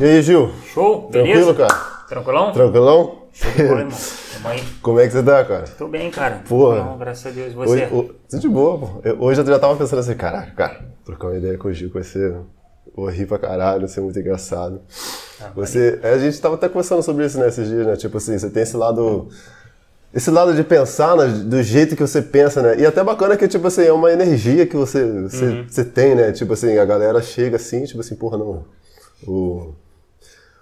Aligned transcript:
E 0.00 0.04
aí, 0.04 0.22
Gil? 0.22 0.50
Show? 0.72 1.08
Tranquilo, 1.10 1.52
Beleza? 1.52 1.54
cara? 1.54 1.74
Tranquilão? 2.08 2.52
Tranquilão? 2.52 3.18
Show 3.32 3.50
de 3.52 3.62
bola, 3.64 3.80
irmão. 3.80 3.96
Tamo 4.34 4.48
aí. 4.48 4.62
Como 4.82 5.00
é 5.00 5.06
que 5.06 5.12
você 5.12 5.22
tá, 5.22 5.44
cara? 5.44 5.64
Tô 5.76 5.88
bem, 5.88 6.10
cara. 6.10 6.42
Porra. 6.48 6.74
Tranquilão, 6.76 6.98
graças 6.98 7.26
a 7.26 7.30
Deus. 7.34 7.52
Você? 7.54 7.72
Hoje, 7.72 7.88
ho- 7.92 8.14
Tudo 8.28 8.40
de 8.40 8.48
boa, 8.48 8.78
pô. 8.78 8.88
Eu- 9.02 9.20
Hoje 9.20 9.40
eu 9.40 9.46
já 9.46 9.58
tava 9.58 9.76
pensando 9.76 9.98
assim, 9.98 10.14
caraca, 10.14 10.52
cara, 10.52 10.80
trocar 11.04 11.28
uma 11.28 11.36
ideia 11.36 11.58
com 11.58 11.68
o 11.68 11.72
Gil 11.72 11.90
vai 11.90 12.02
ser. 12.04 12.36
Rir 13.12 13.26
pra 13.26 13.38
caralho, 13.38 13.80
vai 13.80 13.88
ser 13.88 14.00
muito 14.00 14.18
engraçado. 14.18 14.80
Ah, 15.40 15.50
Você, 15.54 16.00
a 16.02 16.18
gente 16.18 16.40
tava 16.40 16.56
até 16.56 16.68
conversando 16.68 17.00
sobre 17.00 17.24
isso 17.24 17.38
né, 17.38 17.46
esses 17.46 17.68
dias, 17.68 17.86
né? 17.86 17.94
Tipo 17.94 18.16
assim, 18.16 18.36
você 18.36 18.50
tem 18.50 18.64
esse 18.64 18.76
lado. 18.76 19.28
Esse 20.14 20.30
lado 20.30 20.54
de 20.54 20.64
pensar 20.64 21.16
né, 21.16 21.26
do 21.44 21.62
jeito 21.62 21.94
que 21.94 22.00
você 22.02 22.22
pensa, 22.22 22.62
né? 22.62 22.76
E 22.78 22.86
até 22.86 23.04
bacana 23.04 23.36
que, 23.36 23.46
tipo 23.46 23.66
assim, 23.66 23.84
é 23.84 23.92
uma 23.92 24.10
energia 24.10 24.64
que 24.66 24.74
você, 24.74 25.04
você, 25.22 25.44
Uhum. 25.44 25.64
você 25.68 25.84
tem, 25.84 26.14
né? 26.14 26.32
Tipo 26.32 26.54
assim, 26.54 26.78
a 26.78 26.84
galera 26.84 27.20
chega 27.20 27.56
assim, 27.56 27.84
tipo 27.84 28.00
assim, 28.00 28.14
porra, 28.16 28.38
não. 28.38 28.64
O, 29.26 29.74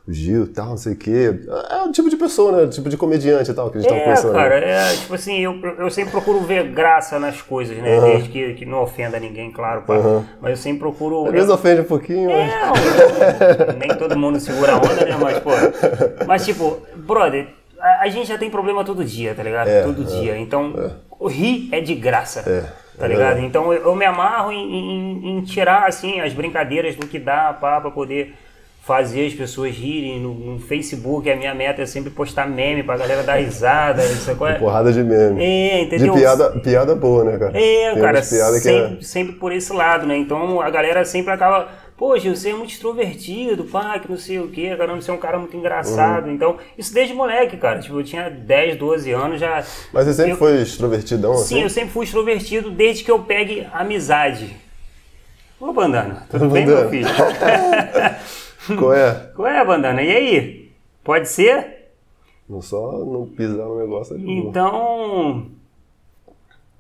o 0.09 0.13
Gil 0.13 0.45
e 0.45 0.49
tal, 0.49 0.71
não 0.71 0.77
sei 0.77 0.95
o 0.95 0.97
quê. 0.97 1.33
É 1.71 1.83
o 1.85 1.93
tipo 1.93 2.11
de 2.11 2.17
pessoa, 2.17 2.51
né? 2.53 2.63
O 2.65 2.69
tipo 2.69 2.89
de 2.89 2.97
comediante 2.97 3.49
e 3.51 3.55
tal, 3.55 3.71
que 3.71 3.79
a 3.79 3.81
gente 3.81 3.93
É, 3.93 3.99
conversando. 4.01 4.33
né? 4.33 4.39
cara, 4.43 4.59
é, 4.59 4.95
tipo 4.97 5.15
assim, 5.15 5.39
eu, 5.39 5.55
eu 5.79 5.91
sempre 5.91 6.11
procuro 6.11 6.41
ver 6.41 6.65
graça 6.73 7.17
nas 7.21 7.41
coisas, 7.41 7.77
né? 7.77 8.01
Desde 8.01 8.29
que, 8.29 8.55
que 8.55 8.67
não 8.67 8.83
ofenda 8.83 9.21
ninguém, 9.21 9.53
claro, 9.53 9.83
pá. 9.83 9.95
Mas 10.41 10.51
eu 10.51 10.57
sempre 10.57 10.81
procuro. 10.81 11.27
Às 11.27 11.33
vezes 11.33 11.51
ofende 11.51 11.83
um 11.83 11.85
pouquinho, 11.85 12.31
mas. 12.31 12.53
É, 12.53 13.73
não, 13.73 13.79
nem 13.79 13.89
todo 13.97 14.19
mundo 14.19 14.41
segura 14.41 14.73
a 14.73 14.77
onda, 14.79 15.05
né? 15.07 15.17
Mas, 15.21 15.39
pô. 15.39 15.51
Mas, 16.27 16.45
tipo, 16.45 16.79
brother, 16.97 17.47
a, 17.87 18.03
a 18.03 18.09
gente 18.09 18.27
já 18.29 18.39
tem 18.39 18.51
problema 18.51 18.85
todo 18.85 19.05
dia, 19.05 19.35
tá 19.35 19.43
ligado? 19.43 19.69
É, 19.69 19.83
todo 19.83 20.03
é, 20.03 20.05
dia. 20.21 20.39
Então, 20.39 20.73
o 21.19 21.29
rir 21.29 21.69
é 21.73 21.81
de 21.81 21.95
graça. 21.95 22.41
É, 22.49 22.87
Tá 22.99 23.05
é 23.05 23.09
ligado? 23.09 23.41
Então 23.41 23.73
eu, 23.75 23.83
eu 23.83 23.95
me 23.95 24.07
amarro 24.07 24.51
em, 24.51 24.57
em- 24.57 25.39
em 25.39 25.43
tirar, 25.43 25.87
assim, 25.87 26.19
as 26.21 26.33
brincadeiras 26.33 26.97
do 26.97 27.07
que 27.07 27.19
dá, 27.19 27.53
pá, 27.53 27.79
pra 27.79 27.91
poder 27.91 28.35
fazer 28.81 29.27
as 29.27 29.35
pessoas 29.35 29.75
rirem 29.75 30.19
no, 30.21 30.33
no 30.33 30.59
Facebook. 30.61 31.29
A 31.31 31.37
minha 31.37 31.55
meta 31.55 31.83
é 31.83 31.87
sempre 31.87 32.09
postar 32.11 32.47
meme 32.49 32.83
pra 32.83 32.97
galera 32.97 33.23
dar 33.23 33.35
risada, 33.35 34.01
isso 34.07 34.31
é? 34.47 34.55
Porrada 34.55 34.93
de 34.93 35.03
meme. 35.05 35.45
É, 35.45 35.79
De 35.81 35.85
entendeu? 35.97 36.15
piada, 36.15 36.51
piada 36.61 36.95
boa, 36.95 37.25
né, 37.25 37.37
cara? 37.37 37.51
É, 37.55 37.93
Tem 37.93 38.01
cara, 38.03 38.17
umas 38.19 38.31
piadas 38.31 38.63
que 38.63 38.69
é- 38.71 38.89
sempre, 38.89 39.05
sempre 39.05 39.33
por 39.35 39.53
esse 39.53 39.73
lado, 39.75 40.07
né? 40.07 40.17
Então 40.17 40.63
a 40.63 40.71
galera 40.71 41.05
sempre 41.05 41.33
acaba, 41.35 41.69
pô, 41.97 42.19
Gil, 42.19 42.35
você 42.37 42.51
é 42.51 42.55
muito 42.55 42.71
extrovertido, 42.71 43.65
pá, 43.65 43.99
que 43.99 44.11
não 44.11 44.19
sei 44.19 44.39
o 44.39 44.49
quê, 44.49 44.75
caramba, 44.77 45.01
você 45.01 45.11
é 45.11 45.15
um 45.15 45.19
cara 45.19 45.39
muito 45.39 45.55
Uhum. 45.55 45.61
engraçado. 45.61 46.31
Então, 46.31 46.59
isso 46.77 46.93
desde 46.93 47.15
moleque, 47.15 47.57
cara. 47.57 47.81
Tipo, 47.81 47.99
eu 48.01 48.05
tinha 48.05 48.29
10, 48.31 48.77
12 48.79 49.11
anos 49.13 49.41
já. 49.41 49.65
Mas 49.93 50.07
você 50.07 50.15
sempre 50.15 50.33
eu- 50.33 50.37
foi 50.37 50.61
extrovertidão, 50.61 51.35
Sim, 51.37 51.61
eu 51.61 51.67
assim? 51.67 51.75
sempre 51.75 51.91
fui 51.93 52.05
extrovertido 52.05 52.71
desde 52.71 53.03
que 53.05 53.11
eu 53.11 53.19
pegue 53.23 53.67
amizade. 53.73 54.57
Ô, 55.59 55.73
Bandana, 55.73 56.27
tudo 56.29 56.51
bem, 56.51 56.67
meu 56.67 56.89
filho? 56.91 57.09
Qual 58.79 58.93
é? 58.93 59.31
Qual 59.35 59.49
é, 59.49 59.65
Bandana? 59.65 60.03
E 60.03 60.11
aí? 60.15 60.73
Pode 61.03 61.29
ser? 61.29 61.87
Não 62.49 62.61
só 62.61 62.93
não 63.05 63.27
pisar 63.27 63.65
no 63.65 63.79
negócio 63.79 64.15
é 64.17 64.19
boa. 64.19 64.33
Então. 64.33 65.47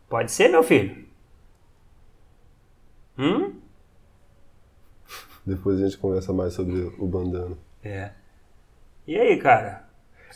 Pode 0.08 0.30
ser, 0.30 0.48
meu 0.48 0.62
filho? 0.62 0.95
Hum? 3.19 3.53
Depois 5.47 5.80
a 5.80 5.84
gente 5.84 5.97
conversa 5.97 6.33
mais 6.33 6.55
sobre 6.55 6.92
o 6.98 7.06
bandana. 7.06 7.56
É. 7.84 8.11
E 9.06 9.16
aí, 9.16 9.36
cara? 9.39 9.84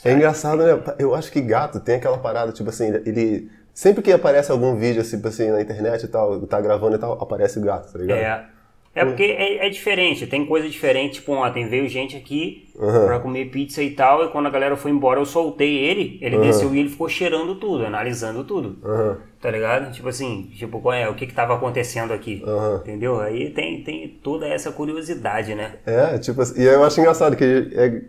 É 0.04 0.12
engraçado, 0.12 0.62
né? 0.62 0.94
Eu 0.98 1.14
acho 1.14 1.32
que 1.32 1.40
gato 1.40 1.80
tem 1.80 1.96
aquela 1.96 2.18
parada, 2.18 2.52
tipo 2.52 2.70
assim, 2.70 2.88
ele. 3.04 3.50
Sempre 3.74 4.02
que 4.02 4.12
aparece 4.12 4.50
algum 4.50 4.76
vídeo, 4.76 5.02
tipo 5.02 5.26
assim, 5.28 5.50
na 5.50 5.60
internet 5.60 6.04
e 6.04 6.08
tal, 6.08 6.40
tá 6.46 6.60
gravando 6.60 6.96
e 6.96 6.98
tal, 6.98 7.12
aparece 7.22 7.58
o 7.58 7.62
gato, 7.62 7.92
tá 7.92 7.98
ligado? 7.98 8.18
É. 8.18 8.48
É 8.92 9.04
porque 9.04 9.22
é, 9.22 9.66
é 9.66 9.70
diferente, 9.70 10.26
tem 10.26 10.44
coisa 10.44 10.68
diferente. 10.68 11.14
Tipo, 11.14 11.32
ontem 11.34 11.68
veio 11.68 11.88
gente 11.88 12.16
aqui 12.16 12.68
Aham. 12.78 13.06
pra 13.06 13.20
comer 13.20 13.44
pizza 13.46 13.80
e 13.82 13.90
tal, 13.90 14.24
e 14.24 14.28
quando 14.30 14.46
a 14.46 14.50
galera 14.50 14.76
foi 14.76 14.90
embora 14.90 15.20
eu 15.20 15.24
soltei 15.24 15.76
ele, 15.78 16.18
ele 16.20 16.38
desceu 16.38 16.74
e 16.74 16.80
ele 16.80 16.88
ficou 16.88 17.08
cheirando 17.08 17.54
tudo, 17.54 17.86
analisando 17.86 18.42
tudo. 18.42 18.78
Aham. 18.84 19.16
Tá 19.40 19.50
ligado? 19.50 19.92
Tipo 19.92 20.08
assim, 20.08 20.50
tipo, 20.56 20.80
qual 20.80 20.92
é, 20.92 21.08
o 21.08 21.14
que 21.14 21.26
que 21.26 21.32
tava 21.32 21.54
acontecendo 21.54 22.12
aqui? 22.12 22.42
Aham. 22.44 22.76
Entendeu? 22.82 23.20
Aí 23.20 23.50
tem, 23.50 23.82
tem 23.84 24.08
toda 24.22 24.48
essa 24.48 24.72
curiosidade, 24.72 25.54
né? 25.54 25.74
É, 25.86 26.18
tipo 26.18 26.42
assim, 26.42 26.60
e 26.60 26.64
eu 26.66 26.82
acho 26.84 26.98
engraçado 27.00 27.36
que 27.36 27.44
é- 27.72 28.02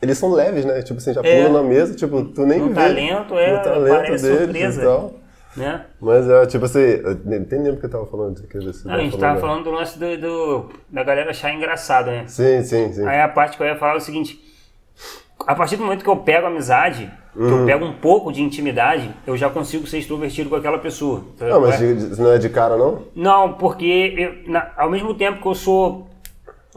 eles 0.00 0.16
são 0.18 0.32
leves, 0.32 0.64
né? 0.64 0.82
Tipo 0.82 0.98
assim, 0.98 1.12
já 1.12 1.20
É. 1.24 1.44
pulam 1.46 1.62
na 1.62 1.68
mesa, 1.68 1.94
tipo, 1.96 2.24
tu 2.26 2.46
nem 2.46 2.60
No 2.60 2.68
vê 2.68 2.74
talento, 2.74 3.36
é, 3.38 3.56
no 3.56 3.62
talento 3.64 3.88
parece 3.88 4.22
deles 4.24 4.38
surpresa. 4.44 4.80
e 4.80 4.84
tal. 4.84 5.14
Né? 5.56 5.86
Mas 6.00 6.28
é, 6.28 6.46
tipo 6.46 6.64
assim, 6.64 6.78
eu 6.80 7.20
nem 7.24 7.40
lembro 7.62 7.78
que 7.80 7.86
eu 7.86 7.90
tava 7.90 8.06
falando. 8.06 8.42
Que 8.46 8.58
você 8.58 8.86
Não, 8.88 8.94
a 8.94 8.98
gente 8.98 9.18
tava 9.18 9.40
falando 9.40 9.64
do 9.64 9.70
lance 9.70 9.98
do, 9.98 10.16
do- 10.18 10.70
da 10.88 11.02
galera 11.04 11.30
achar 11.30 11.52
engraçado, 11.52 12.06
né? 12.06 12.24
Sim, 12.26 12.62
sim, 12.62 12.92
sim. 12.92 13.06
Aí 13.06 13.20
a 13.20 13.28
parte 13.28 13.56
que 13.56 13.62
eu 13.62 13.66
ia 13.66 13.76
falar 13.76 13.94
é 13.94 13.96
o 13.96 14.00
seguinte: 14.00 14.40
a 15.46 15.54
partir 15.54 15.76
do 15.76 15.84
momento 15.84 16.02
que 16.04 16.08
eu 16.10 16.16
pego 16.16 16.46
amizade, 16.46 17.10
que 17.32 17.38
Uhum. 17.40 17.60
eu 17.60 17.66
pego 17.66 17.84
um 17.84 17.94
pouco 17.94 18.30
de 18.32 18.42
intimidade, 18.42 19.10
eu 19.26 19.36
já 19.36 19.48
consigo 19.48 19.86
ser 19.86 19.98
extrovertido 19.98 20.50
com 20.50 20.56
aquela 20.56 20.78
pessoa. 20.78 21.24
Sabe 21.38 21.50
Não, 21.50 21.60
mas 21.60 21.80
é? 21.80 21.94
não 22.22 22.32
é 22.32 22.38
de 22.38 22.48
cara, 22.50 22.76
não? 22.76 23.04
Não, 23.14 23.54
porque 23.54 24.14
eu- 24.44 24.50
na- 24.52 24.70
ao 24.76 24.90
mesmo 24.90 25.14
tempo 25.14 25.40
que 25.40 25.46
eu 25.48 25.54
sou 25.54 26.08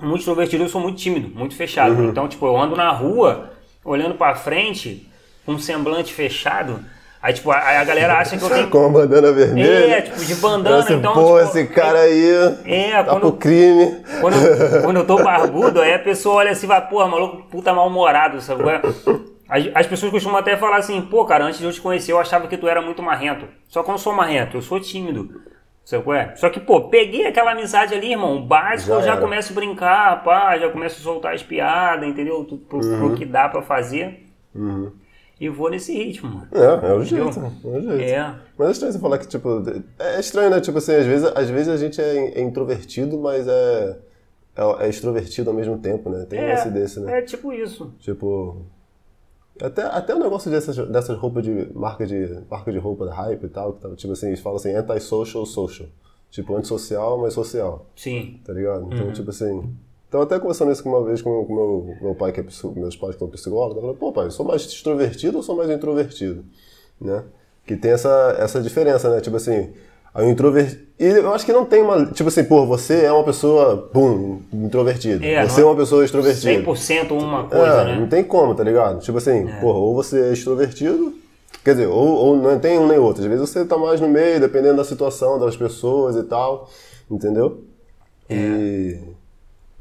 muito 0.01 0.19
extrovertido, 0.19 0.63
eu 0.63 0.69
sou 0.69 0.79
muito 0.81 0.97
tímido, 0.97 1.29
muito 1.37 1.55
fechado. 1.55 1.93
Uhum. 1.95 2.09
Então, 2.09 2.27
tipo, 2.27 2.45
eu 2.45 2.57
ando 2.57 2.75
na 2.75 2.89
rua, 2.91 3.49
olhando 3.83 4.15
pra 4.15 4.33
frente, 4.35 5.09
com 5.45 5.53
um 5.53 5.59
semblante 5.59 6.13
fechado. 6.13 6.79
Aí, 7.25 7.33
tipo, 7.33 7.49
a, 7.49 7.57
a 7.57 7.83
galera 7.83 8.19
acha 8.19 8.37
que 8.37 8.43
eu 8.43 8.49
tenho. 8.51 8.67
Com 8.69 8.77
uma 8.85 8.89
bandana 8.99 9.31
vermelha. 9.31 9.95
É, 9.97 10.01
tipo, 10.01 10.23
de 10.23 10.35
bandana, 10.35 10.77
Assim, 10.83 10.93
então, 10.93 11.11
Pô, 11.13 11.39
tipo, 11.39 11.57
esse 11.57 11.65
cara 11.67 12.01
aí 12.01 12.29
É, 12.65 12.91
tá 12.91 13.03
quando- 13.05 13.19
pro 13.21 13.31
crime. 13.31 14.03
Quando, 14.21 14.35
eu- 14.35 14.81
quando 14.83 14.97
eu 14.97 15.07
tô 15.07 15.15
barbudo, 15.23 15.81
aí 15.81 15.95
a 15.95 15.99
pessoa 15.99 16.35
olha 16.35 16.51
assim 16.51 16.67
e 16.67 16.69
vai, 16.69 16.87
porra, 16.87 17.07
maluco, 17.07 17.41
puta 17.49 17.73
mal-humorado, 17.73 18.39
sabe? 18.41 18.61
é? 18.69 18.79
As, 19.49 19.63
as 19.73 19.87
pessoas 19.87 20.11
costumam 20.11 20.37
até 20.37 20.55
falar 20.55 20.77
assim, 20.77 21.01
pô, 21.01 21.25
cara, 21.25 21.45
antes 21.45 21.57
de 21.57 21.65
eu 21.65 21.71
te 21.71 21.81
conhecer, 21.81 22.11
eu 22.11 22.19
achava 22.19 22.47
que 22.47 22.57
tu 22.57 22.67
era 22.67 22.79
muito 22.79 23.01
marrento. 23.01 23.47
Só 23.69 23.81
que 23.81 23.89
eu 23.89 23.93
não 23.93 23.97
sou 23.97 24.13
marrento, 24.13 24.57
eu 24.57 24.61
sou 24.61 24.79
tímido. 24.79 25.41
Sabe 25.83 26.03
qual 26.03 26.15
é? 26.15 26.35
Só 26.35 26.49
que, 26.51 26.59
pô, 26.59 26.81
peguei 26.89 27.25
aquela 27.25 27.53
amizade 27.53 27.95
ali, 27.95 28.11
irmão, 28.11 28.37
o 28.37 28.41
básico, 28.45 28.89
Já 28.91 28.95
eu 28.97 29.01
já 29.01 29.11
era. 29.13 29.21
começo 29.21 29.51
a 29.51 29.55
brincar, 29.55 30.23
pá, 30.23 30.57
já 30.59 30.69
começo 30.69 30.99
a 30.99 31.03
soltar 31.03 31.33
as 31.33 31.41
piadas, 31.41 32.07
entendeu? 32.07 32.43
Pro, 32.69 32.77
Uhum. 32.85 32.97
pro 32.99 33.15
que 33.15 33.25
dá 33.25 33.49
pra 33.49 33.63
fazer. 33.63 34.27
E 35.39 35.49
vou 35.49 35.69
nesse 35.69 35.93
ritmo, 35.93 36.29
mano. 36.29 36.47
É, 36.53 36.63
é 36.63 36.93
o 36.93 37.03
Entendeu? 37.03 37.31
jeito. 37.31 37.39
É 37.39 37.67
o 37.67 37.81
jeito. 37.81 38.01
É. 38.01 38.35
Mas 38.57 38.67
é 38.67 38.71
estranho 38.71 38.93
você 38.93 38.99
falar 38.99 39.17
que, 39.17 39.27
tipo, 39.27 39.63
é 39.99 40.19
estranho, 40.19 40.49
né? 40.49 40.61
Tipo 40.61 40.77
assim, 40.77 40.93
às 40.93 41.05
vezes, 41.05 41.31
às 41.35 41.49
vezes 41.49 41.67
a 41.67 41.77
gente 41.77 41.99
é, 41.99 42.39
é 42.39 42.41
introvertido, 42.41 43.17
mas 43.17 43.45
é, 43.47 43.97
é, 44.55 44.85
é 44.85 44.89
extrovertido 44.89 45.49
ao 45.49 45.55
mesmo 45.55 45.77
tempo, 45.77 46.09
né? 46.09 46.25
Tem 46.25 46.41
um 46.41 46.47
lance 46.47 46.69
desse, 46.69 46.99
né? 47.01 47.19
é 47.19 47.21
tipo 47.21 47.51
isso. 47.51 47.93
Tipo. 47.99 48.61
Até, 49.61 49.83
até 49.83 50.13
o 50.15 50.19
negócio 50.19 50.51
dessas, 50.51 50.75
dessas 50.89 51.17
roupas 51.17 51.43
de 51.43 51.69
marca, 51.73 52.05
de. 52.05 52.39
marca 52.49 52.71
de 52.71 52.77
roupa 52.77 53.05
da 53.05 53.13
hype 53.13 53.43
e 53.43 53.49
tal, 53.49 53.73
que 53.73 53.81
tava, 53.81 53.95
tipo 53.95 54.13
assim, 54.13 54.27
eles 54.27 54.39
falam 54.39 54.57
assim, 54.57 54.73
anti-social, 54.73 55.45
social. 55.45 55.89
Tipo, 56.29 56.55
antissocial, 56.55 57.17
mas 57.17 57.33
social. 57.33 57.85
Sim. 57.95 58.39
Tá 58.45 58.53
ligado? 58.53 58.83
Uhum. 58.83 58.93
Então, 58.93 59.11
tipo 59.11 59.29
assim. 59.29 59.75
Então, 60.07 60.21
até 60.21 60.39
conversando 60.39 60.71
isso 60.71 60.87
uma 60.87 61.03
vez 61.03 61.21
com 61.21 61.29
meu, 61.29 61.95
meu 62.01 62.15
pai, 62.15 62.31
que 62.31 62.39
é 62.39 62.45
meus 62.75 62.95
pais 62.95 63.15
que 63.15 63.19
são 63.19 63.27
psicólogos, 63.27 63.75
eu 63.75 63.81
falei, 63.81 63.97
pô, 63.97 64.11
pai, 64.11 64.25
eu 64.27 64.31
sou 64.31 64.45
mais 64.45 64.61
extrovertido 64.61 65.37
ou 65.37 65.43
sou 65.43 65.55
mais 65.55 65.69
introvertido? 65.69 66.45
Né? 67.01 67.23
Que 67.65 67.75
tem 67.75 67.91
essa, 67.91 68.35
essa 68.39 68.61
diferença, 68.61 69.09
né? 69.09 69.19
Tipo 69.19 69.35
assim, 69.37 69.73
a 70.13 70.23
introvertido. 70.23 70.85
E 70.97 71.05
eu 71.05 71.33
acho 71.33 71.45
que 71.45 71.51
não 71.51 71.65
tem 71.65 71.81
uma. 71.81 72.05
Tipo 72.05 72.29
assim, 72.29 72.45
pô, 72.45 72.65
você 72.65 73.03
é 73.03 73.11
uma 73.11 73.23
pessoa, 73.25 73.89
pum, 73.91 74.39
introvertida. 74.53 75.25
É, 75.25 75.45
você 75.45 75.61
é 75.61 75.65
uma 75.65 75.75
pessoa 75.75 76.05
extrovertida. 76.05 76.63
100% 76.63 77.11
uma 77.11 77.43
coisa, 77.49 77.81
É, 77.81 77.85
né? 77.85 77.99
não 77.99 78.07
tem 78.07 78.23
como, 78.23 78.55
tá 78.55 78.63
ligado? 78.63 79.01
Tipo 79.01 79.17
assim, 79.17 79.45
porra, 79.59 79.77
ou 79.79 79.93
você 79.93 80.29
é 80.29 80.31
extrovertido, 80.31 81.13
quer 81.65 81.71
dizer, 81.71 81.87
ou, 81.87 82.07
ou 82.07 82.37
não 82.37 82.57
tem 82.57 82.79
um 82.79 82.87
nem 82.87 82.97
outro. 82.97 83.23
Às 83.23 83.27
vezes 83.27 83.49
você 83.49 83.65
tá 83.65 83.77
mais 83.77 83.99
no 83.99 84.07
meio, 84.07 84.39
dependendo 84.39 84.77
da 84.77 84.85
situação, 84.85 85.37
das 85.37 85.57
pessoas 85.57 86.15
e 86.15 86.23
tal, 86.23 86.69
entendeu? 87.11 87.65
E. 88.29 88.35
E 88.35 89.14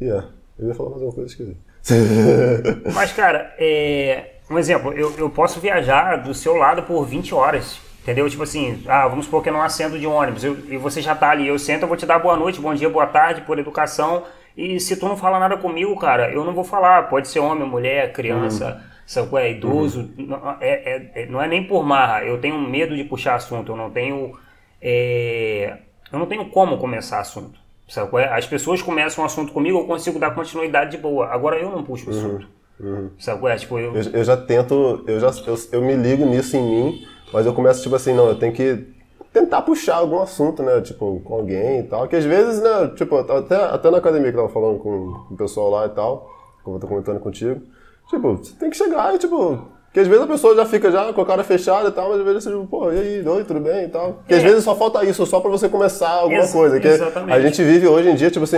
é. 0.01 0.23
Eu 0.59 0.69
ia 0.69 0.75
falar 0.75 0.91
mais 0.91 1.03
uma 1.03 1.13
coisa, 1.13 1.29
esqueci. 1.31 1.57
Mas, 2.95 3.13
cara, 3.13 3.55
é, 3.59 4.35
um 4.51 4.59
exemplo, 4.59 4.93
eu, 4.93 5.13
eu 5.19 5.29
posso 5.31 5.61
viajar 5.61 6.17
do 6.17 6.33
seu 6.35 6.55
lado 6.57 6.83
por 6.85 7.05
20 7.05 7.35
horas. 7.35 7.81
Entendeu? 8.03 8.29
Tipo 8.29 8.43
assim, 8.43 8.83
ah, 8.87 9.09
vamos 9.09 9.25
supor 9.25 9.43
que 9.43 9.49
é 9.49 9.53
num 9.53 9.63
assento 9.63 9.99
de 9.99 10.07
ônibus 10.07 10.45
eu- 10.45 10.59
e 10.69 10.77
você 10.77 11.01
já 11.01 11.15
tá 11.15 11.31
ali. 11.31 11.49
Eu 11.49 11.59
sento, 11.59 11.83
eu 11.85 11.89
vou 11.89 11.97
te 11.97 12.05
dar 12.05 12.19
boa 12.19 12.37
noite, 12.37 12.61
bom 12.61 12.75
dia, 12.75 12.89
boa 12.91 13.07
tarde, 13.07 13.41
por 13.41 13.59
educação. 13.59 14.25
E 14.55 14.79
se 14.79 14.97
tu 14.97 15.09
não 15.09 15.17
falar 15.17 15.41
nada 15.41 15.57
comigo, 15.57 15.99
cara, 15.99 16.31
eu 16.31 16.45
não 16.45 16.53
vou 16.53 16.65
falar. 16.65 17.09
Pode 17.09 17.29
ser 17.29 17.39
homem, 17.41 17.67
mulher, 17.67 18.13
criança, 18.13 18.83
sabe 19.07 19.29
qual 19.29 19.41
é? 19.43 19.51
Idoso. 19.53 20.11
Não, 20.19 20.57
é, 20.61 20.69
é- 20.71 21.23
é- 21.23 21.27
não 21.27 21.41
é 21.41 21.49
nem 21.49 21.67
por 21.67 21.83
marra. 21.83 22.23
Eu 22.25 22.39
tenho 22.39 22.59
medo 22.61 22.95
de 22.95 23.05
puxar 23.05 23.37
assunto. 23.37 23.73
Eu 23.73 23.77
não 23.77 23.89
tenho. 23.91 24.37
é, 24.83 25.79
eu 26.13 26.19
não 26.19 26.27
tenho 26.27 26.45
como 26.51 26.77
começar 26.77 27.21
assunto. 27.21 27.59
Sabe 27.89 28.17
é? 28.17 28.33
As 28.33 28.47
pessoas 28.47 28.81
começam 28.81 29.23
um 29.23 29.27
assunto 29.27 29.53
comigo, 29.53 29.79
eu 29.79 29.87
consigo 29.87 30.19
dar 30.19 30.35
continuidade 30.35 30.93
de 30.93 30.99
boa. 30.99 31.27
Agora 31.27 31.57
eu 31.59 31.71
não 31.71 31.83
puxo 31.83 32.09
o 32.09 32.11
assunto. 32.11 32.47
Sabe 33.19 33.41
qual 33.41 33.53
é? 33.53 33.57
Tipo, 33.57 33.79
eu, 33.79 33.95
Eu, 33.95 34.03
eu 34.13 34.25
já 34.25 34.37
tento, 34.37 35.05
eu 35.07 35.21
já 35.21 35.31
eu, 35.47 35.57
eu 35.73 35.83
me 35.83 35.95
ligo 35.95 36.25
nisso 36.25 36.57
em 36.57 36.63
mim, 36.63 37.07
mas 37.33 37.47
eu 37.47 37.53
começo 37.53 37.83
tipo 37.83 37.95
assim, 37.95 38.15
não, 38.15 38.27
eu 38.27 38.39
tenho 38.39 38.53
que 38.53 38.95
tentar 39.33 39.63
puxar 39.63 39.97
algum 39.97 40.21
assunto, 40.21 40.63
né? 40.63 40.81
Tipo, 40.81 41.21
com 41.21 41.35
alguém 41.35 41.81
e 41.81 41.83
tal. 41.83 42.09
Que 42.09 42.17
às 42.17 42.25
vezes, 42.25 42.63
né? 42.63 42.89
Tipo, 42.97 43.17
até, 43.17 43.57
até 43.57 43.91
na 43.91 43.99
academia 43.99 44.33
que 44.33 44.39
eu 44.39 44.43
tava 44.43 44.53
falando 44.53 44.79
com, 44.79 45.25
com 45.29 45.35
o 45.35 45.37
pessoal 45.37 45.71
lá 45.71 45.87
e 45.87 45.91
tal, 45.91 46.31
como 46.63 46.77
eu 46.77 46.81
tô 46.81 46.87
comentando 46.87 47.21
contigo. 47.21 47.61
Tipo, 48.09 48.37
você 48.37 48.55
tem 48.57 48.71
que 48.71 48.77
chegar 48.77 49.15
e, 49.15 49.19
tipo. 49.19 49.74
Porque 49.95 50.01
às 50.01 50.09
vezes 50.09 50.25
a 50.25 50.27
pessoa 50.27 50.57
já 50.57 50.67
fica 50.67 50.91
já 50.91 51.13
com 51.13 51.21
a 51.21 51.25
cara 51.25 51.45
fechada 51.45 51.89
e 51.89 51.93
tal, 51.93 52.09
mas 52.09 52.19
às 52.19 52.25
vezes 52.25 52.43
você, 52.43 52.51
tipo, 52.51 52.67
pô, 52.67 52.91
e 52.91 52.99
aí, 52.99 53.29
oi, 53.29 53.45
tudo 53.45 53.61
bem 53.61 53.85
e 53.85 53.89
tal. 53.89 54.15
Porque 54.15 54.35
às 54.35 54.43
É. 54.43 54.47
vezes 54.49 54.65
só 54.65 54.75
falta 54.75 55.05
isso, 55.05 55.25
só 55.25 55.39
pra 55.39 55.49
você 55.49 55.69
começar 55.69 56.09
alguma 56.11 56.41
Ex- 56.41 56.51
coisa. 56.53 56.81
Que 56.81 56.89
exatamente. 56.89 57.33
a 57.33 57.41
gente 57.41 57.63
vive 57.63 57.87
hoje 57.87 58.09
em 58.09 58.17
dia, 58.17 58.29
tipo 58.29 58.43
assim, 58.43 58.57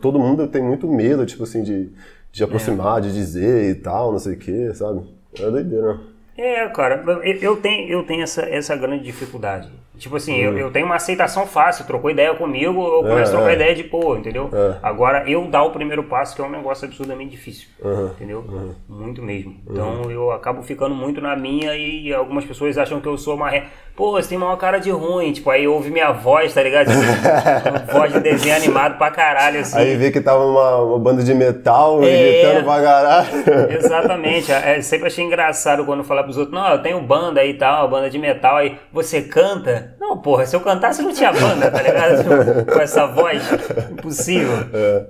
todo 0.00 0.18
mundo 0.18 0.46
tem 0.46 0.62
muito 0.62 0.88
medo, 0.88 1.26
tipo 1.26 1.42
assim, 1.42 1.62
de, 1.62 1.90
de 2.32 2.42
aproximar, 2.42 3.02
de 3.02 3.12
dizer 3.12 3.68
e 3.70 3.74
tal, 3.74 4.12
não 4.12 4.18
sei 4.18 4.32
o 4.32 4.38
que, 4.38 4.72
sabe? 4.72 5.02
É 5.38 5.50
doideira. 5.50 6.00
É, 6.38 6.66
cara, 6.68 7.04
eu, 7.06 7.34
eu 7.34 7.56
tenho, 7.56 7.86
eu 7.90 8.02
tenho 8.04 8.22
essa, 8.22 8.40
essa 8.48 8.74
grande 8.74 9.04
dificuldade. 9.04 9.68
Tipo 9.98 10.16
assim, 10.16 10.36
eu, 10.36 10.52
Hum. 10.52 10.58
eu 10.58 10.70
tenho 10.70 10.86
uma 10.86 10.94
aceitação 10.94 11.46
fácil, 11.46 11.84
trocou 11.86 12.10
ideia 12.10 12.32
comigo, 12.34 12.80
eu 12.86 13.02
começo 13.02 13.32
a 13.32 13.36
trocar 13.36 13.50
é. 13.50 13.54
ideia 13.54 13.74
de 13.74 13.84
pô, 13.84 14.16
entendeu? 14.16 14.48
É. 14.52 14.76
Agora, 14.82 15.28
eu 15.28 15.44
dar 15.46 15.64
o 15.64 15.70
primeiro 15.70 16.04
passo, 16.04 16.34
que 16.36 16.40
é 16.40 16.44
um 16.44 16.50
negócio 16.50 16.86
absurdamente 16.86 17.30
difícil, 17.30 17.68
Uhum. 17.82 18.06
entendeu? 18.06 18.44
Muito 18.88 19.22
mesmo. 19.22 19.56
Então, 19.68 20.10
eu 20.10 20.30
acabo 20.30 20.62
ficando 20.62 20.94
muito 20.94 21.20
na 21.20 21.34
minha 21.36 21.74
e 21.76 22.12
algumas 22.14 22.44
pessoas 22.44 22.78
acham 22.78 23.00
que 23.00 23.08
eu 23.08 23.18
sou 23.18 23.34
uma... 23.34 23.50
Re... 23.50 23.64
Pô, 23.96 24.12
você 24.12 24.28
tem 24.28 24.38
uma 24.38 24.56
cara 24.56 24.78
de 24.78 24.90
ruim, 24.92 25.32
tipo, 25.32 25.50
aí 25.50 25.66
ouve 25.66 25.90
minha 25.90 26.12
voz, 26.12 26.54
tá 26.54 26.62
ligado? 26.62 26.86
Tipo, 26.86 26.98
voz 27.92 28.12
de 28.12 28.20
desenho 28.20 28.54
animado 28.54 28.96
pra 28.96 29.10
caralho, 29.10 29.58
assim. 29.60 29.76
Aí 29.76 29.96
vê 29.96 30.12
que 30.12 30.20
tava 30.20 30.44
uma, 30.44 30.76
uma 30.82 30.98
banda 31.00 31.22
de 31.24 31.34
metal, 31.34 32.00
É. 32.04 32.42
gritando 32.42 32.64
pra 32.64 32.80
caralho. 32.82 33.28
Exatamente. 33.76 34.52
É, 34.52 34.80
sempre 34.82 35.08
achei 35.08 35.24
engraçado 35.24 35.84
quando 35.84 36.04
falar 36.04 36.22
pros 36.22 36.36
outros, 36.36 36.54
não, 36.54 36.68
eu 36.70 36.78
tenho 36.82 37.00
banda 37.00 37.40
aí 37.40 37.50
e 37.50 37.54
tal, 37.54 37.88
banda 37.88 38.08
de 38.08 38.18
metal 38.20 38.56
aí. 38.58 38.76
Você 38.92 39.22
canta? 39.22 39.87
Não, 40.00 40.18
porra, 40.18 40.46
se 40.46 40.54
eu 40.56 40.60
cantasse 40.60 41.02
não 41.02 41.12
tinha 41.12 41.32
banda, 41.32 41.70
tá 41.70 41.82
ligado? 41.82 42.18
Tipo, 42.18 42.72
Com 42.72 42.80
essa 42.80 43.06
voz, 43.06 43.42
impossível. 43.90 44.54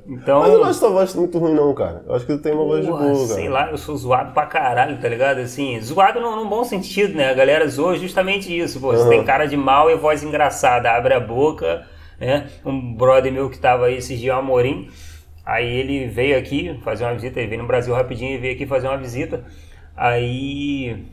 Então, 0.07 0.41
Mas 0.41 0.53
eu 0.53 0.59
não 0.59 0.65
acho 0.67 0.79
sua 0.79 0.91
voz 0.91 1.15
muito 1.15 1.39
ruim, 1.39 1.55
não, 1.55 1.75
cara. 1.75 2.03
Eu 2.07 2.15
acho 2.15 2.27
que 2.27 2.33
tu 2.37 2.43
tem 2.43 2.53
uma 2.53 2.65
voz 2.65 2.85
de 2.85 2.91
porra, 2.91 3.05
boa, 3.05 3.15
cara. 3.15 3.27
sei 3.27 3.49
lá, 3.49 3.71
eu 3.71 3.79
sou 3.79 3.97
zoado 3.97 4.33
pra 4.33 4.47
caralho, 4.47 4.99
tá 4.99 5.09
ligado? 5.09 5.39
Assim, 5.39 5.81
zoado 5.81 6.21
num, 6.21 6.37
num 6.37 6.49
bom 6.49 6.65
sentido, 6.65 7.15
né? 7.15 7.31
A 7.31 7.35
galera 7.35 7.67
zoa 7.69 7.97
justamente 7.97 8.57
isso, 8.57 8.81
pô. 8.81 8.93
Você 8.93 9.09
tem 9.09 9.25
cara 9.25 9.47
de 9.47 9.57
mal 9.57 9.91
e 9.91 9.97
voz 9.97 10.23
engraçada, 10.23 10.91
abre 10.91 11.15
a 11.15 11.21
boca, 11.21 11.87
né? 12.19 12.47
Um 12.65 12.95
brother 12.95 13.33
meu 13.33 13.49
que 13.51 13.59
tava 13.59 13.87
aí 13.87 13.97
esses 13.97 14.19
dias, 14.19 14.35
o 14.35 14.39
Amorim, 14.39 14.89
aí 15.45 15.67
ele 15.67 16.07
veio 16.07 16.37
aqui 16.39 16.79
fazer 16.83 17.05
uma 17.05 17.15
visita, 17.15 17.39
ele 17.39 17.49
veio 17.49 17.63
no 17.63 17.69
Brasil 17.69 17.95
rapidinho 17.95 18.35
e 18.35 18.39
veio 18.39 18.55
aqui 18.55 18.67
fazer 18.67 18.89
uma 18.89 18.99
visita. 18.99 19.45
Aí 19.97 21.05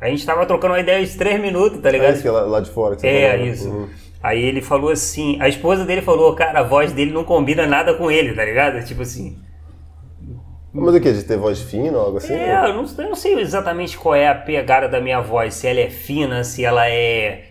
a 0.00 0.08
gente 0.08 0.24
tava 0.26 0.46
trocando 0.46 0.74
uma 0.74 0.80
ideia 0.80 1.04
de 1.04 1.16
três 1.16 1.40
minutos, 1.40 1.80
tá 1.80 1.90
É 1.92 1.92
ligado? 1.92 2.14
isso 2.14 2.22
que 2.22 2.28
é 2.28 2.30
lá, 2.30 2.42
lá 2.42 2.60
de 2.60 2.70
fora 2.70 2.96
que 2.96 3.02
você 3.02 3.08
É, 3.08 3.20
falou, 3.30 3.46
né? 3.46 3.46
isso. 3.52 3.68
Uhum. 3.68 3.88
Aí 4.22 4.42
ele 4.42 4.60
falou 4.60 4.90
assim, 4.90 5.40
a 5.40 5.48
esposa 5.48 5.84
dele 5.84 6.02
falou, 6.02 6.34
cara, 6.34 6.60
a 6.60 6.62
voz 6.62 6.92
dele 6.92 7.12
não 7.12 7.24
combina 7.24 7.66
nada 7.66 7.94
com 7.94 8.10
ele, 8.10 8.34
tá 8.34 8.44
ligado? 8.44 8.84
Tipo 8.84 9.02
assim. 9.02 9.38
Mas 10.72 10.94
o 10.94 11.00
que? 11.00 11.12
De 11.12 11.24
ter 11.24 11.36
voz 11.38 11.60
fina 11.60 11.96
ou 11.98 12.04
algo 12.04 12.18
assim? 12.18 12.34
É, 12.34 12.54
eu 12.66 12.74
não, 12.74 12.84
eu 12.84 13.08
não 13.08 13.14
sei 13.14 13.38
exatamente 13.40 13.96
qual 13.96 14.14
é 14.14 14.28
a 14.28 14.34
pegada 14.34 14.88
da 14.88 15.00
minha 15.00 15.20
voz, 15.20 15.54
se 15.54 15.66
ela 15.66 15.80
é 15.80 15.90
fina, 15.90 16.44
se 16.44 16.64
ela 16.64 16.88
é. 16.88 17.44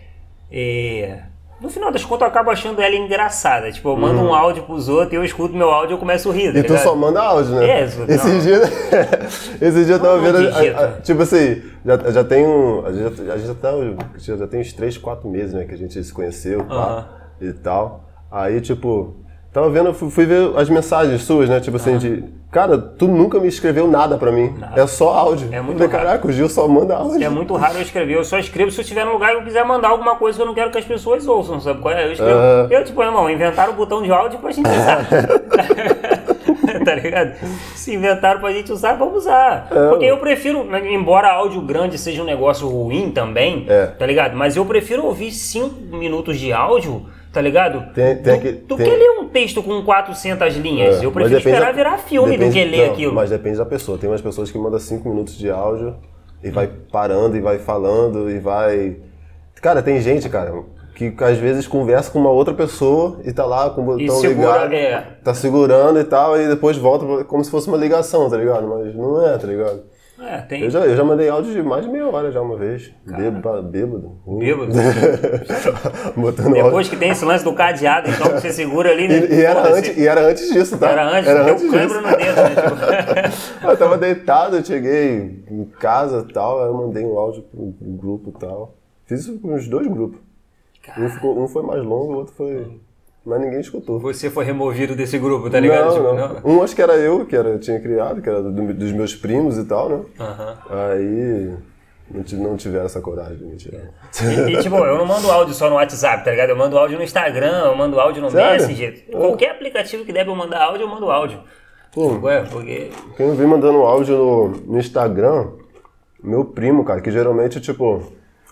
é... 0.50 1.22
No 1.60 1.68
final 1.68 1.90
das 1.90 2.04
contas, 2.04 2.22
eu 2.22 2.28
acabo 2.28 2.50
achando 2.50 2.80
ela 2.80 2.94
engraçada. 2.94 3.72
Tipo, 3.72 3.88
eu 3.88 3.96
mando 3.96 4.20
um 4.20 4.32
áudio 4.32 4.62
pros 4.62 4.88
outros 4.88 5.12
e 5.12 5.16
eu 5.16 5.24
escuto 5.24 5.54
meu 5.56 5.68
áudio 5.70 5.92
e 5.92 5.94
eu 5.94 5.98
começo 5.98 6.30
a 6.30 6.32
rir. 6.32 6.52
Tá. 6.52 6.58
E 6.60 6.62
tu 6.62 6.68
ligado? 6.68 6.84
só 6.84 6.94
manda 6.94 7.20
áudio, 7.20 7.56
né? 7.56 7.68
É, 7.80 7.84
isso- 7.84 8.04
Esses 8.06 8.42
dias. 8.44 8.70
Esses 9.60 9.86
dias 9.86 9.90
eu 9.90 10.00
tava 10.00 10.18
vendo. 10.20 10.38
a- 10.38 10.50
digita. 10.50 10.84
a- 10.84 11.00
tipo 11.00 11.22
assim, 11.22 11.62
já, 11.84 12.10
já 12.12 12.24
tem 12.24 12.46
um. 12.46 12.86
A 12.86 12.92
gente 12.92 13.26
já, 13.26 13.32
a 13.32 13.36
gente 13.38 13.54
tá, 13.56 13.70
já, 14.18 14.46
tem 14.46 14.60
uns 14.60 14.72
3, 14.72 14.96
4 14.98 15.28
meses, 15.28 15.52
né? 15.52 15.64
Que 15.64 15.74
a 15.74 15.78
gente 15.78 16.02
se 16.02 16.12
conheceu 16.12 16.64
pá, 16.64 17.08
e 17.40 17.52
tal. 17.52 18.04
Aí, 18.30 18.60
tipo. 18.60 19.16
Tava 19.52 19.70
vendo, 19.70 19.94
fui, 19.94 20.10
fui 20.10 20.26
ver 20.26 20.50
as 20.56 20.68
mensagens 20.68 21.22
suas, 21.22 21.48
né? 21.48 21.58
Tipo 21.58 21.76
assim, 21.78 21.96
de. 21.96 22.24
Cara, 22.50 22.78
tu 22.78 23.06
nunca 23.08 23.38
me 23.40 23.48
escreveu 23.48 23.86
nada 23.88 24.16
pra 24.16 24.30
mim. 24.32 24.54
É 24.76 24.86
só 24.86 25.10
áudio. 25.10 25.48
É 25.52 25.60
muito 25.60 25.78
falei, 25.78 25.92
raro. 25.92 26.06
Caraca, 26.06 26.28
o 26.28 26.32
Gil 26.32 26.48
só 26.48 26.66
manda 26.68 26.96
áudio. 26.96 27.22
É 27.24 27.28
muito 27.28 27.54
raro 27.56 27.76
eu 27.76 27.82
escrever. 27.82 28.14
Eu 28.16 28.24
só 28.24 28.38
escrevo 28.38 28.70
se 28.70 28.78
eu 28.78 28.82
estiver 28.82 29.04
num 29.04 29.12
lugar 29.12 29.32
e 29.32 29.36
eu 29.36 29.42
quiser 29.42 29.64
mandar 29.64 29.88
alguma 29.88 30.16
coisa 30.16 30.36
que 30.36 30.42
eu 30.42 30.46
não 30.46 30.54
quero 30.54 30.70
que 30.70 30.78
as 30.78 30.84
pessoas 30.84 31.26
ouçam, 31.26 31.60
sabe 31.60 31.80
qual 31.80 31.94
é? 31.94 32.06
Eu 32.06 32.12
escrevo. 32.12 32.38
Aham. 32.38 32.68
Eu, 32.70 32.84
tipo, 32.84 33.02
irmão, 33.02 33.28
inventaram 33.28 33.72
o 33.72 33.76
botão 33.76 34.02
de 34.02 34.10
áudio 34.10 34.38
pra 34.38 34.50
gente 34.50 34.68
usar. 34.68 35.06
tá 36.84 36.94
ligado? 36.94 37.34
Se 37.74 37.94
inventaram 37.94 38.40
pra 38.40 38.52
gente 38.52 38.72
usar, 38.72 38.94
vamos 38.94 39.16
usar. 39.16 39.68
É. 39.70 39.88
Porque 39.88 40.04
eu 40.04 40.18
prefiro, 40.18 40.64
né, 40.64 40.92
embora 40.92 41.28
áudio 41.30 41.60
grande 41.60 41.98
seja 41.98 42.22
um 42.22 42.26
negócio 42.26 42.68
ruim 42.68 43.10
também, 43.10 43.66
É. 43.68 43.86
tá 43.86 44.06
ligado? 44.06 44.36
Mas 44.36 44.56
eu 44.56 44.64
prefiro 44.64 45.04
ouvir 45.04 45.32
5 45.32 45.96
minutos 45.96 46.38
de 46.38 46.52
áudio, 46.52 47.06
tá 47.38 47.42
ligado? 47.42 47.92
Tem- 47.94 48.16
tem 48.16 48.40
do, 48.40 48.52
do 48.66 48.76
tem- 48.76 48.90
que 48.90 48.96
ler 48.96 49.10
um 49.20 49.28
texto 49.28 49.62
com 49.62 49.80
400 49.84 50.56
linhas. 50.56 51.00
É, 51.00 51.04
eu 51.06 51.12
prefiro 51.12 51.38
esperar 51.38 51.66
da- 51.66 51.72
virar 51.72 51.98
filme 51.98 52.32
do 52.32 52.38
depende- 52.38 52.58
que 52.58 52.64
ler 52.64 52.86
não, 52.86 52.92
aquilo. 52.92 53.14
Mas 53.14 53.30
depende 53.30 53.58
da 53.58 53.64
pessoa. 53.64 53.96
Tem 53.96 54.10
umas 54.10 54.20
pessoas 54.20 54.50
que 54.50 54.58
mandam 54.58 54.80
5 54.80 55.08
minutos 55.08 55.38
de 55.38 55.48
áudio 55.48 55.94
e 56.42 56.50
vai 56.50 56.68
parando 56.90 57.36
e 57.36 57.40
vai 57.40 57.58
falando 57.60 58.28
e 58.28 58.40
vai. 58.40 58.96
Cara, 59.62 59.82
tem 59.82 60.00
gente, 60.00 60.28
cara, 60.28 60.52
que 60.96 61.14
às 61.22 61.38
vezes 61.38 61.68
conversa 61.68 62.10
com 62.10 62.18
uma 62.18 62.30
outra 62.30 62.52
pessoa 62.52 63.20
e 63.24 63.32
tá 63.32 63.46
lá 63.46 63.70
com 63.70 63.82
o 63.82 63.84
botão 63.84 64.16
segura, 64.16 64.64
ligado, 64.64 64.72
é. 64.74 65.06
tá 65.22 65.32
segurando 65.32 66.00
e 66.00 66.04
tal, 66.04 66.36
e 66.40 66.48
depois 66.48 66.76
volta 66.76 67.22
como 67.24 67.44
se 67.44 67.50
fosse 67.52 67.68
uma 67.68 67.76
ligação, 67.76 68.28
tá 68.28 68.36
ligado? 68.36 68.66
Mas 68.66 68.96
não 68.96 69.24
é, 69.24 69.38
tá 69.38 69.46
ligado? 69.46 69.82
É, 70.20 70.38
tem. 70.42 70.62
Eu 70.64 70.70
já, 70.70 70.80
eu 70.80 70.96
já 70.96 71.04
mandei 71.04 71.28
áudio 71.28 71.52
de 71.52 71.62
mais 71.62 71.84
de 71.84 71.90
meia 71.92 72.06
hora 72.08 72.32
já 72.32 72.40
uma 72.40 72.56
vez. 72.56 72.92
Bêbado. 73.06 73.62
Bêbado. 73.62 74.18
Bêbado. 74.26 74.72
Botando 76.16 76.46
áudio. 76.48 76.64
Depois 76.64 76.88
que 76.88 76.96
tem 76.96 77.10
esse 77.10 77.24
lance 77.24 77.44
do 77.44 77.52
cadeado, 77.54 78.10
então 78.10 78.30
você 78.32 78.52
segura 78.52 78.90
ali, 78.90 79.06
né? 79.08 79.18
E, 79.30 79.34
e 79.34 79.42
era 79.42 79.72
antes, 79.74 79.96
e 79.96 80.06
era 80.08 80.20
antes 80.26 80.48
disso, 80.52 80.76
tá? 80.78 80.90
Era 80.90 81.08
antes, 81.08 81.28
era 81.30 81.42
antes 81.52 81.62
disso. 81.62 81.72
no 81.72 81.86
dedo, 81.86 82.02
né? 82.02 83.22
Tipo, 83.30 83.66
Eu 83.70 83.76
tava 83.76 83.98
deitado, 83.98 84.56
eu 84.56 84.64
cheguei 84.64 85.44
em 85.50 85.64
casa 85.78 86.26
e 86.28 86.32
tal, 86.32 86.60
aí 86.62 86.68
eu 86.68 86.74
mandei 86.74 87.04
um 87.04 87.16
áudio 87.18 87.42
pro, 87.42 87.72
pro 87.72 87.88
grupo 87.90 88.30
e 88.36 88.40
tal. 88.40 88.74
Fiz 89.06 89.20
isso 89.20 89.38
com 89.38 89.54
os 89.54 89.68
dois 89.68 89.86
grupos. 89.86 90.18
Um, 90.98 91.08
ficou- 91.10 91.38
um 91.42 91.46
foi 91.48 91.62
mais 91.62 91.82
longo, 91.84 92.12
o 92.14 92.16
outro 92.16 92.34
foi. 92.34 92.80
Mas 93.26 93.40
ninguém 93.40 93.60
escutou. 93.60 93.98
você 94.00 94.30
foi 94.30 94.44
removido 94.44 94.94
desse 94.96 95.18
grupo, 95.18 95.50
tá 95.50 95.60
ligado? 95.60 95.86
Não, 96.02 96.16
Tipo, 96.16 96.48
não. 96.48 96.54
Um 96.56 96.62
acho 96.62 96.74
que 96.74 96.80
era 96.80 96.94
eu, 96.96 97.26
que 97.26 97.36
era, 97.36 97.58
tinha 97.58 97.78
criado, 97.78 98.22
que 98.22 98.28
era 98.28 98.42
do- 98.42 98.72
dos 98.74 98.92
meus 98.92 99.14
primos 99.14 99.58
e 99.58 99.64
tal, 99.64 99.88
né? 99.90 100.00
Aí 100.70 101.54
não, 102.10 102.22
ti- 102.22 102.36
não 102.36 102.56
tiveram 102.56 102.86
essa 102.86 103.00
coragem 103.02 103.36
de 103.36 103.44
me 103.44 103.56
tirar. 103.56 103.82
E, 104.48 104.52
e, 104.54 104.62
tipo, 104.62 104.76
eu 104.76 104.96
não 104.96 105.04
mando 105.04 105.30
áudio 105.30 105.52
só 105.54 105.68
no 105.68 105.76
WhatsApp, 105.76 106.24
tá 106.24 106.30
ligado? 106.30 106.50
Eu 106.50 106.56
mando 106.56 106.78
áudio 106.78 106.96
no 106.96 107.04
Instagram, 107.04 107.64
eu 107.66 107.76
mando 107.76 108.00
áudio 108.00 108.22
no 108.22 108.30
Sério? 108.30 108.52
Messenger. 108.62 109.04
Qualquer 109.10 109.50
aplicativo 109.50 110.04
que 110.04 110.12
der 110.12 110.24
pra 110.24 110.32
eu 110.32 110.36
mandar 110.36 110.62
áudio, 110.64 110.84
eu 110.84 110.88
mando 110.88 111.10
áudio. 111.10 111.40
Pô, 111.92 112.18
Ué, 112.22 112.44
porque. 112.50 112.90
Quem 113.16 113.26
eu 113.28 113.34
vi 113.34 113.44
mandando 113.46 113.78
áudio 113.78 114.16
no, 114.16 114.48
no 114.72 114.78
Instagram, 114.78 115.48
meu 116.22 116.44
primo, 116.46 116.82
cara, 116.84 117.00
que 117.02 117.10
geralmente, 117.10 117.60
tipo, 117.60 118.02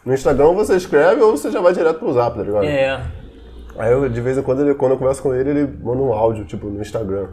no 0.05 0.12
Instagram 0.12 0.52
você 0.52 0.76
escreve 0.76 1.23
ou 1.23 1.35
você 1.37 1.50
já 1.50 1.61
vai 1.62 1.73
direto 1.73 1.99
pro 1.99 2.12
zap, 2.12 2.37
tá 2.37 2.43
ligado? 2.43 2.64
É. 2.64 3.00
Aí 3.78 3.92
eu, 3.92 4.09
de 4.09 4.21
vez 4.21 4.38
em 4.38 4.42
quando, 4.42 4.62
ele, 4.62 4.75
quando 4.75 4.92
eu 4.92 4.99
converso 4.99 5.23
com 5.23 5.35
ele, 5.35 5.50
ele 5.50 5.78
manda 5.83 6.02
um 6.02 6.12
áudio, 6.12 6.45
tipo, 6.45 6.66
no 6.68 6.80
Instagram. 6.80 7.28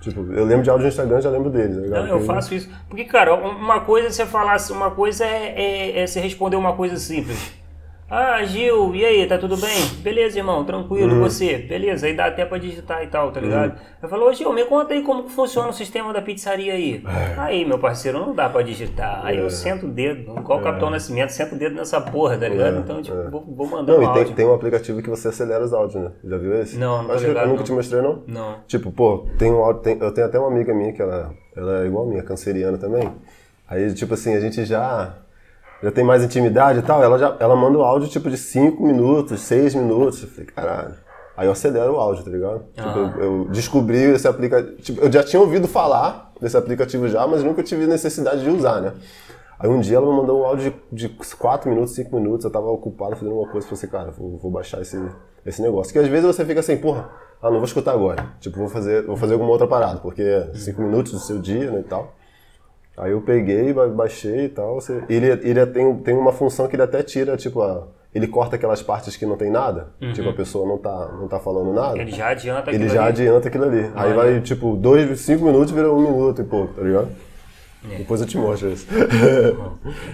Tipo, 0.00 0.20
eu 0.32 0.44
lembro 0.44 0.62
de 0.62 0.70
áudio 0.70 0.84
no 0.84 0.88
Instagram, 0.88 1.20
já 1.20 1.30
lembro 1.30 1.50
dele, 1.50 1.80
ligado? 1.80 2.06
Não, 2.06 2.18
eu 2.18 2.20
faço 2.20 2.54
isso. 2.54 2.70
Porque, 2.88 3.04
cara, 3.04 3.34
uma 3.34 3.80
coisa 3.80 4.08
é 4.08 4.10
você 4.10 4.26
falar, 4.26 4.56
uma 4.70 4.90
coisa 4.90 5.24
é, 5.24 5.54
é, 5.56 6.00
é 6.00 6.06
você 6.06 6.20
responder 6.20 6.56
uma 6.56 6.74
coisa 6.74 6.96
simples. 6.96 7.52
Ah, 8.16 8.44
Gil, 8.44 8.94
e 8.94 9.04
aí, 9.04 9.26
tá 9.26 9.36
tudo 9.38 9.56
bem? 9.56 9.76
Beleza, 10.00 10.38
irmão, 10.38 10.64
tranquilo, 10.64 11.14
Uhum. 11.14 11.20
você? 11.20 11.58
Beleza, 11.58 12.06
aí 12.06 12.14
dá 12.14 12.26
até 12.26 12.44
pra 12.44 12.58
digitar 12.58 13.02
e 13.02 13.08
tal, 13.08 13.32
tá 13.32 13.40
ligado? 13.40 13.74
Eu 14.00 14.08
falo, 14.08 14.26
ô 14.28 14.32
Gil, 14.32 14.52
me 14.52 14.64
conta 14.66 14.94
aí 14.94 15.02
como 15.02 15.24
que 15.24 15.32
funciona 15.32 15.68
o 15.70 15.72
sistema 15.72 16.12
da 16.12 16.22
pizzaria 16.22 16.74
aí. 16.74 17.02
É. 17.04 17.40
Aí, 17.40 17.64
meu 17.64 17.76
parceiro, 17.76 18.20
não 18.20 18.32
dá 18.32 18.48
pra 18.48 18.62
digitar. 18.62 19.20
Aí 19.26 19.38
eu 19.38 19.50
sento 19.50 19.86
o 19.86 19.88
dedo, 19.88 20.32
igual 20.38 20.60
o 20.60 20.62
Capitão 20.62 20.90
Nascimento, 20.90 21.30
sento 21.30 21.56
o 21.56 21.58
dedo 21.58 21.74
nessa 21.74 22.00
porra, 22.00 22.38
tá 22.38 22.46
ligado? 22.48 22.76
É, 22.76 22.78
Então, 22.78 23.02
tipo, 23.02 23.16
é. 23.16 23.28
vou, 23.28 23.40
vou 23.48 23.66
mandar 23.66 23.94
Não, 23.94 23.98
um 24.00 24.10
e 24.20 24.24
tem, 24.24 24.32
tem 24.34 24.46
um 24.46 24.54
aplicativo 24.54 25.02
que 25.02 25.10
você 25.10 25.26
acelera 25.28 25.64
os 25.64 25.72
áudios, 25.72 26.00
né? 26.04 26.12
Já 26.24 26.38
viu 26.38 26.54
esse? 26.60 26.78
Não, 26.78 27.02
não 27.02 27.10
Acho 27.10 27.22
que 27.24 27.28
ligado, 27.30 27.44
eu 27.44 27.48
nunca 27.48 27.58
não. 27.60 27.64
te 27.64 27.72
mostrei, 27.72 28.00
não? 28.00 28.22
Não. 28.28 28.56
Tipo, 28.68 28.92
pô, 28.92 29.26
tem 29.38 29.50
um 29.50 29.56
áudio, 29.64 29.82
tem- 29.82 29.98
eu 30.00 30.12
tenho 30.12 30.26
até 30.28 30.38
uma 30.38 30.46
amiga 30.48 30.72
minha 30.72 30.92
que 30.92 31.02
ela, 31.02 31.34
ela 31.56 31.82
é 31.82 31.86
igual 31.86 32.04
a 32.04 32.08
minha, 32.08 32.22
canceriana 32.22 32.78
também. 32.78 33.10
Aí, 33.68 33.92
tipo 33.92 34.14
assim, 34.14 34.36
a 34.36 34.40
gente 34.40 34.64
já, 34.64 35.14
já 35.84 35.92
tem 35.92 36.02
mais 36.02 36.24
intimidade 36.24 36.78
e 36.78 36.82
tal, 36.82 37.02
ela, 37.02 37.18
já, 37.18 37.36
ela 37.38 37.54
manda 37.54 37.78
o 37.78 37.82
áudio 37.82 38.08
tipo 38.08 38.30
de 38.30 38.36
5 38.38 38.82
minutos, 38.82 39.40
6 39.42 39.74
minutos. 39.74 40.22
Eu 40.22 40.28
falei, 40.28 40.46
caralho. 40.46 40.94
Aí 41.36 41.46
eu 41.46 41.52
acelero 41.52 41.92
o 41.94 41.96
áudio, 41.96 42.24
tá 42.24 42.30
ligado? 42.30 42.64
Tipo, 42.72 42.88
Ah. 42.88 43.14
eu, 43.18 43.24
eu 43.24 43.44
descobri 43.50 43.98
esse 43.98 44.26
aplicativo. 44.26 44.76
Tipo, 44.76 45.00
eu 45.02 45.12
já 45.12 45.22
tinha 45.22 45.40
ouvido 45.40 45.68
falar 45.68 46.32
desse 46.40 46.56
aplicativo 46.56 47.06
já, 47.08 47.26
mas 47.26 47.42
nunca 47.44 47.62
tive 47.62 47.86
necessidade 47.86 48.42
de 48.42 48.50
usar, 48.50 48.80
né? 48.80 48.92
Aí 49.58 49.68
um 49.68 49.78
dia 49.80 49.96
ela 49.98 50.06
me 50.10 50.16
mandou 50.16 50.40
um 50.40 50.44
áudio 50.44 50.74
de 50.92 51.08
4 51.08 51.68
minutos, 51.70 51.94
5 51.94 52.14
minutos, 52.16 52.44
eu 52.44 52.50
tava 52.50 52.66
ocupado 52.68 53.16
fazendo 53.16 53.36
uma 53.36 53.48
coisa, 53.48 53.66
eu 53.66 53.76
falei 53.76 53.78
assim, 53.84 53.86
cara, 53.88 54.10
vou, 54.10 54.38
vou 54.38 54.50
baixar 54.50 54.80
esse, 54.80 55.00
esse 55.44 55.60
negócio. 55.62 55.92
Que 55.92 55.98
às 55.98 56.08
vezes 56.08 56.24
você 56.24 56.44
fica 56.44 56.60
assim, 56.60 56.76
porra, 56.76 57.08
ah, 57.42 57.50
não 57.50 57.56
vou 57.58 57.64
escutar 57.64 57.92
agora. 57.92 58.26
Tipo, 58.40 58.58
vou 58.58 58.68
fazer, 58.68 59.04
vou 59.04 59.16
fazer 59.16 59.34
alguma 59.34 59.50
outra 59.50 59.66
parada, 59.66 59.98
porque 60.00 60.22
é 60.22 60.50
5 60.54 60.80
minutos 60.82 61.12
do 61.12 61.18
seu 61.18 61.38
dia, 61.38 61.70
né, 61.70 61.80
e 61.80 61.84
tal. 61.84 62.14
Aí 62.96 63.10
eu 63.10 63.20
peguei, 63.20 63.72
ba- 63.72 63.88
baixei 63.88 64.44
e 64.44 64.48
tal. 64.48 64.74
Você, 64.76 65.02
ele 65.08 65.26
ele 65.26 65.66
tem, 65.66 65.94
tem 65.96 66.14
uma 66.16 66.32
função 66.32 66.68
que 66.68 66.76
ele 66.76 66.82
até 66.82 67.02
tira, 67.02 67.36
tipo, 67.36 67.60
a, 67.60 67.86
ele 68.14 68.28
corta 68.28 68.54
aquelas 68.56 68.80
partes 68.82 69.16
que 69.16 69.26
não 69.26 69.36
tem 69.36 69.50
nada, 69.50 69.88
tipo, 70.12 70.28
a 70.28 70.32
pessoa 70.32 70.66
não 70.68 70.78
tá, 70.78 71.08
não 71.18 71.26
tá 71.26 71.40
falando 71.40 71.72
nada. 71.72 71.94
Uhum. 71.94 72.00
Ele 72.02 72.12
já 72.12 72.28
adianta 72.28 72.70
Ele 72.70 72.76
aquilo 72.84 72.94
já 72.94 73.00
ali. 73.02 73.08
adianta 73.10 73.48
aquilo 73.48 73.64
ali. 73.64 73.90
Aí 73.96 74.12
Olha. 74.12 74.14
vai, 74.14 74.40
tipo, 74.40 74.76
dois, 74.76 75.18
cinco 75.20 75.44
minutos 75.44 75.72
vira 75.72 75.92
um 75.92 76.00
minuto 76.00 76.40
e 76.40 76.44
pouco, 76.44 76.72
tá 76.74 76.82
ligado? 76.82 77.08
É. 77.90 77.96
Depois 77.96 78.20
eu 78.20 78.26
te 78.26 78.38
mostro 78.38 78.70
isso. 78.70 78.86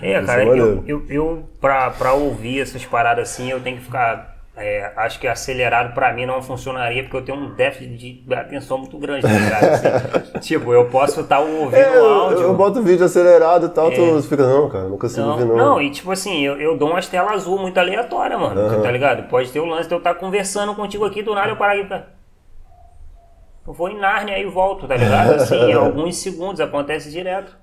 É, 0.02 0.16
Isso 0.18 0.26
cara, 0.26 0.42
é 0.44 0.48
eu, 0.48 0.82
eu, 0.86 1.02
eu 1.08 1.44
pra, 1.60 1.90
pra 1.90 2.14
ouvir 2.14 2.60
essas 2.60 2.84
paradas 2.86 3.30
assim, 3.30 3.50
eu 3.50 3.60
tenho 3.60 3.76
que 3.76 3.84
ficar. 3.84 4.39
É, 4.60 4.92
acho 4.96 5.18
que 5.18 5.26
acelerado 5.26 5.94
pra 5.94 6.12
mim 6.12 6.26
não 6.26 6.40
funcionaria, 6.42 7.02
porque 7.02 7.16
eu 7.16 7.24
tenho 7.24 7.38
um 7.38 7.54
déficit 7.54 8.22
de 8.24 8.34
atenção 8.34 8.78
muito 8.78 8.96
grande, 8.98 9.22
tá 9.22 9.28
ligado? 9.28 9.64
Assim, 9.64 10.38
tipo, 10.40 10.72
eu 10.72 10.86
posso 10.88 11.22
estar 11.22 11.40
ouvindo 11.40 11.74
É, 11.76 11.96
eu, 11.96 12.06
áudio. 12.06 12.40
eu 12.42 12.54
boto 12.54 12.82
vídeo 12.82 13.04
acelerado 13.04 13.66
e 13.66 13.68
tal, 13.70 13.90
tu 13.90 14.22
fica, 14.22 14.46
não, 14.46 14.68
cara, 14.68 14.88
não 14.88 14.98
consigo 14.98 15.26
Não, 15.26 15.36
ver 15.36 15.44
não. 15.46 15.56
não, 15.56 15.82
e 15.82 15.90
tipo 15.90 16.10
assim, 16.12 16.40
eu, 16.44 16.60
eu 16.60 16.76
dou 16.76 16.90
umas 16.90 17.08
telas 17.08 17.32
azul 17.32 17.58
muito 17.58 17.78
aleatórias, 17.78 18.38
mano. 18.38 18.82
Tá 18.82 18.90
ligado? 18.90 19.28
Pode 19.28 19.50
ter 19.50 19.60
o 19.60 19.64
lance 19.66 19.88
de 19.88 19.94
eu 19.94 19.98
estar 19.98 20.14
conversando 20.14 20.74
contigo 20.74 21.04
aqui, 21.04 21.22
do 21.22 21.34
nada 21.34 21.48
eu 21.50 21.56
parar 21.56 21.72
aqui 21.72 21.82
ficar. 21.84 22.08
Eu 23.66 23.72
vou 23.72 23.88
em 23.88 23.98
Nárnia 23.98 24.38
e 24.38 24.44
volto, 24.46 24.86
tá 24.86 24.96
ligado? 24.96 25.34
Assim, 25.40 25.54
em 25.56 25.72
alguns 25.74 26.16
segundos, 26.16 26.60
acontece 26.60 27.10
direto. 27.10 27.56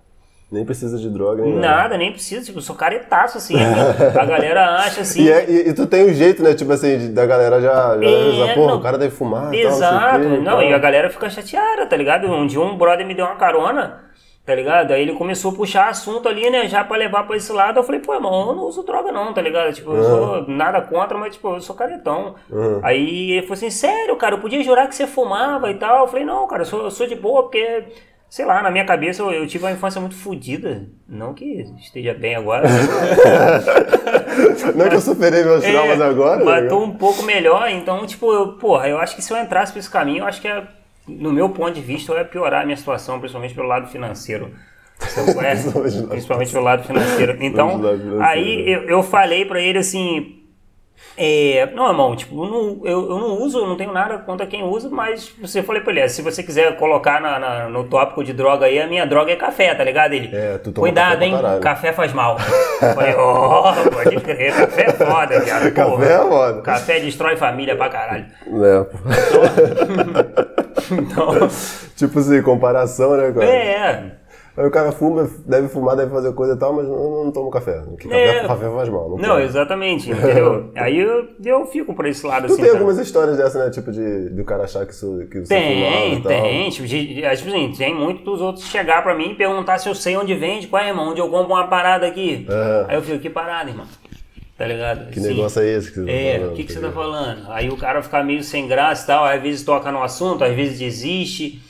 Nem 0.49 0.63
precisa 0.63 0.97
de 0.97 1.09
droga, 1.09 1.43
nem 1.43 1.55
Nada, 1.55 1.97
nem 1.97 2.11
precisa, 2.13 2.45
tipo, 2.45 2.59
eu 2.59 2.61
sou 2.61 2.73
caretaço, 2.75 3.37
assim. 3.37 3.55
a 3.57 4.25
galera 4.25 4.75
acha 4.75 5.01
assim. 5.01 5.23
E, 5.27 5.29
é- 5.31 5.45
e- 5.49 5.69
e 5.69 5.73
tu 5.73 5.85
tem 5.85 6.05
o 6.05 6.13
jeito, 6.13 6.41
né? 6.41 6.53
Tipo 6.53 6.71
assim, 6.71 6.97
de- 6.97 7.09
da 7.09 7.25
galera 7.25 7.59
já, 7.59 7.97
já 7.97 8.09
É, 8.09 8.21
avisar, 8.29 8.55
porra, 8.55 8.71
não. 8.71 8.77
o 8.79 8.81
cara 8.81 8.97
deve 8.97 9.13
fumar 9.13 9.53
Exato, 9.53 10.11
tal, 10.11 10.19
não 10.19 10.41
não, 10.41 10.61
e 10.63 10.73
a 10.73 10.77
galera 10.77 11.09
fica 11.09 11.29
chateada, 11.29 11.85
tá 11.85 11.97
ligado? 11.97 12.27
Um 12.27 12.47
dia 12.47 12.61
um 12.61 12.77
brother 12.77 13.05
me 13.05 13.13
deu 13.13 13.25
uma 13.25 13.35
carona, 13.35 14.03
tá 14.45 14.55
ligado? 14.55 14.91
Aí 14.93 15.01
ele 15.01 15.15
começou 15.15 15.51
a 15.51 15.53
puxar 15.55 15.89
assunto 15.89 16.29
ali, 16.29 16.49
né, 16.49 16.65
já 16.69 16.81
pra 16.81 16.95
levar 16.95 17.27
pra 17.27 17.35
esse 17.35 17.51
lado. 17.51 17.79
Eu 17.79 17.83
falei, 17.83 17.99
pô, 17.99 18.13
irmão, 18.13 18.47
eu 18.51 18.55
não 18.55 18.63
uso 18.63 18.83
droga 18.83 19.11
não, 19.11 19.33
tá 19.33 19.41
ligado? 19.41 19.73
Tipo, 19.73 19.91
eu 19.91 20.03
sou 20.03 20.47
nada 20.47 20.79
contra, 20.81 21.17
mas 21.17 21.33
tipo, 21.33 21.55
eu 21.55 21.59
sou 21.59 21.75
caretão. 21.75 22.35
Aí 22.83 23.31
ele 23.31 23.41
falou 23.41 23.55
assim, 23.55 23.69
sério, 23.69 24.15
cara, 24.15 24.35
eu 24.35 24.39
podia 24.39 24.63
jurar 24.63 24.87
que 24.87 24.95
você 24.95 25.05
fumava 25.05 25.69
e 25.69 25.73
tal. 25.73 26.03
Eu 26.03 26.07
falei, 26.07 26.23
não, 26.23 26.47
cara, 26.47 26.61
eu 26.61 26.65
sou, 26.65 26.83
eu 26.85 26.91
sou 26.91 27.05
de 27.05 27.15
boa 27.15 27.43
porque. 27.43 27.83
Sei 28.29 28.45
lá, 28.45 28.61
na 28.61 28.69
minha 28.69 28.85
cabeça 28.85 29.21
eu, 29.21 29.31
eu 29.31 29.47
tive 29.47 29.63
uma 29.63 29.71
infância 29.71 30.01
muito 30.01 30.15
fodida. 30.15 30.85
Não 31.07 31.33
que 31.33 31.65
esteja 31.79 32.13
bem 32.13 32.35
agora. 32.35 32.67
Não 34.75 34.85
é 34.85 34.89
que 34.89 34.95
eu 34.95 35.01
superei 35.01 35.43
meus 35.43 35.63
É, 35.63 35.71
traumas 35.71 36.01
agora, 36.01 36.43
Mas 36.43 36.63
né? 36.63 36.69
tô 36.69 36.83
um 36.83 36.91
pouco 36.91 37.23
melhor, 37.23 37.69
então, 37.69 38.05
tipo, 38.05 38.31
eu, 38.33 38.53
porra, 38.53 38.87
eu 38.87 38.97
acho 38.99 39.15
que 39.15 39.21
se 39.21 39.31
eu 39.31 39.37
entrasse 39.37 39.71
por 39.71 39.79
esse 39.79 39.89
caminho, 39.89 40.19
eu 40.19 40.25
acho 40.27 40.41
que, 40.41 40.47
é, 40.47 40.63
no 41.07 41.31
meu 41.31 41.49
ponto 41.49 41.73
de 41.73 41.81
vista, 41.81 42.11
eu 42.11 42.17
ia 42.17 42.25
piorar 42.25 42.63
a 42.63 42.65
minha 42.65 42.77
situação, 42.77 43.19
principalmente 43.19 43.53
pelo 43.55 43.67
lado 43.67 43.87
financeiro. 43.87 44.51
Você 44.99 45.23
conhece? 45.33 45.71
Principalmente 46.07 46.51
pelo 46.51 46.65
lado 46.65 46.83
financeiro. 46.83 47.37
Então, 47.41 47.81
aí 48.19 48.69
eu, 48.69 48.81
eu 48.83 49.03
falei 49.03 49.45
pra 49.45 49.61
ele 49.61 49.79
assim. 49.79 50.43
É, 51.19 51.67
não, 51.73 51.87
irmão, 51.87 52.15
tipo, 52.15 52.45
eu 52.45 52.49
não, 52.49 52.81
eu, 52.83 53.09
eu 53.09 53.17
não 53.19 53.41
uso, 53.41 53.65
não 53.65 53.75
tenho 53.75 53.91
nada 53.91 54.19
contra 54.19 54.45
quem 54.45 54.63
usa, 54.63 54.87
mas 54.87 55.33
você 55.41 55.63
falei 55.63 55.81
pra 55.81 55.91
ele, 55.91 56.01
é, 56.01 56.07
se 56.07 56.21
você 56.21 56.43
quiser 56.43 56.77
colocar 56.77 57.19
na, 57.19 57.39
na- 57.39 57.69
no 57.69 57.85
tópico 57.85 58.23
de 58.23 58.33
droga 58.33 58.67
aí, 58.67 58.79
a 58.79 58.85
minha 58.85 59.03
droga 59.03 59.31
é 59.31 59.35
café, 59.35 59.73
tá 59.73 59.83
ligado? 59.83 60.13
Ele, 60.13 60.29
É, 60.35 60.59
cuidado, 60.75 61.13
café 61.13 61.25
hein, 61.25 61.31
caralho." 61.31 61.61
café 61.61 61.91
faz 61.93 62.13
mal. 62.13 62.37
Eu 62.81 62.93
falei, 62.93 63.15
ó, 63.15 63.73
pode 63.91 64.15
crer, 64.17 64.53
café 64.53 64.81
é 64.83 64.91
foda, 64.93 65.41
cara. 65.41 65.71
Café 65.71 65.89
porra. 65.89 66.05
é 66.05 66.17
foda. 66.19 66.61
Café 66.61 66.99
destrói 66.99 67.35
família 67.35 67.75
pra 67.75 67.89
caralho. 67.89 68.25
É, 68.45 68.83
pô. 68.83 68.97
Então, 70.93 71.49
tipo 71.97 72.19
assim, 72.19 72.41
comparação, 72.43 73.17
né, 73.17 73.31
cara? 73.31 73.45
é, 73.45 74.11
Aí 74.57 74.65
o 74.65 74.71
cara 74.71 74.91
fuma, 74.91 75.29
deve 75.45 75.67
fumar, 75.67 75.95
deve 75.95 76.09
fazer 76.11 76.33
coisa 76.33 76.55
e 76.55 76.57
tal, 76.57 76.73
mas 76.73 76.87
não, 76.87 77.25
não 77.25 77.31
toma 77.31 77.51
café. 77.51 77.79
Porque 77.87 78.11
É. 78.11 78.33
café, 78.41 78.47
café 78.47 78.69
faz 78.75 78.89
mal. 78.89 79.09
Não, 79.11 79.17
não, 79.17 79.39
exatamente, 79.39 80.09
entendeu? 80.11 80.71
Aí 80.75 80.97
eu, 80.97 81.27
eu 81.45 81.65
fico 81.67 81.93
por 81.93 82.07
esse 82.07 82.25
lado 82.25 82.47
Tu 82.47 82.53
assim. 82.53 82.61
tem 82.63 82.71
tá? 82.71 82.77
algumas 82.77 82.97
histórias 82.97 83.37
dessa, 83.37 83.63
né? 83.63 83.69
Tipo, 83.69 83.91
de, 83.91 84.29
do 84.29 84.43
cara 84.43 84.63
achar 84.63 84.83
que, 84.87 84.93
isso, 84.93 85.27
que 85.31 85.41
você 85.45 85.53
fumava 85.53 86.01
Tem, 86.01 86.21
tem. 86.23 86.69
Tipo, 86.71 86.87
de- 86.87 87.23
assim, 87.25 87.71
tem 87.77 87.93
muito 87.93 88.23
dos 88.23 88.41
outros 88.41 88.65
chegar 88.65 89.03
pra 89.03 89.13
mim 89.15 89.31
e 89.31 89.35
perguntar 89.35 89.77
se 89.77 89.87
eu 89.87 89.93
sei 89.93 90.17
onde 90.17 90.33
vende. 90.33 90.65
Qual 90.67 90.81
é, 90.81 90.87
irmão? 90.87 91.09
Onde 91.11 91.21
eu 91.21 91.29
compro 91.29 91.53
uma 91.53 91.67
parada 91.67 92.07
aqui? 92.07 92.47
É. 92.49 92.85
Aí 92.89 92.95
eu 92.95 93.01
fico, 93.03 93.19
que 93.19 93.29
parada, 93.29 93.69
irmão? 93.69 93.85
Tá 94.57 94.65
ligado? 94.65 95.11
Que 95.11 95.19
Assim, 95.19 95.27
negócio 95.35 95.61
é 95.61 95.67
esse 95.67 95.91
que 95.91 95.99
você 95.99 96.05
tá 96.07 96.11
É, 96.11 96.33
falando? 96.39 96.51
o 96.51 96.55
que, 96.55 96.63
que 96.63 96.73
você 96.73 96.79
tá 96.79 96.87
tá 96.87 96.93
falando? 96.93 97.51
Aí 97.51 97.69
o 97.69 97.77
cara 97.77 98.01
fica 98.01 98.23
meio 98.23 98.43
sem 98.43 98.67
graça 98.67 99.03
e 99.03 99.05
tal, 99.05 99.23
às 99.23 99.39
vezes 99.39 99.63
toca 99.63 99.91
no 99.91 100.01
assunto, 100.01 100.43
às 100.43 100.55
vezes 100.55 100.79
desiste, 100.79 101.61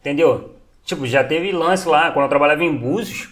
entendeu? 0.00 0.52
Tipo, 0.84 1.06
já 1.06 1.22
teve 1.22 1.52
lance 1.52 1.88
lá, 1.88 2.10
quando 2.10 2.24
eu 2.24 2.28
trabalhava 2.28 2.64
em 2.64 2.74
Búzios, 2.76 3.28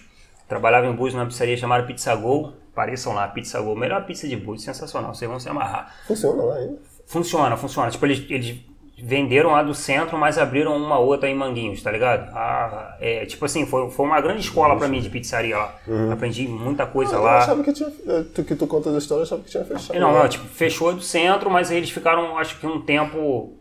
trabalhava 0.47 0.87
em 0.87 0.93
Búzios 0.93 1.15
numa 1.15 1.25
pizzaria 1.25 1.57
chamada 1.57 1.83
Pizza 1.85 2.15
Go, 2.15 2.53
pareçam 2.73 3.13
lá, 3.13 3.27
Pizza 3.27 3.59
Go, 3.59 3.75
melhor 3.75 4.05
pizza 4.05 4.27
de 4.27 4.35
Búzios, 4.37 4.63
sensacional, 4.65 5.13
vocês 5.13 5.29
vão 5.29 5.39
se 5.39 5.49
amarrar. 5.49 5.93
Funciona 6.07 6.43
lá 6.43 6.55
ainda? 6.55 6.77
Funciona, 7.05 7.57
funciona. 7.57 7.89
Tipo, 7.91 8.05
eles, 8.05 8.23
eles 8.29 8.59
venderam 9.01 9.51
lá 9.51 9.63
do 9.63 9.73
centro, 9.73 10.17
mas 10.17 10.37
abriram 10.37 10.75
uma 10.77 10.99
outra 10.99 11.27
em 11.29 11.35
Manguinhos, 11.35 11.81
tá 11.81 11.91
ligado? 11.91 12.29
Ah, 12.35 12.95
é, 12.99 13.25
tipo 13.25 13.43
assim, 13.45 13.65
foi, 13.65 13.89
foi 13.89 14.05
uma 14.05 14.21
grande 14.21 14.41
escola 14.41 14.77
pra 14.77 14.87
mim 14.87 15.01
de 15.01 15.09
pizzaria 15.09 15.57
lá. 15.57 15.75
Aprendi 16.11 16.47
muita 16.47 16.85
coisa 16.85 17.15
Eu 17.15 17.23
lá. 17.23 17.39
achava 17.39 17.63
que 17.63 17.73
tinha. 17.73 17.89
Tu, 18.33 18.43
que 18.43 18.55
tu 18.55 18.67
conta 18.67 18.91
da 18.91 18.97
história, 18.99 19.21
eu 19.21 19.25
achava 19.25 19.41
que 19.41 19.49
tinha 19.49 19.65
fechado. 19.65 19.99
Não, 19.99 20.13
não, 20.13 20.27
tipo, 20.27 20.45
fechou 20.45 20.93
do 20.93 21.01
centro, 21.01 21.49
mas 21.49 21.71
aí 21.71 21.77
eles 21.77 21.89
ficaram, 21.89 22.37
acho 22.37 22.59
que 22.59 22.67
um 22.67 22.81
tempo 22.81 23.58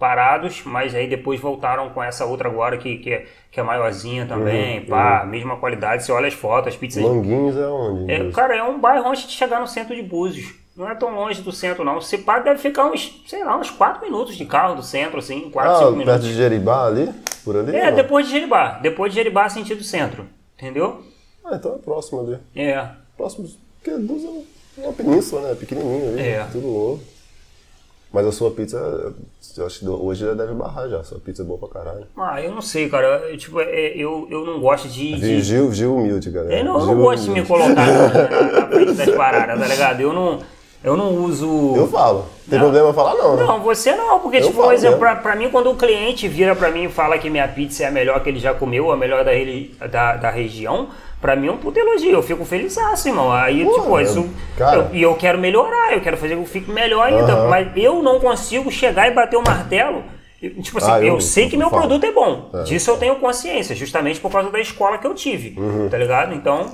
parados, 0.00 0.62
mas 0.64 0.94
aí 0.94 1.06
depois 1.06 1.38
voltaram 1.38 1.90
com 1.90 2.02
essa 2.02 2.24
outra 2.24 2.48
agora 2.48 2.78
que, 2.78 2.96
que, 2.96 3.12
é, 3.12 3.26
que 3.52 3.60
é 3.60 3.62
maiorzinha 3.62 4.24
também, 4.26 4.80
pá, 4.86 5.24
mesma 5.26 5.58
qualidade, 5.58 6.02
você 6.02 6.10
olha 6.10 6.26
as 6.26 6.34
fotos, 6.34 6.72
as 6.72 6.76
pizzas... 6.76 7.04
Manguinhos 7.04 7.54
é 7.56 7.66
onde? 7.66 8.10
É, 8.10 8.30
cara, 8.32 8.56
é 8.56 8.62
um 8.62 8.80
bairro 8.80 9.06
antes 9.08 9.28
de 9.28 9.32
chegar 9.32 9.60
no 9.60 9.66
centro 9.68 9.94
de 9.94 10.02
Búzios. 10.02 10.54
Não 10.74 10.88
é 10.88 10.94
tão 10.94 11.14
longe 11.14 11.42
do 11.42 11.52
centro, 11.52 11.84
não. 11.84 12.00
Você 12.00 12.16
pá, 12.16 12.38
deve 12.38 12.58
ficar 12.58 12.86
uns, 12.86 13.22
sei 13.26 13.44
lá, 13.44 13.58
uns 13.58 13.70
4 13.70 14.02
minutos 14.02 14.34
de 14.34 14.46
carro 14.46 14.76
do 14.76 14.82
centro, 14.82 15.18
assim, 15.18 15.50
4, 15.50 15.70
ah, 15.70 15.74
5 15.74 15.86
perto 15.90 15.98
minutos. 15.98 16.24
de 16.26 16.34
Jeribá 16.34 16.86
ali? 16.86 17.12
Por 17.44 17.56
ali? 17.56 17.76
É, 17.76 17.90
Não? 17.90 17.96
depois 17.96 18.26
de 18.26 18.32
Jeribá. 18.32 18.78
Depois 18.80 19.12
de 19.12 19.16
Jeribá, 19.18 19.48
sentido 19.50 19.84
centro. 19.84 20.26
Entendeu? 20.56 21.02
Ah, 21.44 21.56
então 21.56 21.74
é 21.74 21.78
próximo 21.78 22.20
ali. 22.20 22.38
É. 22.56 22.86
Próximo. 23.16 23.46
Porque 23.82 23.98
Búzios 23.98 24.44
é 24.78 24.82
uma 24.82 24.92
península, 24.92 25.48
né? 25.48 25.54
Pequenininho 25.54 26.08
ali. 26.12 26.22
É. 26.22 26.46
Tudo 26.50 26.66
novo. 26.66 27.02
Mas 28.12 28.26
a 28.26 28.32
sua 28.32 28.50
pizza, 28.50 28.76
eu 29.56 29.66
acho 29.66 29.78
que 29.80 29.88
hoje 29.88 30.24
já 30.26 30.34
deve 30.34 30.52
barrar 30.52 30.88
já. 30.88 31.02
Sua 31.04 31.20
pizza 31.20 31.42
é 31.42 31.44
boa 31.44 31.58
pra 31.58 31.68
caralho. 31.68 32.06
Ah, 32.16 32.40
eu 32.42 32.50
não 32.50 32.60
sei, 32.60 32.88
cara. 32.88 33.06
Eu, 33.30 33.36
tipo, 33.38 33.60
é, 33.60 33.92
eu, 33.94 34.26
eu 34.30 34.44
não 34.44 34.58
gosto 34.60 34.88
de. 34.88 35.14
de- 35.14 35.40
Gil, 35.42 35.72
Gil, 35.72 35.94
humilde, 35.96 36.28
galera. 36.30 36.58
Eu 36.58 36.64
não, 36.64 36.80
eu 36.80 36.86
não 36.86 36.96
gosto 36.96 37.22
de 37.22 37.30
me 37.30 37.40
humilde. 37.40 37.48
colocar 37.48 37.74
na, 37.86 38.08
na- 38.62 38.66
frente 38.68 38.92
das 38.94 39.10
paradas, 39.14 39.60
tá 39.60 39.66
ligado? 39.68 40.00
Eu 40.00 40.12
não, 40.12 40.40
eu 40.82 40.96
não 40.96 41.14
uso. 41.24 41.74
Eu 41.76 41.86
falo. 41.86 42.26
Tem 42.48 42.58
problema 42.58 42.92
falar 42.92 43.14
não, 43.14 43.36
né? 43.36 43.44
Não, 43.44 43.60
você 43.62 43.94
não, 43.94 44.18
porque, 44.18 44.38
Eu 44.38 44.42
tipo, 44.42 44.54
falo 44.54 44.66
por 44.66 44.74
exemplo, 44.74 44.98
pra, 44.98 45.14
pra 45.14 45.36
mim, 45.36 45.48
quando 45.48 45.70
o 45.70 45.76
cliente 45.76 46.26
vira 46.26 46.56
pra 46.56 46.68
mim 46.72 46.86
e 46.86 46.88
fala 46.88 47.16
que 47.16 47.30
minha 47.30 47.46
pizza 47.46 47.84
é 47.84 47.86
a 47.86 47.90
melhor 47.92 48.20
que 48.24 48.28
ele 48.28 48.40
já 48.40 48.52
comeu, 48.52 48.90
a 48.90 48.96
melhor 48.96 49.24
da, 49.24 49.30
da, 49.86 50.16
da 50.16 50.30
região, 50.30 50.88
pra 51.20 51.36
mim 51.36 51.48
é 51.48 51.52
um 51.52 51.56
puto 51.58 51.78
elogio. 51.78 52.12
Eu 52.12 52.22
fico 52.22 52.44
feliz, 52.44 52.76
irmão. 53.06 53.30
Aí, 53.32 53.64
Pô, 53.64 53.72
tipo, 53.74 54.00
isso. 54.00 54.28
cara. 54.56 54.76
eu- 54.76 54.88
E 54.94 55.02
eu, 55.02 55.14
quero 55.14 55.38
melhorar, 55.38 55.92
eu 55.92 56.00
quero 56.00 56.16
fazer 56.16 56.34
que 56.34 56.40
eu 56.42 56.46
fique 56.46 56.70
melhor 56.70 57.06
ainda. 57.06 57.32
Aham. 57.32 57.48
Mas 57.48 57.68
eu 57.76 58.02
não 58.02 58.18
consigo 58.20 58.70
chegar 58.70 59.08
e 59.08 59.14
bater 59.14 59.36
o 59.36 59.42
martelo. 59.46 60.02
E, 60.42 60.48
Tipo 60.62 60.78
assim, 60.78 60.90
Ah, 60.90 61.00
eu, 61.00 61.14
eu- 61.14 61.20
sei 61.20 61.48
que 61.50 61.56
meu 61.56 61.68
falo. 61.68 61.82
produto 61.82 62.04
é 62.04 62.12
bom. 62.12 62.48
É. 62.54 62.62
Disso 62.62 62.90
eu 62.90 62.96
tenho 62.96 63.16
consciência, 63.16 63.76
justamente 63.76 64.18
por 64.18 64.30
causa 64.32 64.50
da 64.50 64.58
escola 64.60 64.96
que 64.98 65.06
eu 65.06 65.14
tive. 65.14 65.54
Uhum. 65.58 65.88
Tá 65.88 65.98
ligado? 65.98 66.34
Então. 66.34 66.70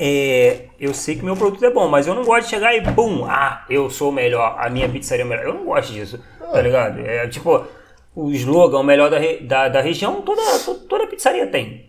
É, 0.00 0.66
eu 0.78 0.94
sei 0.94 1.16
que 1.16 1.24
meu 1.24 1.36
produto 1.36 1.64
é 1.64 1.70
bom, 1.70 1.88
mas 1.88 2.06
eu 2.06 2.14
não 2.14 2.22
gosto 2.24 2.44
de 2.44 2.50
chegar 2.50 2.72
e 2.72 2.80
pum, 2.92 3.24
ah, 3.28 3.64
eu 3.68 3.90
sou 3.90 4.12
melhor, 4.12 4.54
a 4.56 4.70
minha 4.70 4.88
pizzaria 4.88 5.24
é 5.24 5.28
melhor. 5.28 5.44
Eu 5.44 5.54
não 5.54 5.64
gosto 5.64 5.92
disso, 5.92 6.20
Ah. 6.40 6.46
tá 6.52 6.62
ligado? 6.62 7.00
É 7.00 7.26
tipo, 7.26 7.64
o 8.24 8.32
slogan, 8.32 8.78
o 8.78 8.82
melhor 8.84 9.10
da, 9.10 9.18
da, 9.42 9.68
da 9.68 9.80
região, 9.80 10.22
toda, 10.22 10.42
to- 10.64 10.74
toda 10.88 11.06
pizzaria 11.06 11.46
tem. 11.46 11.86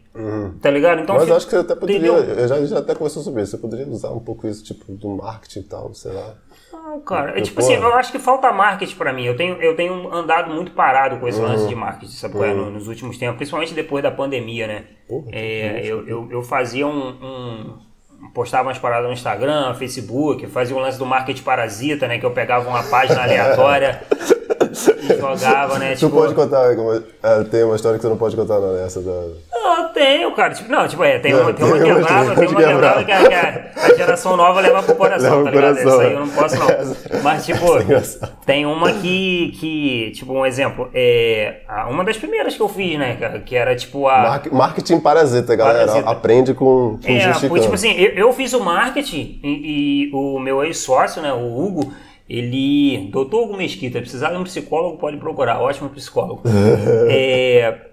Tá 0.62 0.70
ligado? 0.70 1.02
Então, 1.02 1.16
Uhum. 1.16 1.22
Mas 1.22 1.32
acho 1.32 1.46
que 1.46 1.52
você 1.52 1.58
até 1.60 1.76
poderia. 1.76 2.08
Eu 2.10 2.48
já, 2.48 2.66
já 2.66 2.80
até 2.80 2.94
conversou 2.94 3.24
sobre 3.24 3.42
isso. 3.42 3.52
Você 3.52 3.58
poderia 3.58 3.88
usar 3.88 4.10
um 4.10 4.20
pouco 4.20 4.48
isso, 4.48 4.64
tipo, 4.64 4.92
do 4.92 5.10
marketing 5.18 5.60
e 5.60 5.64
tal, 5.64 5.94
sei 5.94 6.12
lá. 6.12 6.34
Não, 6.74 7.00
cara, 7.02 7.32
é 7.36 7.40
Eu- 7.40 7.44
tipo 7.44 7.62
porra. 7.62 7.74
assim, 7.74 7.82
eu 7.84 7.94
acho 7.94 8.12
que 8.12 8.20
falta 8.20 8.52
marketing 8.52 8.96
pra 8.96 9.14
mim. 9.14 9.24
Eu 9.24 9.38
tenho, 9.38 9.62
eu 9.62 9.76
tenho 9.76 10.14
andado 10.14 10.54
muito 10.54 10.72
parado 10.74 11.18
com 11.20 11.28
esse 11.28 11.40
Uhum. 11.40 11.48
lance 11.48 11.68
de 11.68 11.76
marketing, 11.76 12.12
sabe 12.12 12.38
é? 12.44 12.54
No- 12.54 12.70
Nos 12.70 12.88
últimos 12.88 13.18
tempos, 13.18 13.38
principalmente 13.38 13.74
depois 13.74 14.04
da 14.04 14.12
pandemia, 14.12 14.68
né? 14.68 14.84
Porra, 15.08 15.26
É, 15.32 15.82
eu, 15.86 16.06
eu, 16.08 16.28
eu 16.32 16.44
fazia 16.44 16.86
um, 16.86 17.10
um- 17.10 17.90
Postava 18.34 18.68
umas 18.68 18.78
paradas 18.78 19.08
no 19.08 19.14
Instagram, 19.14 19.74
Facebook, 19.76 20.46
fazia 20.48 20.76
o 20.76 20.80
lance 20.80 21.00
do 21.00 21.06
marketing 21.06 21.42
parasita, 21.44 22.06
né? 22.08 22.20
Que 22.20 22.26
eu 22.26 22.32
pegava 22.32 22.68
uma 22.70 22.84
página 22.84 23.24
aleatória, 23.24 24.02
jogava, 24.74 25.80
né? 25.80 25.94
Tu 25.94 26.00
tipo, 26.00 26.12
pode 26.12 26.34
contar, 26.34 26.72
uma- 26.78 27.04
é, 27.24 27.44
tem 27.46 27.64
uma 27.64 27.76
história 27.76 27.98
que 27.98 28.04
você 28.04 28.10
não 28.10 28.18
pode 28.18 28.36
contar 28.36 28.60
não, 28.60 28.74
nessa 28.74 29.02
da... 29.02 29.12
Não, 29.52 29.90
tenho, 29.94 30.32
cara. 30.34 30.54
Tipo, 30.54 30.72
não, 30.72 30.88
tipo, 30.88 31.04
é, 31.04 31.20
tem 31.20 31.34
Não, 31.34 31.42
uma, 31.42 31.54
tem 31.54 31.66
tem 31.66 31.74
uma 31.76 31.84
quebrada, 31.96 32.36
tem 32.36 32.48
uma 32.48 32.62
quebrada 32.64 33.04
que, 33.04 33.12
a- 33.12 33.28
que 33.30 33.34
a, 33.34 33.96
geração 33.98 34.38
nova 34.38 34.60
leva 34.62 34.82
pro 34.84 34.96
coração, 34.96 35.44
Leva 35.44 35.44
tá 35.44 35.52
pro 35.52 35.60
ligado? 35.60 35.76
coração, 35.84 36.02
Essa 36.02 36.02
aí 36.02 36.10
né? 36.10 36.16
eu 36.16 36.20
não 36.26 36.30
posso, 36.30 36.56
não. 36.58 37.22
Mas, 37.24 37.46
tipo, 37.46 37.78
é 37.78 38.30
tem 38.46 38.66
uma 38.66 38.92
que, 38.94 39.54
que, 39.60 40.12
tipo, 40.16 40.34
um 40.34 40.46
exemplo, 40.46 40.90
é 40.94 41.62
uma 41.90 42.04
das 42.04 42.18
primeiras 42.18 42.56
que 42.56 42.62
eu 42.62 42.70
fiz, 42.70 42.98
né, 42.98 43.16
cara, 43.20 43.40
que 43.40 43.56
era, 43.56 43.76
tipo, 43.76 44.08
a... 44.08 44.18
Mar- 44.20 44.42
Marketing 44.52 45.00
parasita, 45.00 45.56
galera. 45.56 45.86
Parasita. 45.88 46.10
Aprende 46.10 46.54
com, 46.54 46.98
com 47.04 47.12
É, 47.12 47.32
porque, 47.48 47.60
tipo 47.62 47.74
assim, 47.76 47.92
eu, 47.94 48.12
eu 48.14 48.34
fiz 48.34 48.54
o 48.54 48.60
marketing 48.60 49.40
e, 49.44 50.08
e 50.08 50.12
o 50.14 50.40
meu 50.40 50.64
ex-sócio, 50.64 51.22
né, 51.22 51.32
o 51.34 51.60
Hugo, 51.60 51.92
ele. 52.30 53.10
Doutor 53.12 53.44
Hugo 53.44 53.58
Mesquita, 53.58 54.00
precisar 54.00 54.32
de 54.32 54.38
um 54.38 54.44
psicólogo, 54.44 54.98
pode 54.98 55.18
procurar, 55.18 55.60
ótimo 55.62 55.90
psicólogo. 55.90 56.44
é, 57.10 57.88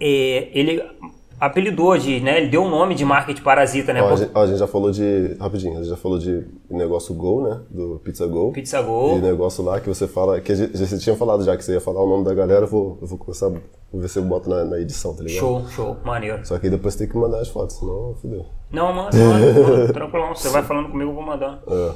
é, 0.00 0.50
ele 0.52 0.82
apelidou 1.38 1.96
de, 1.98 2.20
né, 2.20 2.38
ele 2.38 2.48
deu 2.48 2.64
o 2.64 2.68
nome 2.68 2.94
de 2.94 3.04
marketing 3.04 3.42
parasita, 3.42 3.92
né, 3.92 4.02
Ó, 4.02 4.08
a, 4.08 4.16
gente, 4.16 4.30
ó, 4.34 4.42
a 4.42 4.46
gente 4.46 4.58
já 4.58 4.66
falou 4.66 4.90
de. 4.90 5.36
Rapidinho, 5.38 5.74
a 5.74 5.76
gente 5.76 5.90
já 5.90 5.96
falou 5.96 6.18
de 6.18 6.46
negócio 6.70 7.14
Go, 7.14 7.42
né? 7.42 7.60
Do 7.70 8.00
Pizza 8.02 8.26
Go. 8.26 8.52
Pizza 8.52 8.80
E 8.80 8.82
Go. 8.82 9.18
negócio 9.18 9.62
lá 9.62 9.80
que 9.80 9.88
você 9.88 10.08
fala. 10.08 10.40
Que 10.40 10.52
a 10.52 10.54
gente, 10.54 10.76
você 10.76 10.98
tinha 10.98 11.16
falado 11.16 11.44
já 11.44 11.56
que 11.56 11.64
você 11.64 11.72
ia 11.72 11.80
falar 11.80 12.02
o 12.02 12.08
nome 12.08 12.24
da 12.24 12.34
galera, 12.34 12.64
eu 12.64 12.68
vou, 12.68 12.98
eu 13.00 13.06
vou 13.06 13.18
começar. 13.18 13.48
Vou 13.48 14.00
ver 14.00 14.08
se 14.08 14.18
eu 14.18 14.24
boto 14.24 14.48
na, 14.50 14.64
na 14.64 14.80
edição, 14.80 15.14
tá 15.14 15.22
ligado? 15.22 15.38
Show, 15.38 15.68
show, 15.68 15.96
maneiro. 16.04 16.44
Só 16.44 16.58
que 16.58 16.66
aí 16.66 16.70
depois 16.70 16.96
tem 16.96 17.06
que 17.06 17.16
mandar 17.16 17.40
as 17.40 17.48
fotos, 17.48 17.76
senão 17.76 18.14
fodeu. 18.20 18.46
Não, 18.70 18.92
manda, 18.92 19.16
manda, 19.16 19.92
tranquilão. 19.94 20.34
Você 20.34 20.48
vai 20.48 20.62
falando 20.62 20.90
comigo, 20.90 21.10
eu 21.10 21.14
vou 21.14 21.24
mandando. 21.24 21.60
É. 21.68 21.92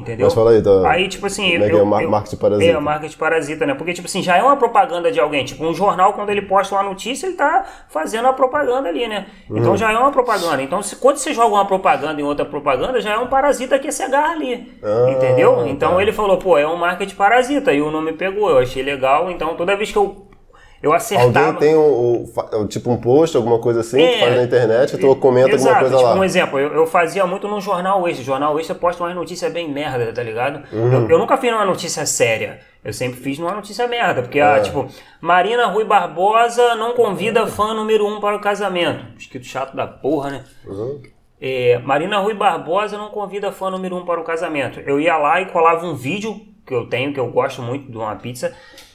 Entendeu? 0.00 0.26
Mas 0.26 0.34
fala 0.34 0.50
aí, 0.52 0.62
tá- 0.62 0.90
Aí, 0.90 1.08
tipo 1.08 1.26
assim. 1.26 1.52
como 1.52 1.64
é 1.64 1.68
que 1.68 1.76
é 1.76 1.82
o 1.82 1.86
mar- 1.86 2.02
marketing 2.06 2.36
parasita? 2.36 2.72
É, 2.72 2.76
o 2.78 2.82
marketing 2.82 3.16
parasita, 3.16 3.66
né? 3.66 3.74
Porque, 3.74 3.92
tipo 3.92 4.06
assim, 4.06 4.22
já 4.22 4.36
é 4.36 4.42
uma 4.42 4.56
propaganda 4.56 5.12
de 5.12 5.20
alguém. 5.20 5.44
Tipo, 5.44 5.64
um 5.64 5.74
jornal, 5.74 6.12
quando 6.14 6.30
ele 6.30 6.42
posta 6.42 6.74
uma 6.74 6.82
notícia, 6.82 7.26
ele 7.26 7.36
tá 7.36 7.64
fazendo 7.88 8.26
a 8.28 8.32
propaganda 8.32 8.88
ali, 8.88 9.06
né? 9.06 9.26
Uhum. 9.48 9.58
Então 9.58 9.76
já 9.76 9.92
é 9.92 9.98
uma 9.98 10.10
propaganda. 10.10 10.62
Então, 10.62 10.82
se, 10.82 10.96
quando 10.96 11.18
você 11.18 11.32
joga 11.34 11.54
uma 11.54 11.64
propaganda 11.66 12.20
em 12.20 12.24
outra 12.24 12.44
propaganda, 12.44 13.00
já 13.00 13.12
é 13.14 13.18
um 13.18 13.26
parasita 13.26 13.78
que 13.78 13.92
se 13.92 14.02
agarra 14.02 14.32
ali. 14.32 14.72
Ah, 14.82 15.10
entendeu? 15.10 15.66
Então 15.66 15.94
tá. 15.94 16.02
ele 16.02 16.12
falou, 16.12 16.38
pô, 16.38 16.56
é 16.56 16.66
um 16.66 16.76
marketing 16.76 17.14
parasita. 17.14 17.72
E 17.72 17.80
o 17.82 17.90
nome 17.90 18.12
pegou. 18.14 18.50
Eu 18.50 18.58
achei 18.58 18.82
legal. 18.82 19.30
Então, 19.30 19.54
toda 19.54 19.76
vez 19.76 19.92
que 19.92 19.98
eu, 19.98 20.26
eu 20.82 20.92
acertava. 20.92 21.46
Alguém 21.46 21.54
tem 21.60 21.76
um, 21.76 22.66
tipo 22.68 22.90
um 22.90 22.96
post, 22.96 23.36
alguma 23.36 23.58
coisa 23.58 23.80
assim, 23.80 24.00
É. 24.00 24.12
que 24.14 24.20
faz 24.20 24.36
na 24.36 24.42
internet, 24.44 24.98
tu 24.98 25.16
comenta 25.16 25.50
Exato, 25.50 25.68
alguma 25.68 25.80
coisa 25.80 25.96
tipo, 25.96 26.08
lá. 26.08 26.14
um 26.20 26.24
exemplo, 26.24 26.58
eu, 26.58 26.72
eu 26.72 26.86
fazia 26.86 27.26
muito 27.26 27.46
no 27.48 27.60
Jornal 27.60 28.06
Extra. 28.08 28.24
Jornal 28.24 28.58
Extra 28.58 28.74
posta 28.74 29.02
umas 29.04 29.14
notícias 29.14 29.52
bem 29.52 29.70
merda, 29.70 30.12
tá 30.12 30.22
ligado? 30.22 30.62
Uhum. 30.72 30.92
Eu, 30.92 31.10
eu 31.10 31.18
nunca 31.18 31.36
fiz 31.36 31.52
uma 31.52 31.64
notícia 31.64 32.06
séria. 32.06 32.60
Eu 32.82 32.94
sempre 32.94 33.20
fiz 33.20 33.38
numa 33.38 33.52
notícia 33.52 33.86
merda. 33.86 34.22
Porque, 34.22 34.40
ah, 34.40 34.56
É. 34.56 34.60
tipo, 34.60 34.86
Marina 35.20 35.66
Rui 35.66 35.84
Barbosa 35.84 36.74
não 36.76 36.94
convida 36.94 37.46
fã 37.46 37.74
número 37.74 38.06
um 38.06 38.20
para 38.20 38.34
o 38.36 38.40
casamento. 38.40 39.04
Escrito 39.18 39.44
chato 39.46 39.76
da 39.76 39.86
porra, 39.86 40.30
né? 40.30 40.44
Uhum. 40.66 41.02
É, 41.38 41.78
Marina 41.84 42.18
Rui 42.18 42.32
Barbosa 42.34 42.96
não 42.96 43.10
convida 43.10 43.52
fã 43.52 43.70
número 43.70 43.96
um 43.96 44.04
para 44.06 44.18
o 44.20 44.24
casamento. 44.24 44.80
Eu 44.80 44.98
ia 44.98 45.16
lá 45.18 45.40
e 45.42 45.46
colava 45.46 45.84
um 45.86 45.94
vídeo 45.94 46.40
que 46.66 46.72
eu 46.74 46.86
tenho, 46.86 47.12
que 47.12 47.20
eu 47.20 47.26
gosto 47.30 47.60
muito 47.62 47.90
de 47.90 47.96
uma 47.98 48.14
pizza. 48.16 48.54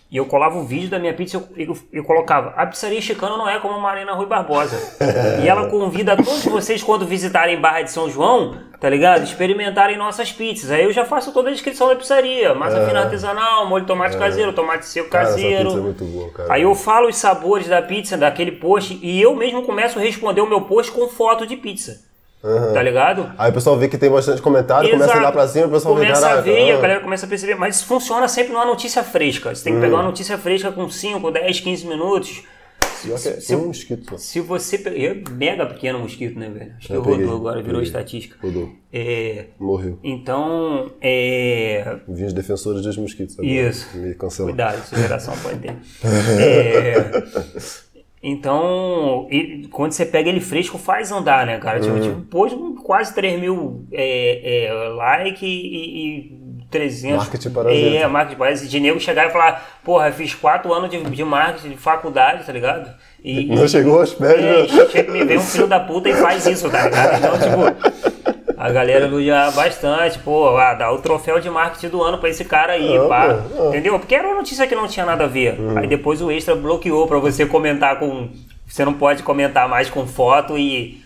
E 0.10 0.18
eu 0.18 0.26
colava 0.26 0.58
o 0.58 0.64
vídeo 0.64 0.88
da 0.88 1.00
minha 1.00 1.14
pizza 1.14 1.36
e 1.58 1.64
eu, 1.64 1.68
eu, 1.70 1.78
eu 1.92 2.04
colocava 2.04 2.54
A 2.56 2.66
pizzaria 2.68 3.02
chicana 3.02 3.36
não 3.38 3.50
é 3.50 3.60
como 3.60 3.80
Marina 3.80 4.14
Rui 4.14 4.28
Barbosa. 4.28 4.78
e 5.44 5.48
ela 5.48 5.68
convida 5.68 6.16
todos 6.16 6.46
vocês, 6.46 6.84
quando 6.84 7.06
visitarem 7.06 7.60
Barra 7.60 7.82
de 7.82 7.92
São 7.92 8.10
João, 8.10 8.56
tá 8.80 8.88
ligado? 8.88 9.24
Experimentarem 9.24 9.98
nossas 9.98 10.32
pizzas. 10.32 10.70
Aí 10.70 10.84
eu 10.84 10.94
já 10.94 11.06
faço 11.06 11.32
toda 11.32 11.50
a 11.50 11.52
descrição 11.52 11.88
da 11.88 11.96
pizzaria. 11.96 12.54
Massa 12.54 12.86
fina 12.86 13.02
artesanal, 13.02 13.68
molho 13.68 13.82
de 13.82 13.88
tomate 13.88 14.16
caseiro, 14.16 14.54
tomate 14.54 14.86
seco 14.86 15.08
É. 15.08 15.10
Cara, 15.10 15.24
essa 15.24 15.34
caseiro. 15.34 15.66
pizza 15.66 15.78
é 15.78 15.82
muito 15.82 16.06
boa, 16.06 16.32
cara. 16.32 16.54
Aí 16.54 16.62
eu 16.62 16.76
falo 16.76 17.08
os 17.08 17.16
sabores 17.16 17.68
da 17.68 17.82
pizza, 17.82 18.16
daquele 18.16 18.52
post, 18.52 19.00
e 19.02 19.20
eu 19.22 19.36
mesmo 19.36 19.64
começo 19.64 19.98
a 19.98 20.02
responder 20.02 20.42
o 20.42 20.48
meu 20.48 20.62
post 20.62 20.92
com 20.92 21.08
foto 21.08 21.48
de 21.48 21.58
pizza. 21.58 22.06
Uhum. 22.46 22.74
Tá 22.74 22.84
ligado? 22.84 23.32
Aí 23.38 23.50
o 23.50 23.54
pessoal 23.54 23.76
vê 23.78 23.88
que 23.88 23.98
tem 23.98 24.10
bastante 24.10 24.42
comentário, 24.42 24.88
começa 24.90 25.06
a 25.06 25.08
Exato. 25.08 25.20
olhar 25.20 25.32
pra 25.32 25.48
cima, 25.48 25.66
o 25.66 25.72
pessoal 25.72 25.96
vê, 25.96 26.02
começa 26.04 26.26
a 26.26 26.30
caraca, 26.30 26.42
ver 26.44 26.68
e 26.68 26.72
a 26.72 26.78
galera 26.80 27.00
começa 27.00 27.26
a 27.26 27.30
perceber. 27.30 27.56
Mas 27.56 27.78
isso 27.78 27.86
funciona 27.86 28.28
sempre 28.28 28.54
numa 28.54 28.66
notícia 28.66 29.04
fresca. 29.04 29.54
Você 29.56 29.64
tem 29.64 29.74
que 29.74 29.80
Hum. 29.80 29.82
pegar 29.82 29.96
uma 29.96 30.04
notícia 30.04 30.38
fresca 30.38 30.72
com 30.72 30.88
5, 30.90 31.32
10, 31.32 31.60
15 31.60 31.88
minutos. 31.88 32.44
Pior 33.04 33.20
que 33.20 33.28
é 33.28 33.40
se- 33.40 33.56
um 33.56 33.68
mosquito. 33.68 34.18
Se 34.18 34.40
você. 34.40 34.78
pe- 34.80 34.90
É 35.06 35.14
mega 35.32 35.66
pequeno 35.66 36.00
mosquito, 36.00 36.40
né, 36.40 36.50
velho? 36.50 36.74
Acho 36.78 36.88
que 36.88 36.94
rodou 36.96 37.36
agora, 37.36 37.58
virou 37.58 37.74
peguei. 37.82 37.84
estatística. 37.84 38.36
Rodou. 38.42 38.72
É, 38.92 39.46
Morreu. 39.60 40.00
então, 40.04 40.92
é, 41.02 41.98
Vi 42.08 42.24
os 42.24 42.34
defensores 42.34 42.82
dos 42.82 42.98
mosquitos 42.98 43.38
agora. 43.38 43.54
Isso. 43.54 43.88
Me 43.98 44.16
cancelaram. 44.16 44.56
Cuidado, 44.56 44.78
essa 44.80 44.96
geração 44.98 45.34
pode 45.44 45.60
ter. 45.60 45.76
É, 46.40 47.12
então, 48.28 49.28
e 49.30 49.68
quando 49.72 49.92
você 49.92 50.04
pega 50.04 50.28
ele 50.28 50.40
fresco, 50.40 50.80
faz 50.80 51.12
andar, 51.12 51.46
né, 51.46 51.60
cara? 51.60 51.80
Tipo, 51.80 52.00
tipo 52.00 52.22
pôs 52.22 52.52
quase 52.84 53.14
3 53.14 53.40
mil 53.40 53.86
é, 53.92 54.66
é, 54.66 54.74
likes 54.90 55.44
e, 55.44 55.46
e 55.46 56.66
300. 56.72 57.18
Marketing 57.18 57.50
parasita. 57.52 57.98
É, 57.98 58.08
marketing 58.08 58.40
parasita. 58.40 58.68
De 58.68 58.80
nego 58.80 59.00
chegar 59.00 59.28
e 59.28 59.30
falar, 59.30 59.80
porra, 59.84 60.12
fiz 60.12 60.34
4 60.34 60.74
anos 60.74 60.90
de, 60.90 61.04
de 61.04 61.24
marketing, 61.24 61.70
de 61.70 61.78
faculdade, 61.78 62.44
tá 62.44 62.52
ligado? 62.52 62.92
E, 63.24 63.46
Não 63.46 63.68
chegou 63.68 64.00
aos 64.00 64.16
pés, 64.16 64.44
é, 64.44 65.04
né? 65.04 65.12
me 65.12 65.24
vem 65.24 65.38
um 65.38 65.42
filho 65.42 65.68
da 65.68 65.80
puta 65.82 66.10
e 66.10 66.14
faz 66.16 66.48
isso, 66.48 66.68
tá 66.68 66.84
ligado? 66.84 67.18
Então, 67.18 67.38
tipo, 67.38 68.15
a 68.66 68.72
galera 68.72 69.06
elogia 69.06 69.52
bastante, 69.52 70.20
pô, 70.20 70.58
ah, 70.58 70.74
dá 70.74 70.92
o 70.92 70.98
troféu 71.00 71.40
de 71.40 71.50
marketing 71.50 71.90
do 71.90 72.02
ano 72.04 72.18
pra 72.18 72.30
esse 72.30 72.44
cara 72.46 72.74
aí, 72.74 72.98
Ah, 72.98 73.08
pá. 73.08 73.26
ah. 73.58 73.68
Entendeu? 73.70 73.98
Porque 74.00 74.16
era 74.16 74.28
uma 74.28 74.38
notícia 74.38 74.66
que 74.68 74.76
não 74.76 74.88
tinha 74.88 75.06
nada 75.06 75.24
a 75.26 75.28
ver. 75.28 75.60
Uhum. 75.60 75.78
Aí 75.78 75.88
depois 75.88 76.22
o 76.22 76.32
extra 76.32 76.56
bloqueou 76.56 77.08
pra 77.08 77.20
você 77.20 77.46
comentar 77.46 78.00
com. 78.00 78.30
Você 78.68 78.84
não 78.84 78.94
pode 78.94 79.24
comentar 79.24 79.70
mais 79.70 79.90
com 79.90 80.06
foto 80.08 80.58
e. 80.58 81.04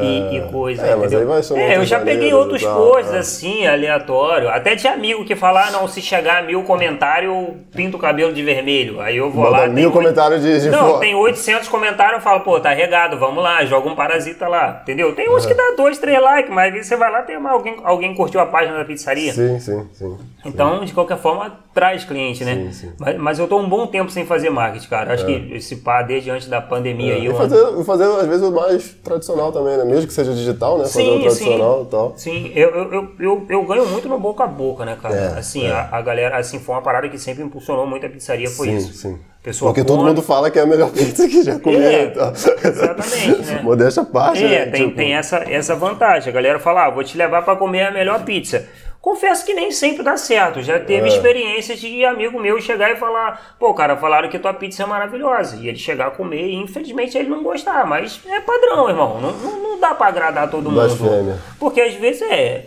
E, 0.00 0.36
e 0.36 0.40
coisa, 0.50 0.82
é, 0.86 0.96
mas 0.96 1.12
entendeu? 1.12 1.18
aí 1.20 1.24
vai 1.26 1.42
chamar 1.42 1.60
é, 1.60 1.76
eu 1.76 1.84
já 1.84 2.00
peguei 2.00 2.32
outros 2.32 2.62
e 2.62 2.64
tal, 2.64 2.78
posts 2.78 3.12
é. 3.12 3.18
assim, 3.18 3.66
aleatório. 3.66 4.48
Até 4.48 4.74
de 4.74 4.88
amigo 4.88 5.24
que 5.24 5.36
fala, 5.36 5.66
ah, 5.66 5.70
não, 5.70 5.86
se 5.86 6.00
chegar 6.00 6.38
a 6.38 6.42
mil 6.42 6.62
comentários, 6.62 7.30
eu 7.30 7.56
pinto 7.74 7.98
o 7.98 8.00
cabelo 8.00 8.32
de 8.32 8.42
vermelho. 8.42 9.00
Aí 9.00 9.18
eu 9.18 9.30
vou 9.30 9.44
Manda 9.44 9.58
lá. 9.58 9.66
mil 9.68 9.90
comentários 9.90 10.42
de, 10.42 10.60
de 10.62 10.70
não, 10.70 10.92
foto. 10.92 11.00
tem 11.00 11.14
800 11.14 11.68
comentários, 11.68 12.14
eu 12.16 12.20
falo, 12.22 12.40
pô, 12.40 12.58
tá 12.58 12.70
regado, 12.70 13.18
vamos 13.18 13.42
lá, 13.42 13.64
joga 13.66 13.88
um 13.88 13.94
parasita 13.94 14.48
lá, 14.48 14.80
entendeu? 14.82 15.14
Tem 15.14 15.28
uns 15.28 15.44
que 15.44 15.52
dá 15.52 15.74
dois, 15.76 15.98
três 15.98 16.22
likes, 16.22 16.50
mas 16.52 16.74
aí 16.74 16.82
você 16.82 16.96
vai 16.96 17.10
lá, 17.12 17.20
tem 17.22 17.36
uma- 17.36 17.50
alguém, 17.50 17.76
alguém 17.84 18.14
curtiu 18.14 18.40
a 18.40 18.46
página 18.46 18.78
da 18.78 18.84
pizzaria. 18.84 19.32
Sim, 19.34 19.58
sim, 19.60 19.86
sim. 19.92 20.16
Então, 20.44 20.84
de 20.84 20.92
qualquer 20.94 21.18
forma, 21.18 21.52
traz 21.74 22.04
cliente, 22.04 22.44
né? 22.44 22.54
Sim, 22.54 22.72
sim. 22.72 22.92
Mas, 22.98 23.16
mas 23.18 23.38
eu 23.38 23.46
tô 23.46 23.58
um 23.58 23.68
bom 23.68 23.86
tempo 23.86 24.10
sem 24.10 24.24
fazer 24.24 24.48
marketing, 24.48 24.88
cara. 24.88 25.12
Acho 25.12 25.26
que 25.26 25.50
esse 25.52 25.76
pá, 25.76 26.00
desde 26.02 26.30
antes 26.30 26.48
da 26.48 26.60
pandemia 26.62 27.14
aí, 27.14 27.20
É. 27.20 27.24
E 27.24 27.26
eu 27.26 27.34
fazer, 27.34 27.58
e 27.78 27.84
fazer, 27.84 28.04
às 28.04 28.26
vezes, 28.26 28.42
o 28.42 28.52
mais 28.52 28.94
tradicional 29.04 29.50
também, 29.52 29.65
né? 29.76 29.84
Mesmo 29.84 30.06
que 30.06 30.12
seja 30.12 30.32
digital, 30.34 30.78
né? 30.78 30.84
Fazer 30.84 31.08
o 31.08 31.14
Sim, 31.14 31.20
tradicional 31.20 31.78
sim. 31.80 31.86
e 31.86 31.90
tal. 31.90 32.14
Sim, 32.16 32.52
eu, 32.54 32.70
eu, 32.70 33.08
eu, 33.18 33.46
eu, 33.48 33.62
ganho 33.64 33.86
muito 33.86 34.08
no 34.08 34.18
boca 34.20 34.44
a 34.44 34.46
boca, 34.46 34.84
né, 34.84 34.98
cara? 35.00 35.14
É, 35.14 35.38
assim, 35.38 35.66
é. 35.66 35.70
A, 35.72 35.88
a 35.92 36.02
galera, 36.02 36.36
assim, 36.36 36.58
foi 36.60 36.74
uma 36.74 36.82
parada 36.82 37.08
que 37.08 37.18
sempre 37.18 37.42
impulsionou 37.42 37.86
muito 37.86 38.04
a 38.04 38.08
pizzaria, 38.10 38.48
foi 38.50 38.68
sim, 38.68 38.76
isso. 38.76 38.92
sim. 38.92 39.18
Pessoa 39.42 39.70
Porque 39.72 39.84
todo 39.86 39.98
come- 39.98 40.08
mundo 40.10 40.22
fala 40.22 40.50
que 40.50 40.58
é 40.58 40.62
a 40.62 40.66
melhor 40.66 40.90
pizza 40.92 41.26
que 41.28 41.42
já 41.42 41.58
comeu 41.58 41.80
É, 41.80 42.04
e 42.04 42.10
tal. 42.10 42.32
exatamente, 42.32 43.42
né? 43.42 43.60
Modéstia 43.64 44.02
à 44.02 44.06
parte, 44.06 44.44
É, 44.44 44.48
né? 44.66 44.66
tem, 44.72 44.84
Tipo, 44.86 44.96
tem 44.96 45.14
essa, 45.14 45.38
essa 45.48 45.74
vantagem. 45.74 46.28
A 46.30 46.32
galera 46.34 46.58
fala, 46.58 46.86
ah, 46.86 46.90
vou 46.90 47.04
te 47.04 47.16
levar 47.16 47.42
pra 47.42 47.54
comer 47.56 47.82
a 47.86 47.90
melhor 47.92 48.24
pizza. 48.24 48.66
Confesso 49.06 49.46
que 49.46 49.54
nem 49.54 49.70
sempre 49.70 50.02
dá 50.02 50.16
certo. 50.16 50.60
Já 50.60 50.80
teve 50.80 51.04
É. 51.06 51.08
experiências 51.12 51.78
de 51.78 52.04
amigo 52.04 52.40
meu 52.40 52.60
chegar 52.60 52.90
e 52.90 52.96
falar, 52.96 53.54
pô, 53.56 53.72
cara, 53.72 53.96
falaram 53.96 54.28
que 54.28 54.36
tua 54.36 54.52
pizza 54.52 54.82
é 54.82 54.86
maravilhosa. 54.86 55.54
E 55.62 55.68
ele 55.68 55.78
chegar 55.78 56.08
a 56.08 56.10
comer 56.10 56.48
e 56.48 56.56
infelizmente 56.56 57.16
ele 57.16 57.28
não 57.28 57.40
gostar. 57.40 57.86
Mas 57.86 58.20
é 58.26 58.40
padrão, 58.40 58.88
irmão. 58.88 59.20
Não, 59.20 59.30
não, 59.30 59.62
não 59.62 59.78
dá 59.80 59.94
pra 59.94 60.08
agradar 60.08 60.50
todo 60.50 60.64
mundo. 60.64 60.74
Blasfêmia. 60.74 61.38
Porque 61.60 61.80
às 61.80 61.94
vezes 61.94 62.20
é. 62.22 62.66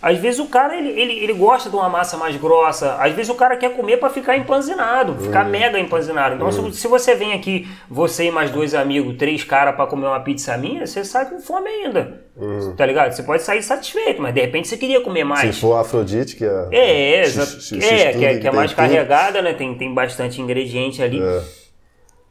Às 0.00 0.16
vezes 0.16 0.38
o 0.40 0.46
cara 0.46 0.76
ele, 0.76 0.88
ele, 0.98 1.12
ele 1.24 1.32
gosta 1.34 1.68
de 1.68 1.76
uma 1.76 1.86
massa 1.88 2.16
mais 2.16 2.34
grossa, 2.36 2.94
às 2.98 3.12
vezes 3.12 3.28
o 3.30 3.34
cara 3.34 3.54
quer 3.58 3.76
comer 3.76 3.98
pra 3.98 4.08
ficar 4.08 4.34
empanzinado, 4.34 5.14
ficar 5.22 5.44
Hum. 5.44 5.50
mega 5.50 5.78
empanzinado. 5.78 6.36
Então, 6.36 6.50
se, 6.50 6.72
se 6.80 6.88
você 6.88 7.14
vem 7.14 7.34
aqui, 7.34 7.68
você 7.86 8.24
e 8.24 8.30
mais 8.30 8.48
dois 8.50 8.74
amigos, 8.74 9.16
três 9.18 9.44
caras 9.44 9.74
pra 9.76 9.86
comer 9.86 10.06
uma 10.06 10.20
pizza 10.20 10.56
minha, 10.56 10.86
você 10.86 11.04
sai 11.04 11.26
com 11.28 11.38
fome 11.40 11.68
ainda. 11.68 12.22
Tá 12.76 12.86
ligado? 12.86 13.12
Você 13.12 13.22
pode 13.22 13.42
sair 13.42 13.62
satisfeito, 13.62 14.20
mas 14.20 14.34
de 14.34 14.40
repente 14.40 14.68
você 14.68 14.76
queria 14.76 15.00
comer 15.00 15.24
mais. 15.24 15.48
Hum. 15.48 15.52
Se 15.52 15.60
for 15.60 15.74
Afrodite, 15.76 16.36
que 16.36 16.44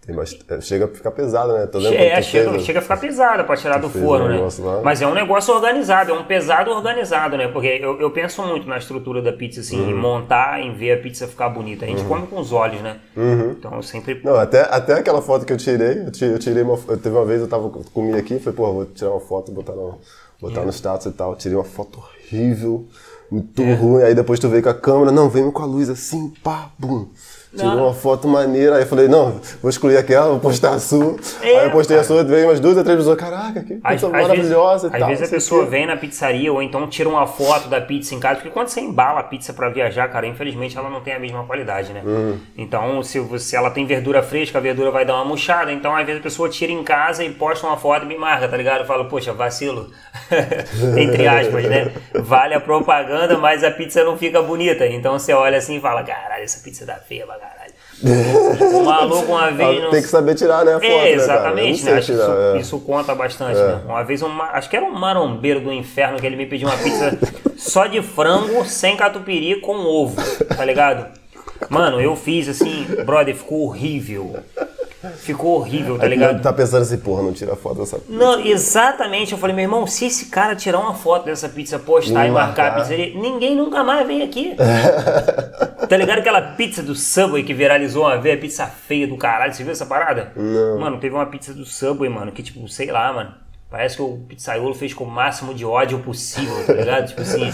bastante. 0.07 0.45
É. 0.49 0.55
É, 0.57 0.61
Chega 0.61 0.85
a 0.85 0.87
ficar 0.87 1.11
pesado, 1.11 1.53
né? 1.53 1.67
Tô 1.67 1.77
É, 1.79 2.21
chega, 2.21 2.51
fez, 2.51 2.63
chega 2.65 2.79
a 2.79 2.81
ficar 2.81 2.97
pesada 2.97 3.43
pra 3.43 3.55
tirar 3.55 3.77
do 3.77 3.89
forno, 3.89 4.25
um 4.25 4.29
né? 4.29 4.47
lá. 4.59 4.81
Mas 4.83 5.01
é 5.01 5.07
um 5.07 5.13
negócio 5.13 5.53
organizado, 5.53 6.11
é 6.11 6.13
um 6.13 6.23
pesado 6.23 6.71
organizado, 6.71 7.37
né? 7.37 7.47
Porque 7.47 7.67
eu, 7.67 7.99
eu 8.01 8.09
penso 8.09 8.41
muito 8.41 8.67
na 8.67 8.77
estrutura 8.77 9.21
da 9.21 9.31
pizza, 9.31 9.59
assim, 9.61 9.79
Uhum. 9.79 9.89
em 9.91 9.93
montar, 9.93 10.61
em 10.61 10.73
ver 10.73 10.93
a 10.93 10.97
pizza 10.97 11.27
ficar 11.27 11.49
bonita. 11.49 11.85
A 11.85 11.87
gente 11.87 12.03
come 12.05 12.25
com 12.27 12.39
os 12.39 12.51
olhos, 12.51 12.81
né? 12.81 12.97
Uhum. 13.15 13.51
Então 13.51 13.75
eu 13.75 13.83
sempre. 13.83 14.19
Não, 14.23 14.35
até, 14.35 14.61
até 14.61 14.93
aquela 14.93 15.21
foto 15.21 15.45
que 15.45 15.53
eu 15.53 15.57
tirei, 15.57 15.99
eu 16.05 16.11
ti- 16.11 16.25
eu 16.25 16.39
tirei 16.39 16.63
uma. 16.63 16.79
eu- 16.87 16.97
Teve 16.97 17.15
uma 17.15 17.25
vez 17.25 17.41
eu 17.41 17.47
tava 17.47 17.69
comi 17.93 18.13
aqui, 18.17 18.39
falei, 18.39 18.55
pô, 18.57 18.73
vou 18.73 18.85
tirar 18.85 19.11
uma 19.11 19.19
foto 19.19 19.51
e 19.51 19.53
botar 19.53 19.73
no, 19.73 19.99
botar 20.41 20.61
no 20.61 20.71
status 20.71 21.05
e 21.05 21.11
tal. 21.11 21.35
Tirei 21.35 21.55
uma 21.57 21.63
foto 21.63 21.99
horrível. 21.99 22.87
Muito 23.31 23.61
ruim. 23.75 24.01
Aí 24.01 24.15
depois 24.15 24.39
tu 24.39 24.49
veio 24.49 24.63
com 24.63 24.69
a 24.69 24.73
câmera, 24.73 25.11
não, 25.11 25.29
vem 25.29 25.51
com 25.51 25.61
a 25.61 25.65
luz 25.67 25.87
assim, 25.87 26.33
pá, 26.43 26.69
bum. 26.79 27.07
Tirou 27.55 27.75
Não. 27.75 27.85
uma 27.85 27.93
foto 27.95 28.27
maneira, 28.27 28.75
aí 28.75 28.83
eu 28.83 28.87
falei, 28.87 29.07
não, 29.07 29.41
vou 29.59 29.71
excluir 29.71 29.97
aquela, 29.97 30.27
vou 30.27 30.39
postar 30.39 30.75
a 30.75 30.79
sua. 30.79 31.15
É, 31.41 31.57
aí 31.59 31.65
eu 31.65 31.71
postei 31.71 31.97
a 31.97 32.01
cara. 32.03 32.07
sua, 32.07 32.23
veio 32.23 32.47
umas 32.47 32.59
duas 32.59 32.77
ou 32.77 32.83
três 32.83 32.97
pessoas, 32.99 33.17
caraca, 33.17 33.63
que 33.63 33.79
Às, 33.83 33.93
pizza 33.93 34.05
às 34.05 34.11
maravilhosa 34.11 34.89
vezes, 34.89 34.95
e 34.95 34.99
tal. 34.99 35.01
às 35.01 35.07
vezes 35.07 35.27
a 35.27 35.35
pessoa 35.35 35.63
quê. 35.63 35.69
vem 35.71 35.87
na 35.87 35.97
pizzaria 35.97 36.53
ou 36.53 36.61
então 36.61 36.87
tira 36.87 37.09
uma 37.09 37.25
foto 37.25 37.67
da 37.67 37.81
pizza 37.81 38.13
em 38.13 38.19
casa, 38.19 38.35
porque 38.35 38.51
quando 38.51 38.67
você 38.67 38.81
embala 38.81 39.21
a 39.21 39.23
pizza 39.23 39.51
pra 39.51 39.67
viajar, 39.67 40.07
cara, 40.09 40.27
infelizmente 40.27 40.77
ela 40.77 40.91
não 40.91 41.01
tem 41.01 41.13
a 41.15 41.19
mesma 41.19 41.43
qualidade, 41.43 41.91
né? 41.91 42.03
Uhum. 42.05 42.37
Então, 42.55 43.01
se, 43.01 43.19
você, 43.19 43.55
ela 43.55 43.71
tem 43.71 43.83
verdura 43.83 44.21
fresca, 44.21 44.59
a 44.59 44.61
verdura 44.61 44.91
vai 44.91 45.03
dar 45.03 45.15
uma 45.15 45.25
murchada, 45.25 45.71
então 45.71 45.95
às 45.95 46.05
vezes 46.05 46.19
a 46.19 46.23
pessoa 46.23 46.49
tira 46.49 46.71
em 46.71 46.83
casa 46.83 47.23
e 47.23 47.31
posta 47.31 47.65
uma 47.65 47.77
foto 47.77 48.05
e 48.05 48.07
me 48.07 48.15
marca, 48.15 48.47
tá 48.47 48.55
ligado? 48.55 48.81
Eu 48.81 48.85
falo, 48.85 49.05
poxa, 49.05 49.33
vacilo. 49.33 49.89
Entre 50.95 51.27
aspas, 51.27 51.63
né? 51.65 51.91
Vale 52.13 52.53
a 52.53 52.59
propaganda, 52.59 53.39
mas 53.39 53.63
a 53.63 53.71
pizza 53.71 54.03
não 54.03 54.15
fica 54.15 54.39
bonita. 54.39 54.85
Então 54.85 55.17
você 55.17 55.33
olha 55.33 55.57
assim 55.57 55.77
e 55.77 55.81
fala, 55.81 56.03
caralho, 56.03 56.43
essa 56.43 56.59
pizza 56.63 56.85
tá 56.85 56.93
feia 56.93 57.25
caralho. 57.39 57.48
O 58.01 58.83
maluco 58.83 59.25
uma 59.31 59.51
vez. 59.51 59.83
Não- 59.83 59.91
Tem 59.91 60.01
que 60.01 60.07
saber 60.07 60.35
tirar, 60.35 60.63
né, 60.63 60.71
a 60.75 60.79
foto, 60.79 60.85
é, 60.85 61.03
né, 61.03 61.11
exatamente, 61.11 61.83
né? 61.83 61.99
que 61.99 62.05
tirar, 62.05 62.23
isso, 62.23 62.31
é. 62.55 62.57
isso 62.59 62.79
conta 62.79 63.13
bastante, 63.13 63.59
né? 63.59 63.81
Uma 63.85 64.03
vez, 64.03 64.21
um, 64.21 64.41
acho 64.41 64.69
que 64.69 64.75
era 64.77 64.85
um 64.85 64.91
marombeiro 64.93 65.59
do 65.61 65.71
inferno 65.73 66.17
que 66.19 66.25
ele 66.25 66.35
me 66.35 66.45
pediu 66.45 66.67
uma 66.67 66.77
pizza 66.77 67.17
só 67.57 67.87
de 67.87 68.01
frango, 68.01 68.63
sem 68.65 68.95
catupiry, 68.95 69.59
com 69.61 69.75
ovo, 69.77 70.15
tá 70.55 70.63
ligado? 70.63 71.07
Mano, 71.69 71.99
eu 71.99 72.15
fiz 72.15 72.47
assim, 72.47 72.85
brother, 73.05 73.35
ficou 73.35 73.63
horrível. 73.63 74.37
Ficou 75.17 75.57
horrível, 75.59 75.97
tá 75.97 76.03
Aí 76.03 76.09
ligado? 76.09 76.41
Tá 76.41 76.51
pensando 76.51 76.81
assim, 76.81 76.97
porra, 76.97 77.23
não 77.23 77.31
tira 77.31 77.55
foto 77.55 77.79
dessa 77.79 77.97
pizza. 77.97 78.11
Não, 78.11 78.39
exatamente. 78.45 79.31
Eu 79.31 79.37
falei, 79.37 79.55
meu 79.55 79.63
irmão, 79.63 79.87
se 79.87 80.05
esse 80.05 80.25
cara 80.25 80.55
tirar 80.55 80.79
uma 80.79 80.93
foto 80.93 81.25
dessa 81.25 81.47
pizza, 81.47 81.79
postar 81.79 82.25
E 82.25 82.29
e 82.29 82.31
marcar 82.31 82.63
a 82.63 82.65
marcar. 82.71 82.81
pizzaria, 82.81 83.13
ninguém 83.19 83.55
nunca 83.55 83.81
mais 83.81 84.05
vem 84.05 84.21
aqui. 84.21 84.55
tá 85.87 85.95
ligado 85.95 86.19
aquela 86.19 86.41
pizza 86.41 86.83
do 86.83 86.93
Subway 86.95 87.43
que 87.43 87.53
viralizou 87.53 88.03
uma 88.03 88.17
vez, 88.17 88.37
a 88.37 88.41
pizza 88.41 88.65
feia 88.67 89.07
do 89.07 89.15
caralho? 89.17 89.53
Você 89.53 89.63
viu 89.63 89.71
essa 89.71 89.85
parada? 89.85 90.33
Não. 90.35 90.79
Mano, 90.79 90.99
teve 90.99 91.15
uma 91.15 91.25
pizza 91.27 91.53
do 91.53 91.63
Subway, 91.65 92.09
mano, 92.09 92.31
que 92.33 92.43
tipo, 92.43 92.67
sei 92.67 92.91
lá, 92.91 93.13
mano. 93.13 93.33
Parece 93.69 93.97
que 93.97 94.01
o 94.01 94.17
pizzaiolo 94.27 94.73
fez 94.73 94.95
com 94.95 95.03
o 95.03 95.09
máximo 95.09 95.53
de 95.53 95.63
ódio 95.63 95.99
possível, 95.99 96.65
tá 96.65 96.73
ligado? 96.73 97.07
tipo 97.07 97.21
assim, 97.21 97.53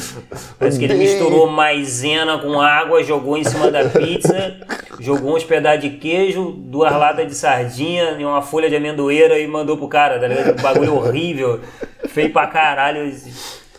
parece 0.58 0.80
que 0.80 0.86
ele 0.86 0.94
misturou 0.94 1.46
maisena 1.48 2.38
com 2.38 2.62
água, 2.62 3.04
jogou 3.04 3.38
em 3.38 3.44
cima 3.44 3.70
da 3.70 3.84
pizza, 3.90 4.56
jogou 4.98 5.36
uns 5.36 5.44
pedaços 5.44 5.82
de 5.82 5.90
queijo, 5.98 6.54
duas 6.58 6.94
latas 6.94 7.28
de 7.28 7.36
sardinha 7.36 8.16
e 8.18 8.24
uma 8.24 8.42
folha 8.42 8.70
de 8.70 8.78
amendoeira 8.78 9.38
e 9.38 9.46
mandou 9.46 9.76
pro 9.76 9.90
cara, 9.90 10.18
tá 10.18 10.26
ligado? 10.26 10.58
Um 10.58 10.64
bagulho 10.64 10.96
horrível, 10.96 11.60
feio 12.08 12.32
pra 12.32 12.48
caralho. 12.48 13.14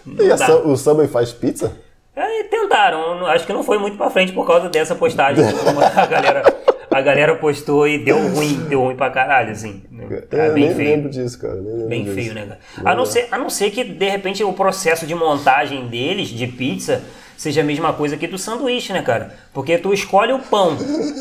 E 0.07 0.31
o 0.65 0.77
Subway 0.77 1.09
faz 1.09 1.33
pizza? 1.33 1.73
É, 2.15 2.45
tentaram, 2.45 3.27
acho 3.27 3.47
que 3.47 3.53
não 3.53 3.63
foi 3.63 3.79
muito 3.79 3.97
pra 3.97 4.11
frente 4.11 4.33
por 4.33 4.47
causa 4.47 4.69
dessa 4.69 4.95
postagem. 4.95 5.43
A 5.97 6.07
galera, 6.07 6.56
a 6.97 7.03
galera 7.03 7.35
postou 7.37 7.87
e 7.87 7.99
deu 7.99 8.17
ruim, 8.29 8.67
deu 8.69 8.81
ruim 8.81 8.97
pra 8.97 9.11
caralho, 9.11 9.51
assim. 9.53 9.83
Tá 10.31 10.47
eu 10.47 10.55
bem 10.55 10.65
nem 10.67 10.75
feio. 10.75 10.89
lembro 10.89 11.11
disso, 11.11 11.39
cara. 11.39 11.55
Lembro 11.55 11.89
Bem 11.89 12.05
disso. 12.05 12.15
feio, 12.15 12.35
né, 12.35 12.47
cara? 12.47 12.91
A 12.91 12.95
não, 12.95 13.05
ser, 13.05 13.29
a 13.31 13.37
não 13.39 13.51
ser 13.51 13.71
que, 13.71 13.85
de 13.85 14.09
repente, 14.09 14.43
o 14.43 14.53
processo 14.53 15.07
de 15.07 15.15
montagem 15.15 15.89
deles, 15.89 16.29
de 16.29 16.47
pizza, 16.47 17.03
seja 17.37 17.61
a 17.61 17.65
mesma 17.65 17.93
coisa 17.93 18.17
que 18.17 18.27
do 18.27 18.39
sanduíche, 18.39 18.93
né, 18.93 19.03
cara? 19.03 19.35
Porque 19.53 19.79
tu 19.79 19.93
escolhe 19.93 20.33
o 20.33 20.39
pão, 20.39 20.77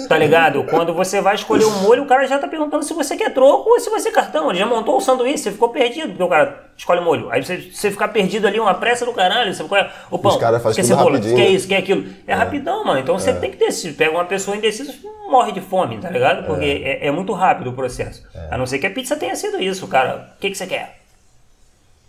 tá 0.08 0.17
ligado? 0.17 0.63
Quando 0.65 0.93
você 0.93 1.21
vai 1.21 1.36
escolher 1.36 1.65
o 1.65 1.71
molho, 1.82 2.04
o 2.04 2.08
cara 2.08 2.25
já 2.28 2.39
tá 2.39 2.47
perguntando 2.47 2.84
se 2.84 2.93
você 2.93 3.15
quer 3.15 3.34
troco 3.34 3.69
ou 3.69 3.80
se 3.80 3.89
você 3.89 4.12
quer 4.12 4.15
cartão. 4.15 4.49
Ele 4.49 4.60
já 4.60 4.65
montou 4.65 4.97
o 4.97 5.01
sanduíche, 5.01 5.38
você 5.39 5.51
ficou 5.51 5.69
perdido, 5.69 6.10
porque 6.10 6.23
o 6.23 6.28
cara 6.28 6.63
escolhe 6.78 6.99
o 6.99 7.04
molho. 7.04 7.30
Aí 7.32 7.43
você, 7.43 7.58
você 7.58 7.91
ficar 7.91 8.08
perdido 8.10 8.47
ali, 8.47 8.60
uma 8.60 8.73
pressa 8.73 9.06
do 9.06 9.13
caralho, 9.13 9.54
você 9.54 9.63
qual 9.63 9.82
é 9.82 9.91
o 10.10 10.17
pão? 10.17 10.32
Os 10.32 10.38
caras 10.38 10.62
fazem 10.63 10.84
tudo 10.84 10.88
cebola, 10.88 11.12
rapidinho. 11.12 11.38
quer 11.38 11.49
isso, 11.49 11.67
quer 11.67 11.78
aquilo. 11.78 12.06
É, 12.25 12.34
rapidão, 12.34 12.84
mano. 12.84 12.99
Então 12.99 13.17
você 13.17 13.34
tem 13.34 13.51
que 13.51 13.58
decidir. 13.58 13.95
Pega 13.95 14.12
uma 14.12 14.25
pessoa 14.25 14.56
indecisa, 14.56 14.93
morre 15.30 15.51
de 15.51 15.62
fome, 15.62 15.97
tá 15.97 16.10
ligado? 16.10 16.45
Porque 16.45 16.65
é, 16.84 17.08
é 17.08 17.12
muito 17.12 17.34
rápido 17.34 17.69
o 17.69 17.73
processo. 17.73 18.23
A 18.49 18.58
não 18.58 18.65
ser 18.65 18.80
que 18.80 18.88
a 18.88 18.91
pizza 18.91 19.15
tenha 19.15 19.36
sido 19.36 19.62
isso, 19.62 19.88
cara. 19.88 20.34
O 20.36 20.39
que, 20.39 20.49
que 20.49 20.58
você 20.58 20.67
quer? 20.67 20.99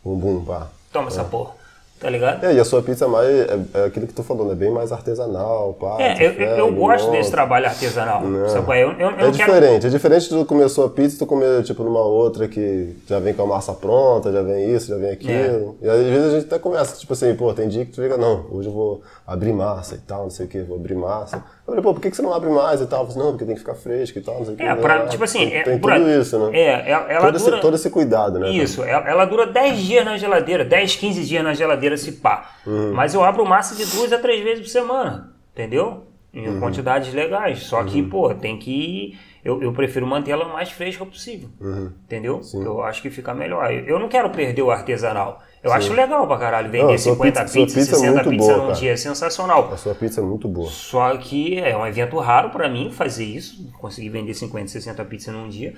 Bum, 0.05 0.17
bum, 0.17 0.45
pá. 0.45 0.69
Toma 0.93 1.09
essa 1.09 1.25
porra. 1.25 1.51
Tá 1.99 2.11
ligado? 2.11 2.45
É, 2.45 2.53
e 2.53 2.61
a 2.61 2.65
sua 2.65 2.83
pizza 2.83 3.09
mais, 3.09 3.27
é, 3.27 3.59
é 3.73 3.85
aquilo 3.85 4.07
que 4.07 4.13
tu 4.13 4.23
falou, 4.23 4.47
né? 4.47 4.55
Bem 4.55 4.71
mais 4.71 4.93
artesanal, 4.93 5.75
pá. 5.81 5.97
É, 5.99 6.27
eu, 6.27 6.33
eu, 6.33 6.75
gosto 6.75 7.11
desse 7.11 7.31
trabalho 7.31 7.67
artesanal. 7.67 8.23
Sabe 8.49 8.67
qual 8.67 8.77
é? 8.77 8.83
Eu, 8.85 8.93
eu, 8.93 8.99
eu 8.99 9.07
É 9.09 9.11
não 9.11 9.17
quero. 9.17 9.33
diferente, 9.33 9.87
é 9.87 9.89
diferente 9.89 10.23
de 10.25 10.29
tu 10.29 10.45
comer 10.45 10.65
a 10.65 10.69
sua 10.69 10.91
pizza 10.91 11.17
e 11.17 11.19
tu 11.19 11.27
comer, 11.27 11.63
tipo, 11.63 11.83
numa 11.83 12.03
outra 12.03 12.47
que 12.49 12.95
já 13.07 13.19
vem 13.19 13.33
com 13.33 13.45
a 13.45 13.47
massa 13.47 13.73
pronta, 13.73 14.31
já 14.31 14.43
vem 14.43 14.75
isso, 14.75 14.89
já 14.89 14.97
vem 14.97 15.11
aquilo. 15.11 15.77
É. 15.81 15.87
E 15.87 15.89
às 15.89 16.01
vezes 16.05 16.27
a 16.27 16.31
gente 16.39 16.47
até 16.47 16.59
começa, 16.59 16.97
tipo 16.97 17.13
assim, 17.15 17.35
pô, 17.35 17.55
tem 17.55 17.67
dia 17.67 17.87
que 17.87 17.93
tu 17.93 18.03
fica, 18.03 18.19
não, 18.19 18.45
hoje 18.51 18.69
eu 18.69 18.75
vou 18.75 19.01
abrir 19.27 19.53
massa 19.53 19.97
e 19.97 19.99
tal, 19.99 20.23
não 20.25 20.31
sei 20.31 20.47
o 20.47 20.49
que, 20.49 20.61
vou 20.63 20.77
abrir 20.77 20.95
massa. 20.95 21.37
Eu 21.37 21.43
falei, 21.67 21.83
pô, 21.83 21.93
por 21.93 22.01
que, 22.01 22.11
que 22.11 22.17
você 22.17 22.23
não 22.23 22.33
abre 22.33 22.49
mais 22.49 22.81
e 22.81 22.87
tal? 22.87 23.03
Eu 23.03 23.09
falei, 23.09 23.23
não, 23.25 23.31
porque 23.33 23.45
tem 23.45 23.55
que 23.55 23.61
ficar 23.61 23.75
fresco 23.75 24.19
e 24.19 24.23
tal, 24.23 24.39
não 24.39 24.45
sei 24.45 24.55
o 24.55 24.57
que. 24.57 24.63
É, 24.63 24.75
pra, 24.77 25.07
tipo 25.09 25.25
assim, 25.25 25.39
tem, 25.51 25.57
é, 25.59 25.63
tem 25.65 25.79
tudo 25.81 26.09
isso, 26.11 26.39
né? 26.39 26.57
É, 26.59 26.91
ela, 26.91 27.13
ela 27.13 27.21
todo, 27.33 27.39
dura. 27.39 27.53
esse, 27.55 27.61
todo 27.61 27.75
esse 27.75 27.91
cuidado, 27.91 28.39
né? 28.39 28.51
Isso, 28.51 28.85
ela, 28.85 29.09
ela 29.09 29.25
dura 29.25 29.47
10 29.47 29.79
dias 29.79 30.05
na 30.05 30.17
geladeira, 30.17 30.65
10, 30.65 30.95
15 30.97 31.25
dias 31.25 31.43
na 31.43 31.55
geladeira 31.55 31.97
se 31.97 32.13
pá. 32.13 32.53
Uhum. 32.65 32.93
Mas 32.93 33.15
eu 33.15 33.25
abro 33.25 33.45
massa 33.45 33.75
de 33.75 33.85
duas 33.97 34.13
a 34.13 34.19
três 34.19 34.45
vezes 34.45 34.61
por 34.61 34.71
semana, 34.71 35.33
entendeu? 35.53 36.05
Em 36.33 36.49
Uhum. 36.49 36.61
quantidades 36.61 37.13
legais. 37.15 37.65
Só 37.65 37.83
que, 37.83 38.03
pô, 38.03 38.33
tem 38.35 38.59
que. 38.59 39.19
Eu, 39.47 39.63
eu 39.63 39.73
prefiro 39.73 40.07
manter 40.07 40.33
ela 40.33 40.45
o 40.47 40.53
mais 40.53 40.71
fresca 40.71 41.07
possível. 41.07 41.49
Uhum. 41.61 41.93
Entendeu? 42.05 42.41
Eu 42.55 42.83
acho 42.83 43.01
que 43.01 43.11
fica 43.11 43.33
melhor. 43.33 43.73
Eu, 43.73 43.99
não 43.99 44.09
quero 44.09 44.29
perder 44.31 44.63
o 44.63 44.71
artesanal. 44.71 45.41
Eu 45.63 45.73
acho 45.73 45.93
legal 45.93 46.27
pra 46.27 46.37
caralho 46.39 46.71
vender 46.71 46.85
Não, 46.85 46.93
a 46.95 46.99
sua 46.99 47.13
50 47.15 47.41
pizza- 47.41 47.53
sua 47.53 47.65
pizzas, 47.67 47.75
pizza 47.85 47.97
é 47.97 47.99
60 47.99 48.13
muito 48.15 48.31
pizzas 48.31 48.47
boa, 48.47 48.59
num 48.59 48.67
cara. 48.69 48.79
dia. 48.81 48.93
É 48.93 48.97
sensacional. 48.97 49.73
A 49.73 49.77
sua 49.77 49.95
pizza 49.95 50.21
é 50.21 50.25
muito 50.25 50.47
boa. 50.49 50.69
Só 50.71 51.17
que 51.17 51.59
é 51.59 51.77
um 51.77 51.87
evento 51.87 52.17
raro 52.19 52.51
pra 52.51 52.69
mim 52.69 52.91
fazer 52.93 53.25
isso, 53.25 53.69
conseguir 53.81 54.09
vender 54.11 54.35
50, 54.35 54.69
60 54.69 55.05
pizzas 55.05 55.35
num 55.35 55.49
dia. 55.49 55.75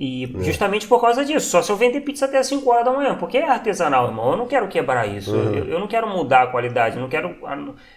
E 0.00 0.32
É. 0.38 0.42
justamente 0.44 0.86
por 0.86 1.00
causa 1.00 1.24
disso, 1.24 1.50
só 1.50 1.60
se 1.60 1.72
eu 1.72 1.76
vender 1.76 2.02
pizza 2.02 2.26
até 2.26 2.40
5 2.40 2.70
horas 2.70 2.84
da 2.84 2.92
manhã, 2.92 3.16
porque 3.16 3.36
é 3.36 3.50
artesanal, 3.50 4.06
irmão. 4.06 4.30
Eu 4.30 4.36
não 4.36 4.46
quero 4.46 4.68
quebrar 4.68 5.06
isso. 5.08 5.34
Uhum. 5.34 5.54
Eu, 5.54 5.64
eu 5.64 5.80
não 5.80 5.88
quero 5.88 6.06
mudar 6.08 6.42
a 6.42 6.46
qualidade, 6.46 6.96
não 6.98 7.08
quero, 7.08 7.34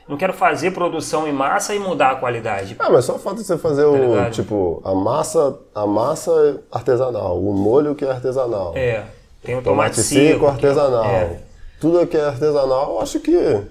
não 0.10 0.18
quero 0.18 0.34
fazer 0.34 0.72
produção 0.72 1.28
em 1.28 1.32
massa 1.32 1.76
e 1.76 1.80
mudar 1.80 2.12
a 2.12 2.16
qualidade. 2.16 2.76
Ah, 2.80 2.90
mas 2.90 3.06
só 3.06 3.18
o 3.18 3.20
de 3.36 3.44
você 3.44 3.56
fazer 3.56 3.86
o, 3.86 3.92
Tá 3.94 3.98
ligado? 4.00 4.32
tipo, 4.32 4.82
a 4.84 4.96
massa, 4.96 5.60
a 5.76 5.86
massa 5.86 6.62
artesanal, 6.72 7.40
o 7.40 7.54
molho 7.54 7.94
que 7.94 8.04
é 8.04 8.10
artesanal. 8.10 8.74
É, 8.76 9.04
tem 9.44 9.56
o 9.56 9.62
tomate, 9.62 9.96
Tomate 9.96 10.02
seco. 10.02 10.28
seco 10.34 10.46
é- 10.46 10.50
artesanal. 10.50 11.06
é. 11.06 11.40
Tudo 11.80 12.06
que 12.08 12.18
é 12.18 12.26
artesanal, 12.26 12.94
eu 12.96 13.02
acho 13.02 13.20
que. 13.20 13.62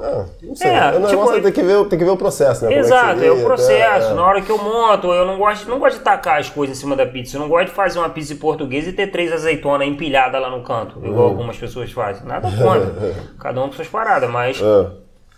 É, 0.00 0.24
não 0.42 0.56
sei. 0.56 0.70
É, 0.70 0.88
o 0.96 1.00
negócio 1.00 1.10
tipo, 1.18 1.30
é 1.36 1.40
ter 1.40 1.52
que, 1.52 1.62
ver, 1.62 1.84
tem 1.86 1.98
que 1.98 2.04
ver 2.04 2.10
o 2.10 2.16
processo, 2.16 2.64
né? 2.64 2.70
Como 2.70 2.80
Exato, 2.80 3.20
que 3.20 3.26
é 3.26 3.30
o 3.32 3.44
processo. 3.44 4.14
Na 4.14 4.24
hora 4.24 4.40
que 4.40 4.50
eu 4.50 4.58
monto, 4.58 5.06
eu 5.12 5.24
não 5.26 5.38
gosto, 5.38 5.68
não 5.68 5.78
gosto 5.78 5.98
de 5.98 6.04
tacar 6.04 6.38
as 6.40 6.48
coisas 6.50 6.76
em 6.76 6.80
cima 6.80 6.96
da 6.96 7.06
pizza. 7.06 7.36
Eu 7.36 7.40
não 7.40 7.48
gosto 7.48 7.68
de 7.68 7.74
fazer 7.74 7.98
uma 7.98 8.08
pizza 8.08 8.34
portuguesa 8.36 8.88
e 8.90 8.92
ter 8.92 9.08
três 9.08 9.32
azeitonas 9.32 9.86
empilhadas 9.86 10.40
lá 10.40 10.50
no 10.50 10.62
canto, 10.62 10.98
Uhum. 10.98 11.06
igual 11.06 11.28
algumas 11.28 11.56
pessoas 11.56 11.90
fazem. 11.92 12.26
Nada 12.26 12.48
contra. 12.50 13.14
Cada 13.38 13.60
um 13.62 13.68
com 13.68 13.72
suas 13.74 13.88
paradas, 13.88 14.28
mas 14.30 14.60
É. 14.60 14.86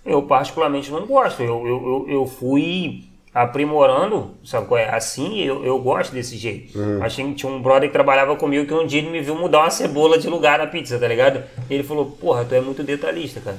eu 0.06 0.22
particularmente 0.22 0.90
não 0.90 1.06
gosto. 1.06 1.42
Eu, 1.42 1.66
eu, 1.66 2.06
eu, 2.08 2.14
eu 2.20 2.26
fui 2.26 3.04
aprimorando, 3.34 4.30
sabe 4.44 4.66
qual 4.66 4.78
é? 4.78 4.88
Assim, 4.94 5.40
eu, 5.40 5.64
eu 5.64 5.78
gosto 5.80 6.12
desse 6.12 6.36
jeito. 6.36 6.78
Uhum. 6.78 6.98
Mas 7.00 7.14
tinha, 7.14 7.32
tinha 7.34 7.50
um 7.50 7.60
brother 7.60 7.88
que 7.88 7.92
trabalhava 7.92 8.36
comigo 8.36 8.66
que 8.66 8.72
um 8.74 8.86
dia 8.86 9.00
ele 9.00 9.10
me 9.10 9.20
viu 9.20 9.34
mudar 9.34 9.60
uma 9.60 9.70
cebola 9.70 10.16
de 10.18 10.28
lugar 10.28 10.58
na 10.58 10.66
pizza, 10.66 10.98
tá 10.98 11.08
ligado? 11.08 11.42
Ele 11.68 11.82
falou, 11.82 12.06
porra, 12.06 12.44
tu 12.44 12.54
é 12.54 12.60
muito 12.60 12.82
detalhista, 12.82 13.40
cara. 13.40 13.56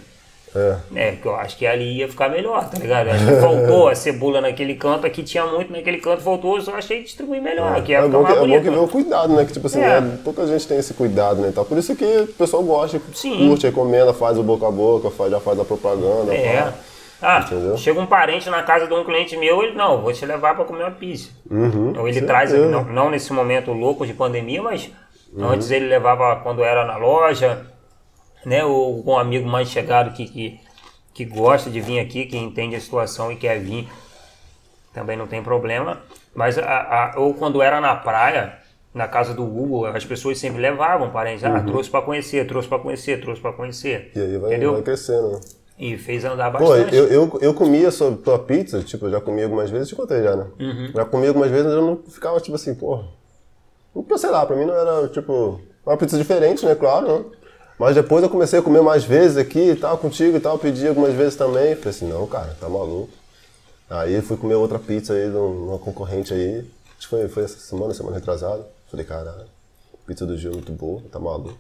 É. 0.56 0.78
É, 0.96 1.12
porque 1.12 1.28
eu 1.28 1.36
acho 1.36 1.58
que 1.58 1.68
ali 1.68 1.98
ia 1.98 2.08
ficar 2.08 2.30
melhor, 2.30 2.70
tá 2.70 2.78
ligado? 2.80 3.10
Acho 3.10 3.26
que 3.26 3.36
faltou 3.42 3.88
a 3.90 3.96
cebola 3.96 4.40
naquele 4.42 4.76
canto, 4.76 5.06
aqui 5.06 5.22
tinha 5.24 5.46
muito 5.46 5.72
naquele 5.72 5.98
canto, 5.98 6.22
faltou, 6.22 6.56
eu 6.56 6.62
só 6.62 6.76
achei 6.76 7.04
distribuir 7.04 7.42
melhor, 7.42 7.84
que 7.84 7.92
ia 7.92 8.00
É 8.00 8.08
bom 8.08 8.24
que, 8.24 8.32
é 8.32 8.36
bom 8.36 8.62
que 8.62 8.70
ver 8.70 8.78
o 8.80 8.88
cuidado, 8.88 9.34
né? 9.34 9.44
Que 9.46 9.54
tipo 9.54 9.68
assim, 9.68 9.82
É. 9.82 10.00
né, 10.02 10.18
pouca 10.24 10.48
gente 10.48 10.68
tem 10.68 10.78
esse 10.78 10.94
cuidado, 10.94 11.42
né? 11.42 11.50
e 11.50 11.52
tal. 11.52 11.66
Por 11.66 11.78
isso 11.78 11.96
que 11.96 12.06
o 12.06 12.28
pessoal 12.28 12.64
gosta, 12.64 13.02
Sim. 13.14 13.50
curte, 13.50 13.66
recomenda, 13.66 14.14
faz 14.14 14.38
o 14.38 14.44
boca 14.44 14.68
a 14.68 14.72
boca, 14.72 15.10
faz, 15.12 15.32
já 15.32 15.40
faz 15.40 15.60
a 15.60 15.66
propaganda. 15.66 16.34
É. 16.34 16.72
Ah, 17.22 17.40
Entendeu? 17.46 17.78
chega 17.78 18.00
um 18.00 18.06
parente 18.06 18.50
na 18.50 18.62
casa 18.62 18.88
de 18.88 18.94
um 18.94 19.04
cliente 19.04 19.36
meu, 19.38 19.64
ele, 19.64 19.74
não, 19.76 20.02
vou 20.02 20.12
te 20.14 20.26
levar 20.26 20.54
para 20.56 20.66
comer 20.66 20.84
uma 20.84 20.92
pizza. 20.92 21.30
Uhum, 21.50 21.94
Ou 21.98 22.08
ele 22.08 22.20
certeza. 22.20 22.26
traz, 22.28 22.54
não, 22.54 22.84
não 22.84 23.10
nesse 23.10 23.32
momento 23.34 23.72
louco 23.72 24.06
de 24.06 24.14
pandemia, 24.14 24.62
mas 24.62 24.90
Uhum. 25.34 25.50
antes 25.50 25.70
ele 25.72 25.88
levava 25.88 26.38
quando 26.38 26.64
era 26.64 26.86
na 26.86 26.96
loja, 26.98 27.66
né? 28.46 28.64
Ou 28.64 29.04
com 29.04 29.14
um 29.14 29.18
amigo 29.18 29.48
mais 29.48 29.70
chegado 29.70 30.14
que, 30.14 30.26
que, 30.28 30.60
que 31.14 31.26
gosta 31.26 31.70
de 31.70 31.82
vir 31.82 32.00
aqui, 32.00 32.26
que 32.26 32.38
entende 32.38 32.76
a 32.76 32.80
situação 32.82 33.32
e 33.32 33.36
quer 33.36 33.60
vir, 33.60 33.88
também 34.94 35.18
não 35.18 35.28
tem 35.28 35.44
problema. 35.44 36.02
Mas, 36.34 36.58
a, 36.58 36.64
a- 36.64 37.14
ou 37.20 37.34
quando 37.34 37.62
era 37.62 37.80
na 37.82 37.96
praia, 37.96 38.58
na 38.94 39.08
casa 39.08 39.34
do 39.34 39.44
Hugo, 39.44 39.86
as 39.86 40.06
pessoas 40.06 40.38
sempre 40.38 40.62
levavam 40.62 41.10
parentes. 41.10 41.44
Ah, 41.44 41.62
trouxe 41.62 41.90
para 41.90 42.02
conhecer, 42.02 42.48
trouxe 42.48 42.68
para 42.68 42.80
conhecer, 42.80 43.22
trouxe 43.22 43.42
para 43.42 43.54
conhecer. 43.54 44.12
Uhum. 44.16 44.22
E 44.22 44.26
aí 44.26 44.38
vai, 44.38 44.50
Entendeu? 44.52 44.74
vai 44.74 44.82
crescendo, 44.82 45.32
né? 45.32 45.40
E 45.78 45.98
fez 45.98 46.24
andar 46.24 46.50
Pô, 46.52 46.60
bastante. 46.60 46.96
eu, 46.96 47.08
eu, 47.08 47.40
eu 47.42 47.54
comia 47.54 47.92
sua 47.92 48.16
tua 48.16 48.40
pizza, 48.40 48.82
tipo, 48.82 49.08
eu 49.08 49.12
já 49.12 49.20
comi 49.20 49.44
algumas 49.44 49.70
vezes, 49.70 49.90
te 49.90 49.96
contei 49.96 50.24
já, 50.24 50.34
né? 50.36 50.48
Uhum. 50.58 50.92
Já 50.96 51.04
comi 51.04 51.28
algumas 51.28 51.52
vezes, 51.52 51.66
eu 51.70 51.82
não 51.82 51.98
ficava, 52.10 52.40
tipo 52.40 52.56
assim, 52.56 52.74
porra. 52.76 53.06
Sei 54.18 54.30
lá, 54.30 54.46
pra 54.46 54.56
mim 54.56 54.66
não 54.66 54.74
era, 54.74 55.08
tipo, 55.10 55.60
uma 55.86 55.98
pizza 55.98 56.18
diferente, 56.18 56.66
né? 56.66 56.76
Claro, 56.76 57.08
né? 57.08 57.26
Mas 57.78 57.96
depois 57.96 58.24
eu 58.24 58.30
comecei 58.30 58.60
a 58.60 58.62
comer 58.62 58.82
mais 58.82 59.04
vezes 59.04 59.38
aqui 59.38 59.72
e 59.72 59.76
tal, 59.76 59.98
contigo 59.98 60.38
e 60.38 60.40
tal, 60.40 60.58
pedi 60.58 60.88
algumas 60.88 61.14
vezes 61.14 61.36
também. 61.36 61.76
Falei 61.76 61.90
assim, 61.90 62.08
não, 62.08 62.26
cara, 62.26 62.56
tá 62.60 62.70
maluco. 62.70 63.10
Aí 63.90 64.22
fui 64.22 64.38
comer 64.38 64.56
outra 64.56 64.80
pizza 64.80 65.14
aí 65.14 65.30
de 65.30 65.36
uma 65.36 65.78
concorrente 65.78 66.34
aí. 66.34 66.60
Acho 66.98 67.02
que 67.02 67.08
foi, 67.10 67.28
foi 67.28 67.44
essa 67.44 67.58
semana, 67.60 67.94
semana 67.94 68.16
retrasada. 68.16 68.66
Falei, 68.90 69.06
caralho, 69.06 69.46
pizza 70.08 70.26
do 70.26 70.38
Gil 70.38 70.52
é 70.52 70.54
muito 70.56 70.72
boa, 70.72 71.02
tá 71.12 71.20
maluco. 71.20 71.58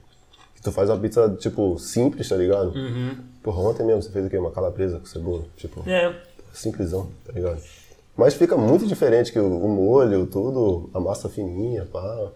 E 0.57 0.61
tu 0.61 0.71
faz 0.71 0.89
uma 0.89 0.97
pizza, 0.97 1.35
tipo, 1.37 1.77
simples, 1.77 2.29
tá 2.29 2.37
ligado? 2.37 2.69
Uhum. 2.73 3.17
Porra, 3.43 3.59
ontem 3.61 3.83
mesmo 3.85 4.01
você 4.01 4.09
fez 4.09 4.25
o 4.25 4.29
quê? 4.29 4.37
Uma 4.37 4.51
calabresa 4.51 4.99
com 4.99 5.05
cebola. 5.05 5.43
Tipo, 5.57 5.87
É. 5.89 6.15
simplesão, 6.53 7.09
tá 7.25 7.33
ligado? 7.33 7.61
Mas 8.15 8.33
fica 8.33 8.55
muito 8.55 8.87
diferente 8.87 9.31
que 9.33 9.39
o, 9.39 9.45
o 9.65 9.67
molho, 9.67 10.25
tudo, 10.25 10.89
a 10.93 10.99
massa 11.01 11.27
fininha, 11.27 11.85
pá. 11.91 12.29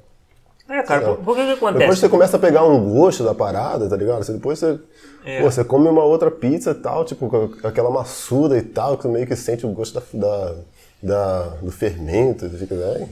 É, 0.69 0.83
cara, 0.83 1.01
por, 1.01 1.17
por 1.17 1.35
que 1.35 1.41
que 1.41 1.49
Depois 1.53 1.71
acontece? 1.73 1.99
você 2.01 2.09
começa 2.09 2.37
a 2.37 2.39
pegar 2.39 2.63
um 2.63 2.93
gosto 2.93 3.23
da 3.23 3.33
parada, 3.33 3.89
tá 3.89 3.95
ligado? 3.95 4.23
Você, 4.23 4.33
depois 4.33 4.59
você, 4.59 4.79
É. 5.25 5.41
pô, 5.41 5.49
você 5.49 5.63
come 5.63 5.89
uma 5.89 6.03
outra 6.03 6.29
pizza 6.29 6.71
e 6.71 6.75
tal, 6.75 7.03
tipo, 7.03 7.27
com 7.27 7.67
aquela 7.67 7.89
maçuda 7.89 8.55
e 8.57 8.61
tal, 8.61 8.95
que 8.95 9.03
você 9.03 9.07
meio 9.09 9.25
que 9.25 9.35
sente 9.35 9.65
o 9.65 9.69
gosto 9.69 9.99
da, 9.99 10.03
da, 10.13 10.55
da- 11.01 11.47
do 11.61 11.71
fermento, 11.71 12.45
e 12.45 12.49
fica, 12.51 12.75
velho. 12.75 13.09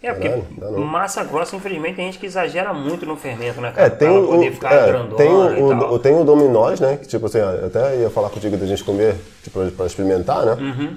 É, 0.00 0.12
porque 0.12 0.28
Caralho, 0.28 0.78
não. 0.78 0.86
massa 0.86 1.24
grossa, 1.24 1.56
infelizmente, 1.56 1.96
tem 1.96 2.06
gente 2.06 2.18
que 2.20 2.26
exagera 2.26 2.72
muito 2.72 3.04
no 3.04 3.16
fermento, 3.16 3.60
né, 3.60 3.72
cara? 3.72 3.86
É, 3.88 3.90
tem 3.90 4.08
pra 4.08 4.20
o, 4.20 4.28
poder 4.28 4.52
ficar 4.52 4.72
é, 4.72 4.86
grandona 4.86 5.16
tem 5.16 5.28
o, 5.28 5.92
o, 5.92 5.98
tem 5.98 6.20
o 6.20 6.24
dominós, 6.24 6.78
né? 6.78 6.96
Que 6.96 7.06
tipo 7.08 7.26
assim, 7.26 7.38
eu 7.38 7.66
até 7.66 7.96
ia 7.96 8.10
falar 8.10 8.30
contigo 8.30 8.56
da 8.56 8.64
gente 8.66 8.84
comer, 8.84 9.16
tipo, 9.42 9.58
pra 9.72 9.86
experimentar, 9.86 10.46
né? 10.46 10.52
Uhum. 10.54 10.96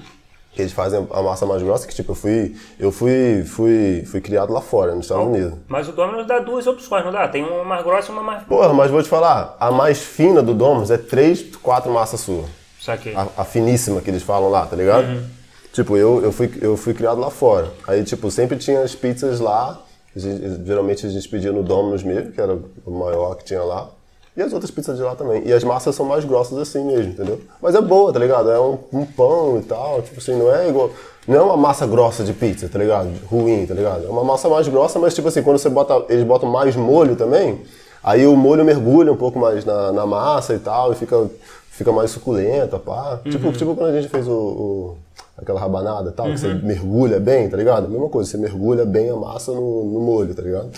Que 0.53 0.61
eles 0.61 0.73
fazem 0.73 1.07
a 1.11 1.21
massa 1.21 1.45
mais 1.45 1.63
grossa, 1.63 1.87
que 1.87 1.95
tipo, 1.95 2.11
eu 2.11 2.15
fui, 2.15 2.55
eu 2.77 2.91
fui, 2.91 3.43
fui, 3.45 4.03
fui 4.05 4.19
criado 4.19 4.51
lá 4.51 4.59
fora, 4.59 4.93
nos 4.93 5.05
Estados 5.05 5.25
Unidos. 5.27 5.53
Mas 5.67 5.87
o 5.87 5.93
Domino's 5.93 6.27
dá 6.27 6.39
duas 6.39 6.67
opções, 6.67 7.05
não 7.05 7.11
dá? 7.11 7.25
Tem 7.29 7.41
uma 7.43 7.63
mais 7.63 7.83
grossa 7.83 8.11
e 8.11 8.13
uma 8.13 8.21
mais... 8.21 8.43
Porra, 8.43 8.73
mas 8.73 8.91
vou 8.91 9.01
te 9.01 9.07
falar, 9.07 9.55
a 9.59 9.71
mais 9.71 9.99
fina 10.01 10.41
do 10.43 10.53
Domino's 10.53 10.91
é 10.91 10.97
três, 10.97 11.41
quatro 11.57 11.89
massas 11.91 12.19
suas. 12.19 12.47
Saquei. 12.81 13.15
A, 13.15 13.27
a 13.37 13.45
finíssima 13.45 14.01
que 14.01 14.09
eles 14.09 14.23
falam 14.23 14.49
lá, 14.49 14.65
tá 14.65 14.75
ligado? 14.75 15.23
Tipo, 15.71 15.95
eu, 15.95 16.21
eu, 16.21 16.31
fui, 16.33 16.51
eu 16.61 16.75
fui 16.75 16.93
criado 16.93 17.21
lá 17.21 17.29
fora. 17.29 17.71
Aí, 17.87 18.03
tipo, 18.03 18.29
sempre 18.29 18.57
tinha 18.57 18.81
as 18.81 18.93
pizzas 18.93 19.39
lá. 19.39 19.79
a 20.13 20.19
gente- 20.19 20.65
geralmente 20.65 21.05
a 21.05 21.09
gente 21.09 21.29
pedia 21.29 21.53
no 21.53 21.63
Domino's 21.63 22.03
mesmo, 22.03 22.33
que 22.33 22.41
era 22.41 22.59
o 22.85 22.91
maior 22.91 23.35
que 23.35 23.45
tinha 23.45 23.63
lá. 23.63 23.89
E 24.35 24.41
as 24.41 24.53
outras 24.53 24.71
pizzas 24.71 24.95
de 24.97 25.03
lá 25.03 25.13
também. 25.15 25.43
E 25.45 25.51
as 25.51 25.63
massas 25.63 25.93
são 25.93 26.05
mais 26.05 26.23
grossas 26.23 26.57
assim 26.57 26.83
mesmo, 26.85 27.11
entendeu? 27.11 27.41
Mas 27.61 27.75
é 27.75 27.81
boa, 27.81 28.13
tá 28.13 28.19
ligado? 28.19 28.49
É 28.49 28.59
um, 28.59 28.77
um 28.93 29.05
pão 29.05 29.57
e 29.59 29.61
tal. 29.63 30.01
Tipo 30.01 30.19
assim, 30.19 30.35
não 30.37 30.53
é 30.55 30.69
igual. 30.69 30.89
Não 31.27 31.35
é 31.37 31.41
uma 31.41 31.57
massa 31.57 31.85
grossa 31.85 32.23
de 32.23 32.31
pizza, 32.33 32.69
tá 32.69 32.79
ligado? 32.79 33.09
Ruim, 33.29 33.65
tá 33.65 33.73
ligado? 33.73 34.05
É 34.05 34.09
uma 34.09 34.23
massa 34.23 34.47
mais 34.47 34.67
grossa, 34.67 34.97
mas 34.99 35.13
tipo 35.13 35.27
assim, 35.27 35.43
quando 35.43 35.57
você 35.57 35.69
bota. 35.69 36.05
Eles 36.07 36.23
botam 36.23 36.49
mais 36.49 36.75
molho 36.77 37.15
também, 37.15 37.59
aí 38.03 38.25
o 38.25 38.35
molho 38.37 38.63
mergulha 38.63 39.11
um 39.11 39.17
pouco 39.17 39.37
mais 39.37 39.65
na, 39.65 39.91
na 39.91 40.05
massa 40.05 40.53
e 40.53 40.59
tal, 40.59 40.93
e 40.93 40.95
fica, 40.95 41.29
fica 41.69 41.91
mais 41.91 42.09
suculenta, 42.11 42.79
pá. 42.79 43.19
Tipo, 43.29 43.51
tipo 43.51 43.75
quando 43.75 43.89
a 43.89 44.01
gente 44.01 44.09
fez 44.09 44.27
o, 44.27 44.31
o- 44.31 44.97
aquela 45.37 45.59
rabanada 45.59 46.09
e 46.09 46.13
tal, 46.13 46.27
que 46.27 46.37
você 46.39 46.53
mergulha 46.53 47.19
bem, 47.19 47.49
tá 47.49 47.57
ligado? 47.57 47.87
Mesma 47.89 48.07
coisa, 48.09 48.29
você 48.31 48.37
mergulha 48.37 48.85
bem 48.85 49.09
a 49.09 49.15
massa 49.15 49.51
no, 49.51 49.83
no 49.85 49.99
molho, 49.99 50.33
tá 50.33 50.41
ligado? 50.41 50.69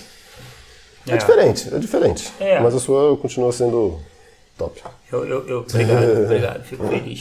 É, 1.07 1.13
É. 1.13 1.17
diferente, 1.17 1.73
é 1.73 1.79
diferente. 1.79 2.33
É. 2.39 2.59
Mas 2.59 2.73
a 2.75 2.79
sua 2.79 3.15
continua 3.17 3.51
sendo 3.51 3.99
top. 4.57 4.81
Eu, 5.11 5.25
eu, 5.25 5.47
eu- 5.47 5.59
obrigado, 5.59 6.23
obrigado, 6.25 6.63
fico 6.63 6.87
feliz. 6.87 7.19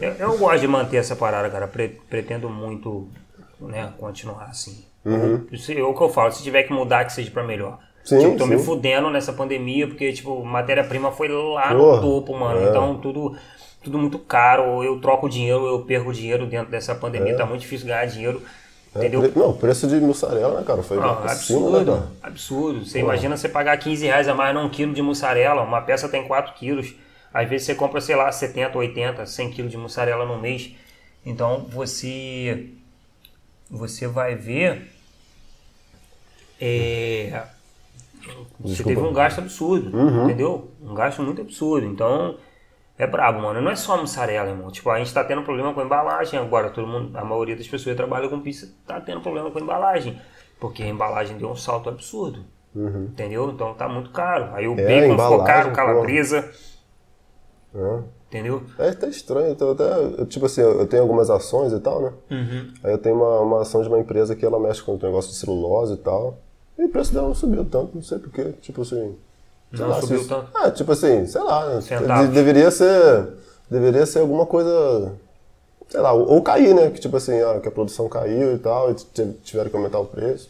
Eu, 0.00 0.12
eu 0.30 0.38
gosto 0.38 0.60
de 0.60 0.68
manter 0.68 0.98
essa 0.98 1.16
parada, 1.16 1.48
cara. 1.50 1.66
Pre- 1.66 1.98
pretendo 2.10 2.48
muito 2.50 3.08
né, 3.60 3.92
continuar 3.98 4.44
assim. 4.50 4.84
Uhum. 5.04 5.46
Isso 5.50 5.72
é 5.72 5.82
o 5.82 5.94
que 5.94 6.02
eu 6.02 6.08
falo, 6.08 6.30
se 6.32 6.42
tiver 6.42 6.62
que 6.64 6.72
mudar, 6.72 7.04
que 7.04 7.12
seja 7.12 7.30
pra 7.30 7.42
melhor. 7.42 7.78
Sim, 8.04 8.18
tipo, 8.18 8.36
tô 8.36 8.46
me 8.46 8.58
sim. 8.58 8.64
fudendo 8.64 9.10
nessa 9.10 9.32
pandemia, 9.32 9.86
porque, 9.86 10.12
tipo, 10.12 10.44
matéria-prima 10.44 11.12
foi 11.12 11.28
lá 11.28 11.68
Porra, 11.68 11.96
no 11.96 12.00
topo, 12.00 12.34
mano. 12.36 12.60
é. 12.60 12.68
Então, 12.68 12.98
tudo, 12.98 13.36
tudo 13.82 13.96
muito 13.98 14.18
caro. 14.18 14.82
Eu 14.82 15.00
troco 15.00 15.28
dinheiro, 15.28 15.64
eu 15.66 15.80
perco 15.84 16.12
dinheiro 16.12 16.46
dentro 16.46 16.70
dessa 16.70 16.94
pandemia. 16.94 17.36
Tá 17.36 17.46
muito 17.46 17.60
difícil 17.62 17.86
ganhar 17.86 18.04
dinheiro. 18.06 18.42
É, 18.94 18.98
Entendeu? 18.98 19.22
pre- 19.22 19.40
Não, 19.40 19.50
o 19.50 19.56
preço 19.56 19.86
de 19.86 19.96
mussarela, 19.96 20.60
né, 20.60 20.66
cara? 20.66 20.82
Foi 20.82 20.98
Não, 20.98 21.06
lá 21.06 21.16
pra 21.16 21.28
cima, 21.34 21.60
né, 21.70 21.78
absurdo, 21.78 22.08
absurdo. 22.22 22.84
Você 22.84 22.98
imagina 23.00 23.36
você 23.36 23.48
pagar 23.48 23.76
15 23.78 24.04
reais 24.04 24.28
a 24.28 24.34
mais 24.34 24.54
num 24.54 24.68
quilo 24.68 24.92
de 24.92 25.00
mussarela, 25.00 25.62
uma 25.62 25.80
peça 25.80 26.08
tem 26.08 26.26
4 26.28 26.52
quilos. 26.54 26.94
Às 27.32 27.48
vezes 27.48 27.66
você 27.66 27.74
compra, 27.74 28.00
sei 28.02 28.14
lá, 28.16 28.30
70, 28.30 28.76
80, 28.76 29.24
100 29.24 29.50
quilos 29.50 29.70
de 29.70 29.78
mussarela 29.78 30.26
no 30.26 30.38
mês. 30.38 30.72
Então 31.24 31.64
você 31.70 32.68
você 33.70 34.06
vai 34.06 34.34
ver 34.34 34.92
é, 36.60 37.42
você 38.60 38.74
Desculpa. 38.74 38.88
teve 38.94 39.00
um 39.00 39.12
gasto 39.12 39.38
absurdo, 39.38 39.96
Uhum. 39.96 40.24
entendeu? 40.24 40.70
Um 40.82 40.94
gasto 40.94 41.22
muito 41.22 41.40
absurdo. 41.40 41.86
Então 41.86 42.36
é 42.98 43.06
brabo, 43.06 43.40
mano. 43.40 43.60
Não 43.60 43.70
é 43.70 43.76
só 43.76 43.96
mussarela, 43.96 44.50
irmão. 44.50 44.70
Tipo, 44.70 44.90
a 44.90 44.98
gente 44.98 45.12
tá 45.12 45.24
tendo 45.24 45.42
problema 45.42 45.72
com 45.72 45.80
a 45.80 45.84
embalagem 45.84 46.38
agora. 46.38 46.70
Todo 46.70 46.86
mundo, 46.86 47.16
a 47.16 47.24
maioria 47.24 47.56
das 47.56 47.66
pessoas 47.66 47.84
que 47.84 47.94
trabalham 47.94 48.28
com 48.28 48.40
pizza 48.40 48.72
tá 48.86 49.00
tendo 49.00 49.20
problema 49.20 49.50
com 49.50 49.58
a 49.58 49.62
embalagem. 49.62 50.20
Porque 50.60 50.82
a 50.82 50.86
embalagem 50.86 51.36
deu 51.36 51.50
um 51.50 51.56
salto 51.56 51.88
absurdo. 51.88 52.44
Entendeu? 52.74 53.50
Então 53.50 53.74
tá 53.74 53.88
muito 53.88 54.10
caro. 54.10 54.54
Aí 54.54 54.66
o 54.66 54.78
É, 54.78 54.84
bacon 54.86 55.18
ficou 55.18 55.44
caro, 55.44 55.72
calabresa. 55.72 56.50
É. 57.74 58.02
Entendeu? 58.28 58.62
É 58.78 58.88
até 58.88 59.08
estranho, 59.08 59.50
então 59.52 59.72
até, 59.72 60.24
tipo 60.24 60.46
assim, 60.46 60.62
eu 60.62 60.86
tenho 60.86 61.02
algumas 61.02 61.28
ações 61.28 61.70
e 61.70 61.80
tal, 61.80 62.00
né? 62.00 62.12
Uhum. 62.30 62.72
Aí 62.82 62.92
eu 62.92 62.98
tenho 62.98 63.16
uma, 63.16 63.40
uma 63.40 63.60
ação 63.60 63.82
de 63.82 63.88
uma 63.88 63.98
empresa 63.98 64.34
que 64.34 64.44
ela 64.44 64.58
mexe 64.58 64.82
com 64.82 64.94
o 64.94 64.98
negócio 65.02 65.30
de 65.30 65.36
celulose 65.36 65.94
e 65.94 65.96
tal. 65.98 66.38
E 66.78 66.84
o 66.84 66.88
preço 66.88 67.12
dela 67.12 67.26
não 67.28 67.34
subiu 67.34 67.62
tanto, 67.64 67.94
não 67.94 68.02
sei 68.02 68.18
porquê. 68.18 68.52
Tipo 68.62 68.82
assim. 68.82 69.16
Não 69.80 69.88
lá, 69.88 70.00
subiu 70.00 70.18
se- 70.22 70.28
tanto? 70.28 70.58
É, 70.58 70.70
tipo 70.70 70.92
assim, 70.92 71.26
sei 71.26 71.40
lá. 71.42 71.66
né? 71.74 71.80
Centavos. 71.80 72.30
Deveria 72.30 72.70
ser. 72.70 73.28
Deveria 73.70 74.04
ser 74.06 74.18
alguma 74.20 74.44
coisa. 74.46 75.12
Sei 75.88 76.00
lá, 76.00 76.12
ou, 76.12 76.26
ou 76.28 76.42
cair, 76.42 76.74
né? 76.74 76.90
Que 76.90 77.00
tipo 77.00 77.16
assim, 77.16 77.40
ah, 77.40 77.58
que 77.60 77.68
a 77.68 77.70
produção 77.70 78.08
caiu 78.08 78.54
e 78.54 78.58
tal, 78.58 78.90
e 78.90 78.94
tiveram 79.44 79.70
que 79.70 79.76
aumentar 79.76 79.98
o 79.98 80.06
preço. 80.06 80.48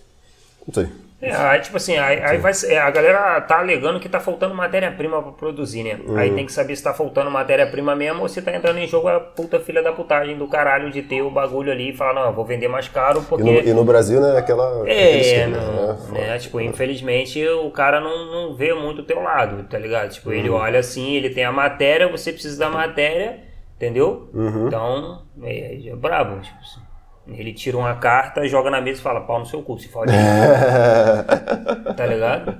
Não 0.67 0.75
sei. 0.75 0.89
É, 1.23 1.33
aí, 1.33 1.61
tipo 1.61 1.77
assim, 1.77 1.97
aí, 1.97 2.21
aí 2.21 2.39
vai, 2.39 2.51
é, 2.67 2.79
a 2.79 2.91
galera 2.91 3.41
tá 3.43 3.61
alegando 3.61 4.01
que 4.01 4.09
tá 4.09 4.19
faltando 4.19 4.57
matéria-prima 4.57 5.23
pra 5.23 5.31
produzir, 5.31 5.85
né? 5.85 6.01
Uhum. 6.05 6.17
Aí 6.17 6.35
tem 6.35 6.45
que 6.45 6.53
saber 6.53 6.75
se 6.75 6.83
tá 6.83 6.93
faltando 6.93 7.31
matéria-prima 7.31 7.95
mesmo 7.95 8.23
ou 8.23 8.29
se 8.29 8.43
tá 8.43 8.53
entrando 8.53 8.79
em 8.79 8.89
jogo 8.89 9.07
a 9.07 9.21
puta 9.21 9.61
filha 9.61 9.81
da 9.85 9.93
putagem 9.93 10.37
do 10.37 10.49
caralho 10.49 10.91
de 10.91 11.01
ter 11.01 11.23
o 11.23 11.31
bagulho 11.31 11.71
ali 11.71 11.91
e 11.91 11.97
falar, 11.97 12.15
não, 12.15 12.27
eu 12.27 12.33
vou 12.33 12.45
vender 12.45 12.67
mais 12.67 12.89
caro 12.89 13.21
E 13.21 13.25
porque. 13.25 13.45
no, 13.45 13.61
e 13.61 13.73
no 13.73 13.85
Brasil, 13.85 14.21
né, 14.21 14.37
aquela. 14.37 14.83
É, 14.89 15.19
esquema, 15.19 15.59
não, 15.59 15.87
né? 16.13 16.21
né? 16.27 16.39
Tipo, 16.39 16.61
infelizmente 16.61 17.47
o 17.47 17.71
cara 17.71 18.01
não, 18.01 18.27
não 18.49 18.55
vê 18.57 18.75
muito 18.75 19.03
o 19.03 19.05
teu 19.05 19.23
lado, 19.23 19.63
tá 19.69 19.79
ligado? 19.79 20.11
Tipo, 20.11 20.33
ele 20.33 20.51
Uhum. 20.51 20.57
olha 20.57 20.81
assim, 20.81 21.15
ele 21.15 21.31
tem 21.31 21.45
a 21.45 21.53
matéria, 21.53 22.09
você 22.09 22.33
precisa 22.33 22.59
da 22.59 22.69
matéria, 22.69 23.39
entendeu? 23.77 24.29
Uhum. 24.35 24.67
Então, 24.67 25.23
é, 25.45 25.89
é 25.89 25.95
brabo, 25.95 26.41
tipo 26.41 26.59
assim. 26.61 26.81
Ele 27.29 27.53
tira 27.53 27.77
uma 27.79 27.95
carta, 27.95 28.47
joga 28.49 28.69
na 28.69 28.81
mesa 28.81 28.99
e 28.99 29.03
fala, 29.03 29.21
pau 29.21 29.39
no 29.39 29.47
seu 29.47 29.63
cu, 29.63 29.79
se 29.79 29.89
fode. 29.89 30.13
tá 31.97 32.07
ligado? 32.07 32.55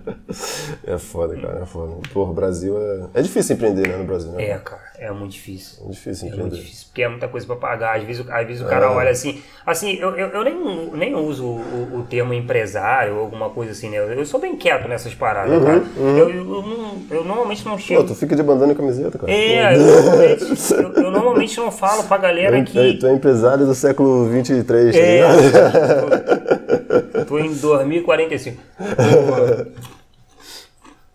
É 0.87 0.97
foda, 0.99 1.37
cara, 1.37 1.61
é 1.63 1.67
foda. 1.67 1.95
Porra, 2.13 2.31
o 2.31 2.35
Brasil 2.35 2.77
é. 2.79 3.19
É 3.19 3.23
difícil 3.23 3.57
empreender, 3.57 3.89
né, 3.89 3.97
no 3.97 4.05
Brasil, 4.05 4.31
né? 4.33 4.45
É, 4.51 4.59
cara, 4.59 4.81
é 4.99 5.11
muito 5.11 5.33
difícil. 5.33 5.85
É 5.87 5.91
difícil 5.91 6.29
É 6.29 6.31
muito 6.31 6.47
empreender. 6.47 6.65
difícil, 6.65 6.87
porque 6.89 7.03
é 7.03 7.09
muita 7.09 7.29
coisa 7.29 7.47
pra 7.47 7.57
pagar. 7.57 7.97
Às 7.99 8.05
vezes, 8.05 8.25
o- 8.27 8.33
às 8.33 8.47
vezes 8.47 8.63
o 8.63 8.67
cara 8.67 8.91
olha 8.91 9.11
assim. 9.11 9.43
Assim, 9.67 9.95
eu, 9.95 10.11
eu, 10.17 10.29
eu 10.29 10.45
nem, 10.45 10.91
nem 10.95 11.15
uso 11.15 11.45
o, 11.45 11.99
o 11.99 12.03
termo 12.09 12.33
empresário 12.33 13.15
ou 13.17 13.21
alguma 13.21 13.51
coisa 13.51 13.73
assim, 13.73 13.91
né? 13.91 13.99
Eu, 13.99 14.25
sou 14.25 14.41
bem 14.41 14.57
quieto 14.57 14.89
nessas 14.89 15.15
paradas, 15.15 15.63
cara. 15.63 15.83
Eu, 15.97 16.31
eu, 16.31 16.31
eu 16.31 16.45
não- 16.63 17.03
eu 17.11 17.25
normalmente 17.25 17.65
não 17.65 17.73
Pô, 17.73 17.79
chego. 17.79 18.05
tu 18.05 18.15
fica 18.15 18.37
de 18.37 18.43
bandana 18.43 18.73
e 18.73 18.77
camiseta, 18.77 19.19
cara. 19.19 19.31
É, 19.33 19.75
eu 20.97 21.11
normalmente, 21.11 21.57
não 21.59 21.71
falo 21.71 22.05
pra 22.05 22.17
galera 22.17 22.59
é- 22.59 22.63
que. 22.63 22.95
Tu 22.95 23.07
é 23.07 23.13
empresário 23.13 23.67
do 23.67 23.75
século 23.75 24.29
23, 24.55 24.95
tá 24.95 25.01
É, 25.01 25.15
ligado? 25.17 27.13
tô, 27.13 27.25
tô 27.27 27.39
em 27.39 27.55
2045. 27.55 28.63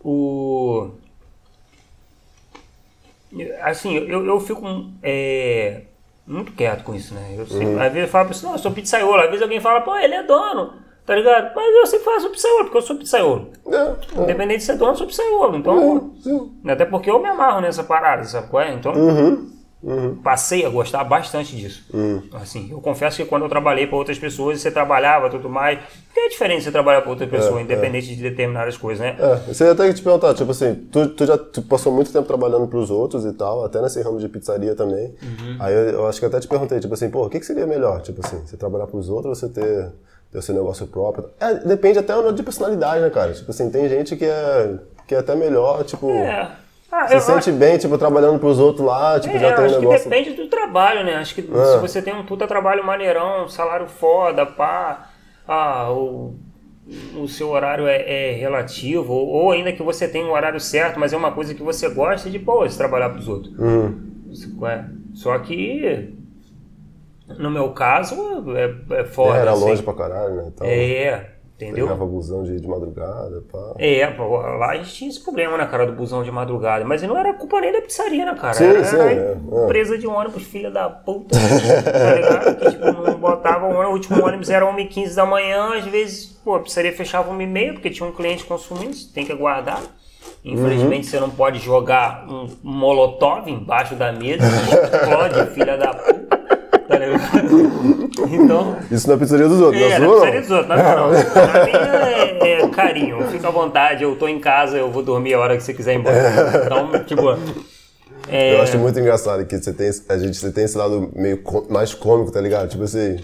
O. 0.04 0.90
Assim, 3.62 3.96
eu, 3.96 4.26
eu 4.26 4.40
fico 4.40 4.62
é, 5.04 5.82
muito 6.26 6.52
quieto 6.54 6.84
com 6.84 6.96
isso, 6.96 7.14
né? 7.14 7.36
Eu 7.38 7.46
sempre, 7.46 7.66
Uhum. 7.68 7.82
Às 7.82 7.94
vezes 7.94 8.08
eu 8.08 8.12
falo 8.12 8.26
pra 8.26 8.34
pessoa, 8.34 8.50
não, 8.52 8.58
eu 8.58 8.62
sou 8.64 8.72
pizzaiolo. 8.72 9.22
Às 9.22 9.28
vezes 9.28 9.42
alguém 9.42 9.60
fala, 9.60 9.82
pô, 9.82 9.96
ele 9.98 10.14
é 10.16 10.24
dono, 10.24 10.74
tá 11.06 11.14
ligado? 11.16 11.54
Mas 11.56 11.76
eu 11.76 11.86
sempre 11.88 12.06
falo, 12.06 12.22
sou 12.22 12.30
pizzaiolo, 12.32 12.64
porque 12.64 12.78
eu 12.78 12.82
sou 12.82 12.96
pizzaiolo. 12.96 13.52
É, 13.68 14.22
Independente 14.22 14.60
de 14.60 14.64
ser 14.64 14.78
dono, 14.78 14.92
eu 14.94 14.96
sou 14.96 15.08
pizzaiolo. 15.08 15.58
Então, 15.58 16.14
é, 16.18 16.22
sim. 16.24 16.52
até 16.68 16.86
porque 16.86 17.12
eu 17.12 17.20
me 17.20 17.28
amarro 17.28 17.60
nessa 17.62 17.84
parada, 17.84 18.24
sabe 18.24 18.48
qual 18.50 18.64
é? 18.64 18.74
Então, 18.74 18.94
Uhum. 18.94 19.52
Passei 20.24 20.66
a 20.66 20.70
gostar 20.70 21.04
bastante 21.04 21.56
disso. 21.56 21.84
Assim, 22.34 22.70
eu 22.72 22.82
confesso 22.82 23.18
que 23.18 23.26
quando 23.26 23.44
eu 23.44 23.50
trabalhei 23.50 23.86
para 23.86 23.96
outras 23.96 24.18
pessoas, 24.18 24.60
você 24.60 24.72
trabalhava 24.72 25.30
tudo 25.30 25.50
mais. 25.50 25.80
Porque 26.08 26.20
é 26.20 26.30
diferente 26.30 26.64
você 26.64 26.72
trabalhar 26.72 27.02
para 27.02 27.12
outra 27.12 27.28
pessoa, 27.28 27.62
independente 27.62 28.16
de 28.16 28.22
determinadas 28.22 28.76
coisas, 28.76 29.06
né? 29.06 29.16
É, 29.20 29.36
você 29.54 29.66
até 29.66 29.92
te 29.94 30.02
perguntar, 30.02 30.34
tipo 30.34 30.50
assim, 30.50 30.74
tu, 30.92 31.10
tu 31.10 31.26
já 31.26 31.38
tu 31.38 31.62
passou 31.62 31.94
muito 31.94 32.12
tempo 32.12 32.26
trabalhando 32.26 32.68
pros 32.68 32.90
outros 32.90 33.24
e 33.26 33.34
tal, 33.34 33.64
até 33.64 33.82
nesse 33.82 34.02
ramo 34.02 34.20
de 34.20 34.28
pizzaria 34.28 34.76
também. 34.76 35.14
Uhum. 35.22 35.58
Aí 35.60 35.74
eu, 35.74 35.90
eu 35.90 36.08
acho 36.08 36.20
que 36.20 36.26
até 36.26 36.40
te 36.40 36.48
perguntei, 36.48 36.80
tipo 36.80 36.94
assim, 36.94 37.10
pô, 37.10 37.26
o 37.26 37.30
que, 37.30 37.40
que 37.40 37.46
seria 37.46 37.68
melhor? 37.68 38.02
Tipo 38.02 38.26
assim, 38.26 38.42
você 38.46 38.58
trabalhar 38.58 38.88
pros 38.88 39.10
outros 39.10 39.44
ou 39.44 39.50
você 39.50 39.54
ter, 39.54 39.92
ter 40.32 40.40
o 40.40 40.42
seu 40.42 40.56
negócio 40.56 40.88
próprio? 40.88 41.30
É, 41.40 41.54
depende 41.54 42.00
até 42.00 42.14
de 42.32 42.44
personalidade, 42.44 43.02
né, 43.02 43.10
cara? 43.12 43.32
Tipo 43.34 43.52
assim, 43.52 43.70
tem 43.70 43.88
gente 43.88 44.16
que 44.16 44.26
é, 44.26 44.76
que 45.08 45.14
é 45.14 45.20
até 45.20 45.36
melhor, 45.36 45.84
tipo. 45.84 46.10
É. 46.10 46.52
Ah, 46.92 47.08
se 47.08 47.20
sente 47.20 47.52
bem, 47.52 47.78
tipo, 47.78 47.98
trabalhando 47.98 48.40
pros 48.40 48.60
outros 48.60 48.86
lá, 48.86 49.20
tipo, 49.20 49.36
É, 49.36 49.40
já 49.40 49.54
tem 49.54 49.64
um 49.64 49.68
acho 49.68 49.80
negócio. 49.80 50.04
que 50.04 50.10
depende 50.10 50.34
do 50.34 50.48
trabalho, 50.48 51.04
né? 51.04 51.16
Acho 51.16 51.36
que 51.36 51.42
se 51.42 51.78
você 51.80 52.02
tem 52.02 52.16
um 52.16 52.26
puta 52.26 52.48
trabalho 52.48 52.84
maneirão, 52.86 53.48
salário 53.50 53.88
foda, 53.88 54.46
pá, 54.46 55.10
ah, 55.46 55.92
o, 55.92 56.36
o 57.22 57.28
seu 57.28 57.50
horário 57.50 57.86
é, 57.88 58.32
é 58.32 58.32
relativo, 58.34 59.12
ou, 59.14 59.28
ou 59.28 59.52
ainda 59.52 59.74
que 59.74 59.84
você 59.84 60.08
tenha 60.08 60.26
um 60.26 60.32
horário 60.32 60.60
certo, 60.62 60.98
mas 60.98 61.12
é 61.12 61.18
uma 61.18 61.32
coisa 61.32 61.54
que 61.54 61.62
você 61.62 61.90
gosta 61.90 62.30
de, 62.30 62.40
pô, 62.40 62.60
você 62.60 62.78
trabalhar 62.78 63.10
pros 63.10 63.28
outros. 63.28 63.54
É. 63.60 64.86
Só 65.14 65.38
que, 65.40 66.14
no 67.38 67.52
meu 67.52 67.72
caso, 67.72 68.16
é, 68.56 69.00
é 69.02 69.04
foda. 69.04 69.38
era 69.38 69.52
assim. 69.52 69.62
longe 69.62 69.84
pra 69.84 69.94
caralho, 69.94 70.36
né? 70.36 70.52
Então, 70.54 70.68
É, 70.68 71.32
entendeu? 71.58 71.88
pegava 71.88 72.06
busão 72.06 72.44
de, 72.44 72.60
de 72.60 72.68
madrugada, 72.68 73.44
pá. 73.52 73.74
É, 73.78 74.08
pô, 74.08 74.38
lá 74.38 74.72
a 74.72 74.78
gente 74.78 74.94
tinha 74.94 75.10
esse 75.10 75.22
problema, 75.24 75.58
né, 75.58 75.66
cara, 75.66 75.86
do 75.86 75.94
busão 75.94 76.24
de 76.24 76.32
madrugada. 76.32 76.86
Mas 76.86 77.02
não 77.02 77.18
era 77.18 77.34
culpa 77.34 77.60
nem 77.60 77.74
da 77.74 77.82
pizzaria, 77.82 78.26
né, 78.26 78.36
cara? 78.36 78.54
Sim, 78.54 78.66
era 78.66 78.84
sim, 78.84 78.98
é, 78.98 79.38
é. 79.52 79.64
empresa 79.66 79.98
de 79.98 80.08
ônibus, 80.08 80.44
filha 80.44 80.72
da 80.72 80.90
puta. 80.90 81.36
tá 81.38 82.16
ligado? 82.16 82.56
Que, 82.58 82.70
tipo, 82.70 82.86
não 82.86 83.20
botava 83.20 83.66
o 83.66 83.70
ônibus, 83.70 83.88
o 83.88 83.94
último 83.94 84.26
ônibus 84.26 84.50
era 84.50 84.66
1h15 84.66 85.16
da 85.16 85.26
manhã, 85.26 85.76
às 85.76 85.86
vezes, 85.86 86.26
pô, 86.44 86.56
a 86.56 86.60
pizzaria 86.60 86.94
fechava 86.94 87.34
1h30, 87.34 87.74
porque 87.74 87.90
tinha 87.90 88.08
um 88.08 88.14
cliente 88.14 88.46
consumindo, 88.46 88.94
você 88.94 89.12
tem 89.14 89.26
que 89.26 89.32
aguardar. 89.32 89.82
Infelizmente 90.44 91.06
Uhum. 91.06 91.12
você 91.12 91.20
não 91.20 91.30
pode 91.30 91.60
jogar 91.60 92.26
um 92.30 92.48
molotov 92.64 93.50
embaixo 93.50 93.96
da 93.96 94.12
mesa, 94.12 94.46
explode, 94.46 95.52
filha 95.52 95.78
da 95.78 95.94
puta. 95.94 96.38
Tá 96.88 96.98
ligado? 96.98 98.07
Então. 98.26 98.76
Isso 98.92 99.10
na 99.10 99.18
pizzaria 99.18 99.48
dos 99.48 99.60
outros, 99.62 99.82
É, 99.82 100.00
na 100.00 100.08
pizzaria 100.08 100.42
dos 100.42 100.52
outros. 100.52 100.68
Na 100.70 100.76
não. 100.96 101.12
Na 101.12 101.66
minha 101.66 101.78
é, 101.78 102.62
é 102.62 102.68
carinho. 102.70 103.24
Fica 103.30 103.48
à 103.48 103.52
vontade, 103.52 104.04
eu 104.04 104.16
tô 104.16 104.28
em 104.28 104.40
casa, 104.40 104.78
eu 104.78 104.92
vou 104.92 105.04
dormir 105.04 105.34
a 105.34 105.40
hora 105.40 105.58
que 105.58 105.64
você 105.64 105.74
quiser 105.74 105.94
ir 105.94 105.98
embora. 106.00 106.18
Então, 106.66 106.92
tipo. 107.06 107.38
é, 108.30 108.56
Eu 108.56 108.62
acho 108.62 108.78
muito 108.78 109.00
engraçado 109.00 109.46
que 109.46 109.58
você 109.58 109.74
tem, 109.74 109.90
a 110.10 110.18
gente 110.18 110.38
você 110.38 110.52
tem 110.52 110.64
esse 110.66 110.78
lado 110.78 111.10
meio 111.16 111.42
mais 111.70 111.94
cômico, 111.94 112.32
tá 112.32 112.42
ligado? 112.42 112.70
Tipo 112.70 112.84
assim. 112.84 113.18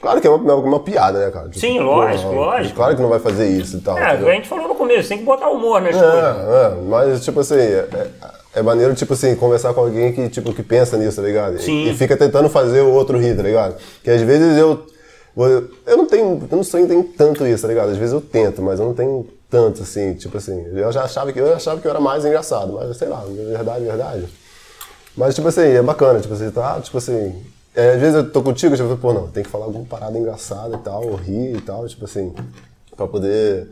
Claro 0.00 0.20
que 0.20 0.28
é 0.28 0.30
uma, 0.30 0.54
uma 0.54 0.78
piada, 0.80 1.18
né, 1.18 1.30
cara? 1.32 1.46
Tipo, 1.48 1.58
Sim, 1.58 1.80
lógico, 1.80 2.32
lógico. 2.32 2.76
Claro 2.76 2.94
que 2.94 3.02
não 3.02 3.08
vai 3.08 3.18
fazer 3.18 3.48
isso 3.48 3.78
e 3.78 3.80
tal. 3.80 3.98
é, 3.98 4.12
a 4.12 4.16
gente 4.16 4.48
falou 4.48 4.68
no 4.68 4.74
começo, 4.76 5.08
tem 5.08 5.18
que 5.18 5.24
botar 5.24 5.48
humor 5.48 5.80
nas 5.80 5.96
coisas. 5.96 6.14
É, 6.14 6.28
é, 6.28 6.82
mas 6.88 7.24
tipo 7.24 7.40
assim, 7.40 7.56
é, 7.56 7.88
é- 8.58 8.62
maneiro, 8.62 8.94
tipo 8.94 9.12
assim, 9.14 9.34
conversar 9.34 9.72
com 9.74 9.80
alguém 9.80 10.12
que, 10.12 10.28
tipo, 10.28 10.52
que 10.52 10.62
pensa 10.62 10.96
nisso, 10.96 11.20
tá 11.20 11.26
ligado? 11.26 11.56
E- 11.56 11.62
Sim. 11.62 11.88
E, 11.90 11.94
fica 11.94 12.16
tentando 12.16 12.48
fazer 12.48 12.80
o 12.82 12.92
outro 12.92 13.18
rir, 13.18 13.36
tá 13.36 13.42
ligado? 13.42 13.76
Que 14.02 14.10
às 14.10 14.20
vezes 14.22 14.56
eu. 14.56 14.86
Eu 15.36 15.68
eu 15.86 15.96
não 15.96 16.06
tenho. 16.06 16.46
Eu 16.50 16.56
não 16.56 16.64
sei, 16.64 16.86
tenho 16.86 17.04
tanto 17.16 17.46
isso, 17.46 17.62
tá 17.62 17.68
ligado? 17.68 17.90
Às 17.90 17.96
vezes 17.96 18.12
eu 18.12 18.20
tento, 18.20 18.60
mas 18.60 18.80
eu 18.80 18.86
não 18.86 18.94
tenho 18.94 19.26
tanto, 19.48 19.82
assim, 19.82 20.14
tipo 20.14 20.36
assim. 20.36 20.66
Eu 20.74 20.90
já 20.92 21.04
achava 21.04 21.32
que 21.32 21.38
eu 21.38 21.54
achava 21.54 21.80
que 21.80 21.86
eu 21.86 21.90
era 21.90 22.00
mais 22.00 22.24
engraçado, 22.24 22.72
mas 22.72 22.96
sei 22.96 23.08
lá, 23.08 23.24
verdade, 23.24 23.84
verdade. 23.84 24.26
Mas, 25.16 25.34
tipo 25.34 25.48
assim, 25.48 25.62
é 25.62 25.82
bacana, 25.82 26.20
tipo 26.20 26.34
assim, 26.34 26.50
tá, 26.50 26.80
tipo 26.80 26.98
assim. 26.98 27.34
é, 27.74 27.90
às 27.92 28.00
vezes 28.00 28.14
eu 28.16 28.30
tô 28.30 28.42
contigo, 28.42 28.76
tipo, 28.76 28.96
pô, 28.96 29.12
não, 29.12 29.28
tem 29.28 29.42
que 29.44 29.48
falar 29.50 29.66
alguma 29.66 29.84
parada 29.84 30.18
engraçada 30.18 30.76
e 30.76 30.78
tal, 30.78 31.04
ou 31.06 31.14
rir 31.16 31.56
e 31.56 31.60
tal, 31.60 31.86
tipo 31.86 32.04
assim, 32.04 32.32
pra 32.96 33.06
poder. 33.06 33.68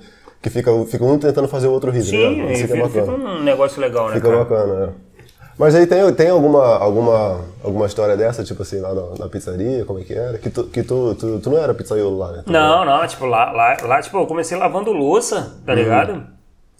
Que 0.46 0.50
fica, 0.50 0.70
fica 0.84 1.04
um 1.04 1.18
tentando 1.18 1.48
fazer 1.48 1.66
o 1.66 1.72
outro 1.72 1.90
rir, 1.90 1.98
tá 1.98 2.04
Sim, 2.04 2.34
ligado? 2.34 2.52
Isso 2.52 2.62
e 2.62 2.66
que 2.68 2.72
é 2.72 2.76
fica, 2.76 2.88
fica 2.88 3.00
bacana. 3.06 3.28
um 3.30 3.42
negócio 3.42 3.80
legal, 3.80 4.08
né, 4.10 4.14
Fica 4.14 4.28
cara? 4.28 4.44
bacana, 4.44 4.84
é. 4.84 5.22
Mas 5.58 5.74
aí 5.74 5.88
tem, 5.88 6.12
tem 6.14 6.30
alguma, 6.30 6.76
alguma, 6.76 7.40
alguma 7.64 7.86
história 7.86 8.16
dessa, 8.16 8.44
tipo 8.44 8.62
assim, 8.62 8.78
lá 8.78 8.94
na, 8.94 9.02
na 9.18 9.28
pizzaria, 9.28 9.84
como 9.84 9.98
é 9.98 10.04
que 10.04 10.14
era? 10.14 10.38
Que 10.38 10.48
tu, 10.48 10.62
que 10.68 10.84
tu, 10.84 11.16
tu, 11.16 11.40
tu 11.40 11.50
não 11.50 11.58
era 11.58 11.74
pizzaiolo 11.74 12.16
lá, 12.16 12.30
né? 12.30 12.42
Tu 12.46 12.52
Não, 12.52 12.84
não, 12.84 13.04
tipo, 13.08 13.26
lá, 13.26 13.50
lá, 13.50 13.76
lá, 13.82 14.00
tipo, 14.00 14.16
eu 14.18 14.26
comecei 14.28 14.56
lavando 14.56 14.92
louça, 14.92 15.58
tá 15.66 15.74
ligado? 15.74 16.24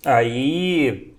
Aí 0.05 1.17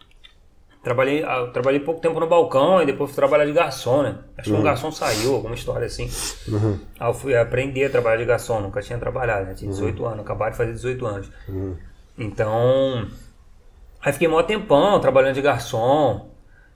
trabalhei, 0.81 1.23
ah, 1.25 1.49
trabalhei 1.51 1.81
pouco 1.81 1.99
tempo 1.99 2.17
no 2.17 2.27
balcão, 2.27 2.77
aí 2.77 2.86
depois 2.86 3.10
fui 3.10 3.15
trabalhar 3.17 3.45
de 3.45 3.51
garçom, 3.51 4.03
né? 4.03 4.19
Acho 4.38 4.51
que 4.51 4.55
um 4.55 4.63
garçom 4.63 4.89
saiu, 4.89 5.36
alguma 5.36 5.53
história 5.55 5.86
assim. 5.88 6.10
Aí 6.97 7.10
eu 7.10 7.13
fui 7.13 7.36
aprender 7.36 7.83
a 7.83 7.89
trabalhar 7.89 8.17
de 8.17 8.25
garçom, 8.25 8.62
nunca 8.62 8.81
tinha 8.81 8.97
trabalhado, 8.97 9.47
né? 9.47 9.53
Tinha 9.53 9.69
18 9.69 10.05
anos, 10.05 10.19
acabaram 10.21 10.51
de 10.51 10.57
fazer 10.57 10.71
18 10.71 11.05
anos. 11.05 11.29
Então, 12.17 13.08
aí 14.01 14.13
fiquei 14.13 14.27
mó 14.27 14.41
tempão 14.41 14.99
trabalhando 14.99 15.36
de 15.36 15.41
garçom, 15.41 16.30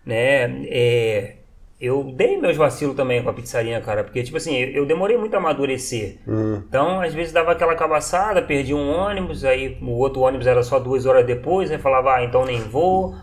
né? 0.06 0.65
É, 0.67 1.36
eu 1.82 2.04
dei 2.15 2.38
meus 2.38 2.56
vacilos 2.56 2.95
também 2.95 3.23
com 3.23 3.30
a 3.30 3.34
pizzaria, 3.34 3.82
cara, 3.82 4.04
porque, 4.04 4.21
tipo 4.21 4.38
assim, 4.38 4.56
eu, 4.56 4.86
demorei 4.86 5.17
muito 5.17 5.34
a 5.34 5.38
amadurecer. 5.38 6.19
Então, 6.67 7.01
às 7.01 7.12
vezes 7.12 7.34
dava 7.34 7.54
aquela 7.54 7.73
cabaçada, 7.73 8.39
perdi 8.39 8.71
um 8.71 8.88
ônibus, 8.88 9.43
aí 9.43 9.80
o 9.82 9.89
outro 9.97 10.21
ônibus 10.21 10.45
era 10.45 10.62
só 10.62 10.77
duas 10.77 11.08
horas 11.08 11.25
depois, 11.25 11.71
aí 11.71 11.80
falava, 11.80 12.15
ah, 12.15 12.23
então 12.23 12.45
nem 12.45 12.60
vou. 12.60 13.15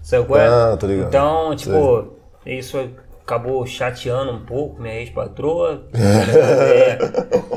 Sabe 0.00 0.26
qual 0.26 0.38
é? 0.38 0.46
Ah, 0.46 0.76
tô 0.78 0.86
ligado. 0.86 1.08
Então, 1.08 1.56
tipo, 1.56 2.14
isso 2.46 2.88
acabou 3.24 3.66
chateando 3.66 4.32
um 4.32 4.44
pouco 4.44 4.80
minha 4.80 4.94
ex-patroa. 5.00 5.86
É, 5.94 6.98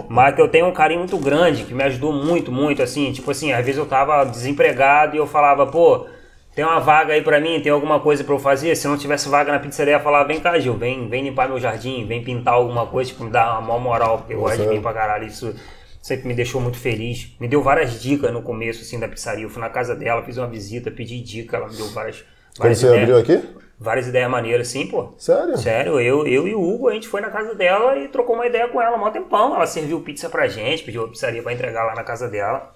mas 0.09 0.33
que 0.35 0.41
eu 0.41 0.47
tenho 0.47 0.67
um 0.67 0.71
carinho 0.71 0.99
muito 0.99 1.17
grande, 1.17 1.63
que 1.63 1.73
me 1.73 1.83
ajudou 1.83 2.13
muito, 2.13 2.51
muito, 2.51 2.81
assim. 2.81 3.11
Tipo 3.11 3.31
assim, 3.31 3.51
às 3.51 3.65
vezes 3.65 3.77
eu 3.77 3.85
tava 3.85 4.23
desempregado 4.23 5.15
e 5.15 5.19
eu 5.19 5.27
falava, 5.27 5.67
pô, 5.67 6.07
tem 6.55 6.63
uma 6.63 6.79
vaga 6.79 7.13
aí 7.13 7.21
pra 7.21 7.39
mim, 7.39 7.59
tem 7.61 7.71
alguma 7.71 7.99
coisa 7.99 8.23
pra 8.23 8.33
eu 8.33 8.39
fazer? 8.39 8.75
Se 8.75 8.87
não 8.87 8.97
tivesse 8.97 9.27
vaga 9.29 9.51
na 9.51 9.59
pizzaria, 9.59 9.93
eu 9.95 9.99
falava, 9.99 10.27
vem 10.27 10.39
cá, 10.39 10.57
Gil, 10.57 10.75
vem, 10.75 11.09
vem 11.09 11.23
limpar 11.23 11.47
meu 11.47 11.59
jardim, 11.59 12.05
vem 12.07 12.23
pintar 12.23 12.55
alguma 12.55 12.87
coisa, 12.87 13.11
tipo, 13.11 13.23
me 13.23 13.29
dar 13.29 13.59
uma 13.59 13.61
maior 13.61 13.79
moral, 13.79 14.17
porque 14.19 14.33
eu 14.33 14.39
gosto 14.39 14.61
de 14.61 14.67
mim 14.67 14.81
pra 14.81 14.93
caralho. 14.93 15.27
Isso 15.27 15.53
sempre 16.01 16.27
me 16.27 16.33
deixou 16.33 16.61
muito 16.61 16.77
feliz. 16.77 17.35
Me 17.39 17.47
deu 17.47 17.61
várias 17.61 18.01
dicas 18.01 18.31
no 18.31 18.41
começo, 18.41 18.81
assim, 18.81 18.99
da 18.99 19.07
pizzaria. 19.07 19.43
Eu 19.43 19.49
fui 19.49 19.61
na 19.61 19.69
casa 19.69 19.93
dela, 19.95 20.23
fiz 20.23 20.37
uma 20.37 20.47
visita, 20.47 20.89
pedi 20.89 21.19
dica, 21.21 21.57
ela 21.57 21.67
me 21.67 21.75
deu 21.75 21.87
várias, 21.89 22.21
Quando 22.55 22.59
várias 22.59 22.79
você 22.79 22.87
ideias. 22.87 23.03
abriu 23.03 23.17
aqui? 23.17 23.66
Várias 23.79 24.07
ideias 24.07 24.29
maneiras, 24.29 24.67
sim, 24.69 24.87
pô. 24.87 25.09
Sério? 25.19 25.55
Sério, 25.57 25.99
eu, 25.99 26.25
eu 26.25 26.47
e 26.47 26.55
o 26.55 26.61
Hugo, 26.61 26.89
a 26.89 26.93
gente 26.93 27.07
foi 27.07 27.21
na 27.21 27.29
casa 27.29 27.53
dela 27.53 27.95
e 27.97 28.07
trocou 28.07 28.35
uma 28.35 28.47
ideia 28.47 28.67
com 28.67 28.81
ela 28.81 28.97
um 28.97 29.11
tempão. 29.11 29.55
Ela 29.55 29.67
serviu 29.67 30.01
pizza 30.01 30.27
pra 30.29 30.47
gente, 30.47 30.83
pediu 30.83 31.03
a 31.03 31.07
pizzaria 31.07 31.43
pra 31.43 31.53
entregar 31.53 31.83
lá 31.85 31.93
na 31.93 32.03
casa 32.03 32.27
dela. 32.27 32.71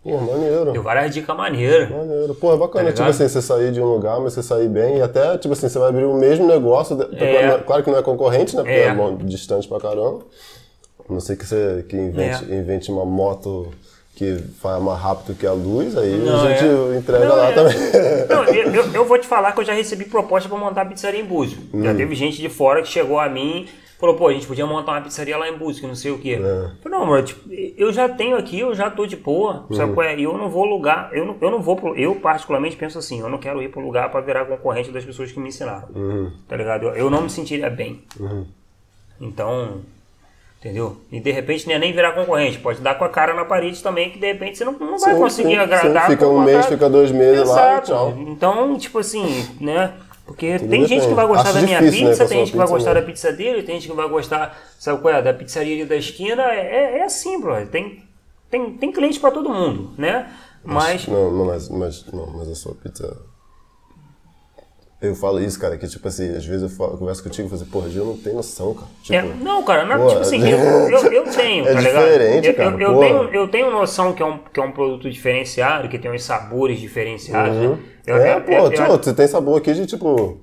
Pô, 0.00 0.16
maneiro. 0.16 0.70
Deu 0.70 0.82
várias 0.82 1.12
dicas 1.12 1.36
maneiras. 1.36 1.90
Maneiro. 1.90 2.32
Pô, 2.36 2.54
é 2.54 2.56
bacana, 2.56 2.84
Tá 2.90 2.92
tipo 2.92 3.08
assim, 3.08 3.26
você 3.28 3.42
sair 3.42 3.72
de 3.72 3.80
um 3.80 3.84
lugar, 3.86 4.20
mas 4.20 4.32
você 4.32 4.42
sair 4.44 4.68
bem, 4.68 4.98
e 4.98 5.02
até, 5.02 5.36
tipo 5.38 5.52
assim, 5.54 5.68
você 5.68 5.76
vai 5.76 5.88
abrir 5.88 6.04
o 6.04 6.14
mesmo 6.14 6.46
negócio, 6.46 6.94
de- 6.96 7.16
É. 7.24 7.58
claro 7.66 7.82
que 7.82 7.90
não 7.90 7.98
é 7.98 8.02
concorrente, 8.02 8.54
né, 8.54 8.62
porque 8.62 8.76
É. 8.78 8.84
é, 8.86 8.94
bom, 8.94 9.16
distante 9.16 9.66
pra 9.66 9.80
caramba. 9.80 10.20
A 11.08 11.12
não 11.12 11.18
sei 11.20 11.34
que 11.34 11.44
você 11.44 11.84
que 11.88 11.96
invente, 11.96 12.46
É. 12.50 12.54
invente 12.56 12.92
uma 12.92 13.04
moto 13.04 13.72
que 14.18 14.42
vai 14.60 14.80
mais 14.80 15.00
rápido 15.00 15.36
que 15.36 15.46
a 15.46 15.52
luz, 15.52 15.96
aí 15.96 16.16
Não, 16.18 16.44
a 16.44 16.48
gente 16.50 16.64
é. 16.64 16.98
entrega 16.98 17.24
Não, 17.26 17.36
lá 17.36 17.50
é. 17.50 17.52
também. 17.52 17.74
Não, 18.28 18.44
eu, 18.44 18.74
eu- 18.74 18.92
eu 18.94 19.04
vou 19.06 19.16
te 19.18 19.26
falar 19.26 19.52
que 19.52 19.60
eu 19.60 19.64
já 19.64 19.72
recebi 19.72 20.04
proposta 20.06 20.48
pra 20.48 20.58
montar 20.58 20.84
pizzaria 20.86 21.20
em 21.20 21.24
Búzios. 21.24 21.60
Hum. 21.72 21.82
Já 21.84 21.94
teve 21.94 22.14
gente 22.16 22.40
de 22.40 22.48
fora 22.48 22.82
que 22.82 22.88
chegou 22.88 23.20
a 23.20 23.28
mim 23.28 23.66
falou, 24.00 24.14
pô, 24.14 24.28
a 24.28 24.32
gente 24.32 24.46
podia 24.46 24.64
montar 24.64 24.92
uma 24.92 25.00
pizzaria 25.00 25.36
lá 25.36 25.48
em 25.48 25.58
Búzios, 25.58 25.80
que 25.80 25.86
não 25.88 25.94
sei 25.96 26.12
o 26.12 26.18
quê. 26.18 26.38
É. 26.40 26.40
Eu 26.40 26.70
falei, 26.80 26.98
não, 27.00 27.04
mano, 27.04 27.20
tipo, 27.24 27.40
eu 27.52 27.92
já 27.92 28.08
tenho 28.08 28.36
aqui, 28.36 28.60
eu 28.60 28.72
já 28.72 28.88
tô 28.88 29.04
de 29.06 29.16
boa, 29.16 29.66
Hum. 29.68 29.74
sabe 29.74 29.92
qual 29.92 30.06
é? 30.06 30.16
E 30.16 30.22
eu 30.22 30.38
não 30.38 30.48
vou 30.48 30.64
lugar, 30.64 31.10
eu 31.12 31.24
não, 31.26 31.36
eu 31.40 31.50
não 31.50 31.60
vou, 31.60 31.74
pro, 31.74 31.96
eu 31.96 32.14
particularmente 32.14 32.76
penso 32.76 32.96
assim, 32.96 33.18
eu 33.18 33.28
não 33.28 33.38
quero 33.38 33.60
ir 33.60 33.70
pro 33.70 33.80
lugar 33.80 34.08
pra 34.08 34.20
virar 34.20 34.44
concorrente 34.44 34.92
das 34.92 35.04
pessoas 35.04 35.32
que 35.32 35.40
me 35.40 35.48
ensinaram, 35.48 35.88
Uhum. 35.96 36.30
tá 36.46 36.56
ligado? 36.56 36.84
Eu, 36.84 36.90
eu 36.94 37.10
não 37.10 37.22
me 37.22 37.28
sentiria 37.30 37.68
bem. 37.68 38.04
Então, 39.20 39.80
entendeu? 40.60 40.96
E 41.10 41.20
de 41.20 41.30
repente 41.30 41.66
não 41.66 41.74
é 41.74 41.78
nem 41.78 41.92
virar 41.92 42.12
concorrente, 42.12 42.58
pode 42.58 42.80
dar 42.80 42.96
com 42.96 43.04
a 43.04 43.08
cara 43.08 43.34
na 43.34 43.44
parede 43.44 43.82
também, 43.82 44.10
que 44.10 44.18
de 44.18 44.26
repente 44.26 44.58
você 44.58 44.64
não, 44.64 44.72
não 44.72 44.98
vai 44.98 45.14
Sim, 45.14 45.20
conseguir 45.20 45.50
sim, 45.50 45.56
agradar. 45.56 46.04
sim. 46.06 46.10
Fica 46.12 46.26
um 46.28 46.42
mês, 46.42 46.56
cara- 46.58 46.68
fica 46.68 46.90
dois 46.90 47.10
meses 47.10 47.48
lá 47.48 47.54
e 47.54 47.72
Exato. 47.72 47.86
tchau. 47.86 48.14
Então, 48.26 48.78
tipo 48.78 48.98
assim, 48.98 49.48
né? 49.60 49.92
Porque 50.26 50.58
tem 50.58 50.68
depende. 50.68 50.86
gente 50.88 51.08
que 51.08 51.14
vai 51.14 51.26
gostar 51.26 51.48
Acho 51.48 51.54
da 51.54 51.62
minha 51.62 51.78
difícil, 51.80 52.04
né, 52.04 52.10
pizza, 52.10 52.24
a 52.24 52.28
tem 52.28 52.38
gente 52.40 52.50
que 52.50 52.56
vai 52.58 52.66
gostar 52.68 52.92
né? 52.94 53.00
da 53.00 53.06
pizza 53.06 53.32
dele, 53.32 53.62
tem 53.62 53.76
gente 53.76 53.88
que 53.88 53.96
vai 53.96 54.08
gostar, 54.08 54.58
sabe 54.78 55.00
qual 55.00 55.14
é? 55.14 55.22
Da 55.22 55.32
pizzaria 55.32 55.74
ali 55.74 55.84
da 55.86 55.96
esquina. 55.96 56.42
É, 56.52 56.58
é, 56.58 56.98
é 56.98 57.04
assim, 57.04 57.40
bro. 57.40 57.66
Tem, 57.68 58.02
tem, 58.50 58.72
tem 58.74 58.92
cliente 58.92 59.18
pra 59.18 59.30
todo 59.30 59.48
mundo, 59.48 59.92
né? 59.96 60.30
Mas. 60.62 61.06
Não, 61.06 61.30
não, 61.32 61.46
mas, 61.46 61.68
mas, 61.70 62.04
não, 62.12 62.26
mas 62.26 62.48
a 62.50 62.54
sua 62.54 62.74
pizza. 62.74 63.16
Eu 65.00 65.14
falo 65.14 65.40
isso, 65.40 65.60
cara, 65.60 65.78
que 65.78 65.86
tipo 65.86 66.08
assim, 66.08 66.28
às 66.36 66.44
vezes 66.44 66.62
eu, 66.62 66.68
falo, 66.68 66.94
eu 66.94 66.98
converso 66.98 67.22
contigo 67.22 67.46
e 67.46 67.50
falo 67.50 67.62
assim, 67.62 67.70
porra, 67.70 67.88
Gil, 67.88 68.04
não 68.04 68.16
tem 68.16 68.34
noção, 68.34 68.74
cara. 68.74 68.86
Tipo, 69.02 69.14
É, 69.16 69.22
não, 69.44 69.62
cara, 69.62 69.84
não, 69.84 69.96
Pô, 69.96 70.08
tipo 70.08 70.22
assim, 70.22 70.38
eu, 70.50 70.58
eu, 70.90 71.12
eu 71.12 71.24
tenho, 71.30 71.64
É 71.66 71.72
tá 71.72 71.80
ligado? 71.80 72.02
diferente, 72.08 72.48
eu, 72.48 72.54
cara, 72.54 72.70
eu, 72.72 72.80
eu 72.80 72.94
pô. 72.94 73.00
tenho, 73.00 73.22
eu 73.34 73.48
tenho 73.48 73.70
noção 73.70 74.12
que 74.12 74.22
é, 74.22 74.26
um, 74.26 74.38
que 74.38 74.58
é 74.58 74.62
um 74.62 74.72
produto 74.72 75.08
diferenciado, 75.08 75.88
que 75.88 75.98
tem 76.00 76.10
uns 76.10 76.24
sabores 76.24 76.80
diferenciados, 76.80 77.56
né? 77.58 77.78
Eu, 78.06 78.16
é, 78.16 78.34
eu- 78.34 78.40
pô, 78.40 78.52
eu- 78.52 78.70
tipo, 78.72 78.88
você 78.88 79.14
tem 79.14 79.28
sabor 79.28 79.58
aqui 79.58 79.72
de 79.72 79.86
tipo, 79.86 80.40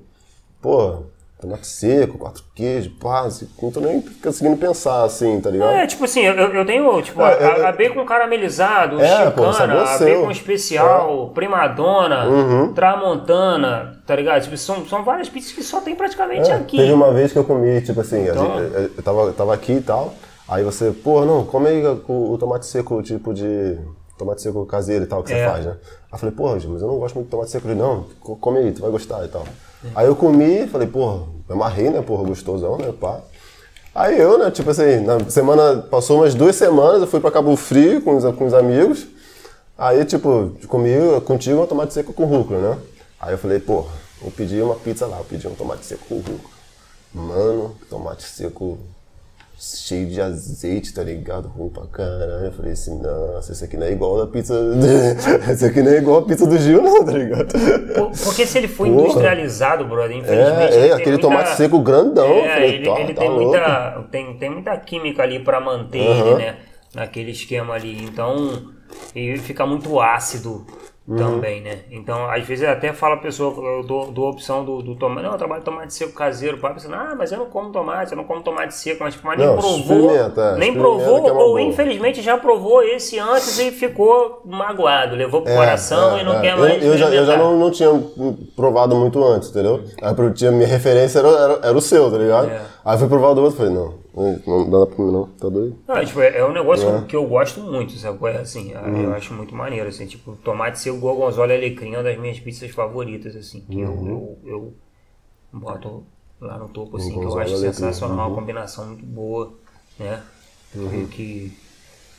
pô, 0.61 1.03
tomate 1.41 1.67
seco, 1.67 2.17
quatro 2.17 2.43
queijos, 2.55 2.93
pá, 2.97 3.21
assim, 3.25 3.47
não 3.61 3.71
tô 3.71 3.81
nem 3.81 4.01
conseguindo 4.23 4.55
pensar 4.57 5.03
assim, 5.03 5.39
tá 5.41 5.49
ligado? 5.49 5.71
É, 5.73 5.87
tipo 5.87 6.03
assim, 6.05 6.21
eu, 6.21 6.33
eu 6.53 6.65
tenho, 6.65 7.01
tipo, 7.01 7.21
É, 7.21 7.25
a, 7.25 7.31
é, 7.31 7.65
a 7.67 7.71
bacon 7.71 8.05
caramelizado, 8.05 9.01
É, 9.01 9.29
pô, 9.31 9.51
chicana, 9.51 9.81
a 9.81 9.97
seu. 9.97 10.05
bacon 10.05 10.31
especial, 10.31 11.29
primadona, 11.33 12.25
Uhum. 12.25 12.73
tramontana, 12.73 13.94
tá 14.05 14.15
ligado? 14.15 14.43
Tipo, 14.43 14.57
são, 14.57 14.85
são 14.87 15.03
várias 15.03 15.29
pizzas 15.29 15.51
que 15.51 15.63
só 15.63 15.81
tem 15.81 15.95
praticamente 15.95 16.49
É, 16.49 16.53
aqui. 16.53 16.77
Teve 16.77 16.93
uma 16.93 17.11
vez 17.11 17.31
que 17.31 17.39
eu 17.39 17.43
comi, 17.43 17.81
tipo 17.81 17.99
assim, 18.01 18.27
Então- 18.27 18.45
gente- 18.59 18.91
eu 18.97 19.03
tava, 19.03 19.21
eu 19.21 19.33
tava 19.33 19.53
aqui 19.53 19.73
e 19.73 19.81
tal, 19.81 20.13
aí 20.47 20.63
você, 20.63 20.91
pô, 20.91 21.25
não, 21.25 21.43
come 21.45 21.67
aí 21.69 21.85
o, 21.85 22.31
o 22.33 22.37
tomate 22.37 22.65
seco, 22.65 23.01
tipo 23.01 23.33
de. 23.33 23.77
tomate 24.17 24.41
seco 24.41 24.65
caseiro 24.65 25.03
e 25.03 25.07
tal, 25.07 25.21
que 25.23 25.33
É. 25.33 25.43
você 25.45 25.51
faz, 25.51 25.65
né? 25.65 25.71
Aí 25.81 26.09
eu 26.13 26.17
falei, 26.19 26.35
porra, 26.35 26.53
mas 26.69 26.81
eu 26.81 26.87
não 26.87 26.97
gosto 26.99 27.15
muito 27.15 27.25
de 27.27 27.31
tomate 27.31 27.51
seco. 27.51 27.67
Ele, 27.67 27.75
não, 27.75 28.05
co- 28.21 28.35
come 28.37 28.59
aí, 28.59 28.71
tu 28.71 28.81
vai 28.81 28.89
gostar 28.91 29.25
e 29.25 29.27
tal. 29.27 29.43
Aí 29.93 30.07
eu 30.07 30.15
comi, 30.15 30.65
falei, 30.67 30.87
porra, 30.87 31.23
amarrei, 31.49 31.89
né, 31.89 32.01
porra, 32.01 32.23
gostosão, 32.23 32.77
né, 32.77 32.93
pá. 32.99 33.19
Aí 33.93 34.19
eu, 34.19 34.37
né, 34.37 34.49
tipo 34.51 34.69
assim, 34.69 34.99
na 35.01 35.19
semana, 35.29 35.81
passou 35.89 36.17
umas 36.17 36.33
duas 36.33 36.55
semanas, 36.55 37.01
eu 37.01 37.07
fui 37.07 37.19
pra 37.19 37.29
Cabo 37.31 37.55
Frio 37.55 38.01
com 38.01 38.15
os, 38.17 38.23
com 38.35 38.45
os 38.45 38.53
amigos. 38.53 39.07
Aí, 39.77 40.03
tipo, 40.05 40.51
comi 40.67 40.91
contigo 41.25 41.61
um 41.61 41.65
tomate 41.67 41.93
seco 41.93 42.13
com 42.13 42.23
rúcula, 42.25 42.59
né? 42.59 42.77
Aí 43.19 43.33
eu 43.33 43.37
falei, 43.37 43.59
porra, 43.59 43.91
vou 44.21 44.31
pedir 44.31 44.61
uma 44.63 44.75
pizza 44.75 45.05
lá, 45.05 45.17
eu 45.17 45.23
pedi 45.25 45.47
um 45.47 45.55
tomate 45.55 45.85
seco 45.85 46.05
com 46.07 46.15
rúcula. 46.15 46.55
Mano, 47.13 47.75
tomate 47.89 48.23
seco 48.23 48.77
cheio 49.57 50.07
de 50.09 50.19
azeite, 50.19 50.93
tá 50.93 51.01
ligado? 51.01 51.49
Pra 51.73 51.85
caralho. 51.87 52.45
Eu 52.45 52.51
falei 52.51 52.73
assim, 52.73 52.99
nossa, 53.01 53.53
esse 53.53 53.63
aqui 53.63 53.77
não 53.77 53.87
é 53.87 53.91
igual 53.93 54.21
a 54.21 54.27
pizza. 54.27 54.53
esse 55.49 55.63
aqui 55.65 55.81
não 55.81 55.91
é 55.93 55.97
igual 55.97 56.17
a 56.19 56.21
pizza 56.23 56.45
do 56.45 56.57
Gil, 56.57 56.81
não, 56.81 57.05
tá 57.05 57.13
ligado? 57.13 57.47
Por- 57.93 58.11
Porque 58.21 58.45
se 58.45 58.57
ele 58.57 58.67
for 58.67 58.85
Porra. 58.85 58.99
industrializado, 59.01 59.85
brother, 59.87 60.17
infelizmente. 60.17 60.73
É, 60.73 60.87
é, 60.89 60.91
aquele 60.91 61.11
muita- 61.11 61.21
tomate 61.27 61.55
seco 61.55 61.79
grandão. 61.79 62.27
É, 62.27 62.53
falei, 62.53 62.69
ele, 62.75 62.85
tá, 62.85 62.99
ele 62.99 63.13
tá 63.13 63.21
tem, 63.21 63.29
louco. 63.29 63.43
muita, 63.45 64.07
tem, 64.11 64.37
tem 64.37 64.49
muita 64.49 64.77
química 64.77 65.23
ali 65.23 65.39
pra 65.39 65.61
manter 65.61 65.99
ele, 65.99 66.35
né? 66.35 66.57
Naquele 66.93 67.31
esquema 67.31 67.75
ali. 67.75 68.03
Então, 68.03 68.71
ele 69.15 69.37
fica 69.37 69.65
muito 69.65 70.01
ácido 70.01 70.67
Uhum. 71.07 71.17
também, 71.17 71.61
né? 71.61 71.79
Então, 71.91 72.27
às 72.31 72.43
vezes 72.45 72.67
até 72.67 72.91
fala 72.91 73.13
a 73.13 73.19
pessoa, 73.19 73.53
eu 73.77 73.83
dou, 73.83 74.11
dou 74.11 74.25
a 74.25 74.29
opção 74.31 74.65
do, 74.65 74.81
do 74.81 74.95
tomate. 74.95 75.23
Não, 75.23 75.33
eu 75.33 75.37
trabalho 75.37 75.61
tomate 75.61 75.93
seco 75.93 76.13
caseiro. 76.13 76.57
Pai, 76.57 76.73
pensando, 76.73 76.95
ah, 76.95 77.13
mas 77.15 77.31
eu 77.31 77.37
não 77.37 77.45
como 77.45 77.71
tomate, 77.71 78.11
eu 78.11 78.17
não 78.17 78.23
como 78.23 78.41
tomate 78.41 78.73
seco. 78.73 79.03
Mas, 79.03 79.13
tipo, 79.13 79.27
mas 79.27 79.37
nem 79.37 79.45
Não, 79.47 79.55
provou. 79.55 80.09
é, 80.15 80.55
nem 80.57 80.73
provou, 80.73 81.21
que 81.21 81.29
é 81.29 81.31
uma 81.31 81.41
ou 81.43 81.49
boa. 81.49 81.61
infelizmente 81.61 82.23
já 82.23 82.37
provou 82.39 82.81
esse 82.81 83.19
antes 83.19 83.59
e 83.59 83.69
ficou 83.69 84.41
magoado. 84.45 85.15
Levou 85.15 85.43
pro 85.43 85.53
coração 85.53 86.17
É, 86.17 86.21
e 86.21 86.23
não 86.25 86.39
é. 86.39 86.41
quer 86.41 86.53
Eu- 86.53 86.59
mais. 86.59 86.83
Eu, 86.83 86.97
já, 86.97 87.09
eu 87.09 87.25
já 87.25 87.37
não, 87.37 87.55
não 87.55 87.69
tinha 87.69 87.89
provado 88.55 88.95
muito 88.95 89.23
antes, 89.23 89.49
entendeu? 89.49 89.83
Aí 90.01 90.15
eu 90.17 90.33
tinha, 90.33 90.51
minha 90.51 90.67
referência 90.67 91.19
era, 91.19 91.27
era, 91.29 91.59
era 91.67 91.77
o 91.77 91.81
seu, 91.81 92.09
tá 92.09 92.17
ligado? 92.17 92.49
É. 92.49 92.61
Aí 92.83 92.95
eu 92.95 92.99
fui 92.99 93.07
provar 93.07 93.29
o 93.29 93.35
do 93.35 93.41
outro 93.43 93.55
e 93.55 93.57
falei, 93.57 93.73
não, 93.73 93.93
não 94.15 94.69
dá 94.69 94.85
pra 94.87 95.03
mim 95.03 95.11
não, 95.11 95.27
tá 95.27 95.49
doido? 95.49 95.77
Não, 95.87 96.05
tipo, 96.05 96.21
é, 96.21 96.37
é 96.37 96.45
um 96.45 96.53
negócio 96.53 97.05
que 97.07 97.15
eu 97.15 97.25
gosto 97.27 97.59
muito, 97.61 97.93
sabe? 97.97 98.17
é? 98.27 98.37
Assim, 98.37 98.73
Uhum. 98.73 99.03
eu 99.03 99.13
acho 99.13 99.33
muito 99.33 99.53
maneiro, 99.53 99.87
assim, 99.89 100.05
tipo, 100.07 100.35
tomate 100.37 100.79
seco, 100.79 100.97
gorgonzola 100.97 101.53
e 101.53 101.57
alecrim 101.57 101.93
é 101.93 101.97
uma 101.97 102.03
das 102.03 102.17
minhas 102.17 102.39
pizzas 102.39 102.71
favoritas, 102.71 103.35
assim, 103.35 103.61
que 103.69 103.75
Uhum. 103.77 104.07
eu, 104.07 104.37
eu, 104.45 104.73
eu 105.53 105.59
boto 105.59 106.03
lá 106.39 106.57
no 106.57 106.69
topo, 106.69 106.97
assim, 106.97 107.09
que 107.09 107.15
eu 107.15 107.21
Gorgonzola 107.29 107.43
acho 107.43 107.57
sensacional, 107.73 108.17
uhum. 108.17 108.33
uma 108.33 108.39
combinação 108.41 108.87
muito 108.87 109.05
boa, 109.05 109.53
né? 109.99 110.23
Que, 110.71 111.07
que, 111.07 111.51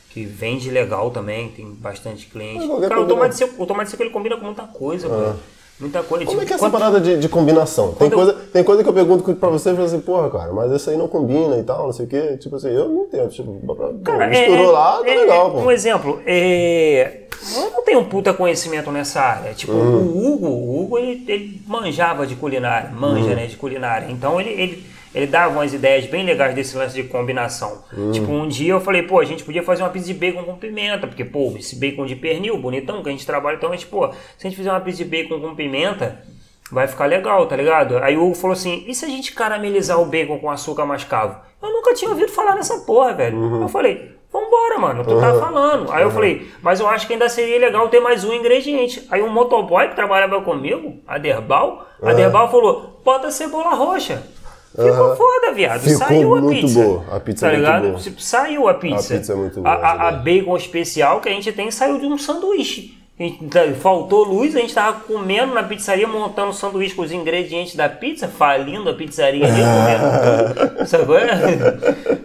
que 0.09 0.25
vende 0.25 0.71
legal 0.71 1.11
também, 1.11 1.49
tem 1.49 1.69
bastante 1.73 2.27
cliente. 2.27 2.67
Cara, 2.87 3.01
o 3.01 3.07
tomate, 3.07 3.35
seco, 3.35 3.61
o 3.61 3.65
tomate 3.67 3.89
seco 3.91 4.03
ele 4.03 4.09
combina 4.09 4.37
com 4.37 4.45
muita 4.45 4.63
coisa. 4.63 5.07
Muita 5.79 6.01
coisa. 6.01 6.25
Como 6.25 6.39
tipo, 6.39 6.41
é 6.41 6.45
que 6.47 6.53
é 6.53 6.55
essa 6.55 6.69
parada 6.71 6.99
de, 6.99 7.19
de 7.19 7.29
combinação? 7.29 7.93
Tem 7.93 8.09
quando 8.09 8.29
eu- 8.29 8.33
coisa, 8.33 8.47
tem 8.51 8.63
coisa 8.63 8.83
que 8.83 8.89
eu 8.89 8.93
pergunto 8.93 9.35
pra 9.35 9.49
você 9.49 9.69
e 9.71 9.73
falo 9.73 9.85
assim, 9.85 9.99
porra, 9.99 10.29
cara, 10.31 10.51
mas 10.51 10.71
isso 10.71 10.89
aí 10.89 10.97
não 10.97 11.07
combina 11.07 11.55
e 11.57 11.63
tal, 11.63 11.85
não 11.85 11.93
sei 11.93 12.05
o 12.05 12.09
quê. 12.09 12.35
Tipo 12.37 12.55
assim, 12.55 12.69
eu 12.69 12.89
não 12.89 13.03
entendo. 13.03 13.29
Tipo, 13.29 13.75
Cara, 14.03 14.25
misturou 14.27 14.69
é- 14.69 14.71
lá, 14.71 14.97
tá 15.03 15.09
é- 15.09 15.15
legal, 15.15 15.47
é- 15.47 15.51
pô. 15.51 15.57
Um 15.59 15.71
exemplo, 15.71 16.19
é, 16.25 17.19
eu 17.55 17.69
não 17.71 17.83
tenho 17.83 17.99
um 17.99 18.05
puta 18.05 18.33
conhecimento 18.33 18.91
nessa 18.91 19.21
área. 19.21 19.53
Tipo, 19.53 19.73
Uhum. 19.73 19.97
o 20.07 20.33
Hugo, 20.33 20.47
o 20.47 20.81
Hugo 20.83 20.97
ele, 20.97 21.23
ele 21.27 21.61
manjava 21.67 22.25
de 22.25 22.35
culinária, 22.35 22.89
manja, 22.89 23.29
Uhum. 23.29 23.35
né, 23.35 23.45
de 23.45 23.55
culinária. 23.55 24.07
Então 24.09 24.41
ele, 24.41 24.49
ele, 24.49 24.83
ele 25.17 25.27
dava 25.27 25.53
umas 25.53 25.73
ideias 25.73 26.05
bem 26.05 26.23
legais 26.23 26.53
desse 26.53 26.77
lance 26.77 26.95
de 26.95 27.03
combinação. 27.03 27.83
Uhum. 27.91 28.11
Tipo, 28.11 28.31
um 28.31 28.47
dia 28.47 28.73
eu 28.73 28.79
falei, 28.81 29.01
pô, 29.01 29.19
a 29.19 29.25
gente 29.25 29.43
podia 29.43 29.63
fazer 29.63 29.83
uma 29.83 29.89
pizza 29.89 30.07
de 30.07 30.13
bacon 30.13 30.43
com 30.43 30.55
pimenta, 30.55 31.07
porque, 31.07 31.25
pô, 31.25 31.53
esse 31.57 31.75
bacon 31.75 32.05
de 32.05 32.15
pernil, 32.15 32.57
bonitão, 32.57 33.01
que 33.01 33.09
a 33.09 33.11
gente 33.11 33.25
trabalha, 33.25 33.55
então 33.55 33.69
a 33.69 33.73
gente, 33.73 33.87
pô, 33.87 34.07
se 34.37 34.45
a 34.45 34.49
gente 34.49 34.55
fizer 34.55 34.71
uma 34.71 34.79
pizza 34.79 35.03
de 35.03 35.09
bacon 35.09 35.39
com 35.39 35.55
pimenta, 35.55 36.23
vai 36.71 36.87
ficar 36.87 37.05
legal, 37.05 37.45
tá 37.47 37.55
ligado? 37.55 37.97
Aí 37.97 38.15
o 38.15 38.25
Hugo 38.25 38.35
falou 38.35 38.53
assim, 38.53 38.83
e 38.87 38.93
se 38.93 39.05
a 39.05 39.07
gente 39.07 39.33
caramelizar 39.33 39.99
o 39.99 40.05
bacon 40.05 40.37
com 40.37 40.49
açúcar 40.49 40.85
mascavo? 40.85 41.37
Eu 41.61 41.71
nunca 41.71 41.93
tinha 41.93 42.11
ouvido 42.11 42.31
falar 42.31 42.55
nessa 42.55 42.77
porra, 42.79 43.13
velho. 43.13 43.37
Uhum. 43.37 43.61
Eu 43.63 43.67
falei, 43.67 44.11
vambora, 44.31 44.77
mano, 44.77 45.03
tu 45.03 45.19
tá 45.19 45.33
falando. 45.39 45.91
Aí 45.91 46.03
eu 46.03 46.11
falei, 46.11 46.47
mas 46.61 46.79
eu 46.79 46.87
acho 46.87 47.07
que 47.07 47.13
ainda 47.13 47.29
seria 47.29 47.59
legal 47.59 47.87
ter 47.89 47.99
mais 47.99 48.23
um 48.23 48.33
ingrediente. 48.33 49.07
Aí 49.09 49.21
um 49.21 49.29
motoboy 49.29 49.87
que 49.87 49.95
trabalhava 49.95 50.41
comigo, 50.41 50.99
a 51.07 51.17
Derbal, 51.17 51.87
a 52.01 52.13
Derbal 52.13 52.51
falou, 52.51 53.01
bota 53.03 53.31
cebola 53.31 53.73
roxa. 53.73 54.23
Ficou 54.77 54.91
Aham. 54.91 55.15
foda, 55.15 55.53
viado. 55.53 55.79
Ficou 55.81 55.97
Saiu 55.97 56.35
a 56.35 56.41
muito 56.41 56.61
pizza. 56.61 56.83
boa. 56.83 57.03
A 57.11 57.19
pizza 57.19 57.47
tá 57.47 57.47
é 57.47 57.55
muito 57.57 57.65
ligado? 57.65 57.87
boa. 57.89 57.99
Tipo, 57.99 58.21
Saiu 58.21 58.67
a 58.69 58.73
pizza. 58.75 59.15
pizza 59.17 59.33
é 59.33 59.35
muito 59.35 59.61
boa, 59.61 59.73
A, 59.75 59.75
a- 59.91 60.07
a 60.09 60.11
bacon 60.11 60.55
especial 60.55 61.19
que 61.19 61.27
a 61.29 61.31
gente 61.31 61.51
tem 61.51 61.71
saiu 61.71 61.99
de 61.99 62.05
um 62.05 62.17
sanduíche. 62.17 62.95
A 63.19 63.23
gente 63.23 63.43
tá- 63.47 63.61
Faltou 63.81 64.23
luz, 64.23 64.55
a 64.55 64.59
gente 64.59 64.75
tava 64.75 64.99
comendo 64.99 65.51
na 65.55 65.63
pizzaria, 65.63 66.07
montando 66.07 66.51
o 66.51 66.53
sanduíche 66.53 66.93
com 66.93 67.01
os 67.01 67.11
ingredientes 67.11 67.75
da 67.75 67.89
pizza, 67.89 68.27
falindo 68.27 68.87
a 68.87 68.93
pizzaria 68.93 69.45
ali, 69.47 69.55
comendo 70.53 70.75
tudo. 70.77 70.85
Sabe? 70.87 71.03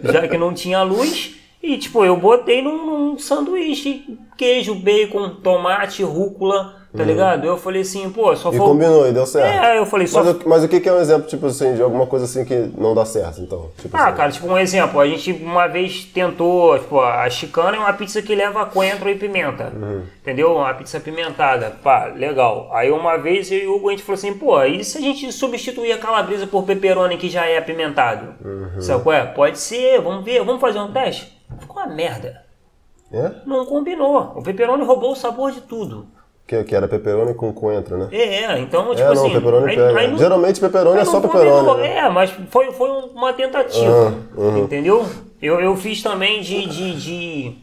Já 0.13 0.27
que 0.27 0.37
não 0.37 0.53
tinha 0.53 0.83
luz. 0.83 1.35
E 1.61 1.77
tipo, 1.77 2.03
eu 2.05 2.15
botei 2.17 2.61
num, 2.61 2.85
num 2.85 3.17
sanduíche 3.17 4.05
queijo, 4.37 4.75
bacon, 4.75 5.29
tomate, 5.41 6.03
rúcula, 6.03 6.75
tá 6.95 7.03
ligado? 7.03 7.45
Eu 7.45 7.57
falei 7.57 7.81
assim, 7.81 8.09
pô, 8.09 8.35
só 8.35 8.49
Uhum. 8.49 8.55
E 8.55 8.57
foi. 8.57 8.67
combinou, 8.67 9.07
e 9.07 9.11
deu 9.11 9.25
certo. 9.25 9.63
É, 9.65 9.79
eu 9.79 9.85
falei, 9.85 10.05
só 10.07 10.23
Mas, 10.23 10.35
o- 10.35 10.49
mas 10.49 10.63
o 10.63 10.67
que 10.67 10.79
que 10.79 10.87
é 10.87 10.93
um 10.93 10.99
exemplo, 10.99 11.27
tipo 11.27 11.45
assim, 11.47 11.73
de 11.75 11.81
alguma 11.81 12.05
coisa 12.05 12.25
assim 12.25 12.45
que 12.45 12.71
não 12.77 12.93
dá 12.93 13.03
certo, 13.05 13.41
então? 13.41 13.69
Tipo 13.77 13.95
Ah, 13.97 14.07
assim, 14.07 14.17
cara, 14.17 14.31
tipo 14.31 14.47
um 14.47 14.57
exemplo, 14.57 14.99
a 14.99 15.07
gente 15.07 15.31
uma 15.31 15.67
vez 15.67 16.05
tentou, 16.05 16.77
tipo, 16.77 16.99
a 16.99 17.29
chicana 17.29 17.77
é 17.77 17.79
uma 17.79 17.93
pizza 17.93 18.21
que 18.21 18.35
leva 18.35 18.65
coentro 18.65 19.09
e 19.09 19.15
pimenta, 19.15 19.71
entendeu? 20.21 20.53
Uma 20.55 20.73
pizza 20.73 20.97
apimentada, 20.97 21.71
pá, 21.83 22.05
legal. 22.15 22.69
Aí 22.73 22.91
uma 22.91 23.17
vez 23.17 23.51
eu 23.51 23.57
e 23.59 23.67
o 23.67 23.75
Hugo, 23.75 23.89
a 23.89 23.91
gente 23.91 24.03
falou 24.03 24.17
assim, 24.17 24.33
pô, 24.33 24.61
e 24.63 24.83
se 24.83 24.97
a 24.97 25.01
gente 25.01 25.31
substituir 25.31 25.91
a 25.93 25.97
calabresa 25.97 26.45
por 26.47 26.63
pepperoni 26.63 27.17
que 27.17 27.29
já 27.29 27.45
é 27.45 27.57
apimentado? 27.57 28.35
Sabe 28.79 29.01
qual 29.03 29.15
é? 29.15 29.25
Pode 29.25 29.57
ser, 29.57 29.99
vamos 30.01 30.23
ver, 30.23 30.43
vamos 30.43 30.61
fazer 30.61 30.79
um 30.79 30.91
teste? 30.91 31.35
Ficou 31.59 31.77
uma 31.77 31.87
merda. 31.87 32.43
É? 33.11 33.31
Não 33.45 33.63
combinou. 33.65 34.33
O 34.35 34.41
pepperoni 34.41 34.83
roubou 34.83 35.11
o 35.11 35.15
sabor 35.15 35.51
de 35.51 35.61
tudo. 35.61 36.07
Que, 36.45 36.61
que 36.65 36.75
era 36.75 36.87
pepperoni 36.89 37.33
com 37.33 37.53
coentro, 37.53 37.97
né? 37.97 38.09
É, 38.11 38.59
então, 38.59 38.89
tipo 38.89 39.01
é, 39.01 39.05
não, 39.05 39.11
assim... 39.23 39.33
pepperoni 39.33 39.69
aí- 39.71 39.75
pega. 39.77 39.99
aí 39.99 40.11
não- 40.11 40.17
Geralmente 40.17 40.59
pepperoni 40.59 40.99
é 40.99 41.05
só 41.05 41.21
pepperoni. 41.21 41.49
combinou. 41.51 41.77
né? 41.77 41.97
É, 41.99 42.09
mas 42.09 42.31
foi, 42.49 42.71
foi 42.73 42.89
uma 42.89 43.31
tentativa. 43.33 44.13
Ah, 44.35 44.39
uhum. 44.39 44.57
Entendeu? 44.65 45.05
Eu, 45.41 45.61
eu 45.61 45.75
fiz 45.77 46.01
também 46.03 46.41
de, 46.41 46.65
de, 46.67 46.99
de. 46.99 47.55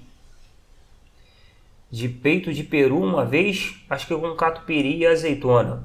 de 1.91 2.09
peito 2.09 2.53
de 2.55 2.63
peru 2.63 2.99
uma 3.03 3.25
vez, 3.25 3.75
acho 3.91 4.07
que 4.07 4.15
com 4.15 4.35
catupiry 4.35 4.99
e 4.99 5.07
azeitona. 5.07 5.83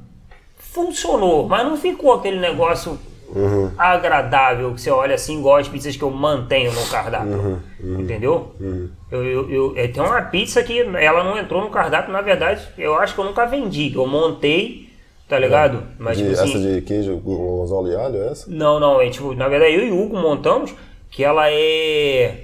Funcionou, 0.58 1.48
mas 1.48 1.66
não 1.66 1.78
ficou 1.78 2.14
aquele 2.14 2.40
negócio 2.40 2.98
Uhum. 3.28 3.72
agradável 3.78 4.72
que 4.74 4.80
você 4.80 4.92
olha 4.92 5.16
assim, 5.16 5.40
igual 5.40 5.58
as 5.58 5.68
pizzas 5.68 5.96
que 5.98 6.04
eu 6.04 6.12
mantenho 6.12 6.72
no 6.72 6.86
cardápio. 6.88 7.60
Uhum, 7.84 8.00
Entendeu? 8.00 8.54
Eu, 9.16 9.24
eu, 9.24 9.50
eu- 9.50 9.74
é, 9.78 9.88
tem 9.88 10.02
uma 10.04 10.22
pizza 10.22 10.62
que 10.64 10.80
ela 10.80 11.24
não 11.24 11.38
entrou 11.38 11.62
no 11.62 11.70
cardápio, 11.70 12.12
na 12.14 12.22
verdade, 12.22 12.62
eu 12.78 12.96
acho 12.96 13.14
que 13.14 13.20
eu 13.20 13.26
nunca 13.26 13.46
vendi. 13.46 13.94
Eu 13.96 14.06
montei, 14.08 14.90
tá 15.28 15.38
ligado? 15.40 15.84
Mas, 16.00 16.18
De- 16.18 16.24
tipo 16.30 16.40
assim, 16.40 16.50
essa 16.52 16.60
de 16.60 16.82
queijo 16.82 17.16
gorgonzola 17.18 17.90
e 17.90 17.96
alho, 17.96 18.18
é 18.24 18.28
essa? 18.32 18.50
não, 18.50 18.80
não, 18.80 19.02
é 19.02 19.10
tipo, 19.10 19.34
na 19.34 19.48
verdade 19.48 19.76
eu 19.76 19.86
e 19.88 19.92
o 19.92 20.02
Hugo 20.04 20.18
montamos 20.18 20.74
que 21.10 21.24
ela 21.24 21.50
é. 21.50 22.42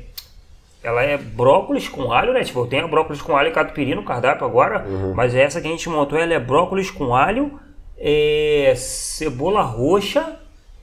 Ela 0.83 1.03
é 1.03 1.15
brócolis 1.15 1.87
com 1.87 2.11
alho, 2.11 2.33
né? 2.33 2.43
Tipo, 2.43 2.61
eu 2.61 2.67
tenho 2.67 2.87
brócolis 2.87 3.21
com 3.21 3.37
alho 3.37 3.49
e 3.49 3.51
catupiry 3.51 3.93
no 3.93 4.03
cardápio 4.03 4.47
agora, 4.47 4.83
mas 5.15 5.35
essa 5.35 5.61
que 5.61 5.67
a 5.67 5.71
gente 5.71 5.87
montou, 5.87 6.17
ela 6.17 6.33
é 6.33 6.39
brócolis 6.39 6.89
com 6.89 7.13
alho, 7.15 7.59
é, 7.99 8.73
cebola 8.75 9.61
roxa 9.61 10.37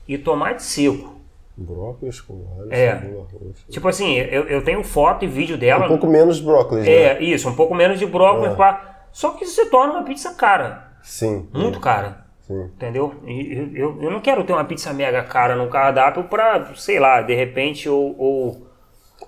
e 0.07 0.17
tomate 0.17 0.63
seco. 0.63 1.18
Brócolis 1.63 2.21
com 2.21 2.33
alho, 2.59 2.73
É. 2.73 2.99
cebola 2.99 3.27
roxa. 3.31 3.65
Tipo 3.69 3.87
assim, 3.87 4.15
eu, 4.17 4.43
eu 4.45 4.63
tenho 4.63 4.83
foto 4.83 5.25
e 5.25 5.27
vídeo 5.27 5.57
dela. 5.57 5.85
Um 5.85 5.89
pouco 5.89 6.07
menos 6.07 6.39
brócolis, 6.39 6.85
né? 6.85 6.91
É, 6.91 7.23
isso, 7.23 7.49
um 7.49 7.55
pouco 7.55 7.75
menos 7.75 7.99
de 7.99 8.05
brócolis, 8.05 8.55
pá. 8.55 9.07
Só 9.11 9.31
que 9.31 9.45
se 9.45 9.65
torna 9.69 9.93
uma 9.95 10.03
pizza 10.03 10.33
cara, 10.35 10.93
Sim. 11.03 11.47
muito 11.53 11.79
cara. 11.79 12.25
Sim. 12.41 12.63
Entendeu? 12.75 13.13
E 13.27 13.53
eu, 13.57 13.75
eu, 13.75 14.01
eu 14.03 14.11
não 14.11 14.19
quero 14.19 14.43
ter 14.43 14.53
uma 14.53 14.65
pizza 14.65 14.91
mega 14.93 15.21
cara 15.23 15.55
no 15.55 15.67
cardápio 15.67 16.23
pra, 16.23 16.71
sei 16.75 16.99
lá, 16.99 17.21
de 17.21 17.33
repente, 17.35 17.87
ou. 17.89 18.15
ou- 18.17 18.68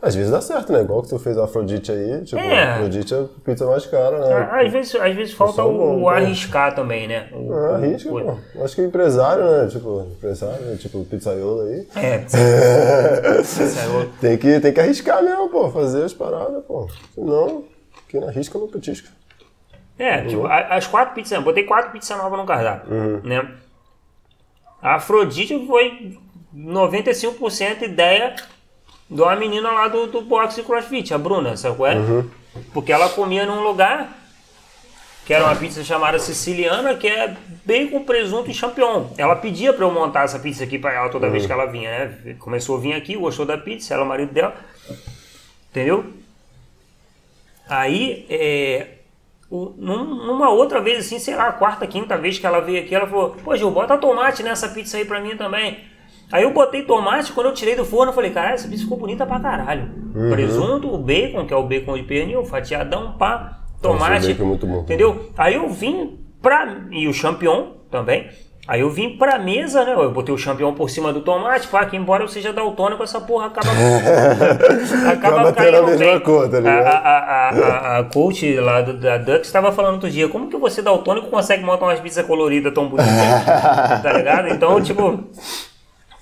Às 0.01 0.15
vezes 0.15 0.31
dá 0.31 0.41
certo, 0.41 0.73
né? 0.73 0.81
Igual 0.81 1.03
que 1.03 1.09
tu 1.09 1.19
fez 1.19 1.37
a 1.37 1.43
Afrodite 1.43 1.91
aí, 1.91 2.23
tipo, 2.23 2.41
É. 2.41 2.63
Afrodite 2.73 3.13
é 3.13 3.19
a 3.19 3.25
pizza 3.45 3.67
mais 3.67 3.85
cara, 3.85 4.17
né? 4.19 4.49
Às 4.65 4.71
vezes, 4.71 4.95
às 4.95 5.15
vezes 5.15 5.33
falta 5.33 5.63
o, 5.63 5.71
bom, 5.77 6.03
o 6.03 6.09
né? 6.11 6.17
arriscar 6.17 6.73
também, 6.73 7.07
né? 7.07 7.29
O, 7.31 7.53
Ah, 7.53 7.71
o- 7.71 7.75
arrisca, 7.75 8.11
o- 8.11 8.37
pô. 8.53 8.63
Acho 8.63 8.75
que 8.75 8.81
empresário, 8.81 9.43
né? 9.43 9.67
Tipo, 9.67 10.01
empresário, 10.17 10.65
né? 10.65 10.75
tipo, 10.77 11.03
pizzaiolo 11.05 11.61
aí. 11.61 11.87
É. 11.95 12.23
Saiu- 13.43 14.11
Tem 14.19 14.37
que, 14.37 14.59
tem 14.59 14.73
que 14.73 14.79
arriscar 14.79 15.21
mesmo, 15.23 15.49
pô. 15.49 15.69
Fazer 15.69 16.03
as 16.03 16.13
paradas, 16.13 16.63
pô. 16.65 16.89
Senão, 17.13 17.63
quem 18.09 18.19
não 18.21 18.27
arrisca 18.27 18.57
não 18.57 18.67
petisca. 18.67 19.09
É, 19.99 20.25
tipo, 20.25 20.47
a- 20.47 20.75
as 20.75 20.87
quatro 20.87 21.13
pizzas, 21.13 21.43
botei 21.43 21.63
quatro 21.63 21.91
pizzas 21.91 22.17
novas 22.17 22.39
no 22.39 22.45
cardápio, 22.47 22.91
Uhum. 22.91 23.21
né? 23.23 23.47
A 24.81 24.95
Afrodite 24.95 25.67
foi 25.67 26.17
95% 26.55 27.83
ideia 27.83 28.35
de 29.11 29.21
uma 29.21 29.35
menina 29.35 29.69
lá 29.71 29.87
do, 29.89 30.07
do 30.07 30.21
boxe 30.21 30.61
e 30.61 30.63
crossfit, 30.63 31.13
a 31.13 31.17
Bruna, 31.17 31.57
sabe 31.57 31.75
qual 31.75 31.91
é? 31.91 31.95
Uhum. 31.95 32.29
Porque 32.73 32.91
ela 32.91 33.09
comia 33.09 33.45
num 33.45 33.61
lugar 33.61 34.17
que 35.25 35.33
era 35.33 35.43
uma 35.45 35.55
pizza 35.55 35.83
chamada 35.83 36.17
siciliana, 36.17 36.95
que 36.95 37.07
é 37.07 37.35
bacon, 37.65 38.03
presunto 38.03 38.49
e 38.49 38.53
champignon. 38.53 39.07
Ela 39.17 39.35
pedia 39.35 39.71
para 39.73 39.85
eu 39.85 39.91
montar 39.91 40.23
essa 40.23 40.39
pizza 40.39 40.63
aqui 40.63 40.79
para 40.79 40.93
ela 40.93 41.09
toda 41.09 41.29
vez 41.29 41.45
que 41.45 41.51
ela 41.51 41.65
vinha, 41.67 41.89
né? 41.91 42.35
Começou 42.39 42.77
a 42.77 42.79
vir 42.79 42.93
aqui, 42.93 43.15
gostou 43.15 43.45
da 43.45 43.57
pizza, 43.57 43.93
ela 43.93 44.03
é 44.03 44.05
o 44.05 44.09
marido 44.09 44.33
dela. 44.33 44.55
Entendeu? 45.69 46.05
Aí, 47.69 48.25
é, 48.29 48.87
o- 49.49 49.73
num- 49.77 50.25
numa 50.25 50.49
outra 50.49 50.81
vez, 50.81 51.05
assim, 51.05 51.19
sei 51.19 51.35
lá, 51.35 51.47
a 51.47 51.53
quarta, 51.53 51.85
quinta 51.87 52.17
vez 52.17 52.37
que 52.39 52.45
ela 52.45 52.59
veio 52.59 52.81
aqui, 52.83 52.93
ela 52.93 53.07
falou: 53.07 53.35
Pô, 53.43 53.55
Gil, 53.55 53.71
bota 53.71 53.97
tomate 53.97 54.43
nessa 54.43 54.69
pizza 54.69 54.97
aí 54.97 55.05
pra 55.05 55.21
mim 55.21 55.37
também. 55.37 55.79
Aí 56.31 56.43
eu 56.43 56.53
botei 56.53 56.83
tomate, 56.83 57.31
quando 57.33 57.47
eu 57.47 57.53
tirei 57.53 57.75
do 57.75 57.83
forno, 57.83 58.11
eu 58.11 58.15
falei: 58.15 58.31
Caralho, 58.31 58.55
essa 58.55 58.67
pizza 58.67 58.83
ficou 58.83 58.97
bonita 58.97 59.25
pra 59.25 59.39
caralho. 59.39 59.89
Presunto, 60.29 60.93
o 60.93 60.97
bacon, 60.97 61.45
que 61.45 61.53
é 61.53 61.57
o 61.57 61.63
bacon 61.63 61.95
de 61.95 62.03
pernil, 62.03 62.45
fatiadão, 62.45 63.13
pá, 63.17 63.59
tomate. 63.81 64.27
bacon 64.27 64.43
é 64.43 64.45
muito 64.45 64.65
bom. 64.67 64.81
Entendeu? 64.81 65.31
Aí 65.37 65.55
eu 65.55 65.69
vim 65.69 66.19
pra. 66.41 66.77
E 66.91 67.07
o 67.07 67.13
champignon 67.13 67.73
também. 67.89 68.29
Aí 68.67 68.81
eu 68.81 68.89
vim 68.91 69.17
pra 69.17 69.39
mesa, 69.39 69.83
né? 69.83 69.93
Eu 69.93 70.11
botei 70.11 70.33
o 70.33 70.37
champignon 70.37 70.73
por 70.73 70.89
cima 70.89 71.11
do 71.11 71.21
tomate, 71.21 71.67
pá, 71.67 71.83
que 71.85 71.97
embora 71.97 72.23
eu 72.23 72.27
seja 72.27 72.53
daltônico, 72.53 73.01
essa 73.03 73.19
porra 73.19 73.47
acaba. 73.47 73.67
Acaba 75.11 75.51
tendo 75.51 75.77
a 75.77 75.81
caindo 75.81 75.85
mesma 75.87 76.05
bem. 76.05 76.19
cor, 76.19 76.47
tá 76.47 76.59
ligado? 76.59 76.85
A, 76.85 76.91
a, 76.91 77.17
a, 77.17 77.49
a, 77.49 77.99
a 77.99 78.03
coach 78.05 78.55
lá 78.57 78.81
do, 78.81 78.93
da 78.93 79.17
Dux 79.17 79.47
estava 79.47 79.71
falando 79.71 79.95
outro 79.95 80.09
dia, 80.11 80.29
como 80.29 80.47
que 80.47 80.55
você 80.57 80.81
daltônico 80.81 81.27
consegue 81.27 81.63
montar 81.63 81.85
umas 81.85 81.99
pizzas 81.99 82.25
coloridas 82.25 82.71
tão 82.73 82.87
bonitas? 82.87 83.09
tá 84.03 84.13
ligado? 84.13 84.47
Então, 84.49 84.79
tipo. 84.79 85.19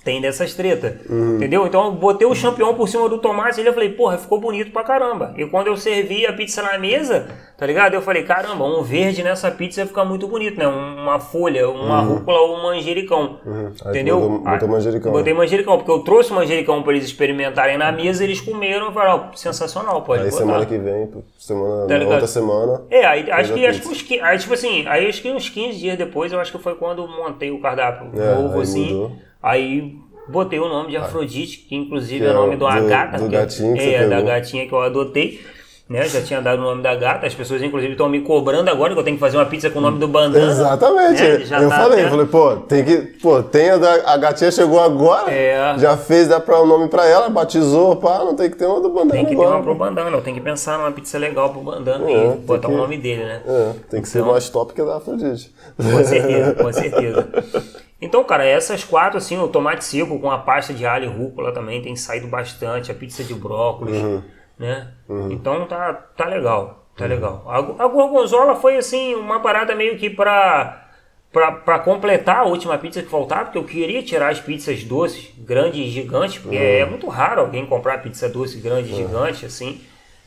Tem 0.02 0.18
dessas 0.18 0.54
tretas, 0.54 0.94
Uhum. 1.10 1.36
entendeu? 1.36 1.66
Então 1.66 1.84
eu 1.84 1.92
botei 1.92 2.26
o 2.26 2.34
champignon 2.34 2.72
por 2.72 2.88
cima 2.88 3.06
do 3.06 3.18
tomate 3.18 3.60
e 3.60 3.66
eu 3.66 3.74
falei, 3.74 3.90
porra, 3.90 4.16
ficou 4.16 4.40
bonito 4.40 4.70
pra 4.72 4.82
caramba. 4.82 5.34
E 5.36 5.44
quando 5.44 5.66
eu 5.66 5.76
servi 5.76 6.26
a 6.26 6.32
pizza 6.32 6.62
na 6.62 6.78
mesa, 6.78 7.26
tá 7.58 7.66
ligado? 7.66 7.92
Eu 7.92 8.00
falei, 8.00 8.22
caramba, 8.22 8.64
um 8.64 8.82
verde 8.82 9.22
nessa 9.22 9.50
pizza 9.50 9.84
fica 9.84 10.02
muito 10.02 10.26
bonito, 10.26 10.58
né? 10.58 10.66
Uma 10.66 11.20
folha, 11.20 11.68
uma 11.68 12.00
rúcula 12.00 12.38
ou 12.40 12.56
um 12.56 12.62
manjericão. 12.62 13.40
Uhum. 13.44 13.72
Entendeu? 13.90 14.18
botou- 14.20 14.38
botou 14.40 14.68
manjericão. 14.68 15.12
Botei 15.12 15.34
manjericão, 15.34 15.76
porque 15.76 15.90
eu 15.90 15.98
trouxe 15.98 16.32
manjericão 16.32 16.82
pra 16.82 16.92
eles 16.94 17.04
experimentarem 17.04 17.76
na 17.76 17.92
mesa, 17.92 18.24
eles 18.24 18.40
comeram 18.40 18.90
e 18.90 18.94
falaram, 18.94 19.28
ó, 19.30 19.36
sensacional, 19.36 20.00
pode 20.00 20.22
Aí 20.22 20.30
botar. 20.30 20.42
semana 20.44 20.64
que 20.64 20.78
vem, 20.78 21.10
semana, 21.38 21.86
Tá 21.86 22.04
outra 22.06 22.26
semana. 22.26 22.82
É, 22.90 23.04
aí, 23.04 23.30
acho 23.30 23.52
que, 23.52 23.66
acho 23.66 23.82
que 23.82 23.88
uns, 23.88 24.22
aí, 24.22 24.38
tipo 24.38 24.54
assim, 24.54 24.86
aí 24.88 25.06
acho 25.06 25.20
que 25.20 25.30
uns 25.30 25.50
15 25.50 25.78
dias 25.78 25.98
depois, 25.98 26.32
eu 26.32 26.40
acho 26.40 26.50
que 26.52 26.58
foi 26.58 26.74
quando 26.74 27.06
montei 27.06 27.50
o 27.50 27.60
cardápio 27.60 28.10
É, 28.18 28.34
novo, 28.34 28.60
assim. 28.62 28.94
mudou. 28.94 29.12
Aí 29.42 29.96
botei 30.28 30.58
o 30.60 30.68
nome 30.68 30.90
de 30.90 30.96
Afrodite, 30.96 31.58
que 31.68 31.74
inclusive 31.74 32.20
Que 32.20 32.26
é 32.26 32.28
o 32.28 32.30
é 32.30 32.34
nome 32.34 32.56
de 32.56 32.62
uma 32.62 32.80
do- 32.80 32.86
gata. 32.88 33.18
do 33.18 33.26
é- 33.26 33.28
gatinho 33.28 33.74
que 33.74 33.94
é, 33.94 34.06
da 34.08 34.20
gatinha 34.20 34.66
que 34.66 34.72
eu 34.72 34.80
adotei. 34.80 35.40
Né? 35.88 36.06
Já 36.06 36.22
tinha 36.22 36.40
dado 36.40 36.60
o 36.60 36.62
nome 36.62 36.84
da 36.84 36.94
gata, 36.94 37.26
as 37.26 37.34
pessoas 37.34 37.60
inclusive 37.60 37.90
estão 37.94 38.08
me 38.08 38.20
cobrando 38.20 38.70
agora 38.70 38.92
que 38.94 39.00
eu 39.00 39.02
tenho 39.02 39.16
que 39.16 39.20
fazer 39.20 39.36
uma 39.38 39.46
pizza 39.46 39.68
com 39.70 39.80
o 39.80 39.82
nome 39.82 39.98
do 39.98 40.06
bandana. 40.06 40.48
Exatamente. 40.52 41.20
né? 41.20 41.34
Eu 41.64 41.68
tá 41.68 41.76
falei, 41.80 42.00
até- 42.02 42.10
falei, 42.10 42.26
pô, 42.26 42.56
tem 42.58 42.84
que. 42.84 42.96
Pô, 43.20 43.42
tem 43.42 43.70
a, 43.70 43.76
da- 43.76 44.12
a 44.12 44.16
gatinha 44.16 44.52
chegou 44.52 44.78
agora, 44.78 45.32
É. 45.32 45.74
já 45.78 45.96
fez, 45.96 46.28
dá 46.28 46.38
pra 46.38 46.60
o 46.60 46.64
nome 46.66 46.86
pra 46.86 47.04
ela, 47.08 47.28
batizou, 47.28 47.96
pá, 47.96 48.18
não 48.20 48.36
tem 48.36 48.48
que 48.48 48.56
ter 48.56 48.66
uma 48.66 48.80
do 48.80 48.88
bandana 48.90 49.10
Tem 49.14 49.24
que 49.24 49.30
ter 49.30 49.34
agora. 49.42 49.56
uma 49.56 49.64
pro 49.64 49.74
bandana, 49.74 50.10
eu 50.16 50.22
tenho 50.22 50.36
que 50.36 50.42
pensar 50.44 50.78
numa 50.78 50.92
pizza 50.92 51.18
legal 51.18 51.50
pro 51.50 51.60
bandana 51.60 52.08
É, 52.08 52.34
e 52.34 52.36
botar 52.36 52.68
que- 52.68 52.74
o 52.74 52.76
nome 52.76 52.96
dele, 52.96 53.24
né? 53.24 53.42
É, 53.44 53.72
tem 53.90 54.00
que 54.00 54.08
ser 54.08 54.20
Então- 54.20 54.30
mais 54.30 54.48
top 54.48 54.72
que 54.72 54.80
a 54.80 54.84
da 54.84 54.96
Afrodite. 54.98 55.52
Com 55.76 56.04
certeza, 56.04 56.54
com 56.54 56.72
certeza. 56.72 57.28
Então, 58.00 58.24
cara, 58.24 58.44
essas 58.44 58.82
quatro, 58.82 59.18
assim, 59.18 59.36
o 59.38 59.48
tomate 59.48 59.84
seco 59.84 60.18
com 60.18 60.30
a 60.30 60.38
pasta 60.38 60.72
de 60.72 60.86
alho 60.86 61.04
e 61.04 61.08
rúcula 61.14 61.52
também 61.52 61.82
tem 61.82 61.94
saído 61.96 62.26
bastante, 62.26 62.90
a 62.90 62.94
pizza 62.94 63.22
de 63.22 63.34
brócolis, 63.34 63.96
Uhum. 64.02 64.22
né? 64.58 64.88
Então 65.30 65.66
tá, 65.66 65.92
tá 66.16 66.24
legal, 66.26 66.86
tá 66.96 67.04
legal. 67.06 67.44
A, 67.46 67.58
a 67.84 67.88
gorgonzola 67.88 68.56
foi, 68.56 68.76
assim, 68.76 69.14
uma 69.14 69.40
parada 69.40 69.74
meio 69.74 69.98
que 69.98 70.08
pra, 70.08 70.88
pra, 71.30 71.52
pra 71.52 71.78
completar 71.80 72.38
a 72.38 72.44
última 72.44 72.78
pizza 72.78 73.02
que 73.02 73.08
faltava, 73.10 73.44
porque 73.44 73.58
eu 73.58 73.64
queria 73.64 74.02
tirar 74.02 74.30
as 74.30 74.40
pizzas 74.40 74.82
doces, 74.82 75.30
grandes 75.36 75.80
e 75.86 75.90
gigantes, 75.90 76.38
porque 76.38 76.56
é 76.56 76.86
muito 76.86 77.06
raro 77.08 77.42
alguém 77.42 77.66
comprar 77.66 78.02
pizza 78.02 78.28
doce 78.30 78.58
grande 78.58 78.92
e 78.92 78.96
gigante, 78.96 79.44
assim, 79.44 79.78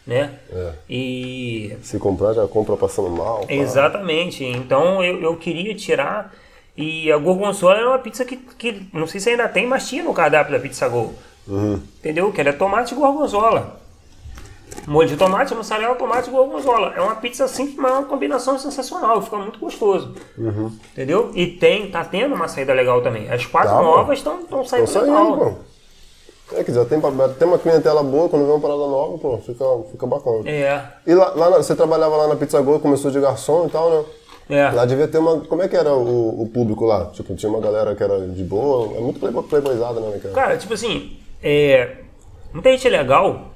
né? 0.05 0.33
É. 0.51 0.73
E 0.89 1.75
Se 1.81 1.97
comprar, 1.97 2.33
já 2.33 2.45
compra 2.47 2.75
passando 2.77 3.09
mal. 3.09 3.39
pá. 3.47 3.51
Exatamente. 3.53 4.43
Então 4.43 5.03
eu, 5.03 5.19
eu 5.21 5.35
queria 5.37 5.73
tirar. 5.73 6.31
E 6.75 7.11
a 7.11 7.17
gorgonzola 7.17 7.79
é 7.79 7.85
uma 7.85 7.99
pizza 7.99 8.25
que, 8.25 8.35
que 8.35 8.87
não 8.93 9.05
sei 9.05 9.19
se 9.19 9.29
ainda 9.29 9.47
tem, 9.47 9.67
mas 9.67 9.87
tinha 9.87 10.03
no 10.03 10.13
cardápio 10.13 10.53
da 10.53 10.59
Pizza 10.59 10.87
Go. 10.87 11.13
Uhum. 11.47 11.79
Entendeu? 11.99 12.31
Que 12.31 12.41
ela 12.41 12.49
é 12.49 12.53
tomate 12.53 12.93
e 12.93 12.97
gorgonzola. 12.97 13.79
Molho 14.87 15.07
de 15.07 15.15
tomate, 15.15 15.53
mussarela, 15.53 15.93
tomate 15.95 16.29
e 16.29 16.31
gorgonzola. 16.31 16.93
É 16.95 17.01
uma 17.01 17.15
pizza 17.15 17.47
simples, 17.47 17.77
mas 17.77 17.91
é 17.91 17.95
uma 17.95 18.05
combinação 18.05 18.57
sensacional. 18.57 19.21
Fica 19.21 19.37
muito 19.37 19.59
gostoso. 19.59 20.15
Uhum. 20.37 20.71
Entendeu? 20.93 21.31
E 21.35 21.45
tem, 21.45 21.91
tá 21.91 22.03
tendo 22.03 22.33
uma 22.33 22.47
saída 22.47 22.73
legal 22.73 23.01
também. 23.01 23.29
As 23.31 23.45
quatro 23.45 23.69
Tá, 23.69 23.81
novas 23.81 24.17
estão 24.17 24.65
saindo, 24.65 24.91
Tô 24.91 24.99
legal. 25.01 25.37
pô. 25.37 25.53
É 26.55 26.63
que 26.63 26.73
já 26.73 26.83
tem, 26.85 26.99
tem 26.99 27.47
uma 27.47 27.57
clientela 27.57 28.03
boa, 28.03 28.27
quando 28.29 28.43
vem 28.43 28.51
uma 28.53 28.59
parada 28.59 28.79
nova, 28.79 29.17
pô, 29.17 29.37
fica, 29.39 29.63
fica 29.91 30.05
bacana. 30.05 30.49
É, 30.49 30.83
E 31.07 31.13
lá, 31.13 31.29
lá 31.35 31.49
você 31.57 31.75
trabalhava 31.75 32.15
lá 32.17 32.27
na 32.27 32.35
Pizza 32.35 32.59
Go, 32.61 32.79
começou 32.79 33.09
de 33.11 33.19
garçom 33.19 33.65
e 33.67 33.69
tal, 33.69 33.89
né? 33.89 34.05
É. 34.49 34.69
Lá 34.69 34.85
devia 34.85 35.07
ter 35.07 35.17
uma. 35.17 35.39
Como 35.41 35.61
é 35.61 35.67
que 35.67 35.75
era 35.75 35.93
o, 35.93 36.43
o 36.43 36.49
público 36.49 36.85
lá? 36.85 37.05
Tipo, 37.07 37.35
tinha 37.35 37.49
uma 37.49 37.61
galera 37.61 37.95
que 37.95 38.03
era 38.03 38.19
de 38.27 38.43
boa. 38.43 38.97
É 38.97 38.99
muito 38.99 39.19
playboy, 39.19 39.43
playboyzada, 39.43 39.99
né? 39.99 40.19
Cara? 40.21 40.33
Cara, 40.33 40.57
tipo 40.57 40.73
assim, 40.73 41.17
é, 41.41 41.97
muita 42.51 42.69
gente 42.71 42.87
é 42.87 42.89
legal, 42.89 43.52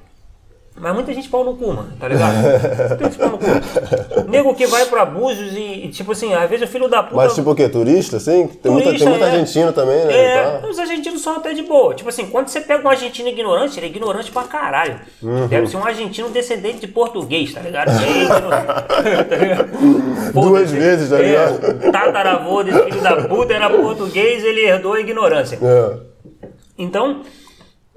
mas 0.80 0.94
muita 0.94 1.14
gente 1.14 1.28
pau 1.30 1.44
no 1.44 1.56
cu, 1.56 1.68
mano, 1.74 1.90
tá 2.00 2.08
ligado? 2.08 2.36
Muita 2.90 3.04
gente 3.06 3.18
pau 3.18 3.30
no 3.32 3.38
cu. 3.38 4.30
Nego 4.30 4.54
que 4.54 4.68
vai 4.68 4.86
pra 4.86 5.06
Búzios 5.06 5.54
e, 5.56 5.88
tipo 5.90 6.12
assim, 6.12 6.34
às 6.34 6.50
vezes 6.50 6.68
o 6.68 6.72
filho 6.72 6.88
da 6.88 7.02
puta. 7.02 7.16
Mas 7.16 7.34
tipo 7.34 7.50
o 7.52 7.56
quê? 7.56 7.68
Turista, 7.68 8.18
assim? 8.18 8.48
Tem 8.48 8.72
muita, 8.72 8.90
Turista, 8.90 9.06
tem 9.10 9.18
muito 9.18 9.26
é. 9.26 9.32
argentino 9.32 9.74
também, 9.74 10.06
né? 10.06 10.14
É, 10.14 10.62
os 10.70 10.78
argentinos 10.78 11.22
são 11.22 11.38
até 11.38 11.54
de 11.54 11.64
boa. 11.64 11.96
Tipo 11.96 12.10
assim, 12.10 12.28
quando 12.28 12.48
você 12.50 12.62
pega 12.62 12.86
um 12.88 12.90
argentino 12.92 13.28
ignorante, 13.30 13.80
ele 13.80 13.88
é 13.88 13.90
ignorante 13.90 14.32
pra 14.32 14.44
caralho. 14.44 15.00
Uhum. 15.22 15.48
Deve 15.48 15.68
ser 15.68 15.78
um 15.78 15.86
argentino 15.86 16.30
descendente 16.30 16.80
de 16.80 16.88
português, 16.88 17.54
tá 17.54 17.62
ligado? 17.62 17.90
É. 17.90 17.98
Tá 19.28 19.36
ligado? 19.36 20.32
Duas 20.34 20.72
vezes, 20.72 21.10
tá 21.10 21.20
É, 21.20 21.22
ligado? 21.22 21.88
o 21.88 21.92
tataravô 21.92 22.64
desse 22.64 22.84
filho 22.84 23.02
da 23.02 23.16
puta 23.28 23.54
era 23.54 23.70
português, 23.70 24.44
ele 24.44 24.62
herdou 24.62 24.94
a 24.94 25.00
ignorância. 25.00 25.58
É. 25.62 25.98
Então, 26.78 27.22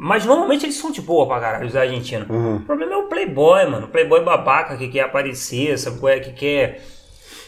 mas 0.02 0.24
normalmente 0.24 0.64
eles 0.64 0.76
são 0.76 0.90
de 0.90 1.02
boa 1.02 1.26
pra 1.26 1.38
caralho, 1.38 1.66
os 1.66 1.76
argentinos. 1.76 2.26
Uhum. 2.30 2.56
O 2.56 2.60
problema 2.60 2.94
é 2.94 2.96
o 2.96 3.02
playboy, 3.06 3.66
mano. 3.66 3.84
O 3.86 3.90
playboy 3.90 4.24
babaca 4.24 4.74
que 4.78 4.88
quer 4.88 5.02
aparecer, 5.02 5.78
sabe 5.78 6.00
qual 6.00 6.10
é? 6.10 6.20
Que 6.20 6.32
quer, 6.32 6.80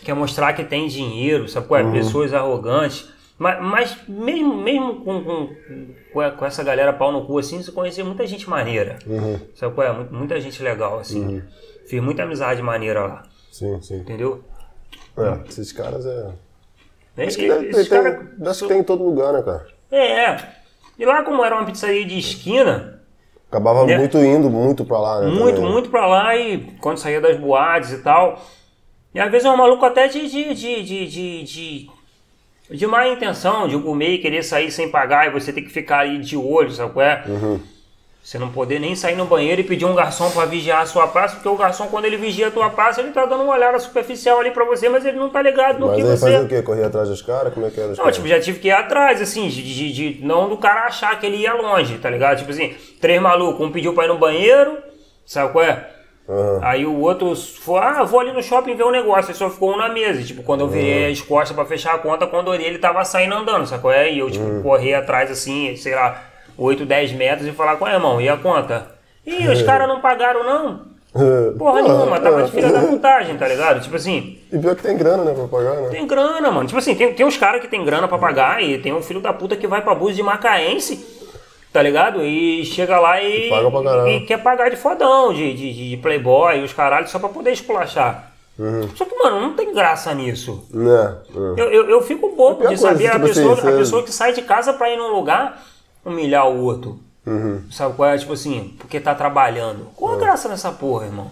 quer 0.05 0.15
mostrar 0.15 0.53
que 0.53 0.63
tem 0.63 0.87
dinheiro, 0.87 1.49
sabe 1.49 1.67
qual 1.67 1.81
é? 1.81 1.83
Uhum. 1.85 1.93
Pessoas 1.93 2.35
arrogantes. 2.35 3.09
Mas, 3.39 3.59
mas 3.63 3.97
mesmo, 4.07 4.55
mesmo 4.59 5.03
com, 5.03 5.25
com, 5.25 5.47
com, 6.13 6.31
com 6.37 6.45
essa 6.45 6.63
galera 6.63 6.93
pau 6.93 7.11
no 7.11 7.25
cu 7.25 7.39
assim, 7.39 7.63
você 7.63 7.73
conheceu 7.73 8.05
muita 8.05 8.27
gente 8.27 8.49
maneira. 8.51 8.99
Uhum. 9.07 9.41
Sabe 9.55 9.75
qual 9.75 9.87
é? 9.87 9.93
Muita, 10.11 10.39
gente 10.39 10.63
legal, 10.63 10.99
assim. 10.99 11.43
Fiz 11.87 12.03
muita 12.03 12.23
amizade 12.25 12.61
maneira 12.61 13.01
lá, 13.07 13.23
Sim, 13.51 13.81
sim. 13.81 13.97
entendeu? 13.97 14.45
É, 15.17 15.49
esses 15.49 15.73
caras 15.73 16.05
é. 16.05 16.33
E- 17.17 17.23
Acho 17.23 17.37
que, 17.39 17.49
deve, 17.49 17.71
tem, 17.71 17.85
cara- 17.87 18.31
acho 18.47 18.63
que 18.63 18.69
tem 18.69 18.81
em 18.81 18.85
todo 18.85 19.03
lugar, 19.03 19.33
né, 19.33 19.43
cara? 19.43 19.67
É, 19.91 20.25
é. 20.27 20.62
E 20.99 21.05
lá 21.05 21.23
como 21.23 21.45
era 21.45 21.55
uma 21.57 21.65
pizzaria 21.65 22.05
de 22.05 22.19
esquina, 22.19 23.01
Acabava 23.53 23.85
Né? 23.85 23.99
muito 23.99 24.17
indo 24.17 24.49
muito 24.49 24.83
pra 24.83 24.99
lá, 24.99 25.21
né? 25.21 25.27
Muito, 25.27 25.57
também. 25.57 25.71
muito 25.73 25.91
pra 25.91 26.07
lá 26.07 26.35
e 26.35 26.59
quando 26.81 26.97
saía 26.97 27.21
das 27.21 27.37
boates 27.37 27.93
e 27.93 27.99
tal. 27.99 28.43
E 29.15 29.21
às 29.21 29.31
vezes 29.31 29.45
é 29.47 29.51
um 29.51 29.57
maluco 29.59 29.85
até 29.85 30.09
de, 30.09 30.27
de, 30.27 30.55
de, 30.55 30.83
de, 30.83 31.07
de, 31.07 31.43
de, 31.43 31.91
de 32.71 32.87
má 32.87 33.07
intenção, 33.07 33.69
de 33.69 33.77
e 33.77 34.19
querer 34.19 34.43
sair 34.43 34.71
sem 34.71 34.91
pagar 34.91 35.27
e 35.27 35.31
você 35.31 35.53
ter 35.53 35.61
que 35.61 35.69
ficar 35.69 35.99
ali 35.99 36.19
de 36.19 36.35
olho, 36.35 36.71
sabe 36.71 36.95
qual 36.95 37.05
é? 37.05 37.25
Uhum. 37.29 37.61
Você 38.23 38.39
não 38.39 38.51
poder 38.53 38.79
nem 38.79 38.95
sair 38.95 39.17
no 39.17 39.25
banheiro 39.25 39.61
e 39.61 39.65
pedir 39.65 39.85
um 39.85 39.97
garçom 39.97 40.31
pra 40.31 40.45
vigiar 40.45 40.83
a 40.83 40.87
sua 40.87 41.09
praça, 41.09 41.35
porque 41.35 41.49
o 41.49 41.57
garçom, 41.57 41.89
quando 41.89 42.05
ele 42.05 42.17
vigia 42.17 42.47
a 42.47 42.51
tua 42.53 42.71
praça, 42.71 43.01
ele 43.01 43.11
tá 43.11 43.27
dando 43.27 43.43
uma 43.43 43.53
olhada 43.53 43.77
superficial 43.81 44.39
ali 44.39 44.53
pra 44.53 44.65
você, 44.65 44.89
mas 44.89 45.05
ele 45.05 45.19
não 45.19 45.29
tá 45.29 45.43
ligado 45.43 45.81
no 45.81 45.89
Mas 45.89 45.97
que 45.97 46.03
você. 46.05 46.17
fazia 46.27 46.41
o 46.43 46.49
quê? 46.49 46.63
Corria 46.63 46.87
atrás 46.87 47.09
dos 47.09 47.21
caras? 47.21 47.53
Como 47.53 47.67
é 47.67 47.71
que 47.71 47.81
era? 47.81 47.91
os 47.91 47.99
Não, 47.99 48.05
caras? 48.05 48.15
tipo, 48.17 48.29
já 48.29 48.41
tive 48.41 48.61
que 48.61 48.69
ir 48.69 48.73
atrás, 48.73 49.21
assim, 49.21 49.49
de, 49.49 49.61
de- 49.61 49.93
de- 49.93 50.25
não 50.25 50.49
do 50.49 50.57
cara 50.57 50.83
achar 50.87 51.19
que 51.19 51.27
ele 51.27 51.39
ia 51.39 51.53
longe, 51.53 51.99
tá 51.99 52.09
ligado? 52.09 52.39
Tipo 52.39 52.53
assim, 52.53 52.75
três 53.01 53.21
malucos, 53.21 53.67
um 53.67 53.73
pediu 53.73 53.93
pra 53.93 54.05
ir 54.05 54.09
no 54.09 54.19
banheiro, 54.19 54.79
sabe 55.27 55.51
qual 55.51 55.65
é? 55.65 55.89
Aham. 56.29 56.61
Aí 56.63 56.87
o 56.87 57.01
outro 57.01 57.35
foi, 57.35 57.81
ah, 57.81 58.05
vou 58.05 58.21
ali 58.21 58.33
no 58.33 58.41
shopping 58.41 58.77
ver 58.77 58.85
um 58.85 58.93
negócio, 58.93 59.33
aí 59.33 59.37
só 59.37 59.51
ficou 59.51 59.73
um 59.75 59.77
na 59.77 59.89
mesa. 59.89 60.23
Tipo, 60.23 60.45
quando 60.45 60.61
eu 60.61 60.69
virei 60.69 61.11
as 61.11 61.21
costas 61.21 61.57
pra 61.57 61.65
fechar 61.65 61.97
a 61.97 61.99
conta, 61.99 62.29
quando 62.29 62.47
eu 62.47 62.53
olhei, 62.53 62.69
ele 62.69 62.79
tava 62.79 63.05
saindo 63.05 63.35
andando, 63.35 63.67
sabe 63.67 63.83
qual 63.83 63.93
é? 63.93 64.13
E 64.13 64.21
eu, 64.21 64.31
tipo, 64.31 64.63
corri 64.63 64.95
atrás, 64.95 65.29
assim, 65.29 65.75
sei 65.75 65.97
lá, 65.97 66.23
8, 66.57 66.85
10 66.85 67.13
metros 67.13 67.47
e 67.49 67.53
falar, 67.53 67.77
qual 67.77 67.91
é, 67.91 67.95
irmão? 67.95 68.21
E 68.21 68.29
a 68.29 68.37
conta? 68.37 68.91
Ih, 69.27 69.49
os 69.49 69.63
caras 69.63 69.89
não 69.89 70.01
pagaram, 70.01 70.45
não? 70.45 70.93
Porra 71.59 71.83
nenhuma, 71.83 72.19
tava 72.19 72.43
de 72.45 72.51
filha 72.51 72.73
da 72.73 72.81
putagem, 72.81 73.37
tá 73.37 73.47
ligado? 73.47 73.83
Tipo 73.83 73.97
assim, 73.97 74.39
E 74.51 74.59
pior 74.59 74.75
que 74.75 74.83
tem 74.83 74.97
grana, 74.97 75.25
né, 75.25 75.35
pra 75.35 75.47
pagar, 75.47 75.77
né? 75.77 75.89
tem 75.91 76.07
grana, 76.07 76.51
mano. 76.51 76.67
Tipo 76.67 76.79
assim, 76.79 76.95
tem, 76.95 77.13
tem 77.13 77.27
uns 77.27 77.37
caras 77.37 77.61
que 77.61 77.69
tem 77.69 77.85
grana 77.85 78.09
pra 78.09 78.17
pagar 78.19 78.63
e 78.63 78.79
tem 78.79 78.95
um 78.95 79.03
filho 79.03 79.21
da 79.21 79.33
puta 79.33 79.55
que 79.57 79.67
vai 79.67 79.83
pra 79.83 79.95
Búzios 79.95 80.17
de 80.17 80.23
Macaense 80.23 81.23
tá 81.73 81.83
ligado? 81.83 82.23
E 82.23 82.65
chega 82.67 83.01
lá 83.01 83.21
e, 83.23 83.49
Paga 83.49 83.71
pra 83.71 83.83
caramba. 83.83 84.11
e 84.11 84.21
quer 84.27 84.43
pagar 84.43 84.69
de 84.69 84.77
fodão, 84.77 85.33
de, 85.33 85.55
de, 85.55 85.91
de 85.91 85.97
playboy 85.97 86.59
e 86.61 86.65
os 86.65 86.73
caralhos, 86.73 87.11
só 87.11 87.19
pra 87.19 87.31
poder 87.31 87.53
esculachar. 87.53 88.31
Uhum. 88.59 88.89
Só 88.95 89.07
que, 89.07 89.17
mano, 89.17 89.41
não 89.41 89.55
tem 89.55 89.73
graça 89.73 90.13
nisso. 90.15 90.67
Né? 90.71 91.17
né. 91.35 91.55
Eu, 91.57 91.73
eu, 91.73 91.89
eu 91.89 92.03
fico 92.03 92.37
bobo 92.37 92.67
É 92.67 92.69
de 92.69 92.77
saber 92.79 93.09
coisa, 93.11 93.11
a, 93.11 93.15
tipo 93.15 93.27
pessoa, 93.27 93.53
assim, 93.55 93.69
a 93.69 93.73
pessoa 93.73 94.03
que 94.03 94.13
sai 94.13 94.33
de 94.35 94.43
casa 94.43 94.75
pra 94.75 94.91
ir 94.91 94.99
num 94.99 95.15
lugar 95.15 95.63
humilhar 96.05 96.49
o 96.49 96.63
outro. 96.65 96.99
Uhum. 97.27 97.61
Sabe 97.71 97.95
qual 97.95 98.09
é? 98.11 98.19
Tipo 98.19 98.33
assim, 98.33 98.75
porque 98.79 98.99
tá 99.01 99.15
trabalhando. 99.15 99.87
Qual 99.97 100.15
a 100.15 100.17
graça 100.19 100.49
nessa 100.49 100.71
porra, 100.73 101.07
irmão? 101.07 101.31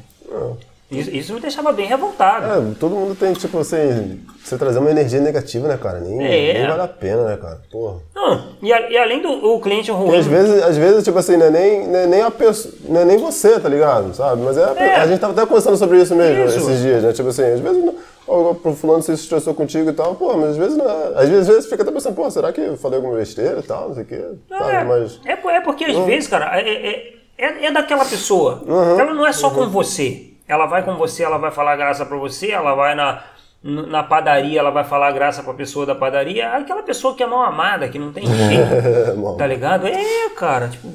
Isso, 0.91 1.11
isso 1.11 1.35
me 1.35 1.41
deixava 1.41 1.73
bem 1.73 1.87
revoltado. 1.87 2.47
É, 2.47 2.75
todo 2.79 2.97
mundo 2.97 3.15
tem, 3.15 3.33
tipo 3.33 3.59
assim, 3.61 4.21
você 4.45 4.59
trazer 4.59 4.81
uma 4.81 4.91
energia 4.91 5.21
negativa, 5.21 5.69
né, 5.69 5.77
cara? 5.81 6.01
Nem, 6.01 6.21
É. 6.25 6.53
nem 6.59 6.67
vale 6.69 6.83
a 6.83 6.89
pena, 6.89 7.25
né, 7.29 7.37
cara? 7.37 7.61
Porra. 7.71 7.99
Não, 8.13 8.49
e, 8.61 8.73
a- 8.73 8.91
e 8.91 8.99
além 8.99 9.23
do 9.23 9.31
o 9.31 9.61
cliente 9.61 9.89
ruim. 9.93 10.11
E 10.13 10.17
às 10.19 10.27
vezes, 10.27 10.63
às 10.65 10.77
vezes, 10.77 11.05
tipo 11.05 11.17
assim, 11.17 11.37
não 11.37 11.47
é 11.47 11.51
nem, 11.51 11.87
não 11.87 11.97
é 11.99 12.07
nem 12.07 12.23
a 12.23 12.31
pessoa, 12.31 12.75
não 12.89 13.01
é 13.01 13.05
nem 13.05 13.19
você, 13.19 13.61
tá 13.61 13.69
ligado? 13.69 14.13
Sabe? 14.15 14.43
Mas 14.43 14.57
é, 14.57 14.65
a- 14.65 14.75
É. 14.77 14.97
a 14.97 15.07
gente 15.07 15.21
tava 15.21 15.33
até 15.33 15.47
conversando 15.47 15.77
sobre 15.77 16.01
isso 16.03 16.15
mesmo 16.17 16.45
Isso. 16.45 16.59
esses 16.59 16.81
dias, 16.81 17.03
né? 17.05 17.13
Tipo 17.13 17.29
assim, 17.29 17.45
às 17.45 17.61
vezes 17.61 17.85
não- 17.85 17.95
ó, 18.31 18.51
o 18.53 18.75
fulano 18.77 19.03
se 19.03 19.13
estressou 19.13 19.55
contigo 19.55 19.91
e 19.91 19.93
tal, 19.93 20.15
pô, 20.15 20.35
mas 20.37 20.51
às 20.51 20.57
vezes 20.57 20.77
não 20.77 20.89
é. 20.89 21.13
Às 21.17 21.29
vezes, 21.29 21.49
às 21.49 21.55
vezes 21.55 21.71
fica 21.71 21.83
até 21.83 21.93
pensando, 21.93 22.15
pô, 22.15 22.31
será 22.31 22.53
que 22.53 22.61
eu 22.61 22.77
falei 22.77 22.99
alguma 22.99 23.17
besteira 23.17 23.61
e 23.61 23.63
tal, 23.63 23.89
não 23.89 23.95
sei 23.95 24.05
o 24.05 24.07
quê, 24.07 24.25
sabe? 24.49 24.71
É, 24.73 24.85
Mas. 24.85 25.21
é, 25.25 25.33
é 25.33 25.61
porque 25.61 25.85
às 25.85 25.97
vezes, 26.07 26.29
cara, 26.29 26.61
é, 26.61 26.69
é, 26.69 27.15
é, 27.39 27.67
é 27.67 27.71
daquela 27.73 28.05
pessoa. 28.05 28.63
Uhum. 28.67 29.01
Ela 29.01 29.15
não 29.15 29.27
é 29.27 29.33
só 29.33 29.51
com 29.51 29.69
você. 29.69 30.29
Ela 30.47 30.67
vai 30.67 30.83
com 30.85 30.97
você, 30.97 31.23
ela 31.23 31.39
vai 31.39 31.51
falar 31.51 31.77
graça 31.77 32.05
pra 32.05 32.17
você, 32.17 32.51
ela 32.51 32.75
vai 32.75 32.95
na, 32.97 33.23
na 33.63 34.03
padaria, 34.03 34.59
ela 34.59 34.71
vai 34.71 34.83
falar 34.85 35.13
graça 35.13 35.43
pra 35.45 35.55
pessoa 35.55 35.87
da 35.87 35.95
padaria. 35.95 36.43
É 36.45 36.57
Aquela 36.57 36.83
pessoa 36.83 37.15
que 37.15 37.23
é 37.23 37.27
mal 37.27 37.43
amada, 37.45 37.89
que 37.89 37.99
não 38.01 38.13
tem 38.13 38.27
jeito. 38.27 39.37
Tá 39.39 39.47
ligado? 39.47 39.87
É, 39.87 40.29
cara, 40.37 40.69
tipo, 40.69 40.89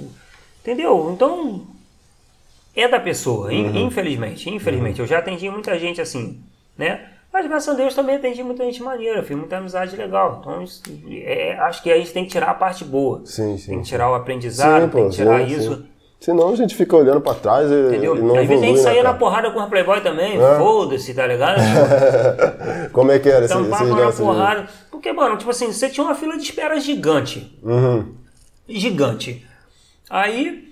entendeu? 0.61 1.09
Então, 1.13 1.61
é 2.75 2.85
da 2.87 2.99
pessoa, 2.99 3.47
Uhum. 3.49 3.77
infelizmente, 3.87 4.49
infelizmente. 4.49 4.99
Eu 4.99 5.07
já 5.07 5.19
atendi 5.19 5.49
muita 5.49 5.79
gente 5.79 6.01
assim, 6.01 6.41
né? 6.77 6.99
Mas 7.35 7.47
graças 7.47 7.67
a 7.67 7.73
Deus 7.77 7.93
também 7.93 8.15
atendi 8.15 8.41
muita 8.41 8.63
gente 8.63 8.81
maneira, 8.81 9.21
fiz 9.21 9.35
muita 9.35 9.57
amizade 9.57 9.93
legal. 9.97 10.37
Então, 10.39 10.61
isso, 10.63 10.81
é, 11.11 11.57
acho 11.59 11.83
que 11.83 11.91
a 11.91 11.97
gente 11.97 12.13
tem 12.13 12.23
que 12.23 12.31
tirar 12.31 12.49
a 12.51 12.53
parte 12.53 12.85
boa. 12.85 13.23
Sim, 13.25 13.57
sim. 13.57 13.71
Tem 13.71 13.81
que 13.81 13.87
tirar 13.89 14.09
o 14.09 14.13
aprendizado, 14.13 14.83
Sim, 14.85 14.89
tem 14.89 15.03
pô, 15.03 15.09
que 15.09 15.15
tirar 15.17 15.39
sim, 15.45 15.53
isso. 15.53 15.75
sim. 15.75 15.85
Senão 16.17 16.53
a 16.53 16.55
gente 16.55 16.73
fica 16.73 16.95
olhando 16.95 17.19
pra 17.19 17.33
trás 17.33 17.69
e, 17.69 17.73
Entendeu? 17.89 18.15
e 18.15 18.21
não 18.21 18.37
Às 18.39 18.47
vezes 18.47 18.51
a 18.51 18.53
gente 18.53 18.63
evolui, 18.63 18.77
saía 18.83 19.03
né, 19.03 19.09
na 19.09 19.15
porrada 19.15 19.51
com 19.51 19.59
a 19.59 19.67
Playboy 19.67 19.99
também, 19.99 20.41
É. 20.41 20.57
foda-se, 20.57 21.13
tá 21.13 21.27
ligado? 21.27 21.59
Como 22.93 23.11
é 23.11 23.19
que 23.19 23.27
era 23.27 23.43
esse, 23.43 23.53
Então, 23.53 23.63
esse 23.63 23.69
papo 23.71 23.85
na 24.01 24.11
porrada. 24.13 24.67
Porque, 24.89 25.11
mano, 25.11 25.35
tipo 25.35 25.51
assim, 25.51 25.73
você 25.73 25.89
tinha 25.89 26.05
uma 26.05 26.15
fila 26.15 26.37
de 26.37 26.43
espera 26.43 26.79
gigante. 26.79 27.59
Uhum. 27.61 28.13
gigante. 28.69 29.45
Aí, 30.09 30.69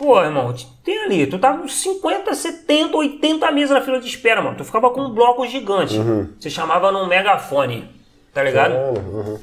pô, 0.00 0.18
irmão, 0.22 0.54
tem 0.82 0.98
ali, 1.04 1.26
tu 1.26 1.38
tava 1.38 1.58
com 1.58 1.68
50, 1.68 2.34
70, 2.34 2.96
80 2.96 3.52
mesas 3.52 3.70
na 3.76 3.82
fila 3.82 4.00
de 4.00 4.08
espera, 4.08 4.40
mano. 4.40 4.56
Tu 4.56 4.64
ficava 4.64 4.88
com 4.90 5.02
um 5.02 5.12
bloco 5.12 5.46
gigante. 5.46 5.94
Você 6.40 6.48
chamava 6.48 6.90
num 6.90 7.06
megafone, 7.06 7.86
tá 8.32 8.42
ligado? 8.42 8.72
Caralho, 8.72 8.98
uhum. 8.98 9.38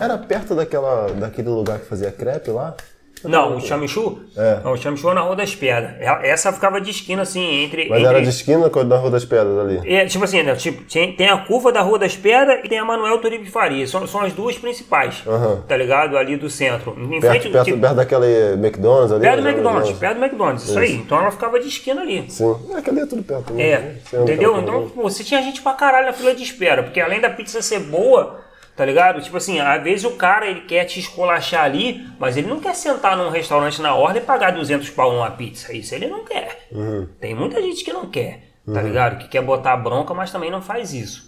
Era 0.00 0.16
perto 0.16 0.54
daquela, 0.54 1.08
daquele 1.08 1.48
lugar 1.48 1.80
que 1.80 1.86
fazia 1.86 2.12
crepe 2.12 2.52
lá? 2.52 2.76
Não, 3.24 3.56
o 3.56 3.60
Chamichu? 3.60 4.20
É. 4.36 4.60
Não, 4.62 4.72
o 4.72 4.76
Chamichu 4.76 5.10
é 5.10 5.14
na 5.14 5.20
Rua 5.22 5.36
das 5.36 5.54
Pedras. 5.54 5.92
Essa 6.22 6.52
ficava 6.52 6.80
de 6.80 6.90
esquina, 6.90 7.22
assim, 7.22 7.64
entre... 7.64 7.88
Mas 7.88 8.00
entre... 8.00 8.14
era 8.14 8.22
de 8.22 8.28
esquina 8.28 8.68
da 8.68 8.96
Rua 8.98 9.10
das 9.10 9.24
Pedras 9.24 9.58
ali. 9.58 9.80
É, 9.92 10.06
tipo 10.06 10.24
assim, 10.24 10.42
né, 10.42 10.54
tipo, 10.54 10.82
tem, 10.84 11.12
tem 11.14 11.28
a 11.28 11.38
curva 11.38 11.72
da 11.72 11.80
Rua 11.80 11.98
das 11.98 12.16
Pedras 12.16 12.60
e 12.64 12.68
tem 12.68 12.78
a 12.78 12.84
Manuel 12.84 13.18
Turibe 13.18 13.50
Faria. 13.50 13.86
São, 13.86 14.06
são 14.06 14.20
as 14.22 14.32
duas 14.32 14.56
principais, 14.58 15.22
Aham. 15.26 15.62
tá 15.66 15.76
ligado? 15.76 16.16
Ali 16.16 16.36
do 16.36 16.48
centro. 16.50 16.94
Em 16.98 17.20
Perto, 17.20 17.30
frente, 17.40 17.48
perto, 17.50 17.64
tipo, 17.64 17.78
perto 17.78 17.94
daquele 17.96 18.52
McDonald's 18.54 19.12
ali? 19.12 19.20
perto 19.22 19.36
do 19.38 19.42
né? 19.42 19.50
McDonald's, 19.50 19.98
perto 19.98 20.14
do 20.18 20.24
McDonald's, 20.24 20.64
isso 20.68 20.78
aí. 20.78 20.94
Então 20.94 21.18
ela 21.18 21.30
ficava 21.30 21.58
de 21.58 21.68
esquina 21.68 22.02
ali. 22.02 22.24
Sim. 22.28 22.56
É, 22.70 22.78
aquele 22.78 23.00
é 23.00 23.06
tudo 23.06 23.22
perto. 23.22 23.52
né? 23.52 23.62
É, 23.62 23.94
entendeu? 24.12 24.58
Então, 24.58 24.88
pô, 24.88 25.02
você 25.02 25.24
tinha 25.24 25.42
gente 25.42 25.62
pra 25.62 25.72
caralho 25.72 26.06
na 26.06 26.12
fila 26.12 26.34
de 26.34 26.42
espera, 26.42 26.82
porque 26.82 27.00
além 27.00 27.20
da 27.20 27.30
pizza 27.30 27.60
ser 27.62 27.80
boa, 27.80 28.40
tá 28.78 28.84
ligado? 28.84 29.20
Tipo 29.20 29.36
assim, 29.36 29.58
às 29.58 29.82
vezes 29.82 30.04
o 30.04 30.12
cara 30.12 30.46
ele 30.48 30.60
quer 30.60 30.84
te 30.84 31.00
escolachar 31.00 31.64
ali, 31.64 32.06
mas 32.16 32.36
ele 32.36 32.46
não 32.46 32.60
quer 32.60 32.76
sentar 32.76 33.16
num 33.16 33.28
restaurante 33.28 33.82
na 33.82 33.92
orla 33.92 34.18
e 34.18 34.20
pagar 34.20 34.52
200 34.52 34.88
pau 34.90 35.12
numa 35.12 35.32
pizza. 35.32 35.72
Isso 35.72 35.96
ele 35.96 36.06
não 36.06 36.24
quer. 36.24 36.68
Uhum. 36.70 37.08
Tem 37.20 37.34
muita 37.34 37.60
gente 37.60 37.84
que 37.84 37.92
não 37.92 38.06
quer, 38.06 38.52
tá 38.72 38.80
ligado? 38.80 39.18
Que 39.18 39.26
quer 39.26 39.42
botar 39.42 39.76
bronca, 39.76 40.14
mas 40.14 40.30
também 40.30 40.48
não 40.48 40.62
faz 40.62 40.92
isso. 40.92 41.26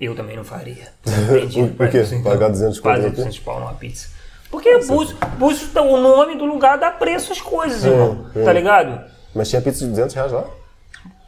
Eu 0.00 0.14
também 0.14 0.36
não 0.36 0.44
faria. 0.44 0.92
Entendi. 1.04 1.60
Uhum. 1.60 1.74
Por 1.74 1.88
quê? 1.90 2.04
Pagar 2.22 2.48
200 2.48 2.78
conto 2.78 2.92
Pagar 2.92 3.02
na 3.02 3.08
200 3.08 3.38
pau 3.40 3.58
numa 3.58 3.74
pizza. 3.74 4.08
Porque 4.48 4.72
Búzios, 4.78 5.18
Búzios, 5.38 5.74
o 5.74 5.96
nome 5.96 6.36
do 6.36 6.44
lugar 6.44 6.78
dá 6.78 6.92
preço 6.92 7.32
às 7.32 7.40
coisas, 7.40 7.84
irmão. 7.84 8.26
é. 8.32 8.44
Tá 8.44 8.52
ligado? 8.52 9.10
Mas 9.34 9.48
tinha 9.48 9.60
pizza 9.60 9.80
de 9.84 9.90
200 9.90 10.14
reais 10.14 10.30
lá? 10.30 10.44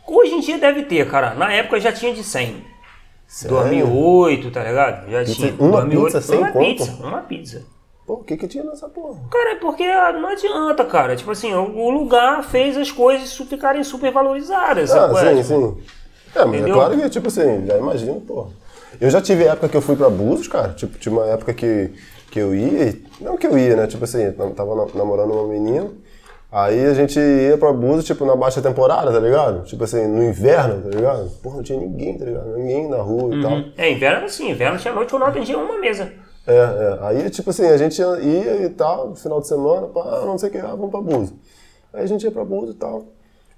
Hoje 0.06 0.34
em 0.34 0.40
dia 0.40 0.58
deve 0.58 0.84
ter, 0.84 1.08
cara. 1.10 1.34
Na 1.34 1.52
época 1.52 1.80
já 1.80 1.90
tinha 1.90 2.14
de 2.14 2.22
100. 2.22 2.70
Sério? 3.32 3.56
2008, 3.56 4.50
tá 4.50 4.62
ligado? 4.62 5.10
Já 5.10 5.20
Pizza- 5.20 5.34
tinha. 5.34 5.54
uma 5.58 5.80
2008, 5.80 6.04
pizza, 6.04 6.20
sem 6.20 6.38
uma 6.38 6.52
pizza, 6.52 6.92
uma 7.00 7.22
pizza. 7.22 7.62
Pô, 8.06 8.14
o 8.14 8.24
que 8.24 8.36
que 8.36 8.46
tinha 8.48 8.62
nessa 8.64 8.88
porra? 8.88 9.18
Cara, 9.30 9.52
é 9.52 9.54
porque 9.54 9.84
ah, 9.84 10.12
não 10.12 10.28
adianta, 10.28 10.84
cara. 10.84 11.16
Tipo 11.16 11.30
assim, 11.30 11.54
o, 11.54 11.88
lugar 11.90 12.42
fez 12.44 12.76
as 12.76 12.90
coisas 12.90 13.34
ficarem 13.34 13.82
super 13.84 14.12
valorizadas. 14.12 14.90
Ah, 14.92 15.10
é? 15.16 15.42
sim, 15.42 15.42
Tipo, 15.42 15.44
sim. 15.44 15.82
É, 16.34 16.44
mas 16.44 16.54
Entendeu? 16.54 16.74
é 16.74 16.78
claro 16.78 16.98
que, 17.00 17.08
tipo 17.10 17.28
assim, 17.28 17.66
já 17.66 17.78
imagino, 17.78 18.20
pô. 18.20 18.46
Eu 19.00 19.08
já 19.08 19.20
tive 19.22 19.44
época 19.44 19.68
que 19.68 19.76
eu 19.76 19.82
fui 19.82 19.96
pra 19.96 20.10
Búzios, 20.10 20.48
cara. 20.48 20.74
Tipo, 20.74 20.98
tinha 20.98 21.12
uma 21.14 21.26
época 21.26 21.54
que, 21.54 21.90
que 22.30 22.38
eu 22.38 22.54
ia, 22.54 22.94
não 23.20 23.36
que 23.38 23.46
eu 23.46 23.56
ia, 23.56 23.76
né? 23.76 23.86
Tipo 23.86 24.04
assim, 24.04 24.22
eu 24.24 24.50
tava 24.50 24.74
na- 24.74 24.86
namorando 24.94 25.32
uma 25.32 25.46
menina, 25.48 25.90
aí 26.52 26.84
a 26.84 26.94
gente 26.94 27.18
ia 27.18 27.56
pra 27.56 27.72
Búzios, 27.72 28.04
tipo, 28.04 28.24
na 28.24 28.36
baixa 28.36 28.60
temporada, 28.60 29.10
tá 29.10 29.18
ligado? 29.18 29.64
Tipo 29.64 29.84
assim, 29.84 30.06
no 30.06 30.22
inverno, 30.22 30.82
tá 30.82 30.94
ligado? 30.94 31.30
Porra, 31.42 31.56
não 31.56 31.62
tinha 31.62 31.80
ninguém, 31.80 32.18
tá 32.18 32.24
ligado? 32.26 32.56
Ninguém 32.56 32.88
na 32.88 32.98
rua 32.98 33.34
e 33.34 33.42
tal. 33.42 33.52
É, 33.76 33.90
inverno 33.90 34.26
assim, 34.26 34.50
inverno 34.50 34.78
tinha 34.78 34.94
noite 34.94 35.12
ou 35.14 35.18
não 35.18 35.26
atendia 35.26 35.58
uma 35.58 35.78
mesa. 35.78 36.12
É, 36.46 36.54
é. 36.54 36.98
Aí, 37.00 37.30
tipo 37.30 37.50
assim, 37.50 37.66
a 37.66 37.76
gente 37.76 38.00
ia 38.00 38.66
e 38.66 38.68
tal, 38.68 39.14
final 39.14 39.40
de 39.40 39.48
semana, 39.48 39.86
pá, 39.86 40.22
não 40.26 40.36
sei 40.36 40.50
o 40.50 40.52
que, 40.52 40.58
ah, 40.58 40.74
vamos 40.74 40.90
pra 40.90 41.00
Búzios. 41.00 41.32
Aí 41.92 42.04
a 42.04 42.06
gente 42.06 42.22
ia 42.24 42.30
pra 42.30 42.44
Búzios 42.44 42.74
e 42.74 42.78
tal. 42.78 43.04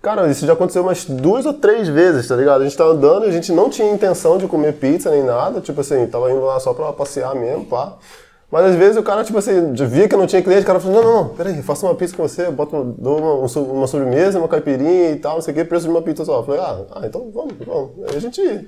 Cara, 0.05 0.28
isso 0.28 0.45
já 0.45 0.53
aconteceu 0.53 0.82
umas 0.82 1.07
duas 1.07 1.47
ou 1.47 1.55
três 1.55 1.88
vezes, 1.88 2.28
tá 2.28 2.36
ligado? 2.36 2.61
A 2.61 2.64
gente 2.64 2.76
tava 2.76 2.90
andando 2.90 3.24
e 3.24 3.28
a 3.30 3.32
gente 3.32 3.51
não 3.53 3.70
tinha 3.70 3.90
intenção 3.90 4.36
de 4.36 4.47
comer 4.47 4.74
pizza 4.74 5.11
nem 5.11 5.22
nada, 5.22 5.62
tipo 5.62 5.80
assim, 5.80 6.07
tava 6.07 6.30
indo 6.30 6.45
lá 6.45 6.61
só 6.61 6.74
pra 6.74 6.92
passear 6.92 7.34
mesmo, 7.34 7.64
pá. 7.64 7.97
Mas 8.55 8.66
às 8.66 8.76
vezes 8.76 8.96
o 8.96 9.02
cara, 9.02 9.24
tipo 9.24 9.36
assim, 9.36 9.72
via 9.72 10.09
que 10.09 10.14
não 10.14 10.28
tinha 10.28 10.40
cliente, 10.40 10.62
o 10.62 10.66
cara 10.66 10.78
falou, 10.78 11.02
não, 11.02 11.12
não, 11.12 11.22
não, 11.24 11.28
peraí, 11.30 11.61
faça 11.61 11.84
uma 11.86 11.94
pizza 11.96 12.16
com 12.16 12.22
você, 12.22 12.48
bota, 12.52 12.76
uma- 12.76 12.94
dou 12.96 13.18
uma, 13.18 13.34
um 13.34 13.72
uma 13.72 13.86
sobremesa, 13.88 14.38
uma 14.38 14.46
caipirinha 14.46 15.11
e 15.11 15.16
tal, 15.16 15.34
não 15.34 15.40
sei 15.40 15.52
o 15.52 15.57
que, 15.57 15.64
preço 15.64 15.86
de 15.86 15.90
uma 15.90 16.00
pizza 16.02 16.24
só. 16.24 16.38
Eu 16.38 16.44
falei, 16.44 16.61
ah, 16.61 16.78
ah, 16.94 17.00
então 17.05 17.28
vamos, 17.34 17.55
vamos. 17.66 17.90
Aí 18.09 18.16
a 18.16 18.20
gente 18.20 18.40
ia, 18.40 18.64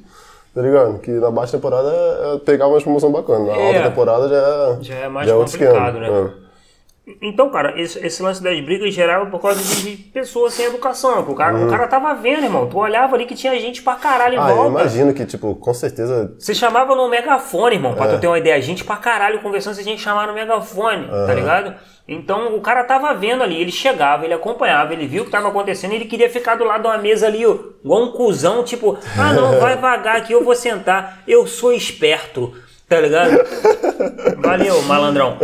tá 0.53 0.61
ligado? 0.61 0.99
Que 0.99 1.13
na 1.13 1.31
baixa 1.31 1.53
temporada 1.53 1.89
é, 1.89 2.35
é 2.35 2.39
pegar 2.41 2.67
uma 2.67 2.81
promoção 2.81 3.13
bacana, 3.13 3.45
na 3.47 3.53
É. 3.53 3.77
alta 3.79 3.91
temporada 3.91 4.29
já 4.29 4.37
é, 4.37 4.77
Já 4.81 4.95
é 4.97 5.09
mais 5.09 5.31
outro 5.31 5.53
complicado, 5.53 5.99
esquema. 6.03 6.21
né? 6.25 6.31
É. 7.09 7.13
Então, 7.23 7.49
cara, 7.51 7.81
esse, 7.81 8.05
esse 8.05 8.23
lance 8.23 8.43
das 8.43 8.59
brigas 8.61 8.93
geral 8.93 9.27
é 9.27 9.31
por 9.31 9.41
causa 9.41 9.63
de, 9.63 9.97
de 9.97 10.03
pessoas 10.11 10.55
sem 10.55 10.67
educação. 10.67 11.21
O 11.21 11.35
cara, 11.35 11.57
o 11.57 11.69
cara 11.71 11.87
tava 11.87 12.13
vendo, 12.15 12.45
irmão. 12.45 12.67
Tu 12.69 12.77
olhava 12.77 13.15
ali 13.15 13.27
que 13.27 13.35
tinha 13.35 13.59
gente 13.61 13.81
pra 13.83 13.95
caralho 13.95 14.35
em 14.35 14.39
Uhum. 14.39 14.45
Ah, 14.45 14.51
eu 14.51 14.57
volta. 14.57 14.71
imagino 14.81 15.15
que, 15.15 15.25
tipo, 15.25 15.55
com 15.55 15.73
certeza. 15.73 16.35
Você 16.39 16.55
chamava 16.55 16.95
no 16.97 17.09
megafone, 17.09 17.77
irmão, 17.77 17.93
É. 17.93 17.95
pra 17.95 18.09
tu 18.09 18.19
ter 18.21 18.27
uma 18.27 18.39
ideia. 18.39 18.61
Gente 18.61 18.85
pra 18.85 18.97
caralho 18.97 19.41
conversando, 19.41 19.75
você 19.75 19.83
tinha 19.85 19.95
que 19.97 20.03
chamar 20.03 20.27
no 20.27 20.35
megafone, 20.35 21.07
tá 21.07 21.33
ligado? 21.35 21.75
Então 22.09 22.55
o 22.55 22.61
cara 22.61 22.85
tava 22.85 23.13
vendo 23.15 23.43
ali, 23.43 23.61
ele 23.61 23.73
chegava, 23.73 24.25
ele 24.25 24.33
acompanhava, 24.35 24.93
ele 24.93 25.09
viu 25.09 25.23
o 25.23 25.25
que 25.25 25.31
tava 25.33 25.49
acontecendo, 25.49 25.93
ele 25.93 26.05
queria 26.05 26.31
ficar 26.31 26.55
do 26.55 26.63
lado 26.63 26.83
de 26.83 26.87
uma 26.87 26.99
mesa 26.99 27.27
ali, 27.27 27.45
ó, 27.45 27.57
igual 27.85 28.05
um 28.05 28.13
cuzão, 28.13 28.63
tipo, 28.63 28.97
ah 29.19 29.33
não, 29.33 29.59
vai 29.59 29.77
vagar 29.77 30.17
aqui, 30.19 30.33
eu 30.33 30.45
vou 30.45 30.55
sentar, 30.55 31.25
eu 31.27 31.49
sou 31.49 31.73
esperto, 31.73 32.53
tá 32.89 33.01
ligado? 33.01 33.37
Valeu, 34.39 34.83
malandrão. 34.83 35.39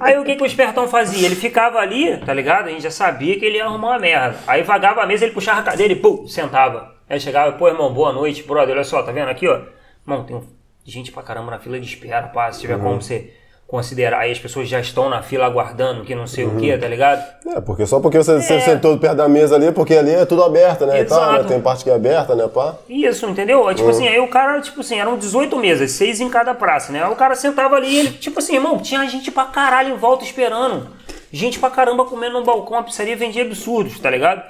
Aí 0.00 0.18
o 0.18 0.24
que, 0.24 0.36
que 0.36 0.42
o 0.42 0.46
espertão 0.46 0.88
fazia? 0.88 1.26
Ele 1.26 1.36
ficava 1.36 1.78
ali, 1.78 2.16
tá 2.18 2.32
ligado? 2.34 2.66
A 2.66 2.70
gente 2.70 2.82
já 2.82 2.90
sabia 2.90 3.38
que 3.38 3.44
ele 3.44 3.58
ia 3.58 3.64
arrumar 3.64 3.88
uma 3.90 3.98
merda. 3.98 4.36
Aí 4.46 4.62
vagava 4.62 5.02
a 5.02 5.06
mesa, 5.06 5.24
ele 5.24 5.34
puxava 5.34 5.60
a 5.60 5.62
cadeira 5.62 5.92
e 5.92 5.96
pum, 5.96 6.26
sentava. 6.26 6.94
Aí 7.08 7.18
chegava, 7.20 7.52
pô, 7.52 7.68
irmão, 7.68 7.92
boa 7.92 8.12
noite, 8.12 8.42
brother, 8.42 8.74
olha 8.74 8.84
só, 8.84 9.02
tá 9.02 9.12
vendo 9.12 9.28
aqui, 9.28 9.46
ó? 9.48 9.60
Irmão, 10.06 10.24
tem 10.24 10.42
gente 10.84 11.10
pra 11.12 11.22
caramba 11.22 11.50
na 11.50 11.58
fila 11.58 11.78
de 11.80 11.86
espera, 11.86 12.28
pá, 12.28 12.50
se 12.52 12.60
tiver 12.60 12.74
Uhum. 12.76 12.82
como 12.82 13.02
você 13.02 13.32
considerar. 13.68 14.20
Aí 14.20 14.32
as 14.32 14.38
pessoas 14.38 14.66
já 14.66 14.80
estão 14.80 15.10
na 15.10 15.22
fila 15.22 15.44
aguardando, 15.44 16.02
que 16.02 16.14
não 16.14 16.26
sei 16.26 16.46
o 16.46 16.56
que, 16.56 16.76
tá 16.78 16.88
ligado? 16.88 17.22
É, 17.46 17.60
porque 17.60 17.84
só 17.84 18.00
porque 18.00 18.16
você, 18.16 18.40
você 18.40 18.60
sentou 18.62 18.96
perto 18.96 19.16
da 19.16 19.28
mesa 19.28 19.54
ali, 19.54 19.70
porque 19.70 19.94
ali 19.94 20.10
é 20.14 20.24
tudo 20.24 20.42
aberto, 20.42 20.86
né? 20.86 21.02
E 21.02 21.04
tal, 21.04 21.20
né? 21.20 21.34
Exato. 21.34 21.48
Tem 21.48 21.60
parte 21.60 21.84
que 21.84 21.90
é 21.90 21.94
aberta, 21.94 22.34
né, 22.34 22.48
pá? 22.48 22.76
Isso, 22.88 23.26
entendeu? 23.26 23.68
Aí, 23.68 23.74
Tipo 23.74 23.90
assim, 23.90 24.08
aí 24.08 24.18
o 24.18 24.26
cara, 24.26 24.58
tipo 24.62 24.80
assim, 24.80 24.98
eram 24.98 25.18
18 25.18 25.54
mesas, 25.58 25.92
seis 25.92 26.18
em 26.18 26.30
cada 26.30 26.54
praça, 26.54 26.90
né? 26.90 27.04
Aí 27.04 27.12
o 27.12 27.16
cara 27.16 27.34
sentava 27.36 27.76
ali 27.76 27.94
ele, 27.94 28.10
tipo 28.12 28.38
assim, 28.38 28.54
irmão, 28.54 28.78
tinha 28.78 29.06
gente 29.06 29.30
pra 29.30 29.44
caralho 29.44 29.94
em 29.94 29.98
volta 29.98 30.24
esperando. 30.24 30.88
Gente 31.30 31.58
pra 31.58 31.68
caramba 31.68 32.06
comendo 32.06 32.38
no 32.38 32.44
balcão, 32.46 32.78
a 32.78 32.82
pizzaria 32.82 33.14
vendia 33.16 33.42
absurdos, 33.42 34.00
tá 34.00 34.08
ligado? 34.08 34.42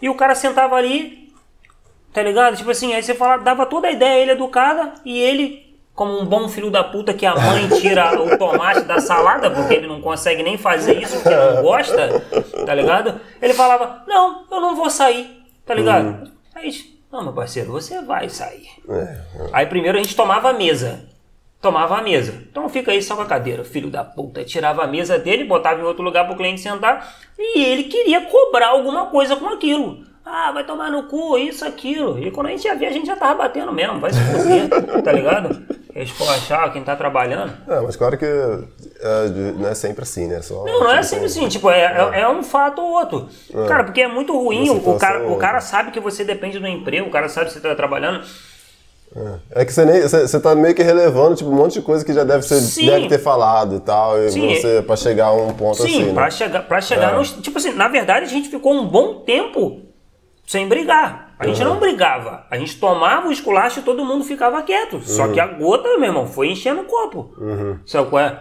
E 0.00 0.08
o 0.08 0.14
cara 0.14 0.36
sentava 0.36 0.76
ali, 0.76 1.28
tá 2.12 2.22
ligado? 2.22 2.56
Tipo 2.56 2.70
assim, 2.70 2.94
aí 2.94 3.02
você 3.02 3.14
fala, 3.16 3.38
dava 3.38 3.66
toda 3.66 3.88
a 3.88 3.90
ideia, 3.90 4.22
ele 4.22 4.30
educada, 4.30 4.92
e 5.04 5.18
ele 5.18 5.69
como 6.00 6.18
um 6.18 6.24
bom 6.24 6.48
filho 6.48 6.70
da 6.70 6.82
puta 6.82 7.12
que 7.12 7.26
a 7.26 7.34
mãe 7.34 7.68
tira 7.78 8.18
o 8.18 8.38
tomate 8.38 8.80
da 8.84 9.02
salada, 9.02 9.50
porque 9.50 9.74
ele 9.74 9.86
não 9.86 10.00
consegue 10.00 10.42
nem 10.42 10.56
fazer 10.56 10.98
isso 10.98 11.20
porque 11.20 11.36
não 11.36 11.60
gosta, 11.60 12.24
tá 12.64 12.74
ligado? 12.74 13.20
Ele 13.42 13.52
falava, 13.52 14.02
não, 14.08 14.46
eu 14.50 14.62
não 14.62 14.74
vou 14.74 14.88
sair, 14.88 15.44
tá 15.66 15.74
ligado? 15.74 16.06
Uhum. 16.06 16.32
Aí, 16.54 16.72
não, 17.12 17.22
meu 17.22 17.34
parceiro, 17.34 17.70
você 17.70 18.00
vai 18.00 18.30
sair. 18.30 18.66
É, 18.88 19.20
Aí 19.52 19.66
primeiro 19.66 19.98
a 19.98 20.02
gente 20.02 20.16
tomava 20.16 20.48
a 20.48 20.52
mesa. 20.54 21.04
Tomava 21.60 21.98
a 21.98 22.02
mesa. 22.02 22.32
Então 22.50 22.66
fica 22.70 22.92
aí 22.92 23.02
só 23.02 23.14
com 23.14 23.20
a 23.20 23.26
cadeira, 23.26 23.62
filho 23.62 23.90
da 23.90 24.02
puta. 24.02 24.42
Tirava 24.42 24.82
a 24.82 24.86
mesa 24.86 25.18
dele, 25.18 25.44
botava 25.44 25.82
em 25.82 25.84
outro 25.84 26.02
lugar 26.02 26.26
pro 26.26 26.34
cliente 26.34 26.62
sentar. 26.62 27.14
E 27.38 27.62
ele 27.62 27.84
queria 27.84 28.22
cobrar 28.22 28.68
alguma 28.68 29.08
coisa 29.08 29.36
com 29.36 29.50
aquilo. 29.50 30.02
Ah, 30.24 30.50
vai 30.50 30.64
tomar 30.64 30.90
no 30.90 31.02
cu, 31.02 31.36
isso, 31.36 31.62
aquilo. 31.62 32.18
E 32.18 32.30
quando 32.30 32.46
a 32.46 32.50
gente 32.52 32.64
ia 32.64 32.74
ver, 32.74 32.86
a 32.86 32.92
gente 32.92 33.06
já 33.06 33.16
tava 33.16 33.34
batendo 33.34 33.70
mesmo. 33.70 34.00
Vai 34.00 34.10
se 34.14 34.20
fuder, 34.20 35.02
tá 35.02 35.12
ligado? 35.12 35.79
Esculachar 35.94 36.72
quem 36.72 36.82
tá 36.84 36.94
trabalhando. 36.96 37.52
É, 37.68 37.80
mas 37.80 37.96
claro 37.96 38.16
que 38.16 38.24
é, 38.24 39.28
não 39.56 39.68
é 39.68 39.74
sempre 39.74 40.02
assim, 40.02 40.26
né? 40.28 40.40
Só, 40.42 40.64
Não, 40.64 40.80
não 40.80 40.90
é 40.90 40.96
tipo, 40.96 41.04
sempre 41.04 41.24
assim, 41.26 41.48
tipo, 41.48 41.70
é, 41.70 42.10
é, 42.14 42.20
é 42.20 42.28
um 42.28 42.42
fato 42.42 42.80
ou 42.80 42.90
outro. 42.92 43.28
Cara, 43.66 43.84
porque 43.84 44.00
é 44.02 44.08
muito 44.08 44.32
ruim, 44.38 44.68
o, 44.70 44.96
cara, 44.98 45.26
o 45.28 45.36
cara 45.36 45.60
sabe 45.60 45.90
que 45.90 46.00
você 46.00 46.24
depende 46.24 46.58
do 46.58 46.66
emprego, 46.66 47.08
o 47.08 47.10
cara 47.10 47.28
sabe 47.28 47.46
que 47.46 47.52
você 47.54 47.60
tá 47.60 47.74
trabalhando. 47.74 48.24
É 49.50 49.64
que 49.64 49.72
você 49.72 49.84
nem. 49.84 50.00
Você, 50.02 50.20
você 50.28 50.38
tá 50.38 50.54
meio 50.54 50.72
que 50.72 50.84
relevando, 50.84 51.34
tipo, 51.34 51.50
um 51.50 51.54
monte 51.54 51.72
de 51.74 51.82
coisa 51.82 52.04
que 52.04 52.12
já 52.12 52.22
deve, 52.22 52.44
ser, 52.44 52.60
Sim. 52.60 52.86
deve 52.86 53.08
ter 53.08 53.18
falado 53.18 53.74
e 53.74 53.80
tal. 53.80 54.16
E 54.22 54.30
Sim. 54.30 54.54
você, 54.54 54.82
pra 54.82 54.94
chegar 54.94 55.26
a 55.26 55.32
um 55.32 55.52
ponto 55.52 55.82
Sim, 55.82 56.02
assim. 56.04 56.14
pra 56.14 56.24
né? 56.26 56.30
chegar, 56.30 56.62
pra 56.62 56.80
chegar 56.80 57.12
É. 57.12 57.16
nos- 57.16 57.32
Tipo 57.32 57.58
assim, 57.58 57.72
na 57.72 57.88
verdade 57.88 58.26
a 58.26 58.28
gente 58.28 58.48
ficou 58.48 58.72
um 58.72 58.86
bom 58.86 59.16
tempo 59.22 59.80
sem 60.46 60.68
brigar. 60.68 61.29
A 61.40 61.46
gente 61.46 61.64
não 61.64 61.78
brigava. 61.80 62.44
A 62.50 62.56
gente 62.58 62.78
tomava 62.78 63.26
o 63.28 63.32
esculacho 63.32 63.80
e 63.80 63.82
todo 63.82 64.04
mundo 64.04 64.22
ficava 64.24 64.62
quieto. 64.62 65.00
Só 65.02 65.24
Uhum. 65.26 65.32
que 65.32 65.40
a 65.40 65.46
gota, 65.46 65.88
meu 65.96 66.04
irmão, 66.04 66.26
foi 66.26 66.48
enchendo 66.50 66.82
o 66.82 66.84
copo. 66.84 67.34
Sabe 67.86 68.08
qual 68.10 68.22
é? 68.22 68.40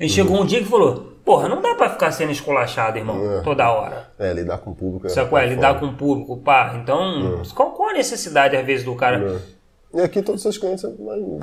E 0.00 0.08
chegou 0.08 0.40
um 0.40 0.46
dia 0.46 0.60
que 0.60 0.64
falou: 0.68 1.14
Porra, 1.24 1.48
não 1.48 1.60
dá 1.60 1.74
pra 1.74 1.90
ficar 1.90 2.10
sendo 2.12 2.30
esculachado, 2.32 2.96
irmão, 2.96 3.42
toda 3.44 3.70
hora. 3.70 4.10
É, 4.18 4.32
lidar 4.32 4.58
com 4.58 4.70
o 4.70 4.74
público. 4.74 5.10
Sabe 5.10 5.28
qual 5.28 5.42
é? 5.42 5.46
é 5.46 5.48
Lidar 5.48 5.74
foda. 5.74 5.80
com 5.80 5.86
o 5.92 5.94
público, 5.96 6.36
pá. 6.38 6.74
Então, 6.80 7.42
qual, 7.54 7.72
qual 7.72 7.90
a 7.90 7.92
necessidade, 7.92 8.56
às 8.56 8.64
vezes, 8.64 8.84
do 8.84 8.94
cara. 8.94 9.42
E 9.92 10.00
aqui 10.00 10.22
todos 10.22 10.36
os 10.36 10.42
seus 10.42 10.58
clientes 10.58 10.82
são 10.82 10.90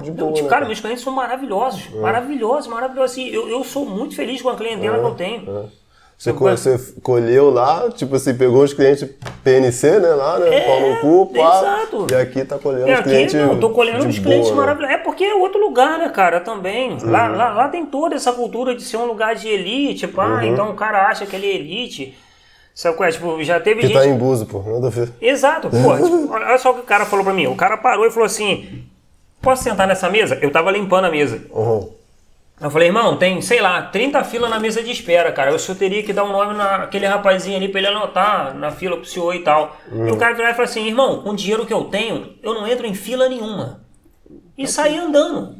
de 0.02 0.12
boa, 0.12 0.32
né? 0.32 0.48
cara, 0.48 0.66
meus 0.66 0.80
clientes 0.80 1.04
são 1.04 1.12
maravilhosos. 1.12 1.90
Maravilhosos, 1.90 2.68
maravilhosos. 2.68 3.12
Assim, 3.12 3.28
eu, 3.28 3.50
eu 3.50 3.64
sou 3.64 3.86
muito 3.86 4.16
feliz 4.16 4.42
com 4.42 4.50
a 4.50 4.56
clientela 4.56 5.00
que 5.00 5.06
eu 5.06 5.16
tenho. 5.16 5.70
Você, 6.18 6.32
você 6.32 6.94
colheu 7.04 7.50
lá, 7.52 7.90
tipo 7.92 8.16
assim, 8.16 8.34
pegou 8.34 8.64
os 8.64 8.74
clientes 8.74 9.08
PNC, 9.44 10.00
né, 10.00 10.08
lá, 10.10 10.40
né? 10.40 10.56
É, 10.56 10.62
pau 10.62 10.80
no 10.82 10.96
cu, 11.02 11.34
pá. 11.34 11.58
exato. 11.60 12.08
E 12.10 12.16
aqui 12.16 12.46
tá 12.46 12.58
colhendo 12.58 12.88
É, 12.90 12.94
os 12.94 13.00
aqui, 13.02 13.10
clientes 13.10 13.34
não, 13.36 13.60
tô 13.60 13.70
colhendo 13.72 14.00
de 14.00 14.08
os 14.08 14.20
clientes 14.20 14.50
boa, 14.50 14.62
né? 14.62 14.66
maravilhosos. 14.66 14.96
É 14.96 14.98
porque 15.04 15.24
é 15.26 15.36
outro 15.36 15.60
lugar, 15.60 16.00
né, 16.00 16.08
cara, 16.10 16.40
também. 16.40 16.98
Lá, 17.04 17.30
Uhum. 17.30 17.36
lá, 17.36 17.54
lá 17.54 17.68
tem 17.68 17.86
toda 17.86 18.16
essa 18.16 18.32
cultura 18.32 18.74
de 18.74 18.82
ser 18.84 18.96
um 18.98 19.06
lugar 19.06 19.36
de 19.36 19.48
elite, 19.50 20.08
pá, 20.08 20.26
Uhum. 20.42 20.44
então 20.44 20.70
o 20.72 20.74
cara 20.74 21.08
acha 21.10 21.26
que 21.26 21.36
ele 21.36 21.48
é 21.48 21.56
elite. 21.56 22.18
Sabe 22.74 22.96
qual 22.98 23.08
é? 23.08 23.12
Tipo, 23.12 23.44
já 23.44 23.60
teve 23.60 23.82
Que 23.82 23.88
gente... 23.88 23.98
tá 23.98 24.06
em 24.06 24.18
Buzo, 24.18 24.46
pô, 24.46 24.62
nada 24.66 24.88
a 24.88 24.90
ver. 24.90 25.10
Exato, 25.22 25.70
pô, 25.70 25.76
tipo, 26.02 26.32
olha 26.34 26.58
só 26.58 26.72
o 26.72 26.76
que 26.76 26.80
o 26.82 26.84
cara 26.84 27.06
falou 27.06 27.24
pra 27.26 27.34
mim. 27.34 27.48
O 27.48 27.56
cara 27.56 27.78
parou 27.78 28.06
e 28.06 28.10
falou 28.12 28.26
assim, 28.26 28.84
posso 29.42 29.64
sentar 29.64 29.86
nessa 29.88 30.10
mesa? 30.10 30.38
Eu 30.42 30.50
tava 30.52 30.72
limpando 30.72 31.06
a 31.06 31.12
mesa. 31.12 31.42
Uhum. 31.52 31.90
Eu 32.60 32.70
falei, 32.70 32.88
irmão, 32.88 33.18
tem, 33.18 33.42
sei 33.42 33.60
lá, 33.62 33.82
30 33.82 34.24
filas 34.24 34.50
na 34.50 34.60
mesa 34.60 34.82
de 34.82 34.90
espera, 34.90 35.30
cara. 35.32 35.52
Eu 35.52 35.60
só 35.60 35.76
teria 35.76 36.02
que 36.04 36.14
dar 36.14 36.24
um 36.24 36.32
nome 36.32 36.54
naquele 36.56 37.06
rapazinho 37.06 37.58
ali 37.58 37.68
pra 37.68 37.80
ele 37.82 37.88
anotar 37.90 38.56
na 38.56 38.72
fila 38.72 38.96
pro 38.96 39.06
senhor 39.06 39.36
e 39.36 39.40
tal. 39.44 39.76
E 39.92 40.10
o 40.12 40.16
cara 40.18 40.34
virou 40.34 40.50
e 40.50 40.54
falou 40.54 40.64
assim, 40.70 40.88
irmão, 40.88 41.22
com 41.22 41.32
o 41.32 41.36
dinheiro 41.36 41.66
que 41.66 41.74
eu 41.74 41.84
tenho, 41.86 42.34
eu 42.42 42.54
não 42.54 42.66
entro 42.66 42.86
em 42.88 42.94
fila 42.94 43.28
nenhuma. 43.28 43.82
E 44.58 44.66
saí 44.68 44.98
andando. 44.98 45.56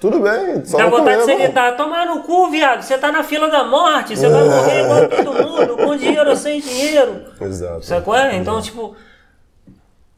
Tudo 0.00 0.18
bem, 0.20 0.64
só 0.64 0.78
Dá 0.78 0.84
não 0.84 0.90
vontade 0.90 1.18
de 1.18 1.24
você 1.24 1.36
gritar, 1.36 1.76
tomar 1.76 2.06
no 2.06 2.22
cu, 2.22 2.48
viado. 2.50 2.82
Você 2.82 2.96
tá 2.98 3.12
na 3.12 3.22
fila 3.22 3.48
da 3.48 3.62
morte, 3.64 4.16
você 4.16 4.28
vai 4.28 4.42
morrer 4.42 4.82
igual 4.84 5.08
todo 5.24 5.48
mundo, 5.48 5.76
com 5.76 5.96
dinheiro 5.96 6.30
ou 6.30 6.34
sem 6.34 6.60
dinheiro. 6.60 7.24
Exato. 7.40 7.84
Sabe 7.84 8.04
qual 8.04 8.16
é? 8.18 8.34
Então, 8.36 8.60
tipo, 8.60 8.96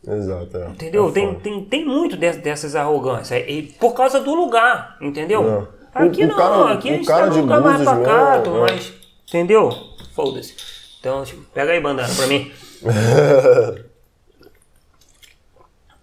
Exato, 0.07 0.57
é. 0.57 0.67
entendeu? 0.69 1.09
É 1.09 1.13
Tem, 1.13 1.35
tem, 1.35 1.65
tem 1.65 1.85
muito 1.85 2.17
dess- 2.17 2.37
dessas 2.39 2.75
arrogâncias. 2.77 3.45
E 3.47 3.63
por 3.79 3.93
causa 3.95 4.21
do 4.21 4.35
lugar, 4.35 4.97
entendeu? 5.03 5.69
É. 5.81 5.84
Aqui 5.95 6.23
O- 6.23 6.25
o 6.25 6.29
não, 6.29 6.37
cara- 6.37 6.73
aqui 6.73 6.89
o 6.89 6.93
a 6.93 6.97
gente 6.97 7.07
cara 7.07 7.29
tá 7.29 7.35
lugar 7.35 7.61
mais 7.61 7.79
mesmo, 7.81 7.95
pacato, 8.05 8.51
é. 8.51 8.61
mas. 8.61 8.93
Entendeu? 9.29 9.71
Foda-se. 10.15 10.55
Então, 11.01 11.23
tipo, 11.25 11.43
pega 11.55 11.73
aí, 11.73 11.81
bandana, 11.81 12.13
pra 12.15 12.27
mim. 12.27 12.51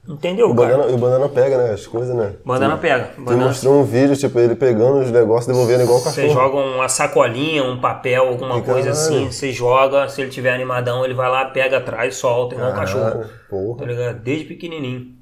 Entendeu, 0.08 0.50
O 0.50 0.56
cara? 0.56 0.70
banana, 0.78 0.92
e 0.92 0.96
o 0.96 0.98
banana 0.98 1.30
pega, 1.30 1.58
né? 1.60 1.74
As 1.74 1.86
coisas, 1.86 2.16
né? 2.16 2.34
Bandana 2.44 2.76
Tu- 2.76 2.82
pega. 2.82 3.12
Tu 3.16 3.22
Bandana, 3.22 3.46
mostrou 3.48 3.76
um 3.82 3.84
vídeo, 3.84 4.18
tipo, 4.18 4.40
ele 4.40 4.56
pegando 4.56 4.98
os 5.00 5.12
negócios, 5.12 5.46
devolvendo 5.46 5.84
igual 5.84 6.00
o 6.00 6.04
cachorro. 6.04 6.28
você 6.28 6.34
joga 6.34 6.56
uma 6.58 6.90
sacolinha, 6.90 7.64
um 7.64 7.80
papel, 7.80 8.28
alguma 8.28 8.60
Que 8.60 8.66
coisa 8.72 8.90
caralho. 8.92 8.92
assim, 8.92 9.32
você 9.32 9.52
joga, 9.52 10.10
se 10.10 10.20
ele 10.22 10.32
tiver 10.32 10.54
animadão, 10.54 11.06
ele 11.06 11.14
vai 11.14 11.30
lá, 11.30 11.46
pega 11.46 11.78
atrás, 11.78 12.16
solta, 12.16 12.56
igual 12.56 12.72
um 12.72 12.76
cachorro. 12.76 13.26
Porra. 13.48 13.78
Tá 13.80 13.86
ligado? 13.86 14.20
Desde 14.22 14.46
pequenininho. 14.46 15.21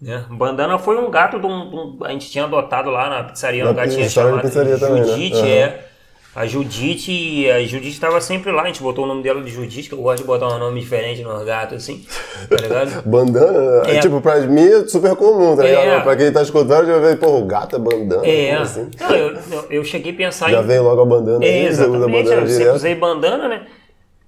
Né? 0.00 0.24
Bandana 0.30 0.78
foi 0.78 0.96
um 0.96 1.10
gato 1.10 1.38
de 1.38 1.46
um, 1.46 1.68
de 1.68 1.76
um- 1.76 1.98
A 2.04 2.10
gente 2.12 2.30
tinha 2.30 2.44
adotado 2.44 2.90
lá 2.90 3.10
na 3.10 3.24
pizzaria, 3.24 3.64
Na 3.64 3.70
história 3.84 4.06
de 4.06 4.10
chamada 4.10 4.40
pizzaria 4.42 4.78
também, 4.78 5.02
né? 5.02 5.36
Aham. 5.38 5.46
é. 5.48 5.86
A 6.32 6.46
Judite, 6.46 7.50
a 7.50 7.60
Judite 7.64 7.88
estava 7.88 8.20
sempre 8.20 8.52
lá, 8.52 8.62
a 8.62 8.66
gente 8.66 8.80
botou 8.80 9.04
o 9.04 9.08
nome 9.08 9.20
dela 9.20 9.42
de 9.42 9.50
Judite, 9.50 9.88
que 9.88 9.94
eu 9.96 10.00
gosto 10.00 10.18
de 10.20 10.24
botar 10.28 10.46
um 10.46 10.58
nome 10.60 10.78
diferente 10.80 11.22
nos 11.24 11.44
gatos, 11.44 11.78
assim, 11.78 12.06
tá 12.48 12.54
ligado? 12.56 13.02
Bandana, 13.04 13.82
É. 13.90 13.98
tipo, 13.98 14.20
pra 14.20 14.38
mim 14.42 14.60
é 14.64 14.86
super 14.86 15.16
comum, 15.16 15.56
tá 15.56 15.64
ligado? 15.64 15.84
É. 15.88 16.00
Pra 16.00 16.14
quem 16.16 16.32
tá 16.32 16.40
escutando, 16.40 16.86
já 16.86 16.98
vê, 17.00 17.16
pô, 17.16 17.36
o 17.40 17.44
gato 17.46 17.74
é 17.74 17.78
bandana. 17.80 18.24
É, 18.24 18.54
assim? 18.54 18.88
Não, 19.00 19.10
eu, 19.16 19.36
eu, 19.50 19.66
eu 19.70 19.84
cheguei 19.84 20.12
a 20.12 20.16
pensar 20.16 20.50
Já 20.52 20.62
em. 20.62 20.66
vem 20.66 20.78
logo 20.78 21.02
a 21.02 21.04
bandana 21.04 21.44
É, 21.44 21.48
aí, 21.48 21.62
você 21.62 21.68
usa 21.72 21.82
exatamente, 21.82 22.12
bandana 22.12 22.40
eu 22.42 22.46
sempre 22.46 22.58
direto. 22.58 22.76
usei 22.76 22.94
bandana, 22.94 23.48
né? 23.48 23.66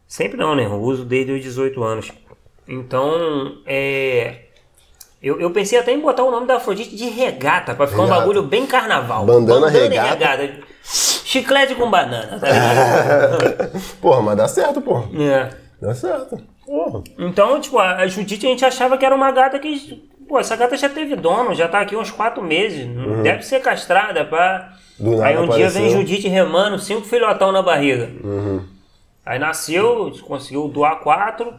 Sempre 0.08 0.36
não, 0.38 0.56
né? 0.56 0.64
Eu 0.66 0.80
uso 0.80 1.04
desde 1.04 1.30
os 1.32 1.40
18 1.40 1.82
anos. 1.84 2.10
Então, 2.68 3.58
é. 3.64 4.41
Eu, 5.22 5.40
eu 5.40 5.50
pensei 5.50 5.78
até 5.78 5.92
em 5.92 6.00
botar 6.00 6.24
o 6.24 6.30
nome 6.30 6.46
da 6.46 6.56
Afrodite 6.56 6.96
de 6.96 7.08
regata, 7.08 7.74
pra 7.74 7.86
ficar 7.86 8.02
um 8.02 8.04
Regata. 8.06 8.20
bagulho 8.20 8.42
bem 8.42 8.66
carnaval. 8.66 9.24
Bandana 9.24 9.68
e 9.68 9.88
regata. 9.88 10.50
Chiclete 10.82 11.76
com 11.76 11.88
banana, 11.88 12.40
tá 12.40 12.46
ligado? 12.48 13.80
Porra, 14.02 14.20
mas 14.20 14.36
dá 14.36 14.48
certo, 14.48 14.80
porra. 14.80 15.04
É. 15.22 15.50
Dá 15.80 15.94
certo. 15.94 16.38
Porra. 16.66 17.02
Então, 17.18 17.60
tipo, 17.60 17.78
a 17.78 18.06
Judite 18.08 18.46
a 18.46 18.50
gente 18.50 18.64
achava 18.64 18.98
que 18.98 19.06
era 19.06 19.14
uma 19.14 19.30
gata 19.30 19.58
que. 19.58 20.10
Pô, 20.28 20.38
essa 20.40 20.56
gata 20.56 20.76
já 20.76 20.88
teve 20.88 21.14
dono, 21.14 21.54
já 21.54 21.68
tá 21.68 21.80
aqui 21.80 21.94
uns 21.94 22.10
quatro 22.10 22.42
meses. 22.42 22.86
Não 22.86 23.22
Deve 23.22 23.44
ser 23.44 23.60
castrada, 23.60 24.24
pá. 24.24 24.72
Uhum. 24.98 25.10
Do 25.12 25.16
nada 25.18 25.28
Aí 25.28 25.38
um 25.38 25.48
dia 25.48 25.68
vem 25.68 25.84
apareceu. 25.84 26.00
Judite 26.00 26.28
remando, 26.28 26.78
cinco 26.78 27.02
filhotão 27.02 27.52
na 27.52 27.62
barriga. 27.62 28.10
Uhum. 28.24 28.64
Aí 29.24 29.38
nasceu, 29.38 30.12
conseguiu 30.26 30.66
doar 30.68 30.96
quatro. 31.00 31.54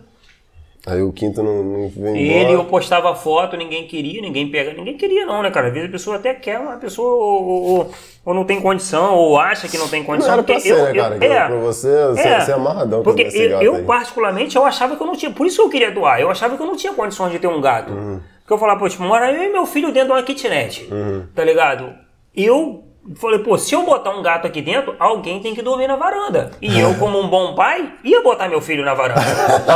Aí 0.86 1.02
o 1.02 1.14
quinto 1.14 1.42
não, 1.42 1.64
não 1.64 1.88
vem 1.90 2.28
ele 2.30 2.52
eu 2.54 2.66
postava 2.66 3.16
foto, 3.16 3.56
ninguém 3.56 3.88
queria, 3.88 4.22
ninguém 4.22 4.50
pega. 4.52 4.74
Ninguém 4.74 4.98
queria 4.98 5.26
não, 5.26 5.42
né, 5.42 5.50
cara? 5.50 5.68
Às 5.68 5.74
vezes 5.74 5.88
a 5.88 5.92
pessoa 5.92 6.16
até 6.18 6.34
quer, 6.34 6.60
mas 6.60 6.74
a 6.76 6.78
pessoa 6.78 7.08
ou, 7.16 7.46
ou- 7.46 7.92
ou- 8.26 8.34
não 8.34 8.44
tem 8.44 8.60
condição, 8.60 9.16
ou 9.16 9.40
acha 9.40 9.70
que 9.70 9.78
não 9.78 9.88
tem 9.88 10.02
Não 10.02 10.08
condição. 10.08 10.34
era 10.34 10.44
pra 10.44 10.60
ser, 10.60 10.72
eu- 10.72 10.84
né, 10.84 10.92
eu- 10.92 10.96
cara? 11.04 11.18
Que 11.20 11.26
é, 11.26 11.46
pra 11.46 11.56
você, 11.56 12.08
você, 12.08 12.28
é. 12.28 12.42
você 12.42 12.52
é 12.52 12.54
amarradão 12.54 13.02
Porque 13.02 13.22
eu, 13.34 13.62
eu, 13.62 13.86
particularmente, 13.86 14.58
eu 14.58 14.66
achava 14.66 14.98
que 14.98 15.02
eu 15.02 15.08
não 15.08 15.16
tinha. 15.16 15.32
Por 15.32 15.48
isso 15.48 15.56
que 15.56 15.62
eu 15.62 15.70
queria 15.70 15.90
doar. 15.92 16.20
Eu 16.20 16.30
achava 16.30 16.58
que 16.58 16.62
eu 16.62 16.68
não 16.68 16.76
tinha 16.76 16.92
condições 16.94 17.32
de 17.32 17.40
ter 17.40 17.48
um 17.48 17.62
gato. 17.62 17.94
Uhum. 17.94 18.20
Porque 18.42 18.52
eu 18.54 18.58
falava, 18.58 18.90
tipo, 18.90 19.04
mora 19.04 19.32
eu 19.32 19.42
e 19.42 19.54
meu 19.54 19.66
filho 19.66 19.88
dentro 19.94 20.10
de 20.10 20.14
uma 20.16 20.24
kitnet. 20.24 20.86
Uhum. 20.92 21.24
Tá 21.34 21.46
ligado? 21.46 21.94
Eu 22.36 22.84
falei, 23.16 23.40
pô, 23.40 23.58
se 23.58 23.74
eu 23.76 23.84
botar 23.84 24.12
um 24.12 24.22
gato 24.22 24.48
aqui 24.48 24.62
dentro, 24.62 24.96
alguém 25.00 25.40
tem 25.42 25.54
que 25.54 25.62
dormir 25.62 25.88
na 25.88 25.96
varanda. 25.96 26.52
E 26.62 26.80
eu, 26.80 26.96
como 27.00 27.20
um 27.20 27.28
bom 27.28 27.54
pai, 27.56 27.94
ia 28.04 28.22
botar 28.22 28.48
meu 28.48 28.62
filho 28.62 28.84
na 28.86 28.94
varanda. 28.94 29.22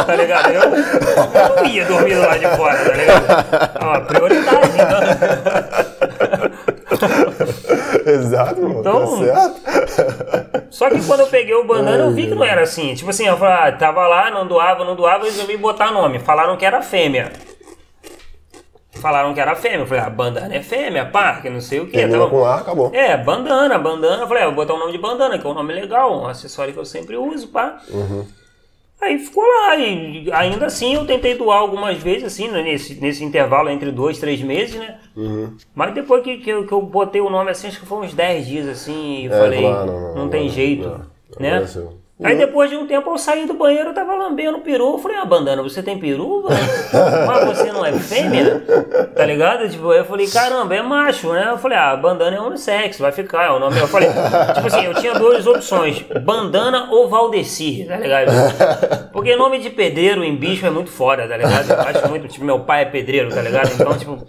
Tá 0.06 0.16
ligado? 0.16 0.50
Eu, 0.54 0.62
eu 0.62 1.56
não 1.58 1.66
ia 1.66 1.86
dormir 1.86 2.16
lá 2.16 2.38
de 2.38 2.48
fora, 2.56 2.78
tá 2.78 2.94
ligado? 2.94 3.26
Ó, 3.82 4.00
prioridade. 4.02 4.70
Então. 4.76 5.00
Exato, 8.14 8.62
mano. 8.62 8.80
Então- 8.80 8.98
Tá 9.22 9.48
certo. 9.88 10.68
Só 10.70 10.90
que 10.90 11.02
quando 11.06 11.22
eu 11.22 11.28
peguei 11.28 11.54
o 11.56 11.64
bandana, 11.66 12.04
eu 12.06 12.12
vi 12.12 12.28
que 12.28 12.36
não 12.36 12.44
era 12.44 12.62
assim. 12.62 12.94
Tipo 12.94 13.10
assim, 13.10 13.26
eu 13.28 13.38
falei, 13.38 13.70
ah, 13.70 13.72
tava 13.74 14.06
lá, 14.08 14.30
não 14.32 14.46
doava, 14.48 14.84
não 14.86 14.96
doava, 14.96 15.24
eles 15.24 15.36
resolvi 15.36 15.58
botar 15.58 15.92
nome. 15.92 16.20
Falaram 16.20 16.56
que 16.58 16.66
era 16.66 16.82
fêmea. 16.82 17.32
Falaram 18.98 19.34
que 19.34 19.40
era 19.40 19.56
fêmea. 19.56 19.80
Eu 19.80 19.88
falei, 19.88 20.04
ah, 20.04 20.10
bandana 20.10 20.56
é 20.56 20.62
fêmea, 20.62 21.06
pá, 21.06 21.40
que 21.42 21.50
não 21.50 21.62
sei 21.62 21.80
o 21.80 21.86
que. 21.86 21.94
Termina 21.94 22.28
com 22.28 22.44
A, 22.46 22.56
acabou. 22.56 22.92
É, 22.94 23.16
bandana, 23.18 23.78
bandana. 23.78 24.24
Eu 24.24 24.28
falei, 24.28 24.44
ah, 24.44 24.48
vou 24.48 24.56
botar 24.56 24.74
o 24.74 24.80
nome 24.80 24.92
de 24.92 24.98
bandana, 24.98 25.38
que 25.38 25.46
é 25.46 25.50
um 25.50 25.54
nome 25.54 25.74
legal, 25.74 26.22
um 26.22 26.28
acessório 26.28 26.74
que 26.74 26.80
eu 26.80 26.86
sempre 26.86 27.16
uso, 27.16 27.48
pá. 27.50 27.80
Aí 29.00 29.20
ficou 29.20 29.44
lá, 29.44 29.76
e 29.76 30.28
ainda 30.32 30.66
assim 30.66 30.96
eu 30.96 31.06
tentei 31.06 31.36
doar 31.38 31.60
algumas 31.60 31.98
vezes, 32.00 32.24
assim, 32.24 32.50
né, 32.50 32.64
nesse, 32.64 32.96
nesse 32.96 33.24
intervalo 33.24 33.70
entre 33.70 33.92
dois, 33.92 34.18
três 34.18 34.42
meses, 34.42 34.76
né? 34.76 34.98
Mas 35.76 35.94
depois 35.94 36.24
que, 36.24 36.38
que, 36.38 36.50
eu, 36.50 36.66
que 36.66 36.72
eu 36.74 36.82
botei 36.82 37.22
o 37.22 37.30
nome 37.30 37.52
assim, 37.52 37.68
acho 37.68 37.80
que 37.80 37.86
foi 37.86 38.00
uns 38.00 38.16
10 38.16 38.48
dias, 38.48 38.68
assim, 38.68 39.22
e 39.22 39.28
É, 39.28 39.30
falei, 39.30 39.62
claro, 39.62 39.86
não, 39.86 40.16
não, 40.16 40.30
tem 40.30 40.46
não, 40.46 40.50
jeito, 40.50 40.88
não, 40.88 41.06
né? 41.40 41.68
sim. 41.68 41.88
Aí 42.24 42.36
depois 42.36 42.68
de 42.68 42.76
um 42.76 42.88
tempo 42.88 43.12
eu 43.12 43.18
saí 43.18 43.46
do 43.46 43.54
banheiro, 43.54 43.90
eu 43.90 43.94
tava 43.94 44.16
lambendo 44.16 44.58
peru. 44.60 44.94
Eu 44.94 44.98
falei, 44.98 45.18
ah, 45.18 45.26
bandana, 45.26 45.62
você 45.62 45.84
tem 45.84 46.00
peru? 46.00 46.46
Mas 47.28 47.46
você 47.46 47.72
não 47.72 47.86
é 47.86 47.94
fêmea? 47.94 48.64
Tá 49.16 49.24
ligado? 49.24 49.70
Tipo, 49.70 49.94
eu 49.94 50.04
falei, 50.04 50.28
caramba, 50.28 50.76
é 50.76 50.82
macho, 50.82 51.32
né? 51.32 51.50
Eu 51.52 51.60
falei, 51.60 51.78
ah, 51.78 51.96
bandana 51.96 52.36
é 52.36 52.42
unissex, 52.42 52.98
vai 52.98 53.12
ficar, 53.12 53.46
é 53.46 53.52
o 53.52 53.60
nome. 53.60 53.78
Eu 53.80 53.88
falei, 53.88 54.10
tipo 54.10 54.66
assim, 54.66 54.86
eu 54.86 54.96
tinha 54.96 55.14
duas 55.14 55.46
opções, 55.46 56.04
bandana 56.24 56.88
ou 56.90 57.08
Valdecir, 57.08 57.88
tá 57.88 57.98
ligado? 57.98 58.32
Porque 59.14 59.36
nome 59.36 59.60
de 59.60 59.70
pedreiro 59.70 60.24
em 60.24 60.36
bicho 60.36 60.66
é 60.66 60.72
muito 60.72 60.90
foda, 60.90 61.28
tá 61.28 61.38
ligado? 61.38 61.70
Eu 61.70 61.82
acho 61.82 62.10
muito, 62.10 62.28
tipo, 62.28 62.44
meu 62.44 62.62
pai 62.62 62.82
é 62.82 62.86
pedreiro, 62.86 63.30
tá 63.30 63.44
ligado? 63.44 63.70
Então, 63.72 63.96
tipo, 63.96 64.26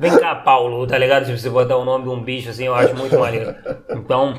vem 0.00 0.16
cá, 0.18 0.34
Paulo, 0.34 0.86
tá 0.86 0.96
ligado? 0.96 1.26
Tipo, 1.26 1.36
você 1.36 1.50
botar 1.50 1.76
o 1.76 1.84
nome 1.84 2.04
de 2.04 2.10
um 2.10 2.22
bicho 2.22 2.48
assim, 2.48 2.64
eu 2.64 2.74
acho 2.74 2.96
muito 2.96 3.18
maneiro. 3.18 3.54
Então. 3.90 4.34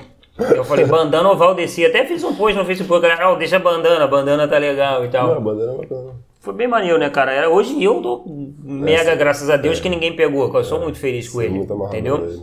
Eu 0.55 0.63
falei, 0.63 0.85
bandana 0.85 1.29
ou 1.29 1.35
Valdeci. 1.37 1.85
Até 1.85 2.05
fiz 2.05 2.23
um 2.23 2.33
post 2.35 2.57
no 2.57 2.65
Facebook, 2.65 3.01
galera, 3.01 3.31
oh, 3.31 3.35
deixa 3.35 3.57
a 3.57 3.59
bandana, 3.59 4.05
a 4.05 4.07
bandana 4.07 4.47
tá 4.47 4.57
legal 4.57 5.03
e 5.05 5.09
tal. 5.09 5.27
Não, 5.27 5.35
a 5.37 5.39
bandana 5.39 5.73
é 5.73 5.77
bacana. 5.77 6.11
Foi 6.41 6.53
bem 6.53 6.67
maneiro, 6.67 6.97
né, 6.97 7.09
cara? 7.09 7.31
Era- 7.33 7.49
Hoje 7.49 7.83
eu 7.83 7.99
dou 8.01 8.23
mega, 8.63 9.13
graças 9.15 9.49
a 9.49 9.57
Deus, 9.57 9.79
que 9.79 9.89
ninguém 9.89 10.15
pegou, 10.15 10.49
eu 10.53 10.63
sou 10.63 10.79
muito 10.79 10.97
feliz 10.97 11.27
com 11.27 11.39
Sim, 11.39 11.45
ele. 11.45 11.53
muito 11.55 11.73
Entendeu? 11.87 12.17
nele. 12.19 12.41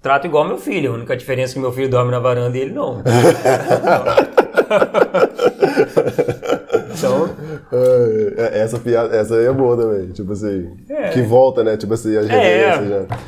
Trato 0.00 0.26
igual 0.26 0.44
meu 0.44 0.58
filho. 0.58 0.90
A 0.92 0.94
única 0.94 1.16
diferença 1.16 1.52
é 1.52 1.54
que 1.54 1.60
meu 1.60 1.70
filho 1.72 1.88
dorme 1.88 2.10
na 2.10 2.18
varanda 2.18 2.56
e 2.58 2.62
ele 2.62 2.72
não. 2.72 3.02
então, 6.96 7.28
É, 7.72 8.58
é, 8.58 8.58
essa 8.60 8.78
piada, 8.78 9.14
essa 9.16 9.34
aí 9.36 9.46
é 9.46 9.52
boa 9.52 9.76
também. 9.76 10.08
Tipo 10.12 10.32
assim, 10.32 10.70
É. 10.88 11.08
que 11.10 11.22
volta, 11.22 11.62
né? 11.64 11.76
Tipo 11.76 11.94
assim, 11.94 12.16
as 12.16 12.28
É. 12.28 12.32
referências 12.32 12.88
já. 12.88 13.18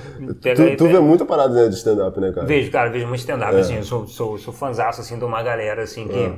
Pega 0.42 0.56
Tu, 0.56 0.62
aí, 0.62 0.76
tu 0.76 0.86
vê 0.88 0.98
muita 1.00 1.24
parada 1.24 1.52
né, 1.54 1.68
de 1.68 1.74
stand-up, 1.74 2.18
né, 2.20 2.32
cara? 2.32 2.46
vejo, 2.46 2.70
cara, 2.70 2.90
vejo 2.90 3.06
muito 3.06 3.20
stand-up, 3.20 3.54
assim, 3.56 3.76
eu 3.76 3.82
sou, 3.84 4.06
sou, 4.06 4.38
sou 4.38 4.52
fãzaço, 4.54 5.00
assim, 5.00 5.18
de 5.18 5.24
uma 5.24 5.42
galera, 5.42 5.82
assim, 5.82 6.06
que... 6.08 6.32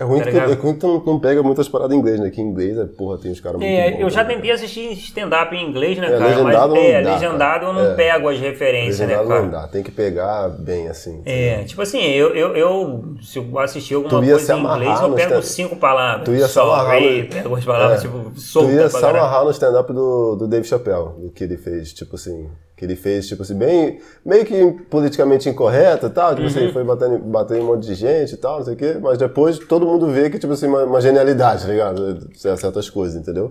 É 0.00 0.04
ruim, 0.04 0.20
Tá 0.20 0.30
que, 0.30 0.36
é 0.36 0.44
ruim 0.54 0.74
que 0.74 0.78
tu 0.80 0.86
não, 0.86 1.00
não 1.04 1.18
pega 1.18 1.42
muitas 1.42 1.68
paradas 1.68 1.96
em 1.96 1.98
inglês, 1.98 2.20
né? 2.20 2.30
Que 2.30 2.40
em 2.40 2.44
inglês, 2.44 2.78
é, 2.78 2.84
porra, 2.86 3.18
tem 3.18 3.32
os 3.32 3.40
caras 3.40 3.58
muito 3.60 3.68
É, 3.68 3.90
bons, 3.90 4.00
eu 4.00 4.10
já 4.10 4.22
né? 4.22 4.34
tentei 4.34 4.50
assistir 4.52 4.92
stand-up 4.92 5.52
em 5.56 5.68
inglês, 5.68 5.98
né, 5.98 6.06
É, 6.06 6.10
cara? 6.10 6.24
legendado 6.26 6.74
mas, 6.74 6.82
não 6.84 6.88
é, 6.90 7.02
dá, 7.02 7.12
legendado 7.14 7.64
eu 7.66 7.72
não 7.72 7.80
cara. 7.82 7.92
É. 7.92 7.96
pego 7.96 8.28
as 8.28 8.38
referências, 8.38 9.00
Legendado 9.00 9.28
né, 9.28 9.34
cara? 9.34 9.42
não 9.46 9.50
dá, 9.50 9.66
tem 9.68 9.82
que 9.82 9.90
pegar 9.90 10.48
bem, 10.50 10.86
assim. 10.88 11.20
É, 11.26 11.64
tipo 11.64 11.82
assim, 11.82 12.00
eu, 12.00 12.34
eu, 12.34 12.56
eu 12.56 13.14
se 13.22 13.38
eu 13.40 13.58
assistir 13.58 13.94
alguma 13.94 14.10
Tu 14.20 14.24
ia 14.26 14.34
coisa 14.36 14.54
em 14.54 14.60
inglês, 14.64 15.00
eu 15.00 15.12
pego 15.14 15.42
cinco 15.42 15.74
palavras. 15.76 16.24
Tu 16.24 16.34
ia 16.34 16.46
se 16.46 16.58
amarrar 16.60 17.00
no- 17.00 17.26
pego 17.28 17.56
as 17.56 17.64
palavras, 17.64 17.98
É. 17.98 18.02
tipo, 18.02 18.30
Tu 18.30 18.40
solta 18.40 18.70
ia 18.72 18.80
pra 18.88 18.90
se 18.90 19.04
amarrar 19.04 19.44
no 19.44 19.50
stand-up 19.50 19.92
do, 19.92 20.36
do 20.36 20.46
Dave 20.46 20.64
Chappelle, 20.66 21.08
do 21.18 21.30
que 21.34 21.42
ele 21.42 21.56
fez, 21.56 21.92
tipo 21.92 22.14
assim, 22.14 22.48
que 22.78 22.84
ele 22.84 22.94
fez, 22.96 23.26
tipo 23.26 23.42
assim, 23.42 23.54
bem, 23.56 23.98
meio 24.24 24.44
que 24.46 24.72
politicamente 24.88 25.48
incorreto 25.48 26.06
e 26.06 26.10
tal, 26.10 26.34
tipo 26.36 26.46
assim, 26.46 26.60
Uhum. 26.60 26.64
ele 26.66 26.72
foi 26.72 26.84
batendo, 26.84 27.18
batendo 27.18 27.58
em 27.58 27.62
um 27.62 27.66
monte 27.66 27.84
de 27.86 27.94
gente 27.94 28.34
e 28.34 28.36
tal, 28.36 28.58
não 28.58 28.64
sei 28.64 28.74
o 28.74 28.76
quê, 28.76 28.96
mas 29.02 29.18
depois 29.18 29.58
todo 29.58 29.84
mundo 29.84 30.06
vê 30.12 30.30
que, 30.30 30.38
tipo 30.38 30.52
assim, 30.52 30.68
uma, 30.68 30.84
uma 30.84 31.00
genialidade, 31.00 31.62
tá 31.62 31.68
ligado? 31.68 32.30
Certas 32.36 32.88
coisas, 32.88 33.20
entendeu? 33.20 33.50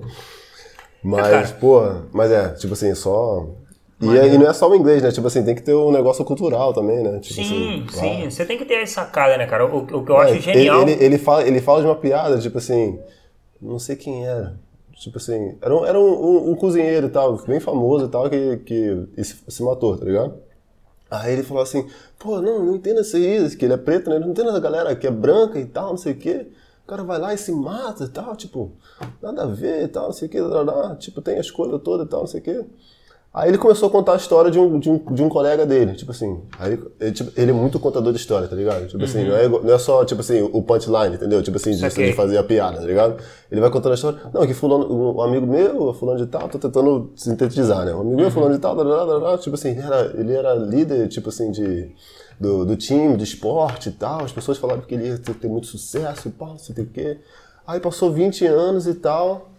Mas, 1.04 1.52
porra, 1.52 2.04
mas 2.12 2.32
é, 2.32 2.50
tipo 2.54 2.74
assim, 2.74 2.94
só... 2.96 3.46
E, 4.00 4.16
é- 4.18 4.28
e 4.28 4.38
não 4.38 4.48
é 4.48 4.54
só 4.54 4.70
o 4.70 4.76
inglês, 4.76 5.02
né? 5.02 5.12
Tipo 5.12 5.26
assim, 5.28 5.44
tem 5.44 5.56
que 5.56 5.62
ter 5.64 5.74
um 5.74 5.92
negócio 5.92 6.24
cultural 6.24 6.72
também, 6.74 7.02
né? 7.04 7.20
Tipo 7.20 7.34
Sim, 7.34 7.42
assim, 7.42 7.86
claro. 7.92 8.16
sim, 8.20 8.30
você 8.30 8.46
tem 8.46 8.58
que 8.58 8.66
ter 8.66 8.76
essa 8.76 9.02
sacada, 9.02 9.38
né, 9.38 9.48
cara? 9.48 9.66
O, 9.66 9.80
o 9.80 10.06
que 10.06 10.12
eu 10.12 10.18
acho 10.18 10.36
É, 10.36 10.40
genial. 10.40 10.82
Ele, 10.84 10.92
ele, 10.92 11.04
ele 11.06 11.18
fala, 11.18 11.44
ele 11.48 11.60
fala 11.62 11.82
de 11.82 11.88
uma 11.88 11.96
piada, 11.96 12.38
tipo 12.38 12.60
assim, 12.60 13.00
não 13.60 13.80
sei 13.80 13.96
quem 13.96 14.26
era. 14.28 14.56
Tipo 15.00 15.18
assim, 15.18 15.58
era 15.62 15.76
um, 15.76 15.86
era 15.86 16.00
um, 16.00 16.06
um- 16.06 16.52
um 16.52 16.56
cozinheiro 16.56 17.08
e 17.08 17.10
tal, 17.10 17.38
bem 17.46 17.60
famoso 17.60 18.06
e 18.06 18.10
tal, 18.10 18.30
que, 18.30 18.58
que 18.58 19.08
se, 19.24 19.38
se 19.48 19.64
matou, 19.64 19.96
tá 19.98 20.06
ligado? 20.06 20.36
Aí 21.10 21.34
ele 21.34 21.44
falou 21.44 21.64
assim, 21.64 21.88
pô, 22.20 22.42
não, 22.42 22.66
não 22.66 22.76
entendo 22.76 23.00
esse 23.02 23.18
isso, 23.20 23.58
que 23.58 23.66
ele 23.66 23.74
é 23.74 23.78
preto, 23.78 24.10
né? 24.10 24.20
Não 24.20 24.30
entendo 24.32 24.50
essa 24.50 24.60
galera 24.60 24.96
que 24.96 25.08
é 25.08 25.12
branca 25.12 25.60
e 25.60 25.66
tal, 25.66 25.92
não 25.92 25.98
sei 25.98 26.14
o 26.14 26.18
quê. 26.18 26.48
O 26.84 26.88
cara 26.88 27.04
vai 27.04 27.20
lá 27.20 27.34
e 27.34 27.38
se 27.38 27.52
mata 27.52 28.06
e 28.06 28.10
tal, 28.10 28.36
tipo, 28.36 28.72
nada 29.22 29.44
a 29.44 29.48
ver 29.48 29.84
e 29.84 29.88
tal, 29.88 30.06
não 30.06 30.14
sei 30.14 30.28
o 30.28 30.32
quê, 30.32 30.40
tipo, 31.00 31.22
tem 31.22 31.38
a 31.38 31.42
escolha 31.42 31.78
toda 31.80 32.04
e 32.04 32.08
tal, 32.08 32.22
não 32.22 32.28
sei 32.28 32.40
o 32.42 32.44
quê. 32.44 32.66
Aí 33.40 33.50
ele 33.50 33.58
começou 33.58 33.88
a 33.88 33.92
contar 33.92 34.14
a 34.14 34.16
história 34.16 34.50
de 34.50 34.58
um, 34.58 34.80
de 34.80 34.90
um, 34.90 34.98
de 35.14 35.22
um 35.22 35.30
colega 35.30 35.64
dele, 35.66 35.94
tipo 35.94 36.10
assim. 36.12 36.42
Aí 36.58 36.80
ele, 37.00 37.12
tipo, 37.12 37.32
ele 37.40 37.52
é 37.52 37.54
muito 37.54 37.80
contador 37.80 38.12
de 38.12 38.18
história, 38.20 38.48
tá 38.48 38.56
ligado? 38.56 38.88
Tipo 38.88 39.04
assim, 39.04 39.26
não 39.26 39.36
é, 39.36 39.48
não 39.48 39.74
é 39.74 39.78
só, 39.78 40.04
tipo 40.04 40.22
assim, 40.22 40.42
o 40.42 40.62
punchline, 40.64 41.16
entendeu? 41.16 41.44
Tipo 41.44 41.58
assim, 41.58 41.70
disso 41.72 41.82
Saquei. 41.82 42.08
de 42.10 42.14
fazer 42.14 42.38
a 42.40 42.44
piada, 42.44 42.80
tá 42.80 42.86
ligado? 42.86 43.18
Ele 43.52 43.62
vai 43.62 43.70
contando 43.70 43.92
a 43.92 43.96
história. 43.96 44.20
Não, 44.34 44.48
que 44.48 44.54
fulano, 44.56 44.92
um 45.16 45.22
amigo 45.22 45.46
meu, 45.46 45.94
fulano 45.94 46.18
de 46.18 46.26
tal, 46.26 46.50
tô 46.50 46.58
tentando 46.58 47.12
sintetizar, 47.16 47.86
né? 47.86 47.94
Um 47.94 48.02
amigo 48.02 48.16
meu, 48.16 48.32
fulano 48.32 48.56
de 48.56 48.60
tal, 48.60 48.74
blá, 48.76 48.84
blá, 48.84 49.06
blá, 49.06 49.20
blá, 49.20 49.38
tipo 49.38 49.56
assim, 49.56 49.70
ele 49.70 49.82
era, 49.82 50.14
ele 50.18 50.34
era 50.34 50.54
líder, 50.56 51.08
tipo 51.08 51.30
assim, 51.30 51.52
de, 51.52 51.92
do, 52.40 52.66
do 52.66 52.76
time, 52.76 53.16
de 53.18 53.24
esporte 53.24 53.90
e 53.90 53.92
tal. 53.92 54.24
As 54.24 54.32
pessoas 54.32 54.58
falavam 54.58 54.84
que 54.84 54.96
ele 54.96 55.10
ia 55.10 55.18
ter, 55.20 55.36
ter 55.36 55.48
muito 55.48 55.68
sucesso, 55.68 56.32
pá, 56.32 56.48
não 56.48 56.58
sei 56.58 56.84
o 56.84 56.88
quê. 56.88 57.20
Aí 57.68 57.80
passou 57.80 58.12
20 58.12 58.46
anos 58.48 58.88
e 58.88 58.96
tal. 58.96 59.50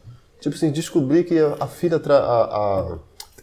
Tipo 0.41 0.57
assim, 0.57 0.71
descobri 0.71 1.23
que 1.25 1.39
a, 1.39 1.57
a 1.61 1.67
filha 1.67 1.99
tra- 1.99 2.19
a- 2.19 2.45
a- 2.45 2.99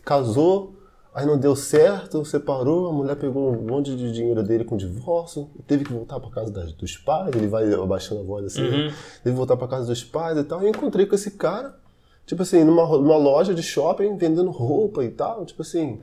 casou, 0.06 0.76
aí 1.14 1.26
não 1.26 1.38
deu 1.38 1.56
certo, 1.56 2.24
separou, 2.24 2.88
a 2.90 2.94
mulher 2.94 3.16
pegou 3.16 3.52
um 3.52 3.62
monte 3.62 3.96
de 3.96 4.12
dinheiro 4.14 4.44
dele 4.44 4.64
com 4.64 4.78
divórcio, 4.78 5.50
teve 5.68 5.84
que 5.84 5.92
voltar 5.92 6.20
para 6.20 6.30
casa 6.30 6.52
das- 6.52 6.72
dos 6.74 6.96
pais, 6.98 7.36
ele 7.36 7.48
vai 7.48 7.74
abaixando 7.74 8.22
a 8.22 8.24
voz 8.24 8.46
assim, 8.46 8.62
né? 8.70 8.94
teve 9.24 9.34
que 9.34 9.38
voltar 9.38 9.58
para 9.58 9.68
casa 9.68 9.88
dos 9.88 10.04
pais 10.04 10.38
e 10.38 10.44
tal. 10.44 10.62
E 10.62 10.66
eu 10.66 10.70
encontrei 10.70 11.06
com 11.06 11.16
esse 11.16 11.32
cara, 11.32 11.76
tipo 12.26 12.42
assim, 12.44 12.64
numa, 12.64 12.86
numa 12.88 13.18
loja 13.18 13.54
de 13.54 13.64
shopping, 13.64 14.16
vendendo 14.18 14.52
roupa 14.52 15.04
e 15.04 15.10
tal, 15.10 15.46
tipo 15.46 15.62
assim, 15.64 16.00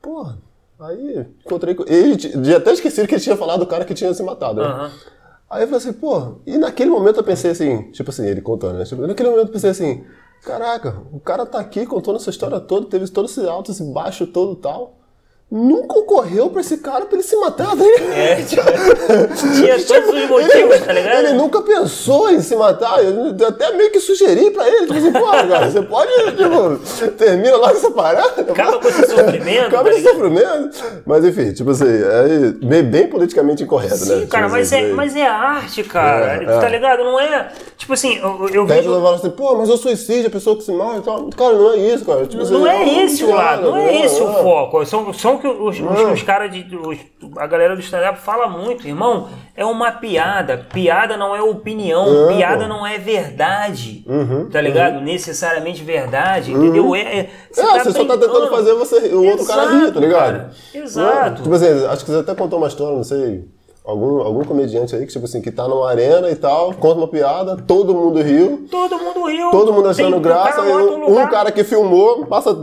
porra. 0.00 0.38
Aí 0.80 1.26
encontrei 1.44 1.74
com 1.74 1.84
ele, 1.88 2.16
tinha 2.16 2.56
até 2.56 2.72
esqueci 2.72 3.04
que 3.06 3.14
ele 3.14 3.20
tinha 3.20 3.36
falado 3.36 3.60
do 3.60 3.66
cara 3.66 3.84
que 3.84 3.94
tinha 3.94 4.14
se 4.14 4.22
matado, 4.22 4.60
né? 4.62 4.66
Aham. 4.68 4.90
Aí 5.50 5.62
eu 5.62 5.66
falei 5.66 5.78
assim, 5.78 5.92
pô, 5.94 6.34
e 6.46 6.56
naquele 6.58 6.90
momento 6.90 7.16
eu 7.16 7.24
pensei 7.24 7.50
assim, 7.50 7.90
tipo 7.90 8.10
assim, 8.10 8.24
ele 8.26 8.40
contando, 8.42 8.76
né? 8.78 8.84
Tipo, 8.84 9.04
naquele 9.06 9.30
momento 9.30 9.46
eu 9.48 9.52
pensei 9.52 9.70
assim, 9.70 10.04
caraca, 10.42 11.02
o 11.12 11.20
cara 11.20 11.46
tá 11.46 11.60
aqui 11.60 11.86
contando 11.86 12.16
essa 12.16 12.30
história 12.30 12.60
toda, 12.60 12.88
teve 12.88 13.08
todo 13.08 13.26
esse 13.26 13.46
alto, 13.46 13.70
esse 13.70 13.84
baixo 13.92 14.26
todo 14.26 14.58
e 14.58 14.62
tal. 14.62 14.97
Nunca 15.50 15.98
ocorreu 15.98 16.50
pra 16.50 16.60
esse 16.60 16.76
cara 16.76 17.06
pra 17.06 17.14
ele 17.16 17.26
se 17.26 17.34
matar, 17.36 17.74
né? 17.74 17.86
É, 18.14 18.34
tipo, 18.42 18.62
tinha 19.56 19.80
todos 19.82 20.10
os 20.10 20.28
motivos, 20.28 20.80
tá 20.80 20.92
ligado? 20.92 21.18
Ele 21.20 21.32
nunca 21.32 21.62
pensou 21.62 22.30
em 22.30 22.42
se 22.42 22.54
matar. 22.54 23.02
Eu 23.02 23.34
até 23.46 23.72
meio 23.72 23.90
que 23.90 23.98
sugeri 23.98 24.50
pra 24.50 24.68
ele. 24.68 24.80
Tipo 24.86 24.94
assim, 24.98 25.10
pô, 25.12 25.24
cara, 25.24 25.70
você 25.70 25.80
pode, 25.80 26.12
tipo, 26.36 27.10
termina 27.16 27.56
logo 27.56 27.70
essa 27.70 27.90
parada. 27.90 28.42
Acaba 28.42 28.78
com 28.78 28.88
esse 28.88 29.06
sofrimento, 29.06 29.66
Acaba 29.68 29.84
tá 29.84 29.90
com 29.90 29.96
esse 29.96 30.02
sofrimento. 30.02 30.84
Mas 31.06 31.24
enfim, 31.24 31.52
tipo 31.54 31.70
assim, 31.70 31.86
é 31.86 32.82
bem, 32.82 33.06
politicamente 33.08 33.62
incorreto, 33.62 34.04
né? 34.04 34.20
Sim, 34.20 34.26
cara, 34.26 34.44
Tipo 34.44 34.56
mas 34.58 34.70
assim, 34.72 34.84
é, 34.84 34.92
mas 34.92 35.16
é 35.16 35.26
arte, 35.26 35.82
cara. 35.84 36.26
É, 36.26 36.44
tá 36.44 36.66
é. 36.66 36.70
ligado? 36.70 37.04
Não 37.04 37.18
é. 37.18 37.48
Tipo 37.78 37.94
assim, 37.94 38.18
eu, 38.18 38.48
eu 38.52 38.66
Daí 38.66 38.82
vejo. 38.82 38.92
fala 38.92 39.16
assim, 39.16 39.30
pô, 39.30 39.54
mas 39.54 39.70
eu 39.70 39.78
suicídio, 39.78 40.26
a 40.26 40.30
pessoa 40.30 40.56
que 40.56 40.62
se 40.62 40.72
mata. 40.72 41.10
Cara, 41.36 41.54
não 41.54 41.72
é 41.72 41.76
isso, 41.78 42.04
cara. 42.04 42.26
Tipo, 42.26 42.44
Não 42.44 42.66
assim, 42.66 42.68
é 42.68 43.04
esse 43.04 43.24
o 43.24 43.34
lado, 43.34 43.62
não 43.62 43.76
é 43.78 44.04
esse 44.04 44.20
o 44.20 44.26
não. 44.26 44.42
foco. 44.42 44.84
São, 44.84 45.12
são 45.14 45.37
que 45.38 45.46
os, 45.48 45.78
os, 45.80 46.12
os 46.12 46.22
caras 46.22 46.50
de. 46.52 46.66
os- 46.76 46.98
a 47.36 47.46
galera 47.46 47.74
do 47.74 47.80
stand-up 47.82 48.18
fala 48.20 48.48
muito, 48.48 48.86
irmão. 48.86 49.28
É 49.56 49.64
uma 49.64 49.90
piada. 49.92 50.66
Piada 50.72 51.16
não 51.16 51.34
é 51.34 51.42
opinião. 51.42 52.28
É, 52.30 52.36
piada 52.36 52.62
pô. 52.64 52.68
não 52.68 52.86
é 52.86 52.98
verdade. 52.98 54.04
Uhum, 54.06 54.48
tá 54.50 54.60
ligado? 54.60 55.00
Necessariamente 55.00 55.82
verdade. 55.82 56.52
Entendeu? 56.52 56.94
É, 56.94 57.00
é, 57.00 57.18
É, 57.20 57.30
você 57.52 57.92
só 57.92 58.04
tá 58.04 58.16
tentando 58.16 58.48
fazer 58.48 58.74
você, 58.74 58.96
o 59.14 59.24
outro 59.26 59.46
cara 59.46 59.62
rir, 59.62 59.70
tá 59.70 59.76
Exato, 59.84 60.00
ligado? 60.00 60.18
cara. 60.20 60.50
Exato. 60.74 61.40
É, 61.40 61.42
Tipo 61.42 61.54
assim, 61.54 61.86
acho 61.86 62.04
que 62.04 62.10
você 62.10 62.18
até 62.20 62.34
contou 62.34 62.58
uma 62.58 62.68
história, 62.68 62.96
não 62.96 63.04
sei, 63.04 63.44
algum, 63.84 64.20
algum 64.20 64.44
comediante 64.44 64.94
aí 64.94 65.06
que, 65.06 65.12
tipo 65.12 65.24
assim, 65.24 65.40
que 65.40 65.50
tá 65.50 65.66
numa 65.66 65.88
arena 65.88 66.30
e 66.30 66.36
tal, 66.36 66.72
conta 66.74 66.98
uma 66.98 67.08
piada, 67.08 67.56
todo 67.56 67.94
mundo 67.94 68.20
riu, 68.22 68.66
Todo 68.70 68.98
mundo 68.98 69.24
riu. 69.26 69.50
todo 69.50 69.72
mundo 69.72 69.88
achando 69.88 70.20
graça, 70.20 70.56
cara 70.62 70.68
e 70.68 70.72
lota 70.72 70.92
um, 71.10 71.18
um 71.22 71.26
cara 71.28 71.50
que 71.50 71.64
filmou, 71.64 72.26
passa 72.26 72.54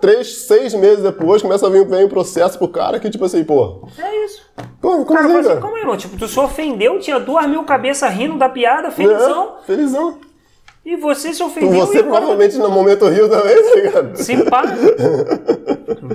três, 0.00 0.46
seis 0.46 0.74
meses 0.74 1.02
depois, 1.02 1.42
começa 1.42 1.66
a 1.66 1.70
vir, 1.70 1.86
vem 1.86 2.04
um 2.04 2.08
processo 2.08 2.58
pro 2.58 2.68
cara 2.68 2.98
que, 2.98 3.10
tipo 3.10 3.24
assim, 3.24 3.44
pô, 3.44 3.86
É 3.98 4.24
isso. 4.24 4.42
como, 4.80 5.04
como 5.04 5.18
Cara, 5.20 5.38
assim, 5.38 5.48
cara? 5.48 5.60
como 5.60 5.76
é, 5.76 5.80
irmão? 5.80 5.96
Tipo, 5.96 6.16
tu 6.16 6.26
se 6.26 6.38
ofendeu, 6.40 6.98
tinha 6.98 7.18
duas 7.20 7.46
mil 7.48 7.62
cabeças 7.64 8.10
rindo 8.12 8.38
da 8.38 8.48
piada, 8.48 8.90
felizão. 8.90 9.56
É, 9.62 9.66
felizão. 9.66 10.18
E 10.84 10.96
você 10.96 11.34
se 11.34 11.42
ofendeu 11.42 11.70
você 11.86 11.98
e 11.98 12.00
agora 12.00 12.20
provavelmente 12.22 12.56
no 12.56 12.70
momento 12.70 13.06
riu 13.06 13.28
também, 13.28 13.62
tá 13.62 13.74
ligado? 13.76 14.16
se 14.16 14.44
pá. 14.44 14.62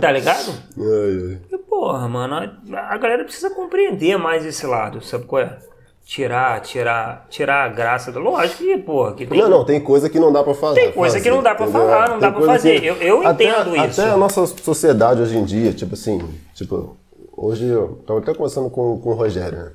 tá 0.01 0.11
ligado? 0.11 0.51
Ai, 0.77 1.29
ai. 1.29 1.39
E, 1.51 1.57
porra, 1.59 2.07
mano, 2.09 2.35
a, 2.35 2.93
a 2.93 2.97
galera 2.97 3.23
precisa 3.23 3.49
compreender 3.51 4.17
mais 4.17 4.43
esse 4.45 4.65
lado, 4.65 5.03
sabe 5.03 5.25
qual 5.25 5.43
é? 5.43 5.57
Tirar, 6.05 6.61
tirar, 6.61 7.25
tirar 7.31 7.65
a 7.65 7.67
graça 7.67 8.11
do. 8.11 8.19
Lógico 8.19 8.59
que, 8.63 8.77
porra, 8.77 9.13
que 9.15 9.25
tem. 9.25 9.39
Não, 9.41 9.49
não, 9.49 9.65
tem 9.65 9.79
coisa 9.81 10.07
que 10.07 10.19
não 10.19 10.31
dá 10.31 10.43
pra 10.43 10.53
fazer. 10.53 10.79
Tem 10.79 10.91
coisa 10.91 11.19
que 11.19 11.31
não 11.31 11.41
dá 11.41 11.55
pra 11.55 11.65
entendeu? 11.65 11.81
falar, 11.87 12.09
não 12.09 12.19
dá 12.19 12.27
Tem 12.27 12.31
pra 12.31 12.39
coisa 12.39 12.53
fazer. 12.53 12.79
que- 12.79 12.85
Eu- 12.85 12.95
eu 12.97 13.27
até, 13.27 13.43
entendo 13.45 13.75
isso. 13.75 14.01
Até 14.01 14.11
a 14.11 14.17
nossa 14.17 14.45
sociedade 14.45 15.19
hoje 15.23 15.35
em 15.35 15.43
dia, 15.43 15.73
tipo 15.73 15.95
assim, 15.95 16.21
tipo, 16.53 16.95
hoje 17.35 17.65
eu 17.65 18.03
tava 18.05 18.19
até 18.19 18.35
conversando 18.35 18.69
com, 18.69 18.99
com 18.99 19.09
o 19.09 19.13
Rogério, 19.15 19.57
né? 19.57 19.71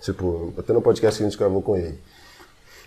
Tipo, 0.00 0.52
até 0.56 0.72
no 0.72 0.80
podcast 0.80 1.18
que 1.18 1.24
a 1.26 1.28
gente 1.28 1.36
gravou 1.38 1.60
com 1.60 1.76
ele. 1.76 1.98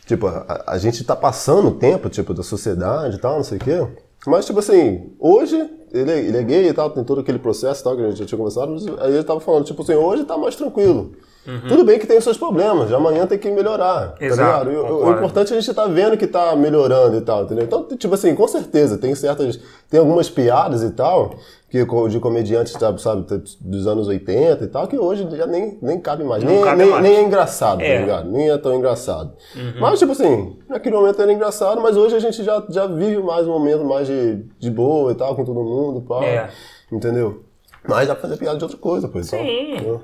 Tipo, 0.05 0.27
a, 0.27 0.63
a 0.65 0.77
gente 0.77 1.03
tá 1.03 1.17
passando 1.17 1.67
o 1.67 1.71
tempo, 1.75 2.09
tipo, 2.09 2.33
da 2.33 2.43
sociedade 2.43 3.17
e 3.17 3.19
tal, 3.19 3.35
não 3.35 3.43
sei 3.43 3.57
o 3.57 3.61
quê. 3.61 3.85
Mas, 4.25 4.45
tipo 4.45 4.59
assim, 4.59 5.11
hoje 5.19 5.69
ele, 5.91 6.11
é, 6.11 6.19
ele 6.19 6.37
é 6.37 6.43
gay 6.43 6.69
e 6.69 6.73
tal, 6.73 6.89
tem 6.91 7.03
todo 7.03 7.19
aquele 7.19 7.39
processo 7.39 7.81
e 7.81 7.83
tal, 7.83 7.95
que 7.97 8.03
a 8.03 8.09
gente 8.09 8.19
já 8.19 8.25
tinha 8.25 8.37
conversado, 8.37 8.71
mas 8.71 8.87
aí 8.99 9.13
ele 9.15 9.23
tava 9.25 9.41
falando, 9.41 9.65
tipo 9.65 9.81
assim, 9.81 9.95
hoje 9.95 10.23
tá 10.23 10.37
mais 10.37 10.55
tranquilo. 10.55 11.11
Uhum. 11.47 11.67
Tudo 11.67 11.83
bem 11.83 11.99
que 11.99 12.07
tem 12.07 12.17
os 12.17 12.23
seus 12.23 12.37
problemas, 12.37 12.91
amanhã 12.91 13.27
tem 13.27 13.37
que 13.37 13.49
melhorar. 13.51 14.13
Tá 14.13 14.25
Exato, 14.25 14.65
tá? 14.65 14.71
O, 14.71 15.11
importante 15.11 15.53
é 15.53 15.57
a 15.57 15.59
gente 15.59 15.69
estar 15.69 15.83
tá 15.83 15.87
vendo 15.87 16.17
que 16.17 16.25
tá 16.25 16.55
melhorando 16.55 17.17
e 17.17 17.21
tal, 17.21 17.43
entendeu? 17.43 17.65
Então, 17.65 17.83
tipo 17.95 18.15
assim, 18.15 18.33
com 18.33 18.47
certeza, 18.47 18.97
tem 18.97 19.13
certas. 19.13 19.59
Tem 19.89 19.99
algumas 19.99 20.29
piadas 20.29 20.81
e 20.81 20.89
tal, 20.89 21.35
que 21.69 21.85
de 22.09 22.19
comediantes, 22.19 22.73
sabe, 22.73 23.01
sabe, 23.01 23.25
dos 23.61 23.85
anos 23.85 24.07
80 24.07 24.63
e 24.63 24.67
tal, 24.67 24.87
que 24.87 24.97
hoje 24.97 25.27
já 25.31 25.45
nem, 25.45 25.77
nem 25.81 25.99
cabe 25.99 26.23
mais. 26.23 26.43
nem, 26.43 26.61
cabe 26.61 26.77
nem, 26.77 26.89
mais. 26.89 27.03
nem 27.03 27.15
é 27.15 27.21
engraçado, 27.21 27.79
tá 27.79 27.85
é. 27.85 27.95
tá 27.95 28.01
ligado? 28.01 28.31
Nem 28.31 28.49
é 28.49 28.57
tão 28.57 28.73
engraçado. 28.73 29.33
Uhum. 29.55 29.73
Mas, 29.79 29.99
tipo 29.99 30.13
assim, 30.13 30.57
naquele 30.67 30.95
momento 30.95 31.21
era 31.21 31.31
engraçado, 31.31 31.81
mas 31.81 31.95
hoje 31.95 32.15
a 32.15 32.19
gente 32.19 32.43
já, 32.43 32.63
já 32.69 32.87
vive 32.87 33.21
mais 33.21 33.45
um 33.45 33.51
momento 33.51 33.83
mais 33.83 34.07
de, 34.07 34.45
de 34.57 34.71
boa 34.71 35.11
e 35.11 35.15
tal, 35.15 35.35
com 35.35 35.43
todo 35.43 35.63
mundo, 35.63 36.01
pá. 36.01 36.23
É. 36.23 36.49
Entendeu? 36.91 37.43
Mas 37.87 38.07
dá 38.07 38.15
pra 38.15 38.23
fazer 38.23 38.37
piada 38.37 38.57
de 38.57 38.63
outra 38.63 38.79
coisa, 38.79 39.07
pois. 39.07 39.27
Sim. 39.27 39.75
Então, 39.75 40.01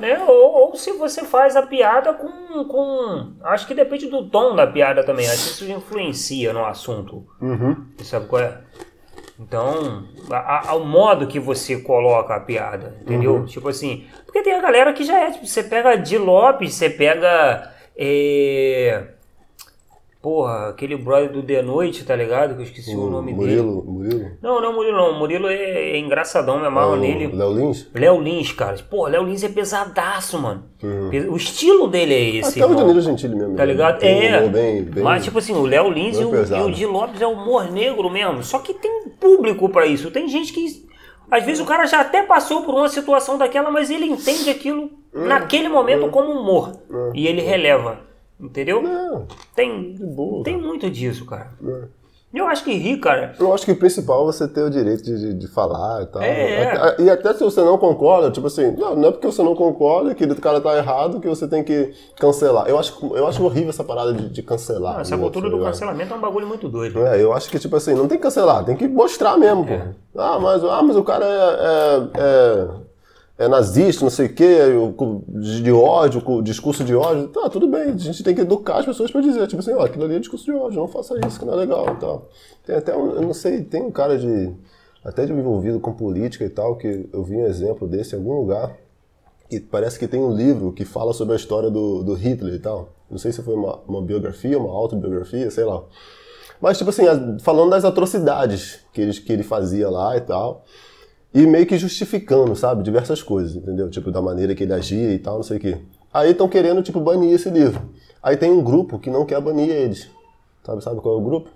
né? 0.00 0.22
Ou, 0.26 0.52
ou, 0.52 0.76
se 0.76 0.92
você 0.92 1.24
faz 1.24 1.56
a 1.56 1.62
piada 1.62 2.12
com, 2.12 2.64
com. 2.64 3.32
Acho 3.42 3.66
que 3.66 3.74
depende 3.74 4.06
do 4.08 4.28
tom 4.28 4.54
da 4.54 4.66
piada 4.66 5.04
também. 5.04 5.26
Acho 5.26 5.44
que 5.44 5.50
isso 5.50 5.72
influencia 5.72 6.52
no 6.52 6.64
assunto. 6.64 7.26
Uhum. 7.40 7.86
Sabe 8.02 8.26
qual 8.26 8.42
é? 8.42 8.60
Então, 9.38 10.08
ao 10.66 10.84
modo 10.84 11.26
que 11.26 11.40
você 11.40 11.80
coloca 11.80 12.34
a 12.34 12.40
piada, 12.40 12.96
entendeu? 13.02 13.36
Uhum. 13.36 13.46
Tipo 13.46 13.68
assim. 13.68 14.06
Porque 14.24 14.42
tem 14.42 14.54
a 14.54 14.60
galera 14.60 14.92
que 14.92 15.04
já 15.04 15.18
é. 15.18 15.30
Tipo, 15.30 15.46
você 15.46 15.62
pega 15.62 15.96
de 15.96 16.18
Lopes, 16.18 16.74
você 16.74 16.90
pega. 16.90 17.72
É, 17.96 19.14
Porra, 20.24 20.70
aquele 20.70 20.96
brother 20.96 21.30
do 21.30 21.42
The 21.42 21.60
Noite, 21.60 22.02
tá 22.02 22.16
ligado? 22.16 22.54
Que 22.54 22.62
eu 22.62 22.64
esqueci 22.64 22.96
o, 22.96 23.08
o 23.08 23.10
nome 23.10 23.34
Murilo, 23.34 23.82
dele. 23.82 23.92
Murilo? 23.92 24.30
Não, 24.40 24.58
não 24.58 24.70
é 24.70 24.74
Murilo 24.74 24.96
não. 24.96 25.18
Murilo 25.18 25.48
é, 25.48 25.90
é 25.90 25.98
engraçadão, 25.98 26.58
me 26.58 26.66
amarro 26.66 26.94
é 26.94 26.98
nele. 26.98 27.36
Léo 27.36 27.52
Lins? 27.52 27.90
Léo 27.94 28.20
Lins, 28.22 28.50
cara. 28.52 28.74
Pô, 28.88 29.06
Léo 29.06 29.22
Lins 29.22 29.44
é 29.44 29.50
pesadaço, 29.50 30.38
mano. 30.40 30.64
Uhum. 30.82 31.10
O 31.30 31.36
estilo 31.36 31.88
dele 31.88 32.14
é 32.14 32.36
esse. 32.36 32.58
Até 32.58 32.72
o 32.72 32.74
Danilo 32.74 33.02
Gentili 33.02 33.36
mesmo. 33.36 33.54
Tá 33.54 33.66
né? 33.66 33.72
ligado? 33.72 34.02
é. 34.02 34.48
Bem, 34.48 34.82
bem, 34.84 35.04
Mas, 35.04 35.24
tipo 35.24 35.38
assim, 35.38 35.52
o 35.52 35.66
Léo 35.66 35.90
Lins 35.90 36.18
e 36.18 36.24
o, 36.24 36.34
e 36.34 36.62
o 36.62 36.72
Di 36.72 36.86
Lopes 36.86 37.20
é 37.20 37.26
humor 37.26 37.70
negro 37.70 38.08
mesmo. 38.08 38.42
Só 38.42 38.60
que 38.60 38.72
tem 38.72 39.10
público 39.20 39.68
para 39.68 39.84
isso. 39.84 40.10
Tem 40.10 40.26
gente 40.26 40.54
que. 40.54 40.86
Às 41.30 41.44
vezes 41.44 41.60
o 41.60 41.66
cara 41.66 41.84
já 41.84 42.00
até 42.00 42.22
passou 42.22 42.62
por 42.62 42.74
uma 42.74 42.88
situação 42.88 43.36
daquela, 43.36 43.70
mas 43.70 43.90
ele 43.90 44.06
entende 44.06 44.48
aquilo 44.48 44.90
uhum. 45.14 45.26
naquele 45.26 45.68
momento 45.68 46.04
uhum. 46.04 46.10
como 46.10 46.32
humor. 46.32 46.72
E 47.12 47.26
ele 47.26 47.42
releva. 47.42 48.13
Entendeu? 48.38 48.82
Não. 48.82 49.26
Tem, 49.54 49.94
boa, 49.94 50.42
tem 50.42 50.60
muito 50.60 50.90
disso, 50.90 51.24
cara. 51.24 51.50
É. 51.64 52.04
Eu 52.34 52.48
acho 52.48 52.64
que 52.64 52.72
rir, 52.72 52.98
cara. 52.98 53.32
Eu 53.38 53.54
acho 53.54 53.64
que 53.64 53.70
o 53.70 53.76
principal 53.76 54.22
é 54.22 54.26
você 54.26 54.48
ter 54.48 54.62
o 54.62 54.68
direito 54.68 55.04
de, 55.04 55.16
de, 55.16 55.34
de 55.34 55.46
falar 55.46 56.02
e 56.02 56.06
tal. 56.06 56.20
É. 56.20 56.96
E 56.98 57.08
até 57.08 57.32
se 57.32 57.44
você 57.44 57.60
não 57.60 57.78
concorda, 57.78 58.28
tipo 58.32 58.48
assim, 58.48 58.72
não, 58.72 58.96
não 58.96 59.08
é 59.08 59.12
porque 59.12 59.28
você 59.28 59.40
não 59.40 59.54
concorda 59.54 60.16
que 60.16 60.24
o 60.24 60.40
cara 60.40 60.60
tá 60.60 60.76
errado 60.76 61.20
que 61.20 61.28
você 61.28 61.46
tem 61.46 61.62
que 61.62 61.94
cancelar. 62.18 62.66
Eu 62.66 62.76
acho, 62.76 63.14
eu 63.14 63.24
acho 63.28 63.44
horrível 63.44 63.70
essa 63.70 63.84
parada 63.84 64.12
de, 64.12 64.28
de 64.28 64.42
cancelar. 64.42 64.94
Não, 64.94 65.00
essa 65.02 65.16
cultura 65.16 65.48
do 65.48 65.60
cancelamento 65.60 66.12
é 66.12 66.16
um 66.16 66.20
bagulho 66.20 66.48
muito 66.48 66.68
doido. 66.68 67.06
É, 67.06 67.22
eu 67.22 67.32
acho 67.32 67.48
que, 67.48 67.56
tipo 67.56 67.76
assim, 67.76 67.94
não 67.94 68.08
tem 68.08 68.18
que 68.18 68.24
cancelar, 68.24 68.64
tem 68.64 68.76
que 68.76 68.88
mostrar 68.88 69.38
mesmo, 69.38 69.64
é. 69.68 69.78
pô. 69.78 70.20
Ah, 70.20 70.40
mas, 70.40 70.64
ah, 70.64 70.82
mas 70.82 70.96
o 70.96 71.04
cara 71.04 71.24
é, 71.24 71.28
é, 71.28 72.10
é 72.16 72.68
é 73.36 73.48
nazista, 73.48 74.04
não 74.04 74.10
sei 74.10 74.26
o 74.26 74.34
quê, 74.34 74.58
de 75.62 75.72
ódio, 75.72 76.22
discurso 76.42 76.84
de 76.84 76.94
ódio. 76.94 77.28
Tá, 77.28 77.48
tudo 77.50 77.66
bem, 77.66 77.90
a 77.90 77.96
gente 77.96 78.22
tem 78.22 78.34
que 78.34 78.42
educar 78.42 78.78
as 78.78 78.86
pessoas 78.86 79.10
para 79.10 79.20
dizer, 79.20 79.46
tipo 79.48 79.60
assim, 79.60 79.72
ó, 79.72 79.84
aquilo 79.84 80.04
ali 80.04 80.14
é 80.14 80.18
discurso 80.20 80.44
de 80.44 80.52
ódio, 80.52 80.80
não 80.80 80.88
faça 80.88 81.14
isso, 81.26 81.38
que 81.38 81.44
não 81.44 81.54
é 81.54 81.56
legal 81.56 81.86
e 81.94 81.96
tal. 81.96 82.28
Tem 82.64 82.76
até 82.76 82.96
um, 82.96 83.10
eu 83.12 83.22
não 83.22 83.34
sei, 83.34 83.62
tem 83.62 83.82
um 83.82 83.90
cara 83.90 84.16
de, 84.16 84.52
até 85.04 85.26
de 85.26 85.32
envolvido 85.32 85.80
com 85.80 85.92
política 85.92 86.44
e 86.44 86.48
tal, 86.48 86.76
que 86.76 87.08
eu 87.12 87.24
vi 87.24 87.36
um 87.36 87.46
exemplo 87.46 87.88
desse 87.88 88.14
em 88.14 88.18
algum 88.18 88.38
lugar, 88.38 88.76
e 89.50 89.58
parece 89.58 89.98
que 89.98 90.06
tem 90.06 90.20
um 90.20 90.32
livro 90.32 90.72
que 90.72 90.84
fala 90.84 91.12
sobre 91.12 91.32
a 91.34 91.36
história 91.36 91.70
do, 91.70 92.04
do 92.04 92.14
Hitler 92.14 92.54
e 92.54 92.58
tal. 92.58 92.90
Não 93.10 93.18
sei 93.18 93.32
se 93.32 93.42
foi 93.42 93.54
uma, 93.54 93.80
uma 93.86 94.00
biografia, 94.00 94.58
uma 94.58 94.72
autobiografia, 94.72 95.50
sei 95.50 95.64
lá. 95.64 95.82
Mas, 96.60 96.78
tipo 96.78 96.90
assim, 96.90 97.02
falando 97.40 97.70
das 97.70 97.84
atrocidades 97.84 98.80
que 98.92 99.00
ele, 99.00 99.12
que 99.12 99.32
ele 99.32 99.42
fazia 99.42 99.90
lá 99.90 100.16
e 100.16 100.20
tal 100.20 100.64
e 101.34 101.46
meio 101.46 101.66
que 101.66 101.76
justificando, 101.76 102.54
sabe, 102.54 102.84
diversas 102.84 103.20
coisas, 103.20 103.56
entendeu? 103.56 103.90
Tipo, 103.90 104.12
da 104.12 104.22
maneira 104.22 104.54
que 104.54 104.62
ele 104.62 104.72
agia 104.72 105.12
e 105.12 105.18
tal, 105.18 105.34
não 105.36 105.42
sei 105.42 105.56
o 105.56 105.60
quê. 105.60 105.78
Aí 106.12 106.30
estão 106.30 106.48
querendo, 106.48 106.80
tipo, 106.80 107.00
banir 107.00 107.34
esse 107.34 107.50
livro. 107.50 107.90
Aí 108.22 108.36
tem 108.36 108.52
um 108.52 108.62
grupo 108.62 109.00
que 109.00 109.10
não 109.10 109.26
quer 109.26 109.40
banir 109.40 109.68
eles. 109.68 110.08
Sabe, 110.62 110.82
sabe 110.82 111.00
qual 111.00 111.16
é 111.16 111.18
o 111.18 111.24
grupo? 111.24 111.50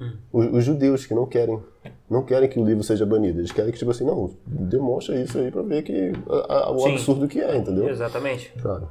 Hum. 0.00 0.12
Os, 0.32 0.46
os, 0.54 0.64
judeus 0.64 1.06
que 1.06 1.14
não 1.14 1.26
querem. 1.26 1.62
Não 2.10 2.24
querem 2.24 2.48
que 2.48 2.58
o 2.58 2.64
livro 2.64 2.82
seja 2.82 3.06
banido. 3.06 3.38
Eles 3.38 3.52
querem 3.52 3.70
que, 3.70 3.78
tipo 3.78 3.92
assim, 3.92 4.04
não, 4.04 4.32
demonstra 4.44 5.14
isso 5.16 5.38
aí 5.38 5.48
pra 5.48 5.62
ver 5.62 5.84
que 5.84 6.12
a, 6.28 6.54
a, 6.54 6.70
o 6.72 6.80
Sim. 6.80 6.92
absurdo 6.94 7.28
que 7.28 7.40
é, 7.40 7.56
entendeu? 7.56 7.88
Exatamente. 7.88 8.52
Claro. 8.60 8.88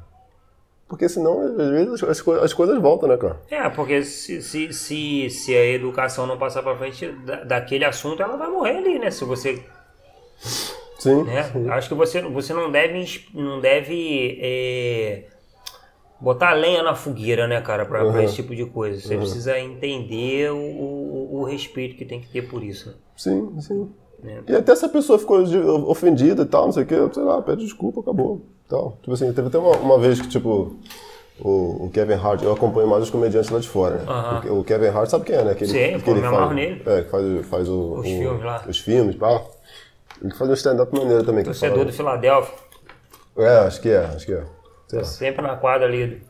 Porque 0.88 1.06
senão, 1.06 1.40
às 1.40 1.70
vezes, 1.70 2.02
as, 2.02 2.28
as, 2.28 2.52
coisas 2.54 2.80
voltam, 2.80 3.08
né, 3.08 3.16
cara? 3.18 3.40
É, 3.50 3.68
porque 3.68 4.02
se, 4.02 4.40
se, 4.40 4.72
se, 4.72 5.28
se 5.28 5.54
a 5.54 5.66
educação 5.66 6.26
não 6.26 6.38
passar 6.38 6.62
pra 6.62 6.76
frente 6.76 7.12
da, 7.26 7.44
daquele 7.44 7.84
assunto, 7.84 8.22
ela 8.22 8.36
vai 8.36 8.48
morrer 8.48 8.78
ali, 8.78 8.98
né? 8.98 9.10
Se 9.10 9.24
você 9.24 9.62
Sim, 10.98 11.22
né? 11.24 11.42
sim. 11.44 11.68
Acho 11.68 11.88
que 11.88 11.94
você, 11.94 12.22
você 12.22 12.54
não 12.54 12.70
deve, 12.70 13.26
não 13.34 13.60
deve 13.60 14.38
é, 14.40 15.24
botar 16.18 16.52
lenha 16.54 16.82
na 16.82 16.94
fogueira, 16.94 17.46
né, 17.46 17.60
cara, 17.60 17.84
para 17.84 18.06
uhum. 18.06 18.20
esse 18.20 18.36
tipo 18.36 18.54
de 18.54 18.64
coisa. 18.64 19.00
Você 19.00 19.14
uhum. 19.14 19.20
precisa 19.20 19.58
entender 19.58 20.50
o, 20.50 20.56
o, 20.56 21.40
o, 21.40 21.44
respeito 21.44 21.96
que 21.96 22.04
tem 22.04 22.20
que 22.20 22.28
ter 22.28 22.48
por 22.48 22.62
isso. 22.62 22.88
Né? 22.88 22.94
Sim, 23.16 23.60
sim. 23.60 23.90
É. 24.24 24.52
E 24.52 24.56
até 24.56 24.74
se 24.74 24.86
a 24.86 24.88
pessoa 24.88 25.18
ficou 25.18 25.42
ofendida 25.90 26.42
e 26.42 26.46
tal, 26.46 26.64
não 26.64 26.72
sei 26.72 26.84
o 26.84 26.86
que, 26.86 27.14
sei 27.14 27.22
lá, 27.22 27.42
pede 27.42 27.64
desculpa, 27.64 28.00
acabou. 28.00 28.40
Então, 28.66 28.96
tipo 29.02 29.12
assim, 29.12 29.30
teve 29.32 29.48
até 29.48 29.58
uma, 29.58 29.76
uma 29.76 29.98
vez 29.98 30.18
que, 30.18 30.28
tipo, 30.28 30.76
o, 31.38 31.84
o, 31.84 31.90
Kevin 31.92 32.14
Hart, 32.14 32.42
eu 32.42 32.52
acompanho 32.52 32.88
mais 32.88 33.02
os 33.02 33.10
comediantes 33.10 33.50
lá 33.50 33.58
de 33.58 33.68
fora, 33.68 33.96
né? 33.96 34.04
Uhum. 34.46 34.60
O, 34.60 34.64
Kevin 34.64 34.86
Hart 34.86 35.10
sabe 35.10 35.26
quem 35.26 35.36
é, 35.36 35.44
né? 35.44 35.54
Que 35.54 35.64
ele, 35.64 35.72
Sim, 35.72 36.00
que 36.00 36.10
ele 36.10 36.22
faz, 36.22 36.54
nele. 36.54 36.82
É, 36.86 37.02
que 37.02 37.10
faz, 37.10 37.46
faz 37.46 37.68
o, 37.68 37.98
os 37.98 38.06
filmes 38.06 38.44
lá. 38.44 38.64
Os 38.66 38.78
filmes, 38.78 39.16
pá. 39.16 39.42
Ele 40.24 40.34
faz 40.34 40.50
um 40.50 40.54
stand-up 40.54 40.98
maneiro 40.98 41.22
também. 41.22 41.44
Torcedor 41.44 41.84
do 41.84 41.92
Filadélfia. 41.92 42.54
É, 43.36 43.58
acho 43.58 43.80
que 43.80 43.90
é, 43.90 43.98
acho 44.06 44.24
que 44.24 44.32
é. 44.32 44.42
Tá 44.88 45.04
sempre 45.04 45.42
na 45.42 45.56
quadra 45.56 45.86
ali. 45.86 46.22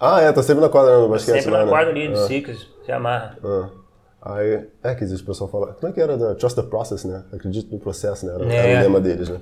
Ah, 0.00 0.20
é, 0.22 0.32
tá 0.32 0.42
sempre 0.42 0.62
na 0.62 0.70
quadra 0.70 0.98
no 0.98 1.10
basquete. 1.10 1.42
Sempre 1.42 1.50
na 1.50 1.64
né? 1.64 1.70
quadra 1.70 1.90
ali 1.90 2.08
do 2.08 2.14
ah. 2.14 2.26
Sixers, 2.26 2.70
se 2.84 2.90
amarra. 2.90 3.36
Ah. 3.44 3.68
Aí, 4.22 4.66
é 4.82 4.94
que 4.94 5.04
existe 5.04 5.22
o 5.22 5.26
pessoal 5.26 5.50
fala. 5.50 5.74
Como 5.74 5.90
é 5.90 5.92
que 5.92 6.00
era? 6.00 6.16
Da 6.16 6.34
Trust 6.34 6.58
the 6.58 6.66
Process, 6.66 7.04
né? 7.04 7.22
Acredito 7.32 7.70
no 7.70 7.78
processo, 7.78 8.24
né? 8.24 8.34
Era, 8.34 8.54
é. 8.54 8.56
era 8.56 8.80
o 8.80 8.82
lema 8.84 9.00
deles, 9.00 9.28
né? 9.28 9.40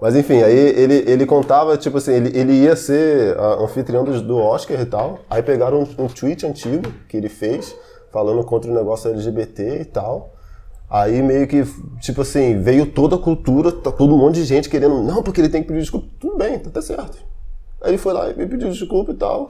Mas 0.00 0.16
enfim, 0.16 0.42
aí 0.42 0.56
ele, 0.56 1.04
ele 1.06 1.24
contava, 1.24 1.76
tipo 1.76 1.98
assim, 1.98 2.12
ele, 2.12 2.38
ele 2.38 2.52
ia 2.52 2.74
ser 2.74 3.38
anfitrião 3.38 4.04
do, 4.04 4.20
do 4.20 4.36
Oscar 4.36 4.80
e 4.80 4.84
tal. 4.84 5.20
Aí 5.30 5.42
pegaram 5.42 5.82
um, 5.82 6.04
um 6.04 6.08
tweet 6.08 6.44
antigo 6.44 6.92
que 7.08 7.16
ele 7.16 7.28
fez, 7.28 7.76
falando 8.10 8.42
contra 8.44 8.70
o 8.70 8.74
negócio 8.74 9.08
LGBT 9.10 9.80
e 9.80 9.84
tal. 9.84 10.35
Aí 10.88 11.20
meio 11.20 11.48
que, 11.48 11.64
tipo 12.00 12.22
assim, 12.22 12.60
veio 12.60 12.86
toda 12.86 13.16
a 13.16 13.18
cultura, 13.18 13.72
tá 13.72 13.90
todo 13.90 14.14
um 14.14 14.18
monte 14.18 14.36
de 14.36 14.44
gente 14.44 14.68
querendo, 14.68 15.02
não, 15.02 15.22
porque 15.22 15.40
ele 15.40 15.48
tem 15.48 15.62
que 15.62 15.68
pedir 15.68 15.80
desculpa. 15.80 16.06
Tudo 16.20 16.36
bem, 16.36 16.58
tá 16.58 16.68
até 16.68 16.80
certo. 16.80 17.18
Aí 17.82 17.90
ele 17.90 17.98
foi 17.98 18.12
lá 18.12 18.30
e 18.30 18.36
me 18.36 18.46
pediu 18.46 18.70
desculpa 18.70 19.12
e 19.12 19.16
tal. 19.16 19.48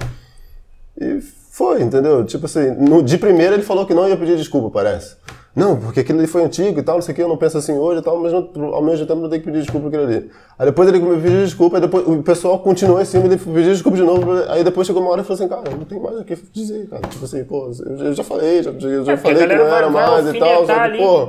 E 0.99 1.21
foi, 1.21 1.83
entendeu? 1.83 2.25
Tipo 2.25 2.47
assim, 2.47 2.71
no, 2.71 3.03
de 3.03 3.19
primeira 3.19 3.55
ele 3.55 3.63
falou 3.63 3.87
que 3.87 3.95
não 3.95 4.09
ia 4.09 4.17
pedir 4.17 4.37
desculpa, 4.37 4.71
parece. 4.71 5.17
Não, 5.57 5.75
porque 5.75 6.01
aquilo 6.01 6.19
ali 6.19 6.29
foi 6.29 6.45
antigo 6.45 6.79
e 6.79 6.83
tal, 6.83 6.97
não 6.97 7.03
sei 7.03 7.13
o 7.13 7.17
que, 7.17 7.23
eu 7.23 7.29
não 7.29 7.39
penso 7.39 7.57
assim 7.57 7.73
hoje 7.73 8.01
e 8.01 8.03
tal, 8.03 8.19
mas 8.19 8.31
não, 8.31 8.75
ao 8.75 8.83
mesmo 8.83 9.07
tempo 9.07 9.23
não 9.23 9.31
tem 9.31 9.41
que 9.41 9.47
pedir 9.47 9.61
desculpa 9.63 9.89
por 9.89 9.97
aquilo 9.97 10.13
ali. 10.13 10.31
Aí 10.59 10.67
depois 10.67 10.87
ele 10.87 10.99
me 10.99 11.17
pediu 11.19 11.43
desculpa, 11.43 11.79
aí 11.79 11.81
depois 11.81 12.07
o 12.07 12.23
pessoal 12.23 12.59
continuou 12.59 13.01
em 13.01 13.07
cima, 13.07 13.25
ele 13.25 13.39
pediu 13.39 13.73
desculpa 13.73 13.97
de 13.97 14.05
novo, 14.05 14.33
aí 14.49 14.63
depois 14.63 14.87
chegou 14.87 15.01
uma 15.01 15.13
hora 15.13 15.23
e 15.23 15.25
falou 15.25 15.43
assim, 15.43 15.49
cara, 15.49 15.75
não 15.75 15.87
tem 15.87 15.99
mais 15.99 16.21
o 16.21 16.25
que 16.25 16.37
dizer, 16.53 16.87
cara. 16.91 17.09
Tipo 17.09 17.25
assim, 17.25 17.43
pô, 17.45 17.71
eu 17.89 18.13
já 18.13 18.23
falei, 18.23 18.63
já, 18.63 18.71
já 18.79 19.13
é, 19.13 19.17
falei 19.17 19.49
que 19.49 19.57
não 19.57 19.67
era 19.67 19.89
mais 19.89 20.27
e 20.27 20.39
tal, 20.39 20.67
só 20.67 20.91
que, 20.91 20.99
pô, 20.99 21.29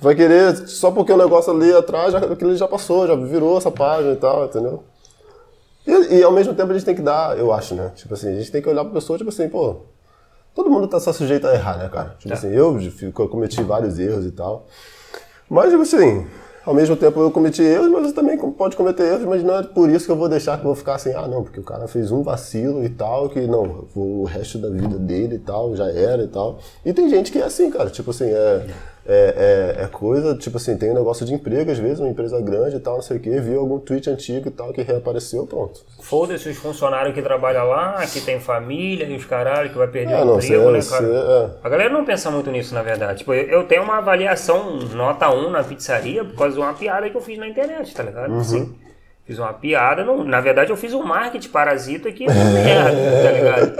vai 0.00 0.14
querer, 0.14 0.56
só 0.68 0.92
porque 0.92 1.12
o 1.12 1.16
negócio 1.16 1.52
ali 1.52 1.74
atrás, 1.74 2.12
já, 2.12 2.18
aquilo 2.18 2.54
já 2.54 2.68
passou, 2.68 3.08
já 3.08 3.16
virou 3.16 3.58
essa 3.58 3.72
página 3.72 4.12
e 4.12 4.16
tal, 4.16 4.44
entendeu? 4.44 4.84
E, 5.84 6.18
e 6.18 6.22
ao 6.22 6.30
mesmo 6.30 6.54
tempo 6.54 6.70
a 6.70 6.74
gente 6.74 6.86
tem 6.86 6.94
que 6.94 7.02
dar, 7.02 7.36
eu 7.36 7.52
acho, 7.52 7.74
né? 7.74 7.90
Tipo 7.96 8.14
assim, 8.14 8.28
a 8.28 8.38
gente 8.38 8.52
tem 8.52 8.62
que 8.62 8.68
olhar 8.68 8.84
pra 8.84 8.94
pessoa, 8.94 9.18
tipo 9.18 9.30
assim, 9.30 9.48
pô, 9.48 9.78
Todo 10.56 10.70
mundo 10.70 10.88
tá 10.88 10.98
só 10.98 11.12
sujeito 11.12 11.46
a 11.46 11.54
errar, 11.54 11.76
né, 11.76 11.90
cara? 11.90 12.16
Tipo 12.18 12.30
tá. 12.30 12.34
assim, 12.34 12.48
eu, 12.48 12.80
eu 12.80 13.28
cometi 13.28 13.62
vários 13.62 13.98
erros 13.98 14.24
e 14.24 14.30
tal. 14.30 14.66
Mas, 15.50 15.68
tipo 15.68 15.82
assim, 15.82 16.26
ao 16.64 16.72
mesmo 16.72 16.96
tempo 16.96 17.20
eu 17.20 17.30
cometi 17.30 17.60
erros, 17.62 17.88
mas 17.90 18.06
você 18.06 18.14
também 18.14 18.38
pode 18.38 18.74
cometer 18.74 19.02
erros, 19.04 19.26
mas 19.26 19.44
não 19.44 19.54
é 19.58 19.62
por 19.62 19.90
isso 19.90 20.06
que 20.06 20.12
eu 20.12 20.16
vou 20.16 20.30
deixar 20.30 20.56
que 20.56 20.62
eu 20.62 20.68
vou 20.68 20.74
ficar 20.74 20.94
assim, 20.94 21.12
ah, 21.12 21.28
não, 21.28 21.42
porque 21.42 21.60
o 21.60 21.62
cara 21.62 21.86
fez 21.86 22.10
um 22.10 22.22
vacilo 22.22 22.82
e 22.82 22.88
tal, 22.88 23.28
que 23.28 23.40
não, 23.42 23.86
o 23.94 24.24
resto 24.24 24.56
da 24.56 24.70
vida 24.70 24.98
dele 24.98 25.34
e 25.34 25.40
tal, 25.40 25.76
já 25.76 25.90
era 25.90 26.24
e 26.24 26.28
tal. 26.28 26.58
E 26.86 26.92
tem 26.94 27.10
gente 27.10 27.30
que 27.30 27.38
é 27.38 27.44
assim, 27.44 27.70
cara, 27.70 27.90
tipo 27.90 28.10
assim, 28.10 28.24
é, 28.24 28.66
é, 29.08 29.74
é, 29.78 29.84
é 29.84 29.86
coisa, 29.88 30.36
tipo 30.36 30.56
assim, 30.56 30.76
tem 30.76 30.90
um 30.90 30.94
negócio 30.94 31.26
de 31.26 31.34
emprego, 31.34 31.70
às 31.70 31.78
vezes, 31.78 31.98
uma 32.00 32.08
empresa 32.08 32.40
grande 32.40 32.76
e 32.76 32.80
tal, 32.80 32.94
não 32.94 33.02
sei 33.02 33.16
o 33.16 33.20
quê, 33.20 33.40
viu 33.40 33.60
algum 33.60 33.78
tweet 33.78 34.08
antigo 34.08 34.48
e 34.48 34.50
tal 34.50 34.72
que 34.72 34.82
reapareceu, 34.82 35.46
pronto. 35.46 35.84
Foda-se 36.00 36.48
os 36.48 36.56
funcionários 36.56 37.14
que 37.14 37.22
trabalham 37.22 37.66
lá, 37.66 38.04
que 38.06 38.20
tem 38.20 38.38
família 38.38 39.06
e 39.06 39.16
os 39.16 39.24
caralho, 39.24 39.70
que 39.70 39.76
vai 39.78 39.88
perder 39.88 40.12
É, 40.14 40.22
o 40.22 40.24
não, 40.24 40.38
emprego, 40.38 40.70
né, 40.70 40.80
cara? 40.88 41.06
é. 41.06 41.50
A 41.66 41.68
galera 41.68 41.90
não 41.90 42.04
pensa 42.04 42.30
muito 42.30 42.50
nisso, 42.50 42.74
na 42.74 42.82
verdade. 42.82 43.18
Tipo, 43.18 43.34
eu 43.34 43.56
eu 43.56 43.64
tenho 43.64 43.82
uma 43.82 43.98
avaliação 43.98 44.76
nota 44.94 45.30
1 45.30 45.50
na 45.50 45.64
pizzaria 45.64 46.24
por 46.24 46.36
causa 46.36 46.54
de 46.54 46.60
uma 46.60 46.74
piada 46.74 47.08
que 47.08 47.16
eu 47.16 47.20
fiz 47.20 47.38
na 47.38 47.48
internet, 47.48 47.94
tá 47.94 48.02
ligado? 48.02 48.30
Uhum. 48.32 48.44
Sim. 48.44 48.74
Fiz 49.26 49.40
uma 49.40 49.52
piada, 49.52 50.04
não- 50.04 50.22
na 50.22 50.40
verdade 50.40 50.70
eu 50.70 50.76
fiz 50.76 50.94
um 50.94 51.02
marketing 51.02 51.48
parasita 51.48 52.12
que 52.12 52.26
deu 52.26 52.34
merda, 52.34 52.92
tá 53.24 53.30
ligado? 53.32 53.76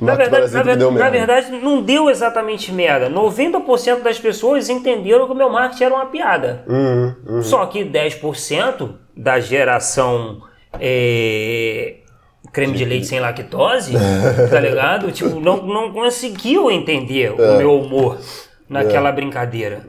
Na 0.00 0.14
verdade, 0.16 0.52
na, 0.52 0.62
deu 0.78 0.90
na 0.90 1.10
verdade, 1.10 1.50
não 1.62 1.80
deu 1.82 2.10
exatamente 2.10 2.72
merda. 2.72 3.08
90% 3.08 4.02
das 4.02 4.18
pessoas 4.18 4.68
entenderam 4.68 5.26
que 5.26 5.32
o 5.32 5.36
meu 5.36 5.48
marketing 5.48 5.84
era 5.84 5.94
uma 5.94 6.06
piada. 6.06 6.64
Uhum, 6.66 7.40
Só 7.42 7.64
que 7.66 7.84
10% 7.84 8.90
da 9.16 9.38
geração 9.38 10.42
é, 10.80 11.94
creme 12.52 12.72
de 12.76 12.84
leite 12.84 13.06
sem 13.06 13.20
lactose, 13.20 13.92
tá 14.50 14.58
ligado? 14.58 15.12
Tipo, 15.12 15.38
não, 15.38 15.58
não 15.58 15.92
conseguiu 15.92 16.68
entender 16.68 17.30
o 17.32 17.56
meu 17.58 17.78
humor 17.80 18.18
naquela 18.68 19.12
brincadeira. 19.12 19.82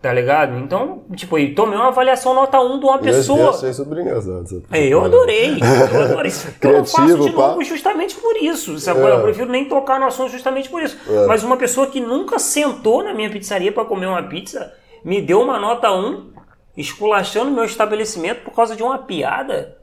É. 0.00 0.02
Tá 0.02 0.12
ligado? 0.12 0.56
Então, 0.58 1.02
tipo, 1.16 1.36
eu 1.38 1.54
tomei 1.56 1.76
uma 1.76 1.88
avaliação 1.88 2.32
nota 2.32 2.60
1 2.60 2.78
de 2.78 2.84
uma 2.84 2.96
Eu- 2.96 3.02
pessoa. 3.02 3.38
Eu 3.40 3.50
achei 3.50 3.72
super 3.72 3.98
engraçado. 3.98 4.42
essa- 4.44 4.62
É, 4.70 4.86
eu 4.86 5.04
adorei, 5.04 5.58
eu 5.58 5.58
adorei. 6.04 6.30
eu 6.62 6.72
não 6.72 6.84
faço 6.84 6.96
Criativo, 6.96 7.28
de 7.28 7.32
novo 7.34 7.58
pá. 7.58 7.64
justamente 7.64 8.14
por 8.14 8.36
isso, 8.36 8.78
sabe? 8.78 9.00
É. 9.00 9.10
Eu 9.12 9.22
prefiro 9.22 9.50
nem 9.50 9.64
tocar 9.64 9.98
no 9.98 10.06
assunto 10.06 10.30
justamente 10.30 10.68
por 10.68 10.80
isso. 10.82 10.96
Mas 11.26 11.42
uma 11.42 11.56
pessoa 11.56 11.88
que 11.88 12.00
nunca 12.00 12.38
sentou 12.38 13.02
na 13.02 13.12
minha 13.12 13.28
pizzaria 13.28 13.72
para 13.72 13.84
comer 13.84 14.06
uma 14.06 14.22
pizza, 14.22 14.72
me 15.04 15.20
deu 15.20 15.40
uma 15.40 15.58
nota 15.58 15.90
1, 15.92 16.30
esculachando 16.76 17.50
meu 17.50 17.64
estabelecimento 17.64 18.42
por 18.44 18.54
causa 18.54 18.76
de 18.76 18.82
uma 18.84 18.98
piada. 18.98 19.77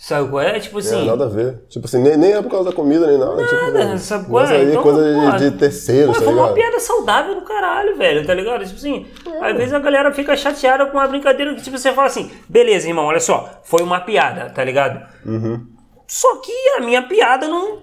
Sabe 0.00 0.28
qual 0.30 0.40
é? 0.40 0.60
Tipo 0.60 0.78
É, 0.78 0.80
assim... 0.80 1.06
nada 1.06 1.24
a 1.24 1.28
ver. 1.28 1.60
Tipo 1.68 1.86
assim, 1.86 2.00
nem, 2.00 2.16
nem 2.16 2.32
é 2.32 2.40
por 2.40 2.48
causa 2.48 2.70
da 2.70 2.76
comida, 2.76 3.04
nem 3.08 3.18
nada. 3.18 3.34
Nada, 3.34 3.84
tipo, 3.84 3.98
sabe 3.98 4.26
qual 4.28 4.44
é? 4.44 4.56
aí 4.56 4.70
Então, 4.70 4.82
coisa 4.84 5.00
pô, 5.32 5.36
de, 5.36 5.50
de 5.50 5.58
terceiros, 5.58 6.16
Pô, 6.16 6.24
tá 6.24 6.30
foi 6.30 6.34
uma 6.34 6.52
piada 6.52 6.78
saudável 6.78 7.34
do 7.34 7.40
caralho, 7.42 7.96
velho, 7.96 8.24
tá 8.24 8.32
ligado? 8.32 8.64
Tipo 8.64 8.76
assim, 8.76 9.06
às 9.42 9.56
vezes 9.56 9.72
a 9.74 9.80
galera 9.80 10.12
fica 10.14 10.36
chateada 10.36 10.86
com 10.86 10.98
uma 10.98 11.08
brincadeira 11.08 11.52
que, 11.52 11.62
tipo, 11.62 11.76
você 11.76 11.92
fala 11.92 12.06
assim, 12.06 12.30
beleza, 12.48 12.86
irmão, 12.86 13.06
olha 13.06 13.18
só, 13.18 13.60
foi 13.64 13.82
uma 13.82 13.98
piada, 14.00 14.50
tá 14.50 14.62
ligado? 14.62 15.04
Uhum. 15.26 15.66
Só 16.06 16.36
que 16.36 16.52
a 16.76 16.80
minha 16.80 17.02
piada 17.02 17.48
não, 17.48 17.78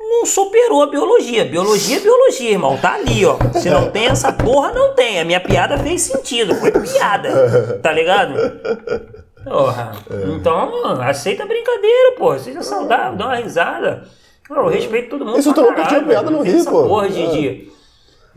não 0.00 0.24
superou 0.24 0.84
a 0.84 0.86
biologia. 0.86 1.44
Biologia 1.44 1.98
é 1.98 2.00
biologia, 2.00 2.50
irmão, 2.50 2.78
tá 2.78 2.94
ali, 2.94 3.26
ó. 3.26 3.36
Se 3.52 3.68
não 3.68 3.90
tem 3.90 4.06
essa 4.06 4.32
porra, 4.32 4.72
não 4.72 4.94
tem. 4.94 5.20
A 5.20 5.24
minha 5.24 5.40
piada 5.40 5.76
fez 5.76 6.00
sentido, 6.00 6.54
foi 6.54 6.72
piada, 6.72 7.78
tá 7.82 7.92
ligado? 7.92 8.32
Porra. 9.50 9.92
Então, 10.34 11.00
aceita 11.00 11.44
a 11.44 11.46
brincadeira, 11.46 12.16
pô. 12.18 12.36
Seja 12.38 12.62
saudável, 12.62 13.16
dá 13.16 13.26
uma 13.26 13.36
risada. 13.36 14.08
Eu 14.50 14.66
respeito 14.68 15.10
todo 15.10 15.24
mundo. 15.24 15.38
Isso 15.38 15.52
tu 15.54 15.60
nunca 15.60 15.74
caralho, 15.74 15.88
tinha 15.88 16.04
piada 16.08 16.30
no 16.30 16.38
Não 16.38 16.44
Rio, 16.44 16.64
pô. 16.64 16.86
Porra 16.88 17.08
de, 17.08 17.22
É. 17.22 17.30
de- 17.30 17.72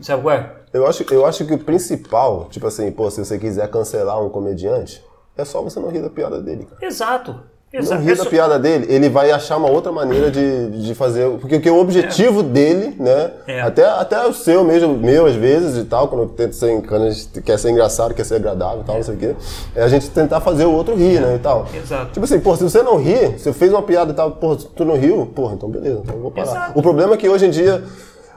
Sabe 0.00 0.22
qual 0.22 0.34
é? 0.34 0.56
Eu 0.72 0.86
acho, 0.86 1.04
eu 1.12 1.26
acho 1.26 1.44
que 1.44 1.52
o 1.54 1.58
principal, 1.58 2.46
tipo 2.50 2.66
assim, 2.66 2.90
pô, 2.90 3.10
se 3.10 3.24
você 3.24 3.38
quiser 3.38 3.68
cancelar 3.70 4.22
um 4.24 4.30
comediante, 4.30 5.04
é 5.36 5.44
só 5.44 5.60
você 5.62 5.78
não 5.80 5.88
rir 5.90 6.00
da 6.00 6.08
piada 6.10 6.40
dele, 6.40 6.64
cara. 6.64 6.84
Exato. 6.86 7.40
Não 7.72 7.78
Exato. 7.80 8.02
rir 8.02 8.10
É 8.10 8.14
da 8.16 8.24
piada 8.24 8.58
dele, 8.58 8.86
ele 8.88 9.08
vai 9.08 9.30
achar 9.30 9.56
uma 9.56 9.70
outra 9.70 9.92
maneira 9.92 10.28
de, 10.28 10.70
de 10.82 10.92
fazer. 10.92 11.30
Porque, 11.38 11.54
porque 11.54 11.70
o 11.70 11.78
objetivo 11.78 12.42
dele, 12.42 12.96
né? 12.98 13.30
É. 13.46 13.60
Até, 13.60 13.84
até 13.84 14.26
o 14.26 14.32
seu 14.34 14.64
mesmo, 14.64 14.96
meu 14.96 15.24
às 15.26 15.36
vezes 15.36 15.76
e 15.80 15.84
tal, 15.84 16.08
quando, 16.08 16.28
tento 16.30 16.54
ser, 16.56 16.82
quando 16.82 17.04
a 17.04 17.10
gente 17.10 17.40
quer 17.42 17.56
ser 17.60 17.70
engraçado, 17.70 18.12
quer 18.12 18.24
ser 18.24 18.34
agradável 18.36 18.80
e 18.80 18.84
tal, 18.84 18.96
não 18.96 19.02
sei 19.04 19.14
o 19.14 19.18
quê, 19.18 19.36
é 19.76 19.82
a 19.84 19.88
gente 19.88 20.10
tentar 20.10 20.40
fazer 20.40 20.64
o 20.64 20.72
outro 20.72 20.96
rir, 20.96 21.20
né? 21.20 21.36
E 21.36 21.38
tal. 21.38 21.68
Exato. 21.72 22.10
Tipo 22.12 22.24
assim, 22.24 22.40
pô, 22.40 22.56
se 22.56 22.64
você 22.64 22.82
não 22.82 22.96
rir, 23.00 23.38
se 23.38 23.48
eu 23.48 23.54
fez 23.54 23.70
uma 23.72 23.82
piada 23.82 24.10
e 24.10 24.14
tal, 24.16 24.32
pô, 24.32 24.56
tu 24.56 24.84
não 24.84 24.96
riu, 24.96 25.26
porra, 25.26 25.54
então 25.54 25.68
beleza, 25.68 26.00
então 26.02 26.16
eu 26.16 26.22
vou 26.22 26.30
parar. 26.32 26.50
Exato. 26.50 26.76
O 26.78 26.82
problema 26.82 27.14
é 27.14 27.16
que 27.16 27.28
hoje 27.28 27.46
em 27.46 27.50
dia 27.50 27.84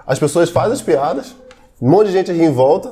as 0.05 0.19
pessoas 0.19 0.51
fazem 0.51 0.73
as 0.73 0.81
piadas, 0.83 1.35
um 1.81 1.89
monte 1.89 2.07
de 2.07 2.13
gente 2.13 2.31
ri 2.31 2.43
em 2.43 2.51
volta, 2.51 2.91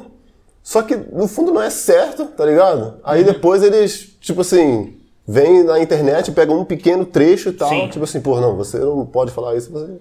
só 0.64 0.82
que 0.82 0.96
no 0.96 1.28
fundo 1.28 1.52
não 1.52 1.62
é 1.62 1.70
certo, 1.70 2.26
tá 2.26 2.44
ligado? 2.46 2.96
Aí 3.04 3.20
Uhum. 3.22 3.28
depois 3.28 3.62
eles, 3.62 4.18
tipo 4.20 4.42
assim, 4.42 4.96
vêm 5.32 5.64
na 5.64 5.80
internet, 5.80 6.32
pegam 6.32 6.60
um 6.60 6.66
pequeno 6.66 7.06
trecho 7.06 7.50
e 7.50 7.54
tal, 7.54 7.70
Sim. 7.70 7.88
tipo 7.88 8.04
assim, 8.04 8.20
pô, 8.20 8.40
não, 8.42 8.56
você 8.58 8.78
não 8.78 9.06
pode 9.06 9.32
falar 9.32 9.56
isso, 9.56 9.72
você, 9.72 9.94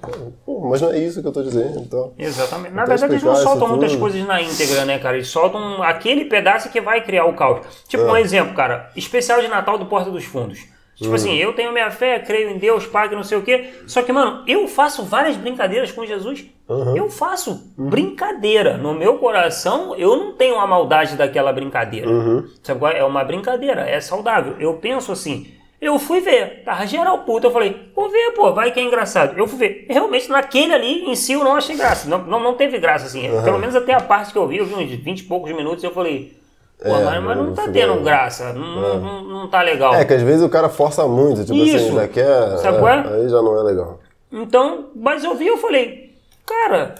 pô, 0.44 0.60
mas 0.68 0.80
não 0.80 0.90
é 0.90 0.98
isso 0.98 1.22
que 1.22 1.28
eu 1.28 1.32
tô 1.32 1.42
dizendo, 1.42 1.78
então. 1.80 2.12
Exatamente. 2.18 2.74
Na 2.74 2.82
Até 2.82 2.90
verdade, 2.90 3.12
eles 3.12 3.22
não 3.22 3.36
soltam 3.36 3.68
muitas 3.68 3.92
tudo. 3.92 4.00
coisas 4.00 4.26
na 4.26 4.42
íntegra, 4.42 4.84
né, 4.84 4.98
cara? 4.98 5.16
Eles 5.16 5.28
soltam 5.28 5.82
aquele 5.82 6.24
pedaço 6.24 6.68
que 6.70 6.80
vai 6.80 7.02
criar 7.04 7.26
o 7.26 7.34
caos. 7.34 7.60
Tipo, 7.86 8.02
É. 8.04 8.12
um 8.12 8.16
exemplo, 8.16 8.54
cara. 8.54 8.90
Especial 8.96 9.40
de 9.40 9.48
Natal 9.48 9.78
do 9.78 9.86
Porta 9.86 10.10
dos 10.10 10.24
Fundos. 10.24 10.58
Hum. 11.00 11.04
Tipo 11.04 11.14
assim, 11.14 11.34
eu 11.36 11.52
tenho 11.54 11.72
minha 11.72 11.90
fé, 11.90 12.18
creio 12.18 12.50
em 12.50 12.58
Deus, 12.58 12.86
Pai, 12.86 13.08
que 13.08 13.16
não 13.16 13.24
sei 13.24 13.38
o 13.38 13.42
quê. 13.42 13.70
Só 13.86 14.02
que, 14.02 14.12
mano, 14.12 14.44
eu 14.46 14.68
faço 14.68 15.02
várias 15.04 15.36
brincadeiras 15.36 15.90
com 15.90 16.04
Jesus. 16.04 16.44
Uhum. 16.68 16.96
Eu 16.96 17.08
faço 17.08 17.72
brincadeira. 17.76 18.76
No 18.76 18.92
meu 18.94 19.18
coração, 19.18 19.96
eu 19.96 20.16
não 20.16 20.32
tenho 20.34 20.58
a 20.58 20.66
maldade 20.66 21.16
daquela 21.16 21.52
brincadeira. 21.52 22.08
Uhum. 22.08 22.46
Sabe 22.62 22.78
qual 22.78 22.92
é? 22.92 22.98
É 22.98 23.04
uma 23.04 23.24
brincadeira, 23.24 23.88
é 23.88 24.00
saudável. 24.00 24.56
Eu 24.60 24.74
penso 24.74 25.10
assim. 25.10 25.46
Eu 25.80 25.98
fui 25.98 26.20
ver, 26.20 26.62
tava 26.62 26.86
geral 26.86 27.20
puto. 27.20 27.46
Eu 27.46 27.50
falei, 27.50 27.90
vou 27.96 28.10
ver, 28.10 28.32
pô, 28.32 28.52
vai 28.52 28.70
que 28.70 28.78
é 28.78 28.82
engraçado. 28.82 29.38
Eu 29.38 29.48
fui 29.48 29.58
ver. 29.58 29.86
Realmente, 29.88 30.28
naquele 30.28 30.74
ali 30.74 31.04
em 31.06 31.14
si 31.16 31.32
eu 31.32 31.42
não 31.42 31.56
achei 31.56 31.74
graça. 31.74 32.08
Não, 32.08 32.18
não, 32.18 32.38
não 32.38 32.54
teve 32.54 32.78
graça, 32.78 33.06
assim. 33.06 33.22
Pelo 33.42 33.58
menos 33.58 33.74
até 33.74 33.94
a 33.94 34.00
parte 34.00 34.30
que 34.30 34.38
eu 34.38 34.46
vi, 34.46 34.58
eu 34.58 34.66
vi 34.66 34.74
uns 34.74 34.90
20 34.90 35.20
e 35.20 35.22
poucos 35.24 35.50
minutos. 35.52 35.82
Eu 35.82 35.90
falei, 35.90 36.38
pô, 36.82 36.88
É, 36.88 37.04
mas, 37.04 37.22
mas 37.22 37.36
não 37.36 37.44
não 37.46 37.54
tá 37.54 37.68
tendo 37.68 38.00
graça. 38.02 38.52
Não, 38.52 39.00
não, 39.00 39.22
não 39.24 39.48
tá 39.48 39.62
legal. 39.62 39.94
É 39.94 40.04
que 40.04 40.14
às 40.14 40.22
vezes 40.22 40.42
o 40.42 40.48
cara 40.48 40.68
força 40.68 41.06
muito, 41.06 41.44
tipo 41.44 41.60
assim, 41.62 41.76
Isso. 41.76 41.92
já 41.94 42.08
quer. 42.08 42.58
Sabe 42.58 42.76
é, 42.76 42.80
qual 42.80 42.88
é? 42.88 43.14
Aí 43.14 43.28
já 43.28 43.42
não 43.42 43.58
é 43.58 43.62
legal. 43.62 44.00
Então, 44.32 44.86
mas 44.94 45.24
eu 45.24 45.34
vi 45.34 45.46
eu 45.46 45.58
falei, 45.58 46.14
cara, 46.46 46.94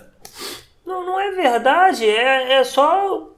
não, 0.84 1.06
não 1.06 1.20
é 1.20 1.30
verdade, 1.30 2.04
é, 2.08 2.54
é 2.54 2.64
só 2.64 3.28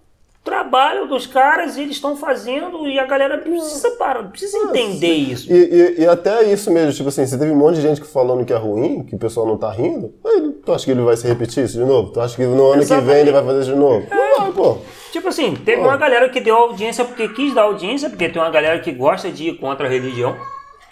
trabalho 0.43 1.07
dos 1.07 1.25
caras, 1.27 1.77
eles 1.77 1.93
estão 1.93 2.17
fazendo 2.17 2.89
e 2.89 2.99
a 2.99 3.07
galera 3.07 3.39
precisa 3.39 3.91
parar, 3.93 4.25
precisa 4.25 4.59
entender 4.59 5.13
isso. 5.13 5.53
E, 5.53 5.55
e, 5.55 6.01
e 6.01 6.07
até 6.07 6.43
isso 6.43 6.71
mesmo, 6.71 6.93
tipo 6.93 7.09
assim, 7.11 7.25
você 7.25 7.39
teve 7.39 7.53
um 7.53 7.57
monte 7.57 7.77
de 7.77 7.83
gente 7.83 8.01
que 8.01 8.07
falando 8.07 8.45
que 8.45 8.53
é 8.53 8.57
ruim, 8.57 9.05
que 9.05 9.15
o 9.15 9.19
pessoal 9.19 9.47
não 9.47 9.57
tá 9.57 9.71
rindo, 9.71 10.13
aí 10.25 10.51
tu 10.65 10.73
acha 10.73 10.85
que 10.85 10.91
ele 10.91 11.03
vai 11.03 11.17
se 11.17 11.29
repetir 11.29 11.65
isso 11.65 11.79
de 11.79 11.85
novo? 11.85 12.11
Tu 12.11 12.21
acha 12.21 12.35
que 12.35 12.45
no 12.45 12.67
ano 12.67 12.79
que 12.79 12.79
Exatamente. 12.81 13.13
vem 13.13 13.21
ele 13.21 13.33
vai 13.33 13.45
fazer 13.45 13.61
isso 13.61 13.73
de 13.73 13.79
novo? 13.79 14.07
Não 14.11 14.39
vai, 14.39 14.53
pô. 14.53 14.79
Tipo 15.13 15.29
assim, 15.29 15.55
teve 15.55 15.81
uma 15.83 15.97
galera 15.97 16.29
que 16.29 16.41
deu 16.41 16.57
audiência 16.57 17.05
porque 17.05 17.29
quis 17.29 17.55
dar 17.55 17.63
audiência, 17.63 18.09
porque 18.09 18.29
tem 18.29 18.41
uma 18.43 18.51
galera 18.51 18.79
que 18.81 18.91
gosta 18.91 19.31
de 19.31 19.49
ir 19.51 19.59
contra 19.59 19.87
a 19.87 19.91
religião, 19.91 20.35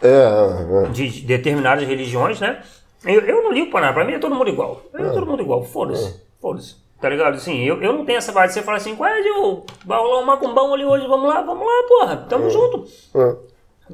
É, 0.02 0.08
é, 0.08 0.84
é. 0.86 0.88
de 0.90 1.08
de 1.08 1.20
determinadas 1.22 1.88
religiões, 1.88 2.38
né? 2.38 2.60
Eu, 3.04 3.20
eu 3.22 3.42
não 3.42 3.50
ligo 3.52 3.70
pra 3.70 3.80
nada, 3.80 3.94
pra 3.94 4.04
mim 4.04 4.12
é 4.12 4.18
todo 4.18 4.34
mundo 4.34 4.50
igual. 4.50 4.82
É 4.94 5.02
todo 5.04 5.24
mundo 5.26 5.42
igual, 5.42 5.64
foda-se, 5.64 6.20
foda-se. 6.40 6.76
Tá 7.00 7.08
ligado? 7.08 7.34
Assim, 7.36 7.64
eu, 7.64 7.80
eu 7.82 7.94
não 7.94 8.04
tenho 8.04 8.18
essa 8.18 8.30
de 8.46 8.52
você 8.52 8.60
falar 8.60 8.76
assim, 8.76 8.94
qual 8.94 9.08
é, 9.08 9.22
Gil? 9.22 9.64
Vai 9.86 9.98
rolar 9.98 10.20
um 10.20 10.26
macumbão 10.26 10.74
ali 10.74 10.84
hoje, 10.84 11.06
vamos 11.08 11.26
lá, 11.26 11.40
vamos 11.40 11.66
lá, 11.66 11.82
porra, 11.88 12.16
tamo 12.28 12.50
junto. 12.50 12.84
É. 13.14 13.36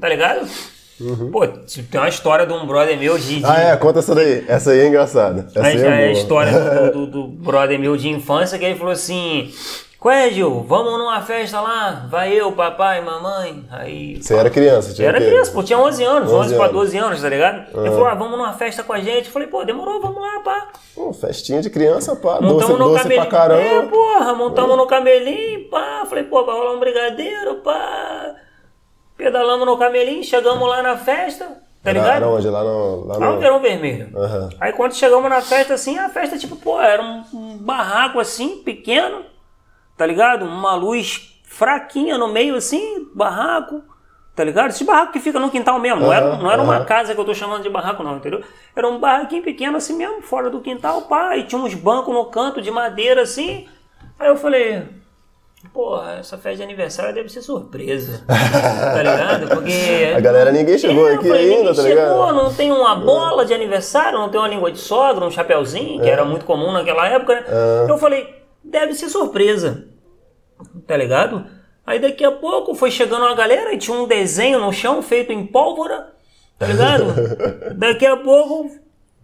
Tá 0.01 0.09
ligado? 0.09 0.45
Pô, 1.31 1.47
tem 1.47 2.01
uma 2.01 2.09
história 2.09 2.45
de 2.47 2.53
um 2.53 2.67
brother 2.67 2.99
meu 2.99 3.17
de. 3.19 3.43
Ah, 3.45 3.61
é, 3.61 3.77
conta 3.77 3.99
essa 4.01 4.15
daí. 4.15 4.45
Essa 4.49 4.71
aí 4.73 4.81
é 4.81 4.89
engraçada. 4.89 5.47
Essa 5.55 5.67
aí 5.67 5.81
é 5.83 5.87
a 5.89 5.95
é 5.95 6.07
boa. 6.09 6.19
história 6.19 6.53
do, 6.91 6.91
do- 6.91 7.07
do 7.07 7.29
brother 7.45 7.79
meu 7.79 7.97
de 7.97 8.09
infância 8.09 8.59
que 8.59 8.65
ele 8.65 8.77
falou 8.79 8.93
assim: 8.95 9.53
Gil? 10.31 10.65
Vamos 10.69 10.99
numa 10.99 11.21
festa 11.23 11.61
lá? 11.61 12.07
Vai 12.09 12.33
eu, 12.33 12.53
papai, 12.53 13.01
mamãe. 13.03 13.65
Aí. 13.71 14.23
Você 14.23 14.35
era 14.35 14.51
criança, 14.51 14.95
tinha 14.95 15.07
Eu 15.07 15.15
era 15.15 15.21
criança, 15.25 15.53
pô, 15.53 15.63
tinha 15.63 15.79
11 15.79 16.05
anos, 16.05 16.31
11 16.33 16.39
11 16.47 16.55
pra 16.55 16.65
anos. 16.65 16.77
12 16.77 16.99
anos, 16.99 17.23
tá 17.23 17.29
ligado? 17.29 17.79
Ele 17.79 17.91
falou: 17.91 18.07
Ah, 18.07 18.15
vamos 18.15 18.39
numa 18.39 18.53
festa 18.53 18.83
com 18.83 18.93
a 18.93 19.01
gente. 19.01 19.27
Eu 19.27 19.33
falei: 19.33 19.49
Pô, 19.49 19.65
demorou, 19.65 20.01
vamos 20.01 20.21
lá, 20.21 20.41
pá. 20.45 20.69
Pô, 20.95 21.13
festinha 21.13 21.61
de 21.61 21.71
criança, 21.71 22.15
pá. 22.17 22.41
Montamos 22.41 22.63
Doce, 22.67 22.73
no 22.73 22.79
doce 22.91 23.03
camelinho. 23.03 23.29
pra 23.29 23.39
caramba. 23.39 23.63
É, 23.63 23.83
porra, 23.83 24.35
montamos 24.35 24.77
no 24.77 24.87
camelinho, 24.87 25.69
pá. 25.71 26.05
Falei, 26.09 26.25
pô, 26.25 26.45
vai 26.45 26.55
rolar 26.55 26.73
um 26.73 26.81
brigadeiro, 26.81 27.57
pá. 27.57 28.35
Pedalamos 29.17 29.67
no 29.67 29.79
camelinho, 29.79 30.23
chegamos 30.23 30.69
lá 30.69 30.83
na 30.83 30.97
festa, 30.97 31.47
tá 31.83 31.91
ligado? 31.93 32.17
era 32.17 32.29
onde? 32.29 32.49
Lá 32.49 32.63
no... 32.63 33.07
Lá 33.07 33.17
Lá 33.17 33.33
no. 33.33 33.39
Verão 33.39 33.61
Vermelho. 33.61 34.11
Aham. 34.15 34.51
Aí 34.61 34.73
quando 34.75 34.95
chegamos 34.95 35.29
na 35.31 35.41
festa 35.41 35.73
assim, 35.75 35.99
a 35.99 36.09
festa 36.11 36.37
tipo, 36.37 36.55
pô, 36.57 36.81
era 36.81 37.03
um, 37.03 37.25
um 37.33 37.57
barraco 37.57 38.21
assim, 38.21 38.59
pequeno, 38.63 39.23
tá 39.97 40.05
ligado? 40.07 40.45
Uma 40.45 40.75
luz 40.75 41.33
fraquinha 41.45 42.19
no 42.19 42.29
meio 42.29 42.57
assim, 42.57 43.09
barraco, 43.15 43.83
tá 44.35 44.45
ligado? 44.45 44.69
Esse 44.71 44.85
barraco 44.85 45.13
que 45.13 45.21
fica 45.21 45.39
no 45.39 45.51
quintal 45.51 45.79
mesmo, 45.79 46.01
não 46.01 46.13
era, 46.13 46.37
não 46.37 46.51
era 46.51 46.63
uma 46.63 46.85
casa 46.85 47.15
que 47.15 47.21
eu 47.21 47.25
tô 47.25 47.35
chamando 47.35 47.63
de 47.63 47.71
barraco 47.71 48.03
não, 48.03 48.17
entendeu? 48.17 48.43
Era 48.75 48.87
um 48.89 48.99
barraquinho 48.99 49.43
pequeno 49.43 49.77
assim 49.79 49.97
mesmo, 49.97 50.21
fora 50.23 50.51
do 50.51 50.61
quintal, 50.61 51.03
pá, 51.03 51.37
e 51.37 51.45
tinha 51.45 51.61
uns 51.61 51.75
bancos 51.75 52.13
no 52.13 52.27
canto 52.27 52.61
de 52.61 52.71
madeira 52.71 53.23
assim. 53.23 53.67
Aí 54.19 54.29
eu 54.29 54.37
falei, 54.37 54.87
porra, 55.73 56.17
essa 56.21 56.37
festa 56.37 56.59
de 56.59 56.63
aniversário 56.63 57.15
deve 57.15 57.29
ser 57.31 57.43
surpresa, 57.43 58.23
tá 58.29 59.03
ligado? 59.03 59.49
Porque... 59.49 60.13
A 60.15 60.21
galera, 60.21 60.53
ninguém 60.53 60.77
chegou 60.79 61.09
É, 61.09 61.15
aqui 61.15 61.29
falei, 61.29 61.55
ainda, 61.55 61.75
tá 61.75 61.83
chegou, 61.83 62.27
ligado? 62.27 62.35
não 62.35 62.53
tem 62.53 62.71
uma 62.71 62.95
bola 62.97 63.45
de 63.47 63.55
aniversário, 63.55 64.19
não 64.19 64.29
tem 64.29 64.39
uma 64.39 64.49
língua 64.49 64.71
de 64.71 64.79
sogra, 64.79 65.25
um 65.25 65.31
chapeuzinho, 65.31 66.03
que 66.03 66.09
era 66.09 66.25
muito 66.25 66.45
comum 66.45 66.73
naquela 66.73 67.07
época, 67.09 67.35
né? 67.35 67.45
É. 67.49 67.91
Eu 67.91 67.97
falei, 67.99 68.46
deve 68.79 68.95
ser 68.95 69.09
surpresa. 69.09 69.89
Tá 70.87 70.97
ligado? 70.97 71.47
Aí 71.87 71.99
daqui 71.99 72.25
a 72.25 72.33
pouco 72.33 72.75
foi 72.75 72.91
chegando 72.91 73.25
uma 73.25 73.35
galera 73.35 73.73
e 73.73 73.79
tinha 73.79 73.97
um 73.97 74.07
desenho 74.07 74.59
no 74.59 74.73
chão 74.73 75.01
feito 75.01 75.33
em 75.33 75.47
pólvora. 75.47 76.13
Tá 76.59 76.67
ligado? 76.67 77.15
daqui 77.77 78.05
a 78.05 78.17
pouco 78.17 78.71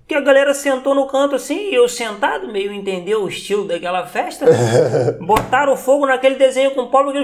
que 0.08 0.14
a 0.14 0.20
galera 0.20 0.54
sentou 0.54 0.94
no 0.94 1.06
canto 1.06 1.34
assim, 1.34 1.70
e 1.70 1.74
eu 1.74 1.88
sentado, 1.88 2.48
meio 2.48 2.72
entendeu 2.72 3.22
o 3.22 3.28
estilo 3.28 3.66
daquela 3.66 4.06
festa. 4.06 4.46
botaram 5.20 5.76
fogo 5.76 6.06
naquele 6.06 6.36
desenho 6.36 6.70
com 6.72 6.86
pólvora. 6.86 7.22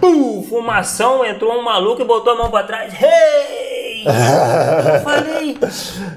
Pum, 0.00 0.42
fumação, 0.42 1.24
entrou 1.24 1.58
um 1.58 1.62
maluco 1.62 2.02
e 2.02 2.04
botou 2.04 2.32
a 2.32 2.36
mão 2.36 2.50
pra 2.50 2.64
trás. 2.64 2.92
Hey! 2.94 3.66
Eu 4.06 5.00
falei, 5.02 5.58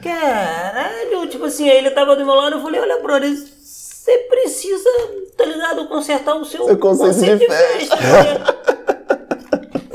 caralho, 0.04 1.28
tipo 1.28 1.46
assim, 1.46 1.70
aí 1.70 1.78
ele 1.78 1.92
tava 1.92 2.16
do 2.16 2.26
meu 2.26 2.36
lado, 2.36 2.58
eu 2.58 2.62
falei, 2.62 2.80
olha, 2.80 3.02
brother, 3.02 3.32
você 4.10 4.18
precisa, 4.30 4.90
tá 5.38 5.46
ligado, 5.46 5.88
consertar 5.88 6.36
o 6.36 6.46
seu 6.46 6.66
Seu 6.66 6.78
conceito 6.78 7.38
de 7.40 7.48
festa. 7.48 7.98
porque 7.98 8.70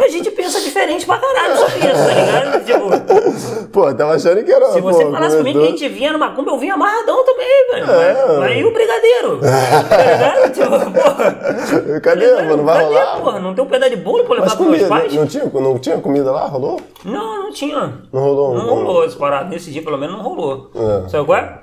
A 0.05 0.09
gente 0.09 0.31
pensa 0.33 0.61
diferente 0.61 1.07
pra 1.07 1.17
caralho 1.17 1.57
sobre 1.57 1.79
isso, 1.79 1.87
tá 1.87 2.15
ligado? 2.15 2.65
Tipo, 2.65 3.69
Pô, 3.71 3.89
eu 3.89 3.97
tava 3.97 4.15
achando 4.15 4.45
que 4.45 4.53
era. 4.53 4.67
se 4.73 4.81
você 4.81 5.03
pô, 5.05 5.11
falasse 5.13 5.37
comigo 5.39 5.59
que 5.61 5.65
a 5.67 5.71
gente 5.71 5.89
vinha 5.89 6.13
numa 6.13 6.31
Kombi, 6.35 6.51
eu 6.51 6.59
vinha 6.59 6.75
amarradão 6.75 7.25
também, 7.25 7.47
velho. 7.73 7.91
É. 7.91 8.39
Mas 8.39 8.61
e 8.61 8.65
o 8.65 8.73
brigadeiro? 8.73 9.41
tá 9.89 9.97
ligado? 9.97 10.53
Tipo, 10.53 11.01
porra. 11.01 12.01
Cadê, 12.03 12.35
mano? 12.35 12.65
Vai 12.65 12.75
Cadê, 12.85 12.87
rolar? 12.99 13.21
porra? 13.23 13.41
Não 13.41 13.55
tem 13.55 13.65
um 13.65 13.67
pedaço 13.67 13.91
de 13.91 13.97
bolo 13.97 14.25
pra 14.25 14.35
levar 14.35 14.47
Mas 14.47 14.55
pros 14.55 14.69
meus 14.69 14.83
comida, 14.83 15.01
pais? 15.01 15.15
não 15.15 15.27
tinha, 15.27 15.45
não 15.47 15.79
tinha 15.79 15.99
comida 15.99 16.31
lá? 16.31 16.47
Rolou? 16.49 16.81
Não, 17.03 17.43
não 17.45 17.51
tinha. 17.53 17.95
Não 18.13 18.21
rolou? 18.23 18.55
Não 18.55 18.85
rolou 18.85 19.05
esse 19.07 19.17
parado. 19.17 19.49
Nesse 19.49 19.71
dia, 19.71 19.83
pelo 19.83 19.97
menos, 19.97 20.17
não 20.17 20.23
rolou. 20.23 20.71
É. 20.75 21.09
Sabe 21.09 21.25
qual 21.25 21.39
é? 21.39 21.59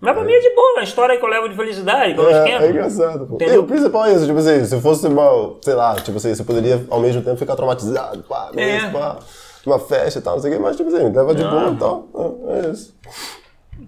Mas 0.00 0.14
pra 0.14 0.22
mim 0.24 0.32
é 0.32 0.38
de 0.40 0.54
boa, 0.54 0.78
a 0.80 0.82
história 0.84 1.18
que 1.18 1.24
eu 1.24 1.28
levo 1.28 1.48
de 1.48 1.56
felicidade, 1.56 2.14
que 2.14 2.20
eu 2.20 2.28
É, 2.28 2.32
esquento. 2.38 2.62
é 2.64 2.70
engraçado, 2.70 3.26
pô. 3.26 3.34
Entendeu? 3.34 3.54
E 3.56 3.58
o 3.58 3.64
principal 3.64 4.04
é 4.06 4.12
isso, 4.14 4.26
tipo 4.26 4.38
assim, 4.38 4.64
se 4.64 4.80
fosse 4.80 5.06
uma, 5.08 5.54
sei 5.60 5.74
lá, 5.74 5.96
tipo 5.96 6.16
assim, 6.18 6.32
você 6.34 6.44
poderia 6.44 6.84
ao 6.88 7.00
mesmo 7.00 7.20
tempo 7.22 7.36
ficar 7.36 7.56
traumatizado, 7.56 8.22
pá, 8.22 8.50
É. 8.56 8.76
isso, 8.78 8.92
pá, 8.92 9.16
uma 9.66 9.78
festa 9.80 10.20
e 10.20 10.22
tal, 10.22 10.34
não 10.36 10.42
sei 10.42 10.52
o 10.52 10.54
que, 10.56 10.60
mas 10.62 10.76
tipo 10.76 10.88
assim, 10.88 11.02
leva 11.12 11.34
de 11.34 11.42
boa 11.42 11.70
e 11.72 11.76
tal, 11.76 12.06
é, 12.48 12.66
é 12.66 12.70
isso. 12.70 12.94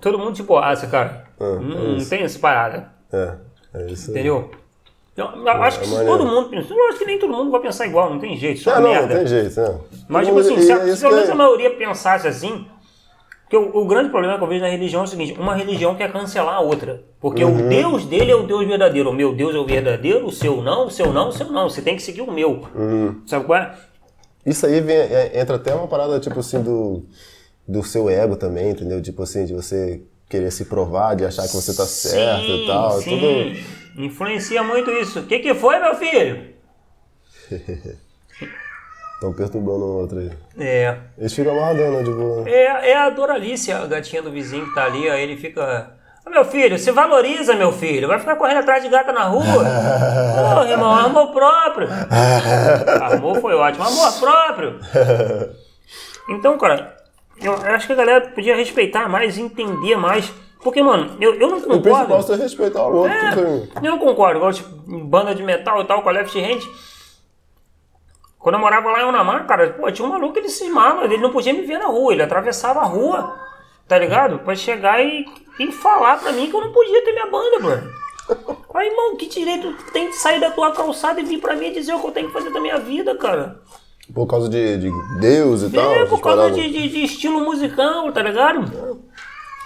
Todo 0.00 0.18
mundo 0.18 0.32
de 0.32 0.42
boaça, 0.42 0.86
cara. 0.88 1.24
É, 1.38 1.44
não, 1.44 1.60
não 1.98 2.04
tem 2.04 2.22
essa 2.22 2.38
parada. 2.38 2.88
É, 3.12 3.32
é 3.74 3.86
isso. 3.90 4.10
Entendeu? 4.10 4.50
Eu, 5.16 5.48
acho 5.48 5.80
que 5.80 5.86
maneiro. 5.88 6.12
todo 6.18 6.26
mundo 6.26 6.48
pensa. 6.48 6.72
Eu 6.72 6.88
acho 6.88 6.98
que 6.98 7.04
nem 7.04 7.18
todo 7.18 7.32
mundo 7.32 7.50
vai 7.50 7.60
pensar 7.60 7.86
igual, 7.86 8.08
não 8.10 8.18
tem 8.18 8.36
jeito, 8.36 8.58
isso 8.58 8.70
é 8.70 8.72
É, 8.72 8.76
não, 8.80 8.88
merda. 8.90 9.06
não 9.08 9.16
tem 9.16 9.26
jeito, 9.26 9.60
né? 9.60 9.78
Mas, 10.08 10.26
tipo 10.26 10.38
assim, 10.40 10.60
se, 10.60 10.72
a, 10.72 10.76
é 10.76 10.94
se 10.96 11.00
pelo 11.02 11.14
menos 11.14 11.28
a 11.28 11.32
é- 11.32 11.36
maioria 11.36 11.70
pensasse 11.76 12.26
assim. 12.26 12.66
Porque 13.50 13.56
o, 13.56 13.82
o 13.82 13.84
grande 13.84 14.10
problema 14.10 14.38
que 14.38 14.44
eu 14.44 14.46
vejo 14.46 14.60
na 14.60 14.68
religião 14.70 15.00
é 15.00 15.04
o 15.04 15.08
seguinte: 15.08 15.32
uma 15.36 15.56
religião 15.56 15.96
quer 15.96 16.12
cancelar 16.12 16.54
a 16.54 16.60
outra. 16.60 17.02
Porque 17.18 17.42
Uhum. 17.42 17.66
o 17.66 17.68
Deus 17.68 18.04
dele 18.06 18.30
é 18.30 18.36
o 18.36 18.44
Deus 18.46 18.64
verdadeiro. 18.64 19.10
O 19.10 19.12
meu 19.12 19.34
Deus 19.34 19.52
é 19.56 19.58
o 19.58 19.66
verdadeiro, 19.66 20.24
o 20.24 20.30
seu 20.30 20.62
não, 20.62 20.86
o 20.86 20.90
seu 20.90 21.12
não, 21.12 21.30
o 21.30 21.32
seu 21.32 21.50
não. 21.50 21.68
Você 21.68 21.82
tem 21.82 21.96
que 21.96 22.02
seguir 22.02 22.20
o 22.22 22.30
meu. 22.30 22.64
Uhum. 22.76 23.20
Sabe 23.26 23.44
qual 23.44 23.58
é? 23.58 23.74
Isso 24.46 24.64
aí 24.64 24.80
vem, 24.80 24.96
é- 24.96 25.40
entra 25.40 25.56
até 25.56 25.74
uma 25.74 25.88
parada, 25.88 26.20
tipo 26.20 26.38
assim, 26.38 26.62
do, 26.62 27.02
do 27.66 27.82
seu 27.82 28.08
ego 28.08 28.36
também, 28.36 28.70
entendeu? 28.70 29.02
Tipo 29.02 29.24
assim, 29.24 29.44
de 29.44 29.52
você 29.52 30.00
querer 30.28 30.52
se 30.52 30.66
provar, 30.66 31.16
de 31.16 31.24
achar 31.24 31.42
que 31.42 31.52
você 31.52 31.74
tá 31.74 31.84
certo 31.86 32.46
e 32.46 32.66
tal. 32.68 33.00
sim. 33.00 33.18
Tudo. 33.18 34.04
Influencia 34.04 34.62
muito 34.62 34.92
isso. 34.92 35.18
O 35.18 35.26
que, 35.26 35.40
que 35.40 35.54
foi, 35.54 35.76
meu 35.80 35.94
filho? 35.96 36.50
Estão 39.20 39.34
perturbando 39.34 39.84
o 39.84 39.98
outro 40.00 40.18
aí. 40.18 40.30
É. 40.58 40.96
Eles 41.18 41.34
ficam 41.34 41.52
amarradão, 41.52 41.92
né? 41.92 42.02
Tipo, 42.04 42.42
É, 42.48 42.90
é 42.92 42.96
a 42.96 43.10
Doralice, 43.10 43.70
a 43.70 43.84
gatinha 43.84 44.22
do 44.22 44.30
vizinho 44.30 44.64
que 44.66 44.74
tá 44.74 44.86
ali, 44.86 45.10
aí 45.10 45.22
ele 45.22 45.36
fica. 45.36 45.90
"Ô, 46.26 46.30
meu 46.30 46.42
filho, 46.42 46.78
se 46.78 46.90
valoriza, 46.90 47.54
meu 47.54 47.70
filho. 47.70 48.08
Vai 48.08 48.18
ficar 48.18 48.36
correndo 48.36 48.60
atrás 48.60 48.82
de 48.82 48.88
gata 48.88 49.12
na 49.12 49.24
rua. 49.24 49.44
Ô, 50.62 50.64
irmão, 50.64 50.90
amor 50.90 51.32
próprio. 51.32 51.86
Amor 53.14 53.40
foi 53.42 53.54
ótimo. 53.54 53.84
Amor 53.86 54.12
próprio. 54.18 54.80
Então, 56.30 56.56
cara, 56.56 56.96
eu 57.42 57.52
acho 57.74 57.86
que 57.86 57.92
a 57.92 57.96
galera 57.96 58.20
podia 58.28 58.56
respeitar 58.56 59.06
mais, 59.06 59.36
entender 59.36 59.96
mais. 59.96 60.32
Porque, 60.62 60.82
mano, 60.82 61.16
eu, 61.20 61.34
eu 61.34 61.48
não 61.50 61.56
o 61.58 61.60
principal 61.62 61.96
é 61.96 62.00
concordo. 62.06 62.22
você 62.22 62.36
respeitar 62.36 62.86
o 62.86 62.94
outro. 62.96 63.12
É, 63.12 63.30
tipo 63.30 63.40
eu 63.86 63.90
não 63.92 63.98
concordo. 63.98 64.38
Igual, 64.38 64.52
tipo, 64.52 64.70
em 64.90 65.04
banda 65.04 65.34
de 65.34 65.42
metal 65.42 65.82
e 65.82 65.84
tal, 65.86 66.02
com 66.02 66.08
a 66.08 66.12
Left 66.12 66.38
Hand. 66.38 66.60
Quando 68.40 68.54
eu 68.54 68.60
morava 68.60 68.90
lá 68.90 69.02
em 69.02 69.04
Unamar, 69.04 69.46
cara, 69.46 69.70
pô, 69.70 69.92
tinha 69.92 70.08
um 70.08 70.10
maluco 70.10 70.32
que 70.32 70.38
ele 70.40 70.48
cismava, 70.48 71.04
ele 71.04 71.18
não 71.18 71.30
podia 71.30 71.52
me 71.52 71.60
ver 71.60 71.78
na 71.78 71.86
rua, 71.86 72.14
ele 72.14 72.22
atravessava 72.22 72.80
a 72.80 72.84
rua, 72.84 73.36
tá 73.86 73.98
ligado? 73.98 74.38
Pra 74.38 74.56
chegar 74.56 75.04
e, 75.04 75.26
e 75.58 75.70
falar 75.70 76.18
pra 76.18 76.32
mim 76.32 76.48
que 76.48 76.56
eu 76.56 76.60
não 76.62 76.72
podia 76.72 77.04
ter 77.04 77.12
minha 77.12 77.26
banda, 77.26 77.60
mano. 77.60 77.92
Aí, 78.74 78.88
irmão, 78.88 79.14
que 79.16 79.28
direito 79.28 79.74
tem 79.92 80.08
de 80.08 80.16
sair 80.16 80.40
da 80.40 80.50
tua 80.50 80.72
calçada 80.72 81.20
e 81.20 81.24
vir 81.24 81.38
pra 81.38 81.54
mim 81.54 81.66
e 81.66 81.74
dizer 81.74 81.92
o 81.92 82.00
que 82.00 82.06
eu 82.06 82.12
tenho 82.12 82.26
que 82.28 82.32
fazer 82.32 82.50
da 82.50 82.60
minha 82.60 82.78
vida, 82.78 83.14
cara? 83.14 83.60
Por 84.14 84.26
causa 84.26 84.48
de, 84.48 84.78
de 84.78 84.90
Deus 85.20 85.62
e 85.62 85.70
tal. 85.70 85.92
É, 85.92 86.06
por 86.06 86.20
causa 86.20 86.50
de, 86.50 86.70
de, 86.70 86.88
de 86.88 87.04
estilo 87.04 87.40
musical, 87.40 88.10
tá 88.10 88.22
ligado? 88.22 89.02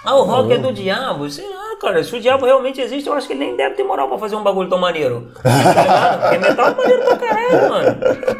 Ah, 0.05 0.15
o 0.15 0.23
rock 0.23 0.53
é 0.53 0.57
do 0.57 0.71
diabo. 0.71 1.29
Sei 1.29 1.47
lá, 1.49 1.75
cara. 1.79 2.03
Se 2.03 2.15
o 2.15 2.19
diabo 2.21 2.45
realmente 2.45 2.79
existe, 2.79 3.07
eu 3.07 3.13
acho 3.13 3.27
que 3.27 3.33
ele 3.33 3.45
nem 3.45 3.55
deve 3.55 3.75
ter 3.75 3.83
moral 3.83 4.07
pra 4.07 4.17
fazer 4.17 4.35
um 4.35 4.43
bagulho 4.43 4.69
tão 4.69 4.77
maneiro. 4.77 5.27
Tá 5.43 5.81
ligado? 5.81 6.21
Porque 6.21 6.37
metal 6.37 6.67
é 6.67 6.75
maneiro 6.75 7.01
pra 7.03 7.17
caralho, 7.17 7.69
mano. 7.69 7.95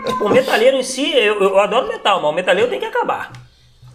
Tipo, 0.05 0.25
o 0.25 0.29
metaleiro 0.29 0.77
em 0.77 0.83
si, 0.83 1.11
eu, 1.17 1.41
eu 1.41 1.59
adoro 1.59 1.87
metal, 1.87 2.21
mas 2.21 2.31
o 2.31 2.33
metaleiro 2.35 2.69
tem 2.69 2.79
que 2.79 2.85
acabar. 2.85 3.31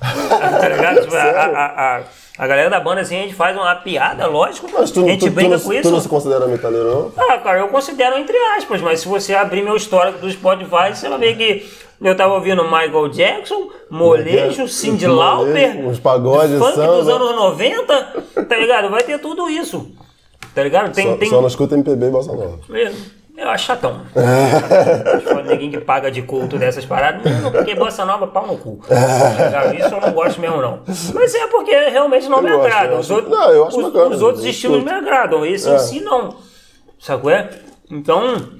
Tá 0.00 0.68
ligado? 0.68 1.02
Tipo, 1.02 1.14
a, 1.14 1.20
a, 1.20 1.96
a, 1.98 2.02
a 2.38 2.46
galera 2.46 2.70
da 2.70 2.80
banda, 2.80 3.02
assim, 3.02 3.16
a 3.16 3.22
gente 3.22 3.34
faz 3.34 3.54
uma 3.56 3.74
piada, 3.76 4.26
lógico. 4.26 4.68
Mas 4.72 4.90
tu, 4.90 5.04
a 5.04 5.08
gente 5.08 5.20
tu, 5.20 5.26
tu, 5.26 5.32
brinca 5.32 5.56
não, 5.56 5.60
com 5.60 5.68
tu 5.68 5.74
isso. 5.74 5.90
não 5.90 6.00
se 6.00 6.08
considera 6.08 6.46
metaleiro, 6.46 6.90
não? 6.90 7.12
Ah, 7.16 7.38
cara, 7.38 7.58
eu 7.58 7.68
considero 7.68 8.16
entre 8.16 8.36
aspas, 8.56 8.80
mas 8.80 9.00
se 9.00 9.08
você 9.08 9.34
abrir 9.34 9.62
meu 9.62 9.76
histórico 9.76 10.18
do 10.18 10.30
Spotify, 10.30 10.94
você 10.94 11.08
vai 11.08 11.18
ver 11.18 11.36
que 11.36 11.70
eu 12.00 12.16
tava 12.16 12.34
ouvindo 12.34 12.64
Michael 12.64 13.08
Jackson, 13.10 13.68
Molejo, 13.90 14.62
Molejo, 14.62 15.14
Lauper, 15.14 15.86
uns 15.86 15.98
pagodes, 15.98 16.58
funk 16.58 16.74
samba. 16.74 16.96
dos 16.96 17.08
anos 17.08 17.36
90, 17.36 18.24
tá 18.48 18.56
ligado? 18.56 18.88
Vai 18.88 19.02
ter 19.02 19.18
tudo 19.18 19.50
isso, 19.50 19.90
tá 20.54 20.62
ligado? 20.62 20.94
Tem, 20.94 21.06
Só, 21.06 21.16
tem... 21.16 21.28
só 21.28 21.40
não 21.42 21.48
escuta 21.48 21.74
MPB 21.74 22.06
e 22.06 22.10
Bossa 22.10 22.32
Nova. 22.32 22.58
Eu, 22.70 22.92
eu 23.40 23.48
acho 23.48 23.66
chatão. 23.66 24.02
Ninguém 25.48 25.70
que 25.70 25.80
paga 25.80 26.10
de 26.10 26.22
culto 26.22 26.58
dessas 26.58 26.84
paradas, 26.84 27.24
não, 27.40 27.50
porque 27.50 27.74
bossa 27.74 28.04
nova, 28.04 28.26
pau 28.26 28.46
no 28.46 28.56
cu. 28.58 28.80
Tá? 28.86 29.74
Isso 29.74 29.94
eu 29.94 30.00
não 30.00 30.12
gosto 30.12 30.40
mesmo, 30.40 30.60
não. 30.60 30.80
Mas 31.14 31.34
é 31.34 31.46
porque 31.46 31.72
realmente 31.88 32.28
não 32.28 32.38
Eu 32.38 32.42
me 32.44 32.50
agrada. 32.50 32.96
Os, 32.98 33.10
outros, 33.10 33.30
Não, 33.30 33.50
eu 33.50 33.66
acho 33.66 33.78
os, 33.78 33.84
bacana, 33.84 34.14
os 34.14 34.22
outros 34.22 34.44
estilos 34.44 34.82
curto. 34.82 34.92
me 34.92 34.98
agradam, 34.98 35.44
esse 35.46 35.68
É. 35.68 35.74
em 35.74 35.78
si 35.78 36.00
não. 36.00 36.36
Sabe 36.98 37.22
qual 37.22 37.34
é? 37.34 37.50
Então, 37.90 38.50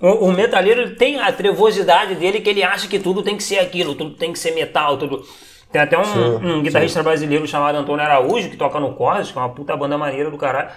o, 0.00 0.26
o 0.26 0.32
metalheiro 0.32 0.94
tem 0.96 1.18
a 1.18 1.32
trevosidade 1.32 2.14
dele 2.14 2.40
que 2.40 2.50
ele 2.50 2.62
acha 2.62 2.86
que 2.86 2.98
tudo 2.98 3.22
tem 3.22 3.36
que 3.36 3.42
ser 3.42 3.58
aquilo, 3.58 3.94
tudo 3.94 4.14
tem 4.14 4.32
que 4.32 4.38
ser 4.38 4.52
metal, 4.52 4.96
tudo. 4.98 5.24
Tem 5.72 5.80
até 5.80 5.98
um, 5.98 6.58
um 6.58 6.62
guitarrista 6.62 7.02
brasileiro 7.02 7.46
chamado 7.46 7.76
Antônio 7.78 8.04
Araújo, 8.04 8.50
que 8.50 8.56
toca 8.58 8.78
no 8.78 8.92
Corres, 8.92 9.30
que 9.32 9.38
é 9.38 9.40
uma 9.40 9.48
puta 9.48 9.74
banda 9.74 9.96
maneira 9.96 10.30
do 10.30 10.36
caralho. 10.36 10.68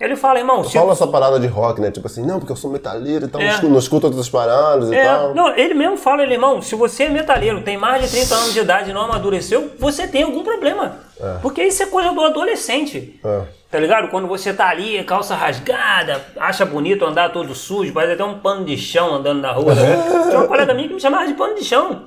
Ele 0.00 0.16
fala, 0.16 0.38
irmão, 0.38 0.64
se 0.64 0.78
Fala 0.78 0.92
essa 0.92 1.06
parada 1.06 1.38
de 1.38 1.46
rock, 1.46 1.78
né? 1.78 1.90
Tipo 1.90 2.06
assim, 2.06 2.24
não, 2.24 2.38
porque 2.38 2.50
eu 2.50 2.56
sou 2.56 2.70
metaleiro 2.70 3.26
e 3.26 3.28
tal, 3.28 3.38
É. 3.38 3.60
não 3.62 3.78
escuto- 3.78 4.06
outras 4.06 4.30
paradas 4.30 4.90
e 4.90 4.94
É, 4.94 5.04
tal. 5.04 5.34
não, 5.34 5.54
ele 5.54 5.74
mesmo 5.74 5.98
fala, 5.98 6.22
ele, 6.22 6.32
irmão, 6.32 6.62
se 6.62 6.74
você 6.74 7.02
é 7.04 7.08
metalheiro, 7.10 7.60
tem 7.62 7.76
mais 7.76 8.02
de 8.04 8.10
30 8.10 8.34
anos 8.34 8.52
de 8.54 8.60
idade 8.60 8.90
e 8.90 8.92
não 8.94 9.02
amadureceu, 9.02 9.72
você 9.78 10.08
tem 10.08 10.22
algum 10.22 10.42
problema. 10.42 10.96
Porque 11.42 11.62
isso 11.62 11.82
é 11.82 11.86
coisa 11.86 12.12
do 12.12 12.20
adolescente. 12.22 13.20
É. 13.22 13.42
Tá 13.70 13.78
ligado? 13.78 14.08
Quando 14.08 14.26
você 14.26 14.54
tá 14.54 14.68
ali, 14.70 15.04
calça 15.04 15.34
rasgada, 15.34 16.24
acha 16.38 16.64
bonito 16.64 17.04
andar 17.04 17.30
todo 17.30 17.54
sujo, 17.54 17.92
parece 17.92 18.14
até 18.14 18.24
um 18.24 18.38
pano 18.38 18.64
de 18.64 18.78
chão 18.78 19.14
andando 19.16 19.42
na 19.42 19.52
rua. 19.52 19.74
Né? 19.74 19.96
Tinha 20.28 20.38
uma 20.38 20.48
colega 20.48 20.72
minha 20.72 20.88
que 20.88 20.94
me 20.94 21.00
chamava 21.00 21.26
de 21.26 21.34
pano 21.34 21.54
de 21.54 21.62
chão. 21.64 22.04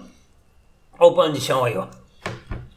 Olha 0.99 1.11
o 1.11 1.13
pano 1.15 1.31
de 1.33 1.39
chão 1.41 1.63
aí, 1.63 1.77
ó. 1.77 1.85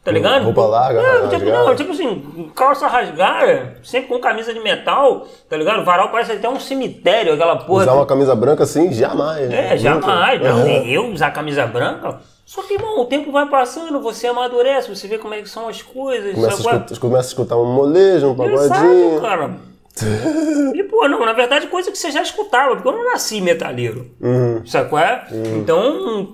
Tá 0.07 0.13
ligado? 0.13 0.45
Roupa 0.45 0.67
larga, 0.67 1.03
Não, 1.03 1.29
tipo, 1.29 1.45
não, 1.51 1.75
tipo 1.75 1.91
assim, 1.91 2.51
calça 2.55 2.87
rasgada, 2.87 3.77
sempre 3.83 4.07
com 4.09 4.21
camisa 4.21 4.55
de 4.55 4.61
metal, 4.61 5.27
tá 5.51 5.57
ligado? 5.57 5.81
O 5.81 5.85
varal 5.85 6.11
parece 6.13 6.31
até 6.31 6.49
um 6.49 6.61
cemitério, 6.61 7.33
aquela 7.35 7.57
porra. 7.57 7.83
Usar 7.83 7.95
uma 7.95 8.07
camisa 8.07 8.37
branca 8.37 8.63
assim, 8.63 8.93
jamais. 8.93 9.51
É, 9.51 9.63
Nunca. 9.65 9.77
jamais. 9.79 10.41
Não, 10.41 10.59
Uhum. 10.59 10.63
nem 10.65 10.93
eu 10.93 11.07
usar 11.07 11.33
camisa 11.33 11.67
branca. 11.67 12.21
Só 12.47 12.63
que, 12.63 12.75
irmão, 12.75 13.01
o 13.01 13.07
tempo 13.07 13.33
vai 13.33 13.49
passando, 13.49 14.01
você 14.01 14.29
amadurece, 14.29 14.89
você 14.95 15.09
vê 15.09 15.19
como 15.19 15.35
é 15.35 15.43
que 15.43 15.49
são 15.49 15.67
as 15.67 15.83
coisas. 15.83 16.37
Começa 16.37 16.55
a, 16.55 16.57
sabe 16.59 16.69
é? 16.69 16.79
escutar, 16.83 17.01
começa 17.01 17.27
a 17.27 17.31
escutar 17.31 17.57
um 17.57 17.65
molejo, 17.75 18.29
um 18.29 18.45
Exato, 18.45 18.69
pagodinho. 18.79 19.21
cara. 19.21 19.51
E, 20.73 20.85
pô, 20.85 21.09
não, 21.09 21.27
na 21.27 21.33
verdade, 21.33 21.67
coisa 21.67 21.91
que 21.91 21.99
você 21.99 22.13
já 22.13 22.23
escutava, 22.23 22.77
porque 22.77 22.87
eu 22.87 22.93
não 22.93 23.05
nasci 23.11 23.41
metalheiro. 23.41 24.09
Uhum. 24.21 24.65
Sabe 24.67 24.89
qual 24.89 25.03
é? 25.03 25.27
Então, 25.57 26.33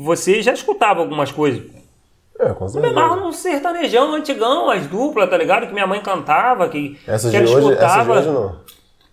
você 0.00 0.40
já 0.42 0.52
escutava 0.52 1.00
algumas 1.00 1.30
coisas. 1.30 1.62
É, 2.38 2.48
com 2.48 2.64
Eu 2.64 2.66
me 2.66 2.70
certeza. 2.72 2.92
amarro 3.00 3.16
num 3.20 3.32
sertanejão 3.32 4.12
antigão, 4.14 4.68
as 4.70 4.86
duplas, 4.86 5.30
tá 5.30 5.36
ligado? 5.36 5.66
Que 5.66 5.72
minha 5.72 5.86
mãe 5.86 6.00
cantava, 6.00 6.68
que, 6.68 6.98
Essas 7.06 7.30
que 7.30 7.38
de, 7.38 7.44
ela 7.44 7.56
hoje, 7.56 7.72
essas 7.72 7.78
de 7.78 7.84
escutava. 8.00 8.12
hoje 8.18 8.28
não. 8.28 8.56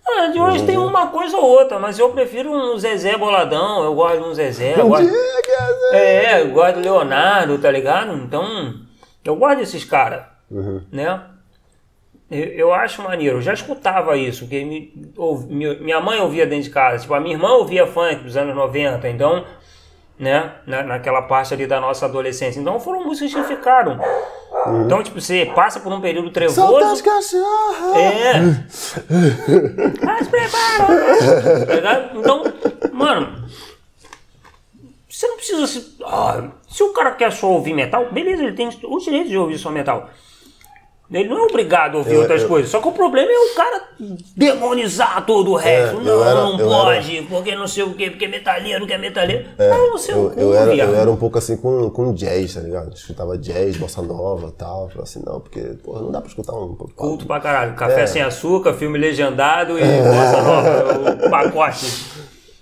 Ah, 0.07 0.27
de 0.27 0.39
hoje 0.39 0.65
tem 0.65 0.77
uma 0.77 1.07
coisa 1.07 1.37
ou 1.37 1.45
outra, 1.45 1.77
mas 1.79 1.99
eu 1.99 2.09
prefiro 2.09 2.49
um 2.51 2.77
Zezé 2.77 3.15
boladão, 3.17 3.83
eu 3.83 3.93
gosto 3.93 4.17
de 4.23 4.29
um 4.29 4.33
Zezé, 4.33 4.73
eu 4.79 4.87
gosto... 4.89 5.05
Diga. 5.05 5.17
É, 5.93 6.41
eu 6.41 6.49
gosto 6.49 6.75
do 6.75 6.81
Leonardo, 6.81 7.57
tá 7.59 7.69
ligado? 7.69 8.13
Então, 8.15 8.73
eu 9.23 9.35
gosto 9.35 9.59
desses 9.59 9.83
caras, 9.85 10.23
Uhum. 10.49 10.81
né? 10.91 11.21
Eu, 12.29 12.45
eu 12.45 12.73
acho 12.73 13.01
maneiro, 13.03 13.37
eu 13.37 13.41
já 13.41 13.53
escutava 13.53 14.15
isso, 14.17 14.47
que 14.47 14.63
me- 14.65 15.11
ou- 15.17 15.39
mi- 15.41 15.75
minha 15.79 15.99
mãe 15.99 16.19
ouvia 16.19 16.47
dentro 16.47 16.63
de 16.63 16.69
casa, 16.69 16.99
tipo, 17.01 17.13
a 17.13 17.19
minha 17.19 17.35
irmã 17.35 17.49
ouvia 17.55 17.85
funk 17.85 18.23
dos 18.23 18.35
anos 18.37 18.55
90, 18.55 19.07
então, 19.09 19.43
né, 20.21 20.51
na, 20.67 20.83
naquela 20.83 21.23
parte 21.23 21.51
ali 21.51 21.65
da 21.65 21.81
nossa 21.81 22.05
adolescência. 22.05 22.59
Então 22.59 22.79
foram 22.79 23.03
músicas 23.03 23.33
que 23.33 23.55
ficaram. 23.55 23.99
Então, 24.85 25.01
tipo, 25.01 25.19
você 25.19 25.51
passa 25.55 25.79
por 25.79 25.91
um 25.91 25.99
período 25.99 26.29
trevoso. 26.29 26.61
cachorros! 27.01 27.97
É. 27.97 28.33
Mas 30.05 30.27
prepara! 30.27 31.65
Tá 31.65 31.73
ligado? 31.73 32.19
Então, 32.19 32.43
mano, 32.93 33.45
você 35.09 35.27
não 35.27 35.37
precisa 35.37 35.65
se. 35.65 35.97
ah, 36.05 36.49
se 36.69 36.83
o 36.83 36.93
cara 36.93 37.11
quer 37.11 37.31
só 37.31 37.47
ouvir 37.47 37.73
metal, 37.73 38.11
beleza, 38.11 38.43
ele 38.43 38.53
tem 38.53 38.69
o 38.83 38.99
direito 38.99 39.29
de 39.29 39.37
ouvir 39.37 39.57
só 39.57 39.71
metal. 39.71 40.07
Ele 41.13 41.27
não 41.27 41.39
é 41.39 41.41
obrigado 41.43 41.95
a 41.95 41.97
ouvir 41.97 42.13
Eu- 42.13 42.21
outras 42.21 42.43
eu- 42.43 42.47
coisas. 42.47 42.71
Só 42.71 42.79
que 42.79 42.87
o 42.87 42.91
problema 42.93 43.29
é 43.29 43.51
o 43.51 43.55
cara 43.55 43.81
demonizar 44.35 45.25
todo 45.25 45.51
o 45.51 45.55
resto. 45.55 45.97
eu 45.97 46.01
não, 46.01 46.23
era- 46.23 46.41
não 46.41 46.57
pode, 46.57 47.21
porque 47.23 47.53
não 47.55 47.67
sei 47.67 47.83
o 47.83 47.93
quê, 47.93 48.09
porque 48.09 48.25
é 48.25 48.27
metalheiro, 48.29 48.87
que 48.87 48.93
é 48.93 48.97
metalheiro. 48.97 49.45
ah, 49.59 49.77
não 49.89 49.97
sei 49.97 50.15
Eu, 50.15 50.27
o 50.27 50.33
eu, 50.39 50.55
era, 50.55 50.73
eu 50.73 50.95
era 50.95 51.11
um 51.11 51.17
pouco 51.17 51.37
assim 51.37 51.57
com, 51.57 51.89
com 51.89 52.13
jazz, 52.13 52.53
tá 52.53 52.61
ligado? 52.61 52.93
Escutava 52.95 53.37
jazz, 53.37 53.75
bossa 53.75 54.01
nova 54.01 54.47
e 54.47 54.51
tal. 54.53 54.87
Falei 54.87 55.03
assim, 55.03 55.21
não, 55.25 55.41
porque, 55.41 55.59
porra, 55.83 56.01
não 56.01 56.11
dá 56.11 56.21
pra 56.21 56.29
escutar 56.29 56.53
um 56.53 56.75
pouco. 56.75 56.93
Culto 56.95 57.25
pra 57.25 57.41
caralho. 57.41 57.75
Café 57.75 58.03
É. 58.03 58.07
sem 58.07 58.21
açúcar, 58.21 58.73
filme 58.73 58.97
legendado 58.97 59.77
e 59.77 59.81
bossa 59.83 60.41
nova. 60.41 61.27
O 61.27 61.29
pacote. 61.29 62.05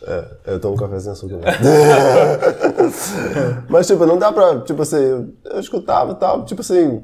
É, 0.08 0.24
eu 0.54 0.60
tomo 0.60 0.76
café 0.76 1.00
sem 1.00 1.12
açúcar. 1.12 1.38
Mas, 3.70 3.88
tipo, 3.88 4.06
não 4.06 4.18
dá 4.18 4.32
pra, 4.32 4.60
tipo 4.62 4.82
assim, 4.82 5.34
eu 5.46 5.60
escutava 5.60 6.14
e 6.14 6.16
tal, 6.16 6.46
tipo 6.46 6.62
assim, 6.62 7.04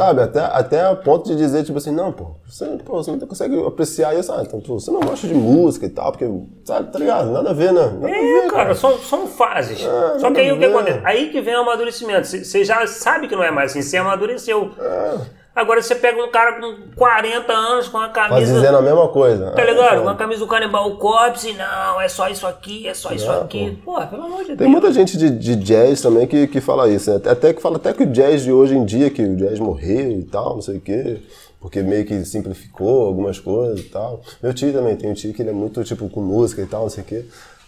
sabe, 0.00 0.22
até, 0.22 0.40
até 0.40 0.80
a 0.86 0.94
ponto 0.96 1.28
de 1.28 1.36
dizer, 1.36 1.62
tipo 1.62 1.76
assim, 1.76 1.90
não, 1.90 2.10
pô, 2.10 2.36
você, 2.46 2.64
pô, 2.84 3.02
você 3.02 3.10
não 3.10 3.18
consegue 3.20 3.66
apreciar 3.66 4.18
isso, 4.18 4.32
ah, 4.32 4.42
então, 4.42 4.60
você 4.60 4.90
não 4.90 5.00
gosta 5.00 5.28
de 5.28 5.34
música 5.34 5.84
e 5.86 5.90
tal, 5.90 6.10
porque, 6.10 6.26
sabe, 6.64 6.90
tá 6.90 6.98
ligado? 6.98 7.30
Nada 7.30 7.50
a 7.50 7.52
ver, 7.52 7.72
né? 7.72 7.86
Nada 8.00 8.08
É, 8.08 8.20
ver, 8.20 8.50
cara, 8.50 8.74
são, 8.74 8.98
são 8.98 9.26
fases. 9.26 9.80
Só 10.18 10.30
que 10.32 10.40
aí 10.40 10.50
o 10.52 10.58
que 10.58 10.64
acontece? 10.64 11.00
Aí 11.04 11.30
que 11.30 11.40
vem 11.40 11.54
o 11.54 11.60
amadurecimento. 11.60 12.26
Você 12.26 12.44
você 12.44 12.64
já 12.64 12.86
sabe 12.86 13.28
que 13.28 13.36
não 13.36 13.44
é 13.44 13.50
mais 13.50 13.70
assim, 13.70 13.82
você 13.82 13.96
amadureceu. 13.96 14.70
É. 14.78 15.39
Agora 15.54 15.82
você 15.82 15.94
pega 15.96 16.22
um 16.22 16.30
cara 16.30 16.60
com 16.60 16.76
40 16.96 17.52
anos 17.52 17.88
com 17.88 17.98
a 17.98 18.06
Mas 18.06 18.12
camisa. 18.12 18.54
dizendo 18.54 18.78
a 18.78 18.82
mesma 18.82 19.08
coisa. 19.08 19.50
Tá 19.50 19.60
Ah, 19.60 19.64
ligado? 19.64 19.88
foda. 19.88 20.00
Com 20.02 20.08
a 20.08 20.14
camisa 20.14 20.40
do 20.40 20.46
Canibal 20.46 20.96
Corpse, 20.96 21.52
não, 21.54 22.00
é 22.00 22.08
só 22.08 22.28
isso 22.28 22.46
aqui, 22.46 22.86
é 22.86 22.94
só 22.94 23.12
isso 23.12 23.26
Não, 23.26 23.42
aqui. 23.42 23.76
Pô, 23.84 24.00
pelo 24.06 24.22
amor 24.24 24.40
de 24.40 24.46
Tem 24.48 24.56
Deus. 24.56 24.70
muita 24.70 24.92
gente 24.92 25.18
de, 25.18 25.28
de 25.30 25.56
jazz 25.56 26.00
também 26.00 26.26
que, 26.26 26.46
que 26.46 26.60
fala 26.60 26.88
isso, 26.88 27.10
né? 27.10 27.20
Até 27.30 27.52
que 27.52 27.60
fala 27.60 27.76
até 27.76 27.92
que 27.92 28.04
o 28.04 28.06
jazz 28.06 28.42
de 28.42 28.52
hoje 28.52 28.76
em 28.76 28.84
dia, 28.84 29.10
que 29.10 29.22
o 29.22 29.36
jazz 29.36 29.58
morreu 29.58 30.12
e 30.12 30.22
tal, 30.22 30.54
não 30.54 30.62
sei 30.62 30.76
o 30.76 30.80
quê, 30.80 31.20
porque 31.60 31.82
meio 31.82 32.06
que 32.06 32.24
simplificou 32.24 33.06
algumas 33.06 33.38
coisas 33.40 33.80
e 33.80 33.88
tal. 33.90 34.20
Meu 34.42 34.54
tio 34.54 34.72
também, 34.72 34.96
tem 34.96 35.10
um 35.10 35.14
tio 35.14 35.34
que 35.34 35.42
ele 35.42 35.50
é 35.50 35.52
muito, 35.52 35.82
tipo, 35.82 36.08
com 36.08 36.20
música 36.20 36.62
e 36.62 36.66
tal, 36.66 36.82
não 36.82 36.88
sei 36.90 37.02
o 37.02 37.06
quê. 37.06 37.24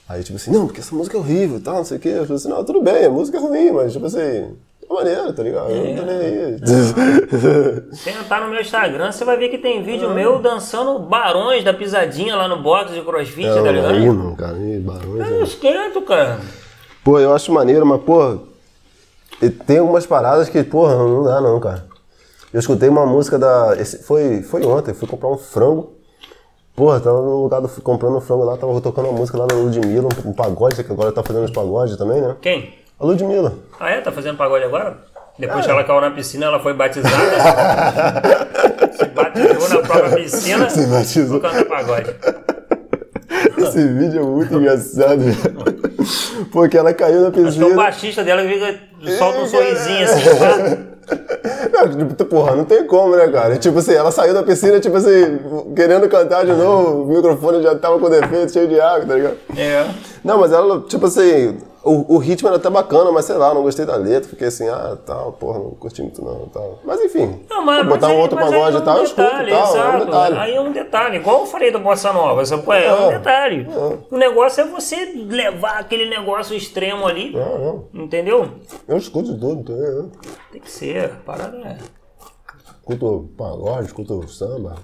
Aí, 0.09 0.23
tipo 0.23 0.37
assim, 0.37 0.51
não, 0.53 0.67
porque 0.67 0.81
essa 0.81 0.95
música 0.95 1.17
é 1.17 1.21
horrível 1.21 1.57
e 1.59 1.61
tal, 1.61 1.77
não 1.77 1.85
sei 1.85 1.97
o 1.97 2.01
quê. 2.01 2.09
Eu 2.11 2.23
falei 2.23 2.37
assim, 2.37 2.49
não, 2.49 2.65
tudo 2.65 2.81
bem, 2.81 3.05
a 3.07 3.11
música 3.11 3.39
é 3.39 3.41
ruim, 3.41 3.71
mas, 3.73 3.93
tipo 3.93 4.07
assim, 4.07 4.19
é 4.21 4.49
maneiro, 4.93 5.33
tá 5.33 5.43
ligado? 5.43 5.71
Eu 5.71 5.85
não 5.85 5.97
tô 5.97 6.03
nem 6.03 6.17
aí. 6.17 6.57
Você 7.93 8.11
entrar 8.11 8.41
no 8.43 8.49
meu 8.51 8.61
Instagram, 8.61 9.11
você 9.13 9.25
vai 9.25 9.37
ver 9.37 9.49
que 9.49 9.59
tem 9.59 9.83
vídeo 9.83 10.11
Ah. 10.11 10.15
meu 10.15 10.39
dançando 10.41 10.99
barões 10.99 11.65
da 11.65 11.73
pisadinha 11.75 12.37
lá 12.37 12.49
no 12.49 12.63
box 12.63 12.93
de 12.93 13.01
crossfit, 13.03 13.47
É, 13.47 13.63
tá 13.63 13.73
ligado? 13.73 13.99
não, 14.13 14.35
cara, 14.35 14.57
aí, 14.57 14.79
barões, 14.79 15.29
Eu 15.31 15.39
né? 15.39 15.43
esquento, 15.43 16.03
cara. 16.03 16.41
Pô, 17.05 17.19
eu 17.19 17.33
acho 17.35 17.53
maneiro, 17.53 17.85
mas, 17.85 18.01
pô, 18.03 18.39
e 19.41 19.51
tem 19.51 19.79
algumas 19.79 20.07
paradas 20.07 20.49
que, 20.49 20.63
porra, 20.63 20.95
não 20.97 21.25
dá 21.25 21.41
não, 21.41 21.59
cara. 21.59 21.85
Eu 22.53 22.61
escutei 22.61 22.89
uma 22.89 23.07
música 23.07 23.39
da. 23.39 23.75
esse- 23.79 24.03
foi, 24.03 24.43
foi 24.43 24.63
ontem, 24.65 24.93
fui 24.95 25.09
comprar 25.09 25.29
um 25.31 25.39
frango. 25.39 25.95
Porra, 26.77 27.01
tava 27.01 27.21
no 27.21 27.43
lugar 27.43 27.61
do. 27.61 27.69
comprando 27.83 28.17
um 28.17 28.21
frango 28.21 28.45
lá, 28.45 28.57
tava 28.57 28.79
tocando 28.81 29.09
uma 29.09 29.19
música 29.19 29.37
lá 29.39 29.47
da 29.47 29.55
Ludmilla, 29.55 30.09
um, 30.25 30.31
um 30.31 30.33
pagode, 30.33 30.83
que 30.85 30.93
agora 30.93 31.11
tá 31.13 31.23
fazendo 31.23 31.45
os 31.45 31.51
pagodes 31.51 31.97
também, 31.97 32.21
né? 32.21 32.37
Quem? 32.41 32.75
A 33.03 33.07
Ludmilla. 33.07 33.53
Ah, 33.81 33.91
é? 33.91 34.01
Tá 34.01 34.13
fazendo 34.13 34.37
pagode 34.37 34.65
agora? 34.65 34.97
Depois 35.39 35.61
É. 35.61 35.65
que 35.65 35.71
ela 35.73 35.83
caiu 35.85 36.01
na 36.01 36.11
piscina, 36.13 36.47
ela 36.47 36.61
foi 36.61 36.73
batizada. 36.73 37.17
se 38.97 39.05
batizou 39.07 39.69
na 39.69 39.79
própria 39.89 40.17
piscina. 40.17 40.71
Se 40.71 40.87
batizou. 40.87 41.41
Vou 41.41 41.41
cantar 41.41 41.65
pagode. 41.65 42.15
Esse 43.59 43.89
vídeo 43.89 44.21
é 44.21 44.25
muito 44.25 44.55
engraçado. 44.55 45.21
Porque 46.53 46.77
ela 46.77 46.93
caiu 46.95 47.23
na 47.23 47.29
Acho 47.29 47.33
que 47.33 47.39
é 47.41 47.43
o 47.43 47.47
piscina. 47.47 47.75
baixista 47.75 48.23
dela 48.25 48.43
fica, 48.43 48.79
solta 49.19 49.39
um 49.41 49.47
sorrisinho 49.49 50.05
assim, 50.05 50.39
pá. 50.39 50.93
Não, 51.73 51.89
tipo, 52.09 52.25
porra, 52.27 52.55
não 52.55 52.65
tem 52.65 52.87
como, 52.87 53.17
né, 53.17 53.27
cara? 53.29 53.57
Tipo 53.57 53.79
assim, 53.81 53.95
ela 53.95 54.11
saiu 54.13 54.33
da 54.35 54.43
piscina, 54.43 54.79
tipo 54.79 54.97
assim, 54.97 55.41
querendo 55.75 56.09
cantar 56.09 56.45
de 56.45 56.53
novo, 56.53 57.03
o 57.03 57.07
microfone 57.09 57.63
já 57.63 57.75
tava 57.75 57.99
com 57.99 58.09
defeito, 58.09 58.53
cheio 58.53 58.69
de 58.69 58.81
água, 58.81 59.07
tá 59.07 59.15
ligado? 59.15 59.37
É. 59.57 59.87
Não, 60.23 60.39
mas 60.39 60.53
ela, 60.53 60.81
tipo 60.83 61.07
assim, 61.07 61.57
o, 61.85 62.15
o 62.15 62.19
ritmo 62.19 62.49
era 62.49 62.57
até 62.59 62.71
bacana, 62.71 63.11
mas 63.11 63.25
sei 63.25 63.37
lá, 63.37 63.53
não 63.53 63.63
gostei 63.63 63.85
da 63.85 63.97
letra, 63.97 64.29
fiquei 64.29 64.49
assim, 64.49 64.69
ah, 64.69 64.97
tal, 65.05 65.33
porra, 65.33 65.59
não 65.59 65.71
curti 65.73 66.01
muito 66.03 66.25
não, 66.25 66.47
tal. 66.49 66.79
Mas 66.85 67.01
enfim, 67.01 67.45
Não, 67.51 67.65
mas, 67.65 67.85
botar 67.87 68.01
mas 68.03 68.11
um 68.11 68.15
aí- 68.17 68.21
outro 68.23 68.37
pagode 68.39 68.77
é 68.77 68.79
e 68.79 68.83
um 68.83 68.85
tal, 68.85 68.97
eu 68.99 69.05
escuto 69.05 69.23
tal, 69.29 69.41
é 69.41 69.43
um 69.43 69.47
exato. 69.65 70.05
detalhe. 70.07 70.37
Aí 70.39 70.55
é 70.55 70.61
um 70.61 70.73
detalhe. 70.73 71.17
Igual 71.17 71.41
eu 71.41 71.47
falei 71.47 71.73
da 71.73 71.79
Bossa 71.79 72.13
Nova. 72.13 72.45
Sabe? 72.47 72.63
É, 72.73 72.85
é 72.87 72.95
um 72.95 73.11
É. 73.11 73.19
detalhe. 73.19 73.67
O 74.11 74.17
negócio 74.17 74.61
é 74.61 74.67
você 74.67 75.05
levar 75.29 75.79
aquele 75.81 76.09
negócio 76.09 76.57
extremo 76.57 77.07
ali. 77.07 77.33
Não, 77.33 77.89
não, 77.93 78.05
Entendeu? 78.05 78.49
eu 78.87 78.97
escuto 78.97 79.37
tudo, 79.39 79.73
ligado? 79.73 80.13
Tem 80.53 80.61
que 80.61 80.71
ser. 80.71 81.11
Parada 81.27 81.57
é. 81.59 81.79
Escuto 82.81 83.29
pagode, 83.37 83.87
escuto 83.87 84.29
samba. 84.29 84.77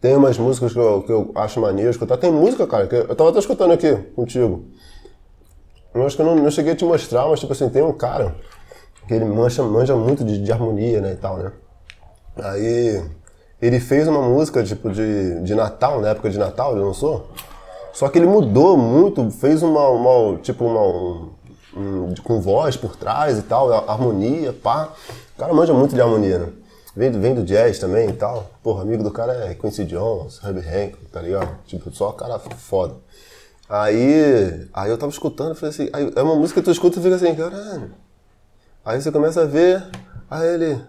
Tem 0.00 0.14
umas 0.14 0.38
músicas 0.38 0.72
que 0.72 0.78
eu, 0.78 1.02
que 1.02 1.10
eu 1.12 1.32
acho 1.34 1.60
maneiro 1.60 1.90
escutar. 1.90 2.16
Tem 2.16 2.30
música, 2.30 2.66
cara, 2.66 2.86
que 2.86 2.94
eu 2.94 3.14
tava 3.16 3.30
até 3.30 3.38
escutando 3.38 3.72
aqui 3.72 3.94
contigo. 4.14 4.64
Eu 5.96 6.06
acho 6.06 6.16
que 6.16 6.22
eu 6.22 6.26
não, 6.26 6.36
não 6.36 6.50
cheguei 6.50 6.72
a 6.72 6.76
te 6.76 6.84
mostrar, 6.84 7.26
mas 7.28 7.40
tipo 7.40 7.52
assim, 7.52 7.68
tem 7.68 7.82
um 7.82 7.92
cara 7.92 8.34
que 9.08 9.14
ele 9.14 9.24
manja, 9.24 9.62
manja 9.62 9.96
muito 9.96 10.24
de, 10.24 10.42
de 10.42 10.52
harmonia, 10.52 11.00
né, 11.00 11.12
e 11.12 11.16
tal, 11.16 11.36
né? 11.38 11.52
Aí 12.42 13.02
ele 13.62 13.80
fez 13.80 14.06
uma 14.06 14.20
música, 14.20 14.62
tipo, 14.62 14.90
de, 14.90 15.40
de 15.42 15.54
Natal, 15.54 16.00
na 16.00 16.08
época 16.10 16.28
de 16.28 16.38
Natal, 16.38 16.72
ele 16.72 16.84
lançou. 16.84 17.28
Só 17.92 18.08
que 18.08 18.18
ele 18.18 18.26
mudou 18.26 18.76
muito, 18.76 19.30
fez 19.30 19.62
uma, 19.62 19.88
uma 19.88 20.36
tipo, 20.38 20.64
uma, 20.66 20.82
um, 20.82 21.30
um- 21.76 22.14
com 22.22 22.40
voz 22.40 22.76
por 22.76 22.94
trás 22.96 23.38
e 23.38 23.42
tal, 23.42 23.72
harmonia, 23.88 24.52
pá. 24.52 24.90
O 25.34 25.38
cara 25.38 25.54
manja 25.54 25.72
muito 25.72 25.94
de 25.94 26.00
harmonia, 26.02 26.38
né? 26.40 26.48
Vem, 26.94 27.10
do- 27.10 27.20
vem 27.20 27.34
do 27.34 27.42
jazz 27.42 27.78
também 27.78 28.10
e 28.10 28.12
tal. 28.12 28.50
Porra, 28.62 28.82
amigo 28.82 29.02
do 29.02 29.10
cara 29.10 29.32
é 29.46 29.54
Quincy 29.54 29.84
Jones, 29.84 30.40
Herbie 30.44 30.60
Hancock, 30.60 31.06
tá 31.10 31.20
ligado? 31.22 31.48
Tipo, 31.66 31.90
só 31.90 32.12
cara 32.12 32.38
foda. 32.38 32.94
Aí, 33.68 34.68
aí 34.72 34.90
eu 34.90 34.96
tava 34.96 35.10
escutando, 35.10 35.54
falei 35.54 35.70
assim, 35.70 35.90
aí 35.92 36.12
é 36.14 36.22
uma 36.22 36.36
música 36.36 36.60
que 36.60 36.64
tu 36.64 36.70
escuta 36.70 37.00
e 37.00 37.02
fica 37.02 37.16
assim, 37.16 37.34
caralho. 37.34 37.90
Aí 38.84 39.00
você 39.00 39.10
começa 39.10 39.42
a 39.42 39.46
ver, 39.46 39.84
aí 40.30 40.46
ele. 40.54 40.80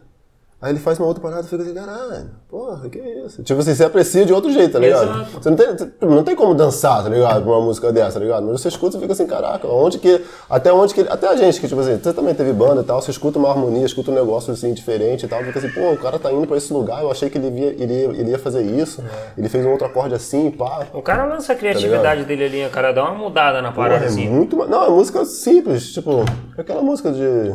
Aí 0.59 0.71
ele 0.71 0.79
faz 0.79 0.97
uma 0.97 1.07
outra 1.07 1.21
parada 1.21 1.45
e 1.45 1.49
fica 1.49 1.61
assim, 1.61 1.73
caralho, 1.75 2.31
porra, 2.49 2.89
que 2.89 2.97
isso? 2.97 3.43
Tipo 3.43 3.59
assim, 3.59 3.75
você 3.75 3.83
aprecia 3.83 4.25
de 4.25 4.33
outro 4.33 4.51
jeito, 4.51 4.71
tá 4.71 4.79
ligado? 4.79 5.03
Exato. 5.03 5.29
Você 5.39 5.49
não 5.51 5.55
tem, 5.55 5.67
não 6.01 6.23
tem 6.23 6.35
como 6.35 6.55
dançar, 6.55 7.03
tá 7.03 7.09
ligado? 7.09 7.43
Com 7.43 7.51
uma 7.51 7.61
música 7.61 7.93
dessa, 7.93 8.13
tá 8.13 8.25
ligado? 8.25 8.43
Mas 8.43 8.61
você 8.61 8.69
escuta 8.69 8.97
e 8.97 8.99
fica 8.99 9.13
assim, 9.13 9.27
caraca, 9.27 9.67
onde 9.67 9.99
que. 9.99 10.19
Até 10.49 10.73
onde 10.73 10.95
que. 10.95 11.01
Até 11.01 11.27
a 11.27 11.35
gente, 11.35 11.61
que, 11.61 11.67
tipo 11.67 11.79
assim, 11.79 11.99
você 12.01 12.11
também 12.11 12.33
teve 12.33 12.51
banda 12.53 12.81
e 12.81 12.83
tal, 12.83 12.99
você 12.99 13.11
escuta 13.11 13.37
uma 13.37 13.51
harmonia, 13.51 13.85
escuta 13.85 14.09
um 14.09 14.15
negócio 14.15 14.51
assim 14.51 14.73
diferente 14.73 15.27
e 15.27 15.29
tal, 15.29 15.43
fica 15.43 15.59
assim, 15.59 15.69
pô, 15.69 15.91
o 15.91 15.97
cara 15.97 16.17
tá 16.17 16.31
indo 16.31 16.47
pra 16.47 16.57
esse 16.57 16.73
lugar, 16.73 17.03
eu 17.03 17.11
achei 17.11 17.29
que 17.29 17.37
ele 17.37 17.49
ia, 17.49 17.67
ele 17.67 17.93
ia, 17.93 18.05
ele 18.05 18.31
ia 18.31 18.39
fazer 18.39 18.63
isso, 18.63 19.03
ele 19.37 19.49
fez 19.49 19.63
um 19.63 19.69
outro 19.69 19.85
acorde 19.85 20.15
assim, 20.15 20.49
pá. 20.49 20.87
O 20.91 21.03
cara 21.03 21.25
lança 21.25 21.53
a 21.53 21.55
criatividade 21.55 22.23
dele 22.23 22.45
ali, 22.45 22.69
cara, 22.71 22.91
dá 22.91 23.03
uma 23.03 23.13
mudada 23.13 23.61
na 23.61 23.71
Porra, 23.71 23.89
parada 23.89 24.05
é 24.05 24.07
assim. 24.07 24.27
muito. 24.27 24.55
Não, 24.55 24.85
é 24.85 24.89
música 24.89 25.23
simples, 25.23 25.93
tipo, 25.93 26.25
aquela 26.57 26.81
música 26.81 27.11
de. 27.11 27.53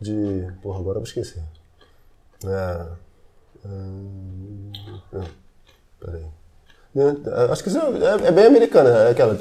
de. 0.00 0.46
Porra, 0.62 0.80
agora 0.80 0.98
eu 0.98 1.02
vou 1.02 1.51
É. 2.44 2.86
hum, 3.66 4.72
Peraí. 6.00 6.24
Acho 7.50 7.62
que 7.62 7.68
isso 7.70 7.78
é, 7.78 8.28
é 8.28 8.32
bem 8.32 8.46
americana, 8.46 8.90
é 8.90 9.10
aquela. 9.10 9.34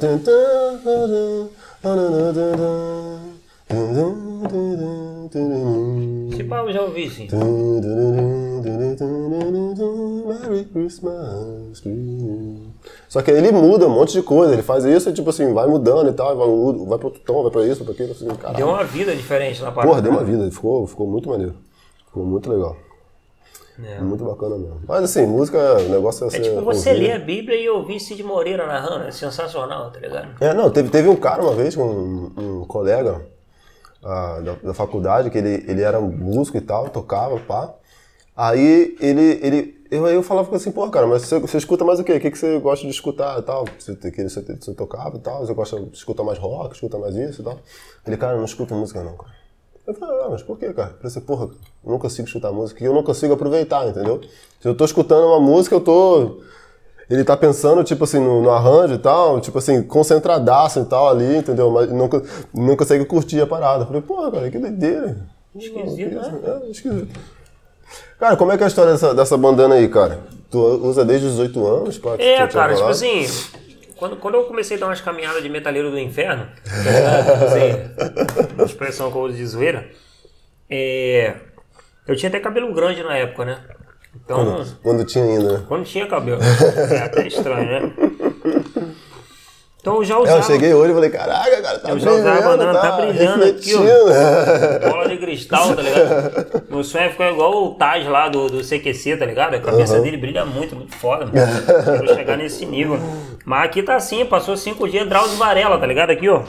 Pau 6.51 6.67
eu 6.67 6.73
já 6.73 6.81
ouvi, 6.81 7.09
sim. 7.09 7.27
Merry 10.27 10.65
Christmas. 10.65 11.81
Só 13.07 13.21
que 13.21 13.31
ele 13.31 13.51
muda 13.51 13.87
um 13.87 13.89
monte 13.89 14.11
de 14.13 14.21
coisa, 14.21 14.53
ele 14.53 14.61
faz 14.61 14.83
isso 14.83 15.09
e 15.09 15.13
tipo 15.13 15.29
assim, 15.29 15.53
vai 15.53 15.65
mudando 15.67 16.09
e 16.09 16.13
tal, 16.13 16.35
vai, 16.35 16.47
vai 16.87 16.97
pro 16.97 17.07
outro 17.07 17.21
tom, 17.25 17.43
vai 17.43 17.51
pra 17.51 17.65
isso, 17.65 17.83
vai 17.83 17.93
pra 17.93 18.03
aquilo, 18.03 18.11
assim, 18.11 18.27
caralho. 18.37 18.57
Deu 18.57 18.67
uma 18.67 18.83
vida 18.83 19.15
diferente 19.15 19.61
na 19.61 19.71
parada. 19.71 19.87
Porra, 19.87 20.01
deu 20.01 20.11
uma 20.11 20.23
vida, 20.23 20.51
ficou, 20.51 20.85
ficou 20.85 21.07
muito 21.07 21.29
maneiro. 21.29 21.55
Ficou 22.07 22.25
muito 22.25 22.51
legal. 22.51 22.75
É. 23.83 23.99
Muito 23.99 24.23
bacana 24.23 24.57
mesmo. 24.57 24.81
Mas 24.87 25.03
assim, 25.03 25.25
música, 25.25 25.57
o 25.77 25.89
negócio 25.89 26.25
é 26.25 26.29
você. 26.29 26.37
É 26.37 26.41
tipo 26.41 26.61
você 26.61 26.89
ouvir. 26.89 27.01
ler 27.01 27.11
a 27.13 27.19
Bíblia 27.19 27.57
e 27.57 27.69
ouvir 27.69 27.99
Cid 27.99 28.23
Moreira 28.23 28.65
narrando, 28.67 29.05
é 29.05 29.11
sensacional, 29.11 29.91
tá 29.91 29.99
ligado? 29.99 30.35
É, 30.39 30.53
não, 30.53 30.69
teve, 30.69 30.89
teve 30.89 31.09
um 31.09 31.15
cara 31.15 31.41
uma 31.41 31.53
vez, 31.53 31.75
um, 31.77 32.31
um 32.37 32.65
colega 32.65 33.21
ah, 34.03 34.39
da, 34.43 34.53
da 34.55 34.73
faculdade, 34.73 35.29
que 35.29 35.37
ele, 35.37 35.65
ele 35.67 35.81
era 35.81 35.99
músico 35.99 36.57
e 36.57 36.61
tal, 36.61 36.89
tocava, 36.89 37.39
pá. 37.39 37.73
Aí 38.35 38.95
ele, 38.99 39.39
ele 39.41 39.81
eu, 39.91 40.07
eu 40.07 40.23
falava 40.23 40.55
assim, 40.55 40.71
pô, 40.71 40.89
cara, 40.89 41.05
mas 41.05 41.23
você, 41.23 41.37
você 41.37 41.57
escuta 41.57 41.83
mais 41.83 41.99
o 41.99 42.03
quê? 42.05 42.13
O 42.13 42.19
que, 42.19 42.31
que 42.31 42.37
você 42.37 42.57
gosta 42.59 42.85
de 42.85 42.91
escutar 42.91 43.37
e 43.37 43.41
tal? 43.41 43.65
Você, 43.77 43.93
que 43.93 44.23
você, 44.23 44.41
você 44.41 44.73
tocava 44.73 45.17
e 45.17 45.19
tal, 45.19 45.45
você 45.45 45.53
gosta 45.53 45.81
de 45.81 45.97
escutar 45.97 46.23
mais 46.23 46.39
rock, 46.39 46.73
escuta 46.73 46.97
mais 46.97 47.13
isso 47.13 47.41
e 47.41 47.43
tal. 47.43 47.59
Ele, 48.07 48.15
cara, 48.15 48.37
não 48.37 48.45
escuto 48.45 48.73
música 48.73 49.03
não, 49.03 49.17
cara. 49.17 49.40
Eu 49.85 49.93
falei, 49.93 50.15
ah, 50.23 50.27
mas 50.29 50.43
por 50.43 50.57
quê, 50.57 50.71
cara? 50.73 50.95
Eu 51.01 51.09
falei, 51.09 51.27
porra, 51.27 51.45
eu 51.83 51.91
não 51.91 51.99
consigo 51.99 52.27
escutar 52.27 52.51
música 52.51 52.83
e 52.83 52.87
eu 52.87 52.93
não 52.93 53.03
consigo 53.03 53.33
aproveitar, 53.33 53.87
entendeu? 53.87 54.21
Se 54.59 54.67
eu 54.67 54.75
tô 54.75 54.85
escutando 54.85 55.25
uma 55.27 55.39
música, 55.39 55.75
eu 55.75 55.81
tô. 55.81 56.41
Ele 57.09 57.25
tá 57.25 57.35
pensando, 57.35 57.83
tipo 57.83 58.05
assim, 58.05 58.19
no, 58.19 58.41
no 58.41 58.49
arranjo 58.51 58.93
e 58.93 58.97
tal, 58.97 59.41
tipo 59.41 59.57
assim, 59.57 59.83
concentradaço 59.83 60.79
e 60.79 60.85
tal 60.85 61.09
ali, 61.09 61.37
entendeu? 61.37 61.69
Mas 61.69 61.91
não, 61.91 62.09
não 62.53 62.77
consegue 62.77 63.03
curtir 63.03 63.41
a 63.41 63.47
parada. 63.47 63.83
Eu 63.83 63.87
falei, 63.87 64.01
porra, 64.01 64.31
cara, 64.31 64.49
que 64.49 64.57
doideira. 64.57 65.17
Esquisito, 65.53 66.15
né? 66.15 66.39
É, 66.45 66.69
esquisito. 66.69 67.19
Cara, 68.17 68.37
como 68.37 68.51
é 68.51 68.57
que 68.57 68.63
é 68.63 68.65
a 68.65 68.69
história 68.69 68.93
dessa, 68.93 69.13
dessa 69.13 69.35
bandana 69.35 69.75
aí, 69.75 69.89
cara? 69.89 70.19
Tu 70.49 70.59
usa 70.59 71.03
desde 71.03 71.27
os 71.27 71.33
18 71.33 71.65
anos? 71.65 71.97
Que 71.97 72.07
É, 72.23 72.47
cara, 72.47 72.75
tipo 72.75 72.87
assim, 72.87 73.25
quando, 74.01 74.15
quando 74.15 74.33
eu 74.33 74.45
comecei 74.45 74.77
a 74.77 74.79
dar 74.79 74.87
umas 74.87 74.99
caminhadas 74.99 75.43
de 75.43 75.47
metaleiro 75.47 75.91
do 75.91 75.99
inferno, 75.99 76.47
assim, 76.65 78.55
uma 78.55 78.65
expressão 78.65 79.11
que 79.11 79.17
eu 79.17 79.21
uso 79.21 79.37
de 79.37 79.45
zoeira, 79.45 79.87
é, 80.67 81.35
eu 82.07 82.15
tinha 82.15 82.29
até 82.29 82.39
cabelo 82.39 82.73
grande 82.73 83.03
na 83.03 83.15
época, 83.15 83.45
né? 83.45 83.63
Então, 84.15 84.43
Quando, 84.43 84.75
quando 84.81 85.05
tinha 85.05 85.23
ainda, 85.23 85.59
né? 85.59 85.65
quando 85.67 85.85
tinha 85.85 86.07
cabelo. 86.07 86.41
É 86.91 86.97
até 86.97 87.27
estranho, 87.27 87.63
né? 87.63 87.93
Então 89.81 89.95
eu 89.95 90.03
já 90.05 90.13
É, 90.15 90.19
usava. 90.19 90.37
eu 90.37 90.43
cheguei 90.43 90.73
hoje 90.75 90.91
e 90.91 90.93
falei, 90.93 91.09
caraca, 91.09 91.61
cara, 91.61 91.79
tá 91.79 91.89
Eu 91.89 91.97
já 91.99 92.11
usava 92.11 92.29
a 92.29 92.33
brilhando, 92.33 92.57
bandana, 92.57 92.79
tá 92.79 92.91
brilhando 92.97 93.43
aqui, 93.45 93.73
ó. 93.75 93.79
Bola 94.91 95.09
de 95.09 95.17
cristal, 95.17 95.75
tá 95.75 95.81
ligado? 95.81 96.63
Meu 96.69 96.83
sonho 96.83 97.05
é 97.05 97.09
ficar 97.09 97.31
igual 97.31 97.63
o 97.65 97.73
Taj 97.73 98.07
lá 98.07 98.29
do, 98.29 98.47
do 98.47 98.63
CQC, 98.63 99.17
tá 99.17 99.25
ligado? 99.25 99.55
A 99.55 99.59
cabeça 99.59 99.99
dele 99.99 100.17
brilha 100.17 100.45
muito, 100.45 100.75
muito 100.75 100.95
foda, 100.95 101.25
mano. 101.25 101.35
Quero 101.83 102.15
chegar 102.15 102.37
nesse 102.37 102.63
nível. 102.65 102.99
Mas 103.43 103.65
aqui 103.65 103.81
tá 103.81 103.95
assim, 103.95 104.23
passou 104.23 104.55
cinco 104.55 104.87
dias, 104.87 105.09
Drauzio 105.09 105.37
Varela, 105.37 105.79
tá 105.79 105.87
ligado? 105.87 106.11
Aqui, 106.11 106.29
ó. 106.29 106.43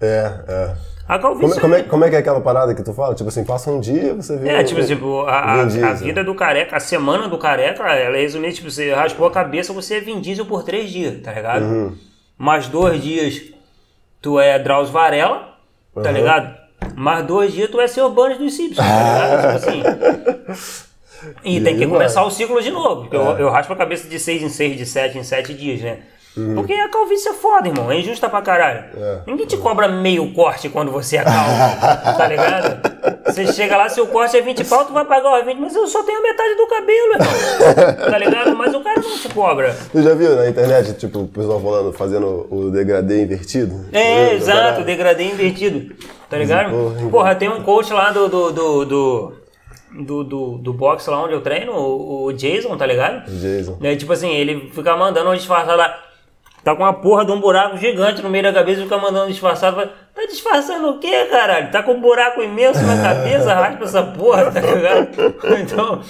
É, 0.00 0.32
é. 0.46 0.70
A 1.08 1.18
calvície. 1.18 1.48
Como, 1.48 1.60
como, 1.62 1.74
é, 1.74 1.82
como 1.82 2.04
é 2.04 2.10
que 2.10 2.14
é 2.16 2.18
aquela 2.20 2.40
parada 2.40 2.74
que 2.76 2.82
tu 2.84 2.92
fala? 2.92 3.14
Tipo 3.14 3.28
assim, 3.30 3.42
passa 3.42 3.70
um 3.72 3.80
dia, 3.80 4.14
você 4.14 4.36
vê... 4.36 4.50
É, 4.50 4.60
um- 4.60 4.64
tipo, 4.64 4.84
tipo 4.84 5.22
a, 5.22 5.32
a, 5.32 5.60
a 5.62 5.92
vida 5.94 6.22
do 6.22 6.32
careca, 6.34 6.76
a 6.76 6.80
semana 6.80 7.26
do 7.26 7.38
careca, 7.38 7.82
ela 7.82 8.16
é 8.16 8.20
resumida, 8.20 8.52
tipo, 8.52 8.70
você 8.70 8.92
raspou 8.92 9.26
a 9.26 9.30
cabeça, 9.32 9.72
você 9.72 9.96
é 9.96 10.00
Vin 10.00 10.20
Diesel 10.20 10.44
por 10.46 10.62
três 10.62 10.90
dias, 10.90 11.20
tá 11.22 11.32
ligado? 11.32 11.62
Uhum. 11.64 11.92
Mais 12.38 12.68
dois 12.68 13.02
dias, 13.02 13.42
tu 14.22 14.38
é 14.38 14.58
Drauzio 14.58 14.92
Varela, 14.92 15.56
tá 15.94 16.08
Uhum. 16.08 16.12
ligado? 16.12 16.56
Mais 16.94 17.24
dois 17.26 17.52
dias, 17.52 17.68
tu 17.70 17.80
é 17.80 17.86
seu 17.88 18.08
Burns 18.10 18.38
dos 18.38 18.54
Simpsons, 18.54 18.86
tá 18.86 19.28
ligado? 19.28 19.60
Tipo 19.60 19.70
assim. 20.50 20.78
E, 21.44 21.56
E 21.56 21.60
tem 21.60 21.76
que 21.76 21.86
começar 21.86 22.22
o 22.24 22.30
ciclo 22.30 22.62
de 22.62 22.70
novo, 22.70 23.02
porque 23.02 23.16
eu, 23.16 23.22
eu 23.38 23.50
raspo 23.50 23.72
a 23.72 23.76
cabeça 23.76 24.08
de 24.08 24.18
seis 24.20 24.40
em 24.42 24.48
seis, 24.48 24.76
de 24.76 24.86
sete 24.86 25.18
em 25.18 25.24
sete 25.24 25.52
dias, 25.52 25.80
né? 25.80 25.98
Porque 26.54 26.72
a 26.72 26.88
calvície 26.88 27.28
é 27.28 27.32
foda, 27.34 27.66
irmão. 27.66 27.90
É 27.90 27.98
injusta 27.98 28.28
pra 28.28 28.40
caralho. 28.40 28.84
É. 28.96 29.18
Ninguém 29.26 29.44
te 29.44 29.56
cobra 29.56 29.88
meio 29.88 30.32
corte 30.32 30.68
quando 30.68 30.92
você 30.92 31.16
é 31.16 31.24
calvo, 31.24 31.50
tá 32.16 32.28
ligado? 32.28 32.87
Você 33.28 33.52
chega 33.52 33.76
lá, 33.76 33.88
seu 33.88 34.06
corte 34.06 34.36
é 34.36 34.40
20 34.40 34.64
pau, 34.64 34.84
tu 34.84 34.92
vai 34.92 35.04
pagar 35.04 35.38
os 35.38 35.44
20, 35.44 35.58
mas 35.58 35.74
eu 35.74 35.86
só 35.86 36.02
tenho 36.02 36.18
a 36.18 36.22
metade 36.22 36.54
do 36.54 36.66
cabelo, 36.66 37.12
irmão. 37.14 38.10
Tá 38.10 38.18
ligado? 38.18 38.56
Mas 38.56 38.74
o 38.74 38.80
cara 38.80 39.00
não 39.00 39.18
te 39.18 39.28
cobra. 39.28 39.76
Tu 39.92 40.02
já 40.02 40.14
viu 40.14 40.34
na 40.34 40.48
internet, 40.48 40.94
tipo, 40.94 41.20
o 41.20 41.28
pessoal 41.28 41.60
falando, 41.60 41.92
fazendo 41.92 42.46
o 42.50 42.70
degradê 42.70 43.22
invertido? 43.22 43.86
É, 43.92 44.34
exato, 44.34 44.82
degradê 44.82 45.24
invertido. 45.24 45.94
Tá 46.28 46.36
ligado? 46.38 46.70
Porra, 47.10 47.34
tem 47.34 47.48
um 47.48 47.62
coach 47.62 47.92
lá 47.92 48.10
do. 48.10 48.28
do, 48.28 48.52
do, 48.52 48.84
do, 48.84 49.32
do, 49.90 50.24
do, 50.24 50.58
do 50.58 50.72
boxe 50.72 51.08
lá 51.08 51.22
onde 51.22 51.32
eu 51.32 51.40
treino, 51.40 51.72
o, 51.72 52.24
o 52.26 52.32
Jason, 52.32 52.76
tá 52.76 52.86
ligado? 52.86 53.30
Jason. 53.30 53.78
É, 53.82 53.96
tipo 53.96 54.12
assim, 54.12 54.30
ele 54.34 54.70
fica 54.72 54.96
mandando 54.96 55.30
um 55.30 55.34
disfarçado 55.34 55.76
lá. 55.76 56.07
Tá 56.68 56.76
com 56.76 56.82
uma 56.82 56.92
porra 56.92 57.24
de 57.24 57.32
um 57.32 57.40
buraco 57.40 57.78
gigante 57.78 58.20
no 58.20 58.28
meio 58.28 58.44
da 58.44 58.52
cabeça 58.52 58.80
e 58.80 58.82
fica 58.82 58.98
mandando 58.98 59.28
disfarçado. 59.28 59.74
Fala, 59.74 59.90
Tá 60.14 60.26
disfarçando 60.26 60.90
o 60.90 60.98
quê, 60.98 61.24
caralho? 61.24 61.70
Tá 61.70 61.82
com 61.82 61.92
um 61.92 62.00
buraco 62.02 62.42
imenso 62.42 62.82
na 62.82 63.00
cabeça, 63.00 63.54
raspa 63.54 63.84
essa 63.84 64.02
porra, 64.02 64.52
tá 64.52 64.60
ligado? 64.60 65.08
Então, 65.62 66.02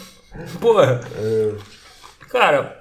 porra. 0.60 1.00
Cara, 2.28 2.76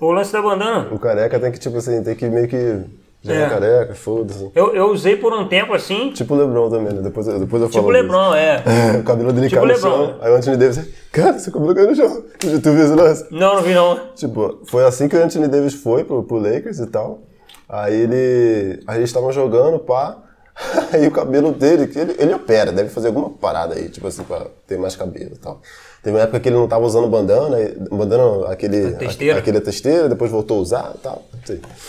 o 0.00 0.10
lance 0.12 0.32
da 0.32 0.40
bandana. 0.40 0.88
O 0.90 0.98
careca 0.98 1.38
tem 1.38 1.52
que, 1.52 1.58
tipo 1.58 1.76
assim, 1.76 2.02
tem 2.02 2.16
que 2.16 2.24
meio 2.30 2.48
que... 2.48 2.82
Já 3.20 3.34
é, 3.34 3.42
É. 3.42 3.48
careca, 3.48 3.94
foda-se. 3.94 4.48
Eu, 4.54 4.74
eu 4.74 4.90
usei 4.92 5.16
por 5.16 5.32
um 5.32 5.48
tempo 5.48 5.74
assim, 5.74 6.12
Tipo 6.12 6.34
o 6.34 6.36
Lebron 6.38 6.70
também, 6.70 6.92
né? 6.94 7.02
Depois, 7.02 7.26
eu- 7.26 7.38
depois 7.40 7.60
eu 7.62 7.68
tipo 7.68 7.80
falo 7.80 7.92
Lebron, 7.92 8.34
é. 8.34 8.56
disso. 8.58 8.98
o 9.00 9.02
cabelo 9.02 9.32
dele 9.32 9.48
Tipo 9.48 9.60
cai 9.60 9.68
no 9.68 9.74
Lebron. 9.74 9.90
chão. 10.06 10.18
Aí 10.20 10.30
o 10.32 10.36
Anthony 10.36 10.56
Davis, 10.56 10.88
cara, 11.10 11.38
seu 11.38 11.52
cabelo 11.52 11.74
caiu 11.74 11.88
no 11.88 11.96
chão. 11.96 12.22
Tu 12.38 12.70
viu 12.72 12.84
esse 12.84 12.94
lance? 12.94 13.26
Não, 13.30 13.56
não 13.56 13.62
vi 13.62 13.74
não. 13.74 13.98
Tipo, 14.14 14.60
foi 14.66 14.84
assim 14.84 15.08
que 15.08 15.16
o 15.16 15.22
Anthony 15.22 15.48
Davis 15.48 15.74
foi 15.74 16.04
pro, 16.04 16.22
pro 16.22 16.38
Lakers 16.38 16.78
e 16.78 16.86
tal. 16.86 17.20
Aí 17.68 17.94
ele. 18.02 18.82
Aí 18.86 18.98
eles 18.98 19.10
estavam 19.10 19.32
jogando, 19.32 19.78
pá. 19.80 20.18
Aí 20.92 21.06
o 21.06 21.10
cabelo 21.12 21.52
dele, 21.52 21.90
ele, 21.94 22.16
ele 22.18 22.34
opera, 22.34 22.72
deve 22.72 22.88
fazer 22.88 23.08
alguma 23.08 23.30
parada 23.30 23.76
aí, 23.76 23.88
tipo 23.90 24.08
assim, 24.08 24.24
pra 24.24 24.46
ter 24.66 24.76
mais 24.76 24.96
cabelo 24.96 25.30
e 25.34 25.38
tal. 25.38 25.60
Teve 26.02 26.16
uma 26.16 26.22
época 26.22 26.40
que 26.40 26.48
ele 26.48 26.56
não 26.56 26.68
tava 26.68 26.84
usando 26.84 27.08
bandana, 27.08 27.60
e- 27.60 27.76
bandana, 27.90 28.46
aquele. 28.48 28.92
testeira. 28.92 29.38
Aquele 29.38 29.60
testeira, 29.60 30.08
depois 30.08 30.30
voltou 30.30 30.58
a 30.58 30.60
usar 30.60 30.92
e 30.94 30.98
tal. 30.98 31.22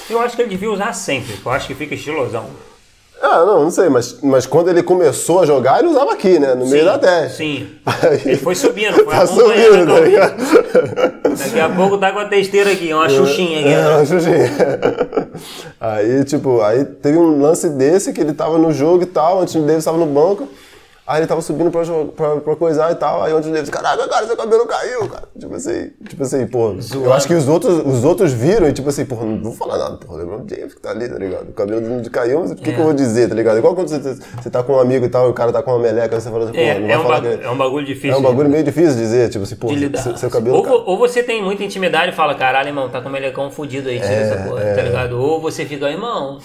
Eu 0.10 0.20
acho 0.20 0.36
que 0.36 0.42
ele 0.42 0.50
devia 0.50 0.72
usar 0.72 0.94
sempre, 0.94 1.36
eu 1.46 1.52
acho 1.52 1.68
que 1.68 1.76
fica 1.76 1.94
estilosão. 1.96 2.46
Ah, 3.22 3.44
não, 3.46 3.64
não 3.66 3.72
sei, 3.72 3.90
mas, 3.90 4.18
mas 4.24 4.46
quando 4.46 4.70
ele 4.70 4.82
começou 4.82 5.42
a 5.42 5.46
jogar, 5.46 5.80
ele 5.80 5.90
usava 5.90 6.14
aqui, 6.14 6.40
né? 6.40 6.56
No 6.56 6.66
meio 6.66 6.86
da 6.86 6.98
testa. 6.98 7.36
Sim. 7.38 7.68
Aí- 7.86 8.22
Ele 8.24 8.38
foi 8.38 8.56
subindo, 8.56 8.94
foi 9.04 9.06
Tá 9.08 9.28
subindo, 9.28 9.86
tá 9.94 10.00
ligado? 10.00 11.38
Daqui 11.38 11.60
a 11.60 11.68
pouco 11.70 11.98
tá 11.98 12.14
com 12.14 12.20
a 12.20 12.26
testeira 12.30 12.72
aqui, 12.72 12.94
uma 12.94 13.10
xuxinha 13.10 13.60
aqui. 13.60 13.70
É, 13.74 13.86
ó. 13.88 13.98
uma 13.98 14.06
xuxinha. 14.06 14.52
Aí, 15.82 16.24
tipo, 16.24 16.62
aí 16.62 16.86
teve 16.86 17.18
um 17.18 17.42
lance 17.42 17.70
desse 17.70 18.14
que 18.14 18.22
ele 18.22 18.34
tava 18.34 18.58
no 18.58 18.72
jogo 18.72 19.04
e 19.04 19.08
tal, 19.08 19.42
antes 19.42 19.54
o 19.56 19.62
Davis 19.62 19.84
tava 19.84 19.98
no 19.98 20.06
banco. 20.06 20.48
Aí 21.10 21.22
ele 21.22 21.26
tava 21.26 21.42
subindo 21.42 21.72
pra, 21.72 21.82
pra, 22.16 22.36
pra 22.40 22.56
coisar 22.56 22.92
e 22.92 22.96
tal. 22.96 23.24
Aí 23.24 23.34
onde 23.34 23.50
o 23.50 23.52
Davis, 23.52 23.72
caraca, 23.72 24.08
cara, 24.08 24.28
seu 24.28 24.38
cabelo 24.38 24.68
caiu, 24.68 25.10
cara. 25.10 25.28
Tipo 25.40 25.56
assim, 25.56 25.90
tipo 26.08 26.22
assim, 26.22 26.46
pô. 26.46 26.76
Eu 26.94 27.12
acho 27.12 27.26
que 27.26 27.34
os 27.34 27.48
outros, 27.48 27.84
os 27.84 28.04
outros 28.04 28.32
viram 28.32 28.70
e, 28.70 28.74
tipo 28.74 28.88
assim, 28.90 29.04
porra, 29.06 29.26
não 29.26 29.42
vou 29.42 29.54
falar 29.54 29.80
nada, 29.80 29.98
porra. 29.98 30.20
LeBron 30.20 30.46
James 30.48 30.76
que 30.76 30.80
tá 30.80 30.92
ali, 30.92 31.10
tá 31.10 31.18
ligado? 31.18 31.50
O 31.50 31.54
cabelo 31.54 31.82
dele 31.82 32.08
caiu, 32.12 32.42
mas 32.42 32.52
o 32.52 32.56
que, 32.56 32.72
que 32.72 32.80
eu 32.80 32.84
vou 32.84 32.94
dizer, 32.94 33.28
tá 33.28 33.34
ligado? 33.34 33.58
Igual 33.58 33.74
quando 33.74 33.88
você, 33.88 34.00
você 34.00 34.50
tá 34.52 34.62
com 34.62 34.74
um 34.74 34.80
amigo 34.80 35.04
e 35.04 35.10
tal, 35.10 35.26
e 35.26 35.32
o 35.32 35.34
cara 35.34 35.52
tá 35.52 35.64
com 35.64 35.72
uma 35.72 35.80
meleca, 35.80 36.20
você 36.20 36.30
fala 36.30 36.48
assim, 36.48 36.56
É, 36.60 36.78
não 36.80 36.88
é, 36.88 36.98
um 37.00 37.22
que. 37.22 37.44
é 37.44 37.50
um 37.50 37.58
bagulho 37.58 37.86
difícil. 37.88 38.12
É 38.12 38.18
um 38.18 38.22
bagulho 38.22 38.48
meio 38.48 38.64
difícil 38.64 38.94
de 38.94 39.00
dizer, 39.00 39.30
tipo 39.30 39.46
assim, 39.46 39.56
pô, 39.56 39.70
seu, 39.98 40.16
seu 40.16 40.30
cabelo 40.30 40.58
ou, 40.58 40.62
caiu. 40.64 40.84
ou 40.86 40.96
você 40.96 41.24
tem 41.24 41.44
muita 41.44 41.64
intimidade 41.64 42.12
e 42.12 42.16
fala, 42.16 42.36
caralho, 42.36 42.70
irmão, 42.70 42.88
tá 42.88 43.02
com 43.02 43.10
o 43.10 43.12
melecão 43.12 43.50
fudido 43.50 43.90
aí, 43.90 44.00
tira 44.00 44.14
essa 44.14 44.44
porra, 44.48 44.76
tá 44.76 44.82
ligado? 44.84 45.20
Ou 45.20 45.42
você 45.42 45.66
fica, 45.66 45.90
irmão, 45.90 46.38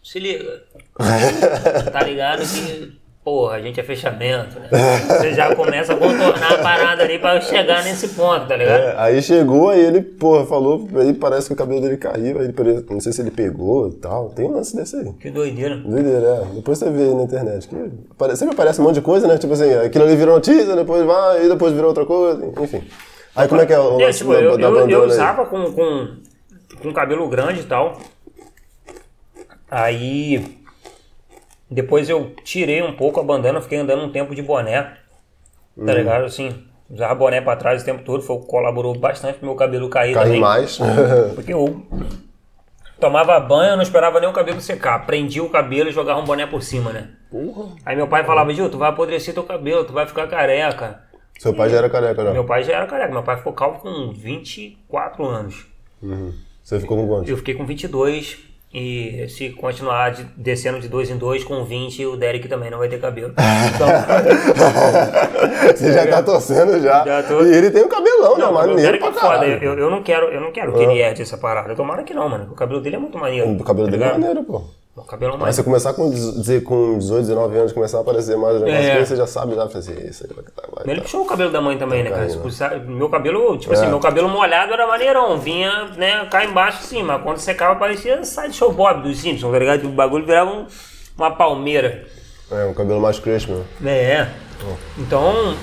se 0.00 0.20
liga. 0.20 0.62
tá 1.92 2.02
ligado 2.04 2.42
que, 2.46 3.01
porra, 3.24 3.54
a 3.54 3.60
gente 3.60 3.78
é 3.78 3.82
fechamento, 3.82 4.58
né? 4.58 4.68
Você 5.06 5.32
já 5.32 5.54
começa 5.54 5.92
a 5.92 5.96
contornar 5.96 6.54
a 6.54 6.58
parada 6.58 7.04
ali 7.04 7.18
pra 7.18 7.40
chegar 7.40 7.84
nesse 7.84 8.08
ponto, 8.08 8.46
tá 8.46 8.56
ligado? 8.56 8.80
É, 8.80 8.94
aí 8.98 9.22
chegou, 9.22 9.70
aí 9.70 9.80
ele, 9.80 10.02
porra, 10.02 10.44
falou, 10.44 10.88
aí 10.96 11.12
parece 11.14 11.46
que 11.46 11.52
o 11.52 11.56
cabelo 11.56 11.80
dele 11.80 11.96
caiu, 11.96 12.40
aí 12.40 12.46
ele, 12.46 12.84
não 12.90 13.00
sei 13.00 13.12
se 13.12 13.22
ele 13.22 13.30
pegou 13.30 13.88
e 13.90 13.92
tal. 13.92 14.30
Tem 14.30 14.46
um 14.46 14.52
lance 14.52 14.74
desse 14.74 14.96
aí. 14.96 15.12
Que 15.20 15.30
doideira. 15.30 15.76
Doideira, 15.76 16.26
é. 16.26 16.54
Depois 16.56 16.78
você 16.78 16.90
vê 16.90 17.02
aí 17.04 17.14
na 17.14 17.22
internet. 17.22 17.68
Que 17.68 18.36
sempre 18.36 18.54
aparece 18.54 18.80
um 18.80 18.84
monte 18.84 18.96
de 18.96 19.02
coisa, 19.02 19.28
né? 19.28 19.38
Tipo 19.38 19.52
assim, 19.52 19.72
aquilo 19.72 20.04
ali 20.04 20.16
virou 20.16 20.34
notícia, 20.34 20.74
depois 20.74 21.04
vai, 21.04 21.44
e 21.44 21.48
depois 21.48 21.72
virou 21.72 21.88
outra 21.88 22.04
coisa, 22.04 22.44
enfim. 22.60 22.82
Aí 23.36 23.48
como 23.48 23.60
é 23.60 23.66
que 23.66 23.72
é 23.72 23.78
o 23.78 24.00
É, 24.00 24.06
lance 24.06 24.18
tipo, 24.18 24.32
da, 24.32 24.40
eu, 24.40 24.58
da 24.58 24.66
eu, 24.66 24.90
eu 24.90 25.04
usava 25.04 25.46
com, 25.46 25.72
com, 25.72 26.16
com 26.82 26.92
cabelo 26.92 27.28
grande 27.28 27.60
e 27.60 27.64
tal. 27.64 27.98
Aí 29.70 30.61
depois 31.72 32.08
eu 32.08 32.34
tirei 32.44 32.82
um 32.82 32.92
pouco 32.94 33.18
a 33.20 33.22
bandana, 33.22 33.60
fiquei 33.60 33.78
andando 33.78 34.04
um 34.04 34.12
tempo 34.12 34.34
de 34.34 34.42
boné. 34.42 34.92
Hum. 35.76 35.86
Tá 35.86 35.94
ligado? 35.94 36.24
Assim, 36.24 36.50
usava 36.90 37.14
boné 37.14 37.40
pra 37.40 37.56
trás 37.56 37.82
o 37.82 37.84
tempo 37.84 38.02
todo, 38.04 38.22
foi, 38.22 38.38
colaborou 38.40 38.96
bastante 38.98 39.38
pro 39.38 39.46
meu 39.46 39.56
cabelo 39.56 39.88
cair 39.88 40.14
Cai 40.14 40.24
também. 40.24 40.40
mais. 40.40 40.78
Porque 41.34 41.52
eu 41.52 41.82
tomava 43.00 43.38
banho, 43.40 43.74
não 43.76 43.82
esperava 43.82 44.20
nem 44.20 44.28
o 44.28 44.32
cabelo 44.32 44.60
secar. 44.60 45.06
Prendia 45.06 45.42
o 45.42 45.48
cabelo 45.50 45.88
e 45.88 45.92
jogava 45.92 46.20
um 46.20 46.24
boné 46.24 46.46
por 46.46 46.62
cima, 46.62 46.92
né? 46.92 47.08
Porra. 47.30 47.74
Aí 47.86 47.96
meu 47.96 48.06
pai 48.06 48.22
falava, 48.24 48.52
Gil, 48.52 48.68
tu 48.70 48.78
vai 48.78 48.90
apodrecer 48.90 49.32
teu 49.34 49.42
cabelo, 49.42 49.84
tu 49.84 49.92
vai 49.92 50.06
ficar 50.06 50.28
careca. 50.28 51.00
Seu 51.38 51.54
pai 51.54 51.70
já 51.70 51.78
era 51.78 51.90
careca, 51.90 52.22
Meu 52.24 52.34
não? 52.34 52.44
pai 52.46 52.62
já 52.62 52.74
era 52.74 52.86
careca, 52.86 53.10
meu 53.12 53.22
pai 53.22 53.36
ficou 53.38 53.52
calvo 53.52 53.80
com 53.80 54.12
24 54.12 55.24
anos. 55.24 55.66
Uhum. 56.00 56.32
Você 56.62 56.78
ficou 56.78 56.96
com 56.98 57.08
quanto? 57.08 57.28
Eu 57.28 57.36
fiquei 57.36 57.54
com 57.54 57.66
22 57.66 58.38
e 58.74 59.26
se 59.28 59.50
continuar 59.50 60.10
de- 60.12 60.24
descendo 60.36 60.80
de 60.80 60.88
dois 60.88 61.10
em 61.10 61.16
dois 61.18 61.44
com 61.44 61.62
20, 61.64 62.06
o 62.06 62.16
Derek 62.16 62.48
também 62.48 62.70
não 62.70 62.78
vai 62.78 62.88
ter 62.88 62.98
cabelo. 63.00 63.34
Então, 63.74 63.88
Você 65.76 65.92
já 65.92 66.06
tá 66.06 66.22
torcendo 66.22 66.80
já. 66.80 67.04
Já 67.04 67.22
tô. 67.22 67.44
E 67.44 67.54
ele 67.54 67.70
tem 67.70 67.82
um 67.84 67.88
cabelão, 67.88 68.36
né? 68.36 68.44
não, 68.44 68.50
o 68.50 68.54
Maneiro 68.54 68.80
Derek 68.80 68.98
pra 68.98 69.08
é 69.08 69.12
foda. 69.12 69.28
caralho. 69.38 69.62
Eu, 69.62 69.78
eu 69.78 69.90
não 69.90 70.02
quero, 70.02 70.26
eu 70.26 70.40
não 70.40 70.52
quero 70.52 70.72
que 70.72 70.82
ele 70.82 70.98
herde 71.00 71.22
essa 71.22 71.36
parada. 71.36 71.74
Tomara 71.74 72.02
que 72.02 72.14
não, 72.14 72.28
mano. 72.28 72.48
O 72.52 72.54
cabelo 72.54 72.80
dele 72.80 72.96
é 72.96 72.98
muito 72.98 73.18
maneiro. 73.18 73.50
O 73.50 73.62
cabelo 73.64 73.86
tá 73.86 73.90
dele 73.92 74.02
é 74.04 74.06
ligado? 74.06 74.20
maneiro, 74.20 74.44
pô. 74.44 74.62
O 74.94 75.02
cabelo 75.04 75.32
Mas 75.32 75.40
mais. 75.40 75.56
você 75.56 75.62
começar 75.62 75.94
com, 75.94 76.10
dizer, 76.10 76.62
com 76.64 76.98
18, 76.98 77.22
19 77.22 77.56
anos, 77.58 77.72
começar 77.72 77.96
a 77.96 78.00
aparecer 78.02 78.36
mais 78.36 78.56
o 78.56 78.60
negócio, 78.64 78.90
É. 78.90 79.02
você 79.04 79.16
já 79.16 79.26
sabe, 79.26 79.54
já 79.54 79.66
fazer 79.66 80.06
isso 80.06 80.24
aí 80.24 80.34
vai 80.34 80.44
tá, 80.44 80.62
vai 80.70 80.84
Ele 80.84 80.96
tá. 80.96 81.02
puxou 81.04 81.22
o 81.22 81.24
cabelo 81.24 81.50
da 81.50 81.62
mãe 81.62 81.78
também, 81.78 82.02
né, 82.02 82.10
cara? 82.10 82.22
caindo. 82.26 82.32
Se 82.36 82.38
puxar- 82.38 82.78
Meu 82.80 83.08
cabelo, 83.08 83.56
tipo 83.56 83.72
assim, 83.72 83.86
É. 83.86 83.88
meu 83.88 83.98
cabelo 84.00 84.28
molhado 84.28 84.70
era 84.70 84.86
maneirão. 84.86 85.38
Vinha, 85.38 85.86
né, 85.96 86.26
cá 86.30 86.44
embaixo 86.44 86.80
assim, 86.80 87.02
mas 87.02 87.22
quando 87.22 87.38
secava 87.38 87.74
parecia 87.78 88.22
Sideshow 88.22 88.70
Bob 88.70 89.02
dos 89.02 89.18
Simpsons, 89.18 89.50
tá 89.50 89.58
ligado? 89.58 89.86
O 89.86 89.92
bagulho 89.92 90.26
virava 90.26 90.50
um- 90.50 90.66
uma 91.16 91.30
palmeira. 91.30 92.04
É, 92.50 92.64
um 92.66 92.74
cabelo 92.74 93.00
mais 93.00 93.18
crespo 93.18 93.52
mesmo. 93.52 93.88
É. 93.88 94.28
Então, 94.98 95.56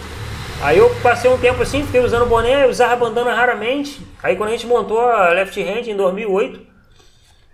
aí 0.64 0.80
eu 0.80 0.90
passei 1.04 1.30
um 1.32 1.38
tempo 1.38 1.62
assim, 1.62 1.84
fiquei 1.86 2.02
usando 2.02 2.26
boné, 2.26 2.66
usava 2.66 2.96
bandana 2.96 3.32
raramente. 3.32 4.02
Aí 4.24 4.36
quando 4.36 4.50
a 4.50 4.54
gente 4.54 4.66
montou 4.66 5.00
a 5.00 5.30
Left 5.30 5.62
Hand 5.62 5.88
em 5.88 5.96
2008, 5.96 6.68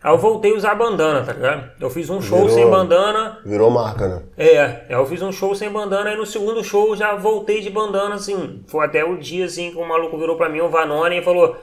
aí 0.06 0.14
eu 0.14 0.18
voltei 0.18 0.54
a 0.54 0.56
usar 0.56 0.76
bandana, 0.76 1.24
tá 1.26 1.34
ligado? 1.34 1.72
Eu 1.80 1.90
fiz 1.90 2.10
um 2.10 2.22
show 2.22 2.42
Virou- 2.42 2.54
sem 2.54 2.70
bandana. 2.70 3.40
Virou 3.44 3.72
marca, 3.72 4.08
né? 4.08 4.22
É, 4.38 4.62
aí 4.62 4.86
eu 4.90 5.06
fiz 5.06 5.22
um 5.22 5.32
show 5.32 5.56
sem 5.56 5.70
bandana, 5.70 6.12
aí 6.12 6.16
no 6.16 6.26
segundo 6.26 6.64
show 6.64 6.96
já 6.96 7.16
voltei 7.16 7.62
de 7.62 7.70
bandana, 7.70 8.16
assim. 8.16 8.64
Foi 8.68 8.86
até 8.86 9.04
o 9.04 9.18
dia, 9.18 9.46
assim, 9.46 9.72
que 9.72 9.78
o 9.78 9.88
maluco 9.88 10.18
virou 10.18 10.38
pra 10.38 10.48
mim, 10.50 10.62
o 10.62 10.70
Vanoni, 10.70 11.18
e 11.18 11.24
falou: 11.24 11.56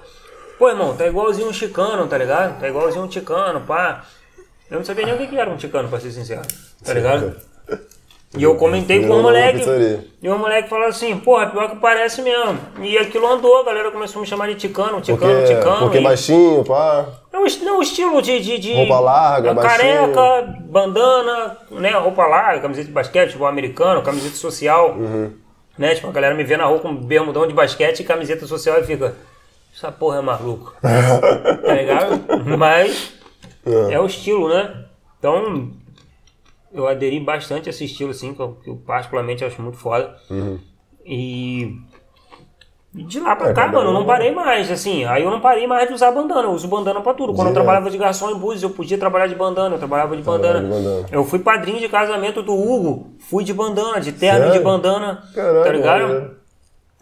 Pô, 0.59 0.69
irmão, 0.69 0.97
tá 0.97 1.07
igualzinho 1.07 1.49
um 1.49 1.53
chicano, 1.53 2.07
tá 2.09 2.19
ligado? 2.19 2.59
Tá 2.61 2.69
igualzinho 2.69 3.05
um 3.05 3.11
chicano, 3.11 3.61
pá. 3.61 4.05
Eu 4.71 4.79
não 4.79 4.85
sabia 4.85 5.05
nem 5.05 5.15
o 5.15 5.19
que 5.19 5.27
que 5.27 5.37
era 5.39 5.51
um 5.51 5.59
chicano, 5.59 5.89
pra 5.89 6.01
ser 6.01 6.11
sincero, 6.11 6.43
tá 6.85 6.95
ligado? 6.95 7.37
E 8.37 8.43
eu 8.43 8.55
comentei 8.55 8.97
com 8.99 9.03
Virou 9.05 9.17
uma 9.19 9.23
moleque. 9.25 9.63
E 10.23 10.29
o 10.29 10.39
moleque 10.39 10.69
falou 10.69 10.87
assim, 10.87 11.19
porra, 11.19 11.49
pior 11.49 11.69
que 11.69 11.77
parece 11.77 12.23
mesmo. 12.23 12.59
E 12.81 12.97
aquilo 12.97 13.27
andou, 13.27 13.61
a 13.61 13.65
galera 13.65 13.91
começou 13.91 14.21
a 14.21 14.23
me 14.23 14.27
chamar 14.29 14.49
de 14.49 14.55
ticano, 14.55 15.01
ticano, 15.03 15.33
Porque, 15.41 15.55
ticano. 15.55 15.79
porque 15.81 15.99
e- 15.99 16.03
baixinho, 16.03 16.65
pá. 16.65 17.07
não, 17.31 17.45
est- 17.45 17.63
não, 17.63 17.83
estilo 17.83 18.23
de, 18.23 18.41
de, 18.41 18.59
de- 18.59 18.75
Roupa 18.75 19.01
larga, 19.01 19.51
a 19.53 19.55
careca, 19.57 20.55
bandana, 20.61 21.59
né, 21.73 21.91
roupa 21.91 22.27
larga, 22.27 22.61
camiseta 22.61 22.87
de 22.87 22.93
basquete, 22.93 23.33
tipo 23.33 23.45
americano, 23.45 24.01
camiseta 24.03 24.37
social. 24.37 24.93
Uhum. 24.93 25.31
Né, 25.77 25.95
tipo, 25.95 26.09
a 26.09 26.13
galera 26.13 26.35
me 26.35 26.45
vê 26.45 26.57
na 26.57 26.65
rua 26.65 26.79
com 26.79 26.95
bermudão 26.95 27.47
de 27.47 27.53
basquete 27.53 28.01
e 28.01 28.05
camiseta 28.05 28.47
social 28.47 28.79
e 28.79 28.85
fica, 28.85 29.15
essa 29.77 29.93
porra 29.93 30.19
é 30.19 30.23
maluco. 30.23 30.75
tá 30.81 31.75
ligado? 31.75 32.21
Mas 32.59 33.13
é 33.91 33.99
o 34.01 34.07
estilo, 34.07 34.49
né? 34.49 34.71
Então, 35.19 35.71
eu 36.73 36.87
aderi 36.87 37.21
bastante 37.21 37.69
a 37.69 37.71
esse 37.71 37.85
estilo, 37.85 38.11
assim, 38.11 38.35
que 38.35 38.41
eu, 38.41 38.55
que 38.63 38.71
eu 38.71 38.77
particularmente 38.77 39.45
acho 39.45 39.61
muito 39.61 39.79
foda. 39.79 40.17
E 41.05 41.73
e 42.95 43.05
de 43.05 43.19
lá 43.21 43.35
pra 43.35 43.49
É, 43.49 43.55
cá, 43.55 43.67
mano, 43.69 43.89
eu 43.89 43.93
não 43.95 44.05
parei 44.05 44.33
mais, 44.33 44.71
assim. 44.71 45.05
Aí 45.07 45.23
eu 45.23 45.31
não 45.31 45.41
parei 45.41 45.67
mais 45.67 45.89
de 45.89 45.95
usar 45.95 46.11
bandana. 46.11 46.43
Eu 46.43 46.51
uso 46.53 46.69
bandana 46.69 47.01
pra 47.01 47.15
tudo. 47.15 47.33
Quando 47.33 47.49
eu 47.49 47.55
trabalhava 47.55 47.89
de 47.89 47.97
garçom 47.97 48.31
em 48.31 48.35
Búzios, 48.39 48.63
eu 48.63 48.69
podia 48.71 48.99
trabalhar 48.99 49.27
de 49.29 49.35
bandana. 49.35 49.75
Eu 49.75 49.79
trabalhava 49.79 50.15
de 50.15 50.23
bandana. 50.23 50.61
de 50.61 50.67
bandana. 50.69 51.07
Eu 51.11 51.25
fui 51.25 51.39
padrinho 51.39 51.79
de 51.81 51.89
casamento 51.89 52.43
do 52.43 52.53
Hugo. 52.53 53.13
Fui 53.19 53.45
de 53.45 53.55
bandana, 53.55 53.99
de 53.99 54.13
terno 54.13 54.41
e 54.41 54.47
de 54.49 54.53
Sério? 54.59 54.65
bandana. 54.65 55.23
Caralho, 55.35 55.65
tá 55.65 55.73
ligado? 55.73 56.03
maneiro. 56.03 56.42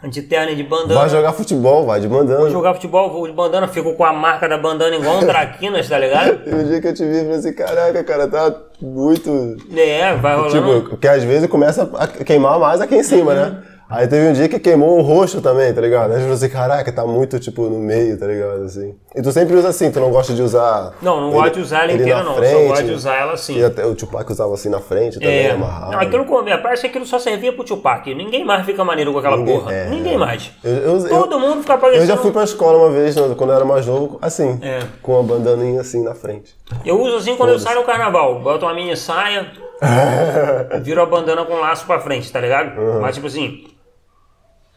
De 0.09 0.23
terno 0.23 0.51
e 0.53 0.57
de 0.57 0.63
bandana. 0.63 0.99
Vai 1.01 1.09
jogar 1.11 1.33
futebol, 1.35 1.85
vai 1.85 2.01
de 2.01 2.09
bandana. 2.09 2.41
Vou 2.41 2.51
jogar 2.51 2.73
futebol, 2.73 3.11
vou 3.13 3.27
de 3.27 3.35
bandana. 3.35 3.69
Fico 3.69 3.93
com 3.95 4.05
a 4.05 4.13
marca 4.15 4.49
da 4.49 4.57
bandana 4.57 4.97
igual 4.97 5.19
um 5.19 5.27
traquinas, 5.27 5.89
tá 5.89 5.99
ligado? 5.99 6.41
E 6.49 6.55
o 6.55 6.65
dia 6.65 6.81
que 6.81 6.89
eu 6.89 6.95
te 6.95 7.05
vi, 7.05 7.17
eu 7.19 7.23
falei 7.25 7.37
assim, 7.39 7.53
caraca, 7.53 8.03
cara, 8.05 8.27
tá 8.27 8.55
muito... 8.81 9.57
É, 9.77 10.15
vai 10.17 10.37
rolando. 10.37 10.53
Tipo, 10.55 10.89
porque 10.89 11.07
às 11.07 11.23
vezes 11.23 11.49
começa 11.51 11.91
a 11.99 12.07
queimar 12.07 12.59
mais 12.59 12.81
aqui 12.81 12.97
em 12.97 13.03
cima, 13.03 13.33
Uhum. 13.33 13.37
né? 13.41 13.63
Aí 13.91 14.07
teve 14.07 14.29
um 14.29 14.33
dia 14.33 14.49
que 14.49 14.59
queimou 14.61 14.99
o 14.99 15.03
rosto 15.03 15.41
também, 15.43 15.75
tá 15.75 15.81
ligado? 15.81 16.11
Aí 16.13 16.17
eu 16.19 16.21
falei 16.21 16.35
assim, 16.35 16.49
caraca, 16.49 16.93
tá 16.93 17.05
muito, 17.05 17.41
tipo, 17.41 17.63
no 17.69 17.79
meio, 17.81 18.17
tá 18.19 18.27
ligado? 18.27 18.63
Assim. 18.63 18.95
E 19.17 19.21
tu 19.21 19.33
sempre 19.33 19.57
usa 19.57 19.69
assim, 19.69 19.91
tu 19.91 19.99
não 19.99 20.11
gosta 20.11 20.33
de 20.33 20.41
usar... 20.43 20.93
Não, 21.03 21.21
não 21.21 21.31
gosto 21.33 21.55
de 21.55 21.61
usar 21.61 21.83
ela 21.83 21.93
inteira, 21.95 22.23
não. 22.23 22.37
frente, 22.37 22.53
Só 22.53 22.69
gosto 22.69 22.85
de 22.85 22.93
usar 22.93 23.15
ela 23.17 23.33
assim. 23.33 23.59
E 23.59 23.65
até 23.65 23.85
o 23.85 23.95
Tupac 23.97 24.31
usava 24.31 24.55
assim 24.55 24.69
na 24.69 24.79
frente 24.79 25.19
também, 25.19 25.47
É, 25.47 25.51
amarrado. 25.51 25.93
não, 25.93 25.99
aquilo 26.01 26.25
parece 26.63 26.83
que 26.83 26.87
aquilo 26.89 27.05
só 27.05 27.19
servia 27.19 27.53
pro 27.53 27.65
Tupac. 27.65 28.15
Ninguém 28.15 28.45
mais 28.45 28.65
fica 28.65 28.85
maneiro 28.85 29.13
com 29.13 29.19
aquela 29.19 29.37
Ninguém- 29.37 29.59
porra. 29.59 29.73
é, 29.75 29.89
Ninguém 29.91 30.15
é. 30.15 30.19
mais. 30.19 30.53
Eu- 30.63 30.73
eu- 30.73 31.09
Todo 31.09 31.33
eu- 31.33 31.41
mundo 31.41 31.61
fica 31.63 31.77
parecendo. 31.77 32.05
Eu 32.05 32.07
já 32.07 32.17
fui 32.17 32.31
pra 32.31 32.45
escola 32.45 32.79
uma 32.79 32.91
vez, 32.91 33.17
né, 33.17 33.35
quando 33.37 33.51
eu 33.51 33.57
era 33.57 33.65
mais 33.65 33.87
novo, 33.87 34.19
assim, 34.23 34.59
É. 34.63 34.81
com 35.03 35.15
uma 35.15 35.23
bandaninha 35.25 35.81
assim 35.81 36.05
na 36.05 36.15
frente. 36.15 36.55
Eu 36.87 37.01
uso 37.01 37.17
assim 37.17 37.37
quando 37.37 37.51
eu 37.51 37.59
saio 37.59 37.81
no 37.81 37.85
carnaval. 37.85 38.39
Boto 38.41 38.65
uma 38.67 38.73
mini 38.75 38.97
saia, 38.97 39.49
viro 40.83 41.03
a 41.03 41.07
bandana 41.07 41.45
com 41.45 41.55
laço 41.55 41.85
pra 41.87 41.99
frente, 41.99 42.31
tá 42.31 42.41
ligado? 42.41 42.79
Uhum. 42.79 43.01
Mas 43.01 43.17
tipo 43.17 43.27
assim. 43.27 43.65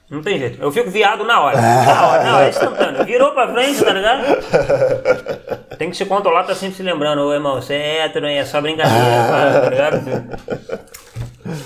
Não 0.09 0.21
tem 0.21 0.37
jeito. 0.37 0.61
Eu 0.61 0.71
fico 0.71 0.89
viado 0.91 1.23
na 1.23 1.41
hora. 1.41 1.59
Na 1.59 2.07
hora, 2.07 2.23
na 2.23 2.35
hora, 2.35 2.45
é 2.45 2.49
instantâneo. 2.49 3.03
Virou 3.05 3.31
pra 3.31 3.51
frente, 3.51 3.83
tá 3.83 3.93
ligado? 3.93 4.23
Tem 5.77 5.89
que 5.89 5.97
se 5.97 6.05
controlar, 6.05 6.43
tá 6.43 6.53
sempre 6.53 6.75
se 6.75 6.83
lembrando, 6.83 7.21
ô 7.21 7.33
irmão, 7.33 7.55
você 7.61 7.73
é 7.73 8.05
hétero? 8.05 8.27
É 8.27 8.45
só 8.45 8.61
brincadeira, 8.61 8.99
cara, 9.27 9.61
tá 9.61 9.69
ligado? 9.69 10.03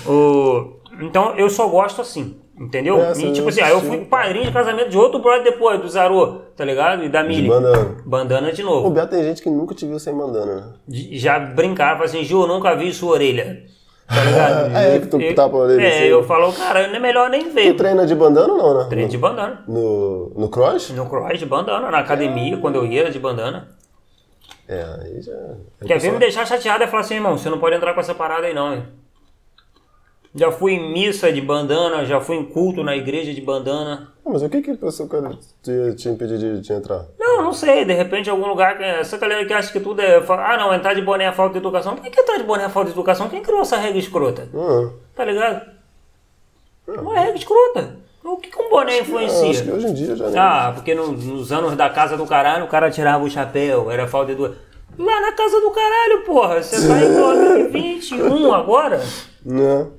O... 0.06 0.78
Então 1.00 1.34
eu 1.36 1.48
só 1.48 1.68
gosto 1.68 2.00
assim, 2.00 2.36
entendeu? 2.58 3.00
É, 3.00 3.12
e 3.12 3.32
tipo 3.32 3.48
assim, 3.48 3.60
aí 3.60 3.70
eu 3.70 3.80
fui 3.80 3.98
padrinho 4.04 4.46
de 4.46 4.52
casamento 4.52 4.88
de 4.88 4.98
outro 4.98 5.20
brother 5.20 5.44
depois, 5.44 5.80
do 5.80 5.88
Zarô, 5.88 6.40
tá 6.56 6.64
ligado? 6.64 7.04
E 7.04 7.08
da 7.08 7.22
Mili. 7.22 7.48
bandana. 7.48 7.96
Bandana 8.04 8.52
de 8.52 8.62
O 8.62 8.66
novo. 8.66 8.90
Beto 8.90 9.08
tem 9.10 9.22
gente 9.22 9.42
que 9.42 9.48
nunca 9.50 9.74
te 9.74 9.86
viu 9.86 9.98
sem 9.98 10.12
bandana, 10.16 10.54
né? 10.56 10.72
De- 10.88 11.16
já 11.18 11.38
brincava 11.38 12.04
assim, 12.04 12.24
Ju, 12.24 12.42
eu 12.42 12.48
nunca 12.48 12.74
vi 12.74 12.92
sua 12.92 13.12
orelha. 13.12 13.62
Tá 14.08 14.24
ligado? 14.24 14.70
É, 14.76 14.98
que 14.98 15.06
tu 15.06 15.20
Eu- 15.20 15.54
orelha 15.54 15.82
É, 15.82 15.88
assim. 15.98 16.04
eu 16.06 16.24
falo, 16.24 16.52
cara, 16.52 16.80
é 16.80 16.98
melhor 16.98 17.28
nem 17.28 17.50
ver. 17.50 17.72
Tu 17.72 17.76
treina 17.76 18.06
de 18.06 18.14
bandana 18.14 18.52
ou 18.52 18.58
não, 18.58 18.78
né? 18.78 18.86
Treino 18.88 19.08
de 19.08 19.18
bandana. 19.18 19.62
No, 19.68 20.32
no 20.34 20.48
cross? 20.48 20.90
No 20.90 21.06
cross 21.06 21.38
de 21.38 21.46
bandana, 21.46 21.90
na 21.90 21.98
academia, 21.98 22.56
quando 22.56 22.76
eu 22.76 22.86
ia 22.86 23.02
era 23.02 23.10
de 23.10 23.18
bandana. 23.18 23.68
É, 24.66 24.82
aí 25.02 25.22
já... 25.22 25.32
Quer 25.86 25.98
ver 25.98 26.12
me 26.12 26.18
deixar 26.18 26.46
chateado 26.46 26.84
e 26.84 26.86
falar 26.86 27.00
assim, 27.00 27.14
irmão, 27.14 27.36
você 27.38 27.48
não 27.48 27.58
pode 27.58 27.76
entrar 27.76 27.94
com 27.94 28.00
essa 28.00 28.14
parada 28.14 28.46
aí 28.46 28.54
não, 28.54 28.74
hein? 28.74 28.82
Já 30.38 30.52
fui 30.52 30.72
em 30.74 30.92
missa 30.92 31.32
de 31.32 31.40
bandana, 31.40 32.04
já 32.06 32.20
fui 32.20 32.36
em 32.36 32.44
culto 32.44 32.82
na 32.84 32.96
igreja 32.96 33.34
de 33.34 33.40
bandana. 33.40 34.12
Ah, 34.24 34.30
mas 34.30 34.42
o 34.42 34.48
que 34.48 34.62
que 34.62 34.70
a 34.70 34.76
pessoa 34.76 35.08
quer 35.08 35.22
te, 35.62 35.94
te 35.96 36.08
impedir 36.08 36.38
de, 36.38 36.60
de 36.60 36.72
entrar? 36.72 37.06
Não, 37.18 37.42
não 37.42 37.52
sei, 37.52 37.84
de 37.84 37.92
repente 37.92 38.30
algum 38.30 38.46
lugar 38.46 38.80
essa 38.80 39.16
galera 39.18 39.44
que 39.44 39.52
acha 39.52 39.72
que 39.72 39.80
tudo 39.80 40.00
é. 40.00 40.22
Ah 40.28 40.56
não, 40.56 40.72
entrar 40.72 40.94
de 40.94 41.02
boné 41.02 41.24
é 41.24 41.32
falta 41.32 41.52
de 41.54 41.58
educação. 41.58 41.96
Por 41.96 42.04
que 42.08 42.20
entrar 42.20 42.36
de 42.38 42.44
boné 42.44 42.64
é 42.64 42.68
falta 42.68 42.90
de 42.90 42.94
educação? 42.94 43.28
Quem 43.28 43.42
criou 43.42 43.62
essa 43.62 43.76
regra 43.76 43.98
escrota? 43.98 44.48
Ah, 44.54 44.90
Tá 45.16 45.24
ligado? 45.24 45.62
É 46.86 47.00
uma 47.00 47.18
regra 47.18 47.36
escrota. 47.36 47.96
O 48.24 48.36
que, 48.36 48.50
que 48.50 48.60
um 48.62 48.68
boné 48.68 48.92
eu 48.92 49.00
acho 49.00 49.04
que 49.04 49.10
influencia? 49.10 49.74
hoje 49.74 49.86
em 49.86 49.94
dia 49.94 50.14
já 50.16 50.28
não. 50.28 50.38
Ah, 50.38 50.72
porque 50.74 50.94
no- 50.94 51.12
nos 51.12 51.50
anos 51.50 51.74
da 51.76 51.88
casa 51.90 52.16
do 52.16 52.26
caralho 52.26 52.64
o 52.64 52.68
cara 52.68 52.90
tirava 52.90 53.24
o 53.24 53.30
chapéu, 53.30 53.90
era 53.90 54.06
falta 54.06 54.26
de 54.26 54.32
educação. 54.32 54.58
Lá 54.98 55.20
na 55.20 55.32
casa 55.32 55.60
do 55.60 55.70
caralho, 55.70 56.24
porra, 56.24 56.62
você 56.62 56.86
tá 56.86 57.00
em 57.02 57.14
2021 57.70 58.52
agora, 58.52 59.00
Não. 59.44 59.92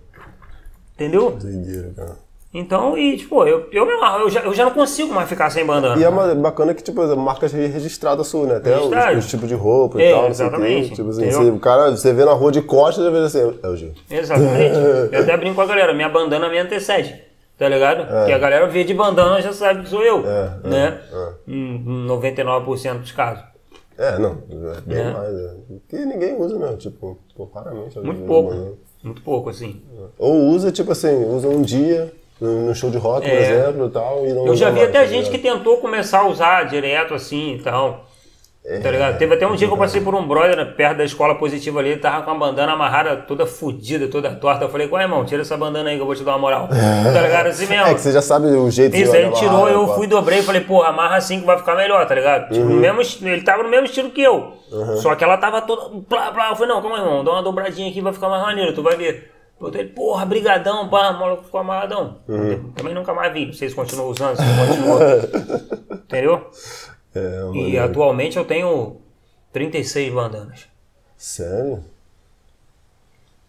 Entendeu? 1.00 1.32
Doideira, 1.32 1.92
cara. 1.96 2.30
Então, 2.52 2.98
e 2.98 3.16
tipo, 3.16 3.46
eu, 3.46 3.68
eu, 3.72 3.88
eu, 3.88 4.30
já, 4.30 4.42
eu 4.42 4.54
já 4.56 4.66
não 4.66 4.72
consigo 4.72 5.14
mais 5.14 5.30
ficar 5.30 5.52
sem 5.52 5.64
bandana. 5.64 6.02
E 6.02 6.04
é 6.04 6.36
bacana 6.36 6.74
que, 6.74 6.82
tipo, 6.82 7.16
marcas 7.16 7.52
registradas 7.52 8.26
sua, 8.26 8.48
né? 8.48 8.56
Até 8.56 8.76
os, 8.76 8.90
os 9.20 9.30
tipos 9.30 9.48
de 9.48 9.54
roupa 9.54 10.02
É, 10.02 10.10
e 10.10 10.12
tal, 10.12 10.22
sei 10.22 10.30
o 10.30 10.32
exatamente. 10.32 10.96
Tipo 10.96 11.10
assim, 11.10 11.30
você, 11.30 11.50
o 11.52 11.60
cara, 11.60 11.92
você 11.92 12.12
vê 12.12 12.26
na 12.26 12.34
rua 12.34 12.52
de 12.52 12.64
costas, 12.64 13.06
já 13.06 13.12
vê 13.12 13.20
assim, 13.20 13.60
é 13.62 13.68
o 13.68 13.76
Gil. 13.76 13.94
Exatamente. 14.10 14.76
Eu 15.14 15.22
até 15.22 15.38
brinco 15.38 15.56
com 15.56 15.62
a 15.62 15.66
galera, 15.68 15.94
minha 15.94 16.10
bandana 16.10 16.50
me 16.50 16.58
antecede. 16.58 17.22
Tá 17.56 17.68
ligado? 17.68 18.08
Porque 18.08 18.32
a 18.32 18.40
galera 18.40 18.68
vê 18.68 18.84
de 18.84 18.94
bandana 18.94 19.42
já 19.42 19.52
sabe 19.52 19.84
que 19.84 19.90
sou 19.90 20.02
eu. 20.02 20.26
É, 20.26 20.60
é, 20.64 20.68
né? 20.70 21.02
é. 21.12 21.34
Em 21.46 22.08
99% 22.08 23.00
dos 23.00 23.12
casos. 23.12 23.44
É, 23.98 24.18
não, 24.18 24.38
é 24.78 24.82
bem 24.86 24.98
É. 24.98 25.12
mais. 25.12 25.36
É. 25.36 25.56
Que 25.90 25.98
ninguém 26.06 26.38
usa, 26.38 26.58
né? 26.58 26.78
Tipo, 26.78 27.20
pô, 27.36 27.52
raramente. 27.54 28.00
Muito 28.00 28.22
pouco. 28.26 28.78
Muito 29.04 29.22
pouco, 29.22 29.50
assim. 29.50 29.82
Ou 30.18 30.48
usa, 30.50 30.72
tipo 30.72 30.92
assim, 30.92 31.24
usa 31.26 31.48
um 31.48 31.62
dia 31.62 32.12
no 32.40 32.74
show 32.74 32.90
de 32.90 32.98
rock, 32.98 33.22
por 33.28 33.38
É. 33.38 33.42
exemplo, 33.42 33.88
e 33.88 33.90
tal, 33.90 34.26
e 34.28 34.34
não 34.34 34.48
Eu 34.48 34.56
já 34.56 34.70
vi 34.70 34.82
até 34.82 35.02
tá 35.02 35.06
gente 35.06 35.30
que 35.30 35.38
tentou 35.38 35.78
começar 35.78 36.20
a 36.22 36.28
usar 36.28 36.64
direto 36.64 37.14
assim 37.14 37.56
e 37.56 37.60
tal. 37.62 38.06
É. 38.66 38.80
Tá 38.80 38.92
ligado? 38.92 39.18
Teve 39.18 39.34
até 39.34 39.48
um 39.48 39.56
dia 39.56 39.68
que 39.68 39.74
eu 39.74 39.78
passei 39.78 40.02
por 40.02 40.14
um 40.14 40.28
brother 40.28 40.56
né, 40.58 40.66
perto 40.66 40.98
da 40.98 41.04
escola 41.06 41.34
positiva 41.36 41.80
ali, 41.80 41.90
ele 41.92 42.00
tava 42.00 42.24
com 42.24 42.32
a 42.32 42.36
bandana 42.36 42.74
amarrada 42.74 43.16
toda 43.16 43.46
fodida, 43.48 44.08
toda 44.10 44.36
torta. 44.36 44.66
Eu 44.66 44.70
falei, 44.70 44.88
qual 44.88 45.02
irmão, 45.02 45.24
tira 45.26 45.42
essa 45.42 45.56
bandana 45.58 45.90
aí 45.90 45.96
que 45.96 46.02
eu 46.02 46.06
vou 46.06 46.14
te 46.14 46.24
dar 46.24 46.34
uma 46.34 46.40
moral. 46.40 46.68
Tá 46.68 47.22
ligado? 47.22 47.48
Assim 47.48 47.66
mesmo. 47.68 47.88
É 47.88 47.94
que 47.96 48.02
você 48.02 48.12
já 48.12 48.22
sabe 48.22 48.48
o 48.48 48.70
jeito 48.70 48.96
Isso, 48.96 49.14
aí 49.14 49.24
ele 49.24 49.32
tirou, 49.32 49.56
amarrar, 49.66 49.74
eu 49.74 49.88
pá. 49.88 49.94
fui, 49.96 50.08
dobrei 50.08 50.40
e 50.40 50.44
falei, 50.44 50.62
porra, 50.62 50.90
amarra 50.90 51.16
assim 51.16 51.40
que 51.40 51.46
vai 51.46 51.58
ficar 51.58 51.76
melhor, 51.76 52.06
tá 52.06 52.14
ligado? 52.14 52.52
Tipo, 52.54 52.66
Uhum. 52.68 52.76
mesmo, 52.80 53.28
ele 53.28 53.42
tava 53.42 53.64
no 53.64 53.70
mesmo 53.70 53.86
estilo 53.86 54.12
que 54.12 54.22
eu. 54.22 54.54
Só 55.02 55.16
que 55.16 55.24
ela 55.24 55.38
tava 55.38 55.62
toda. 55.62 55.90
Blá, 56.08 56.30
blá. 56.30 56.50
Eu 56.50 56.56
falei, 56.56 56.74
não, 56.76 56.82
calma 56.82 56.98
aí, 56.98 57.02
irmão, 57.04 57.24
dá 57.24 57.32
uma 57.32 57.42
dobradinha 57.44 57.90
aqui 57.90 58.02
vai 58.02 58.14
ficar 58.14 58.30
mais 58.30 58.44
maneiro, 58.44 58.74
tu 58.74 58.84
vai 58.84 58.96
ver. 58.98 59.32
Botei 59.60 59.82
ele, 59.82 59.90
porra, 59.90 60.26
brigadão, 60.26 60.88
pá, 60.90 61.10
o 61.10 61.20
maluco 61.20 61.44
ficou 61.44 61.60
amarradão. 61.62 62.18
Uhum. 62.28 62.72
Também 62.76 62.94
nunca 62.94 63.14
mais 63.14 63.34
vi, 63.34 63.48
não 63.48 63.54
sei 63.54 63.68
se 63.68 63.76
continuou 63.76 64.12
usando, 64.12 64.36
se 64.38 64.44
não 64.44 64.68
continuou. 64.68 65.00
Entendeu? 66.06 66.48
É, 67.16 67.50
E 67.56 67.78
atualmente 67.78 68.38
eu 68.38 68.46
tenho 68.46 68.98
36 69.52 70.14
bandanas. 70.14 70.68
Sério? 71.18 71.84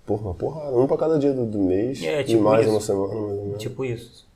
Porra, 0.07 0.35
porra, 0.35 0.71
um 0.77 0.87
pra 0.87 0.97
cada 0.97 1.19
dia 1.19 1.33
do, 1.33 1.47
do 1.47 1.59
mês 1.59 2.03
É, 2.03 2.21
e 2.23 2.25
tipo 2.25 2.43
mais 2.43 2.63
isso. 2.63 2.71
uma 2.71 2.81
semana, 2.81 3.15
mais 3.15 3.39
ou 3.39 3.45
menos. 3.45 3.63
Tipo 3.63 3.85
isso. 3.85 4.29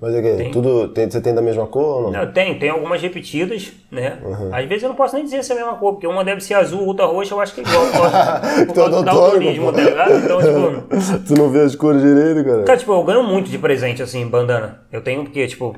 Mas 0.00 0.14
é 0.14 0.20
que 0.20 0.36
Tem. 0.36 0.50
tudo. 0.50 0.88
Tem, 0.88 1.08
você 1.08 1.20
tem 1.20 1.34
da 1.34 1.40
mesma 1.40 1.66
cor 1.66 2.02
ou 2.04 2.10
não? 2.10 2.24
Não, 2.24 2.32
tem, 2.32 2.58
tem 2.58 2.68
algumas 2.68 3.00
repetidas, 3.00 3.72
né? 3.90 4.18
Às 4.52 4.66
vezes 4.66 4.82
eu 4.82 4.88
não 4.90 4.96
posso 4.96 5.14
nem 5.14 5.24
dizer 5.24 5.42
se 5.44 5.52
é 5.52 5.54
a 5.54 5.58
mesma 5.58 5.76
cor, 5.76 5.92
porque 5.92 6.06
uma 6.06 6.24
deve 6.24 6.40
ser 6.42 6.54
azul, 6.54 6.84
outra 6.84 7.06
roxa, 7.06 7.32
eu 7.32 7.40
acho 7.40 7.54
que 7.54 7.60
é 7.60 7.64
igual. 7.64 7.86
Por 7.86 7.92
causa, 7.92 8.66
causa 8.74 8.90
do 8.90 9.02
daltonismo, 9.04 9.72
tá 9.72 9.80
ligado? 9.80 10.12
Então, 10.16 10.38
tipo. 10.40 11.24
tu 11.26 11.34
não 11.40 11.48
vê 11.48 11.60
as 11.60 11.74
cores 11.76 12.02
direito, 12.02 12.44
cara? 12.44 12.64
Cara, 12.64 12.78
tipo, 12.78 12.92
eu 12.92 13.04
ganho 13.04 13.22
muito 13.22 13.48
de 13.48 13.56
presente, 13.56 14.02
assim, 14.02 14.26
bandana. 14.26 14.82
Eu 14.92 15.00
tenho 15.00 15.22
porque, 15.24 15.46
tipo, 15.46 15.74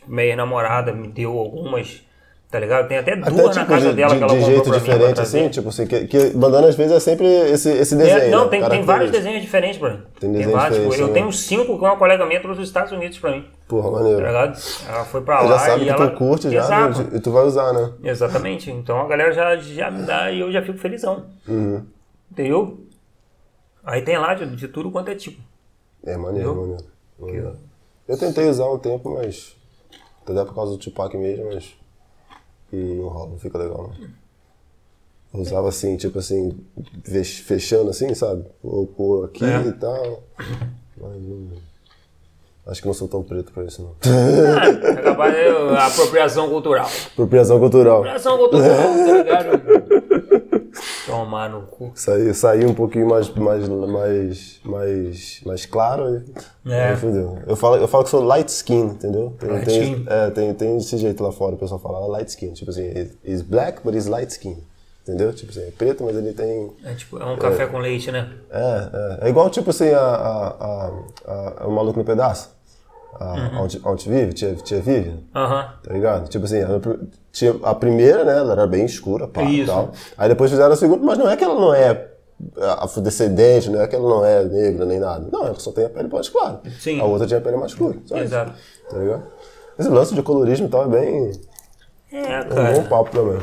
tipo, 0.00 0.10
minha 0.12 0.36
namorada 0.36 0.92
me 0.92 1.08
deu 1.08 1.38
algumas, 1.38 2.02
tá 2.50 2.58
ligado? 2.58 2.88
Tem 2.88 2.98
até 2.98 3.14
duas 3.16 3.28
Até 3.28 3.42
na 3.42 3.50
tipo 3.52 3.66
casa 3.66 3.88
de, 3.90 3.94
dela 3.96 4.08
de- 4.10 4.16
que 4.18 4.22
ela 4.24 4.32
de 4.32 4.38
comprou 4.38 4.54
jeito 4.54 4.70
mim 4.70 4.78
diferente, 4.78 5.14
trazer. 5.14 5.38
assim, 5.38 5.48
tipo 5.48 5.68
assim, 5.68 5.86
que, 5.86 6.06
que 6.06 6.30
bandana 6.30 6.66
às 6.68 6.74
vezes 6.74 6.92
é 6.96 7.00
sempre 7.00 7.26
esse, 7.26 7.70
esse 7.70 7.94
desenho. 7.96 8.18
É, 8.18 8.28
não, 8.28 8.44
né? 8.44 8.50
tem, 8.50 8.68
tem 8.68 8.82
vários 8.82 9.10
desenhos 9.10 9.40
diferentes, 9.42 9.78
Bruno. 9.78 10.02
Tem 10.18 10.32
Tem, 10.32 10.46
vários. 10.48 10.78
Tipo, 10.80 10.94
eu 10.94 11.06
né? 11.08 11.12
tenho 11.12 11.32
cinco 11.32 11.78
que 11.78 11.84
uma 11.84 11.96
colega 11.96 12.26
minha 12.26 12.40
trouxe 12.40 12.60
dos 12.60 12.68
Estados 12.68 12.92
Unidos 12.92 13.18
pra 13.18 13.30
mim, 13.32 13.44
Porra, 13.68 13.90
tá 13.90 13.96
maneiro. 13.98 14.18
ligado? 14.26 14.58
Ela 14.88 15.04
foi 15.04 15.20
pra 15.20 15.36
Já 15.42 15.42
lá 15.48 15.58
sabe 15.58 15.82
e 15.82 15.84
que 15.84 15.90
ela... 15.90 16.10
tu 16.10 16.16
curte 16.16 16.50
já, 16.50 16.58
Exato. 16.60 17.02
né? 17.02 17.08
e 17.14 17.20
tu 17.20 17.30
vai 17.30 17.44
usar, 17.44 17.72
né? 17.72 17.92
Exatamente. 18.02 18.70
Então 18.70 19.00
a 19.00 19.06
galera 19.06 19.32
já, 19.32 19.56
já 19.56 19.90
me 19.90 20.02
dá 20.02 20.30
e 20.32 20.40
eu 20.40 20.50
já 20.50 20.60
fico 20.62 20.78
felizão. 20.78 21.26
Uhum. 21.46 21.84
Entendeu? 22.32 22.80
Aí 23.84 24.02
tem 24.02 24.18
lá 24.18 24.34
de, 24.34 24.44
de 24.56 24.68
tudo 24.68 24.90
quanto 24.90 25.10
é 25.10 25.14
tipo. 25.14 25.40
É 26.04 26.16
maneiro, 26.16 26.50
Entendeu? 26.50 26.62
maneiro. 26.62 26.84
maneiro. 27.18 27.56
Eu 28.08 28.18
tentei 28.18 28.48
usar 28.48 28.66
um 28.70 28.78
tempo, 28.78 29.10
mas. 29.14 29.56
Até 30.26 30.44
por 30.44 30.54
causa 30.54 30.72
do 30.72 30.78
Tupac 30.78 31.16
mesmo, 31.16 31.46
mas. 31.52 31.74
hum, 32.72 32.94
Não 33.02 33.08
rola, 33.08 33.30
não 33.30 33.38
fica 33.38 33.58
legal 33.58 33.88
não. 33.98 34.08
Eu 35.32 35.40
usava 35.40 35.68
assim, 35.68 35.96
tipo 35.96 36.18
assim, 36.18 36.58
fech- 37.04 37.42
fechando 37.42 37.90
assim, 37.90 38.12
sabe? 38.14 38.44
Ou 38.62 38.86
por 38.86 39.26
aqui 39.26 39.44
É. 39.44 39.60
e 39.60 39.72
tal. 39.72 40.22
Mas 41.00 41.22
não. 41.22 41.48
Acho 42.66 42.80
que 42.82 42.86
não 42.86 42.94
sou 42.94 43.08
tão 43.08 43.22
preto 43.22 43.52
pra 43.52 43.64
isso, 43.64 43.82
não. 43.82 43.94
Ah, 44.02 44.66
é 44.90 45.02
capaz 45.02 45.34
de 45.34 45.76
apropriação 45.76 46.48
cultural. 46.48 46.88
Apropriação 47.12 47.58
cultural. 47.58 47.96
Apropriação 47.98 48.38
cultural, 48.38 48.66
tá 48.68 49.12
ligado? 49.18 49.99
Tomar 51.10 51.50
no 51.50 51.62
cu. 51.62 51.90
Sair, 51.94 52.34
sair 52.34 52.66
um 52.66 52.74
pouquinho 52.74 53.08
mais, 53.08 53.28
mais, 53.30 53.68
mais, 53.68 54.60
mais, 54.64 55.40
mais 55.44 55.66
claro 55.66 56.22
e. 56.64 56.70
É. 56.70 56.92
aí. 56.92 57.42
Eu 57.46 57.56
falo, 57.56 57.76
eu 57.76 57.88
falo 57.88 58.04
que 58.04 58.10
sou 58.10 58.22
light 58.22 58.48
skin, 58.48 58.80
entendeu? 58.86 59.34
Tem, 59.38 59.50
Light 59.50 59.64
tem, 59.66 59.82
skin. 59.82 60.04
É, 60.08 60.30
tem, 60.30 60.54
tem 60.54 60.76
esse 60.76 60.96
jeito 60.96 61.22
lá 61.22 61.32
fora, 61.32 61.54
o 61.54 61.58
pessoal 61.58 61.80
fala 61.80 62.06
light 62.06 62.28
skin. 62.28 62.52
Tipo 62.52 62.70
assim, 62.70 62.86
he's- 63.24 63.42
black, 63.42 63.80
but 63.84 63.94
he's 63.94 64.06
light 64.06 64.30
skin. 64.30 64.56
Entendeu? 65.02 65.32
Tipo 65.32 65.50
assim, 65.50 65.62
é 65.66 65.70
preto, 65.70 66.04
mas 66.04 66.14
ele 66.14 66.32
tem. 66.32 66.70
É 66.84 66.92
tipo, 66.94 67.18
é 67.18 67.24
um 67.24 67.36
café 67.36 67.66
com 67.66 67.78
leite, 67.78 68.12
né? 68.12 68.30
É, 68.50 69.22
é. 69.22 69.26
É 69.26 69.28
igual, 69.30 69.48
tipo 69.50 69.70
assim, 69.70 69.88
a, 69.90 69.98
a, 70.00 70.48
a, 70.48 71.62
a- 71.62 71.66
o 71.66 71.70
maluco 71.72 71.98
no 71.98 72.04
pedaço. 72.04 72.50
A, 73.18 73.34
Uhum. 73.34 73.62
onde, 73.64 73.80
onde 73.84 74.08
vive, 74.08 74.32
tia, 74.32 74.54
tia 74.54 74.80
vive. 74.80 75.24
Aham. 75.34 75.74
Tá 75.82 75.92
ligado? 75.92 76.28
Tipo 76.28 76.44
assim, 76.44 76.58
ela 76.58 76.80
tinha 77.32 77.54
a 77.62 77.74
primeira, 77.74 78.24
né? 78.24 78.36
Ela 78.38 78.52
era 78.52 78.66
bem 78.66 78.84
escura, 78.84 79.26
pá, 79.28 79.42
Isso. 79.42 79.66
tal. 79.66 79.90
Aí 80.16 80.28
depois 80.28 80.50
fizeram 80.50 80.72
a 80.72 80.76
segunda, 80.76 81.04
mas 81.04 81.18
não 81.18 81.28
é 81.28 81.36
que 81.36 81.44
ela 81.44 81.54
não 81.60 81.74
é 81.74 82.08
afrodescendente, 82.78 83.68
não 83.70 83.80
é 83.80 83.86
que 83.86 83.94
ela 83.94 84.08
não 84.08 84.24
é 84.24 84.44
negra 84.44 84.84
nem 84.86 84.98
nada. 84.98 85.28
Não, 85.30 85.44
ela 85.46 85.58
só 85.58 85.72
tem 85.72 85.84
a 85.86 85.90
pele 85.90 86.08
mais 86.08 86.28
clara. 86.28 86.60
Sim. 86.78 87.00
A 87.00 87.04
outra 87.04 87.26
tinha 87.26 87.38
a 87.38 87.42
pele 87.42 87.56
mais 87.56 87.72
escura. 87.72 87.96
Exato. 88.14 88.52
Tá 88.88 88.96
ligado? 88.98 89.22
Esse 89.78 89.88
lance 89.88 90.14
de 90.14 90.22
colorismo 90.22 90.66
e 90.66 90.70
tal 90.70 90.84
é 90.84 90.88
bem. 90.88 91.32
É, 92.12 92.16
É 92.18 92.40
um 92.40 92.48
bom 92.48 92.54
cara. 92.54 92.82
papo 92.84 93.10
também. 93.10 93.38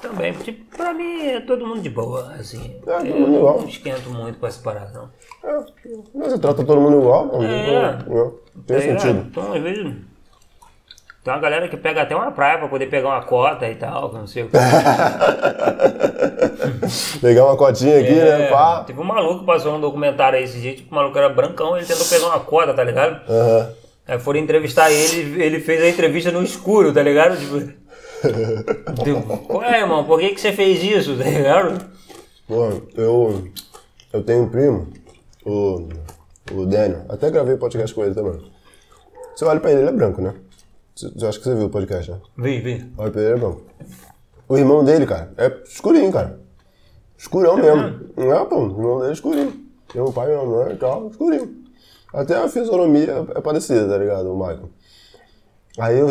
Também, 0.00 0.32
tipo, 0.32 0.76
pra 0.76 0.94
mim 0.94 1.22
é 1.26 1.40
todo 1.40 1.66
mundo 1.66 1.80
de 1.80 1.90
boa, 1.90 2.32
assim. 2.38 2.76
É, 2.86 2.98
todo 2.98 3.14
mundo 3.14 3.36
igual. 3.36 3.60
não 3.60 3.68
esquento 3.68 4.08
muito 4.10 4.38
pra 4.38 4.48
essa 4.48 4.62
parada, 4.62 4.92
não. 4.92 5.08
É, 5.44 5.56
mas 6.14 6.32
você 6.32 6.38
trata 6.38 6.64
todo 6.64 6.80
mundo 6.80 6.98
igual, 6.98 7.26
não, 7.26 7.42
É. 7.42 7.98
não, 8.06 8.14
não 8.56 8.62
tem 8.66 8.78
ligado? 8.78 9.00
sentido. 9.00 9.26
Então, 9.30 9.52
às 9.54 9.62
vezes, 9.62 9.94
tem 11.24 11.32
uma 11.32 11.38
galera 11.40 11.68
que 11.68 11.76
pega 11.76 12.02
até 12.02 12.14
uma 12.16 12.32
praia 12.32 12.58
pra 12.58 12.68
poder 12.68 12.86
pegar 12.86 13.08
uma 13.08 13.22
cota 13.22 13.68
e 13.68 13.74
tal, 13.76 14.12
não 14.12 14.26
sei 14.26 14.44
o 14.44 14.48
que. 14.48 14.56
Pegar 17.20 17.44
uma 17.46 17.56
cotinha 17.56 18.00
aqui, 18.00 18.14
né? 18.14 18.46
É, 18.46 18.50
Pá. 18.50 18.82
Teve 18.84 19.00
um 19.00 19.04
maluco 19.04 19.40
que 19.40 19.46
passou 19.46 19.76
um 19.76 19.80
documentário 19.80 20.38
aí 20.38 20.44
esse 20.44 20.58
dia, 20.60 20.74
tipo, 20.74 20.92
o 20.92 20.94
maluco 20.94 21.16
era 21.18 21.28
brancão, 21.28 21.76
ele 21.76 21.86
tentou 21.86 22.06
pegar 22.06 22.26
uma 22.28 22.40
cota, 22.40 22.72
tá 22.74 22.82
ligado? 22.84 23.20
Aham. 23.30 23.70
Aí 24.06 24.18
foram 24.18 24.40
entrevistar 24.40 24.90
ele, 24.90 25.42
ele 25.42 25.60
fez 25.60 25.82
a 25.82 25.88
entrevista 25.88 26.30
no 26.32 26.42
escuro, 26.42 26.92
tá 26.94 27.02
ligado? 27.02 27.36
Tipo, 27.38 27.60
tipo, 29.04 29.36
qual 29.46 29.62
é, 29.62 29.80
irmão? 29.80 30.04
Por 30.04 30.18
que, 30.18 30.30
que 30.30 30.40
você 30.40 30.52
fez 30.52 30.82
isso, 30.82 31.14
tá 31.18 31.24
ligado? 31.24 31.78
Pô, 32.46 32.70
eu, 32.96 33.48
eu 34.12 34.22
tenho 34.22 34.44
um 34.44 34.48
primo, 34.48 34.88
o, 35.48 35.88
o 36.52 36.66
Daniel, 36.66 37.04
até 37.08 37.30
gravei 37.30 37.56
podcast 37.56 37.94
com 37.94 38.04
ele 38.04 38.14
também. 38.14 38.40
Você 39.34 39.44
olha 39.44 39.60
pra 39.60 39.70
ele, 39.70 39.80
ele 39.80 39.88
é 39.90 39.92
branco, 39.92 40.20
né? 40.20 40.34
Você- 40.94 41.12
Eu 41.20 41.28
acho 41.28 41.38
que 41.38 41.44
você 41.44 41.54
viu 41.54 41.66
o 41.66 41.70
podcast, 41.70 42.10
né? 42.10 42.20
Vem, 42.36 42.60
vem. 42.62 42.92
Olha 42.98 43.10
pra 43.10 43.20
ele, 43.20 43.30
ele 43.30 43.36
é 43.38 43.40
branco. 43.40 43.62
O 44.48 44.56
irmão 44.58 44.82
dele, 44.84 45.06
cara, 45.06 45.32
é 45.36 45.46
escurinho, 45.64 46.10
cara. 46.12 46.40
Escurão 47.16 47.56
mesmo. 47.56 48.00
Não 48.16 48.32
é, 48.32 48.44
pô, 48.44 48.56
o 48.60 48.70
irmão 48.70 48.98
dele 48.98 49.10
é 49.10 49.12
escurinho. 49.12 49.52
Tem 49.92 50.00
um 50.02 50.12
pai 50.12 50.34
uma 50.34 50.44
mãe 50.44 50.74
e 50.74 50.76
tal, 50.76 51.08
escurinho. 51.08 51.64
Até 52.12 52.36
a 52.36 52.48
fisionomia 52.48 53.26
é 53.34 53.40
parecida, 53.40 53.88
tá 53.88 53.98
ligado, 53.98 54.32
o 54.32 54.36
Michael. 54.38 54.70
Aí 55.78 55.98
eu, 55.98 56.08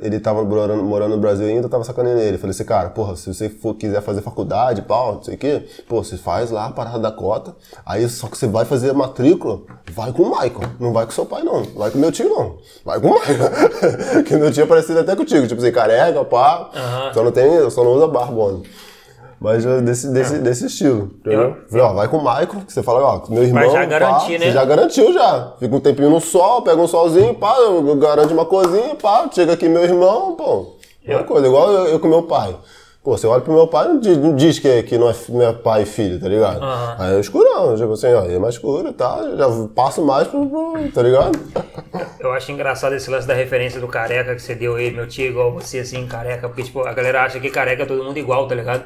ele 0.00 0.18
tava 0.18 0.42
morando, 0.42 0.82
morando 0.82 1.16
no 1.16 1.20
Brasil 1.20 1.46
ainda, 1.46 1.66
eu 1.66 1.70
tava 1.70 1.84
sacaneando 1.84 2.20
ele. 2.20 2.38
Falei 2.38 2.52
assim, 2.52 2.64
cara, 2.64 2.88
porra, 2.90 3.14
se 3.14 3.32
você 3.32 3.48
for, 3.48 3.74
quiser 3.74 4.00
fazer 4.00 4.22
faculdade, 4.22 4.80
pau, 4.82 5.16
não 5.16 5.22
sei 5.22 5.34
o 5.34 5.38
quê, 5.38 5.66
pô, 5.86 6.02
você 6.02 6.16
faz 6.16 6.50
lá 6.50 6.66
a 6.66 6.70
parada 6.70 6.98
da 6.98 7.10
cota, 7.10 7.54
aí 7.84 8.08
só 8.08 8.26
que 8.26 8.38
você 8.38 8.46
vai 8.46 8.64
fazer 8.64 8.90
a 8.90 8.94
matrícula, 8.94 9.60
vai 9.92 10.12
com 10.12 10.22
o 10.22 10.30
Michael, 10.30 10.70
não 10.80 10.92
vai 10.92 11.04
com 11.04 11.12
seu 11.12 11.26
pai 11.26 11.42
não, 11.42 11.62
vai 11.62 11.90
com 11.90 11.98
meu 11.98 12.10
tio 12.10 12.28
não, 12.28 12.56
vai 12.84 12.98
com 13.00 13.08
o 13.08 13.14
Michael. 13.14 14.24
que 14.24 14.36
meu 14.36 14.50
tio 14.50 14.64
é 14.64 14.66
parecido 14.66 15.00
até 15.00 15.14
contigo, 15.14 15.46
tipo 15.46 15.60
assim, 15.60 15.72
careca, 15.72 16.24
pá, 16.24 16.70
Aham. 16.74 17.12
só 17.12 17.22
não 17.22 17.32
tem, 17.32 17.70
só 17.70 17.84
não 17.84 17.92
usa 17.92 18.08
barbona. 18.08 18.62
Mas 19.42 19.64
desse, 19.82 20.12
desse, 20.12 20.38
desse 20.38 20.66
estilo, 20.66 21.10
entendeu? 21.20 21.40
Eu- 21.40 21.56
Falei, 21.68 21.84
ó, 21.84 21.92
vai 21.94 22.08
com 22.08 22.18
o 22.18 22.20
Michael, 22.20 22.46
que 22.66 22.72
você 22.72 22.82
fala, 22.82 23.00
ó, 23.02 23.22
meu 23.28 23.42
irmão, 23.42 23.68
já 23.70 23.80
pá, 23.80 23.84
garantir, 23.86 24.38
né? 24.38 24.46
Você 24.46 24.52
já 24.52 24.64
garantiu 24.64 25.12
já. 25.12 25.52
Fica 25.58 25.74
um 25.76 25.80
tempinho 25.80 26.10
no 26.10 26.20
sol, 26.20 26.62
pega 26.62 26.80
um 26.80 26.86
solzinho, 26.86 27.34
pá, 27.34 27.54
garante 27.98 28.32
uma 28.32 28.44
coisinha, 28.46 28.94
pá, 28.94 29.28
chega 29.32 29.54
aqui 29.54 29.68
meu 29.68 29.82
irmão, 29.82 30.36
pô. 30.36 30.76
Uma 31.06 31.24
coisa, 31.24 31.46
igual 31.48 31.70
eu, 31.72 31.86
eu 31.88 31.98
com 31.98 32.06
meu 32.08 32.22
pai. 32.22 32.54
Pô, 33.02 33.18
você 33.18 33.26
olha 33.26 33.40
pro 33.40 33.52
meu 33.52 33.66
pai, 33.66 33.88
não 33.88 33.98
diz, 33.98 34.16
não 34.16 34.36
diz 34.36 34.60
que, 34.60 34.84
que 34.84 34.96
não, 34.96 35.10
é, 35.10 35.14
não 35.30 35.42
é 35.42 35.52
pai 35.52 35.82
e 35.82 35.84
filho, 35.86 36.20
tá 36.20 36.28
ligado? 36.28 36.62
Aham. 36.62 36.96
Aí 37.00 37.16
é 37.16 37.18
escurão, 37.18 37.74
tipo 37.74 37.92
assim, 37.94 38.12
ó, 38.14 38.24
ele 38.24 38.36
é 38.36 38.38
mais 38.38 38.54
escuro, 38.54 38.92
tá? 38.92 39.18
Já 39.36 39.48
passo 39.74 40.06
mais 40.06 40.28
pro, 40.28 40.46
pro- 40.46 40.88
tá 40.94 41.02
ligado? 41.02 41.36
Eu 42.20 42.32
acho 42.32 42.52
engraçado 42.52 42.94
esse 42.94 43.10
lance 43.10 43.26
da 43.26 43.34
referência 43.34 43.80
do 43.80 43.88
careca 43.88 44.32
que 44.36 44.40
você 44.40 44.54
deu 44.54 44.76
aí, 44.76 44.92
meu 44.92 45.08
tio 45.08 45.24
é 45.24 45.28
igual 45.30 45.52
você, 45.52 45.80
assim, 45.80 46.06
careca, 46.06 46.46
porque, 46.48 46.62
tipo, 46.62 46.78
a 46.86 46.92
galera 46.92 47.22
acha 47.22 47.40
que 47.40 47.50
careca 47.50 47.82
é 47.82 47.86
todo 47.86 48.04
mundo 48.04 48.16
igual, 48.18 48.46
tá 48.46 48.54
ligado? 48.54 48.84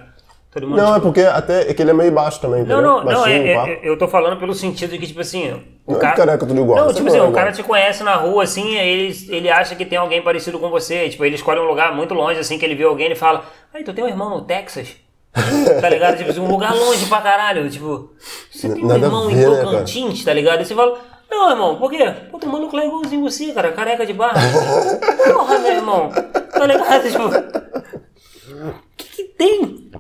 Todo 0.56 0.68
mundo, 0.68 0.78
Não, 0.78 0.92
é 0.92 0.94
tipo, 0.94 1.02
porque 1.02 1.20
até 1.20 1.70
é 1.70 1.74
que 1.74 1.82
ele 1.82 1.90
é 1.90 1.92
meio 1.92 2.10
baixo 2.10 2.40
também, 2.40 2.64
Não, 2.64 2.80
não, 2.80 3.04
não, 3.04 3.26
é, 3.26 3.38
Baixinho, 3.38 3.54
pá. 3.54 3.68
é- 3.68 3.80
eu 3.82 3.98
tô 3.98 4.08
falando 4.08 4.38
pelo 4.40 4.54
sentido 4.54 4.88
de 4.92 4.98
que, 4.98 5.06
tipo 5.06 5.20
assim, 5.20 5.52
o 5.86 5.92
Não 5.92 5.98
é 5.98 6.00
cara. 6.00 6.16
careca 6.16 6.46
tudo 6.46 6.58
igual, 6.58 6.78
Não, 6.86 6.94
tipo 6.94 7.06
assim, 7.08 7.18
é 7.18 7.22
o 7.22 7.30
cara 7.30 7.52
te 7.52 7.62
conhece 7.62 8.02
na 8.02 8.14
rua, 8.14 8.42
assim, 8.44 8.74
ele, 8.74 9.14
ele 9.28 9.50
acha 9.50 9.74
que 9.76 9.84
tem 9.84 9.98
alguém 9.98 10.22
parecido 10.22 10.58
com 10.58 10.70
você. 10.70 11.10
Tipo, 11.10 11.26
ele 11.26 11.34
escolhe 11.34 11.60
um 11.60 11.66
lugar 11.66 11.94
muito 11.94 12.14
longe, 12.14 12.40
assim, 12.40 12.58
que 12.58 12.64
ele 12.64 12.74
vê 12.74 12.84
alguém 12.84 13.12
e 13.12 13.14
fala, 13.14 13.44
aí, 13.74 13.84
tu 13.84 13.92
tem 13.92 14.02
um 14.02 14.08
irmão 14.08 14.30
no 14.30 14.46
Texas? 14.46 14.96
tá 15.82 15.90
ligado? 15.90 16.16
Tipo, 16.16 16.30
assim, 16.30 16.40
um 16.40 16.50
lugar 16.50 16.74
longe 16.74 17.04
pra 17.04 17.20
caralho. 17.20 17.68
Tipo, 17.68 18.14
você 18.50 18.70
tem 18.70 18.82
um 18.82 18.88
Nada 18.88 19.04
a 19.04 19.08
irmão 19.08 19.30
em 19.30 19.34
ver, 19.34 19.50
né, 19.50 19.62
Tocantins, 19.62 20.24
tá 20.24 20.32
ligado? 20.32 20.60
Aí 20.60 20.64
você 20.64 20.74
fala, 20.74 20.98
não, 21.30 21.50
irmão, 21.50 21.76
por 21.76 21.90
quê? 21.90 22.14
Pô, 22.30 22.40
um 22.42 22.48
maluco 22.48 22.74
lá 22.74 22.82
igualzinho 22.86 23.20
você, 23.20 23.52
cara, 23.52 23.72
careca 23.72 24.06
de 24.06 24.14
barra. 24.14 24.40
Porra, 25.34 25.58
meu 25.58 25.72
irmão, 25.72 26.10
tá 26.50 26.66
ligado? 26.66 27.10
Tipo, 27.10 27.28
o 27.28 28.74
que 28.96 29.04
que 29.16 29.24
tem? 29.24 29.90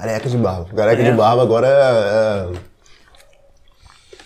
Careca 0.00 0.28
de 0.28 0.36
barba. 0.36 0.66
Careca 0.74 1.02
É. 1.02 1.10
de 1.10 1.16
barba 1.16 1.42
agora 1.42 1.66
é. 1.66 2.50
é... 2.52 2.74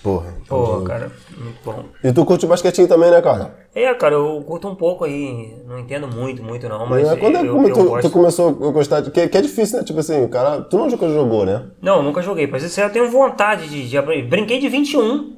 Porra. 0.02 0.32
Pô, 0.48 0.80
cara, 0.82 1.10
muito 1.36 1.58
bom. 1.64 1.84
E 2.02 2.12
tu 2.12 2.24
curte 2.24 2.46
basquetinho 2.46 2.86
também, 2.86 3.10
né, 3.10 3.20
cara? 3.20 3.54
É, 3.74 3.92
cara, 3.94 4.14
eu 4.14 4.42
curto 4.46 4.68
um 4.68 4.74
pouco 4.74 5.04
aí, 5.04 5.54
não 5.66 5.78
entendo 5.78 6.06
muito, 6.08 6.42
muito 6.42 6.68
não, 6.68 6.86
mas 6.86 7.06
É, 7.06 7.16
Quando 7.16 7.36
é 7.36 7.40
eu, 7.46 7.52
como 7.54 7.68
eu 7.68 7.74
tu, 7.74 7.84
gosto. 7.84 8.08
tu 8.08 8.12
começou 8.12 8.48
a 8.48 8.70
gostar 8.70 9.00
de. 9.00 9.10
Que, 9.10 9.28
que 9.28 9.36
é 9.36 9.40
difícil, 9.42 9.78
né? 9.78 9.84
Tipo 9.84 9.98
assim, 10.00 10.26
cara. 10.28 10.62
Tu 10.62 10.78
não 10.78 10.88
nunca 10.88 11.08
jogou, 11.08 11.44
né? 11.44 11.64
Não, 11.82 12.02
nunca 12.02 12.22
joguei, 12.22 12.46
mas 12.46 12.62
isso 12.62 12.80
eu 12.80 12.90
tenho 12.90 13.10
vontade 13.10 13.68
de, 13.68 13.88
de 13.88 13.98
aprender. 13.98 14.28
Brinquei 14.28 14.60
de 14.60 14.68
21, 14.68 15.36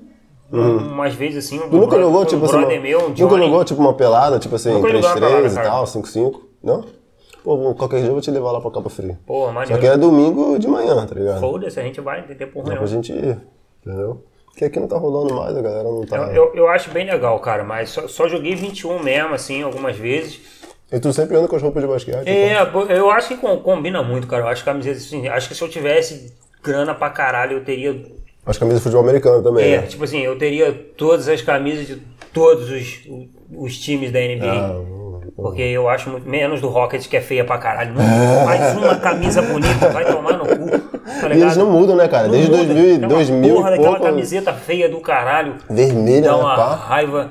umas 0.53 1.15
vezes 1.15 1.47
assim. 1.47 1.59
Uhum. 1.59 1.71
Tu 1.71 1.77
nunca 1.77 1.99
jogou, 1.99 2.25
tipo 2.27 2.43
um 2.43 2.45
assim. 2.45 2.57
uma- 2.59 2.67
meu, 2.81 3.07
um 3.07 3.09
nunca 3.09 3.39
jogou, 3.39 3.65
tipo, 3.65 3.81
uma 3.81 3.95
pelada, 3.95 4.39
tipo 4.39 4.55
assim, 4.55 4.73
Nunca 4.75 4.89
joguei 4.89 5.01
uma 5.01 5.17
3-3 5.17 5.21
pelada, 5.21 5.49
e 5.49 5.55
tal, 5.65 5.85
5-5? 5.87 6.41
Não? 6.63 6.85
Pô, 7.43 7.75
qualquer 7.75 7.99
dia 8.01 8.09
eu 8.09 8.13
vou 8.13 8.21
te 8.21 8.31
levar 8.31 8.53
lá 8.53 8.61
pra 8.61 8.71
Capa 8.71 8.91
Fria. 8.91 9.19
Pô, 9.27 9.47
Só 9.47 9.53
maneiro. 9.53 9.81
que 9.81 9.87
é 9.87 9.97
domingo 9.97 10.59
de 10.59 10.69
manhã, 10.69 11.07
tá 11.07 11.15
ligado? 11.15 11.41
Foda-se, 11.41 11.81
a 11.81 11.83
gente 11.83 12.01
vai, 12.01 12.23
tem 12.23 12.37
tempo 12.37 12.61
ruim 12.61 12.71
Dá 12.71 12.77
pra 12.77 12.87
gente 12.87 13.13
ir, 13.13 13.39
entendeu? 13.85 14.23
Porque 14.47 14.65
aqui 14.65 14.79
não 14.81 14.89
tá 14.89 14.99
rolando 14.99 15.35
mais, 15.35 15.57
a 15.57 15.63
galera 15.63 15.85
não 15.85 16.03
tá. 16.05 16.17
Eu, 16.17 16.47
eu, 16.49 16.55
eu 16.55 16.69
acho 16.69 16.91
bem 16.91 17.07
legal, 17.07 17.39
cara, 17.41 17.65
mas 17.65 17.89
só, 17.91 18.07
só 18.09 18.29
joguei 18.29 18.55
21 18.55 19.03
mesmo, 19.03 19.33
assim, 19.35 19.63
algumas 19.63 19.97
vezes. 19.97 20.41
E 20.93 20.99
tu 20.99 21.13
sempre 21.13 21.37
anda 21.37 21.47
com 21.49 21.57
as 21.57 21.63
roupas 21.63 21.83
de 21.83 21.89
basquete? 21.89 22.19
então? 22.23 22.33
É, 22.33 22.67
pô, 22.67 22.83
eu 22.83 23.11
acho 23.11 23.29
que 23.29 23.37
com- 23.37 23.59
combina 23.61 24.03
muito, 24.03 24.27
cara. 24.27 24.43
Eu 24.43 24.49
acho 24.49 24.63
que 24.65 24.69
camiseta, 24.71 24.97
assim, 24.99 25.29
acho 25.29 25.49
que 25.49 25.55
se 25.55 25.63
eu 25.63 25.69
tivesse 25.69 26.35
grana 26.63 26.95
pra 26.95 27.09
caralho, 27.11 27.59
eu 27.59 27.65
teria 27.65 27.97
As 28.45 28.59
camisas 28.59 28.81
de 28.81 28.83
futebol 28.85 29.03
americano 29.05 29.41
também, 29.43 29.73
É, 29.73 29.81
né? 29.83 29.87
tipo 29.87 30.03
assim, 30.05 30.19
eu 30.21 30.37
teria 30.37 30.73
todas 30.97 31.29
as 31.29 31.41
camisas 31.41 31.87
de 31.87 32.03
todos 32.35 32.69
os, 32.71 33.09
os 33.57 33.79
times 33.79 34.11
da 34.11 34.19
NBA. 34.19 34.45
Ah, 34.51 34.75
Porque 35.43 35.63
eu 35.63 35.89
acho 35.89 36.11
muito, 36.11 36.29
menos 36.29 36.61
do 36.61 36.69
Rocket, 36.69 37.07
que 37.09 37.17
é 37.17 37.21
feia 37.21 37.45
pra 37.45 37.59
caralho. 37.59 37.95
Mais 38.45 38.77
uma 38.77 38.97
camisa 38.97 39.43
bonita, 39.43 39.89
vai 39.91 40.05
tomar 40.05 40.35
no 40.39 40.47
cu. 40.47 40.69
Tá 41.21 41.29
E 41.35 41.41
eles 41.41 41.57
não 41.57 41.71
mudam, 41.71 41.97
né, 41.97 42.09
cara? 42.09 42.25
Não 42.25 42.31
Desde 42.33 42.51
muda. 42.51 42.65
2000, 42.75 42.95
Aquela 42.97 43.09
2000 43.09 43.55
porra 43.55 43.69
e 43.69 43.71
daquela 43.77 43.97
pouco, 43.97 44.05
camiseta 44.13 44.53
feia 44.53 44.89
do 44.89 45.01
caralho. 45.01 45.57
vermelha, 45.69 46.23
Dá 46.31 46.37
né, 46.37 46.43
uma 46.43 46.75
raiva. 46.75 47.31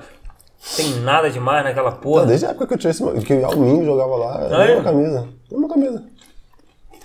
Tem 0.75 0.89
nada 1.01 1.29
demais 1.29 1.63
naquela 1.63 1.91
porra. 1.91 2.25
desde 2.25 2.45
a 2.45 2.49
época 2.49 2.67
que, 2.67 2.73
eu 2.73 2.77
tinha 2.77 2.91
esse, 2.91 3.03
que 3.21 3.33
o 3.33 3.39
Yao 3.39 3.55
Ming 3.55 3.85
jogava 3.85 4.15
lá, 4.15 4.41
era 4.45 4.57
Ah, 4.57 4.65
é? 4.65 4.81
camisa. 4.81 5.27
Mesma 5.51 5.69
camisa. 5.69 6.03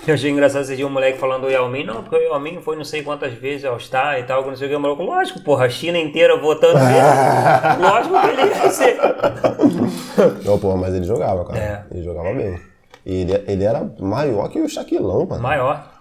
Eu 0.06 0.14
achei 0.14 0.30
engraçado 0.30 0.62
esse 0.62 0.76
dia 0.76 0.86
um 0.86 0.90
moleque 0.90 1.18
falando 1.18 1.42
do 1.42 1.50
Yao 1.50 1.68
Ming. 1.68 1.84
Não, 1.84 2.02
porque 2.02 2.16
o 2.16 2.20
Yao 2.20 2.38
Ming 2.40 2.60
foi 2.60 2.76
não 2.76 2.84
sei 2.84 3.02
quantas 3.02 3.32
vezes 3.34 3.64
ao 3.64 3.78
Star 3.80 4.18
e 4.18 4.24
tal, 4.24 4.44
não 4.46 4.54
sei 4.56 4.66
o 4.66 4.70
que. 4.70 4.76
O 4.76 4.80
maluco, 4.80 5.02
lógico, 5.02 5.40
porra, 5.42 5.64
a 5.66 5.68
China 5.68 5.98
inteira 5.98 6.36
votando 6.38 6.78
nele. 6.78 7.88
lógico 7.88 8.20
que 8.20 8.26
ele 8.28 8.42
ia 8.50 8.70
ser. 8.70 8.98
Não, 10.44 10.58
porra, 10.58 10.76
mas 10.76 10.94
ele 10.94 11.04
jogava, 11.04 11.44
cara. 11.44 11.58
É. 11.58 11.84
Ele 11.90 12.02
jogava 12.02 12.32
bem. 12.34 12.58
E 13.06 13.22
ele, 13.22 13.44
ele 13.46 13.64
era 13.64 13.90
maior 13.98 14.48
que 14.48 14.60
o 14.60 14.68
Shaquilão, 14.68 15.26
mano. 15.26 15.42
Maior. 15.42 15.92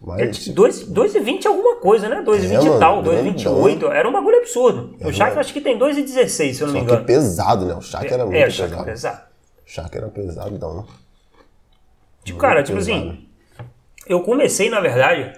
Mas, 0.00 0.20
Ele 0.20 0.30
tinha 0.32 0.54
2,20 0.54 1.46
alguma 1.46 1.76
coisa, 1.76 2.08
né? 2.10 2.22
2,20 2.26 2.72
É, 2.72 2.76
e 2.76 2.78
tal, 2.78 3.02
grandão. 3.02 3.32
2,28. 3.34 3.90
Era 3.90 4.08
um 4.08 4.12
bagulho 4.12 4.36
absurdo. 4.38 4.96
o 5.00 5.12
Shaq 5.12 5.38
acho 5.38 5.52
que 5.52 5.60
tem 5.62 5.78
2,16, 5.78 6.52
se 6.52 6.60
eu 6.60 6.66
não 6.66 6.74
me 6.74 6.80
Só 6.80 6.84
que 6.86 6.92
engano. 6.92 7.04
pesado, 7.06 7.64
né? 7.66 7.74
O 7.74 7.80
Shaq 7.80 8.12
era 8.12 8.24
muito 8.26 8.36
é, 8.36 8.46
o 8.46 8.50
Shaq 8.50 8.68
pesado. 8.70 8.82
é 8.82 8.92
pesado. 8.92 9.20
O 9.66 9.70
Shaq 9.70 9.96
era 9.96 10.08
pesadão. 10.08 10.86
Tipo, 12.22 12.38
cara, 12.38 12.62
tipo 12.62 12.76
pesado. 12.78 12.98
assim, 12.98 13.26
eu 14.06 14.20
comecei, 14.20 14.68
na 14.70 14.80
verdade, 14.80 15.32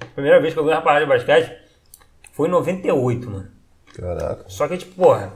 a 0.00 0.04
primeira 0.14 0.40
vez 0.40 0.52
que 0.54 0.60
eu 0.60 0.64
vi 0.64 0.70
uma 0.70 0.80
parada 0.82 1.04
de 1.04 1.10
basquete 1.10 1.52
foi 2.32 2.48
em 2.48 2.50
98, 2.50 3.30
mano. 3.30 3.46
Caraca. 3.94 4.44
Só 4.48 4.66
que, 4.68 4.78
tipo, 4.78 4.94
porra, 4.94 5.32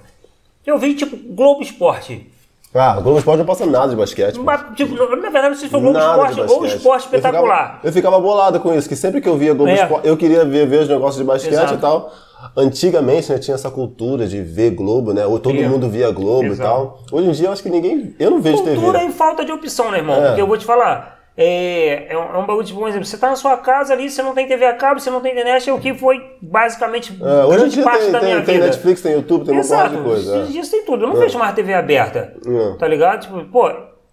eu 0.67 0.79
vi, 0.79 0.95
tipo, 0.95 1.17
Globo 1.35 1.63
Esporte. 1.63 2.31
Ah, 2.75 2.97
o 2.99 3.03
Globo 3.03 3.19
Esporte 3.19 3.39
não 3.39 3.47
passa 3.47 3.65
nada 3.67 3.91
de 3.91 3.97
basquete. 3.97 4.37
Mas, 4.41 4.75
Tipo, 4.77 4.95
na 4.95 5.31
verdade, 5.31 5.49
não 5.51 5.55
sei 5.55 5.67
se 5.67 5.69
foi 5.69 5.81
Globo 5.81 5.97
Nada 5.97 6.29
Esporte 6.31 6.41
ou. 6.53 6.67
Esporte 6.67 6.67
Eu 6.67 6.73
ficava- 6.73 6.97
Espetacular. 6.99 7.81
Eu 7.85 7.93
ficava, 7.93 8.19
bolado 8.21 8.59
com 8.61 8.75
isso, 8.75 8.89
que 8.89 8.97
sempre 8.97 9.21
que 9.21 9.29
eu 9.29 9.37
via 9.37 9.55
Globo 9.55 9.71
É. 9.71 9.75
Esporte, 9.83 10.09
eu 10.09 10.17
queria 10.17 10.45
ver, 10.45 10.67
ver 10.67 10.83
os 10.83 10.89
negócios 10.89 11.19
de 11.19 11.25
basquete 11.25 11.53
Exato. 11.53 11.75
e 11.75 11.79
tal. 11.79 12.13
Antigamente, 12.57 13.31
né, 13.33 13.39
tinha 13.39 13.55
essa 13.55 13.71
cultura 13.71 14.27
de 14.27 14.43
ver 14.43 14.71
Globo, 14.73 15.13
né? 15.13 15.25
Ou 15.25 15.39
todo 15.39 15.57
É. 15.57 15.69
mundo 15.69 15.89
via 15.89 16.11
Globo 16.11 16.47
Exato. 16.47 16.61
e 16.61 16.65
tal. 16.65 17.01
Hoje 17.13 17.29
em 17.29 17.33
dia, 17.33 17.47
eu 17.49 17.53
acho 17.53 17.63
que 17.63 17.71
ninguém... 17.71 18.15
Eu 18.19 18.31
não 18.31 18.41
vejo 18.43 18.59
Cultura 18.63 18.99
TV. 18.99 19.11
e 19.11 19.13
falta 19.13 19.45
de 19.45 19.53
opção, 19.53 19.91
né, 19.93 19.99
irmão? 19.99 20.17
É. 20.23 20.27
Porque 20.29 20.43
eu 20.43 20.47
vou 20.47 20.59
te 20.59 20.65
falar, 20.65 21.24
é, 21.37 22.07
é, 22.13 22.17
um, 22.19 22.35
é 22.35 22.39
um 22.39 22.47
bagulho, 22.47 22.65
tipo, 22.65 22.81
um 22.81 22.87
exemplo, 22.87 23.05
você 23.07 23.19
tá 23.19 23.29
na 23.31 23.37
sua 23.37 23.57
casa 23.57 23.93
ali, 23.93 24.09
você 24.09 24.23
não 24.23 24.35
tem 24.35 24.47
TV 24.47 24.65
a 24.67 24.75
cabo, 24.75 25.01
você 25.01 25.11
não 25.11 25.21
tem 25.21 25.33
internet, 25.33 25.69
é 25.69 25.73
o 25.73 25.81
que 25.81 25.93
foi 25.93 26.23
basicamente 26.41 27.17
É, 27.21 27.45
hoje 27.45 27.59
grande 27.59 27.83
parte 27.83 28.03
tem, 28.05 28.13
da 28.13 28.21
minha 28.21 28.37
tem, 28.37 28.45
tem 28.45 28.55
vida. 28.55 28.67
Netflix, 28.67 29.01
tem 29.03 29.13
YouTube, 29.15 29.45
tem 29.45 29.55
uma 29.55 29.63
porrada 29.63 29.89
Exato, 29.89 29.97
de 30.03 30.09
coisa. 30.09 30.37
esses 30.37 30.49
é. 30.49 30.53
dias 30.53 30.69
tem 30.69 30.85
tudo, 30.85 31.05
eu 31.05 31.09
não 31.09 31.17
vejo 31.17 31.39
mais 31.39 31.55
TV 31.55 31.75
aberta, 31.75 32.35
É. 32.47 32.77
tá 32.79 32.87
ligado? 32.87 33.23
Tipo, 33.23 33.45
pô, 33.47 33.69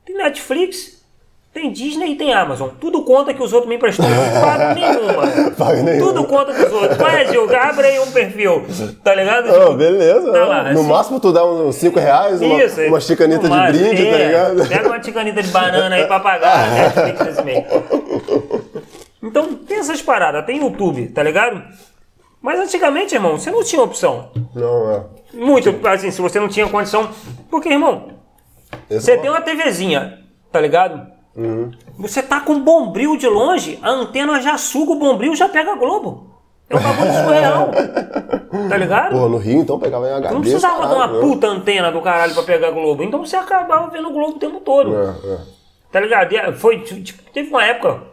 tem 0.06 0.15
Netflix, 0.18 1.01
tem 1.53 1.69
Disney 1.72 2.14
e 2.14 2.15
tem 2.15 2.34
Amazon, 2.34 2.69
tudo 2.80 3.03
conta 3.03 3.34
que 3.34 3.44
os 3.44 3.52
outros 3.52 3.68
me 3.69 3.76
emprestou, 3.76 4.06
não 4.07 4.41
pago 4.41 4.73
nenhuma. 4.80 5.52
Paga 5.57 5.84
nenhuma. 5.84 6.07
Tudo 6.14 6.23
conta 6.26 6.53
dos 6.53 6.72
outros. 6.72 6.98
Vai, 6.98 7.28
Gil, 7.28 7.44
abre 7.57 7.88
aí 7.88 7.99
um 7.99 8.10
perfil, 8.11 8.64
tá 9.03 9.14
ligado? 9.14 9.52
Tipo, 9.52 9.73
beleza. 9.73 10.32
Tá 10.32 10.40
né? 10.40 10.45
lá, 10.45 10.64
no 10.72 10.80
assim- 10.80 10.90
máximo 10.90 11.19
tu 11.19 11.34
dá 11.34 11.45
uns 11.45 11.76
5 11.76 11.99
reais, 11.99 12.41
uma, 12.41 12.64
Isso, 12.64 12.82
uma 12.84 12.99
chicaneta 13.02 13.49
no 13.49 13.56
de 13.68 13.78
brinde, 13.80 14.07
É, 14.07 14.11
tá 14.11 14.18
ligado? 14.18 14.69
Pega 14.69 14.88
uma 14.88 15.03
chicaneta 15.03 15.44
de 15.44 15.49
banana 15.49 15.95
aí 15.95 16.06
pra 16.07 16.19
pagar 16.22 16.57
a 16.57 16.68
Netflix 16.69 17.19
nesse 17.26 17.44
mês. 17.44 17.65
Então 19.22 19.53
tem 19.56 19.78
essas 19.78 20.02
paradas, 20.02 20.45
tem 20.45 20.60
YouTube, 20.61 21.07
tá 21.10 21.22
ligado? 21.22 21.61
Mas 22.41 22.60
antigamente, 22.60 23.14
irmão, 23.14 23.38
você 23.38 23.52
não 23.52 23.64
tinha 23.64 23.82
opção. 23.84 24.32
Não, 24.56 24.91
é. 24.91 25.03
Muito, 25.34 25.76
assim, 25.88 26.10
se 26.10 26.19
você 26.22 26.40
não 26.40 26.48
tinha 26.48 26.68
condição. 26.68 27.10
Porque, 27.52 27.69
irmão, 27.69 28.07
Esse 28.90 29.06
você 29.06 29.11
é 29.11 29.18
tem 29.18 29.30
uma 29.30 29.41
TVzinha, 29.41 30.18
tá 30.52 30.60
ligado? 30.60 31.06
Você 31.97 32.21
tá 32.21 32.41
com 32.41 32.59
bombril 32.59 33.17
de 33.17 33.27
longe, 33.27 33.79
a 33.81 33.89
antena 33.89 34.41
já 34.41 34.57
suga 34.57 34.91
o 34.91 34.99
bombril 34.99 35.35
já 35.35 35.47
pega 35.47 35.71
a 35.71 35.75
Globo. 35.75 36.31
É 36.69 36.75
um 36.75 36.81
bagulho 36.81 37.13
surreal. 37.13 37.71
Tá 38.69 38.77
ligado? 38.77 39.13
Pô, 39.13 39.29
no 39.29 39.37
Rio, 39.37 39.59
então, 39.61 39.79
pegava 39.79 40.07
em 40.07 40.11
HD. 40.11 40.33
não 40.33 40.41
precisava 40.41 40.85
de 40.87 40.93
uma 40.93 41.07
caralho, 41.07 41.13
né? 41.13 41.19
puta 41.21 41.47
antena 41.47 41.89
do 41.91 42.01
caralho 42.01 42.33
pra 42.33 42.43
pegar 42.43 42.67
a 42.67 42.71
Globo. 42.71 43.01
Então 43.01 43.25
você 43.25 43.37
acabava 43.37 43.89
vendo 43.89 44.09
o 44.09 44.13
Globo 44.13 44.35
o 44.35 44.39
tempo 44.39 44.59
todo. 44.59 44.93
É, 44.93 45.33
é. 45.33 45.37
Tá 45.89 46.01
ligado? 46.01 46.33
E, 46.33 46.53
Foi, 46.53 46.79
tipo, 46.81 47.23
teve 47.31 47.49
uma 47.49 47.63
época 47.63 48.03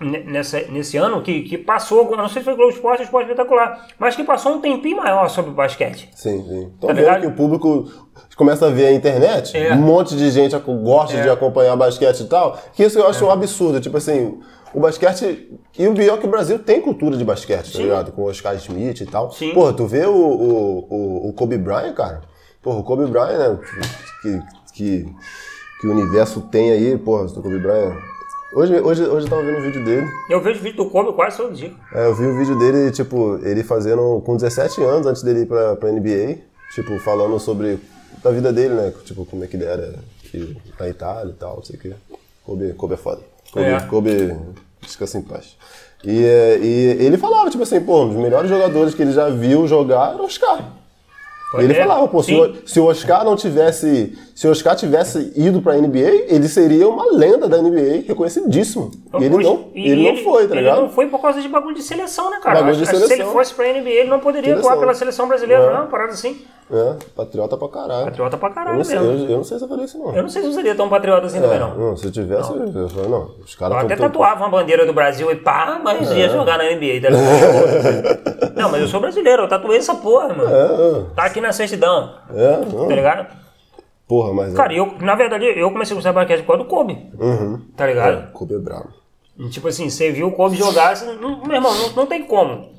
nessa, 0.00 0.60
nesse 0.68 0.96
ano 0.96 1.22
que, 1.22 1.42
que 1.42 1.56
passou, 1.58 2.10
não 2.16 2.28
sei 2.28 2.40
se 2.42 2.44
foi 2.44 2.54
Globo 2.56 2.72
Esporte 2.72 3.00
ou 3.00 3.04
Esporte 3.04 3.30
Espetacular, 3.30 3.86
mas 3.98 4.14
que 4.16 4.24
passou 4.24 4.52
um 4.54 4.60
tempinho 4.60 4.96
maior 4.98 5.28
sobre 5.28 5.50
o 5.50 5.54
basquete. 5.54 6.08
Sim, 6.14 6.42
sim. 6.44 6.72
Tô 6.80 6.86
Tá 6.88 6.92
vendo 6.92 7.04
ligado? 7.04 7.20
que 7.22 7.26
o 7.28 7.32
público 7.32 7.84
começa 8.36 8.66
a 8.66 8.70
ver 8.70 8.86
a 8.86 8.92
internet, 8.92 9.56
É. 9.56 9.72
um 9.72 9.76
monte 9.78 10.14
de 10.16 10.30
gente 10.30 10.56
gosta 10.58 11.16
É. 11.16 11.22
de 11.22 11.30
acompanhar 11.30 11.74
basquete 11.76 12.20
e 12.20 12.26
tal, 12.26 12.58
que 12.74 12.82
isso 12.84 12.98
eu 12.98 13.06
acho 13.08 13.24
um 13.24 13.30
absurdo. 13.30 13.80
Tipo 13.80 13.96
assim, 13.96 14.38
o 14.74 14.80
basquete. 14.80 15.50
E 15.78 15.86
o 15.88 15.94
pior 15.94 16.16
é 16.16 16.20
que 16.20 16.26
o 16.26 16.30
Brasil 16.30 16.58
tem 16.58 16.80
cultura 16.82 17.16
de 17.16 17.24
basquete, 17.24 17.72
tá 17.72 17.78
Sim. 17.78 17.82
ligado? 17.84 18.12
Com 18.12 18.22
o 18.22 18.26
Oscar 18.28 18.58
Schmidt 18.58 19.02
e 19.02 19.06
tal. 19.06 19.30
Sim. 19.32 19.52
Porra, 19.54 19.72
tu 19.72 19.86
vê 19.86 20.04
o, 20.04 20.14
o, 20.14 20.78
o, 20.90 21.28
o 21.28 21.32
Kobe 21.32 21.56
Bryant, 21.56 21.94
cara? 21.94 22.22
Porra, 22.62 22.78
o 22.78 22.82
Kobe 22.84 23.06
Bryant, 23.06 23.38
né? 23.38 23.58
Que, 24.22 24.42
que, 24.74 25.14
que 25.80 25.86
o 25.86 25.92
universo 25.92 26.40
tem 26.42 26.70
aí, 26.72 26.98
porra, 26.98 27.26
do 27.26 27.42
Kobe 27.42 27.58
Bryant. 27.58 27.96
Hoje, 28.52 28.80
hoje, 28.80 29.02
hoje 29.04 29.26
eu 29.26 29.30
tava 29.30 29.42
vendo 29.42 29.58
um 29.58 29.62
vídeo 29.62 29.84
dele. 29.84 30.06
Eu 30.30 30.40
vejo 30.40 30.60
vídeo 30.62 30.84
do 30.84 30.90
Kobe 30.90 31.12
quase 31.12 31.36
todo 31.36 31.52
dia. 31.52 31.72
É, 31.92 32.06
eu 32.06 32.14
vi 32.14 32.24
o 32.24 32.36
vídeo 32.38 32.58
dele, 32.58 32.90
tipo, 32.90 33.38
ele 33.42 33.62
fazendo 33.62 34.22
com 34.24 34.36
17 34.36 34.82
anos 34.82 35.06
antes 35.06 35.22
dele 35.22 35.40
ir 35.40 35.46
pra, 35.46 35.76
pra 35.76 35.90
NBA, 35.90 36.38
tipo, 36.74 36.98
falando 37.00 37.38
sobre 37.40 37.78
a 38.24 38.30
vida 38.30 38.52
dele, 38.52 38.74
né? 38.74 38.92
Tipo, 39.04 39.26
como 39.26 39.44
é 39.44 39.46
que 39.46 39.56
ele 39.56 39.64
era 39.64 39.94
aqui 40.24 40.56
na 40.78 40.88
Itália 40.88 41.30
e 41.30 41.34
tal, 41.34 41.56
não 41.56 41.64
sei 41.64 41.76
o 41.76 41.78
quê. 41.78 41.92
Kobe, 42.44 42.72
Kobe 42.74 42.94
é 42.94 42.96
foda. 42.96 43.20
Kobe, 43.52 43.64
É. 43.66 43.80
Kobe 43.80 44.36
descansa 44.80 45.18
em 45.18 45.22
paz. 45.22 45.56
E, 46.04 46.24
é, 46.24 46.58
e 46.58 47.04
ele 47.04 47.18
falava, 47.18 47.50
tipo 47.50 47.64
assim, 47.64 47.80
pô, 47.80 48.04
um 48.04 48.08
dos 48.08 48.16
melhores 48.16 48.48
jogadores 48.48 48.94
que 48.94 49.02
ele 49.02 49.12
já 49.12 49.28
viu 49.28 49.66
jogar 49.66 50.12
era 50.12 50.22
o 50.22 50.26
Oscar. 50.26 50.64
E 51.54 51.62
ele 51.62 51.72
É, 51.74 51.76
falava, 51.82 52.08
pô, 52.08 52.22
se 52.22 52.34
o, 52.34 52.54
se 52.66 52.80
o 52.80 52.86
Oscar 52.86 53.24
não 53.24 53.36
tivesse. 53.36 54.18
Se 54.34 54.46
o 54.46 54.50
Oscar 54.50 54.76
tivesse 54.76 55.32
ido 55.34 55.62
pra 55.62 55.76
NBA, 55.76 56.26
ele 56.28 56.46
seria 56.48 56.86
uma 56.86 57.06
lenda 57.10 57.48
da 57.48 57.56
NBA, 57.56 58.04
reconhecidíssimo. 58.06 58.90
E 59.18 59.24
ele 59.24 59.34
Hoje- 59.36 59.46
não, 59.48 59.64
e 59.74 59.90
ele 59.90 60.12
não 60.12 60.22
foi, 60.22 60.46
tá 60.46 60.54
ele 60.54 60.64
ligado? 60.64 60.80
não 60.82 60.90
foi 60.90 61.06
por 61.06 61.22
causa 61.22 61.40
de 61.40 61.48
bagulho 61.48 61.74
de 61.74 61.82
seleção, 61.82 62.30
né, 62.30 62.38
cara? 62.42 62.56
Bagulho 62.56 62.74
de 62.76 62.80
que 62.82 62.86
Se 62.88 62.96
ele 62.96 63.06
seleção. 63.06 63.32
fosse 63.32 63.54
pra 63.54 63.66
NBA, 63.72 63.88
ele 63.88 64.10
não 64.10 64.20
poderia 64.20 64.50
Seleção. 64.50 64.70
atuar 64.70 64.80
pela 64.80 64.92
seleção 64.94 65.26
brasileira, 65.26 65.62
É. 65.62 65.66
não, 65.70 65.74
uma 65.76 65.86
parada 65.86 66.12
assim. 66.12 66.42
É, 66.70 66.94
patriota 67.14 67.56
pra 67.56 67.68
caralho. 67.68 68.04
Patriota 68.06 68.36
pra 68.36 68.48
Eu 68.48 68.54
caralho 68.54 68.76
não, 68.78 68.84
sei, 68.84 68.98
mesmo. 68.98 69.24
eu, 69.24 69.30
eu 69.30 69.36
não 69.38 69.44
sei 69.44 69.56
se 69.56 69.64
eu 69.64 69.68
falei 69.68 69.84
isso, 69.84 69.98
não. 69.98 70.14
Eu 70.16 70.22
não 70.24 70.28
sei 70.28 70.42
se 70.42 70.48
eu 70.48 70.52
seria 70.52 70.74
tão 70.74 70.88
patriota 70.88 71.26
assim 71.28 71.40
também, 71.40 71.56
É, 71.56 71.60
não. 71.60 71.74
não, 71.78 71.96
se 71.96 72.04
eu 72.06 72.10
tivesse, 72.12 72.50
eu, 72.50 72.66
eu 72.82 72.88
falei, 72.90 73.08
não. 73.08 73.30
Os 73.42 73.52
Eu 73.54 73.58
caras 73.58 73.84
até 73.84 73.96
tão- 73.96 74.06
tatuava 74.08 74.40
uma 74.44 74.50
bandeira 74.50 74.84
do 74.84 74.92
Brasil 74.92 75.30
e 75.30 75.36
pá, 75.36 75.80
mas 75.82 76.10
É. 76.10 76.18
ia 76.18 76.28
jogar 76.28 76.58
na 76.58 76.64
NBA, 76.64 77.00
tá 77.00 77.08
ligado? 77.08 78.26
Não, 78.56 78.70
mas 78.70 78.80
eu 78.80 78.88
sou 78.88 79.00
brasileiro, 79.00 79.42
eu 79.42 79.48
tatuei 79.48 79.76
essa 79.78 79.94
porra, 79.94 80.28
mano. 80.32 80.48
É, 80.50 81.02
Tá 81.14 81.26
aqui 81.36 81.40
na 81.42 81.52
certidão, 81.52 82.14
é, 82.34 82.44
é, 82.44 82.64
não. 82.64 82.88
tá 82.88 82.94
ligado? 82.94 83.26
Porra, 84.08 84.32
mas. 84.32 84.54
Cara, 84.54 84.72
eu, 84.72 84.94
na 85.00 85.14
verdade, 85.14 85.44
eu 85.44 85.70
comecei 85.70 85.94
a 85.94 85.96
gostar 85.96 86.10
de 86.10 86.14
basquete 86.14 86.40
por 86.40 86.46
causa 86.48 86.62
do 86.64 86.68
Kobe, 86.68 87.10
Uhum. 87.18 87.60
tá 87.76 87.86
ligado? 87.86 88.18
É, 88.18 88.26
Kobe 88.32 88.54
é 88.54 88.58
brabo. 88.58 88.88
E, 89.38 89.48
Tipo 89.50 89.68
assim, 89.68 89.90
você 89.90 90.10
viu 90.10 90.28
o 90.28 90.32
Kobe 90.32 90.56
jogar, 90.56 90.96
você, 90.96 91.04
não, 91.14 91.42
meu 91.44 91.56
irmão, 91.56 91.74
não, 91.74 91.90
não 91.90 92.06
tem 92.06 92.24
como. 92.24 92.74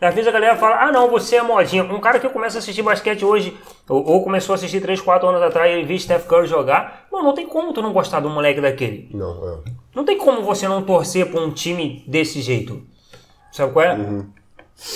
Às 0.00 0.14
vezes 0.14 0.26
a 0.26 0.32
galera 0.32 0.56
fala, 0.56 0.82
ah 0.82 0.90
não, 0.90 1.08
você 1.08 1.36
é 1.36 1.42
modinha. 1.42 1.84
Um 1.84 2.00
cara 2.00 2.18
que 2.18 2.28
começa 2.28 2.58
a 2.58 2.60
assistir 2.60 2.82
basquete 2.82 3.24
hoje, 3.24 3.56
ou, 3.88 4.04
ou 4.04 4.24
começou 4.24 4.52
a 4.52 4.56
assistir 4.56 4.80
3, 4.80 5.00
4 5.00 5.28
anos 5.28 5.40
atrás 5.42 5.78
e 5.78 5.84
viu 5.84 5.96
Steph 5.98 6.26
Curry 6.26 6.48
jogar, 6.48 7.06
mano, 7.12 7.26
não 7.28 7.34
tem 7.34 7.46
como 7.46 7.72
tu 7.72 7.80
não 7.82 7.92
gostar 7.92 8.24
um 8.26 8.30
moleque 8.30 8.60
daquele. 8.60 9.08
Não, 9.14 9.48
é. 9.48 9.58
Não 9.94 10.04
tem 10.04 10.18
como 10.18 10.42
você 10.42 10.66
não 10.66 10.82
torcer 10.82 11.30
pra 11.30 11.40
um 11.40 11.52
time 11.52 12.02
desse 12.08 12.40
jeito. 12.40 12.82
Sabe 13.52 13.72
qual 13.72 13.84
é? 13.84 13.96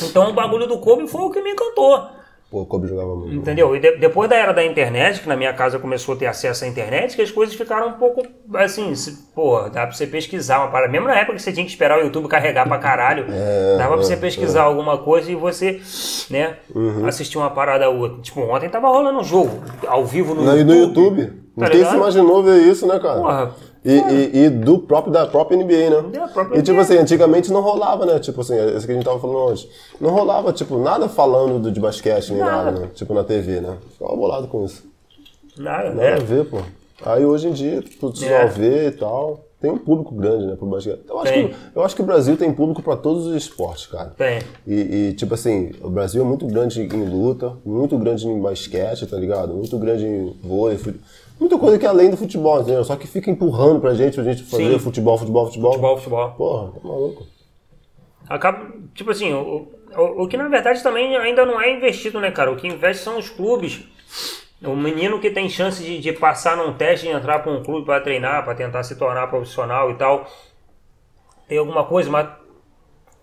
Então 0.03 0.31
o 0.31 0.33
bagulho 0.33 0.67
do 0.67 0.79
Kobe 0.79 1.07
foi 1.07 1.21
o 1.23 1.31
que 1.31 1.41
me 1.41 1.53
encantou. 1.53 2.09
Pô, 2.49 2.61
o 2.63 2.67
Kobe 2.67 2.87
jogava 2.87 3.15
muito. 3.17 3.35
Entendeu? 3.35 3.75
E 3.75 3.81
de- 3.81 3.97
depois 3.97 4.31
da 4.31 4.37
era 4.37 4.53
da 4.53 4.65
internet, 4.65 5.21
que 5.21 5.29
na 5.29 5.37
minha 5.37 5.53
casa 5.53 5.81
começou 5.81 6.15
a 6.15 6.17
ter 6.19 6.27
acesso 6.27 6.65
à 6.65 6.69
internet, 6.69 7.17
que 7.17 7.23
as 7.23 7.31
coisas 7.31 7.55
ficaram 7.57 7.89
um 7.89 7.93
pouco 7.95 8.23
assim, 8.55 8.95
se, 8.95 9.31
pô, 9.35 9.63
dá 9.63 9.85
pra 9.85 9.91
você 9.93 10.07
pesquisar 10.07 10.61
uma 10.61 10.69
parada. 10.71 10.93
Mesmo 10.93 11.09
na 11.09 11.17
época 11.17 11.35
que 11.35 11.43
você 11.43 11.53
tinha 11.53 11.65
que 11.67 11.73
esperar 11.73 11.99
o 11.99 12.03
YouTube 12.03 12.29
carregar 12.29 12.69
pra 12.69 12.79
caralho, 12.79 13.27
dava 13.77 13.95
pra 13.95 14.03
você 14.05 14.17
pesquisar 14.17 14.63
alguma 14.63 14.97
coisa 14.99 15.31
e 15.31 15.35
você, 15.35 15.81
né, 16.31 16.57
assistir 17.07 17.37
uma 17.37 17.51
parada 17.51 17.91
ou 17.91 17.99
outra. 17.99 18.23
Tipo, 18.23 18.41
ontem 18.43 18.69
tava 18.69 18.87
rolando 18.89 19.19
um 19.19 19.25
jogo 19.25 19.63
ao 19.87 20.05
vivo 20.07 20.33
no, 20.33 20.43
No, 20.43 20.57
YouTube. 20.57 20.65
no 20.67 20.75
YouTube. 20.77 21.33
Tá 21.59 21.71
Quem 21.71 21.85
se 21.85 21.95
imaginou 21.97 22.43
ver 22.45 22.59
isso, 22.63 22.87
né, 22.87 22.99
cara? 23.01 23.19
Porra, 23.21 23.55
E, 23.89 23.93
e, 24.37 24.45
e 24.47 24.51
do 24.51 24.79
próprio, 24.81 25.13
da 25.13 25.27
própria 25.27 25.57
NBA, 25.57 25.91
né? 26.03 26.09
Da 26.19 26.27
própria 26.29 26.59
e 26.59 26.63
tipo 26.63 26.73
NBA. 26.73 26.83
assim, 26.83 26.97
antigamente 26.99 27.53
não 27.53 27.61
rolava, 27.61 28.05
né? 28.05 28.19
Tipo 28.19 28.41
assim, 28.41 28.57
esse 28.77 28.85
que 28.85 28.91
a 28.93 28.95
gente 28.97 29.05
tava 29.05 29.21
falando 29.21 29.49
antes. 29.51 29.69
Não 30.01 30.11
rolava, 30.11 30.53
tipo, 30.53 30.77
nada 30.79 31.09
falando 31.09 31.61
do- 31.61 31.71
de 31.71 31.79
basquete 31.79 32.31
nem 32.33 32.41
nada, 32.41 32.65
Nada. 32.73 32.81
né? 32.81 32.89
Tipo 32.95 33.15
na 33.15 33.23
TV, 33.23 33.61
né? 33.61 33.77
Ficava 33.93 34.17
bolado 34.17 34.49
com 34.49 34.65
isso. 34.65 34.83
Nada, 35.57 35.91
Nada 35.91 36.09
a 36.17 36.19
né? 36.19 36.25
ver, 36.25 36.45
pô. 36.47 36.59
Aí 37.05 37.25
hoje 37.25 37.49
em 37.49 37.53
dia, 37.53 37.83
tu 38.01 38.15
só 38.17 38.27
É. 38.27 38.47
vê 38.47 38.89
e 38.89 38.91
tal. 38.93 39.41
tem 39.59 39.71
um 39.71 39.79
público 39.79 40.15
grande, 40.15 40.47
né, 40.47 40.55
pro 40.55 40.67
basquete. 40.67 41.01
Eu 41.09 41.19
acho, 41.19 41.33
Tem. 41.33 41.49
que, 41.49 41.55
eu 41.75 41.83
acho 41.83 41.97
que 41.97 42.03
o 42.03 42.05
Brasil 42.05 42.37
tem 42.37 42.53
público 42.53 42.83
para 42.83 42.95
todos 42.95 43.27
os 43.27 43.35
esportes, 43.35 43.87
cara. 43.87 44.11
Tem. 44.17 44.41
E, 44.67 44.75
e, 45.09 45.13
tipo 45.15 45.33
assim, 45.33 45.73
o 45.83 45.89
Brasil 45.89 46.23
é 46.23 46.25
muito 46.27 46.47
grande 46.47 46.83
em 46.83 47.05
luta, 47.09 47.55
muito 47.65 47.97
grande 47.99 48.29
em 48.29 48.39
basquete, 48.39 49.07
tá 49.07 49.17
ligado? 49.17 49.55
Muito 49.55 49.77
grande 49.79 50.05
em 50.05 50.37
vôlei, 50.45 50.77
fute- 50.77 51.01
muita 51.39 51.59
coisa 51.59 51.79
que 51.79 51.87
é 51.87 51.89
além 51.89 52.11
do 52.11 52.17
futebol, 52.17 52.61
entendeu? 52.61 52.85
Só 52.85 52.97
que 52.97 53.07
fica 53.07 53.31
empurrando 53.31 53.81
pra 53.81 53.95
gente, 53.95 54.15
pra 54.15 54.25
gente 54.25 54.43
fazer 54.45 54.73
Sim. 54.73 54.79
futebol, 54.79 55.19
futebol, 55.19 55.47
futebol. 55.47 55.73
Futebol, 55.73 55.97
futebol. 55.97 56.31
Porra, 56.33 56.73
tá 56.73 56.81
maluco. 56.89 57.27
Acaba, 58.29 58.73
tipo 58.95 59.11
assim, 59.11 59.33
o, 59.33 59.69
o, 59.97 60.25
o 60.25 60.29
que 60.29 60.37
na 60.37 60.49
verdade 60.49 60.83
também 60.83 61.17
ainda 61.17 61.47
não 61.47 61.61
é 61.61 61.73
investido, 61.73 62.21
né, 62.21 62.31
cara? 62.31 62.51
O 62.51 62.57
que 62.57 62.67
investe 62.67 63.03
são 63.05 63.19
os 63.19 63.31
clubes. 63.31 63.85
O 64.63 64.75
menino 64.75 65.21
que 65.21 65.31
tem 65.31 65.49
chance 65.49 65.83
de, 65.83 65.99
de 65.99 66.13
passar 66.13 66.57
num 66.57 66.73
teste 66.73 67.07
e 67.07 67.11
entrar 67.11 67.41
para 67.41 67.53
um 67.53 67.63
clube 67.63 67.85
para 67.85 68.01
treinar, 68.01 68.45
para 68.45 68.55
tentar 68.55 68.83
se 68.83 68.97
tornar 68.97 69.27
profissional 69.29 69.91
e 69.91 69.95
tal. 69.95 70.27
Tem 71.47 71.59
alguma 71.59 71.85
coisa, 71.85 72.11
mas 72.11 72.29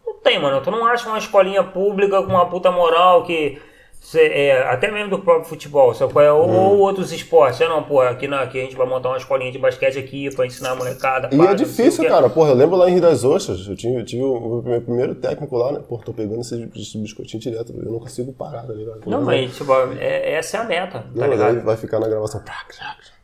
não 0.05 0.19
tem, 0.19 0.39
mano. 0.39 0.61
Tu 0.61 0.69
não 0.71 0.85
acha 0.85 1.09
uma 1.09 1.17
escolinha 1.17 1.63
pública 1.63 2.21
com 2.21 2.29
uma 2.29 2.45
puta 2.49 2.71
moral 2.71 3.23
que. 3.23 3.61
Cê- 4.03 4.27
é, 4.27 4.63
até 4.67 4.91
mesmo 4.91 5.09
do 5.09 5.19
próprio 5.19 5.45
futebol, 5.49 5.93
sabe 5.93 6.11
qual 6.13 6.23
é? 6.25 6.31
Ou, 6.31 6.47
ou 6.49 6.77
outros 6.79 7.11
esportes. 7.11 7.59
É, 7.61 7.67
não, 7.67 7.81
pô, 7.83 8.01
aqui, 8.01 8.27
aqui 8.27 8.59
a 8.59 8.63
gente 8.63 8.75
vai 8.75 8.85
montar 8.85 9.09
uma 9.09 9.17
escolinha 9.17 9.51
de 9.51 9.57
basquete 9.57 9.97
aqui 9.97 10.29
pra 10.35 10.45
ensinar 10.45 10.71
a 10.71 10.75
molecada. 10.75 11.29
E 11.31 11.35
é 11.39 11.43
sei 11.43 11.53
o 11.53 11.55
difícil, 11.55 12.07
cara. 12.07 12.29
Porra, 12.29 12.49
eu 12.49 12.55
lembro 12.55 12.75
lá 12.75 12.87
em 12.89 12.93
Rio 12.93 13.01
das 13.01 13.23
Ostras, 13.23 13.65
eu, 13.67 13.75
tinha, 13.75 13.97
eu 13.97 14.05
tive 14.05 14.21
o 14.23 14.61
meu 14.63 14.81
primeiro 14.81 15.15
técnico 15.15 15.55
lá, 15.57 15.71
né? 15.71 15.79
Pô, 15.87 15.97
tô 15.97 16.13
pegando 16.13 16.41
esse, 16.41 16.69
esse 16.75 16.97
biscoitinho 16.97 17.41
direto, 17.41 17.73
eu 17.75 17.91
não 17.91 17.99
consigo 17.99 18.33
parar, 18.33 18.63
tá 18.63 18.73
ligado? 18.73 18.99
Não, 19.05 19.21
mas 19.21 19.55
tipo, 19.55 19.71
é- 19.99 20.33
essa 20.33 20.57
é 20.57 20.59
a 20.59 20.63
meta, 20.65 20.99
tá 20.99 21.05
Não, 21.15 21.27
ligado? 21.27 21.61
vai 21.61 21.77
ficar 21.77 21.99
na 21.99 22.07
gravação. 22.07 22.43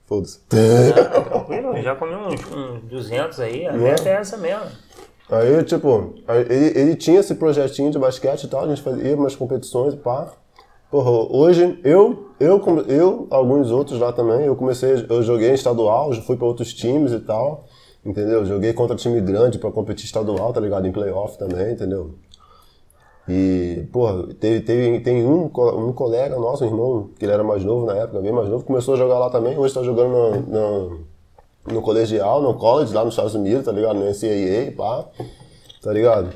Foda-se. 0.07 0.39
Tranquilo, 0.47 1.81
já 1.81 1.95
comi 1.95 2.15
uns, 2.15 2.41
uns 2.51 2.81
200 2.83 3.39
aí, 3.39 3.67
a 3.67 3.73
meta 3.73 4.09
é 4.09 4.13
essa 4.13 4.37
mesmo. 4.37 4.65
Aí, 5.29 5.63
tipo, 5.63 6.15
ele, 6.49 6.79
ele 6.79 6.95
tinha 6.95 7.19
esse 7.19 7.35
projetinho 7.35 7.91
de 7.91 7.99
basquete 7.99 8.45
e 8.45 8.47
tal, 8.47 8.63
a 8.65 8.67
gente 8.67 8.81
fazia 8.81 9.15
umas 9.15 9.35
competições 9.35 9.93
e 9.93 9.97
pá. 9.97 10.33
Porra, 10.89 11.11
hoje 11.11 11.79
eu, 11.83 12.31
eu, 12.39 12.59
eu, 12.87 13.27
alguns 13.29 13.69
outros 13.69 13.99
lá 13.99 14.11
também, 14.11 14.45
eu 14.45 14.55
comecei, 14.55 15.05
eu 15.07 15.21
joguei 15.21 15.53
estadual, 15.53 16.11
fui 16.23 16.35
pra 16.35 16.47
outros 16.47 16.73
times 16.73 17.11
e 17.11 17.19
tal, 17.19 17.65
entendeu? 18.03 18.43
Joguei 18.43 18.73
contra 18.73 18.95
time 18.95 19.21
grande 19.21 19.59
pra 19.59 19.71
competir 19.71 20.05
estadual, 20.05 20.51
tá 20.51 20.59
ligado? 20.59 20.87
Em 20.87 20.91
playoff 20.91 21.37
também, 21.37 21.73
entendeu? 21.73 22.15
E, 23.27 23.87
porra, 23.91 24.33
teve, 24.39 24.61
teve, 24.61 24.99
tem 25.01 25.23
um, 25.23 25.43
um 25.45 25.93
colega 25.93 26.35
nosso, 26.37 26.63
um 26.63 26.67
irmão, 26.67 27.09
que 27.19 27.23
ele 27.23 27.33
era 27.33 27.43
mais 27.43 27.63
novo 27.63 27.85
na 27.85 27.93
época, 27.95 28.19
bem 28.19 28.31
mais 28.31 28.49
novo, 28.49 28.65
começou 28.65 28.95
a 28.95 28.97
jogar 28.97 29.19
lá 29.19 29.29
também, 29.29 29.55
hoje 29.55 29.75
tá 29.75 29.83
jogando 29.83 30.09
no, 30.09 30.41
no, 30.41 30.99
no 31.71 31.81
colegial, 31.83 32.41
no 32.41 32.55
college, 32.55 32.91
lá 32.91 33.05
nos 33.05 33.13
Estados 33.13 33.35
Unidos, 33.35 33.63
tá 33.63 33.71
ligado? 33.71 33.99
No 33.99 34.09
NCAA, 34.09 34.71
pá, 34.75 35.05
tá 35.83 35.93
ligado? 35.93 36.33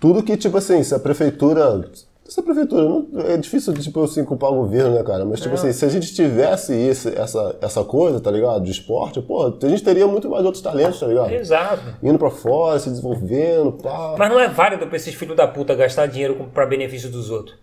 Tudo 0.00 0.24
que, 0.24 0.36
tipo 0.36 0.56
assim, 0.56 0.82
se 0.82 0.92
a 0.92 0.98
prefeitura... 0.98 1.88
Se 2.34 2.40
a 2.40 2.42
prefeitura, 2.42 2.82
não, 2.82 3.06
é 3.28 3.36
difícil, 3.36 3.72
tipo, 3.74 4.02
assim, 4.02 4.24
culpar 4.24 4.50
o 4.50 4.56
governo, 4.56 4.96
né, 4.96 5.04
cara? 5.04 5.24
Mas, 5.24 5.38
tipo 5.40 5.54
assim, 5.54 5.72
se 5.72 5.84
a 5.84 5.88
gente 5.88 6.12
tivesse 6.12 6.74
esse, 6.74 7.16
essa, 7.16 7.56
essa 7.62 7.84
coisa, 7.84 8.18
tá 8.18 8.28
ligado? 8.28 8.64
De 8.64 8.72
esporte, 8.72 9.22
pô, 9.22 9.54
a 9.62 9.68
gente 9.68 9.84
teria 9.84 10.04
muito 10.04 10.28
mais 10.28 10.44
outros 10.44 10.60
talentos, 10.60 10.98
tá 10.98 11.06
ligado? 11.06 11.30
Exato. 11.30 11.94
Indo 12.02 12.18
pra 12.18 12.32
fora, 12.32 12.76
se 12.80 12.90
desenvolvendo, 12.90 13.74
pá. 13.74 14.16
Mas 14.18 14.28
não 14.28 14.40
é 14.40 14.48
válido 14.48 14.84
pra 14.88 14.96
esses 14.96 15.14
filhos 15.14 15.36
da 15.36 15.46
puta 15.46 15.76
gastar 15.76 16.06
dinheiro 16.06 16.50
pra 16.52 16.66
benefício 16.66 17.08
dos 17.08 17.30
outros. 17.30 17.56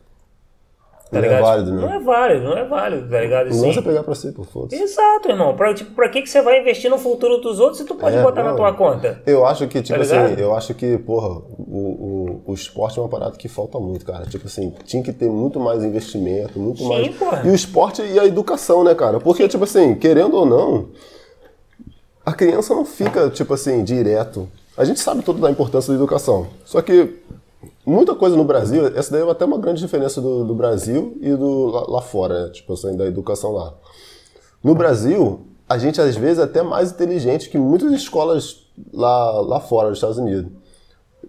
Tá 1.11 1.17
Não 1.19 1.25
é 1.25 1.27
ligado? 1.27 1.41
válido, 1.43 1.71
né? 1.73 1.81
Não 1.81 1.93
é 1.93 1.99
válido, 1.99 2.43
não 2.45 2.57
é 2.57 2.63
válido, 2.65 3.09
tá 3.09 3.19
ligado? 3.19 3.49
Não 3.49 3.69
Assim, 3.69 3.77
é 3.77 3.81
pegar 3.81 4.03
pra 4.03 4.15
si, 4.15 4.31
pô, 4.31 4.43
foda-se. 4.45 4.81
Exato, 4.81 5.27
irmão. 5.29 5.53
Pra, 5.57 5.73
tipo, 5.73 5.91
pra 5.93 6.07
que, 6.07 6.21
que 6.21 6.29
você 6.29 6.41
vai 6.41 6.61
investir 6.61 6.89
no 6.89 6.97
futuro 6.97 7.37
dos 7.39 7.59
outros 7.59 7.79
se 7.79 7.83
tu 7.85 7.95
pode 7.95 8.15
É, 8.15 8.23
botar 8.23 8.43
na 8.43 8.51
não. 8.51 8.55
tua 8.55 8.73
conta? 8.73 9.21
Eu 9.25 9.45
acho 9.45 9.67
que, 9.67 9.81
tipo 9.81 9.99
Tá 9.99 10.05
assim, 10.05 10.13
ligado? 10.15 10.39
eu 10.39 10.55
acho 10.55 10.73
que, 10.73 10.97
porra, 10.99 11.27
o, 11.27 12.41
o, 12.47 12.51
o 12.51 12.53
esporte 12.53 12.97
é 12.97 13.01
uma 13.01 13.09
parada 13.09 13.35
que 13.37 13.49
falta 13.49 13.77
muito, 13.77 14.05
cara. 14.05 14.25
Tipo 14.25 14.47
assim, 14.47 14.73
tinha 14.85 15.03
que 15.03 15.11
ter 15.11 15.29
muito 15.29 15.59
mais 15.59 15.83
investimento, 15.83 16.57
muito 16.57 16.77
Sim, 16.79 16.87
mais. 16.87 17.13
porra. 17.17 17.41
E 17.45 17.49
o 17.49 17.55
esporte 17.55 18.01
e 18.01 18.17
a 18.17 18.25
educação, 18.25 18.81
né, 18.83 18.95
cara? 18.95 19.19
Porque, 19.19 19.45
tipo 19.49 19.65
assim, 19.65 19.95
querendo 19.95 20.37
ou 20.37 20.45
não, 20.45 20.87
a 22.25 22.31
criança 22.33 22.73
não 22.73 22.85
fica, 22.85 23.29
tipo 23.29 23.53
assim, 23.53 23.83
direto. 23.83 24.47
A 24.77 24.85
gente 24.85 24.99
sabe 25.01 25.21
tudo 25.23 25.41
da 25.41 25.51
importância 25.51 25.91
da 25.91 25.97
educação. 25.97 26.47
Só 26.63 26.81
que 26.81 27.17
muita 27.91 28.15
coisa 28.15 28.35
no 28.35 28.43
Brasil, 28.43 28.87
essa 28.95 29.11
daí 29.11 29.21
é 29.21 29.29
até 29.29 29.45
uma 29.45 29.57
grande 29.57 29.81
diferença 29.81 30.21
do, 30.21 30.43
do 30.43 30.55
Brasil 30.55 31.17
e 31.21 31.35
do 31.35 31.67
lá, 31.67 31.85
lá 31.87 32.01
fora, 32.01 32.45
né? 32.45 32.49
Tipo 32.51 32.73
assim, 32.73 32.95
da 32.95 33.05
educação 33.05 33.51
lá. 33.51 33.73
No 34.63 34.73
Brasil, 34.73 35.41
a 35.67 35.77
gente 35.77 35.99
às 35.99 36.15
vezes 36.15 36.39
é 36.39 36.43
até 36.43 36.61
mais 36.61 36.91
inteligente 36.91 37.49
que 37.49 37.57
muitas 37.57 37.91
escolas 37.91 38.67
lá, 38.93 39.41
lá 39.41 39.59
fora 39.59 39.89
dos 39.89 39.97
Estados 39.97 40.17
Unidos. 40.17 40.51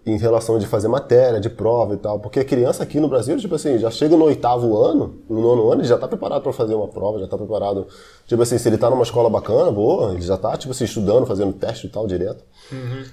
Em 0.04 0.16
relação 0.16 0.58
de 0.58 0.66
fazer 0.66 0.88
matéria, 0.88 1.40
de 1.40 1.48
prova 1.48 1.94
e 1.94 1.96
tal. 1.96 2.18
Porque 2.18 2.40
a 2.40 2.44
criança 2.44 2.82
aqui 2.82 2.98
no 2.98 3.06
Brasil, 3.06 3.36
tipo 3.36 3.54
assim, 3.54 3.78
já 3.78 3.88
chega 3.90 4.16
no 4.16 4.24
oitavo 4.24 4.76
ano, 4.76 5.20
no 5.30 5.40
nono 5.40 5.70
ano, 5.70 5.80
ele 5.80 5.88
já 5.88 5.96
tá 5.96 6.08
preparado 6.08 6.42
para 6.42 6.52
fazer 6.52 6.74
uma 6.74 6.88
prova, 6.88 7.20
já 7.20 7.28
tá 7.28 7.38
preparado. 7.38 7.86
Tipo 8.26 8.42
assim, 8.42 8.58
se 8.58 8.68
ele 8.68 8.78
tá 8.78 8.90
numa 8.90 9.04
escola 9.04 9.30
bacana, 9.30 9.70
boa, 9.70 10.12
ele 10.12 10.22
já 10.22 10.36
tá, 10.36 10.56
tipo 10.56 10.72
assim, 10.72 10.84
estudando, 10.84 11.24
fazendo 11.24 11.52
teste 11.52 11.86
e 11.86 11.90
tal 11.90 12.06
direto. 12.06 12.44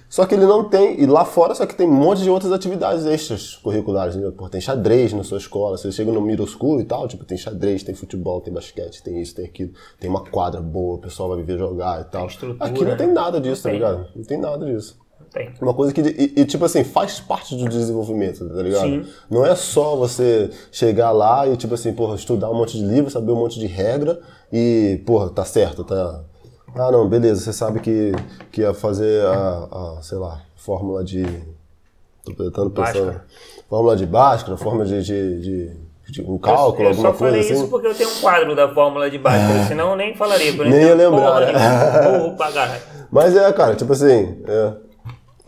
Só 0.10 0.26
que 0.26 0.34
ele 0.34 0.46
não 0.46 0.64
tem, 0.64 1.00
e 1.00 1.06
lá 1.06 1.26
fora 1.26 1.54
só 1.54 1.66
que 1.66 1.76
tem 1.76 1.88
um 1.88 1.94
monte 1.94 2.24
de 2.24 2.30
outras 2.30 2.52
atividades 2.52 3.06
extras 3.06 3.56
curriculares, 3.56 4.16
né? 4.16 4.32
Pô, 4.36 4.50
tem 4.50 4.62
xadrez 4.62 5.14
na 5.14 5.24
sua 5.24 5.38
escola, 5.38 5.78
você 5.78 5.92
chega 5.92 6.12
no 6.12 6.22
middle 6.22 6.48
school 6.48 6.80
e 6.80 6.84
tal, 6.84 7.08
tipo, 7.08 7.24
tem 7.26 7.38
xadrez, 7.38 7.84
tem 7.84 7.94
futebol, 7.94 8.42
tem 8.42 8.54
basquete, 8.54 9.04
tem 9.04 9.22
isso, 9.22 9.36
tem 9.36 9.46
aquilo, 9.46 9.72
tem 10.00 10.10
uma 10.10 10.24
quadra 10.24 10.62
boa, 10.62 10.96
o 10.96 11.00
pessoal 11.00 11.30
vai 11.30 11.38
viver 11.38 11.58
jogar 11.58 12.02
e 12.02 12.06
tal. 12.06 12.28
Aqui 12.60 12.82
não 12.82 12.92
né? 12.92 12.96
tem 12.96 13.08
nada 13.08 13.40
disso, 13.40 13.64
tá 13.64 13.72
ligado? 13.72 14.08
Não 14.16 14.24
tem 14.24 14.38
nada 14.38 14.66
disso. 14.66 14.98
Tem. 15.32 15.52
Uma 15.62 15.74
coisa 15.74 15.94
que, 15.94 16.02
e, 16.02 16.42
e, 16.42 16.46
tipo 16.46 16.66
assim, 16.66 16.84
faz 16.84 17.20
parte 17.20 17.56
do 17.56 17.70
desenvolvimento, 17.70 18.48
tá 18.50 18.62
ligado? 18.62 18.82
Sim. 18.82 19.06
Não 19.30 19.46
é 19.46 19.56
só 19.56 19.96
você 19.96 20.50
chegar 20.72 21.12
lá 21.12 21.48
e, 21.48 21.56
tipo 21.56 21.76
assim, 21.76 21.94
porra, 21.94 22.16
estudar 22.16 22.50
um 22.50 22.56
monte 22.56 22.78
de 22.78 22.84
livro, 22.84 23.12
saber 23.12 23.32
um 23.32 23.36
monte 23.36 23.60
de 23.60 23.68
regra 23.68 24.20
e, 24.52 25.02
porra, 25.06 25.30
tá 25.30 25.46
certo, 25.46 25.84
tá. 25.84 26.24
Ah, 26.76 26.92
não, 26.92 27.08
beleza, 27.08 27.42
você 27.42 27.54
sabe 27.54 27.80
que, 27.80 28.12
que 28.52 28.62
ia 28.62 28.74
fazer 28.74 29.26
a, 29.26 29.98
a, 29.98 30.02
sei 30.02 30.18
lá, 30.18 30.42
fórmula 30.56 31.04
de. 31.04 31.24
Tô 32.26 32.34
tentando. 32.34 32.70
Bhaskara. 32.70 33.26
Fórmula 33.70 33.96
de 33.96 34.06
Bhaskara, 34.06 34.58
fórmula 34.58 34.86
de, 34.86 35.04
de, 35.04 35.72
de, 36.10 36.22
um 36.24 36.40
cálculo, 36.40 36.84
eu 36.84 36.90
alguma 36.90 37.12
só 37.12 37.18
coisa 37.18 37.18
falei 37.18 37.40
assim. 37.42 37.54
isso 37.54 37.68
porque 37.68 37.88
eu 37.88 37.94
tenho 37.94 38.10
um 38.10 38.20
quadro 38.20 38.56
da 38.56 38.68
fórmula 38.74 39.10
de 39.10 39.18
Bhaskara, 39.20 39.66
senão 39.68 39.92
eu 39.92 39.96
nem 39.96 40.16
falaria. 40.16 40.52
eu 40.52 40.66
Nem 40.66 40.82
ia 40.82 40.96
lembrar, 40.96 41.22
porra 41.22 41.40
né? 41.42 41.52
Mas 43.12 43.36
é, 43.36 43.52
cara, 43.54 43.76
tipo 43.76 43.94
assim. 43.94 44.42
é. 44.48 44.89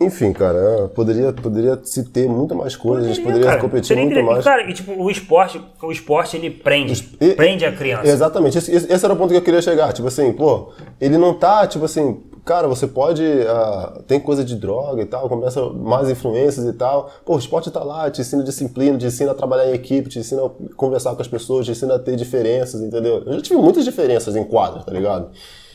Enfim, 0.04 0.32
cara, 0.32 0.90
poderia, 0.94 1.32
poderia 1.32 1.78
se 1.84 2.04
ter 2.04 2.28
muito 2.28 2.54
mais 2.54 2.76
coisas, 2.76 3.06
a 3.06 3.08
gente 3.14 3.22
poderia 3.22 3.46
cara, 3.46 3.60
competir 3.60 3.88
seria 3.88 4.04
muito 4.04 4.22
mais. 4.22 4.44
Cara, 4.44 4.68
e 4.70 4.72
tipo, 4.74 4.92
o 4.92 5.10
esporte, 5.10 5.60
o 5.82 5.92
esporte 5.92 6.36
ele 6.36 6.50
prende. 6.50 7.16
E- 7.20 7.34
prende 7.34 7.64
a 7.64 7.72
criança. 7.72 8.06
Exatamente, 8.08 8.58
esse, 8.58 8.72
esse- 8.74 9.04
era 9.04 9.14
o 9.14 9.16
ponto 9.16 9.30
que 9.30 9.36
eu 9.36 9.42
queria 9.42 9.62
chegar. 9.62 9.92
Tipo 9.92 10.08
assim, 10.08 10.32
pô, 10.32 10.70
ele 11.00 11.16
não 11.18 11.34
tá, 11.34 11.66
tipo 11.66 11.84
assim, 11.84 12.20
cara, 12.44 12.66
você 12.68 12.86
pode. 12.86 13.22
ah, 13.46 14.00
tem 14.06 14.18
coisa 14.20 14.44
de 14.44 14.56
droga 14.56 15.00
e 15.02 15.06
tal, 15.06 15.28
começa 15.28 15.62
mais 15.70 16.08
influências 16.10 16.64
e 16.66 16.72
tal. 16.72 17.10
Pô, 17.24 17.36
o 17.36 17.38
esporte 17.38 17.70
tá 17.70 17.82
lá, 17.84 18.10
te 18.10 18.20
ensina 18.20 18.42
disciplina, 18.42 18.98
te 18.98 19.06
ensina 19.06 19.32
a 19.32 19.34
trabalhar 19.34 19.70
em 19.70 19.74
equipe, 19.74 20.08
te 20.08 20.18
ensina 20.18 20.42
a 20.46 20.50
conversar 20.76 21.14
com 21.14 21.22
as 21.22 21.28
pessoas, 21.28 21.66
te 21.66 21.72
ensina 21.72 21.94
a 21.94 21.98
ter 21.98 22.16
diferenças, 22.16 22.80
entendeu? 22.80 23.22
Eu 23.26 23.34
já 23.34 23.42
tive 23.42 23.60
muitas 23.60 23.84
diferenças 23.84 24.34
em 24.36 24.44
quadra, 24.44 24.82
tá 24.82 24.92
ligado? 24.92 25.30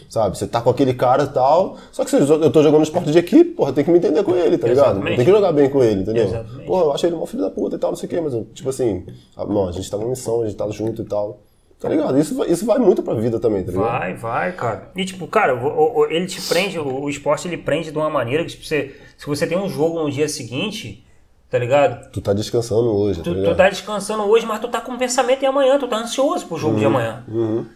Sabe, 0.10 0.38
você 0.38 0.48
tá 0.48 0.62
com 0.62 0.70
aquele 0.70 0.94
cara 0.94 1.24
e 1.24 1.28
tal, 1.28 1.76
só 1.92 2.06
que 2.06 2.16
eu 2.16 2.50
tô 2.52 2.64
jogando 2.64 2.84
esporte 2.84 3.12
de 3.12 3.18
equipe, 3.20 3.52
porra, 3.52 3.74
tem 3.74 3.84
que 3.84 3.92
me 3.92 3.98
entender 3.98 4.24
com 4.24 4.34
ele, 4.36 4.58
tá 4.58 4.68
ligado? 4.68 4.86
Exatamente. 4.92 5.16
Tem 5.18 5.26
que 5.26 5.32
jogar 5.32 5.52
bem 5.52 5.70
com 5.70 5.84
ele, 5.84 6.02
entendeu? 6.02 6.24
Exatamente. 6.24 6.66
Porra, 6.66 6.84
eu 6.86 6.92
acho 6.94 7.06
ele 7.08 7.16
um 7.16 7.26
filho 7.26 7.44
da 7.44 7.50
puta 7.50 7.76
e 7.76 7.80
tal, 7.80 7.92
não 7.92 7.98
sei 7.98 8.08
o 8.08 8.10
quê, 8.10 8.22
mas, 8.22 8.34
eu, 8.34 8.46
tipo 8.54 8.70
assim, 8.70 9.06
ah, 9.36 9.46
não, 9.46 9.68
a 9.68 9.72
gente 9.74 9.90
tá 9.92 9.98
numa 9.98 10.10
missão, 10.10 10.42
a 10.42 10.46
gente 10.46 10.56
tá 10.58 10.68
junto 10.70 11.02
e 11.02 11.06
tal. 11.06 11.40
Tá 11.80 11.90
ligado? 11.90 12.18
Isso, 12.18 12.36
vai- 12.36 12.50
isso 12.50 12.66
vai 12.66 12.80
muito 12.80 13.04
pra 13.04 13.14
vida 13.14 13.40
também, 13.40 13.64
tá 13.64 13.72
ligado? 13.72 13.86
Vai, 13.86 14.14
vai, 14.16 14.52
cara. 14.54 14.90
E 14.96 15.06
tipo, 15.06 15.28
cara, 15.28 15.54
o- 15.56 16.00
o- 16.00 16.06
ele 16.10 16.26
te 16.26 16.42
prende, 16.42 16.80
o, 16.80 17.02
o 17.04 17.10
esporte 17.10 17.48
ele 17.48 17.58
prende 17.58 17.92
de 17.92 17.98
uma 17.98 18.10
maneira 18.10 18.44
que 18.44 18.52
tipo, 18.52 18.66
você, 18.66 18.96
se 19.16 19.28
você 19.28 19.46
tem 19.46 19.58
um 19.58 19.70
jogo 19.70 20.02
no 20.02 20.10
dia 20.10 20.28
seguinte, 20.28 21.06
tá 21.50 21.58
ligado? 21.58 22.12
Tu 22.12 22.20
tá 22.22 22.34
descansando 22.34 22.90
hoje, 22.96 23.20
tá 23.20 23.24
Tu, 23.24 23.34
ligado? 23.34 23.54
tu 23.54 23.58
tá 23.58 23.70
descansando 23.70 24.24
hoje, 24.24 24.46
mas 24.46 24.60
tu 24.60 24.68
tá 24.68 24.82
com 24.82 24.98
pensamento 24.98 25.44
em 25.44 25.46
amanhã, 25.48 25.80
tu 25.80 25.88
tá 25.88 25.98
ansioso 25.98 26.46
pro 26.46 26.58
jogo 26.58 26.78
de 26.78 26.86
Uhum. 26.86 26.92
amanhã. 26.92 27.24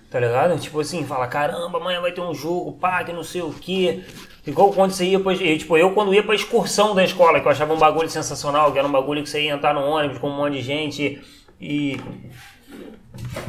Tá 0.10 0.20
ligado? 0.20 0.60
Tipo 0.60 0.80
assim, 0.82 1.06
fala, 1.06 1.28
caramba, 1.28 1.78
amanhã 1.78 2.02
vai 2.02 2.12
ter 2.12 2.22
um 2.22 2.34
jogo, 2.34 2.74
pá, 2.74 3.04
que 3.04 3.14
não 3.14 3.24
sei 3.24 3.42
o 3.42 3.52
quê. 3.54 4.02
Igual 4.46 4.72
quando 4.74 4.92
você 4.92 5.06
ia 5.06 5.20
pra. 5.20 5.34
e, 5.34 5.58
Tipo, 5.58 5.78
eu 5.78 5.92
quando 5.92 6.14
ia 6.14 6.24
pra 6.24 6.34
excursão 6.36 6.96
da 6.96 7.04
escola, 7.04 7.40
que 7.40 7.48
eu 7.48 7.52
achava 7.52 7.74
um 7.74 7.78
bagulho 7.78 8.10
sensacional, 8.10 8.72
que 8.72 8.80
era 8.80 8.88
um 8.88 8.92
bagulho 8.92 9.22
que 9.24 9.30
você 9.30 9.42
ia 9.44 9.54
entrar 9.54 9.74
no 9.74 9.82
ônibus 9.82 10.18
com 10.18 10.30
um 10.30 10.36
monte 10.36 10.54
de 10.54 10.62
gente 10.64 11.22
e 11.62 12.00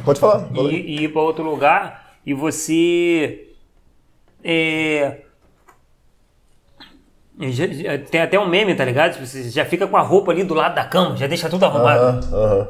Pode 0.05 0.19
falar. 0.19 0.47
e, 0.53 0.75
e 0.75 1.03
ir 1.05 1.07
para 1.11 1.21
outro 1.21 1.43
lugar 1.43 2.13
e 2.25 2.33
você 2.33 3.47
é, 4.43 5.22
tem 8.11 8.21
até 8.21 8.39
um 8.39 8.47
meme, 8.47 8.75
tá 8.75 8.85
ligado? 8.85 9.13
Tipo, 9.13 9.25
Você 9.25 9.49
já 9.49 9.65
fica 9.65 9.87
com 9.87 9.97
a 9.97 10.01
roupa 10.01 10.31
ali 10.31 10.43
do 10.43 10.53
lado 10.53 10.75
da 10.75 10.83
cama, 10.85 11.15
já 11.17 11.27
deixa 11.27 11.49
tudo 11.49 11.65
arrumado, 11.65 12.01
Aham, 12.33 12.43
aham. 12.45 12.67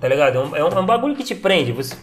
tá 0.00 0.08
ligado? 0.08 0.36
É 0.36 0.40
um, 0.42 0.56
é 0.56 0.64
um- 0.64 0.78
é 0.78 0.80
um 0.80 0.86
bagulho 0.86 1.14
que 1.16 1.24
te 1.24 1.34
prende. 1.34 1.72
Você, 1.72 1.94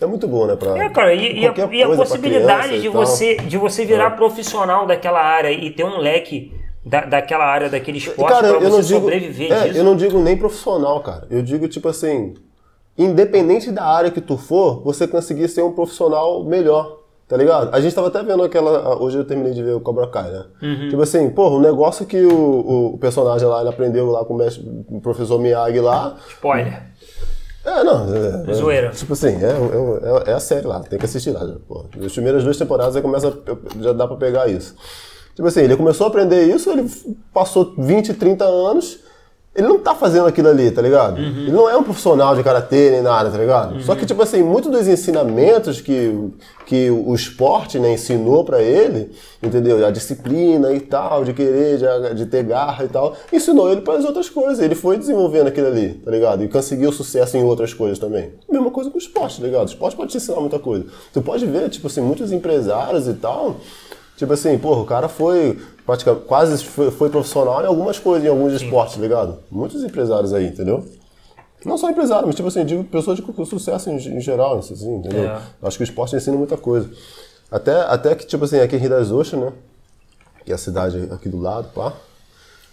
é 0.00 0.06
muito 0.06 0.26
bom, 0.26 0.46
né? 0.46 0.56
Pra 0.56 0.76
É, 0.84 0.88
cara, 0.90 1.14
e, 1.14 1.40
e 1.40 1.46
a, 1.46 1.54
e 1.72 1.82
a 1.82 1.86
possibilidade 1.88 2.80
de. 2.80 2.86
É. 2.86 2.90
você, 2.90 3.36
de 3.36 3.56
você 3.58 3.84
virar 3.84 4.10
profissional 4.12 4.86
daquela 4.86 5.20
área 5.20 5.50
e 5.50 5.70
ter 5.70 5.84
um 5.84 5.98
leque 5.98 6.52
da, 6.84 7.02
daquela 7.02 7.44
área, 7.44 7.68
daquele 7.68 7.98
esporte 7.98 8.28
Cara, 8.32 8.48
pra 8.48 8.56
eu 8.56 8.60
você 8.60 8.70
não 8.70 8.80
digo, 8.80 9.00
sobreviver 9.00 9.52
é, 9.52 9.64
disso. 9.68 9.78
eu 9.78 9.84
não 9.84 9.96
digo 9.96 10.18
nem 10.20 10.36
profissional, 10.36 11.00
cara. 11.00 11.26
Eu 11.30 11.42
digo 11.42 11.68
tipo 11.68 11.88
assim, 11.88 12.34
independente 12.96 13.70
da 13.70 13.84
área 13.84 14.10
que 14.10 14.20
tu 14.20 14.36
for, 14.36 14.82
você 14.82 15.06
conseguir 15.06 15.48
ser 15.48 15.62
um 15.62 15.72
profissional 15.72 16.42
melhor. 16.44 16.97
Tá 17.28 17.36
ligado? 17.36 17.74
A 17.74 17.80
gente 17.80 17.94
tava 17.94 18.08
até 18.08 18.22
vendo 18.22 18.42
aquela. 18.42 18.98
Hoje 19.02 19.18
eu 19.18 19.24
terminei 19.24 19.52
de 19.52 19.62
ver 19.62 19.74
o 19.74 19.80
Cobra 19.80 20.06
Kai, 20.06 20.30
né? 20.30 20.44
Uhum. 20.62 20.88
Tipo 20.88 21.02
assim, 21.02 21.28
porra, 21.28 21.56
o 21.56 21.60
negócio 21.60 22.06
que 22.06 22.24
o, 22.24 22.94
o 22.94 22.98
personagem 22.98 23.46
lá 23.46 23.60
ele 23.60 23.68
aprendeu 23.68 24.10
lá 24.10 24.24
com 24.24 24.32
o, 24.32 24.38
mestre, 24.38 24.64
o 24.88 24.98
professor 25.00 25.38
Miyagi 25.38 25.78
lá. 25.78 26.16
Spoiler. 26.30 26.82
É, 27.62 27.84
não. 27.84 28.06
É, 28.14 28.50
é, 28.50 28.54
Zoeira. 28.54 28.90
Tipo 28.90 29.12
assim, 29.12 29.36
é, 29.44 30.26
é, 30.26 30.30
é 30.30 30.32
a 30.32 30.40
série 30.40 30.66
lá, 30.66 30.80
tem 30.80 30.98
que 30.98 31.04
assistir 31.04 31.30
lá. 31.30 31.46
Pô. 31.68 31.84
As 32.02 32.12
primeiras 32.12 32.42
duas 32.44 32.56
temporadas 32.56 32.96
aí 32.96 33.02
começa, 33.02 33.30
já 33.78 33.92
dá 33.92 34.06
pra 34.06 34.16
pegar 34.16 34.48
isso. 34.48 34.74
Tipo 35.34 35.48
assim, 35.48 35.60
ele 35.60 35.76
começou 35.76 36.06
a 36.06 36.08
aprender 36.08 36.44
isso, 36.44 36.70
ele 36.70 36.90
passou 37.32 37.74
20, 37.76 38.14
30 38.14 38.44
anos, 38.44 39.00
ele 39.58 39.66
não 39.66 39.80
tá 39.80 39.92
fazendo 39.92 40.28
aquilo 40.28 40.48
ali, 40.48 40.70
tá 40.70 40.80
ligado? 40.80 41.18
Ele 41.18 41.50
não 41.50 41.68
é 41.68 41.76
um 41.76 41.82
profissional 41.82 42.36
de 42.36 42.44
karatê 42.44 42.92
nem 42.92 43.02
nada, 43.02 43.28
tá 43.28 43.36
ligado? 43.36 43.82
Só 43.82 43.96
que, 43.96 44.06
tipo 44.06 44.22
assim, 44.22 44.40
muitos 44.40 44.70
dos 44.70 44.86
ensinamentos 44.86 45.80
que, 45.80 46.30
que 46.64 46.88
o 46.88 47.12
esporte 47.12 47.76
né, 47.76 47.92
ensinou 47.92 48.44
pra 48.44 48.62
ele, 48.62 49.10
entendeu? 49.42 49.84
A 49.84 49.90
disciplina 49.90 50.72
e 50.72 50.78
tal, 50.78 51.24
de 51.24 51.32
querer, 51.32 51.76
de, 51.76 52.14
de 52.14 52.26
ter 52.26 52.44
garra 52.44 52.84
e 52.84 52.88
tal, 52.88 53.16
ensinou 53.32 53.68
ele 53.72 53.80
para 53.80 53.94
as 53.94 54.04
outras 54.04 54.30
coisas. 54.30 54.60
Ele 54.60 54.76
foi 54.76 54.96
desenvolvendo 54.96 55.48
aquilo 55.48 55.66
ali, 55.66 55.94
tá 55.94 56.10
ligado? 56.12 56.44
E 56.44 56.48
conseguiu 56.48 56.92
sucesso 56.92 57.36
em 57.36 57.42
outras 57.42 57.74
coisas 57.74 57.98
também. 57.98 58.30
Mesma 58.48 58.70
coisa 58.70 58.90
com 58.90 58.96
o 58.96 59.00
esporte, 59.00 59.40
tá 59.40 59.44
ligado? 59.44 59.66
O 59.66 59.70
esporte 59.70 59.96
pode 59.96 60.12
te 60.12 60.18
ensinar 60.18 60.38
muita 60.38 60.60
coisa. 60.60 60.86
Tu 61.12 61.20
pode 61.20 61.44
ver, 61.44 61.68
tipo 61.68 61.88
assim, 61.88 62.00
muitos 62.00 62.30
empresários 62.30 63.08
e 63.08 63.14
tal. 63.14 63.56
Tipo 64.16 64.32
assim, 64.32 64.56
porra, 64.58 64.80
o 64.80 64.84
cara 64.84 65.08
foi 65.08 65.58
praticamente, 65.88 66.26
quase 66.26 66.62
foi, 66.64 66.90
foi 66.90 67.08
profissional 67.08 67.62
em 67.62 67.66
algumas 67.66 67.98
coisas, 67.98 68.26
em 68.26 68.28
alguns 68.28 68.52
esportes, 68.52 68.96
tá 68.96 69.00
ligado? 69.00 69.38
Muitos 69.50 69.82
empresários 69.82 70.34
aí, 70.34 70.48
entendeu? 70.48 70.84
Não 71.64 71.78
só 71.78 71.88
empresário, 71.88 72.26
mas 72.26 72.36
tipo 72.36 72.46
assim, 72.46 72.62
digo 72.62 72.84
pessoas 72.84 73.16
de 73.18 73.46
sucesso 73.46 73.88
em, 73.88 73.96
em 73.96 74.20
geral, 74.20 74.58
assim, 74.58 74.74
entendeu? 74.96 75.24
É. 75.24 75.40
Acho 75.62 75.78
que 75.78 75.82
o 75.82 75.86
esporte 75.86 76.14
ensina 76.14 76.36
muita 76.36 76.58
coisa. 76.58 76.90
Até, 77.50 77.72
até 77.80 78.14
que, 78.14 78.26
tipo 78.26 78.44
assim, 78.44 78.60
aqui 78.60 78.76
em 78.76 78.78
Rio 78.78 78.90
das 78.90 79.10
Ostras, 79.10 79.40
né? 79.40 79.52
Que 80.44 80.52
é 80.52 80.54
a 80.54 80.58
cidade 80.58 81.08
aqui 81.10 81.26
do 81.30 81.40
lado, 81.40 81.68
pá. 81.74 81.94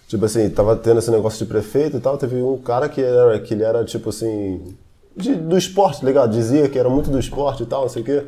Tipo 0.10 0.26
assim, 0.26 0.50
tava 0.50 0.76
tendo 0.76 1.00
esse 1.00 1.10
negócio 1.10 1.40
de 1.40 1.50
prefeito 1.50 1.96
e 1.96 2.00
tal, 2.02 2.18
teve 2.18 2.36
um 2.42 2.58
cara 2.58 2.90
que 2.90 3.02
era, 3.02 3.40
que 3.40 3.54
ele 3.54 3.64
era, 3.64 3.86
tipo 3.86 4.10
assim, 4.10 4.76
de- 5.16 5.36
do 5.36 5.58
esporte, 5.58 6.02
tá 6.02 6.06
ligado? 6.06 6.32
Dizia 6.32 6.68
que 6.68 6.78
era 6.78 6.90
muito 6.90 7.10
do 7.10 7.18
esporte 7.18 7.64
e 7.64 7.66
tal, 7.66 7.84
não 7.84 7.90
sei 7.90 8.02
o 8.02 8.06
quê. 8.06 8.26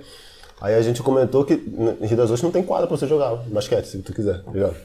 Aí 0.59 0.73
a 0.75 0.81
gente 0.81 1.03
comentou 1.03 1.43
que 1.45 1.53
em 1.53 2.05
Rio 2.07 2.17
das 2.17 2.25
Ostras 2.31 2.41
não 2.43 2.51
tem 2.51 2.63
quadra 2.63 2.87
pra 2.87 2.97
você 2.97 3.05
jogar 3.07 3.35
basquete, 3.47 3.85
se 3.85 3.99
tu 3.99 4.13
quiser, 4.13 4.41
tá 4.43 4.51
ligado? 4.51 4.75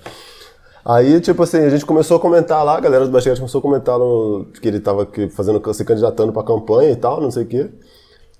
Aí, 0.84 1.20
tipo 1.20 1.42
assim, 1.42 1.58
a 1.58 1.70
gente 1.70 1.86
começou 1.86 2.16
a 2.16 2.20
comentar 2.20 2.64
lá, 2.64 2.76
a 2.76 2.80
galera 2.80 3.04
do 3.06 3.10
basquete 3.12 3.36
começou 3.38 3.60
a 3.60 3.62
comentar 3.62 3.98
no, 3.98 4.46
que 4.60 4.66
ele 4.66 4.80
tava 4.80 5.06
que- 5.06 5.28
fazendo, 5.28 5.62
se 5.72 5.84
candidatando 5.84 6.32
pra 6.32 6.42
campanha 6.42 6.90
e 6.90 6.96
tal, 6.96 7.20
não 7.20 7.30
sei 7.30 7.44
o 7.44 7.46
quê. 7.46 7.70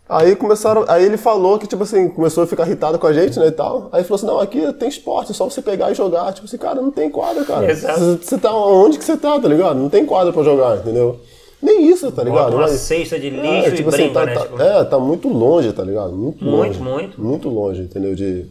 Aí 0.09 0.35
começaram, 0.37 0.85
aí 0.89 1.05
ele 1.07 1.17
falou 1.17 1.59
que, 1.59 1.67
tipo 1.67 1.85
assim, 1.85 2.09
começou 2.09 2.43
a 2.43 2.47
ficar 2.47 2.67
irritado 2.67 2.99
com 2.99 3.07
a 3.07 3.13
gente, 3.13 3.39
né, 3.39 3.47
e 3.47 3.51
tal. 3.53 3.89
Aí 3.93 4.03
falou 4.03 4.17
assim, 4.17 4.27
não, 4.27 4.41
aqui 4.41 4.71
tem 4.75 4.89
esporte, 4.89 5.31
é 5.31 5.35
só 5.35 5.49
você 5.49 5.63
pegar 5.63 5.91
e 5.91 5.95
jogar. 5.95 6.33
Tipo 6.35 6.47
assim, 6.47 6.59
cara, 6.59 6.83
não 6.83 6.91
tem 6.91 7.09
quadra, 7.09 7.45
cara. 7.45 7.67
Você 7.75 8.37
tá 8.37 8.53
onde 8.53 8.99
que 8.99 9.05
você 9.05 9.17
tá, 9.17 9.39
tá 9.41 9.49
ligado? 9.49 9.77
Não 9.79 9.89
tem 9.89 10.05
quadra 10.05 10.33
pra 10.33 10.43
jogar, 10.43 10.77
entendeu? 10.79 11.19
Nem 11.63 11.89
isso, 11.91 12.11
tá 12.11 12.25
ligado? 12.25 12.45
Bota 12.45 12.57
uma 12.57 12.63
Mas- 12.63 12.81
cesta 12.81 13.19
de 13.19 13.31
lixo 13.31 13.47
é, 13.47 13.69
e 13.69 13.73
tipo 13.77 13.89
assim, 13.89 14.05
brinca, 14.05 14.21
tá, 14.21 14.27
né? 14.27 14.35
tá- 14.35 14.41
Tipo, 14.43 14.63
é, 14.63 14.85
tá 14.85 14.99
muito 14.99 15.29
longe, 15.29 15.73
tá 15.73 15.85
ligado? 15.85 16.13
Muito 16.13 16.45
Muito, 16.45 16.79
longe. 16.79 16.81
muito. 16.81 17.21
Muito 17.23 17.49
longe, 17.49 17.83
entendeu? 17.83 18.15
De... 18.15 18.47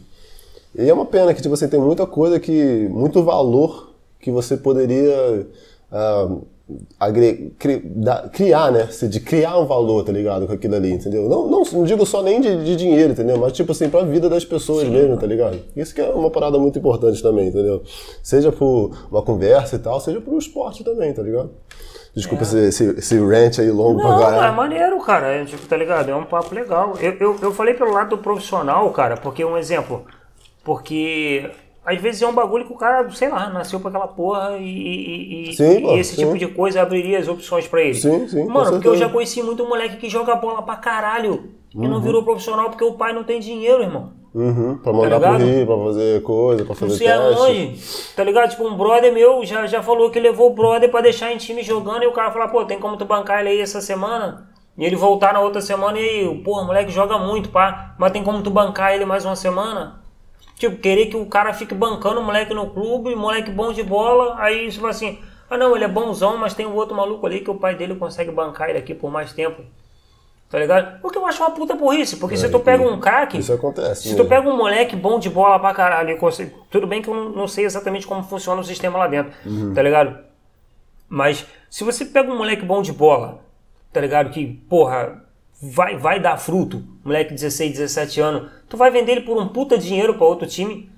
E 0.74 0.88
é 0.88 0.94
uma 0.94 1.04
pena 1.04 1.34
que, 1.34 1.42
tipo 1.42 1.52
assim, 1.52 1.68
tem 1.68 1.78
muita 1.78 2.06
coisa 2.06 2.40
que. 2.40 2.88
muito 2.90 3.22
valor 3.22 3.90
que 4.18 4.30
você 4.30 4.56
poderia. 4.56 5.46
ah, 5.90 6.28
agre- 6.98 7.52
cri- 7.58 7.82
da- 7.84 8.28
criar, 8.32 8.72
né? 8.72 8.88
De 9.02 9.20
criar 9.20 9.58
um 9.58 9.66
valor, 9.66 10.04
tá 10.04 10.12
ligado? 10.12 10.46
Com 10.46 10.54
aquilo 10.54 10.74
ali, 10.76 10.92
entendeu? 10.92 11.28
Não, 11.28 11.46
não, 11.50 11.62
não 11.70 11.84
digo 11.84 12.06
só 12.06 12.22
nem 12.22 12.40
de, 12.40 12.64
de 12.64 12.76
dinheiro, 12.76 13.12
entendeu? 13.12 13.36
Mas, 13.36 13.52
tipo 13.52 13.72
assim, 13.72 13.90
pra 13.90 14.02
vida 14.04 14.30
das 14.30 14.44
pessoas 14.46 14.88
mesmo, 14.88 15.18
tá 15.18 15.26
ligado? 15.26 15.58
Isso 15.76 15.94
que 15.94 16.00
é 16.00 16.08
uma 16.08 16.30
parada 16.30 16.58
muito 16.58 16.78
importante 16.78 17.22
também, 17.22 17.48
entendeu? 17.48 17.82
Seja 18.22 18.50
por 18.50 18.92
uma 19.10 19.20
conversa 19.20 19.76
e 19.76 19.78
tal, 19.80 20.00
seja 20.00 20.20
pro 20.20 20.38
esporte 20.38 20.82
também, 20.82 21.12
tá 21.12 21.20
ligado? 21.22 21.50
Desculpa 22.14 22.42
esse, 22.42 22.58
esse, 22.68 22.84
esse 22.98 23.18
rant 23.18 23.58
aí 23.58 23.70
longo 23.70 24.00
pra 24.00 24.10
Não, 24.10 24.18
caralho. 24.20 24.44
é 24.44 24.50
maneiro, 24.56 25.00
cara. 25.00 25.28
É, 25.28 25.44
tipo, 25.46 25.66
tá 25.66 25.76
ligado? 25.76 26.10
É 26.10 26.14
um 26.14 26.24
papo 26.24 26.54
legal. 26.54 26.94
Eu, 27.00 27.12
eu, 27.18 27.36
eu 27.40 27.52
falei 27.54 27.72
pelo 27.74 27.90
lado 27.92 28.10
do 28.10 28.18
profissional, 28.18 28.90
cara, 28.90 29.16
porque 29.16 29.42
um 29.44 29.56
exemplo. 29.56 30.04
Porque 30.62 31.50
às 31.84 32.00
vezes 32.00 32.22
é 32.22 32.26
um 32.26 32.32
bagulho 32.34 32.64
que 32.66 32.72
o 32.72 32.76
cara, 32.76 33.10
sei 33.10 33.28
lá, 33.28 33.48
nasceu 33.48 33.80
pra 33.80 33.88
aquela 33.88 34.06
porra 34.08 34.56
e, 34.58 34.62
e, 34.64 35.50
e- 35.50 35.56
Sim, 35.56 35.78
e 35.78 35.80
pô, 35.82 35.96
esse 35.96 36.14
sim. 36.14 36.22
tipo 36.24 36.38
de 36.38 36.46
coisa 36.48 36.80
abriria 36.82 37.18
as 37.18 37.26
opções 37.28 37.66
pra 37.66 37.80
ele. 37.80 37.94
Sim, 37.94 38.28
sim, 38.28 38.44
Mano, 38.46 38.72
porque 38.72 38.88
eu 38.88 38.96
já 38.96 39.08
conheci 39.08 39.42
muito 39.42 39.66
moleque 39.66 39.96
que 39.96 40.08
joga 40.08 40.34
bola 40.36 40.62
pra 40.62 40.76
caralho 40.76 41.50
e 41.74 41.78
Uhum. 41.78 41.88
não 41.88 42.00
virou 42.00 42.22
profissional 42.22 42.68
porque 42.70 42.84
o 42.84 42.92
pai 42.92 43.12
não 43.12 43.24
tem 43.24 43.40
dinheiro, 43.40 43.82
irmão. 43.82 44.12
Uhum, 44.34 44.78
pra 44.78 44.92
mandar 44.92 45.20
Tá 45.20 45.28
pro? 45.28 45.44
Rio, 45.44 45.66
pra 45.66 45.76
fazer 45.76 46.22
coisa, 46.22 46.64
pra 46.64 46.74
fazer 46.74 46.96
sei 46.96 47.06
teste. 47.06 47.22
aonde, 47.22 48.14
tá 48.16 48.24
ligado? 48.24 48.50
Tipo, 48.50 48.66
um 48.66 48.76
brother 48.76 49.12
meu 49.12 49.44
já, 49.44 49.66
já 49.66 49.82
falou 49.82 50.10
que 50.10 50.18
levou 50.18 50.50
o 50.50 50.54
brother 50.54 50.90
pra 50.90 51.02
deixar 51.02 51.32
em 51.32 51.36
time 51.36 51.62
jogando 51.62 52.02
e 52.02 52.06
o 52.06 52.12
cara 52.12 52.30
falou, 52.30 52.48
pô, 52.48 52.64
tem 52.64 52.78
como 52.78 52.96
tu 52.96 53.04
bancar 53.04 53.40
ele 53.40 53.50
aí 53.50 53.60
essa 53.60 53.80
semana? 53.80 54.48
E 54.76 54.84
ele 54.86 54.96
voltar 54.96 55.34
na 55.34 55.40
outra 55.40 55.60
semana 55.60 55.98
e 55.98 56.26
o 56.26 56.42
moleque 56.64 56.90
joga 56.90 57.18
muito, 57.18 57.50
pá, 57.50 57.94
mas 57.98 58.10
tem 58.10 58.24
como 58.24 58.42
tu 58.42 58.50
bancar 58.50 58.94
ele 58.94 59.04
mais 59.04 59.24
uma 59.26 59.36
semana? 59.36 60.00
Tipo, 60.56 60.76
querer 60.78 61.06
que 61.06 61.16
o 61.16 61.26
cara 61.26 61.52
fique 61.52 61.74
bancando 61.74 62.20
o 62.20 62.24
moleque 62.24 62.54
no 62.54 62.70
clube, 62.70 63.14
moleque 63.14 63.50
bom 63.50 63.70
de 63.70 63.82
bola, 63.82 64.36
aí 64.38 64.72
você 64.72 64.78
fala 64.78 64.90
assim, 64.90 65.18
ah 65.50 65.58
não, 65.58 65.76
ele 65.76 65.84
é 65.84 65.88
bonzão, 65.88 66.38
mas 66.38 66.54
tem 66.54 66.64
um 66.64 66.74
outro 66.74 66.96
maluco 66.96 67.26
ali 67.26 67.40
que 67.40 67.50
o 67.50 67.56
pai 67.56 67.74
dele 67.74 67.96
consegue 67.96 68.30
bancar 68.30 68.70
ele 68.70 68.78
aqui 68.78 68.94
por 68.94 69.10
mais 69.10 69.34
tempo. 69.34 69.62
Tá 70.52 70.58
ligado? 70.58 70.98
O 71.02 71.08
que 71.08 71.16
eu 71.16 71.24
acho 71.24 71.42
uma 71.42 71.50
puta 71.52 71.74
burrice, 71.74 72.16
porque 72.18 72.36
se 72.36 72.46
tu 72.50 72.60
pega 72.60 72.82
um 72.82 73.00
craque, 73.00 73.38
Isso 73.38 73.54
acontece. 73.54 74.02
se 74.02 74.08
mesmo. 74.10 74.22
tu 74.22 74.28
pega 74.28 74.46
um 74.46 74.54
moleque 74.54 74.94
bom 74.94 75.18
de 75.18 75.30
bola 75.30 75.58
pra 75.58 75.72
caralho, 75.72 76.10
e 76.10 76.16
consegue- 76.18 76.52
tudo 76.70 76.86
bem 76.86 77.00
que 77.00 77.08
eu 77.08 77.30
não- 77.30 77.48
sei 77.48 77.64
exatamente 77.64 78.06
como 78.06 78.22
funciona 78.22 78.60
o 78.60 78.64
sistema 78.64 78.98
lá 78.98 79.06
dentro, 79.06 79.32
Uhum. 79.46 79.72
tá 79.72 79.80
ligado? 79.80 80.18
Mas 81.08 81.46
se 81.70 81.82
você 81.84 82.04
pega 82.04 82.30
um 82.30 82.36
moleque 82.36 82.66
bom 82.66 82.82
de 82.82 82.92
bola, 82.92 83.40
tá 83.94 83.98
ligado? 84.02 84.28
Que, 84.30 84.46
porra, 84.68 85.24
vai, 85.62 85.96
vai 85.96 86.20
dar 86.20 86.36
fruto, 86.36 86.82
moleque 87.02 87.30
de 87.30 87.36
16, 87.40 87.72
17 87.72 88.20
anos, 88.20 88.50
tu 88.68 88.76
vai 88.76 88.90
vender 88.90 89.12
ele 89.12 89.20
por 89.22 89.40
um 89.40 89.48
puta 89.48 89.78
dinheiro 89.78 90.14
pra 90.18 90.26
outro 90.26 90.46
time, 90.46 90.90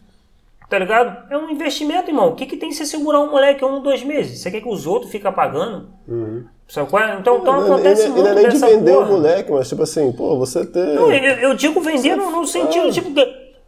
tá 0.69 0.77
ligado? 0.81 1.31
É 1.33 1.39
um 1.39 1.49
investimento, 1.49 2.11
irmão. 2.11 2.31
O 2.31 2.35
que, 2.35 2.47
que 2.47 2.57
tem 2.57 2.73
se 2.73 2.85
segurar 2.87 3.21
um 3.21 3.31
moleque 3.31 3.65
um, 3.65 3.81
dois 3.81 4.03
meses? 4.03 4.41
Você 4.41 4.51
quer 4.51 4.61
que 4.61 4.69
os 4.69 4.85
outros 4.85 5.13
fiquem 5.13 5.31
pagando? 5.33 5.91
Sabe 6.69 6.89
qual 6.89 7.03
é? 7.03 7.17
Então, 7.21 7.39
então 7.39 7.57
Ele- 7.59 7.67
acontece 7.73 8.03
ele, 8.05 8.11
muito 8.13 8.21
ele 8.27 8.29
é 8.29 8.35
nem 8.35 8.45
de 8.49 8.53
dessa 8.55 8.67
vender 8.67 8.93
porra. 8.95 9.05
o 9.07 9.09
moleque, 9.13 9.53
mas 9.53 9.69
tipo 9.69 9.83
assim, 9.83 10.13
pô, 10.13 10.37
você 10.39 10.65
ter. 10.65 10.95
Não, 10.95 11.13
eu, 11.13 11.35
eu 11.51 11.55
digo 11.55 11.81
vender 11.81 12.17
no, 12.17 12.31
no 12.31 12.47
sentido, 12.47 12.91
tipo, 12.91 13.13
que, 13.15 13.25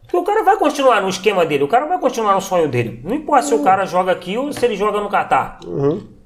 que 0.07 0.15
o 0.17 0.23
cara 0.23 0.43
vai 0.43 0.57
continuar 0.57 1.01
no 1.01 1.09
esquema 1.09 1.45
dele, 1.45 1.63
o 1.63 1.67
cara 1.67 1.85
vai 1.85 1.99
continuar 1.99 2.33
no 2.33 2.41
sonho 2.41 2.67
dele. 2.67 2.99
Não 3.03 3.13
importa 3.13 3.45
se 3.47 3.53
o 3.53 3.59
cara 3.63 3.85
joga 3.85 4.11
aqui 4.11 4.37
ou 4.37 4.51
se 4.51 4.65
ele 4.65 4.75
joga 4.75 4.99
no 4.99 5.09
Catar. 5.09 5.59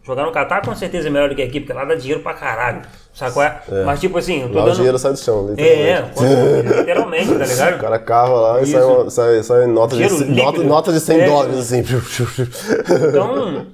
Jogar 0.03 0.26
no 0.26 0.31
Catar 0.31 0.65
com 0.65 0.73
certeza 0.73 1.10
é 1.10 1.11
melhor 1.11 1.30
do 1.30 1.35
que 1.35 1.41
aqui, 1.43 1.60
porque 1.60 1.73
lá 1.73 1.85
dá 1.85 1.93
dinheiro 1.93 2.23
pra 2.23 2.34
caralho. 2.34 2.81
Sabe 3.14 3.34
qual 3.34 3.45
é? 3.45 3.61
Mas 3.85 3.99
tipo 3.99 4.18
assim, 4.18 4.41
eu 4.43 4.49
tô 4.49 4.56
Lá 4.56 4.64
o 4.64 4.65
dando. 4.68 4.76
dinheiro 4.77 4.98
sai 4.98 5.11
do 5.11 5.19
chão, 5.19 5.53
É, 5.57 6.02
literalmente. 6.02 6.77
literalmente, 6.80 7.27
tá 7.27 7.34
O 7.43 7.48
ligado? 7.48 7.81
cara 7.81 7.99
cava 7.99 8.34
lá 8.34 8.60
e 8.61 8.64
Isso. 8.64 8.72
sai, 8.72 8.81
uma- 8.84 9.10
sai, 9.11 9.43
sai 9.43 9.68
nota, 9.68 9.95
de, 9.98 10.26
nota, 10.31 10.64
nota 10.64 10.93
de 10.93 10.99
100 11.02 11.19
É. 11.19 11.26
dólares, 11.27 11.57
assim. 11.60 11.84
Então, 13.10 13.65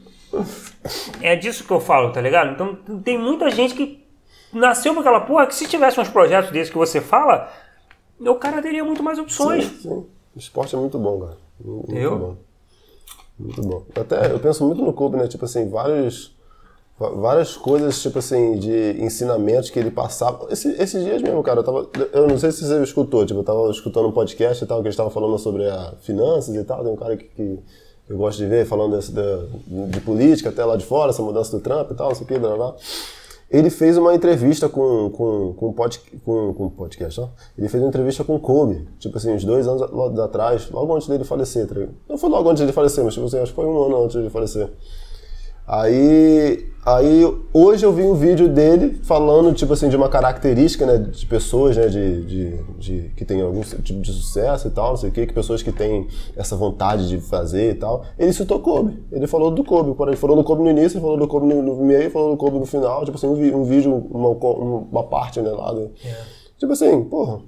é 1.21 1.35
disso 1.35 1.63
que 1.63 1.71
eu 1.71 1.79
falo, 1.79 2.11
tá 2.11 2.21
ligado? 2.21 2.51
Então, 2.51 2.75
tem 3.01 3.17
muita 3.17 3.49
gente 3.49 3.73
que 3.75 4.05
nasceu 4.53 4.93
com 4.93 4.99
aquela 5.01 5.21
porra 5.21 5.45
que 5.47 5.55
se 5.55 5.67
tivesse 5.67 5.99
uns 5.99 6.09
projetos 6.09 6.51
desses 6.51 6.71
que 6.71 6.77
você 6.77 7.01
fala, 7.01 7.51
o 8.19 8.35
cara 8.35 8.61
teria 8.61 8.83
muito 8.83 9.03
mais 9.03 9.19
opções. 9.19 9.65
Sim, 9.81 9.89
O 10.35 10.39
esporte 10.39 10.75
é 10.75 10.79
muito 10.79 10.97
bom, 10.97 11.19
cara. 11.19 11.37
Muito 11.63 11.91
Entendeu? 11.91 12.17
bom. 12.17 12.35
Muito 13.39 13.61
bom. 13.61 13.83
Até 13.95 14.31
eu 14.31 14.39
penso 14.39 14.65
muito 14.65 14.81
no 14.81 14.93
Kobe, 14.93 15.17
né? 15.17 15.27
Tipo 15.27 15.45
assim, 15.45 15.69
vários, 15.69 16.35
várias 16.99 17.55
coisas, 17.55 18.01
tipo 18.01 18.17
assim, 18.17 18.57
de 18.57 18.95
ensinamentos 18.99 19.69
que 19.69 19.77
ele 19.77 19.91
passava. 19.91 20.47
Esse- 20.51 20.75
esses 20.81 21.03
dias 21.03 21.21
mesmo, 21.21 21.43
cara, 21.43 21.59
eu 21.59 21.63
tava. 21.63 21.89
Eu 22.13 22.27
não 22.27 22.37
sei 22.39 22.51
se 22.51 22.65
você 22.65 22.81
escutou, 22.81 23.25
tipo, 23.25 23.39
eu 23.39 23.43
tava 23.43 23.69
escutando 23.69 24.07
um 24.07 24.11
podcast 24.11 24.63
e 24.63 24.67
tal, 24.67 24.79
que 24.81 24.87
eles 24.87 24.93
estavam 24.93 25.11
falando 25.11 25.37
sobre 25.37 25.69
a 25.69 25.93
finanças 26.01 26.55
e 26.55 26.63
tal. 26.63 26.83
Tem 26.83 26.91
um 26.91 26.95
cara 26.95 27.15
que, 27.15 27.25
que 27.25 27.59
eu 28.09 28.17
gosto 28.17 28.37
de 28.37 28.45
ver 28.45 28.65
falando 28.65 28.95
desse, 28.95 29.11
da, 29.11 29.45
de 29.67 29.99
política 30.01 30.49
até 30.49 30.63
lá 30.63 30.77
de 30.77 30.85
fora, 30.85 31.09
essa 31.09 31.21
mudança 31.21 31.55
do 31.55 31.61
Trump 31.61 31.91
e 31.91 31.95
tal, 31.95 32.09
não 32.09 32.15
sei 32.15 32.23
o 32.23 32.27
que, 32.27 32.39
blá, 32.39 32.55
blá. 32.55 32.75
Ele 33.49 33.69
fez 33.69 33.97
uma 33.97 34.13
entrevista 34.13 34.67
com, 34.67 35.09
com, 35.09 35.53
com, 35.53 35.73
com, 36.25 36.53
com 36.53 36.69
podcast, 36.69 37.21
ó. 37.21 37.29
Ele 37.57 37.69
fez 37.69 37.81
uma 37.81 37.87
entrevista 37.87 38.23
com 38.23 38.35
o 38.35 38.39
Kobe, 38.39 38.87
tipo 38.99 39.17
assim, 39.17 39.31
uns 39.31 39.45
dois 39.45 39.67
anos 39.67 40.19
atrás, 40.19 40.69
logo 40.69 40.93
antes 40.93 41.07
dele 41.07 41.23
falecer, 41.23 41.65
tá? 41.65 41.75
Não 42.09 42.17
foi 42.17 42.29
logo 42.29 42.49
antes 42.49 42.59
dele 42.59 42.73
falecer, 42.73 43.03
mas 43.05 43.13
tipo 43.13 43.25
assim, 43.25 43.39
acho 43.39 43.51
que 43.51 43.55
foi 43.55 43.65
um 43.65 43.83
ano 43.85 44.03
antes 44.03 44.15
dele 44.17 44.29
falecer. 44.29 44.69
Aí, 45.67 46.65
aí 46.85 47.23
hoje 47.53 47.85
eu 47.85 47.91
vi 47.91 48.01
um 48.03 48.13
vídeo 48.13 48.47
dele 48.47 49.01
falando, 49.03 49.53
tipo 49.53 49.73
assim, 49.73 49.89
de 49.89 49.97
uma 49.97 50.07
característica, 50.07 50.85
né, 50.85 50.97
de 50.97 51.25
pessoas, 51.25 51.75
né, 51.75 51.87
de, 51.89 52.23
de, 52.25 52.57
de 52.79 53.09
que 53.17 53.25
tem 53.25 53.41
algum 53.41 53.59
tipo 53.61 53.99
de 54.01 54.13
sucesso 54.13 54.69
e 54.69 54.71
tal, 54.71 54.91
não 54.91 54.97
sei 54.97 55.09
o 55.09 55.11
quê, 55.11 55.25
que 55.27 55.33
pessoas 55.33 55.61
que 55.61 55.73
têm 55.73 56.07
essa 56.37 56.55
vontade 56.55 57.09
de 57.09 57.19
fazer 57.19 57.71
e 57.71 57.75
tal. 57.75 58.05
Ele 58.17 58.31
citou 58.31 58.61
Kobe. 58.61 58.97
Ele 59.11 59.27
falou 59.27 59.51
do 59.51 59.61
Kobe. 59.63 59.93
Ele 60.07 60.15
falou 60.15 60.37
do 60.37 60.43
Kobe 60.45 60.63
no 60.63 60.69
início, 60.69 61.01
falou 61.01 61.17
do 61.17 61.27
Kobe 61.27 61.47
no 61.47 61.75
meio, 61.83 62.09
falou 62.11 62.31
do 62.31 62.37
Kobe 62.37 62.59
no 62.59 62.65
final. 62.65 63.03
Tipo 63.03 63.17
assim, 63.17 63.27
um, 63.27 63.57
um 63.57 63.63
vídeo, 63.65 63.93
uma, 64.09 64.29
uma 64.29 65.03
parte, 65.03 65.41
né, 65.41 65.49
lá. 65.51 65.73
do- 65.73 65.91
Tipo 66.57 66.71
assim, 66.71 67.03
porra. 67.03 67.41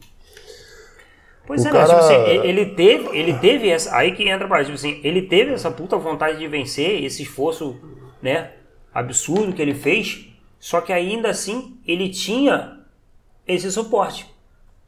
Pois 1.48 1.64
O 1.64 1.68
é, 1.68 1.72
né? 1.72 1.80
cara- 1.80 1.88
Tipo 1.88 2.00
assim, 2.02 2.30
ele 2.30 2.48
ele 2.50 2.66
teve, 2.76 3.18
ele 3.18 3.34
teve 3.40 3.70
essa. 3.70 3.96
Aí 3.96 4.12
que 4.12 4.28
entra 4.30 4.48
pra 4.48 4.62
tipo 4.64 4.76
assim, 4.76 5.00
ele 5.04 5.24
teve 5.24 5.54
essa 5.54 5.72
puta 5.72 5.98
vontade 5.98 6.38
de 6.38 6.48
vencer, 6.48 7.04
esse 7.04 7.24
esforço, 7.24 7.76
né, 8.22 8.52
absurdo 8.94 9.54
que 9.54 9.62
ele 9.62 9.74
fez, 9.74 10.28
só 10.60 10.82
que 10.82 10.92
ainda 10.92 11.30
assim 11.30 11.78
ele 11.88 12.10
tinha 12.10 12.80
esse 13.48 13.72
suporte. 13.72 14.28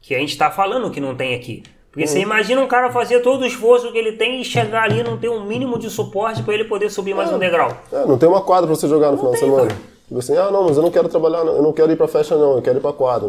Que 0.00 0.14
a 0.14 0.18
gente 0.18 0.36
tá 0.36 0.50
falando 0.50 0.90
que 0.90 1.00
não 1.00 1.14
tem 1.14 1.34
aqui. 1.34 1.62
Porque 1.92 2.06
você 2.06 2.20
imagina 2.20 2.60
um 2.62 2.66
cara 2.66 2.90
fazer 2.90 3.20
todo 3.20 3.42
o 3.42 3.46
esforço 3.46 3.92
que 3.92 3.98
ele 3.98 4.12
tem 4.12 4.40
e 4.40 4.44
chegar 4.44 4.84
ali 4.84 5.00
e 5.00 5.04
não 5.04 5.18
ter 5.18 5.28
um 5.28 5.44
mínimo 5.44 5.78
de 5.78 5.90
suporte 5.90 6.42
pra 6.42 6.54
ele 6.54 6.64
poder 6.64 6.90
subir 6.90 7.14
mais 7.14 7.30
um 7.30 7.38
degrau. 7.38 7.70
É, 7.92 8.06
não 8.06 8.16
tem 8.16 8.28
uma 8.28 8.40
quadra 8.40 8.66
pra 8.66 8.74
você 8.74 8.88
jogar 8.88 9.12
no 9.12 9.18
final 9.18 9.32
de 9.32 9.40
tem, 9.40 9.48
semana. 9.48 9.68
cara. 9.68 9.80
Tipo 10.08 10.18
assim, 10.18 10.36
ah, 10.36 10.50
não, 10.50 10.64
mas 10.64 10.76
eu 10.76 10.82
não 10.82 10.90
quero 10.90 11.08
trabalhar, 11.08 11.44
não, 11.44 11.54
eu 11.54 11.62
não 11.62 11.72
quero 11.72 11.92
ir 11.92 11.96
pra 11.96 12.08
festa, 12.08 12.36
não, 12.36 12.56
eu 12.56 12.62
quero 12.62 12.78
ir 12.78 12.80
pra 12.80 12.92
quadra. 12.92 13.28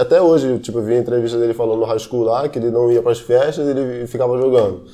Até 0.00 0.20
hoje, 0.20 0.58
tipo, 0.60 0.78
eu 0.78 0.84
vi 0.84 0.94
a 0.94 0.98
entrevista 0.98 1.38
dele 1.38 1.52
falando 1.52 1.80
no 1.80 1.84
high 1.84 1.98
school 1.98 2.22
lá, 2.24 2.48
que 2.48 2.58
ele 2.58 2.70
não 2.70 2.90
ia 2.92 3.02
pras 3.02 3.20
festas 3.20 3.66
e 3.66 3.70
ele 3.70 4.06
ficava 4.06 4.38
jogando. 4.38 4.84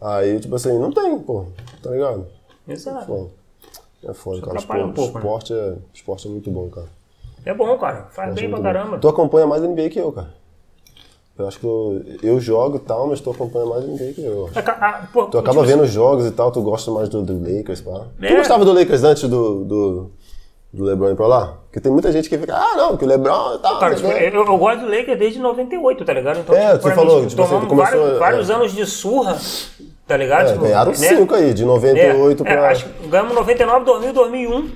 Aí, 0.00 0.40
tipo 0.40 0.54
assim, 0.54 0.78
não 0.78 0.92
tem, 0.92 1.18
pô, 1.18 1.46
tá 1.82 1.90
ligado? 1.90 2.26
Exato. 2.66 3.06
Pô, 3.06 3.28
é 4.04 4.12
foda, 4.14 4.40
cara. 4.42 4.58
Esporte, 4.58 4.82
um 4.84 4.92
pouco, 4.92 5.12
né? 5.14 5.20
esporte, 5.20 5.52
é, 5.54 5.74
esporte 5.94 6.26
é 6.28 6.30
muito 6.30 6.50
bom, 6.50 6.68
cara. 6.68 6.86
É 7.44 7.54
bom, 7.54 7.76
cara. 7.78 8.08
Faz 8.10 8.28
Esporte 8.30 8.30
é 8.30 8.34
bem 8.34 8.34
pra 8.34 8.48
muito 8.50 8.56
bom. 8.56 8.62
caramba. 8.62 8.98
Tu 8.98 9.08
acompanha 9.08 9.46
mais 9.46 9.62
NBA 9.62 9.88
que 9.90 9.98
eu, 9.98 10.12
cara. 10.12 10.38
Eu 11.38 11.48
acho 11.48 11.58
que 11.58 11.64
eu, 11.64 12.02
eu 12.22 12.38
jogo 12.40 12.76
e 12.76 12.80
tal, 12.80 13.06
mas 13.06 13.18
tu 13.20 13.30
acompanha 13.30 13.64
mais 13.64 13.84
NBA 13.86 14.12
que 14.12 14.22
eu. 14.24 14.46
acho. 14.48 14.58
Ah, 14.58 14.76
ah, 15.02 15.08
pô, 15.10 15.24
Tu 15.26 15.38
acaba 15.38 15.60
tipo 15.60 15.66
vendo 15.68 15.82
os 15.84 15.90
jogos 15.90 16.26
e 16.26 16.30
tal, 16.32 16.52
tu 16.52 16.60
gosta 16.60 16.90
mais 16.90 17.08
do, 17.08 17.22
do 17.22 17.38
Lakers, 17.38 17.80
pá. 17.80 18.04
Tu 18.18 18.24
É. 18.26 18.36
gostava 18.36 18.62
do 18.64 18.72
Lakers 18.74 19.02
antes 19.04 19.22
do, 19.26 19.64
do, 19.64 20.10
do 20.70 20.84
LeBron 20.84 21.10
ir 21.12 21.16
pra 21.16 21.26
lá? 21.26 21.56
Porque 21.64 21.80
tem 21.80 21.90
muita 21.90 22.12
gente 22.12 22.28
que 22.28 22.36
fica, 22.36 22.54
ah, 22.54 22.76
não, 22.76 22.94
que 22.96 23.04
o 23.06 23.08
LeBron 23.08 23.54
e 23.54 23.58
tal. 23.60 23.78
Cara, 23.78 23.94
tipo, 23.94 24.08
eu, 24.08 24.44
eu 24.44 24.58
gosto 24.58 24.80
do 24.80 24.90
Lakers 24.90 25.18
desde 25.18 25.38
98, 25.38 26.04
tá 26.04 26.12
ligado? 26.12 26.40
Então, 26.40 26.54
É, 26.54 26.72
tipo, 26.72 26.82
pra 26.82 26.94
falou, 26.94 27.22
mim, 27.22 27.28
tipo 27.28 27.40
assim, 27.40 27.50
tomamos 27.52 27.68
tu 27.68 27.70
começou, 27.74 27.98
vários, 28.00 28.16
é. 28.16 28.18
vários 28.18 28.50
anos 28.50 28.72
de 28.74 28.84
surra, 28.84 29.38
tá 30.10 30.16
ligado? 30.16 30.48
É, 30.48 30.52
Tipo, 30.52 30.64
ganharam 30.64 30.90
né? 30.90 30.96
cinco 30.96 31.34
aí, 31.36 31.54
de 31.54 31.62
É, 31.62 31.66
98 31.66 32.42
é, 32.44 32.52
pra. 32.52 32.68
acho 32.68 32.86
que 32.86 33.06
ganhamos 33.06 33.32
99, 33.32 33.84
2000, 33.84 34.12
2001, 34.12 34.70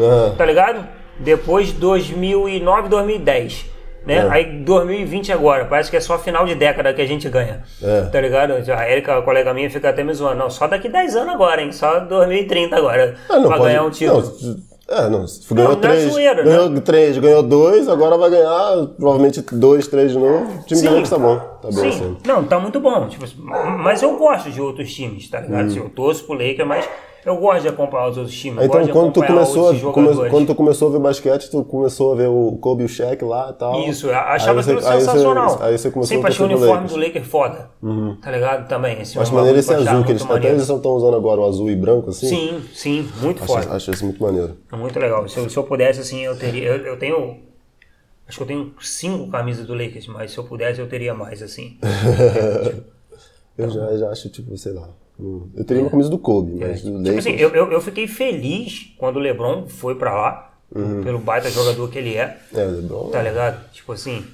Aham. 0.00 0.34
tá 0.36 0.44
ligado? 0.44 0.88
Depois 1.20 1.70
2009, 1.72 2.88
2010. 2.88 3.66
Né? 4.04 4.16
É. 4.16 4.28
Aí 4.28 4.44
2020 4.64 5.30
agora, 5.32 5.64
parece 5.66 5.88
que 5.88 5.96
é 5.96 6.00
só 6.00 6.18
final 6.18 6.44
de 6.44 6.56
década 6.56 6.92
que 6.92 7.00
a 7.00 7.06
gente 7.06 7.28
ganha. 7.28 7.62
É. 7.80 8.00
Tá 8.10 8.20
ligado? 8.20 8.54
A 8.76 8.90
Erika, 8.90 9.16
a 9.18 9.22
colega 9.22 9.54
minha, 9.54 9.70
fica 9.70 9.90
até 9.90 10.02
me 10.02 10.12
zoando. 10.12 10.38
Não, 10.38 10.50
só 10.50 10.66
daqui 10.66 10.88
10 10.88 11.14
anos 11.14 11.32
agora, 11.34 11.62
hein? 11.62 11.70
Só 11.70 12.00
2030 12.00 12.74
agora. 12.76 13.14
Ah, 13.28 13.36
não 13.36 13.46
pra 13.46 13.58
pode- 13.58 13.68
ganhar 13.68 13.84
um 13.84 13.90
título. 13.90 14.20
Não, 14.42 14.56
é, 14.92 15.08
não, 15.08 15.24
ganhou 15.50 15.70
não 15.70 15.72
é 15.72 15.80
três, 15.80 16.12
zoeira, 16.12 16.42
ganhou 16.42 16.80
três, 16.82 17.18
ganhou 17.18 17.42
dois, 17.42 17.88
agora 17.88 18.18
vai 18.18 18.28
ganhar 18.28 18.86
provavelmente 18.98 19.40
dois, 19.52 19.88
três 19.88 20.12
de 20.12 20.18
novo. 20.18 20.60
O 20.60 20.62
time 20.64 20.80
Sim. 20.80 20.88
Lakers 20.88 21.10
tá 21.10 21.18
bom, 21.18 21.38
tá 21.38 21.68
bem 21.68 21.72
Sim, 21.72 21.88
assim. 21.88 22.16
não, 22.26 22.44
tá 22.44 22.58
muito 22.58 22.78
bom. 22.78 23.08
Tipo, 23.08 23.24
mas 23.78 24.02
eu 24.02 24.16
gosto 24.18 24.50
de 24.50 24.60
outros 24.60 24.92
times, 24.92 25.30
tá 25.30 25.40
ligado? 25.40 25.64
Hum. 25.64 25.66
Assim, 25.66 25.78
eu 25.78 25.88
torço 25.88 26.24
pro 26.24 26.34
Lakers, 26.34 26.68
mas 26.68 26.88
eu 27.24 27.36
gosto 27.36 27.62
de 27.62 27.68
acompanhar 27.68 28.08
os 28.08 28.16
outros 28.16 28.36
times. 28.36 28.64
Então, 28.64 28.68
gosto 28.80 28.86
de 28.86 28.92
quando 28.92 29.12
tu, 29.12 29.22
começou, 29.24 29.92
come- 29.92 30.30
quando 30.30 30.46
tu 30.46 30.54
começou 30.54 30.88
a 30.88 30.92
ver 30.92 30.98
basquete, 30.98 31.50
tu 31.50 31.62
começou 31.64 32.12
a 32.12 32.16
ver 32.16 32.28
o 32.28 32.58
Kobe 32.60 32.82
e 32.82 32.86
o 32.86 32.88
Shaq 32.88 33.24
lá 33.24 33.50
e 33.50 33.58
tal. 33.58 33.80
Isso, 33.82 34.08
eu 34.08 34.14
achava 34.14 34.60
Aí 34.60 34.60
aquilo 34.60 34.78
aí 34.78 34.84
você- 34.84 35.00
sensacional. 35.06 35.58
Aí 35.62 35.78
você 35.78 35.90
começou 35.90 36.16
Sempre 36.16 36.28
achei 36.30 36.44
o 36.44 36.48
uniforme. 36.48 36.80
Uhum. 36.80 36.86
do 36.86 36.96
Lakers 36.96 37.26
foda. 37.26 37.70
Tá 38.20 38.30
ligado? 38.30 38.68
Também. 38.68 39.00
Esse 39.00 39.18
Acho 39.18 39.34
maneiro 39.34 39.58
esse 39.58 39.72
azul, 39.72 40.04
que 40.04 40.12
eles 40.12 40.22
até 40.28 40.48
eles 40.50 40.62
estão 40.68 40.90
usando 40.92 41.16
agora, 41.16 41.40
o 41.40 41.46
azul 41.46 41.70
e 41.70 41.76
branco, 41.76 42.10
assim. 42.10 42.26
Sim, 42.28 42.62
sim, 42.74 43.08
muito 43.20 43.42
Acho, 43.44 43.52
foda. 43.52 43.72
acho 43.76 43.90
isso 43.90 44.04
muito 44.04 44.22
maneiro. 44.22 44.56
É 44.72 44.76
muito 44.76 44.98
legal. 44.98 45.28
Se 45.28 45.38
eu, 45.38 45.48
se 45.48 45.56
eu 45.56 45.64
pudesse, 45.64 46.00
assim, 46.00 46.20
eu 46.24 46.36
teria. 46.36 46.68
Eu, 46.68 46.76
eu 46.86 46.98
tenho. 46.98 47.36
Acho 48.28 48.38
que 48.38 48.42
eu 48.44 48.46
tenho 48.46 48.72
cinco 48.80 49.30
camisas 49.30 49.66
do 49.66 49.74
Lakers, 49.74 50.06
mas 50.06 50.30
se 50.32 50.38
eu 50.38 50.44
pudesse, 50.44 50.80
eu 50.80 50.88
teria 50.88 51.12
mais, 51.14 51.42
assim. 51.42 51.76
Eu 53.58 53.68
já, 53.68 53.96
já 53.96 54.08
acho, 54.10 54.30
tipo, 54.30 54.56
sei 54.56 54.72
lá. 54.72 54.88
Hum, 55.22 55.48
Eu 55.56 55.64
teria 55.64 55.82
uma 55.82 55.90
camisa 55.90 56.10
do 56.10 56.18
Kobe, 56.18 56.52
mas 56.58 56.82
do 56.82 56.90
Tipo 56.90 56.98
Lakers... 56.98 57.18
assim, 57.26 57.36
eu, 57.36 57.50
eu, 57.50 57.70
eu 57.72 57.80
fiquei 57.80 58.06
feliz 58.06 58.94
quando 58.98 59.16
o 59.16 59.20
LeBron 59.20 59.66
foi 59.68 59.94
pra 59.94 60.12
lá, 60.14 60.48
Uhum. 60.74 61.02
pelo 61.02 61.18
baita 61.18 61.50
jogador 61.50 61.90
que 61.90 61.98
ele 61.98 62.14
é. 62.16 62.38
É, 62.54 62.64
o 62.66 62.70
LeBron... 62.70 63.10
Tá 63.10 63.20
ligado? 63.22 63.60
Tipo 63.72 63.92
assim, 63.92 64.24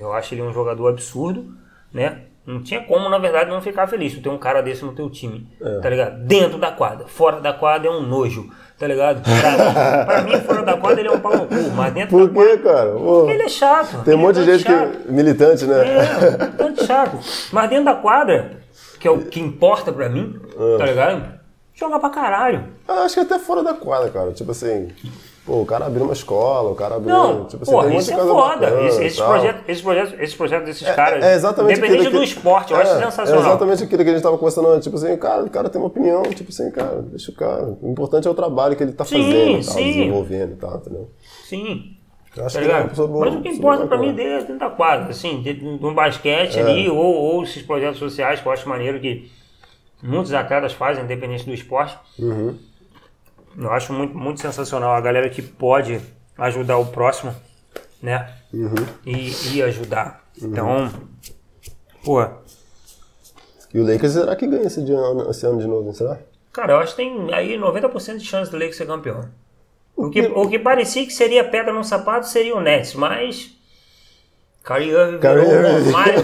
eu 0.00 0.12
acho 0.12 0.34
ele 0.34 0.42
um 0.42 0.52
jogador 0.52 0.88
absurdo, 0.88 1.46
né? 1.92 2.18
Não 2.46 2.62
tinha 2.62 2.82
como, 2.82 3.08
na 3.08 3.16
verdade, 3.16 3.48
não 3.48 3.62
ficar 3.62 3.86
feliz. 3.86 4.12
Tu 4.12 4.20
tem 4.20 4.30
um 4.30 4.36
cara 4.36 4.60
desse 4.60 4.84
no 4.84 4.92
teu 4.92 5.08
time, 5.08 5.46
É. 5.62 5.78
tá 5.78 5.88
ligado? 5.88 6.18
Dentro 6.24 6.58
da 6.58 6.70
quadra. 6.72 7.06
Fora 7.06 7.40
da 7.40 7.52
quadra 7.54 7.88
é 7.88 7.90
um 7.90 8.02
nojo, 8.02 8.50
tá 8.78 8.86
ligado? 8.88 9.22
Pra, 9.22 10.04
pra 10.04 10.22
mim, 10.24 10.32
fora 10.40 10.62
da 10.62 10.76
quadra 10.76 11.00
ele 11.00 11.08
é 11.08 11.12
um 11.12 11.20
pau 11.20 11.32
no 11.36 11.46
cu, 11.46 11.54
mas 11.74 11.94
dentro 11.94 12.10
Por 12.10 12.26
da 12.28 12.34
quadra 12.34 12.56
quê, 12.58 12.62
cara? 12.64 12.90
Pô, 12.92 13.30
ele 13.30 13.42
é 13.44 13.48
chato. 13.48 14.02
tem 14.04 14.14
um 14.14 14.18
ele 14.18 14.26
monte 14.26 14.40
é 14.40 14.42
de 14.42 14.50
gente 14.52 14.62
chato. 14.64 14.90
que... 14.98 15.12
Militante, 15.12 15.64
né? 15.64 15.96
É, 15.96 16.46
tanto 16.58 16.84
chato. 16.84 17.18
Mas 17.52 17.70
dentro 17.70 17.84
da 17.86 17.94
quadra, 17.94 18.50
que 19.04 19.08
é 19.08 19.10
o 19.10 19.18
que 19.26 19.38
importa 19.38 19.92
pra 19.92 20.08
mim, 20.08 20.34
É. 20.58 20.78
tá 20.78 20.86
ligado? 20.86 21.38
Joga 21.74 21.98
pra 21.98 22.08
caralho. 22.08 22.64
Eu 22.88 22.94
acho 22.94 23.12
que 23.16 23.20
até 23.20 23.38
fora 23.38 23.62
da 23.62 23.74
quadra, 23.74 24.08
cara. 24.08 24.32
Tipo 24.32 24.52
assim... 24.52 24.88
Pô, 25.44 25.60
o 25.60 25.66
cara 25.66 25.84
abriu 25.84 26.04
uma 26.04 26.14
escola, 26.14 26.70
o 26.70 26.74
cara 26.74 26.94
abriu... 26.94 27.12
Não, 27.14 27.44
tipo 27.44 27.64
assim, 27.64 27.70
porra, 27.72 27.94
isso 27.94 28.10
é 28.10 28.16
foda. 28.16 28.60
bacana 28.66 28.80
Esse, 28.86 29.04
esse, 29.04 29.22
projeto, 29.22 29.60
esse, 29.68 29.82
projeto, 29.82 30.14
esse 30.22 30.36
projeto 30.36 30.64
desses 30.64 30.88
caras, 30.88 31.22
É 31.22 31.34
exatamente 31.34 31.78
independente 31.80 32.10
do 32.10 32.18
que- 32.20 32.24
esporte, 32.24 32.72
eu 32.72 32.78
é, 32.78 32.82
acho 32.82 32.94
sensacional. 32.98 33.42
É 33.42 33.46
exatamente 33.46 33.84
aquilo 33.84 34.02
que 34.04 34.08
a 34.08 34.12
gente 34.14 34.22
tava 34.22 34.38
conversando 34.38 34.68
antes. 34.68 34.84
Tipo 34.84 34.96
assim, 34.96 35.14
cara, 35.18 35.44
o 35.44 35.50
cara 35.50 35.68
tem 35.68 35.78
uma 35.78 35.88
opinião, 35.88 36.22
tipo 36.22 36.48
assim, 36.50 36.70
cara, 36.70 37.02
deixa 37.02 37.30
o 37.30 37.34
cara. 37.34 37.76
O 37.82 37.90
importante 37.90 38.26
é 38.26 38.30
o 38.30 38.34
trabalho 38.34 38.74
que 38.74 38.82
ele 38.84 38.92
tá 38.92 39.04
Sim, 39.04 39.16
fazendo 39.22 39.52
tal, 39.66 39.74
sim. 39.74 39.84
desenvolvendo 39.92 40.52
e 40.52 40.56
tal, 40.56 40.76
entendeu? 40.76 41.10
Sim. 41.44 41.96
Eu 42.36 42.46
acho 42.46 42.54
Tá 42.54 42.60
que 42.62 42.68
é 42.68 42.68
ligado? 42.68 43.10
Mas 43.20 43.34
o 43.34 43.42
que 43.42 43.48
importa 43.48 43.86
pra 43.86 43.96
bacana. 43.96 44.12
mim 44.12 44.20
é 44.22 44.42
da 44.58 44.70
quadra, 44.70 45.10
assim, 45.10 45.40
de 45.42 45.64
um 45.64 45.94
basquete 45.94 46.58
ali, 46.58 46.88
ou, 46.88 46.96
ou 46.98 47.42
esses 47.44 47.62
projetos 47.62 47.98
sociais 47.98 48.40
que 48.40 48.46
eu 48.46 48.52
acho 48.52 48.68
maneiro 48.68 49.00
que 49.00 49.30
muitos 50.02 50.32
atletas 50.32 50.72
fazem, 50.72 51.04
independente 51.04 51.44
do 51.44 51.54
esporte. 51.54 51.96
Uhum. 52.18 52.58
Eu 53.56 53.70
acho 53.72 53.92
muito, 53.92 54.16
muito 54.18 54.40
sensacional 54.40 54.94
a 54.94 55.00
galera 55.00 55.30
que 55.30 55.40
pode 55.40 56.00
ajudar 56.36 56.76
o 56.78 56.86
próximo, 56.86 57.34
né? 58.02 58.28
Uhum. 58.52 58.74
E, 59.06 59.30
e 59.54 59.62
ajudar. 59.62 60.24
Então, 60.42 60.90
pô, 62.04 62.20
E 63.72 63.78
o 63.78 63.86
Lakers 63.86 64.12
será 64.12 64.34
que 64.34 64.46
ganha 64.48 64.66
esse, 64.66 64.80
ano, 64.92 65.30
esse 65.30 65.46
ano 65.46 65.58
de 65.58 65.66
novo, 65.68 65.92
será? 65.94 66.18
cara, 66.52 66.72
eu 66.74 66.78
acho 66.78 66.94
que 66.94 67.02
tem 67.02 67.32
aí 67.34 67.56
90% 67.58 68.18
de 68.18 68.24
chance 68.24 68.50
do 68.50 68.56
Lakers 68.56 68.76
ser 68.76 68.86
campeão. 68.86 69.28
O 69.96 70.10
que, 70.10 70.22
o 70.22 70.48
que 70.48 70.58
parecia 70.58 71.04
que 71.04 71.12
seria 71.12 71.44
pedra 71.44 71.72
no 71.72 71.84
sapato 71.84 72.26
seria 72.26 72.56
o 72.56 72.60
Nets, 72.60 72.94
mas. 72.94 73.52
Kyrie 74.64 74.90
virou 74.90 75.20
Kyrie 75.20 75.44
o. 75.44 75.84
Romário. 75.84 76.22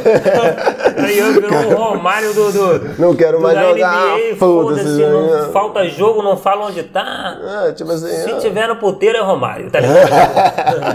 Kyrie 0.96 1.32
virou 1.32 1.52
o 1.52 1.74
Romário 1.74 2.32
do, 2.34 2.52
do, 2.52 3.00
Não 3.00 3.14
quero 3.14 3.36
do 3.36 3.42
mais 3.42 3.58
jogar, 3.58 4.18
foda-se. 4.38 4.84
Foda-se, 4.84 5.06
não 5.06 5.52
falta 5.52 5.88
jogo, 5.88 6.22
não 6.22 6.36
fala 6.36 6.66
onde 6.66 6.82
tá. 6.84 7.38
É, 7.68 7.72
tipo 7.72 7.90
assim. 7.90 8.08
Se 8.08 8.30
é. 8.30 8.38
tiver 8.38 8.66
no 8.66 8.76
puteiro 8.76 9.18
é 9.18 9.20
Romário, 9.20 9.70
tá 9.70 9.80
ligado? 9.80 10.08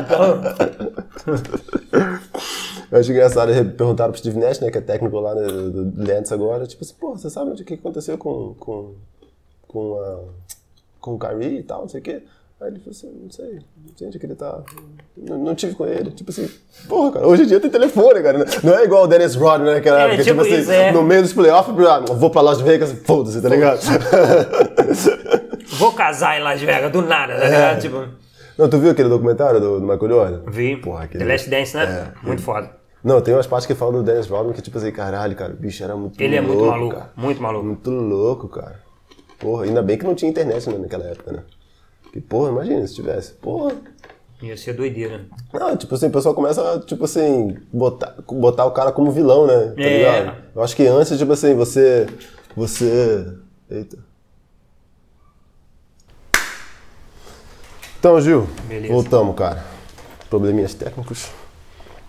Então, 0.02 0.41
Eu 2.91 2.99
acho 2.99 3.11
engraçado, 3.11 3.52
perguntaram 3.76 4.11
pro 4.11 4.19
Steve 4.19 4.39
Nash, 4.39 4.60
né, 4.60 4.69
que 4.69 4.77
é 4.77 4.81
técnico 4.81 5.19
lá 5.19 5.34
né, 5.35 5.47
do 5.47 5.91
do 5.91 6.03
Lens 6.03 6.31
agora, 6.31 6.65
tipo 6.68 6.84
assim, 6.84 6.93
pô, 6.99 7.11
você 7.11 7.30
sabe 7.30 7.52
o 7.52 7.56
que 7.56 7.73
aconteceu 7.73 8.18
com, 8.18 8.56
com, 8.60 8.93
com, 9.68 9.99
a, 9.99 10.19
com 11.02 11.15
o 11.15 11.19
Kyrie 11.19 11.60
e 11.60 11.64
tal, 11.64 11.81
não 11.81 11.89
sei 11.89 11.99
o 11.99 12.03
quê? 12.03 12.23
Aí 12.61 12.69
ele 12.69 12.80
falou 12.80 12.91
assim, 12.91 13.11
não 13.22 13.30
sei, 13.30 13.53
não 13.56 13.98
sei 13.98 14.07
onde 14.07 14.18
que 14.18 14.26
ele 14.26 14.34
tá, 14.36 14.64
não, 15.18 15.38
não 15.38 15.53
tive 15.56 15.76
com 15.76 15.86
ele, 15.86 16.10
tipo 16.11 16.32
assim, 16.32 16.49
porra, 16.88 17.11
cara, 17.11 17.27
hoje 17.27 17.44
em 17.44 17.48
dia 17.48 17.60
tem 17.60 17.69
telefone, 17.69 18.23
cara, 18.23 18.45
não 18.64 18.77
é 18.77 18.84
igual 18.86 19.03
o 19.03 19.07
Dennis 19.07 19.36
Rodman 19.36 19.73
naquela 19.73 19.99
É, 19.99 20.06
época, 20.06 20.23
tipo 20.23 20.41
tipo, 20.44 20.56
assim, 20.56 20.72
é. 20.72 20.91
no 20.94 21.03
meio 21.03 21.22
dos 21.22 21.34
playoffs, 21.34 21.76
ah, 21.86 21.99
vou 22.14 22.30
pra 22.30 22.40
Las 22.41 22.61
Vegas, 22.61 22.94
foda-se, 23.03 23.41
tá 23.41 23.49
ligado? 23.49 23.82
vou 25.77 25.91
casar 25.94 26.40
em 26.40 26.44
Las 26.44 26.61
Vegas, 26.61 26.91
do 26.91 27.02
nada, 27.02 27.36
tá 27.38 27.44
É. 27.45 27.49
ligado? 27.49 27.82
Tipo, 27.82 28.06
não, 28.57 28.69
tu 28.69 28.80
viu 28.80 28.91
aquele 28.91 29.10
documentário 29.10 29.60
do, 29.60 29.80
do 29.82 29.86
Michael 29.86 30.10
Jordan? 30.10 30.41
vi. 30.49 30.77
Porra, 30.77 31.03
aquele- 31.03 31.26
The 31.26 31.32
Last 31.32 31.49
Dance, 31.49 31.76
né? 31.76 32.14
É. 32.23 32.26
Muito 32.26 32.41
foda. 32.41 32.69
Não, 33.03 33.22
tem 33.22 33.34
umas 33.36 33.45
partes 33.45 33.68
que 33.68 33.76
falam 33.76 33.95
do 33.95 34.03
Dennis 34.03 34.27
Rodman 34.27 34.53
que, 34.53 34.61
tipo 34.61 34.77
assim, 34.77 34.91
caralho, 34.91 35.36
cara, 35.36 35.53
o 35.53 35.56
bicho 35.57 35.84
era 35.84 35.95
muito 35.95 36.19
Ele 36.22 36.36
é 36.38 36.41
louco, 36.41 36.56
muito 36.57 36.72
maluco, 36.72 36.95
cara. 36.95 37.10
muito 37.18 37.41
maluco. 37.41 37.65
Muito 37.65 37.90
louco, 37.91 38.48
cara. 38.48 38.80
Porra, 39.38 39.65
ainda 39.65 39.84
bem 39.84 39.98
que 39.98 40.06
não 40.06 40.15
tinha 40.15 40.32
internet 40.32 40.68
né, 40.69 40.77
naquela 40.80 41.03
época, 41.03 41.34
né? 41.34 41.40
Que 42.15 42.21
porra, 42.21 42.49
imagina 42.49 42.87
se 42.87 42.95
tivesse. 42.95 43.33
Porra. 43.33 43.75
Ia 44.41 44.55
ser 44.55 44.71
doideira. 44.71 45.25
Não, 45.53 45.75
tipo 45.75 45.93
assim, 45.95 46.07
o 46.07 46.11
pessoal 46.11 46.33
começa 46.33 46.75
a, 46.75 46.79
tipo 46.79 47.03
assim, 47.03 47.57
botar, 47.73 48.15
botar 48.25 48.63
o 48.63 48.71
cara 48.71 48.93
como 48.93 49.11
vilão, 49.11 49.45
né? 49.45 49.73
Tá 49.75 49.81
É. 49.81 49.97
ligado? 49.97 50.37
Eu 50.55 50.63
acho 50.63 50.73
que 50.77 50.87
antes, 50.87 51.17
tipo 51.17 51.33
assim, 51.33 51.53
você. 51.55 52.07
Você. 52.55 53.33
Eita. 53.69 53.97
Então, 57.99 58.21
Gil, 58.21 58.47
Beleza. 58.65 58.93
voltamos, 58.93 59.35
cara. 59.35 59.65
Probleminhas 60.29 60.73
técnicos. 60.73 61.27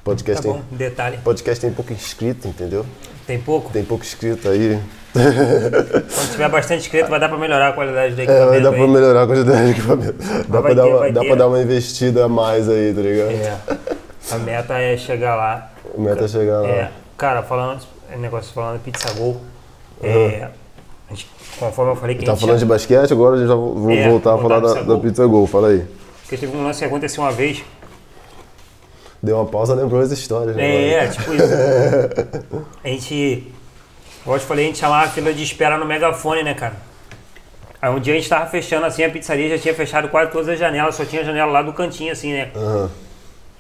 Podcast, 0.05 0.47
Tá 0.47 0.53
bom, 0.53 0.63
tem, 0.69 0.79
detalhe. 0.79 1.19
podcast 1.19 1.61
tem 1.61 1.73
pouco 1.73 1.93
inscrito, 1.93 2.47
entendeu? 2.47 2.87
Tem 3.27 3.41
pouco? 3.41 3.73
Tem 3.73 3.85
pouco 3.85 4.05
inscrito 4.05 4.49
aí. 4.49 4.81
Quando 5.17 6.31
tiver 6.33 6.49
bastante 6.49 6.81
inscrito, 6.81 7.09
vai 7.09 7.19
dar 7.21 7.29
pra 7.29 7.39
melhorar 7.39 7.69
a 7.69 7.73
qualidade 7.73 8.15
do 8.15 8.21
É, 8.21 8.25
equipamento. 8.25 8.51
vai 8.51 8.61
dar 8.63 8.73
pra 8.73 8.83
aí. 8.85 8.89
melhorar 8.91 9.23
a 9.23 9.27
quantidade 9.27 9.65
de 9.65 9.71
equipamento. 9.73 10.15
Dá, 10.19 10.45
pra 10.49 10.61
vai 10.61 10.75
dar, 10.75 10.87
uma, 10.87 10.99
vai 10.99 11.13
dá 11.13 11.21
ter. 11.21 11.27
pra 11.27 11.37
dar 11.37 11.47
uma 11.49 11.61
investida 11.61 12.25
a 12.25 12.29
mais 12.29 12.69
aí, 12.69 12.93
tá 12.95 13.01
ligado? 13.01 13.31
É. 13.31 13.57
A 14.33 14.39
meta 14.39 14.75
é 14.79 14.97
chegar 14.97 15.37
lá. 15.37 15.71
O 15.95 16.01
meta 16.01 16.25
é 16.25 16.29
chegar 16.29 16.61
lá. 16.61 16.69
É, 16.69 16.91
cara, 17.17 17.43
falando, 17.43 17.81
é 18.13 18.17
negócio 18.17 18.53
falando 18.53 18.81
pizza 18.83 19.13
gol. 19.15 19.41
É, 20.03 20.49
a 21.09 21.15
gente, 21.15 21.29
conforme 21.59 21.93
eu 21.93 21.97
falei 21.97 22.17
que 22.17 22.25
a 22.25 22.27
Tá 22.33 22.37
falando 22.37 22.59
de 22.59 22.65
basquete, 22.67 23.13
agora 23.13 23.37
a 23.37 23.39
gente 23.39 23.49
já 23.49 23.55
vou 23.55 23.91
É, 23.91 24.09
voltar 24.09 24.35
a 24.35 24.39
falar 24.39 24.61
da, 24.61 24.69
Pizza 24.69 24.81
da 24.81 24.85
Gol. 24.85 25.01
Pizza 25.01 25.27
Gol. 25.27 25.47
Fala 25.47 25.69
aí. 25.69 25.85
Porque 26.23 26.37
teve 26.37 26.57
um 26.57 26.65
lance 26.65 26.81
que 26.81 26.85
aconteceu 26.85 27.23
uma 27.23 27.33
vez. 27.33 27.63
Deu 29.23 29.37
uma 29.37 29.47
pausa, 29.47 29.75
lembrou 29.75 30.01
as 30.01 30.11
histórias. 30.11 30.55
né, 30.55 30.89
É, 30.93 31.07
tipo 31.09 31.33
isso. 31.35 31.45
A 32.85 32.89
gente. 32.89 33.53
Igual 34.27 34.39
eu 34.39 34.41
te 34.41 34.47
falei, 34.47 34.65
a 34.65 34.67
gente 34.67 34.79
chamava 34.79 35.05
a 35.05 35.09
fila 35.09 35.33
de 35.33 35.41
espera 35.41 35.79
no 35.79 35.87
megafone, 35.87 36.43
né, 36.43 36.53
cara? 36.53 36.75
Aí 37.81 37.89
um 37.89 38.01
dia 38.01 38.13
a 38.13 38.17
gente 38.17 38.29
tava 38.29 38.45
fechando 38.47 38.85
assim, 38.85 39.05
a 39.05 39.09
pizzaria 39.09 39.49
já 39.51 39.57
tinha 39.57 39.73
fechado 39.73 40.09
quase 40.09 40.33
todas 40.33 40.49
as 40.49 40.59
janelas, 40.59 40.97
só 40.97 41.05
tinha 41.05 41.25
janela 41.25 41.53
lá 41.53 41.63
do 41.63 41.73
cantinho, 41.73 42.11
assim, 42.11 42.33
né? 42.33 42.51
Aham. 42.57 42.91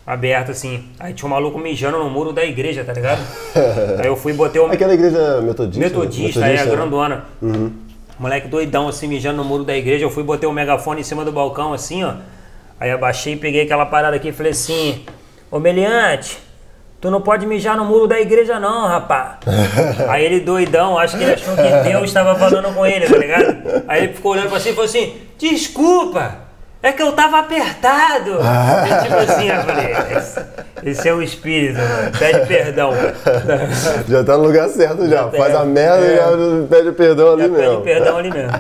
Aberta, 0.05 0.51
assim. 0.51 0.89
Aí 0.99 1.15
tinha 1.15 1.29
um 1.29 1.31
maluco 1.31 1.57
mijando 1.57 1.99
no 1.99 2.11
muro 2.11 2.33
da 2.33 2.45
igreja, 2.45 2.83
tá 2.83 2.93
ligado? 2.93 3.21
Aí 4.03 4.09
eu 4.09 4.17
fui 4.17 4.33
e 4.33 4.35
botei 4.35 4.61
o. 4.61 4.67
Aquela 4.67 4.95
igreja 4.95 5.41
metodista? 5.41 5.85
Metodista, 5.85 6.41
né? 6.41 6.57
é, 6.57 6.61
a 6.61 6.65
né? 6.65 6.71
grandona. 6.73 7.25
Moleque 8.19 8.49
doidão, 8.49 8.89
assim, 8.89 9.07
mijando 9.07 9.37
no 9.37 9.45
muro 9.45 9.63
da 9.63 9.77
igreja. 9.77 10.05
Eu 10.05 10.11
fui 10.11 10.25
e 10.25 10.27
botei 10.27 10.49
o 10.49 10.53
megafone 10.53 11.01
em 11.01 11.05
cima 11.05 11.25
do 11.25 11.31
balcão, 11.31 11.73
assim, 11.73 12.03
ó. 12.03 12.15
Aí 12.81 12.91
abaixei 12.91 13.35
e 13.35 13.37
peguei 13.37 13.63
aquela 13.63 13.87
parada 13.87 14.17
aqui 14.17 14.29
e 14.29 14.33
falei 14.33 14.51
assim: 14.51 15.05
Ô 15.49 15.61
Meliante, 15.61 16.39
tu 17.01 17.11
não 17.11 17.21
pode 17.21 17.47
mijar 17.47 17.77
no 17.77 17.85
muro 17.85 18.07
da 18.07 18.21
igreja, 18.21 18.59
não, 18.61 18.87
rapá. 18.87 19.39
Aí 20.09 20.25
ele 20.25 20.41
doidão, 20.41 20.99
acho 20.99 21.17
que 21.17 21.23
ele 21.25 21.35
achou 21.35 21.55
que 21.57 21.89
Deus 21.89 22.05
estava 22.05 22.35
falando 22.35 22.75
com 22.75 22.85
ele, 22.87 23.07
tá 23.07 23.17
ligado? 23.17 23.57
Aí 23.89 24.05
ele 24.05 24.15
ficou 24.15 24.33
olhando 24.33 24.49
pra 24.51 24.59
cima 24.61 24.73
e 24.73 24.75
falou 24.75 24.89
assim: 24.89 25.15
Desculpa. 25.39 26.47
É 26.83 26.93
que 26.93 27.03
eu 27.03 27.11
tava 27.13 27.41
apertado. 27.41 28.33
E, 28.87 29.03
tipo 29.03 29.15
assim, 29.17 29.49
eu 29.49 29.63
falei, 29.63 30.17
esse, 30.17 30.41
esse 30.85 31.09
é 31.09 31.13
o 31.15 31.21
espírito, 31.21 31.79
mano. 31.81 32.13
Pede 32.17 32.47
perdão. 32.47 32.93
Já 34.07 34.23
tá 34.23 34.37
no 34.37 34.45
lugar 34.45 34.69
certo 34.69 35.09
já. 35.09 35.23
Já 35.25 35.31
Faz 35.31 35.55
é. 35.55 35.57
a 35.57 35.65
merda 35.65 36.07
e 36.07 36.13
É. 36.13 36.17
já 36.17 36.67
pede 36.69 36.93
perdão 36.93 37.33
ali 37.33 37.49
mesmo. 37.49 37.81
pede 37.81 37.83
perdão 37.83 38.19
ali 38.19 38.31
mesmo. 38.31 38.53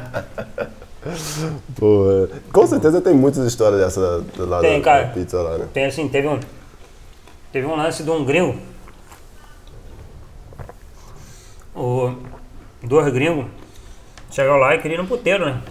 Pô, 1.78 2.26
é. 2.32 2.36
Com 2.52 2.66
certeza 2.66 3.00
tem 3.00 3.14
muitas 3.14 3.46
histórias 3.46 3.80
dessa 3.80 4.24
lá 4.38 4.60
Tem, 4.60 4.78
da, 4.78 4.84
cara. 4.84 5.04
da 5.04 5.08
pizza 5.12 5.40
lá, 5.40 5.58
né? 5.58 5.66
Tem 5.72 5.84
assim, 5.84 6.08
teve 6.08 6.26
um. 6.26 6.40
Teve 7.56 7.66
um 7.68 7.74
lance 7.74 8.02
de 8.02 8.10
um 8.10 8.22
gringo. 8.22 8.54
O, 11.74 12.14
dois 12.82 13.10
gringos 13.10 13.46
chegaram 14.30 14.58
lá 14.58 14.74
e 14.74 14.78
queriam 14.78 15.02
no 15.02 15.08
puteiro, 15.08 15.46
né? 15.46 15.62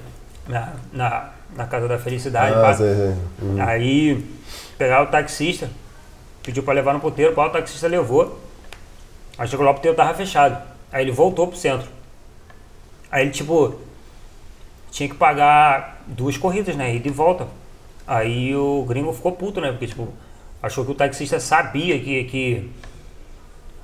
Na, 0.47 0.73
na, 0.91 1.29
na 1.55 1.67
casa 1.67 1.87
da 1.87 1.99
felicidade. 1.99 2.55
Ah, 2.55 2.73
sei, 2.73 2.95
sei. 2.95 3.15
Uhum. 3.39 3.61
Aí 3.61 4.25
pegaram 4.79 5.03
o 5.03 5.11
taxista, 5.11 5.69
pediu 6.41 6.63
pra 6.63 6.73
levar 6.73 6.91
no 6.91 6.99
puteiro, 6.99 7.39
o 7.39 7.49
taxista 7.51 7.87
levou. 7.87 8.39
Aí 9.37 9.47
chegou 9.47 9.63
lá, 9.63 9.71
o 9.71 9.75
puteiro 9.75 9.95
tava 9.95 10.15
fechado. 10.15 10.59
Aí 10.91 11.03
ele 11.03 11.11
voltou 11.11 11.47
pro 11.47 11.55
centro. 11.55 11.87
Aí 13.11 13.25
ele, 13.25 13.31
tipo, 13.31 13.79
tinha 14.89 15.07
que 15.07 15.13
pagar 15.13 16.01
duas 16.07 16.35
corridas, 16.35 16.75
né? 16.75 16.95
Ida 16.95 17.07
e 17.07 17.11
volta. 17.11 17.47
Aí 18.07 18.55
o 18.55 18.83
gringo 18.87 19.13
ficou 19.13 19.33
puto, 19.33 19.61
né? 19.61 19.69
Porque, 19.69 19.85
tipo, 19.85 20.11
achou 20.65 20.83
que 20.83 20.91
o 20.91 20.95
taxista 20.95 21.39
sabia 21.39 21.99
que, 21.99 22.23
que, 22.23 22.69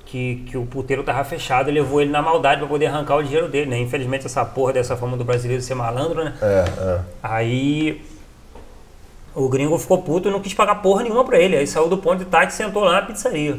que, 0.04 0.44
que 0.48 0.58
o 0.58 0.66
puteiro 0.66 1.04
tava 1.04 1.22
fechado 1.22 1.70
e 1.70 1.72
levou 1.72 2.00
ele 2.00 2.10
na 2.10 2.20
maldade 2.20 2.60
pra 2.60 2.68
poder 2.68 2.86
arrancar 2.86 3.16
o 3.16 3.22
dinheiro 3.22 3.48
dele, 3.48 3.70
né? 3.70 3.78
Infelizmente, 3.78 4.26
essa 4.26 4.44
porra 4.44 4.72
dessa 4.72 4.96
fama 4.96 5.16
do 5.16 5.24
brasileiro 5.24 5.62
ser 5.62 5.74
malandro, 5.74 6.24
né? 6.24 6.34
É, 6.42 6.64
é. 6.78 7.00
Aí 7.22 8.02
o 9.34 9.48
gringo 9.48 9.78
ficou 9.78 10.02
puto 10.02 10.28
e 10.28 10.32
não 10.32 10.40
quis 10.40 10.52
pagar 10.52 10.76
porra 10.76 11.04
nenhuma 11.04 11.24
pra 11.24 11.38
ele. 11.38 11.56
Aí 11.56 11.66
saiu 11.66 11.88
do 11.88 11.98
ponto 11.98 12.18
de 12.18 12.24
táxi 12.24 12.60
e 12.60 12.64
sentou 12.64 12.82
lá 12.82 12.94
na 12.94 13.02
pizzaria. 13.02 13.58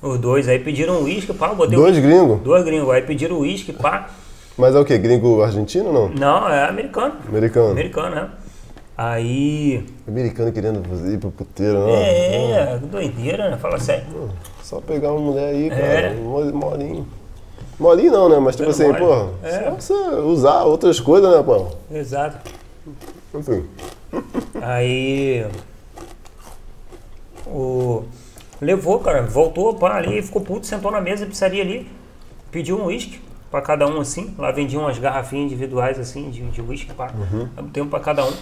Os 0.00 0.18
dois 0.18 0.48
aí 0.48 0.60
pediram 0.60 1.00
um 1.00 1.04
uísque, 1.04 1.32
pá, 1.32 1.48
botei 1.48 1.76
Dois 1.76 1.98
gringos? 1.98 2.40
Dois 2.42 2.64
gringos, 2.64 2.90
aí 2.90 3.02
pediram 3.02 3.40
uísque, 3.40 3.72
pá. 3.72 4.08
Mas 4.56 4.74
é 4.74 4.78
o 4.78 4.84
quê? 4.84 4.96
Gringo 4.98 5.42
argentino 5.42 5.86
ou 5.86 5.92
não? 5.92 6.08
Não, 6.10 6.48
é 6.48 6.68
americano. 6.68 7.14
Americano. 7.28 7.70
Americano, 7.72 8.14
né? 8.14 8.30
Aí. 8.96 9.84
Americano 10.08 10.50
querendo 10.52 10.82
ir 11.12 11.18
pro 11.18 11.30
puteiro, 11.30 11.80
não? 11.80 11.88
É, 11.90 12.78
que 12.80 12.86
doideira, 12.86 13.50
né? 13.50 13.56
Fala 13.58 13.78
sério. 13.78 14.30
Só 14.62 14.80
pegar 14.80 15.12
uma 15.12 15.20
mulher 15.20 15.48
aí, 15.50 15.68
cara. 15.68 15.82
É. 15.82 16.14
Molinho. 16.14 17.06
Molinho 17.78 18.10
não, 18.12 18.28
né? 18.30 18.38
Mas 18.38 18.56
tipo 18.56 18.70
Dando 18.70 18.74
assim, 18.74 18.86
mole. 18.86 18.98
pô, 18.98 19.46
É. 19.46 19.60
só 19.60 19.70
você 19.70 19.92
usar 20.20 20.62
outras 20.64 20.98
coisas, 20.98 21.30
né, 21.30 21.42
pô? 21.42 21.66
Exato. 21.90 22.38
Enfim. 23.34 23.66
Aí. 24.62 25.46
O. 27.46 28.02
Levou, 28.60 28.98
cara, 29.00 29.20
voltou 29.22 29.74
pá, 29.74 29.96
ali, 29.96 30.22
ficou 30.22 30.40
puto, 30.40 30.66
sentou 30.66 30.90
na 30.90 30.98
mesa, 31.02 31.26
pizzaria 31.26 31.62
ali, 31.62 31.86
pediu 32.50 32.78
um 32.78 32.86
uísque 32.86 33.20
pra 33.50 33.60
cada 33.60 33.86
um 33.86 34.00
assim. 34.00 34.34
Lá 34.38 34.50
vendiam 34.50 34.82
umas 34.82 34.98
garrafinhas 34.98 35.44
individuais 35.52 35.98
assim, 36.00 36.30
de 36.30 36.62
uísque, 36.62 36.94
pá. 36.94 37.10
Um 37.58 37.68
tempo 37.68 37.90
pra 37.90 38.00
cada 38.00 38.24
um. 38.24 38.32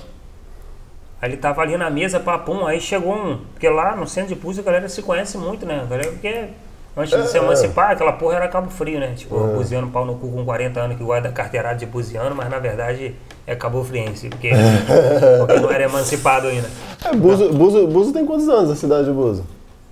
Aí 1.22 1.30
ele 1.30 1.36
tava 1.36 1.62
ali 1.62 1.76
na 1.76 1.88
mesa, 1.90 2.20
papum, 2.20 2.66
aí 2.66 2.80
chegou 2.80 3.14
um. 3.14 3.38
Porque 3.52 3.68
lá 3.68 3.96
no 3.96 4.06
centro 4.06 4.34
de 4.34 4.40
Púzio 4.40 4.62
a 4.62 4.64
galera 4.64 4.88
se 4.88 5.00
conhece 5.02 5.38
muito, 5.38 5.64
né? 5.64 5.80
A 5.82 5.86
galera, 5.86 6.10
porque 6.10 6.48
antes 6.96 7.22
de 7.22 7.28
se 7.28 7.38
É. 7.38 7.40
emancipar, 7.40 7.92
aquela 7.92 8.12
porra 8.12 8.36
era 8.36 8.48
Cabo 8.48 8.70
Frio, 8.70 9.00
né? 9.00 9.14
Tipo, 9.16 9.36
buziano 9.48 9.88
pau 9.90 10.04
no 10.04 10.16
cu 10.16 10.30
com 10.30 10.44
40 10.44 10.80
anos 10.80 10.96
que 10.96 11.04
guarda 11.04 11.30
carteirada 11.30 11.76
de 11.76 11.86
buziano, 11.86 12.34
mas 12.34 12.50
na 12.50 12.58
verdade 12.58 13.14
é 13.46 13.54
Cabo 13.56 13.82
Friense, 13.84 14.28
porque, 14.28 14.50
porque 15.38 15.60
não 15.60 15.70
era 15.70 15.84
emancipado 15.84 16.48
ainda. 16.48 16.68
É, 17.04 17.14
Buzo, 17.14 17.52
Buzo, 17.52 17.86
Buzo 17.86 18.12
tem 18.12 18.26
quantos 18.26 18.48
anos 18.48 18.70
a 18.70 18.76
cidade 18.76 19.06
de 19.06 19.12
Buzo? 19.12 19.44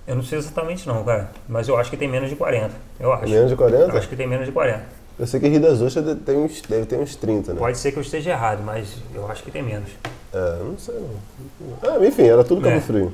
Eu 0.05 0.15
não 0.15 0.23
sei 0.23 0.37
exatamente 0.37 0.85
não, 0.87 1.03
cara, 1.03 1.31
mas 1.47 1.67
eu 1.67 1.77
acho 1.77 1.89
que 1.89 1.95
tem 1.97 2.09
menos 2.09 2.29
de 2.29 2.35
40. 2.35 2.71
Eu 2.99 3.13
acho. 3.13 3.29
Menos 3.29 3.49
de 3.49 3.55
40? 3.55 3.91
Eu 3.91 3.97
acho 3.97 4.09
que 4.09 4.15
tem 4.15 4.27
menos 4.27 4.45
de 4.45 4.51
40. 4.51 4.81
Eu 5.19 5.27
sei 5.27 5.39
que 5.39 5.47
Rio 5.47 5.61
das 5.61 5.81
Ostras 5.81 6.05
deve 6.05 6.21
ter 6.21 6.35
uns, 6.35 6.61
deve 6.61 6.85
ter 6.85 6.99
uns 6.99 7.15
30, 7.15 7.53
né? 7.53 7.59
Pode 7.59 7.77
ser 7.77 7.91
que 7.91 7.97
eu 7.97 8.01
esteja 8.01 8.31
errado, 8.31 8.63
mas 8.63 8.97
eu 9.13 9.29
acho 9.29 9.43
que 9.43 9.51
tem 9.51 9.61
menos. 9.61 9.89
É, 10.33 10.57
não 10.63 10.77
sei 10.77 10.95
não. 10.95 11.77
Ah, 11.83 12.05
enfim, 12.05 12.23
era 12.23 12.43
tudo 12.43 12.61
Cabo 12.61 12.75
É. 12.75 12.81
Frio. 12.81 13.13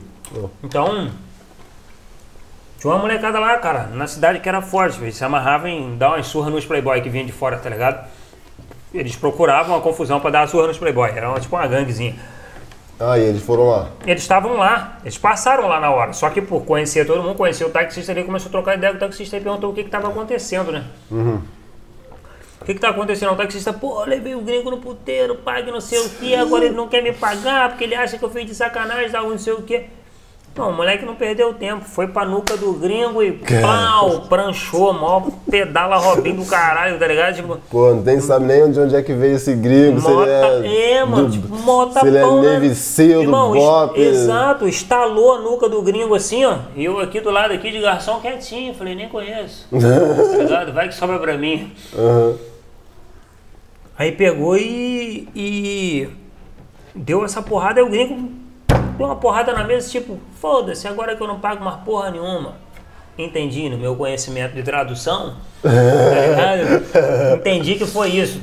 Então, 0.63 1.11
tinha 2.77 2.93
uma 2.93 2.99
molecada 3.01 3.39
lá, 3.39 3.57
cara, 3.57 3.87
na 3.87 4.07
cidade 4.07 4.39
que 4.39 4.47
era 4.47 4.61
forte, 4.61 5.01
eles 5.01 5.15
se 5.17 5.23
amarravam 5.25 5.67
em 5.67 5.97
dar 5.97 6.09
uma 6.15 6.23
surra 6.23 6.49
nos 6.49 6.65
playboy 6.65 7.01
que 7.01 7.09
vinha 7.09 7.25
de 7.25 7.31
fora, 7.33 7.57
tá 7.57 7.69
ligado? 7.69 8.07
Eles 8.93 9.15
procuravam 9.17 9.75
uma 9.75 9.81
confusão 9.81 10.19
pra 10.21 10.29
dar 10.29 10.41
uma 10.41 10.47
surra 10.47 10.67
nos 10.67 10.77
playboy, 10.77 11.09
era 11.09 11.29
uma, 11.29 11.39
tipo 11.39 11.55
uma 11.55 11.67
ganguezinha. 11.67 12.15
Ah, 12.97 13.17
e 13.17 13.23
eles 13.23 13.41
foram 13.43 13.65
lá. 13.65 13.89
Eles 14.05 14.21
estavam 14.21 14.53
lá, 14.55 14.99
eles 15.03 15.17
passaram 15.17 15.67
lá 15.67 15.79
na 15.79 15.91
hora, 15.91 16.13
só 16.13 16.29
que 16.29 16.41
por 16.41 16.63
conhecer 16.63 17.05
todo 17.05 17.21
mundo, 17.21 17.35
conhecer 17.35 17.65
o 17.65 17.69
taxista 17.69 18.11
ali, 18.13 18.23
começou 18.23 18.47
a 18.47 18.51
trocar 18.51 18.75
ideia 18.77 18.93
com 18.93 18.97
o 18.97 18.99
taxista 19.01 19.35
e 19.35 19.41
perguntou 19.41 19.71
o 19.71 19.73
que 19.73 19.83
que 19.83 19.89
tava 19.89 20.07
acontecendo, 20.07 20.71
né? 20.71 20.85
O 21.11 21.58
que 22.69 22.75
que 22.75 22.81
tá 22.81 22.89
acontecendo? 22.89 23.31
O 23.31 23.35
taxista, 23.35 23.73
pô, 23.73 24.03
levei 24.05 24.35
o 24.35 24.41
gringo 24.41 24.69
no 24.71 24.77
puteiro, 24.77 25.35
pague 25.35 25.71
não 25.71 25.81
sei 25.81 25.99
o 25.99 26.09
que, 26.09 26.35
agora 26.35 26.65
ele 26.65 26.75
não 26.75 26.87
quer 26.87 27.01
me 27.01 27.11
pagar 27.13 27.69
porque 27.69 27.83
ele 27.83 27.95
acha 27.95 28.17
que 28.17 28.23
eu 28.23 28.29
fiz 28.29 28.45
de 28.45 28.53
sacanagem, 28.55 29.15
algo 29.15 29.31
não 29.31 29.37
sei 29.39 29.53
o 29.53 29.61
que. 29.61 29.85
Não, 30.55 30.71
o 30.71 30.73
moleque 30.73 31.05
não 31.05 31.15
perdeu 31.15 31.53
tempo, 31.53 31.85
foi 31.85 32.07
pra 32.07 32.25
nuca 32.25 32.57
do 32.57 32.73
gringo 32.73 33.23
e 33.23 33.31
pau, 33.61 34.21
pranchou, 34.27 34.91
mó 34.91 35.21
pedala 35.49 35.95
Robin 35.95 36.35
do 36.35 36.43
caralho, 36.43 36.99
tá 36.99 37.07
ligado? 37.07 37.35
Tipo, 37.35 37.57
Pô, 37.69 37.93
não 37.93 38.03
tem, 38.03 38.19
sabe 38.19 38.45
nem 38.45 38.69
de 38.69 38.77
onde 38.79 38.93
é 38.95 39.01
que 39.01 39.13
veio 39.13 39.35
esse 39.35 39.53
gringo, 39.55 40.01
se 40.01 40.09
Mota, 40.09 40.29
ele 40.29 40.67
é. 40.67 40.91
é, 40.95 41.05
mano, 41.05 41.27
do- 41.27 41.31
tipo, 41.31 41.55
mota 41.55 41.99
Se 42.01 42.07
ele 42.07 42.17
é 42.17 42.21
pão, 42.21 42.41
né? 42.41 42.53
Navy 42.53 42.75
Seal 42.75 43.19
do 43.19 43.21
Irmão, 43.21 43.53
Bop. 43.53 44.01
es- 44.01 44.07
Exato, 44.17 44.67
estalou 44.67 45.35
a 45.35 45.39
nuca 45.39 45.69
do 45.69 45.81
gringo 45.81 46.13
assim, 46.15 46.43
ó. 46.43 46.57
E 46.75 46.83
eu 46.83 46.99
aqui 46.99 47.21
do 47.21 47.29
lado 47.29 47.53
aqui 47.53 47.71
de 47.71 47.79
garçom 47.79 48.19
quietinho, 48.19 48.73
falei, 48.73 48.95
nem 48.95 49.07
conheço. 49.07 49.65
tá 49.71 50.37
ligado? 50.43 50.73
Vai 50.73 50.89
que 50.89 50.95
sobra 50.95 51.19
pra 51.19 51.37
mim. 51.37 51.71
Aham. 51.97 52.48
Aí 53.99 54.13
pegou 54.13 54.55
e, 54.57 55.27
e 55.35 56.07
deu 56.95 57.25
essa 57.25 57.41
porrada, 57.41 57.81
aí 57.81 57.85
o 57.85 57.89
gringo 57.89 58.31
deu 58.97 59.05
uma 59.07 59.17
porrada 59.17 59.51
na 59.51 59.65
mesa, 59.65 59.89
tipo, 59.89 60.17
foda-se, 60.39 60.87
agora 60.87 61.17
que 61.17 61.21
eu 61.21 61.27
não 61.27 61.39
pago 61.39 61.63
mais 61.63 61.81
porra 61.81 62.09
nenhuma. 62.09 62.55
Entendi 63.17 63.67
no 63.67 63.77
meu 63.77 63.97
conhecimento 63.97 64.53
de 64.55 64.63
tradução, 64.63 65.35
tá 65.61 65.69
ligado? 65.69 67.35
Entendi 67.35 67.75
que 67.75 67.85
foi 67.85 68.11
isso. 68.11 68.41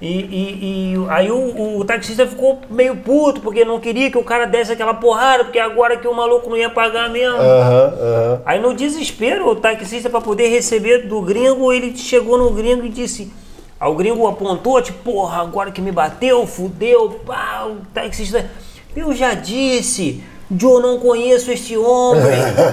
E, 0.00 0.06
e- 0.08 0.92
e 0.94 1.06
aí 1.08 1.30
o, 1.32 1.78
o 1.78 1.84
taxista 1.84 2.24
ficou 2.24 2.60
meio 2.70 2.94
puto, 2.96 3.40
porque 3.40 3.64
não 3.64 3.80
queria 3.80 4.08
que 4.10 4.18
o 4.18 4.22
cara 4.22 4.44
desse 4.46 4.70
aquela 4.70 4.94
porrada, 4.94 5.42
porque 5.44 5.58
agora 5.58 5.96
que 5.96 6.06
o 6.06 6.14
maluco 6.14 6.48
não 6.48 6.56
ia 6.56 6.70
pagar 6.70 7.10
mesmo. 7.10 7.36
Aham, 7.38 7.94
aham. 8.00 8.42
Aí 8.46 8.60
no 8.60 8.72
desespero, 8.74 9.48
o 9.48 9.56
taxista 9.56 10.08
para 10.08 10.20
poder 10.20 10.48
receber 10.48 11.08
do 11.08 11.20
gringo, 11.22 11.72
ele 11.72 11.96
chegou 11.96 12.38
no 12.38 12.50
gringo 12.50 12.84
e 12.84 12.88
disse. 12.88 13.32
Aí 13.78 13.90
o 13.90 13.94
gringo 13.94 14.26
apontou, 14.26 14.80
tipo, 14.80 14.98
porra, 15.02 15.42
agora 15.42 15.70
que 15.70 15.80
me 15.80 15.90
bateu, 15.92 16.46
fudeu, 16.46 17.20
o 17.66 17.76
taxista. 17.92 18.50
Eu 18.94 19.12
já 19.12 19.34
disse, 19.34 20.22
Joe, 20.56 20.82
não 20.82 20.98
conheço 20.98 21.50
este 21.50 21.76
homem. 21.76 22.22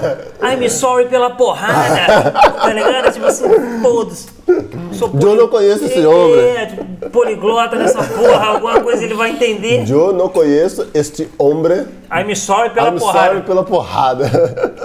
I'm 0.42 0.68
sorry 0.68 1.06
pela 1.06 1.30
porrada. 1.30 2.30
Tá 2.32 2.72
ligado? 2.72 3.12
Tipo 3.12 3.26
assim, 3.26 3.44
todos. 3.82 4.26
Sou 4.92 5.10
Joe, 5.20 5.36
não 5.36 5.48
conheço 5.48 5.84
esse 5.86 6.00
É, 6.02 6.06
homem. 6.06 6.40
É, 6.40 6.66
tipo, 6.66 7.10
poliglota 7.10 7.76
nessa 7.76 8.02
porra, 8.02 8.46
alguma 8.46 8.80
coisa 8.80 9.02
ele 9.04 9.14
vai 9.14 9.30
entender. 9.30 9.84
Eu 9.90 10.12
não 10.12 10.28
conheço 10.28 10.86
este 10.92 11.28
homem. 11.38 11.86
I'm 12.12 12.34
sorry 12.36 12.70
pela 12.70 12.90
I'm 12.90 12.98
porrada. 12.98 13.26
sorry 13.28 13.42
pela 13.42 13.64
porrada. 13.64 14.30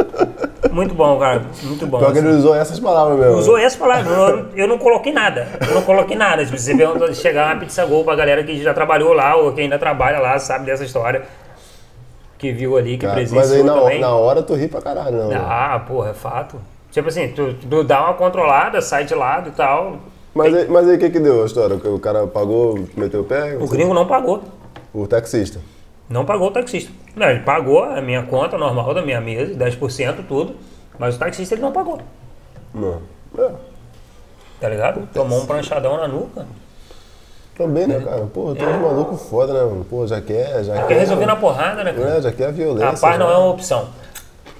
Muito 0.71 0.93
bom, 0.93 1.17
cara. 1.17 1.41
Muito 1.63 1.87
bom. 1.87 1.97
Pior 1.99 2.11
que 2.11 2.19
ele 2.19 2.29
usou 2.29 2.53
essas 2.55 2.79
palavras 2.79 3.19
mesmo. 3.19 3.37
Usou 3.37 3.57
essa 3.57 3.77
palavra, 3.77 4.11
eu, 4.13 4.45
eu 4.55 4.67
não 4.67 4.77
coloquei 4.77 5.11
nada. 5.11 5.47
Eu 5.67 5.73
não 5.75 5.81
coloquei 5.81 6.15
nada. 6.15 6.45
Tipo, 6.45 6.57
você 6.57 6.73
vê 6.73 7.13
chegar 7.15 7.53
uma 7.53 7.59
pizza 7.59 7.83
gol 7.85 8.03
pra 8.03 8.15
galera 8.15 8.43
que 8.43 8.61
já 8.61 8.73
trabalhou 8.73 9.13
lá 9.13 9.35
ou 9.35 9.53
que 9.53 9.61
ainda 9.61 9.79
trabalha 9.79 10.19
lá, 10.19 10.37
sabe 10.39 10.65
dessa 10.65 10.83
história. 10.83 11.23
Que 12.37 12.51
viu 12.51 12.77
ali, 12.77 12.97
que 12.97 13.05
Cara, 13.05 13.13
presenciou 13.15 13.41
mas 13.41 13.51
aí 13.51 13.63
na, 13.63 13.73
também. 13.73 13.99
na 13.99 14.15
hora 14.15 14.43
tu 14.43 14.53
ri 14.53 14.67
pra 14.67 14.81
caralho, 14.81 15.17
não. 15.17 15.27
né? 15.29 15.35
Ah, 15.39 15.79
porra, 15.87 16.11
é 16.11 16.13
fato. 16.13 16.57
Tipo 16.91 17.09
assim, 17.09 17.29
tu, 17.29 17.53
tu 17.53 17.83
dá 17.83 18.03
uma 18.05 18.13
controlada, 18.13 18.81
sai 18.81 19.05
de 19.05 19.15
lado 19.15 19.49
e 19.49 19.51
tal. 19.51 19.97
Mas 20.33 20.53
aí, 20.53 20.67
mas 20.69 20.87
aí 20.87 20.95
o 20.97 20.99
que 20.99 21.09
que 21.09 21.19
deu 21.19 21.41
a 21.41 21.45
história? 21.45 21.75
O 21.75 21.99
cara 21.99 22.27
pagou, 22.27 22.87
meteu 22.95 23.21
o 23.21 23.23
pé? 23.23 23.57
O 23.59 23.67
gringo 23.67 23.93
não 23.93 24.05
pagou. 24.05 24.43
O 24.93 25.07
taxista. 25.07 25.59
Não 26.09 26.23
pagou 26.25 26.47
o 26.49 26.51
taxista. 26.51 26.91
Não, 27.15 27.27
ele 27.27 27.39
pagou 27.41 27.83
a 27.83 28.01
minha 28.01 28.23
conta 28.23 28.57
normal 28.57 28.93
da 28.93 29.01
minha 29.01 29.19
mesa, 29.19 29.53
10%, 29.55 30.25
tudo. 30.27 30.55
Mas 30.99 31.15
o 31.15 31.19
taxista 31.19 31.55
ele 31.55 31.61
não 31.61 31.71
pagou. 31.71 31.99
Não. 32.73 33.01
É. 33.37 33.51
Tá 34.59 34.69
ligado? 34.69 35.07
Tomou 35.13 35.41
um 35.41 35.45
pranchadão 35.45 35.97
na 35.97 36.07
nuca. 36.07 36.45
Também, 37.57 37.87
né, 37.87 37.99
cara? 37.99 38.27
Pô, 38.33 38.53
tem 38.53 38.67
uns 38.67 38.81
malucos 38.81 39.21
foda, 39.23 39.51
né, 39.53 39.61
mano? 39.61 39.85
Pô, 39.89 40.05
já 40.05 40.21
quer, 40.21 40.63
já 40.63 40.73
quer. 40.75 40.87
Quer 40.87 40.99
resolver 40.99 41.25
na 41.25 41.35
porrada, 41.35 41.83
né, 41.83 41.91
cara? 41.93 42.17
É, 42.17 42.21
já 42.21 42.31
quer 42.31 42.47
a 42.47 42.51
violência. 42.51 42.89
A 42.89 42.93
paz 42.93 43.17
não 43.19 43.31
é 43.31 43.37
uma 43.37 43.49
opção. 43.49 43.87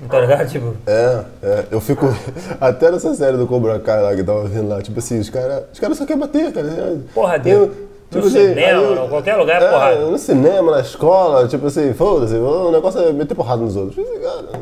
Tá 0.10 0.20
ligado? 0.20 0.48
Tipo, 0.50 0.74
É, 0.86 1.20
é, 1.44 1.64
eu 1.72 1.80
fico. 1.80 2.06
Até 2.60 2.92
nessa 2.92 3.14
série 3.14 3.38
do 3.38 3.46
Cobra 3.48 3.80
Kai 3.80 4.02
lá 4.02 4.16
que 4.16 4.24
tava 4.24 4.44
vendo 4.48 4.70
lá, 4.70 4.82
tipo 4.82 4.98
assim, 5.00 5.20
os 5.20 5.30
caras 5.30 5.64
os 5.72 5.80
cara 5.80 5.94
só 5.96 6.06
querem 6.06 6.20
bater, 6.20 6.52
cara. 6.52 6.98
Porra, 7.14 7.40
Tem- 7.40 7.54
Deus. 7.54 7.70
No 8.10 8.30
cinema, 8.30 9.04
em 9.06 9.10
qualquer 9.10 9.36
lugar 9.36 9.62
é 9.62 9.70
porrada. 9.70 9.96
No 10.06 10.18
cinema, 10.18 10.72
na 10.72 10.80
escola, 10.80 11.46
tipo 11.48 11.68
assim, 11.68 11.94
foda-se, 11.94 12.36
o 12.36 12.72
negócio 12.72 13.02
é 13.02 13.12
meter 13.12 13.36
porrada 13.36 13.62
nos 13.62 13.76
outros. 13.76 13.96
Tipo 13.96 14.08
assim, 14.10 14.22
Cara, 14.24 14.60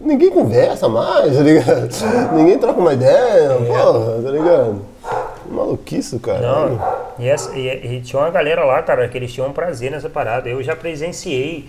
ninguém 0.00 0.30
conversa 0.30 0.88
mais, 0.88 1.36
tá 1.36 1.42
ligado? 1.42 1.88
Ninguém 2.34 2.58
troca 2.58 2.80
uma 2.80 2.92
ideia, 2.92 3.50
porra, 3.50 4.20
tá 4.20 4.30
ligado? 4.30 4.91
Maluquice, 5.52 6.18
cara. 6.18 6.40
Não, 6.40 6.80
e, 7.18 7.28
essa- 7.28 7.52
e- 7.56 7.96
e 7.96 8.00
tinha 8.00 8.20
uma 8.20 8.30
galera 8.30 8.64
lá, 8.64 8.82
cara, 8.82 9.06
que 9.08 9.16
eles 9.18 9.32
tinham 9.32 9.48
um 9.48 9.52
prazer 9.52 9.90
nessa 9.90 10.08
parada. 10.08 10.48
Eu 10.48 10.62
já 10.62 10.74
presenciei 10.74 11.68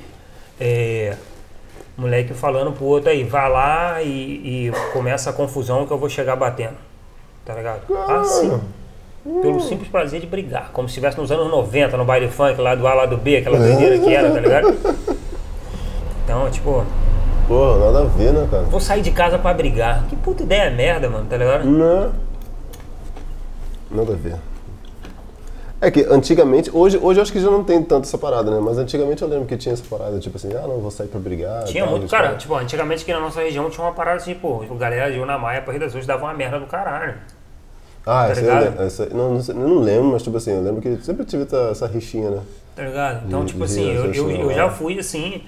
é, 0.60 1.16
moleque 1.98 2.34
falando 2.34 2.72
pro 2.72 2.86
outro 2.86 3.10
aí, 3.10 3.24
vai 3.24 3.50
lá 3.50 4.02
e, 4.02 4.70
e 4.70 4.72
começa 4.94 5.30
a 5.30 5.34
confusão 5.34 5.86
que 5.86 5.92
eu 5.94 5.98
vou 5.98 6.10
chegar 6.10 6.36
batendo. 6.36 6.76
Tá 7.46 7.54
ligado? 7.54 7.82
Assim. 8.22 8.60
Pelo 9.42 9.60
simples 9.62 9.88
prazer 9.90 10.20
de 10.20 10.28
brigar. 10.28 10.70
Como 10.74 10.88
se 10.88 10.92
estivesse 10.94 11.18
nos 11.18 11.32
anos 11.32 11.50
90, 11.50 11.96
no 11.96 12.04
baile 12.06 12.28
funk, 12.28 12.60
lá 12.60 12.76
do 12.76 12.86
A, 12.88 12.94
lá 12.94 13.06
do 13.06 13.16
B, 13.18 13.38
aquela 13.38 13.58
doideira 13.58 13.98
que 14.00 14.14
era, 14.14 14.32
tá 14.32 14.40
ligado? 14.40 14.74
Então, 16.26 16.50
tipo, 16.50 16.86
Porra, 17.50 17.78
nada 17.92 18.02
a 18.04 18.06
ver, 18.06 18.32
né, 18.32 18.48
cara? 18.50 18.64
vou 18.64 18.80
sair 18.80 19.02
de 19.02 19.12
casa 19.12 19.38
pra 19.38 19.54
brigar. 19.54 20.06
Que 20.10 20.16
puta 20.16 20.44
ideia 20.44 20.72
merda, 20.72 21.10
mano, 21.10 21.26
tá 21.30 21.36
ligado? 21.36 21.66
Não. 21.66 22.12
Nada 23.92 24.14
a 24.14 24.16
ver. 24.16 24.36
É 25.82 25.92
que 25.92 26.00
antigamente, 26.10 26.72
hoje, 26.74 26.98
hoje 26.98 27.20
eu 27.20 27.24
acho 27.24 27.32
que 27.32 27.42
já 27.42 27.52
não 27.52 27.62
tem 27.64 27.84
tanto 27.84 28.06
essa 28.06 28.18
parada, 28.18 28.50
né? 28.50 28.58
Mas 28.62 28.78
antigamente 28.78 29.22
eu 29.22 29.28
lembro 29.28 29.46
que 29.46 29.58
tinha 29.58 29.74
essa 29.74 29.84
parada, 29.90 30.18
tipo 30.18 30.38
assim, 30.38 30.50
ah, 30.56 30.62
não, 30.66 30.80
vou 30.80 30.90
sair 30.90 31.08
pra 31.08 31.20
brigar. 31.20 31.66
Tinha 31.66 31.84
tal, 31.84 31.92
muito, 31.92 32.04
tipo, 32.04 32.16
cara, 32.16 32.36
tipo, 32.36 32.56
antigamente 32.56 33.04
aqui 33.04 33.12
na 33.12 33.20
nossa 33.20 33.42
região 33.42 33.70
tinha 33.70 33.86
uma 33.86 33.92
parada 33.92 34.18
assim, 34.18 34.34
pô, 34.34 34.64
o 34.64 34.76
galera 34.76 35.12
de 35.12 35.20
Unamaia 35.20 35.62
pra 35.62 35.74
Rio 35.74 35.82
das 35.82 35.90
Ostras 35.90 36.06
dava 36.06 36.24
uma 36.24 36.34
merda 36.34 36.58
do 36.58 36.68
caralho. 36.68 37.16
Ah, 38.06 38.28
essa, 38.30 38.40
aí 38.40 38.48
eu 38.48 38.82
essa, 38.82 39.06
não, 39.08 39.34
não, 39.34 39.54
não 39.56 39.80
lembro, 39.82 40.06
mas 40.12 40.24
tipo 40.24 40.38
assim, 40.38 40.52
eu 40.52 40.62
lembro 40.62 40.82
que 40.82 40.98
sempre 41.04 41.26
tive 41.26 41.44
essa, 41.44 41.70
essa 41.72 41.88
rixinha, 41.88 42.30
né? 42.32 42.42
Tá 42.76 42.84
ligado? 42.84 43.28
Então, 43.28 43.42
De- 43.42 43.48
tipo 43.48 43.60
de 43.60 43.66
assim, 43.66 43.90
eu, 43.92 44.06
eu, 44.14 44.32
eu 44.32 44.54
já 44.54 44.70
fui 44.70 44.98
assim, 45.00 45.44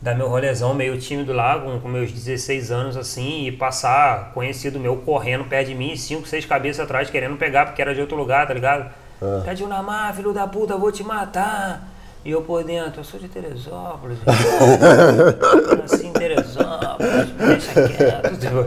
dar 0.00 0.14
meu 0.14 0.28
rolezão 0.28 0.72
meio 0.72 0.98
tímido 0.98 1.32
lá, 1.32 1.58
com, 1.58 1.78
com 1.78 1.88
meus 1.88 2.10
16 2.10 2.70
anos 2.70 2.96
assim, 2.96 3.46
e 3.46 3.52
passar 3.52 4.32
conhecido 4.32 4.80
meu 4.80 4.96
correndo 4.96 5.44
perto 5.44 5.68
de 5.68 5.74
mim, 5.74 5.94
cinco, 5.96 6.26
seis 6.26 6.46
cabeças 6.46 6.84
atrás, 6.84 7.10
querendo 7.10 7.36
pegar, 7.36 7.66
porque 7.66 7.82
era 7.82 7.94
de 7.94 8.00
outro 8.00 8.16
lugar, 8.16 8.46
tá 8.46 8.54
ligado? 8.54 8.90
Ah. 9.20 9.42
Tá 9.44 9.52
de 9.52 9.62
Unamar, 9.62 10.14
filho 10.14 10.32
da 10.32 10.46
puta, 10.46 10.76
vou 10.76 10.90
te 10.90 11.04
matar. 11.04 11.88
E 12.24 12.30
eu 12.30 12.42
por 12.42 12.62
dentro, 12.62 13.00
eu 13.00 13.04
sou 13.04 13.18
de 13.18 13.28
Teresópolis. 13.28 14.18
em 16.04 16.12
Teresópolis, 16.12 17.30
deixa 17.38 17.88
quieto. 17.88 18.36
Tipo, 18.36 18.64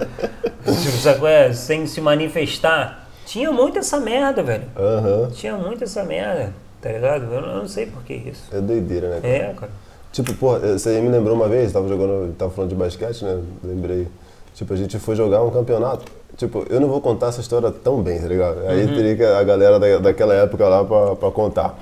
tipo, 0.81 0.97
sacou? 0.97 1.27
É, 1.27 1.53
sem 1.53 1.85
se 1.85 2.01
manifestar. 2.01 3.07
Tinha 3.26 3.51
muito 3.51 3.77
essa 3.80 3.99
merda, 3.99 4.41
velho. 4.41 4.65
Aham. 4.76 5.30
Tinha 5.31 5.55
muito 5.55 5.84
essa 5.84 6.03
merda, 6.03 6.51
tá 6.81 6.91
ligado? 6.91 7.31
Eu 7.31 7.41
não, 7.41 7.49
eu 7.49 7.57
não 7.57 7.68
sei 7.68 7.85
por 7.85 8.03
que 8.03 8.14
isso. 8.14 8.43
É 8.51 8.60
doideira, 8.60 9.10
né? 9.10 9.22
cara? 9.22 9.34
É, 9.34 9.53
cara. 9.53 9.72
Tipo, 10.14 10.34
pô, 10.35 10.57
você 10.60 10.90
aí 10.90 11.02
me 11.02 11.10
lembrou 11.10 11.35
uma 11.35 11.49
vez, 11.49 11.73
tava 11.73 11.88
jogando, 11.90 12.34
tava 12.35 12.52
falando 12.52 12.69
de 12.69 12.76
basquete, 12.76 13.26
né? 13.26 13.41
Lembrei. 13.64 14.07
Tipo, 14.53 14.73
a 14.73 14.77
gente 14.77 14.98
foi 14.99 15.15
jogar 15.15 15.44
um 15.44 15.49
campeonato. 15.49 16.06
Tipo, 16.38 16.65
eu 16.69 16.80
não 16.80 16.88
vou 16.88 17.02
contar 17.02 17.27
essa 17.27 17.41
história 17.41 17.69
tão 17.72 18.02
bem, 18.02 18.22
tá 18.22 18.27
ligado? 18.27 18.60
Aí 18.68 18.88
teria 18.88 19.15
que 19.15 19.23
a 19.23 19.44
galera 19.44 19.80
da, 19.80 19.98
daquela 19.98 20.34
época 20.35 20.65
lá 20.69 20.85
pra, 20.85 21.15
pra 21.15 21.31
contar. 21.31 21.77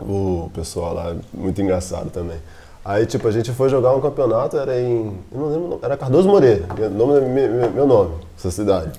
O 0.00 0.50
pessoal 0.54 0.92
lá, 0.94 1.16
muito 1.32 1.60
engraçado 1.62 2.10
também. 2.10 2.36
Aí, 2.84 3.04
tipo, 3.06 3.26
a 3.26 3.30
gente 3.32 3.50
foi 3.52 3.68
jogar 3.68 3.94
um 3.96 4.00
campeonato, 4.00 4.56
era 4.58 4.78
em. 4.80 5.18
Eu 5.32 5.40
não 5.40 5.48
lembro, 5.48 5.78
era 5.82 5.96
Cardoso 5.96 6.28
Moreira, 6.28 6.66
nome, 6.90 7.20
meu- 7.22 7.70
meu 7.72 7.86
nome, 7.86 8.10
essa 8.38 8.50
cidade. 8.50 8.92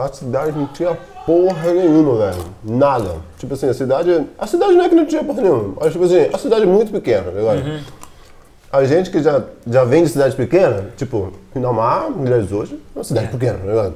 A 0.00 0.12
cidade 0.12 0.56
não 0.56 0.66
tinha 0.68 0.96
porra 1.26 1.72
nenhuma, 1.72 2.16
velho. 2.26 2.44
Nada. 2.64 3.16
Tipo 3.38 3.54
assim, 3.54 3.68
a 3.68 3.74
cidade. 3.74 4.26
A 4.38 4.46
cidade 4.46 4.72
não 4.72 4.84
é 4.84 4.88
que 4.88 4.94
não 4.94 5.04
tinha 5.04 5.22
porra 5.22 5.42
nenhuma. 5.42 5.74
Mas, 5.80 5.92
tipo 5.92 6.04
assim, 6.04 6.28
a 6.32 6.38
cidade 6.38 6.62
é 6.62 6.66
muito 6.66 6.90
pequena, 6.90 7.24
tá 7.24 7.30
ligado? 7.38 7.80
A 8.72 8.84
gente 8.84 9.10
que 9.10 9.20
já, 9.22 9.42
já 9.66 9.84
vem 9.84 10.04
de 10.04 10.10
cidade 10.10 10.34
pequena, 10.36 10.86
tipo, 10.96 11.32
Pinamar, 11.52 12.08
Mulheres 12.10 12.52
hoje, 12.52 12.80
é 12.94 12.98
uma 12.98 13.04
cidade 13.04 13.28
pequena, 13.28 13.58
tá 13.58 13.66
ligado? 13.66 13.94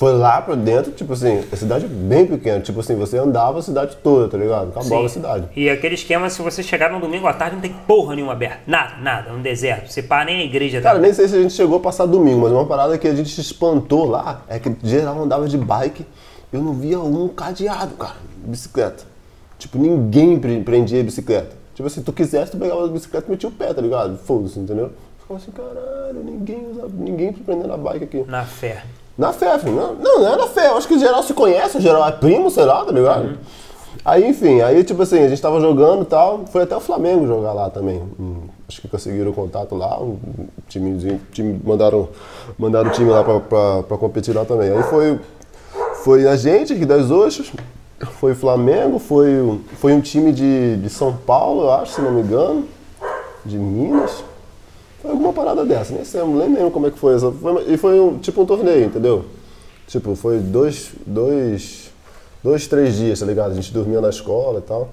Foi 0.00 0.14
lá 0.14 0.40
pra 0.40 0.54
dentro, 0.54 0.92
tipo 0.92 1.12
assim, 1.12 1.44
a 1.52 1.56
cidade 1.56 1.84
é 1.84 1.88
bem 1.88 2.26
pequena. 2.26 2.58
Tipo 2.60 2.80
assim, 2.80 2.94
você 2.96 3.18
andava 3.18 3.58
a 3.58 3.62
cidade 3.62 3.98
toda, 4.02 4.30
tá 4.30 4.38
ligado? 4.38 4.70
Acabava 4.70 5.04
a 5.04 5.08
cidade. 5.10 5.46
E 5.54 5.68
aquele 5.68 5.94
esquema, 5.94 6.30
se 6.30 6.40
você 6.40 6.62
chegar 6.62 6.90
no 6.90 6.98
domingo 6.98 7.26
à 7.26 7.34
tarde, 7.34 7.56
não 7.56 7.60
tem 7.60 7.70
porra 7.86 8.14
nenhuma 8.14 8.32
aberta. 8.32 8.60
Nada, 8.66 8.96
nada, 9.02 9.30
um 9.34 9.42
deserto. 9.42 9.92
Você 9.92 10.02
para 10.02 10.24
nem 10.24 10.40
a 10.40 10.44
igreja. 10.44 10.80
Cara, 10.80 10.94
tá? 10.94 11.02
nem 11.02 11.12
sei 11.12 11.28
se 11.28 11.36
a 11.36 11.42
gente 11.42 11.52
chegou 11.52 11.76
a 11.76 11.80
passar 11.80 12.06
domingo, 12.06 12.40
mas 12.40 12.50
uma 12.50 12.64
parada 12.64 12.96
que 12.96 13.06
a 13.06 13.14
gente 13.14 13.28
se 13.28 13.42
espantou 13.42 14.08
lá 14.08 14.40
é 14.48 14.58
que 14.58 14.74
geral 14.82 15.22
andava 15.22 15.46
de 15.46 15.58
bike. 15.58 16.06
Eu 16.50 16.62
não 16.62 16.72
via 16.72 16.98
um 16.98 17.28
cadeado, 17.28 17.94
cara, 17.96 18.16
bicicleta. 18.38 19.04
Tipo, 19.58 19.76
ninguém 19.76 20.38
pre- 20.40 20.62
prendia 20.62 21.04
bicicleta. 21.04 21.54
Tipo 21.74 21.86
assim, 21.88 22.00
tu 22.00 22.10
quisesse, 22.14 22.52
tu 22.52 22.56
pegava 22.56 22.86
a 22.86 22.88
bicicleta 22.88 23.26
e 23.28 23.30
metia 23.32 23.50
o 23.50 23.52
pé, 23.52 23.74
tá 23.74 23.82
ligado? 23.82 24.16
Foda-se, 24.16 24.58
entendeu? 24.58 24.92
Ficava 25.18 25.38
assim, 25.38 25.50
caralho, 25.50 26.24
ninguém 26.24 26.66
usa, 26.70 26.88
ninguém 26.90 27.34
prendendo 27.34 27.74
a 27.74 27.76
bike 27.76 28.04
aqui. 28.04 28.24
Na 28.26 28.46
fé. 28.46 28.82
Na 29.20 29.32
fé, 29.34 29.58
filho. 29.58 29.74
Não, 29.74 29.94
não, 29.94 30.20
não 30.22 30.32
é 30.32 30.36
na 30.36 30.46
fé. 30.46 30.68
Eu 30.68 30.76
acho 30.78 30.88
que 30.88 30.98
geral 30.98 31.22
se 31.22 31.34
conhece, 31.34 31.78
geral 31.80 32.06
é 32.08 32.12
primo, 32.12 32.50
sei 32.50 32.64
lá, 32.64 32.84
tá 32.84 32.90
ligado? 32.90 33.38
Aí, 34.02 34.26
enfim, 34.26 34.62
aí, 34.62 34.82
tipo 34.82 35.02
assim, 35.02 35.18
a 35.22 35.28
gente 35.28 35.42
tava 35.42 35.60
jogando 35.60 36.02
e 36.02 36.06
tal. 36.06 36.44
Foi 36.50 36.62
até 36.62 36.74
o 36.74 36.80
Flamengo 36.80 37.26
jogar 37.26 37.52
lá 37.52 37.68
também. 37.68 38.00
Hum, 38.18 38.44
acho 38.66 38.80
que 38.80 38.88
conseguiram 38.88 39.30
o 39.30 39.34
contato 39.34 39.74
lá. 39.74 40.00
Um 40.00 40.16
timezinho, 40.68 41.20
time, 41.32 41.60
mandaram, 41.62 42.08
mandaram 42.58 42.88
o 42.88 42.92
time 42.92 43.10
lá 43.10 43.22
pra, 43.22 43.40
pra, 43.40 43.82
pra 43.82 43.98
competir 43.98 44.34
lá 44.34 44.44
também. 44.46 44.70
Aí 44.70 44.82
foi, 44.84 45.20
foi 46.02 46.26
a 46.26 46.34
gente, 46.36 46.72
Rio 46.72 46.86
das 46.86 47.10
Ostras. 47.10 47.52
Foi 48.18 48.34
Flamengo, 48.34 48.98
foi, 48.98 49.38
o- 49.40 49.60
foi 49.76 49.92
um 49.92 50.00
time 50.00 50.32
de, 50.32 50.76
de 50.78 50.88
São 50.88 51.12
Paulo, 51.14 51.64
eu 51.64 51.72
acho, 51.72 51.92
se 51.96 52.00
não 52.00 52.12
me 52.12 52.22
engano. 52.22 52.64
De 53.44 53.58
Minas. 53.58 54.24
Foi 55.00 55.10
alguma 55.10 55.32
parada 55.32 55.64
dessa, 55.64 55.94
nem 55.94 56.04
sei, 56.04 56.20
não 56.20 56.36
lembro 56.36 56.52
mesmo 56.54 56.70
como 56.70 56.86
é 56.86 56.90
que 56.90 56.98
foi 56.98 57.14
essa. 57.14 57.30
Foi- 57.30 57.64
e 57.72 57.76
foi 57.76 57.98
um, 58.00 58.18
tipo 58.18 58.42
um 58.42 58.46
torneio, 58.46 58.86
entendeu? 58.86 59.24
Tipo, 59.86 60.14
foi 60.14 60.38
dois, 60.38 60.90
dois, 61.06 61.90
dois, 62.44 62.66
três 62.66 62.96
dias, 62.96 63.18
tá 63.20 63.26
ligado? 63.26 63.52
A 63.52 63.54
gente 63.54 63.72
dormia 63.72 64.00
na 64.00 64.10
escola 64.10 64.58
e 64.58 64.62
tal. 64.62 64.88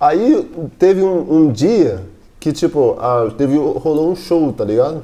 Aí 0.00 0.50
teve 0.78 1.02
um, 1.02 1.32
um 1.46 1.52
dia 1.52 2.02
que, 2.40 2.52
tipo, 2.52 2.96
a- 2.98 3.30
teve, 3.38 3.56
rolou 3.56 4.10
um 4.10 4.16
show, 4.16 4.52
tá 4.52 4.64
ligado? 4.64 5.02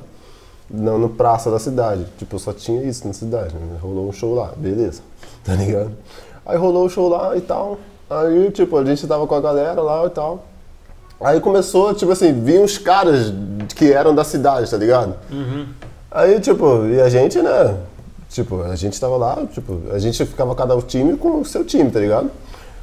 Não, 0.68 0.98
no 0.98 1.09
praça 1.09 1.51
da 1.51 1.59
cidade. 1.59 2.05
Tipo, 2.18 2.39
só 2.39 2.52
tinha 2.52 2.82
isso 2.82 3.06
na 3.06 3.12
cidade, 3.12 3.55
né? 3.55 3.78
Rolou 3.81 4.09
um 4.09 4.12
show 4.12 4.35
lá, 4.35 4.52
beleza, 4.56 5.01
tá 5.44 5.55
ligado? 5.55 5.93
Aí 6.44 6.56
rolou 6.59 6.86
o 6.86 6.90
show 6.90 7.09
lá 7.09 7.36
e 7.36 7.40
tal. 7.40 7.78
Aí, 8.10 8.51
tipo, 8.51 8.77
a 8.77 8.85
gente 8.85 9.06
tava 9.06 9.27
com 9.27 9.35
a 9.35 9.40
galera 9.40 9.81
lá 9.81 10.05
e 10.06 10.10
tal. 10.10 10.44
Aí 11.20 11.40
começou, 11.40 11.92
tipo 11.94 12.10
assim, 12.12 12.32
vinham 12.32 12.64
os 12.64 12.78
caras 12.78 13.32
que 13.76 13.92
eram 13.92 14.14
da 14.14 14.24
cidade, 14.24 14.70
tá 14.70 14.76
ligado? 14.76 15.14
Aí, 16.10 16.40
tipo, 16.40 16.86
e 16.86 17.01
a 17.01 17.09
gente, 17.09 17.40
né? 17.40 17.76
Tipo, 18.28 18.62
a 18.62 18.74
gente 18.76 18.98
tava 18.98 19.16
lá, 19.16 19.38
tipo, 19.52 19.80
a 19.92 19.98
gente 19.98 20.24
ficava 20.24 20.55
cada 20.55 20.76
time 20.82 21.16
com 21.16 21.40
o 21.40 21.44
seu 21.44 21.64
time, 21.64 21.90
tá 21.90 22.01
ligado? 22.01 22.30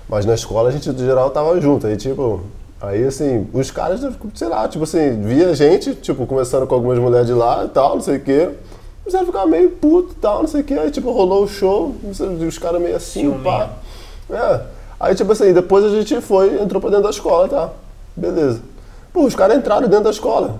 Mas 0.07 0.25
na 0.25 0.35
escola 0.35 0.69
a 0.69 0.71
gente, 0.71 0.89
no 0.89 0.97
geral, 0.97 1.29
tava 1.31 1.59
junto. 1.59 1.87
Aí, 1.87 1.97
tipo, 1.97 2.41
Aí, 2.79 3.05
assim, 3.05 3.47
os 3.53 3.71
caras, 3.71 4.01
sei 4.35 4.47
lá, 4.47 4.67
tipo 4.67 4.83
assim, 4.83 5.19
via 5.23 5.49
a 5.49 5.55
gente, 5.55 5.95
tipo, 5.95 6.27
conversando 6.27 6.67
com 6.67 6.75
algumas 6.75 6.99
mulheres 6.99 7.25
de 7.25 7.33
lá 7.33 7.65
e 7.65 7.69
tal, 7.69 7.95
não 7.95 8.01
sei 8.01 8.17
o 8.17 8.19
quê. 8.19 8.51
Começaram 9.03 9.23
a 9.23 9.25
ficar 9.25 9.45
meio 9.47 9.71
puto 9.71 10.11
e 10.11 10.15
tal, 10.15 10.41
não 10.41 10.47
sei 10.47 10.61
o 10.61 10.63
quê. 10.63 10.75
Aí, 10.75 10.91
tipo, 10.91 11.11
rolou 11.11 11.43
o 11.43 11.47
show, 11.47 11.95
os 12.47 12.57
caras 12.59 12.79
meio 12.79 12.95
assim, 12.95 13.21
Ciúminho. 13.21 13.43
pá. 13.43 13.69
É. 14.29 14.61
Aí, 14.99 15.15
tipo 15.15 15.31
assim, 15.31 15.51
depois 15.53 15.85
a 15.85 15.89
gente 15.89 16.21
foi, 16.21 16.61
entrou 16.61 16.79
pra 16.79 16.91
dentro 16.91 17.05
da 17.05 17.09
escola, 17.09 17.47
tá? 17.47 17.69
Beleza. 18.17 18.59
Pô, 19.13 19.23
os 19.25 19.35
caras 19.35 19.57
entraram 19.57 19.87
dentro 19.87 20.05
da 20.05 20.09
escola. 20.09 20.59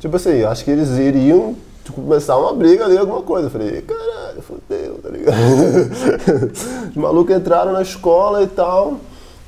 Tipo 0.00 0.16
assim, 0.16 0.42
acho 0.44 0.64
que 0.64 0.70
eles 0.70 0.90
iriam 0.98 1.54
tipo, 1.84 2.00
começar 2.02 2.36
uma 2.36 2.52
briga 2.52 2.84
ali, 2.84 2.96
alguma 2.98 3.22
coisa. 3.22 3.46
Eu 3.46 3.50
falei, 3.50 3.82
caralho, 3.82 4.42
fodeu, 4.42 4.98
tá 5.02 5.08
ligado? 5.10 5.36
Os 6.90 6.96
malucos 6.96 7.34
entraram 7.36 7.72
na 7.72 7.82
escola 7.82 8.42
e 8.42 8.46
tal. 8.46 8.94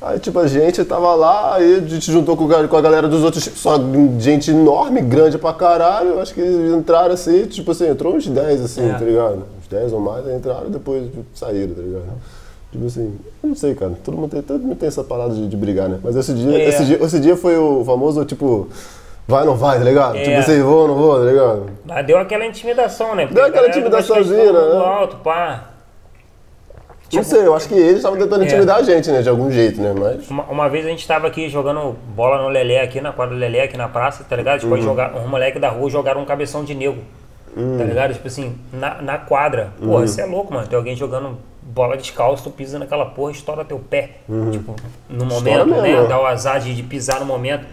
Aí, 0.02 0.18
tipo, 0.18 0.38
a 0.38 0.46
gente 0.46 0.82
tava 0.84 1.14
lá, 1.14 1.56
aí 1.56 1.76
a 1.76 1.80
gente 1.80 2.10
juntou 2.10 2.34
com, 2.34 2.44
a- 2.50 2.80
galera 2.80 3.06
dos 3.06 3.22
outros, 3.22 3.44
só 3.54 3.76
gente 4.18 4.50
enorme, 4.50 5.02
grande 5.02 5.36
pra 5.36 5.52
caralho. 5.52 6.18
Acho 6.20 6.32
que 6.32 6.40
eles 6.40 6.72
entraram 6.74 7.12
assim, 7.12 7.44
tipo 7.44 7.70
assim, 7.72 7.86
entrou 7.86 8.14
uns 8.16 8.26
10 8.26 8.62
assim, 8.64 8.88
É. 8.88 8.94
tá 8.94 9.04
ligado? 9.04 9.42
Uns 9.60 9.68
10 9.68 9.92
ou 9.92 10.00
mais, 10.00 10.26
entraram 10.26 10.68
e 10.68 10.70
depois 10.70 11.04
saíram, 11.34 11.74
tá 11.74 11.82
ligado? 11.82 12.04
Tipo 12.72 12.86
assim, 12.86 13.18
eu 13.42 13.48
não 13.48 13.56
sei, 13.56 13.74
cara. 13.74 13.92
Todo 14.04 14.16
mundo 14.16 14.30
tem, 14.30 14.42
todo 14.42 14.62
mundo 14.62 14.76
tem 14.76 14.86
essa 14.88 15.02
parada 15.02 15.34
de, 15.34 15.48
de 15.48 15.56
brigar, 15.56 15.88
né? 15.88 15.98
Mas 16.04 16.14
esse 16.14 16.32
dia, 16.32 16.56
É. 16.56 16.68
esse 16.68 16.84
dia, 16.84 17.02
esse 17.02 17.18
dia 17.20 17.36
foi 17.36 17.56
o 17.58 17.84
famoso, 17.84 18.24
tipo, 18.24 18.68
vai 19.26 19.40
ou 19.40 19.46
não 19.46 19.56
vai, 19.56 19.78
tá 19.78 19.84
ligado? 19.84 20.16
É. 20.16 20.22
Tipo 20.22 20.36
assim, 20.38 20.62
vou 20.62 20.82
ou 20.82 20.88
não 20.88 20.94
vou, 20.94 21.18
tá 21.18 21.24
ligado? 21.24 21.66
Mas 21.84 22.06
deu 22.06 22.18
aquela 22.18 22.46
intimidação, 22.46 23.14
né? 23.16 23.22
Porque 23.26 23.34
Deu 23.34 23.44
aquela 23.46 23.68
intimidaçãozinha, 23.68 24.52
né? 24.52 24.58
alto, 24.84 25.16
pá. 25.16 25.64
não 27.12 27.24
sei, 27.24 27.44
eu 27.44 27.56
acho 27.56 27.66
que 27.68 27.74
eles 27.74 27.96
estavam 27.96 28.16
tentando 28.16 28.42
É. 28.44 28.46
intimidar 28.46 28.76
a 28.78 28.82
gente, 28.84 29.10
né? 29.10 29.20
De 29.20 29.28
algum 29.28 29.50
jeito, 29.50 29.80
né? 29.80 29.92
Mas. 29.98 30.30
Uma, 30.30 30.44
uma 30.44 30.68
vez 30.68 30.86
a 30.86 30.90
gente 30.90 31.04
tava 31.08 31.26
aqui 31.26 31.48
jogando 31.48 31.96
bola 32.14 32.40
no 32.40 32.48
Lelé, 32.48 32.80
aqui 32.82 33.00
na 33.00 33.12
quadra 33.12 33.34
do 33.34 33.40
Lelé, 33.40 33.62
aqui 33.64 33.76
na 33.76 33.88
praça, 33.88 34.22
tá 34.22 34.36
ligado? 34.36 34.54
Uhum. 34.54 34.60
Tipo, 34.60 34.74
aí 34.76 34.82
jogar, 34.82 35.16
os 35.16 35.28
moleques 35.28 35.60
da 35.60 35.70
rua 35.70 35.90
jogaram 35.90 36.20
um 36.20 36.24
cabeção 36.24 36.62
de 36.62 36.72
negro, 36.72 37.00
Uhum. 37.56 37.78
tá 37.78 37.82
ligado? 37.84 38.12
Tipo 38.14 38.28
assim, 38.28 38.54
na, 38.72 39.02
na 39.02 39.18
quadra. 39.18 39.72
Porra, 39.84 40.04
isso 40.04 40.20
é 40.20 40.24
louco, 40.24 40.54
mano. 40.54 40.68
Tem 40.68 40.76
alguém 40.76 40.94
jogando 40.94 41.36
bola 41.72 41.96
descalço, 41.96 42.44
tu 42.44 42.50
pisa 42.50 42.78
naquela 42.78 43.06
porra, 43.06 43.32
estoura 43.32 43.64
teu 43.64 43.78
pé. 43.78 44.16
Tipo, 44.50 44.74
no 45.08 45.24
momento, 45.24 45.66
né? 45.66 46.06
Dá 46.06 46.20
o 46.20 46.26
azar 46.26 46.60
de, 46.60 46.74
de 46.74 46.82
pisar 46.82 47.20
no 47.20 47.26
momento. 47.26 47.64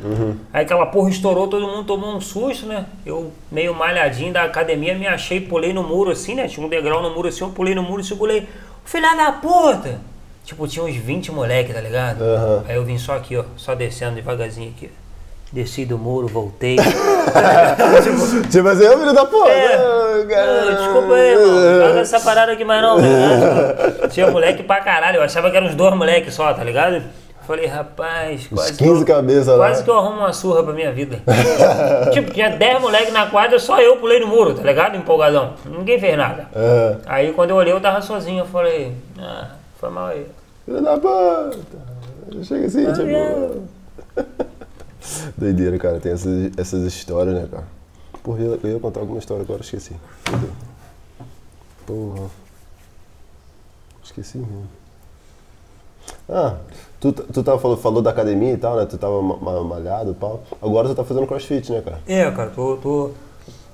Aí 0.53 0.64
aquela 0.64 0.86
porra 0.86 1.10
estourou, 1.10 1.48
todo 1.48 1.68
mundo 1.68 1.84
tomou 1.84 2.15
um 2.15 2.22
susto, 2.22 2.65
né? 2.65 2.86
Eu, 3.06 3.32
meio 3.52 3.74
malhadinho 3.74 4.32
da 4.32 4.44
academia, 4.44 4.95
me 4.95 5.07
achei, 5.07 5.41
pulei 5.41 5.74
no 5.74 5.84
muro 5.84 6.11
assim, 6.11 6.36
né? 6.36 6.48
Tinha 6.48 6.65
um 6.65 6.69
degrau 6.69 7.02
no 7.02 7.14
muro 7.14 7.28
assim, 7.28 7.44
eu 7.44 7.49
pulei 7.49 7.74
no 7.74 7.84
muro 7.84 8.02
e 8.02 8.03
segurei. 8.06 8.48
Filha 8.86 9.15
da 9.15 9.32
puta! 9.32 9.99
Tipo, 10.45 10.65
tinha 10.65 10.86
uns 10.86 10.95
20 10.95 11.32
moleque, 11.32 11.74
tá 11.74 11.82
ligado? 11.82 12.22
Aham. 12.22 12.64
Aí 12.68 12.76
eu 12.76 12.86
vim 12.86 12.98
só 12.98 13.18
aqui, 13.18 13.36
ó, 13.36 13.44
só 13.57 13.76
descendo 13.76 14.15
devagarzinho 14.15 14.69
aqui. 14.69 14.90
Desci 15.52 15.86
do 15.86 15.98
muro, 15.98 16.28
voltei. 16.28 16.76
Tipo 18.52 18.68
assim, 18.69 18.86
ô 18.88 18.98
filho 18.98 19.14
da 19.14 19.26
porra! 19.26 19.49
É. 19.49 20.26
cara. 20.28 20.61
Ah, 20.61 20.72
desculpa 20.76 21.14
aí, 21.14 21.32
irmão. 21.32 21.48
Não 21.80 21.86
haga 21.88 21.99
essa 21.99 22.19
parada 22.19 22.52
aqui 22.52 22.65
mais 22.65 22.82
não, 22.82 22.98
velho. 22.99 24.10
Tinha 24.10 24.30
moleque 24.32 24.64
pra 24.64 24.82
caralho. 24.82 25.18
Eu 25.18 25.24
achava 25.24 25.49
que 25.49 25.57
eram 25.57 25.68
uns 25.68 25.76
dois 25.76 25.95
moleques 25.95 26.34
só, 26.34 26.53
tá 26.53 26.64
ligado? 26.64 27.02
Falei, 27.45 27.65
rapaz, 27.65 28.45
quase. 28.48 28.74
que 28.74 28.84
15 28.84 28.99
eu- 29.02 29.07
cabeças 29.07 29.48
lá. 29.48 29.68
Quase 29.68 29.84
que 29.84 29.90
eu 29.90 29.98
arrumo 29.98 30.18
uma 30.18 30.34
surra 30.34 30.64
pra 30.64 30.74
minha 30.74 30.91
vida. 30.91 31.22
tipo, 32.11 32.30
tinha 32.32 32.49
10 32.49 32.82
moleques 32.82 33.14
na 33.14 33.28
quadra, 33.28 33.57
só 33.57 33.80
eu 33.80 33.95
pulei 33.98 34.19
no 34.19 34.28
muro, 34.28 34.53
tá 34.53 34.64
ligado? 34.64 34.98
Empolgadão. 34.98 35.53
Ninguém 35.65 35.98
fez 35.98 36.18
nada. 36.18 36.48
É. 36.53 36.95
Aí 37.06 37.32
quando 37.32 37.52
eu 37.52 37.56
olhei, 37.56 37.72
eu 37.72 37.80
tava 37.80 38.02
sozinho. 38.02 38.40
Eu 38.41 38.48
falei, 38.48 38.91
ah, 39.18 39.48
foi 39.80 39.90
mal 39.90 40.07
aí. 40.07 40.26
Filho 40.65 40.82
da 40.82 40.98
puta! 40.98 41.52
Chega 42.44 42.65
assim, 42.65 42.86
Ah, 42.86 42.91
tipo. 42.94 43.07
é. 43.07 44.22
Doideira, 45.38 45.77
cara, 45.77 45.99
tem 45.99 46.11
essas, 46.11 46.51
essas 46.57 46.84
histórias, 46.84 47.35
né, 47.35 47.47
cara? 47.49 47.65
Porra, 48.23 48.39
eu 48.41 48.59
ia 48.71 48.79
contar 48.79 48.99
alguma 48.99 49.19
história 49.19 49.43
agora, 49.43 49.61
esqueci. 49.61 49.93
Fudeu. 50.25 50.49
Porra. 51.85 52.29
Esqueci 54.03 54.38
mesmo. 54.38 54.67
Ah, 56.29 56.57
tu, 56.99 57.11
tu 57.13 57.43
tava, 57.43 57.59
falou, 57.59 57.77
falou 57.77 58.01
da 58.01 58.09
academia 58.09 58.53
e 58.53 58.57
tal, 58.57 58.75
né? 58.75 58.85
Tu 58.85 58.97
tava 58.97 59.21
ma- 59.21 59.38
ma- 59.38 59.63
malhado 59.63 60.11
e 60.11 60.13
pau. 60.13 60.43
Agora 60.61 60.88
tu 60.89 60.95
tá 60.95 61.03
fazendo 61.03 61.27
crossfit, 61.27 61.71
né, 61.71 61.81
cara? 61.81 62.01
É, 62.07 62.29
cara, 62.31 62.49
tô. 62.49 62.77
tô 62.77 63.11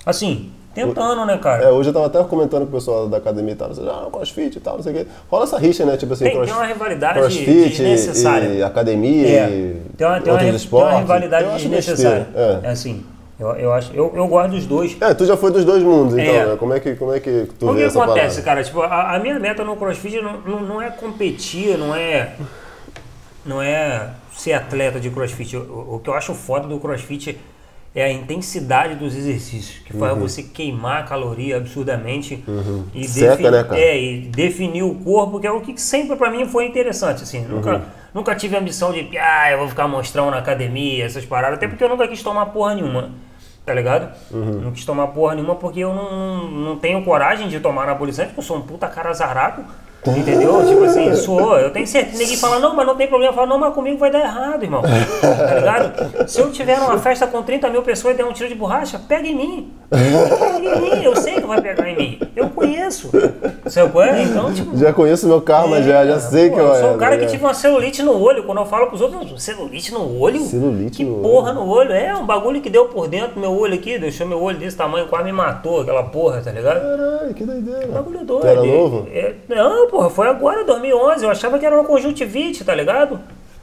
assim, 0.06 0.52
tentando, 0.74 1.26
né, 1.26 1.38
cara? 1.38 1.64
É, 1.66 1.70
hoje 1.70 1.90
eu 1.90 1.94
tava 1.94 2.08
até 2.08 2.24
comentando 2.24 2.64
com 2.64 2.70
o 2.70 2.72
pessoal 2.74 3.08
da 3.08 3.18
academia 3.18 3.54
e 3.54 3.56
tal, 3.56 3.72
assim, 3.72 3.88
ah, 3.88 4.08
crossfit 4.12 4.58
e 4.58 4.62
tal, 4.62 4.76
não 4.78 4.84
sei 4.84 4.92
o 4.92 4.96
quê. 4.96 5.08
Rola 5.30 5.44
essa 5.44 5.58
rixa, 5.58 5.86
né? 5.86 5.96
Tipo 5.98 6.14
assim, 6.14 6.26
Tem- 6.26 6.34
cross- 6.34 6.48
tem 6.50 6.58
uma 6.58 6.66
rivalidade 6.66 7.20
crossfit 7.20 7.70
desnecessária. 7.70 8.48
e 8.48 8.64
academia 8.64 9.28
É, 9.28 9.50
e 9.50 9.82
tem 9.98 10.08
uma, 10.08 10.20
tem 10.22 10.32
uma, 10.32 10.34
outros 10.34 10.40
tem 10.40 10.56
esportes. 10.56 10.92
uma 10.94 11.00
rivalidade 11.00 11.50
desnecessária. 11.58 12.20
besteira, 12.26 12.62
É. 12.64 12.70
assim, 12.70 13.06
eu, 13.40 13.50
eu 13.56 13.74
acho. 13.74 13.92
Eu, 13.94 14.12
eu 14.16 14.28
gosto 14.28 14.52
dos 14.52 14.66
dois. 14.66 14.98
É. 15.02 15.12
É, 15.12 15.14
tu 15.14 15.26
já 15.26 15.36
foi 15.38 15.52
dos 15.52 15.64
dois 15.66 15.84
mundos, 15.84 16.14
então, 16.18 16.34
É. 16.34 16.46
né? 16.46 16.56
Como 16.58 16.74
é 16.74 16.80
que, 16.80 16.96
como 16.96 17.14
é 17.14 17.20
que 17.20 17.48
tu 17.60 17.70
O 17.70 17.76
que 17.76 17.84
acontece, 17.84 18.42
parada? 18.42 18.42
cara? 18.42 18.64
Tipo, 18.64 18.82
a, 18.82 19.16
a 19.16 19.20
minha 19.20 19.40
meta 19.40 19.64
no 19.64 19.76
CrossFit 19.76 20.22
não, 20.22 20.40
não, 20.42 20.60
não 20.62 20.82
é 20.82 20.90
competir, 20.90 21.78
não 21.78 21.96
é. 21.96 22.34
Não 23.46 23.62
é 23.62 24.10
ser 24.36 24.54
atleta 24.54 25.00
de 25.00 25.10
CrossFit. 25.10 25.58
O, 25.58 25.96
o 25.96 26.00
que 26.02 26.10
eu 26.10 26.14
acho 26.14 26.34
foda 26.34 26.68
do 26.68 26.80
CrossFit 26.80 27.38
é 27.96 28.04
a 28.06 28.12
intensidade 28.12 28.96
dos 28.96 29.16
exercícios, 29.16 29.80
que 29.86 29.94
Uhum. 29.94 30.00
faz 30.00 30.18
você 30.18 30.42
queimar 30.44 31.02
a 31.02 31.04
caloria 31.04 31.58
absurdamente 31.58 32.44
e, 32.94 33.08
Seca, 33.08 33.30
defini- 33.38 33.52
né, 33.52 33.64
cara? 33.64 33.80
é, 33.80 34.02
e 34.02 34.20
definir 34.22 34.84
o 34.84 34.96
corpo, 34.96 35.40
que 35.40 35.46
é 35.46 35.52
o 35.52 35.62
que 35.62 35.80
sempre 35.80 36.16
pra 36.16 36.30
mim 36.32 36.46
foi 36.48 36.66
interessante. 36.66 37.22
Assim, 37.24 37.40
Uhum. 37.46 37.50
nunca, 37.58 37.82
nunca 38.14 38.36
tive 38.36 38.56
a 38.56 38.60
ambição 38.60 38.92
de, 38.92 39.16
ah, 39.18 39.52
eu 39.52 39.60
vou 39.60 39.68
ficar 39.68 39.88
monstrão 39.88 40.32
na 40.32 40.40
academia, 40.40 41.06
essas 41.06 41.24
paradas, 41.26 41.58
até 41.58 41.68
porque 41.68 41.84
eu 41.84 41.90
nunca 41.90 42.08
quis 42.08 42.24
tomar 42.24 42.48
porra 42.48 42.74
nenhuma. 42.76 43.12
Tá 43.66 43.74
ligado? 43.74 44.12
Uhum. 44.30 44.60
Não 44.60 44.72
quis 44.74 44.84
tomar 44.84 45.08
porra 45.08 45.36
nenhuma 45.36 45.56
porque 45.56 45.80
eu 45.80 45.94
não, 45.94 46.12
não, 46.12 46.52
não 46.52 46.76
tenho 46.80 47.02
coragem 47.06 47.48
de 47.48 47.62
tomar 47.62 47.84
anabolizante, 47.84 48.28
porque 48.30 48.42
eu 48.42 48.44
sou 48.46 48.58
um 48.58 48.62
puta 48.62 48.88
cara 48.90 49.10
azarado. 49.10 49.64
Entendeu? 50.12 50.66
Tipo 50.66 50.84
assim, 50.84 51.16
sou. 51.16 51.58
Eu 51.58 51.72
tenho 51.72 51.88
certeza. 51.88 52.18
Ninguém 52.18 52.38
fala, 52.38 52.60
não, 52.60 52.76
mas 52.76 52.86
não 52.86 52.96
tem 52.96 53.08
problema. 53.08 53.34
Fala, 53.34 53.48
não, 53.48 53.58
mas 53.58 53.74
comigo 53.74 53.98
vai 53.98 54.12
dar 54.12 54.20
errado, 54.20 54.64
irmão. 54.64 54.82
Tá 55.24 55.56
ligado? 55.56 56.28
Se 56.30 56.40
eu 56.40 56.52
tiver 56.52 56.80
numa 56.80 56.98
festa 56.98 57.28
com 57.28 57.42
30 57.42 57.70
mil 57.70 57.82
pessoas 57.82 58.14
e 58.14 58.18
der 58.18 58.26
um 58.26 58.34
tiro 58.34 58.50
de 58.50 58.56
borracha, 58.56 59.00
pega 59.00 59.28
em 59.28 59.36
mim. 59.36 59.74
Pega 59.90 60.60
em 60.60 60.82
mim. 60.82 61.04
Eu 61.04 61.16
sei 61.16 61.36
que 61.36 61.48
vai 61.48 61.62
pegar 61.62 61.90
em 61.90 61.96
mim. 61.96 62.20
Eu 62.36 62.50
conheço. 62.50 63.10
Qual 63.92 64.04
é? 64.04 64.24
Então, 64.24 64.54
tipo. 64.54 64.78
Já 64.78 64.92
conheço 64.92 65.28
meu 65.28 65.42
karma, 65.42 65.82
já, 65.82 66.06
já 66.06 66.20
sei 66.20 66.50
pô, 66.50 66.56
que 66.56 66.62
eu 66.62 66.74
eu 66.74 66.82
sou 66.82 66.94
um 66.94 66.98
cara 66.98 67.16
é, 67.16 67.18
que 67.20 67.26
é. 67.26 67.28
tive 67.28 67.44
uma 67.44 67.54
celulite 67.54 68.02
no 68.04 68.20
olho. 68.20 68.44
Quando 68.44 68.60
eu 68.60 68.66
falo 68.66 68.88
pros 68.88 69.02
outros, 69.02 69.42
celulite 69.42 69.94
no 69.94 70.20
olho? 70.20 70.40
Celulite 70.42 70.98
que 70.98 71.06
no 71.06 71.22
porra 71.22 71.54
no 71.54 71.68
olho. 71.68 71.92
É 71.92 72.16
um 72.16 72.26
bagulho 72.26 72.62
que 72.62 72.70
deu 72.70 72.86
por 72.86 73.08
dentro 73.08 73.36
do 73.36 73.40
meu 73.40 73.52
olho 73.52 73.76
aqui, 73.76 73.98
deixou 73.98 74.28
meu 74.28 74.42
olho 74.42 74.58
desse 74.58 74.76
tamanho, 74.76 75.08
quase 75.08 75.26
me 75.26 75.32
matou 75.32 75.82
aquela 75.82 76.04
porra, 76.04 76.42
tá 76.42 76.52
ligado? 76.52 76.82
Caralho, 76.82 77.34
que 77.34 77.44
doideira. 77.44 77.88
Bagulho 77.88 78.26
doido. 78.26 78.48
Era 78.48 78.64
novo? 78.64 79.08
É, 79.12 79.34
não, 79.48 79.88
porra, 79.94 80.10
foi 80.10 80.28
agora, 80.28 80.64
2011. 80.66 81.24
Eu 81.24 81.30
achava 81.30 81.60
que 81.60 81.66
era 81.66 81.76
uma 81.76 81.86
conjuntivite, 81.86 82.66
tá 82.66 82.74
ligado? 82.74 83.20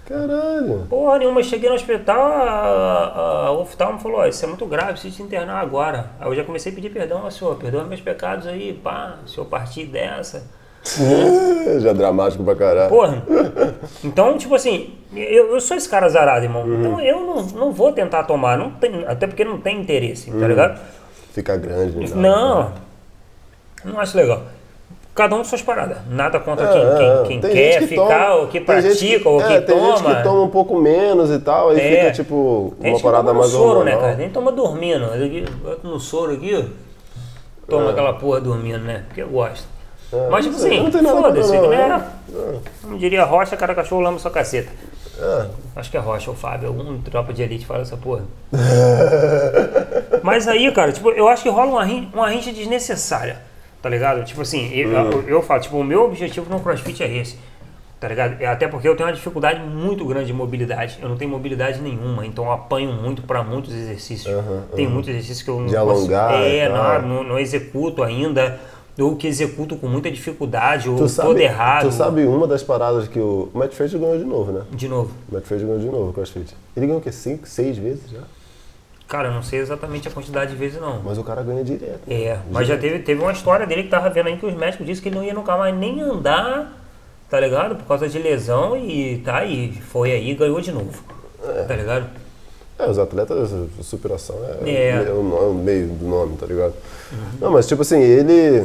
Caralho. 0.07 0.86
Porra 0.89 1.19
nenhuma, 1.19 1.43
cheguei 1.43 1.69
no 1.69 1.74
hospital, 1.74 2.20
a, 2.20 3.47
a 3.47 3.52
oftalmo 3.52 3.98
falou, 3.98 4.19
ó, 4.19 4.27
isso 4.27 4.44
é 4.44 4.48
muito 4.48 4.65
grave, 4.66 4.93
preciso 4.93 5.16
te 5.16 5.23
internar 5.23 5.61
agora. 5.61 6.11
Aí 6.20 6.28
eu 6.28 6.35
já 6.35 6.44
comecei 6.44 6.73
a 6.73 6.74
pedir 6.74 6.90
perdão, 6.90 7.23
ó, 7.24 7.31
senhor, 7.31 7.55
perdoa 7.57 7.85
meus 7.85 8.01
pecados 8.01 8.47
aí, 8.47 8.73
pá, 8.73 9.16
se 9.27 9.39
eu 9.39 9.44
partir 9.44 9.86
dessa. 9.86 10.43
já 11.81 11.93
dramático 11.93 12.43
pra 12.43 12.57
caralho. 12.57 12.89
Porra. 12.89 13.23
Então, 14.02 14.36
tipo 14.39 14.55
assim, 14.55 14.94
eu, 15.15 15.52
eu 15.52 15.61
sou 15.61 15.77
esse 15.77 15.89
cara 15.89 16.07
azarado, 16.07 16.44
irmão. 16.44 16.65
Então 16.66 17.01
eu 17.01 17.20
não, 17.20 17.43
não 17.43 17.73
vou 17.73 17.93
tentar 17.93 18.24
tomar, 18.24 18.57
não 18.57 18.70
tem, 18.70 19.05
até 19.07 19.27
porque 19.27 19.44
não 19.44 19.61
tem 19.61 19.81
interesse, 19.81 20.31
tá 20.31 20.48
ligado? 20.48 20.81
Fica 21.32 21.57
grande. 21.57 21.97
né? 21.98 22.07
Não, 22.16 22.73
não 23.85 24.01
acho 24.01 24.16
legal. 24.16 24.43
Cada 25.20 25.34
um 25.34 25.38
com 25.38 25.44
suas 25.44 25.60
paradas. 25.60 25.98
Nada 26.09 26.40
contra 26.40 26.64
É, 26.66 26.72
quem, 26.72 26.80
é, 26.82 26.97
quem, 26.97 27.26
quem 27.26 27.40
tem 27.40 27.51
quer 27.52 27.78
que 27.80 27.86
ficar, 27.88 28.06
toma- 28.26 28.34
ou 28.36 28.47
que 28.47 28.52
tem 28.60 28.64
pratica, 28.64 29.28
ou 29.28 29.40
é, 29.40 29.44
que 29.60 29.66
tem 29.66 29.76
toma. 29.76 29.97
gente 29.98 30.16
que 30.16 30.22
toma 30.22 30.42
um 30.42 30.48
pouco 30.48 30.80
menos 30.80 31.30
e 31.30 31.38
tal, 31.40 31.68
aí 31.68 31.78
É. 31.78 31.97
fica 32.01 32.12
tipo 32.12 32.72
Tem 32.80 32.90
uma 32.90 32.97
gente 32.97 33.05
que 33.05 33.10
parada 33.10 33.34
mais 33.34 33.51
soro, 33.51 33.84
né, 33.84 33.90
hormonal. 33.92 34.01
cara? 34.01 34.14
Nem 34.16 34.30
toma 34.30 34.51
dormindo. 34.51 35.06
Bota 35.62 35.86
no 35.86 36.01
soro 36.01 36.32
aqui, 36.32 36.64
toma 37.68 37.88
É. 37.88 37.90
aquela 37.90 38.14
porra 38.14 38.40
dormindo, 38.40 38.78
né? 38.78 39.02
Porque 39.09 39.20
eu 39.20 39.28
gosto. 39.28 39.68
É, 40.10 40.28
Mas, 40.30 40.44
tipo 40.47 40.59
não 40.59 40.66
assim, 40.66 40.82
não 40.82 40.90
tem 40.90 41.02
foda-se, 41.05 41.52
não, 41.56 41.68
né? 41.68 42.02
É. 42.34 42.56
Como 42.82 42.98
diria 42.98 43.22
Rocha, 43.24 43.56
cada 43.59 43.74
cachorro 43.74 44.01
lama 44.01 44.18
sua 44.18 44.30
caceta. 44.30 44.70
É. 45.20 45.47
Acho 45.76 45.90
que 45.90 45.97
é 45.98 46.01
Rocha 46.01 46.30
ou 46.30 46.36
Fábio, 46.36 46.68
algum 46.68 46.98
tropa 47.02 47.32
de 47.34 47.42
elite 47.42 47.66
fala 47.66 47.82
essa 47.82 47.97
porra. 47.97 48.22
Mas 50.22 50.48
aí, 50.48 50.70
cara, 50.72 50.92
tipo, 50.92 51.10
eu 51.10 51.28
acho 51.28 51.42
que 51.42 51.48
rola 51.51 51.70
uma, 51.72 51.84
rin- 51.84 52.10
uma 52.14 52.28
rincha 52.28 52.52
desnecessária, 52.52 53.38
tá 53.82 53.89
ligado? 53.89 54.24
Tipo 54.24 54.43
assim, 54.43 54.70
eu, 54.74 54.89
Hum. 54.90 55.11
eu, 55.12 55.28
eu 55.28 55.43
falo, 55.43 55.61
tipo, 55.61 55.77
o 55.77 55.85
meu 55.85 56.05
objetivo 56.05 56.48
no 56.51 56.61
CrossFit 56.61 57.02
é 57.02 57.16
esse, 57.16 57.36
tá 57.98 58.09
ligado? 58.09 58.40
É 58.40 58.47
Até 58.47 58.69
porque 58.69 58.86
eu 58.89 58.94
tenho 58.97 59.09
uma 59.09 59.15
dificuldade 59.15 59.61
muito 59.61 60.05
grande 60.05 60.27
de 60.27 60.32
mobilidade, 60.32 60.98
eu 61.02 61.09
não 61.09 61.16
tenho 61.16 61.31
mobilidade 61.31 61.81
nenhuma, 61.81 62.27
então 62.27 62.44
eu 62.44 62.52
apanho 62.52 62.93
muito 62.93 63.23
pra 63.23 63.43
muitos 63.43 63.74
exercícios. 63.74 64.32
Aham, 64.35 64.62
Tem 64.74 64.86
muitos 64.89 65.09
exercícios 65.11 65.43
que 65.43 65.48
eu 65.51 65.59
não 65.61 65.66
De 65.66 65.74
posso- 65.77 65.90
alongar 65.90 66.32
É, 66.35 66.69
não, 66.69 67.09
não, 67.09 67.24
não 67.24 67.39
executo 67.39 68.02
ainda. 68.02 68.59
ou 68.98 69.16
que 69.16 69.27
executam 69.27 69.78
com 69.78 69.86
muita 69.86 70.11
dificuldade, 70.11 70.90
ou 70.90 70.97
Tu 70.97 71.09
sabe, 71.09 71.28
todo 71.28 71.39
errado. 71.40 71.86
tu 71.89 71.93
sabe 71.93 72.23
uma 72.27 72.47
das 72.47 72.62
paradas 72.62 73.09
que 73.09 73.19
o 73.19 73.48
o 73.55 73.59
Matt 73.59 73.73
Fraser 73.73 73.98
ganhou 73.98 74.19
de 74.19 74.24
novo, 74.24 74.52
né? 74.52 74.62
De 74.73 74.89
novo. 74.89 75.11
O 75.31 75.35
Matt 75.35 75.44
Fraser 75.47 75.66
ganhou 75.66 75.81
de 75.81 75.86
novo 75.86 76.11
o 76.11 76.12
CrossFit. 76.12 76.55
Ele 76.77 76.85
ganhou 76.86 76.98
o 77.01 77.02
quê? 77.02 77.11
Cinco, 77.11 77.48
seis 77.48 77.78
vezes 77.78 78.11
já? 78.11 78.20
Cara, 79.11 79.28
eu 79.28 79.32
não 79.35 79.43
sei 79.43 79.59
exatamente 79.59 80.07
a 80.07 80.11
quantidade 80.11 80.53
de 80.53 80.57
vezes 80.57 80.81
não. 80.81 81.01
Mas 81.05 81.19
o 81.19 81.24
cara 81.24 81.43
ganha 81.43 81.62
direto. 81.65 82.01
É, 82.09 82.39
mas 82.51 82.66
já 82.69 82.78
teve, 82.78 83.01
teve 83.01 83.20
uma 83.20 83.32
história 83.32 83.66
dele 83.66 83.82
que 83.82 83.89
tava 83.91 84.09
vendo 84.09 84.28
aí 84.28 84.37
que 84.39 84.47
os 84.47 84.55
médicos 84.55 84.87
disseram 84.87 85.03
que 85.03 85.09
ele 85.09 85.16
não 85.16 85.24
ia 85.24 85.35
nunca 85.35 85.57
mais 85.57 85.74
nem 85.77 86.01
andar, 86.01 86.73
tá 87.28 87.41
ligado? 87.41 87.74
Por 87.74 87.85
causa 87.87 88.09
de 88.09 88.19
lesão 88.20 88.77
e 88.77 89.19
tá 89.24 89.39
aí, 89.39 89.73
foi 89.91 90.12
aí 90.12 90.31
e 90.31 90.35
ganhou 90.35 90.61
de 90.61 90.70
novo. 90.70 91.03
Tá 91.66 91.74
ligado? 91.74 92.07
É, 92.78 92.89
os 92.89 92.99
atletas, 92.99 93.53
a 93.53 93.82
superação 93.82 94.37
é, 94.65 94.70
É. 94.70 94.89
é 95.09 95.11
o, 95.12 95.51
é 95.51 95.62
meio 95.65 95.89
do 95.89 96.07
nome, 96.07 96.37
tá 96.37 96.47
ligado? 96.47 96.73
Não, 97.41 97.51
mas 97.51 97.66
tipo 97.66 97.82
assim, 97.82 98.01
ele. 98.01 98.65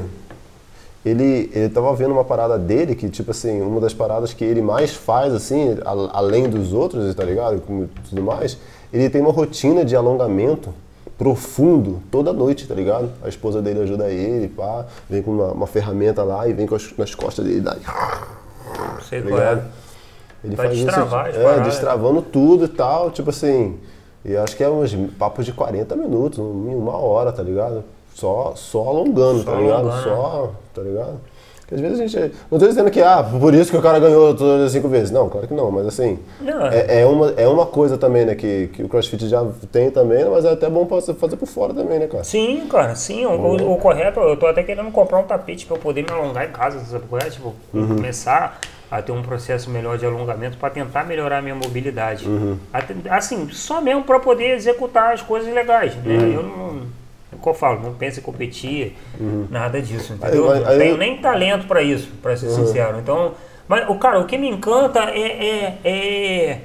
Ele, 1.04 1.52
ele 1.54 1.70
tava 1.70 1.94
vendo 1.96 2.12
uma 2.14 2.24
parada 2.24 2.58
dele 2.58 2.96
que, 2.96 3.08
tipo 3.10 3.30
assim, 3.30 3.62
uma 3.62 3.80
das 3.80 3.94
paradas 3.94 4.34
que 4.34 4.44
ele 4.44 4.60
mais 4.62 4.92
faz, 4.92 5.34
assim, 5.34 5.78
a- 5.86 6.18
além 6.18 6.50
dos 6.50 6.74
outros, 6.74 7.14
tá 7.14 7.24
ligado? 7.24 7.62
Como 7.62 7.88
tudo 8.10 8.24
mais, 8.24 8.58
ele 9.00 9.10
tem 9.10 9.22
uma 9.22 9.32
rotina 9.32 9.84
de 9.86 9.96
alongamento 9.96 10.74
profundo 11.18 12.02
toda 12.12 12.34
noite, 12.34 12.68
tá 12.68 12.74
ligado? 12.76 13.10
A 13.24 13.30
esposa 13.30 13.62
dele 13.62 13.82
ajuda 13.82 14.10
ele, 14.10 14.48
pá, 14.50 14.86
vem 15.10 15.22
com 15.22 15.32
uma, 15.32 15.52
uma 15.52 15.68
ferramenta 15.68 16.24
lá 16.24 16.48
e 16.48 16.54
vem 16.54 16.68
com 16.68 16.76
as, 16.76 16.96
nas 16.98 17.16
costas 17.16 17.46
dele, 17.46 17.62
dá, 17.62 17.76
sei 19.08 19.22
tá 19.22 19.28
é. 19.28 19.32
ligado? 19.32 19.64
Ele 20.44 20.56
Pra 20.56 20.68
destravar 20.68 21.28
as 21.28 21.36
isso, 21.36 21.40
é, 21.46 21.60
destravando 21.62 22.22
tudo 22.22 22.66
e 22.66 22.68
tal, 22.68 23.10
tipo 23.12 23.30
assim. 23.30 23.80
E 24.24 24.36
acho 24.36 24.56
que 24.56 24.64
é 24.64 24.70
uns 24.70 24.94
papos 25.18 25.46
de 25.46 25.52
40 25.54 25.96
minutos, 25.96 26.38
um- 26.40 26.78
uma 26.78 26.98
hora, 26.98 27.32
tá 27.32 27.42
ligado? 27.42 27.84
Só, 28.14 28.54
só 28.56 28.88
alongando, 28.88 29.40
Só 29.44 29.52
tá 29.52 29.58
ligado? 29.58 29.90
alongando, 29.90 30.04
Só, 30.04 30.52
tá 30.74 30.82
ligado? 30.82 31.20
Porque 31.68 31.76
às 31.76 31.82
vezes 31.82 32.00
a 32.00 32.06
gente. 32.08 32.36
Não 32.52 32.60
tô 32.60 32.68
dizendo 32.68 32.92
que, 32.92 33.02
ah, 33.02 33.24
por 33.24 33.54
isso 33.54 33.72
que 33.72 33.78
o 33.78 33.82
cara 33.82 34.00
ganhou 34.00 34.36
todas 34.36 34.66
as 34.68 34.72
cinco 34.72 34.88
vezes. 34.88 35.10
Não, 35.10 35.28
claro 35.30 35.48
que 35.48 35.54
não, 35.54 35.72
mas 35.72 35.88
assim. 35.88 36.20
Não, 36.40 36.68
é, 36.68 37.02
é 37.02 37.06
uma, 37.06 37.34
é 37.38 37.48
uma 37.48 37.66
coisa 37.66 37.98
também, 37.98 38.24
né, 38.26 38.36
que, 38.36 38.68
que 38.74 38.84
o 38.84 38.88
CrossFit 38.88 39.28
já 39.28 39.44
tem 39.72 39.90
também, 39.90 40.24
mas 40.26 40.46
é 40.46 40.52
até 40.52 40.70
bom 40.70 40.86
fazer 40.88 41.36
por 41.38 41.48
fora 41.48 41.74
também, 41.74 41.98
né, 42.00 42.08
cara? 42.08 42.24
Sim, 42.24 42.68
cara, 42.70 42.94
sim. 42.96 43.26
O, 43.26 43.32
o- 43.32 43.74
o 43.74 43.78
correto, 43.78 44.20
eu 44.20 44.38
tô 44.38 44.46
até 44.46 44.62
querendo 44.62 44.92
comprar 44.92 45.18
um 45.20 45.24
tapete 45.24 45.66
pra 45.66 45.76
eu 45.76 45.80
poder 45.82 46.04
me 46.04 46.12
alongar 46.12 46.48
em 46.48 46.52
casa, 46.52 46.80
sabe 46.86 47.04
é? 47.26 47.30
Tipo, 47.30 47.54
começar 47.72 48.60
a 48.92 49.02
ter 49.02 49.12
um 49.12 49.24
processo 49.24 49.68
melhor 49.72 49.98
de 49.98 50.06
alongamento 50.06 50.58
pra 50.58 50.70
tentar 50.70 51.04
melhorar 51.06 51.40
a 51.40 51.42
minha 51.42 51.56
mobilidade. 51.56 52.28
Até- 52.72 52.94
assim, 53.10 53.50
só 53.52 53.82
mesmo 53.82 54.04
pra 54.04 54.20
poder 54.20 54.56
executar 54.56 55.14
as 55.14 55.22
coisas 55.24 55.52
legais, 55.52 55.96
né? 55.96 56.32
Eu 56.36 56.44
não. 56.44 56.82
É 57.36 57.40
o 57.40 57.41
que 57.41 57.49
eu 57.49 57.53
falo, 57.53 57.82
não 57.82 57.94
penso 57.94 58.20
em 58.20 58.24
competir, 58.24 58.95
nada 59.49 59.82
disso, 59.82 60.14
entendeu? 60.14 60.49
Aí- 60.52 60.60
não 60.62 60.70
aí- 60.70 60.78
tenho 60.78 60.98
nem 60.98 61.18
talento 61.18 61.68
pra 61.68 61.82
isso, 61.82 62.10
pra 62.22 62.36
ser 62.36 62.49
sincero. 62.49 62.98
Então, 62.99 63.34
mas, 63.68 63.90
o 63.90 63.95
cara, 63.95 64.20
o 64.20 64.26
que 64.26 64.38
me 64.38 64.49
encanta 64.49 64.99
é, 65.10 65.20
é, 65.20 65.78
é, 65.84 66.60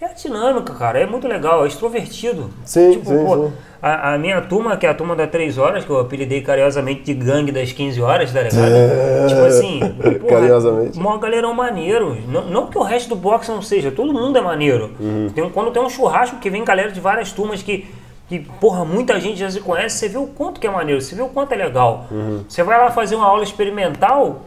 é 0.00 0.04
a 0.04 0.12
dinâmica, 0.12 0.74
cara. 0.74 1.00
É 1.00 1.06
muito 1.06 1.26
legal, 1.26 1.64
é 1.64 1.68
extrovertido. 1.68 2.50
Sim, 2.64 2.92
tipo, 2.92 3.06
sim, 3.06 3.24
pô, 3.24 3.46
sim. 3.48 3.52
A, 3.80 4.14
a 4.14 4.18
minha 4.18 4.40
turma, 4.40 4.76
que 4.76 4.84
é 4.84 4.88
a 4.88 4.94
turma 4.94 5.14
da 5.14 5.26
3 5.26 5.56
horas, 5.56 5.84
que 5.84 5.90
eu 5.90 6.00
apelidei 6.00 6.40
carinhosamente 6.40 7.02
de 7.04 7.14
gangue 7.14 7.52
das 7.52 7.70
15 7.70 8.02
horas, 8.02 8.32
tá 8.32 8.42
ligado? 8.42 9.28
Tipo 9.28 9.40
assim, 9.42 9.78
porra, 10.20 10.40
Carinhosamente. 10.40 10.98
Mó 10.98 11.16
galerão 11.16 11.54
maneiro. 11.54 12.16
Não, 12.26 12.44
não 12.46 12.66
que 12.66 12.76
o 12.76 12.82
resto 12.82 13.10
do 13.10 13.16
boxe 13.16 13.50
não 13.50 13.62
seja, 13.62 13.92
todo 13.92 14.12
mundo 14.12 14.36
é 14.36 14.40
maneiro. 14.40 14.90
Uhum. 14.98 15.30
Tem 15.32 15.48
quando 15.50 15.70
tem 15.70 15.80
um 15.80 15.88
churrasco 15.88 16.38
que 16.38 16.50
vem 16.50 16.64
galera 16.64 16.90
de 16.90 17.00
várias 17.00 17.30
turmas 17.30 17.62
que, 17.62 17.86
que, 18.28 18.40
porra, 18.60 18.84
muita 18.84 19.18
gente 19.18 19.38
já 19.38 19.50
se 19.50 19.60
conhece, 19.60 19.96
você 19.96 20.08
vê 20.08 20.18
o 20.18 20.26
quanto 20.26 20.60
que 20.60 20.66
é 20.66 20.70
maneiro, 20.70 21.00
você 21.00 21.14
vê 21.14 21.22
o 21.22 21.28
quanto 21.28 21.52
é 21.52 21.56
legal. 21.56 22.06
Uhum. 22.10 22.44
Você 22.46 22.62
vai 22.62 22.78
lá 22.78 22.90
fazer 22.90 23.16
uma 23.16 23.26
aula 23.26 23.42
experimental, 23.42 24.42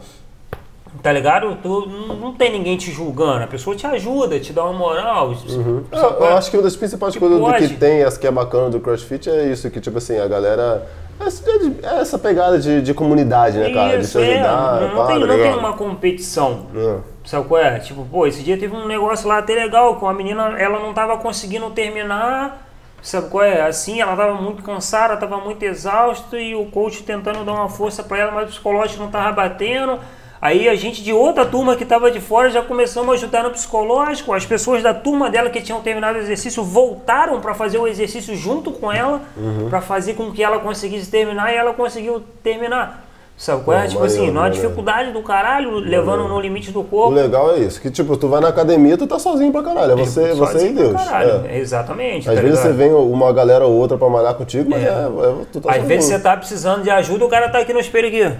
tá 1.02 1.12
ligado? 1.12 1.56
Tu, 1.60 1.86
não, 1.88 2.14
não 2.14 2.32
tem 2.32 2.52
ninguém 2.52 2.76
te 2.76 2.92
julgando, 2.92 3.42
a 3.42 3.46
pessoa 3.48 3.74
te 3.74 3.84
ajuda, 3.84 4.38
te 4.38 4.52
dá 4.52 4.62
uma 4.62 4.72
moral. 4.72 5.32
Eu, 5.32 6.00
eu 6.00 6.36
acho 6.36 6.48
que 6.48 6.56
uma 6.56 6.62
das 6.62 6.76
principais 6.76 7.16
coisas 7.16 7.40
do 7.40 7.52
que 7.54 7.74
tem, 7.74 8.02
essa 8.02 8.18
que 8.18 8.26
é 8.26 8.30
bacana 8.30 8.70
do 8.70 8.78
CrossFit 8.78 9.28
é 9.28 9.46
isso, 9.46 9.68
que 9.68 9.80
tipo 9.80 9.98
assim, 9.98 10.16
a 10.16 10.28
galera. 10.28 10.86
Essa, 11.18 11.44
é 11.82 12.00
essa 12.00 12.18
pegada 12.18 12.58
de, 12.58 12.82
de 12.82 12.94
comunidade, 12.94 13.58
né, 13.58 13.72
cara? 13.72 13.98
de 13.98 14.06
se 14.06 14.10
Isso, 14.10 14.18
é, 14.18 14.40
ajudar, 14.40 14.80
não, 14.80 14.96
pá, 14.96 15.06
tem, 15.06 15.20
tá 15.20 15.26
não 15.26 15.36
tem 15.36 15.54
uma 15.54 15.72
competição. 15.72 16.66
É. 16.74 16.96
Sabe 17.24 17.46
qual 17.46 17.60
é? 17.60 17.78
Tipo, 17.78 18.04
pô, 18.04 18.26
esse 18.26 18.42
dia 18.42 18.56
teve 18.56 18.74
um 18.74 18.86
negócio 18.86 19.28
lá 19.28 19.38
até 19.38 19.54
legal, 19.54 19.96
com 19.96 20.08
a 20.08 20.14
menina, 20.14 20.56
ela 20.58 20.80
não 20.80 20.92
tava 20.92 21.16
conseguindo 21.18 21.70
terminar, 21.70 22.71
sabe 23.02 23.28
qual 23.28 23.44
é? 23.44 23.60
Assim, 23.62 24.00
ela 24.00 24.16
tava 24.16 24.34
muito 24.40 24.62
cansada, 24.62 25.16
tava 25.16 25.38
muito 25.38 25.62
exausta 25.62 26.38
e 26.38 26.54
o 26.54 26.66
coach 26.66 27.02
tentando 27.02 27.44
dar 27.44 27.52
uma 27.52 27.68
força 27.68 28.02
pra 28.02 28.18
ela, 28.18 28.32
mas 28.32 28.44
o 28.44 28.52
psicológico 28.52 29.02
não 29.02 29.10
tava 29.10 29.32
batendo. 29.32 29.98
Aí 30.40 30.68
a 30.68 30.74
gente 30.74 31.04
de 31.04 31.12
outra 31.12 31.44
turma 31.46 31.76
que 31.76 31.84
tava 31.84 32.10
de 32.10 32.18
fora 32.20 32.50
já 32.50 32.62
começamos 32.62 33.10
a 33.10 33.14
ajudar 33.14 33.44
no 33.44 33.50
psicológico. 33.52 34.32
As 34.32 34.44
pessoas 34.44 34.82
da 34.82 34.92
turma 34.92 35.30
dela 35.30 35.48
que 35.50 35.60
tinham 35.60 35.80
terminado 35.80 36.18
o 36.18 36.20
exercício 36.20 36.64
voltaram 36.64 37.40
pra 37.40 37.54
fazer 37.54 37.78
o 37.78 37.86
exercício 37.86 38.34
junto 38.34 38.72
com 38.72 38.90
ela, 38.90 39.20
Uhum. 39.36 39.68
pra 39.68 39.80
fazer 39.80 40.14
com 40.14 40.32
que 40.32 40.42
ela 40.42 40.58
conseguisse 40.58 41.08
terminar 41.08 41.52
e 41.52 41.56
ela 41.56 41.72
conseguiu 41.74 42.24
terminar. 42.42 43.04
Sabe 43.42 43.64
qual 43.64 43.76
é? 43.76 43.88
Tipo 43.88 43.98
maneiro, 43.98 44.20
assim, 44.22 44.26
numa 44.30 44.42
maneiro. 44.42 44.62
dificuldade 44.62 45.10
do 45.10 45.20
caralho, 45.20 45.74
levando 45.80 46.28
no 46.28 46.40
limite 46.40 46.70
do 46.70 46.78
O 46.78 46.84
corpo. 46.84 47.12
legal 47.12 47.50
é 47.52 47.58
isso, 47.58 47.80
que 47.80 47.90
tipo, 47.90 48.16
tu 48.16 48.28
vai 48.28 48.40
na 48.40 48.46
academia, 48.46 48.96
tu 48.96 49.04
tá 49.04 49.18
sozinho 49.18 49.50
pra 49.50 49.64
caralho. 49.64 49.94
É 49.94 49.96
você, 49.96 50.32
você 50.32 50.32
e 50.32 50.36
Sozinho 50.36 50.74
pra 50.74 50.82
Deus. 50.84 51.02
caralho. 51.02 51.46
É. 51.48 51.58
Exatamente. 51.58 52.28
Às 52.28 52.36
tá 52.36 52.40
vezes 52.40 52.58
ligado? 52.60 52.72
você 52.72 52.72
vem 52.72 52.92
uma 52.94 53.32
galera 53.32 53.64
ou 53.66 53.72
outra 53.74 53.98
pra 53.98 54.08
malhar 54.08 54.34
contigo, 54.34 54.70
mas 54.70 54.84
É. 54.84 54.86
é, 54.86 54.90
é, 54.90 55.44
tu 55.52 55.60
tá 55.60 55.70
Às 55.70 55.74
sozinho. 55.74 55.86
vezes 55.88 56.04
você 56.04 56.18
tá 56.20 56.36
precisando 56.36 56.82
de 56.84 56.90
ajuda, 56.90 57.24
o 57.24 57.28
cara 57.28 57.48
tá 57.48 57.58
aqui 57.58 57.72
no 57.72 57.80
espelho 57.80 58.06
aqui. 58.06 58.32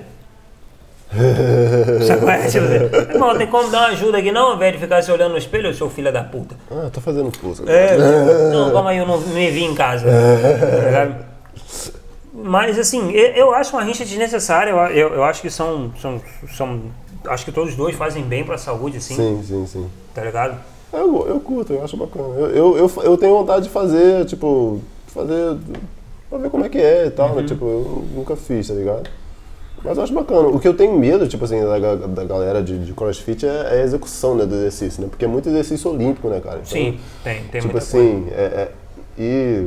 Sabe 2.07 2.21
qual 2.21 2.31
é? 2.31 2.47
Tipo, 2.47 3.13
Irmão, 3.13 3.37
tem 3.37 3.47
como 3.49 3.71
dar 3.73 3.79
uma 3.81 3.89
ajuda 3.89 4.19
aqui 4.19 4.31
não, 4.31 4.57
de 4.57 4.79
ficar 4.79 5.03
se 5.03 5.11
olhando 5.11 5.33
no 5.33 5.39
espelho, 5.39 5.75
seu 5.75 5.91
filho 5.91 6.13
da 6.13 6.23
puta. 6.23 6.55
Ah, 6.71 6.89
tô 6.93 7.01
fazendo 7.01 7.29
pulso. 7.37 7.65
É, 7.69 7.89
tipo, 7.89 8.53
não, 8.53 8.71
calma 8.71 8.91
aí, 8.91 8.99
eu 8.99 9.07
não, 9.07 9.17
ia 9.37 9.51
vir 9.51 9.65
em 9.65 9.75
casa. 9.75 10.07
Tá 10.09 10.85
ligado? 10.87 11.32
Mas 12.43 12.79
assim, 12.79 13.11
eu, 13.13 13.33
eu 13.35 13.55
acho 13.55 13.75
uma 13.77 13.85
rixa 13.85 14.05
desnecessária, 14.05 14.71
eu, 14.71 14.77
eu, 15.09 15.15
eu 15.15 15.25
acho 15.25 15.41
que 15.43 15.51
são, 15.51 15.93
são, 16.01 16.21
são. 16.57 16.81
Acho 17.27 17.45
que 17.45 17.53
todos 17.53 17.71
os 17.71 17.77
dois 17.77 17.95
fazem 17.95 18.25
bem 18.25 18.43
pra 18.45 18.59
saúde, 18.59 18.97
assim, 18.99 19.15
Sim, 19.15 19.43
sim, 19.47 19.67
sim. 19.67 19.89
tá 20.15 20.23
ligado? 20.25 20.57
Eu, 20.93 21.27
eu 21.29 21.41
curto, 21.41 21.73
eu 21.73 21.85
acho 21.85 21.97
bacana. 21.97 22.35
Eu, 22.35 22.49
eu, 22.51 22.77
eu, 22.79 22.93
eu 23.05 23.17
tenho 23.17 23.37
vontade 23.39 23.65
de 23.65 23.71
fazer, 23.71 24.25
tipo, 24.27 24.81
fazer 25.07 25.57
pra 26.29 26.39
ver 26.39 26.51
como 26.51 26.65
é 26.65 26.69
que 26.69 26.79
é 26.79 27.07
e 27.07 27.11
tal, 27.11 27.31
Uhum. 27.31 27.37
né? 27.37 27.43
Tipo, 27.45 27.65
eu 27.65 28.05
nunca 28.15 28.35
fiz, 28.37 28.69
tá 28.69 28.75
ligado? 28.75 29.09
Mas 29.85 29.97
eu 29.97 30.03
acho 30.05 30.13
bacana. 30.13 30.49
O 30.49 30.61
que 30.61 30.69
eu 30.69 30.75
tenho 30.75 30.97
medo, 30.99 31.27
tipo 31.27 31.45
assim, 31.45 31.61
da, 31.61 31.95
da 31.97 32.25
galera 32.25 32.63
de, 32.63 32.79
de 32.85 32.93
crossfit 32.93 33.47
é, 33.47 33.49
é 33.49 33.81
a 33.81 33.85
execução 33.85 34.35
né, 34.35 34.45
do 34.47 34.55
exercício, 34.55 35.03
né? 35.03 35.09
Porque 35.09 35.25
é 35.25 35.29
muito 35.29 35.49
exercício 35.49 35.91
olímpico, 35.91 36.29
né, 36.29 36.41
cara? 36.41 36.57
Então, 36.57 36.67
Sim, 36.71 36.99
tem, 37.25 37.43
tem 37.45 37.61
tipo 37.61 37.77
assim, 37.79 38.27
é, 38.31 38.43
é- 38.43 38.73
e, 39.19 39.67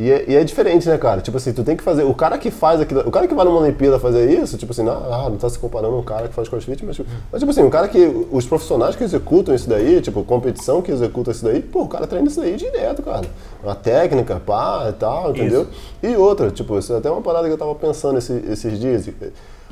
e, 0.00 0.10
é, 0.10 0.24
e 0.26 0.34
é 0.36 0.42
diferente, 0.42 0.88
né, 0.88 0.96
cara? 0.98 1.20
Tipo 1.20 1.36
assim, 1.36 1.52
tu 1.52 1.62
tem 1.62 1.76
que 1.76 1.82
fazer. 1.82 2.02
O 2.02 2.14
cara 2.14 2.36
que 2.38 2.50
faz 2.50 2.80
aquilo. 2.80 3.00
O 3.06 3.10
cara 3.10 3.28
que 3.28 3.34
vai 3.34 3.44
numa 3.44 3.60
Olimpíada 3.60 3.98
fazer 4.00 4.28
isso, 4.30 4.56
tipo 4.58 4.72
assim, 4.72 4.82
não, 4.82 4.92
ah, 4.92 5.28
não 5.30 5.36
tá 5.36 5.48
se 5.48 5.58
comparando 5.58 5.96
um 5.96 6.02
cara 6.02 6.26
que 6.28 6.34
faz 6.34 6.48
crossfit, 6.48 6.84
mas, 6.84 6.96
tipo- 6.96 7.08
mas 7.30 7.40
tipo 7.40 7.50
assim, 7.50 7.62
o 7.62 7.70
cara 7.70 7.86
que. 7.86 8.26
Os 8.32 8.46
profissionais 8.46 8.96
que 8.96 9.04
executam 9.04 9.54
isso 9.54 9.68
daí, 9.68 10.00
tipo, 10.00 10.24
competição 10.24 10.82
que 10.82 10.90
executa 10.90 11.30
isso 11.30 11.44
daí, 11.44 11.60
pô, 11.62 11.82
o 11.82 11.88
cara 11.88 12.06
treina 12.06 12.26
isso 12.26 12.40
daí 12.40 12.56
direto, 12.56 13.02
cara. 13.02 13.26
Uma 13.62 13.74
técnica, 13.74 14.40
pá 14.44 14.86
e 14.88 14.92
tal, 14.94 15.30
entendeu? 15.30 15.66
E 16.02 16.16
outra, 16.16 16.50
tipo, 16.50 16.76
isso 16.78 16.92
é 16.92 16.96
até 16.98 17.10
uma 17.10 17.20
parada 17.22 17.46
que 17.46 17.52
eu 17.52 17.58
tava 17.58 17.74
pensando 17.74 18.18
esse- 18.18 18.42
esses 18.50 18.80
dias. 18.80 19.08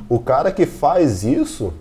O 0.08 0.18
cara 0.20 0.52
que 0.52 0.64
faz 0.66 1.24
isso 1.24 1.72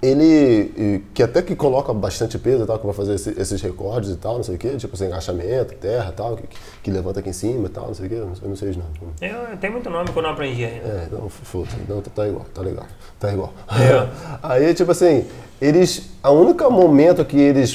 ele 0.00 1.02
que 1.12 1.22
até 1.22 1.42
que 1.42 1.56
coloca 1.56 1.92
bastante 1.92 2.38
peso 2.38 2.62
e 2.62 2.66
tal, 2.66 2.78
que 2.78 2.86
vai 2.86 2.94
fazer 2.94 3.14
esse- 3.14 3.34
esses 3.40 3.60
recordes 3.60 4.10
e 4.10 4.16
tal, 4.16 4.36
não 4.36 4.42
sei 4.44 4.54
o 4.54 4.58
quê, 4.58 4.70
tipo 4.76 4.94
assim, 4.94 5.06
agachamento, 5.06 5.74
terra 5.74 6.10
e 6.10 6.12
tal, 6.16 6.36
que, 6.36 6.44
que 6.82 6.90
levanta 6.90 7.20
aqui 7.20 7.30
em 7.30 7.32
cima 7.32 7.66
e 7.66 7.70
tal, 7.70 7.86
não 7.88 7.94
sei 7.94 8.06
o 8.06 8.08
quê, 8.08 8.14
eu 8.14 8.26
não, 8.26 8.56
sei 8.56 8.70
os 8.70 8.76
nomes. 8.76 8.92
Eu, 9.20 9.56
tem 9.58 9.70
muito 9.70 9.90
nome 9.90 10.10
que 10.10 10.16
eu 10.18 10.22
não 10.22 10.30
aprendi 10.30 10.64
ainda. 10.64 10.86
É, 10.86 11.08
não, 11.10 11.28
foda-se, 11.28 11.76
não, 11.88 12.00
tá, 12.00 12.10
tá 12.14 12.28
igual, 12.28 12.46
tá 12.54 12.62
legal, 12.62 12.86
tá 13.18 13.32
igual. 13.32 13.52
Aí, 14.42 14.72
tipo 14.74 14.90
assim, 14.92 15.24
eles, 15.60 16.10
a 16.22 16.30
única 16.30 16.70
momento 16.70 17.24
que 17.24 17.38
eles 17.38 17.74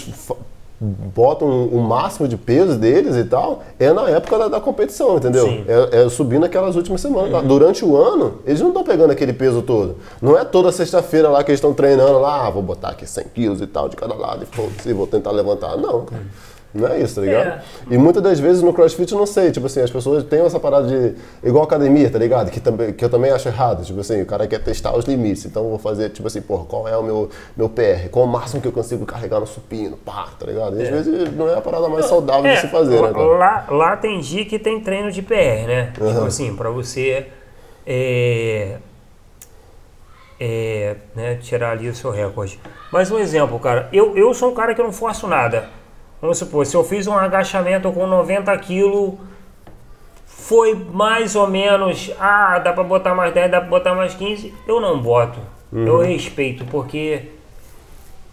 botam 1.15 1.47
o 1.67 1.81
máximo 1.81 2.27
de 2.27 2.35
peso 2.35 2.77
deles 2.77 3.15
e 3.15 3.23
tal, 3.23 3.63
é 3.79 3.91
na 3.93 4.09
época 4.09 4.37
da, 4.37 4.47
da 4.47 4.59
competição, 4.59 5.17
entendeu? 5.17 5.47
É, 5.67 6.03
é 6.03 6.09
subindo 6.09 6.45
aquelas 6.45 6.75
últimas 6.75 6.99
semanas. 6.99 7.43
Durante 7.45 7.85
o 7.85 7.95
ano, 7.95 8.39
eles 8.45 8.59
não 8.59 8.69
estão 8.69 8.83
pegando 8.83 9.11
aquele 9.11 9.33
peso 9.33 9.61
todo. 9.61 9.97
Não 10.21 10.37
é 10.37 10.43
toda 10.43 10.71
sexta-feira 10.71 11.29
lá 11.29 11.43
que 11.43 11.51
eles 11.51 11.59
estão 11.59 11.73
treinando 11.73 12.19
lá, 12.19 12.47
ah, 12.47 12.49
vou 12.49 12.61
botar 12.61 12.89
aqui 12.89 13.07
100 13.07 13.25
quilos 13.33 13.61
e 13.61 13.67
tal 13.67 13.87
de 13.87 13.95
cada 13.95 14.13
lado 14.13 14.43
e 14.43 14.55
foda-se, 14.55 14.91
vou 14.93 15.07
tentar 15.07 15.31
levantar. 15.31 15.77
Não, 15.77 16.05
cara. 16.05 16.23
Não 16.73 16.87
é 16.87 16.99
isso, 16.99 17.15
tá 17.15 17.21
ligado? 17.21 17.47
É. 17.47 17.61
E 17.91 17.97
muitas 17.97 18.23
das 18.23 18.39
vezes 18.39 18.63
no 18.63 18.73
CrossFit 18.73 19.11
eu 19.11 19.19
não 19.19 19.27
sei, 19.27 19.51
tipo 19.51 19.67
assim, 19.67 19.81
as 19.81 19.91
pessoas 19.91 20.23
têm 20.23 20.41
essa 20.41 20.59
parada 20.59 20.87
de. 20.87 21.15
igual 21.43 21.63
academia, 21.63 22.09
tá 22.09 22.17
ligado? 22.17 22.49
Que, 22.49 22.59
também, 22.59 22.91
que 22.91 23.05
eu 23.05 23.09
também 23.09 23.31
acho 23.31 23.47
errado. 23.47 23.85
Tipo 23.85 23.99
assim, 23.99 24.21
o 24.21 24.25
cara 24.25 24.47
quer 24.47 24.59
testar 24.59 24.95
os 24.97 25.05
limites. 25.05 25.45
Então 25.45 25.63
eu 25.63 25.69
vou 25.69 25.77
fazer, 25.77 26.09
tipo 26.09 26.27
assim, 26.27 26.41
porra, 26.41 26.65
qual 26.65 26.87
é 26.87 26.97
o 26.97 27.03
meu, 27.03 27.29
meu 27.55 27.69
PR? 27.69 28.09
Qual 28.09 28.25
o 28.25 28.27
máximo 28.27 28.59
que 28.59 28.67
eu 28.67 28.71
consigo 28.71 29.05
carregar 29.05 29.39
no 29.39 29.45
supino? 29.45 29.97
Pá, 29.97 30.29
tá 30.39 30.47
ligado? 30.47 30.79
E 30.79 30.83
às 30.83 30.89
vezes 30.89 31.35
não 31.35 31.47
é 31.47 31.55
a 31.55 31.61
parada 31.61 31.87
mais 31.87 32.07
saudável 32.07 32.51
de 32.51 32.59
se 32.59 32.67
fazer, 32.67 32.99
né, 33.01 33.13
cara? 33.13 33.23
lá, 33.23 33.65
lá 33.69 33.97
tem 33.97 34.19
dia 34.19 34.43
que 34.43 34.57
tem 34.57 34.79
treino 34.81 35.11
de 35.11 35.21
PR, 35.21 35.67
né? 35.67 35.91
Tipo 35.93 36.25
assim, 36.25 36.55
pra 36.55 36.71
você 36.71 37.27
é, 37.85 38.77
é, 40.39 40.95
né, 41.15 41.35
tirar 41.35 41.71
ali 41.71 41.87
o 41.87 41.95
seu 41.95 42.09
recorde. 42.09 42.59
Mas 42.91 43.11
um 43.11 43.19
exemplo, 43.19 43.59
cara, 43.59 43.89
eu, 43.93 44.17
eu 44.17 44.33
sou 44.33 44.51
um 44.51 44.55
cara 44.55 44.73
que 44.73 44.81
não 44.81 44.91
forço 44.91 45.27
nada. 45.27 45.69
Vamos 46.23 46.37
supor, 46.37 46.65
se 46.65 46.73
eu 46.73 46.85
fiz 46.85 47.05
um 47.05 47.17
agachamento 47.17 47.91
com 47.91 48.07
90 48.07 48.57
quilos, 48.59 49.15
foi 50.25 50.73
mais 50.73 51.35
ou 51.35 51.47
menos, 51.49 52.11
ah, 52.17 52.59
dá 52.59 52.71
pra 52.71 52.81
botar 52.81 53.13
mais 53.13 53.33
10, 53.33 53.51
dá 53.51 53.59
pra 53.59 53.69
botar 53.69 53.93
mais 53.93 54.13
15, 54.13 54.53
eu 54.65 54.79
não 54.79 54.97
boto. 55.01 55.37
Eu 55.73 55.97
respeito, 55.99 56.63
porque 56.71 57.23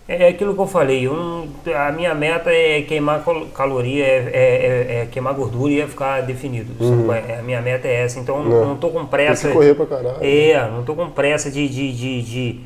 é 0.06 0.28
aquilo 0.28 0.54
que 0.54 0.60
eu 0.60 0.68
falei, 0.68 1.08
não- 1.08 1.48
a 1.74 1.90
minha 1.90 2.14
meta 2.14 2.52
é 2.52 2.82
queimar 2.82 3.24
cal- 3.24 3.46
caloria, 3.46 4.04
é, 4.06 4.30
é- 4.32 4.86
é- 4.98 5.02
é 5.02 5.06
queimar 5.10 5.34
gordura 5.34 5.72
e 5.72 5.80
é 5.80 5.86
ficar 5.88 6.20
definido. 6.22 6.72
sabe? 6.78 7.32
É, 7.32 7.38
a 7.40 7.42
minha 7.42 7.60
meta 7.60 7.88
é 7.88 8.02
essa, 8.04 8.20
então 8.20 8.44
não, 8.44 8.66
não 8.66 8.76
tô 8.76 8.90
com 8.90 9.00
Tem 9.00 9.06
pressa. 9.08 9.48
que 9.48 9.52
correr 9.54 9.74
pra 9.74 9.86
caralho. 9.86 10.18
É, 10.20 10.68
não 10.70 10.84
tô 10.84 10.94
com 10.94 11.10
pressa 11.10 11.50
de, 11.50 11.68
de, 11.68 11.92
de, 11.92 12.22
de, 12.22 12.60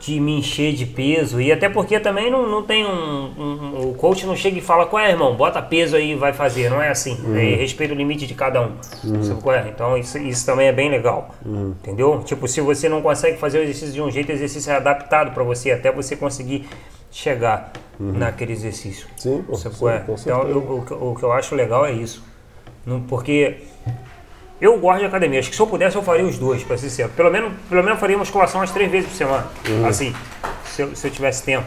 de 0.00 0.20
me 0.20 0.38
encher 0.38 0.72
de 0.74 0.84
peso. 0.86 1.40
E 1.40 1.50
até 1.50 1.68
porque 1.68 1.98
também 1.98 2.30
não, 2.30 2.48
não 2.48 2.62
tem 2.62 2.84
um, 2.86 2.90
um- 3.38 3.88
O 3.90 3.94
coach 3.94 4.26
não 4.26 4.36
chega 4.36 4.58
e 4.58 4.60
fala, 4.60 4.86
qual 4.86 5.02
é, 5.02 5.10
irmão? 5.10 5.34
Bota 5.34 5.60
peso 5.62 5.96
aí 5.96 6.12
e 6.12 6.14
vai 6.14 6.32
fazer. 6.32 6.68
Não 6.70 6.80
é 6.82 6.88
assim. 6.88 7.18
É, 7.36 7.54
respeita 7.56 7.94
o 7.94 7.96
limite 7.96 8.26
de 8.26 8.34
cada 8.34 8.60
um. 8.62 8.72
Qual 9.42 9.54
é? 9.54 9.68
Então 9.68 9.96
isso, 9.96 10.18
isso 10.18 10.44
também 10.46 10.68
é 10.68 10.72
bem 10.72 10.90
legal. 10.90 11.34
Entendeu? 11.44 12.22
Tipo, 12.24 12.46
se 12.48 12.60
você 12.60 12.88
não 12.88 13.00
consegue 13.02 13.36
fazer 13.38 13.58
o 13.58 13.62
exercício 13.62 13.92
de 13.92 14.00
um 14.02 14.10
jeito, 14.10 14.28
o 14.28 14.32
exercício 14.32 14.70
é 14.70 14.76
adaptado 14.76 15.32
para 15.32 15.42
você, 15.42 15.70
até 15.70 15.90
você 15.90 16.14
conseguir 16.16 16.68
chegar 17.10 17.72
naquele 17.98 18.52
exercício. 18.52 19.06
Sim, 19.16 19.42
pô, 19.46 19.54
Sabe 19.56 19.74
sim, 19.74 19.88
é? 19.88 20.04
Então, 20.08 20.42
eu- 20.48 20.58
o, 20.58 20.82
que- 20.84 20.92
o 20.94 21.14
que 21.14 21.22
eu 21.22 21.32
acho 21.32 21.54
legal 21.54 21.86
é 21.86 21.92
isso. 21.92 22.22
Não, 22.84 23.00
porque 23.00 23.56
eu 24.60 24.78
gosto 24.78 25.00
de 25.00 25.06
academia. 25.06 25.38
Acho 25.40 25.50
que 25.50 25.56
se 25.56 25.62
eu 25.62 25.66
pudesse, 25.66 25.96
eu 25.96 26.02
faria 26.02 26.24
os 26.24 26.38
dois, 26.38 26.62
pra 26.62 26.76
ser 26.78 26.88
sincero. 26.88 27.10
Pelo 27.16 27.30
menos, 27.30 27.52
pelo 27.68 27.82
menos 27.82 27.98
faria 27.98 28.16
musculação 28.16 28.60
umas 28.60 28.70
três 28.70 28.90
vezes 28.90 29.08
por 29.08 29.16
semana. 29.16 29.46
Uhum. 29.68 29.86
Assim, 29.86 30.14
se 30.64 30.82
eu, 30.82 30.94
se 30.96 31.06
eu 31.06 31.10
tivesse 31.10 31.42
tempo. 31.42 31.66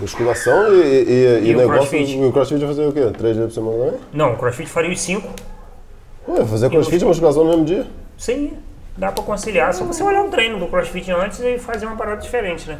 Musculação 0.00 0.74
e, 0.74 0.80
e, 0.80 1.40
e, 1.44 1.48
E 1.50 1.54
o 1.54 1.58
negócio. 1.58 1.88
crossfit? 1.88 2.18
O 2.20 2.32
crossfit 2.32 2.58
vai 2.58 2.68
fazer 2.68 2.86
o 2.86 2.92
quê? 2.92 3.10
Três 3.16 3.36
vezes 3.36 3.54
por 3.54 3.60
semana 3.62 3.84
também? 3.84 4.00
Não, 4.12 4.34
crossfit 4.36 4.68
faria 4.68 4.90
os 4.90 5.00
cinco. 5.00 5.28
Ué, 6.28 6.44
fazer 6.44 6.68
crossfit 6.70 7.02
e 7.02 7.06
musculação 7.06 7.44
no 7.44 7.50
mesmo 7.50 7.64
dia? 7.64 7.86
Sim, 8.18 8.54
dá 8.96 9.12
pra 9.12 9.22
conciliar. 9.22 9.72
Só 9.72 9.84
você 9.84 10.02
olhar 10.02 10.24
o 10.24 10.28
treino 10.30 10.58
do 10.58 10.66
crossfit 10.66 11.10
antes 11.12 11.38
e 11.40 11.58
fazer 11.58 11.86
uma 11.86 11.96
parada 11.96 12.20
diferente, 12.20 12.68
né? 12.68 12.78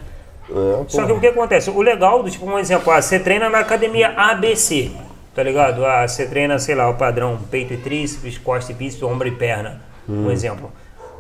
É, 0.51 0.85
Só 0.89 1.07
que 1.07 1.12
o 1.12 1.20
que 1.20 1.27
acontece? 1.28 1.70
O 1.70 1.81
legal, 1.81 2.23
do 2.23 2.31
tipo, 2.31 2.45
um 2.47 2.59
exemplo, 2.59 2.91
ah, 2.93 3.01
você 3.01 3.19
treina 3.19 3.49
na 3.49 3.61
academia 3.61 4.09
ABC, 4.16 4.91
tá 5.35 5.43
ligado? 5.43 5.85
Ah, 5.85 6.06
você 6.06 6.27
treina, 6.27 6.59
sei 6.59 6.74
lá, 6.74 6.89
o 6.89 6.94
padrão 6.94 7.39
peito 7.51 7.74
e 7.74 7.77
tríceps, 7.77 8.39
costa 8.39 8.73
e 8.73 8.74
bíceps, 8.74 9.02
ombro 9.02 9.27
e 9.27 9.32
perna, 9.32 9.82
um 10.09 10.31
exemplo. 10.31 10.73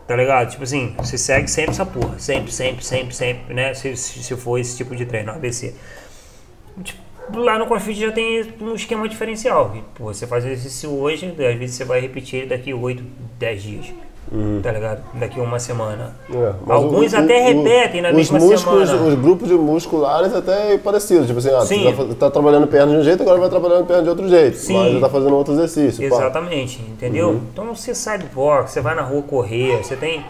Tá 0.06 0.14
ligado? 0.14 0.50
Tipo 0.50 0.64
assim, 0.64 0.94
você 0.98 1.16
segue 1.16 1.48
sempre 1.48 1.70
essa 1.70 1.86
porra, 1.86 2.18
sempre, 2.18 2.52
sempre, 2.52 2.84
sempre, 2.84 3.14
sempre, 3.14 3.54
né? 3.54 3.72
Se, 3.72 3.96
se, 3.96 4.22
se 4.22 4.36
for 4.36 4.58
esse 4.58 4.76
tipo 4.76 4.94
de 4.94 5.06
treino, 5.06 5.32
ABC. 5.32 5.74
Tipo, 6.82 7.02
lá 7.34 7.58
no 7.58 7.66
CrossFit 7.66 8.00
já 8.00 8.12
tem 8.12 8.52
um 8.60 8.74
esquema 8.74 9.08
diferencial. 9.08 9.74
Pô, 9.94 10.12
você 10.12 10.26
faz 10.26 10.44
exercício 10.44 10.90
hoje, 10.90 11.26
às 11.26 11.58
vezes 11.58 11.76
você 11.76 11.84
vai 11.84 12.00
repetir 12.00 12.40
ele 12.40 12.48
daqui 12.48 12.74
8, 12.74 13.02
10 13.38 13.62
dias. 13.62 13.94
Tá 14.62 14.72
ligado? 14.72 15.00
Daqui 15.14 15.38
uma 15.38 15.58
semana. 15.60 16.12
É, 16.32 16.52
Alguns 16.68 17.12
o- 17.12 17.16
até 17.16 17.40
o- 17.40 17.44
repetem 17.62 18.02
na 18.02 18.12
mesma 18.12 18.38
músculos, 18.38 18.88
semana. 18.88 19.08
Os 19.08 19.14
grupos 19.14 19.48
de 19.48 19.54
musculares 19.54 20.34
até 20.34 20.76
parecidos. 20.78 21.26
Tipo 21.26 21.38
assim, 21.38 21.50
ah, 21.54 21.60
Sim. 21.60 21.92
tu 21.96 22.08
tá, 22.14 22.26
tá 22.26 22.30
trabalhando 22.30 22.66
perna 22.66 22.92
de 22.92 22.98
um 22.98 23.04
jeito, 23.04 23.22
agora 23.22 23.38
vai 23.38 23.48
trabalhando 23.48 23.86
perna 23.86 24.02
de 24.02 24.08
outro 24.08 24.28
jeito. 24.28 24.56
Sim. 24.56 24.76
Mas 24.76 24.92
já 24.94 25.00
tá 25.00 25.08
fazendo 25.08 25.36
outro 25.36 25.52
exercício. 25.54 26.08
pá. 26.08 26.16
Exatamente, 26.16 26.80
entendeu? 26.82 27.28
Uhum. 27.28 27.40
Então 27.52 27.74
você 27.74 27.94
sai 27.94 28.18
do 28.18 28.26
box, 28.26 28.72
você 28.72 28.80
vai 28.80 28.94
na 28.96 29.02
rua 29.02 29.22
correr, 29.22 29.76
você 29.84 29.94
tem. 29.94 30.24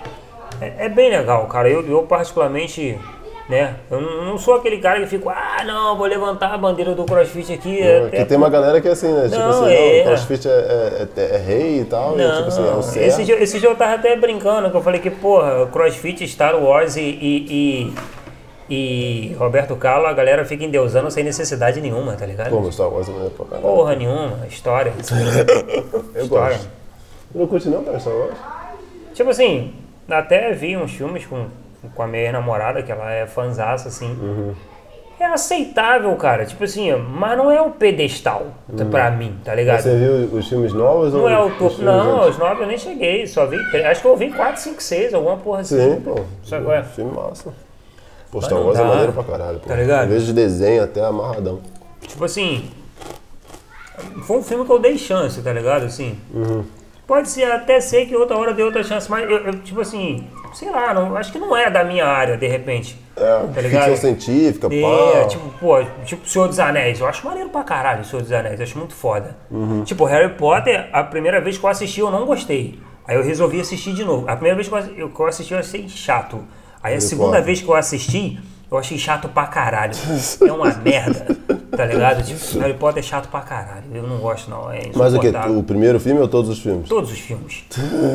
É, 0.60 0.86
é 0.86 0.88
bem 0.88 1.08
legal, 1.10 1.46
cara. 1.46 1.68
Eu, 1.68 1.82
eu 1.88 2.02
particularmente, 2.02 2.98
né? 3.48 3.76
Eu 3.90 4.00
não 4.00 4.24
não 4.24 4.38
sou 4.38 4.54
aquele 4.54 4.78
cara 4.78 5.00
que 5.00 5.06
fica, 5.06 5.30
ah, 5.30 5.62
não, 5.64 5.96
vou 5.96 6.06
levantar 6.06 6.52
a 6.54 6.58
bandeira 6.58 6.94
do 6.94 7.04
crossfit 7.04 7.52
aqui. 7.52 7.80
É, 7.80 8.08
que 8.10 8.24
tem 8.24 8.36
uma 8.38 8.48
galera 8.48 8.80
que 8.80 8.88
é 8.88 8.92
assim, 8.92 9.12
né? 9.12 9.24
Tipo 9.28 9.36
Não, 9.38 9.64
assim, 9.64 9.72
é. 9.74 9.98
não, 9.98 10.04
crossfit 10.06 10.48
é, 10.48 10.50
é, 10.50 11.08
é- 11.20 11.34
é 11.34 11.38
rei 11.38 11.80
e 11.80 11.84
tal. 11.84 12.14
e, 12.14 12.22
Não, 12.22 12.36
tipo 12.36 12.48
assim, 12.48 12.62
é 12.78 12.82
certo. 12.82 13.06
esse, 13.08 13.24
dia, 13.24 13.42
esse 13.42 13.60
dia 13.60 13.68
eu 13.68 13.76
tava 13.76 13.94
até 13.94 14.16
brincando, 14.16 14.70
que 14.70 14.76
eu 14.76 14.82
falei 14.82 15.00
que, 15.00 15.10
porra, 15.10 15.66
CrossFit, 15.66 16.26
Star 16.26 16.56
Wars 16.56 16.96
e, 16.96 17.00
e, 17.02 17.92
e, 18.70 18.74
e 19.30 19.34
Roberto 19.34 19.76
Carlos, 19.76 20.08
a 20.08 20.12
galera 20.14 20.44
fica 20.44 20.64
endeusando 20.64 21.10
sem 21.10 21.22
necessidade 21.22 21.80
nenhuma, 21.80 22.14
tá 22.14 22.24
ligado? 22.26 22.50
Pô, 22.50 22.72
Star 22.72 22.88
Wars 22.88 23.08
é 23.08 23.12
maneiro 23.12 23.34
pra 23.34 23.44
caralho. 23.46 23.62
Porra 23.68 23.94
nenhuma, 23.94 24.46
história. 24.48 24.92
Eu 26.14 26.22
história. 26.24 26.56
gosto. 26.56 26.70
Tu 27.32 27.38
não 27.38 27.46
curte 27.46 27.68
não, 27.68 27.84
cara, 27.84 28.00
Star 28.00 28.14
Wars? 28.14 28.34
Tipo 29.12 29.30
assim, 29.30 29.74
até 30.08 30.52
vi 30.52 30.76
uns 30.76 30.92
filmes 30.92 31.26
com, 31.26 31.46
com 31.94 32.02
a 32.02 32.06
minha 32.06 32.32
namorada, 32.32 32.82
que 32.82 32.90
ela 32.92 33.10
é 33.12 33.26
fanzaça, 33.26 33.88
assim. 33.88 34.10
Uhum. 34.20 34.54
É 35.18 35.26
aceitável, 35.26 36.14
cara. 36.16 36.44
Tipo 36.44 36.64
assim, 36.64 36.92
mas 36.96 37.38
não 37.38 37.50
é 37.50 37.62
o 37.62 37.70
pedestal 37.70 38.46
pra 38.90 39.10
mim, 39.12 39.38
tá 39.44 39.54
ligado? 39.54 39.80
Você 39.82 39.96
viu 39.96 40.36
os 40.38 40.48
filmes 40.48 40.72
novos? 40.72 41.12
Não 41.14 41.20
ou 41.20 41.28
é 41.28 41.38
o 41.38 41.50
topo. 41.56 41.80
Não, 41.82 42.16
antigos? 42.16 42.28
os 42.30 42.38
nove 42.38 42.62
eu 42.62 42.66
nem 42.66 42.76
cheguei. 42.76 43.26
Só 43.26 43.46
vi. 43.46 43.56
três- 43.70 43.86
Acho 43.86 44.00
que 44.02 44.08
eu 44.08 44.16
vi 44.16 44.32
4, 44.32 44.60
5, 44.60 44.82
6, 44.82 45.14
alguma 45.14 45.36
porra 45.36 45.60
assim. 45.60 45.78
Sim, 45.78 46.00
pô. 46.00 46.20
Sabe 46.44 46.64
qual 46.64 46.76
é? 46.76 46.82
Filme 46.82 47.12
massa. 47.12 47.54
Pô, 48.30 48.42
Star 48.42 48.58
Wars 48.60 48.76
é 48.78 48.82
maneiro 48.82 49.12
pra 49.12 49.22
caralho, 49.22 49.60
pô. 49.60 49.68
tá 49.68 49.76
ligado? 49.76 50.06
Em 50.06 50.08
vez 50.10 50.26
de 50.26 50.32
desenho, 50.32 50.82
até 50.82 51.00
amarradão. 51.04 51.60
Tipo 52.02 52.24
assim. 52.24 52.68
Foi 54.26 54.38
um 54.38 54.42
filme 54.42 54.64
que 54.64 54.72
eu 54.72 54.78
dei 54.80 54.98
chance, 54.98 55.40
tá 55.40 55.52
ligado? 55.52 55.84
Assim. 55.84 56.18
Uhum. 56.34 56.64
Pode 57.06 57.28
ser 57.28 57.44
até 57.52 57.78
ser 57.80 58.06
que 58.06 58.16
outra 58.16 58.36
hora 58.36 58.52
dê 58.52 58.62
outra 58.62 58.82
chance, 58.82 59.08
mas 59.10 59.30
eu, 59.30 59.36
eu, 59.46 59.52
tipo 59.60 59.80
assim, 59.80 60.26
sei 60.54 60.70
lá, 60.70 60.94
não, 60.94 61.16
acho 61.16 61.32
que 61.32 61.38
não 61.38 61.56
é 61.56 61.68
da 61.70 61.84
minha 61.84 62.06
área, 62.06 62.36
de 62.36 62.46
repente. 62.46 62.98
É, 63.16 63.20
Tá 63.54 63.62
ficção 63.62 63.96
científica, 63.96 64.68
É, 64.72 65.22
pá. 65.22 65.28
tipo, 65.28 65.48
pô, 65.60 65.76
tipo 66.04 66.28
Senhor 66.28 66.48
dos 66.48 66.58
Anéis. 66.58 67.00
Eu 67.00 67.06
acho 67.06 67.24
maneiro 67.26 67.48
pra 67.50 67.62
caralho 67.62 68.00
o 68.00 68.04
Senhor 68.04 68.22
dos 68.22 68.32
Anéis, 68.32 68.58
eu 68.58 68.64
acho 68.64 68.78
muito 68.78 68.94
foda. 68.94 69.36
Uhum. 69.50 69.84
Tipo, 69.84 70.04
Harry 70.04 70.30
Potter, 70.34 70.88
a 70.92 71.02
primeira 71.04 71.40
vez 71.40 71.56
que 71.58 71.64
eu 71.64 71.70
assisti 71.70 72.00
eu 72.00 72.10
não 72.10 72.24
gostei. 72.26 72.78
Aí 73.06 73.16
eu 73.16 73.22
resolvi 73.22 73.60
assistir 73.60 73.92
de 73.92 74.04
novo. 74.04 74.28
A 74.28 74.32
primeira 74.34 74.56
vez 74.56 74.68
que 74.68 74.74
eu 75.20 75.26
assisti 75.26 75.52
eu 75.52 75.60
achei 75.60 75.88
chato. 75.88 76.40
Aí 76.82 76.94
a 76.94 77.00
segunda 77.00 77.40
vez 77.40 77.60
que 77.60 77.68
eu 77.68 77.74
assisti, 77.74 78.38
eu 78.74 78.78
achei 78.80 78.98
chato 78.98 79.28
pra 79.28 79.46
caralho. 79.46 79.92
É 80.46 80.52
uma 80.52 80.72
merda, 80.74 81.36
tá 81.76 81.84
ligado? 81.84 82.22
Tipo, 82.24 82.58
Harry 82.60 82.74
Potter 82.74 83.00
é 83.00 83.06
chato 83.06 83.28
pra 83.28 83.40
caralho. 83.40 83.84
Eu 83.92 84.02
não 84.02 84.18
gosto 84.18 84.50
não, 84.50 84.70
é 84.70 84.82
Mas 84.94 85.14
o 85.14 85.20
quê? 85.20 85.32
O 85.56 85.62
primeiro 85.62 85.98
filme 86.00 86.20
ou 86.20 86.28
todos 86.28 86.50
os 86.50 86.58
filmes? 86.60 86.88
Todos 86.88 87.10
os 87.12 87.18
filmes. 87.18 87.64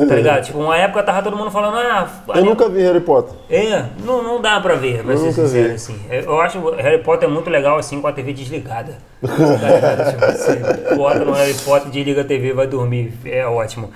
Tá 0.08 0.14
ligado? 0.14 0.44
Tipo, 0.44 0.58
uma 0.58 0.76
época 0.76 1.02
tava 1.02 1.22
todo 1.22 1.36
mundo 1.36 1.50
falando, 1.50 1.76
ah, 1.76 2.08
Eu 2.34 2.44
nunca 2.44 2.68
vi 2.68 2.80
Harry 2.82 3.00
Potter. 3.00 3.34
é, 3.48 3.84
não, 4.04 4.22
não 4.22 4.40
dá 4.40 4.60
pra 4.60 4.74
ver, 4.74 5.02
pra 5.02 5.12
Eu 5.14 5.18
ser 5.18 5.26
nunca 5.26 5.42
sincero, 5.46 5.68
vi. 5.68 5.74
assim. 5.74 6.00
Eu 6.10 6.40
acho 6.40 6.70
Harry 6.76 7.02
Potter 7.02 7.28
muito 7.28 7.48
legal, 7.50 7.78
assim, 7.78 8.00
com 8.00 8.06
a 8.06 8.12
TV 8.12 8.32
desligada. 8.32 8.98
Tá 9.20 9.34
ligado? 9.36 10.10
tipo, 10.10 10.26
você 10.32 10.94
bota 10.96 11.24
no 11.24 11.32
Harry 11.32 11.54
Potter, 11.54 11.90
desliga 11.90 12.20
a 12.22 12.24
TV, 12.24 12.52
vai 12.52 12.66
dormir. 12.66 13.12
É 13.24 13.46
ótimo. 13.46 13.90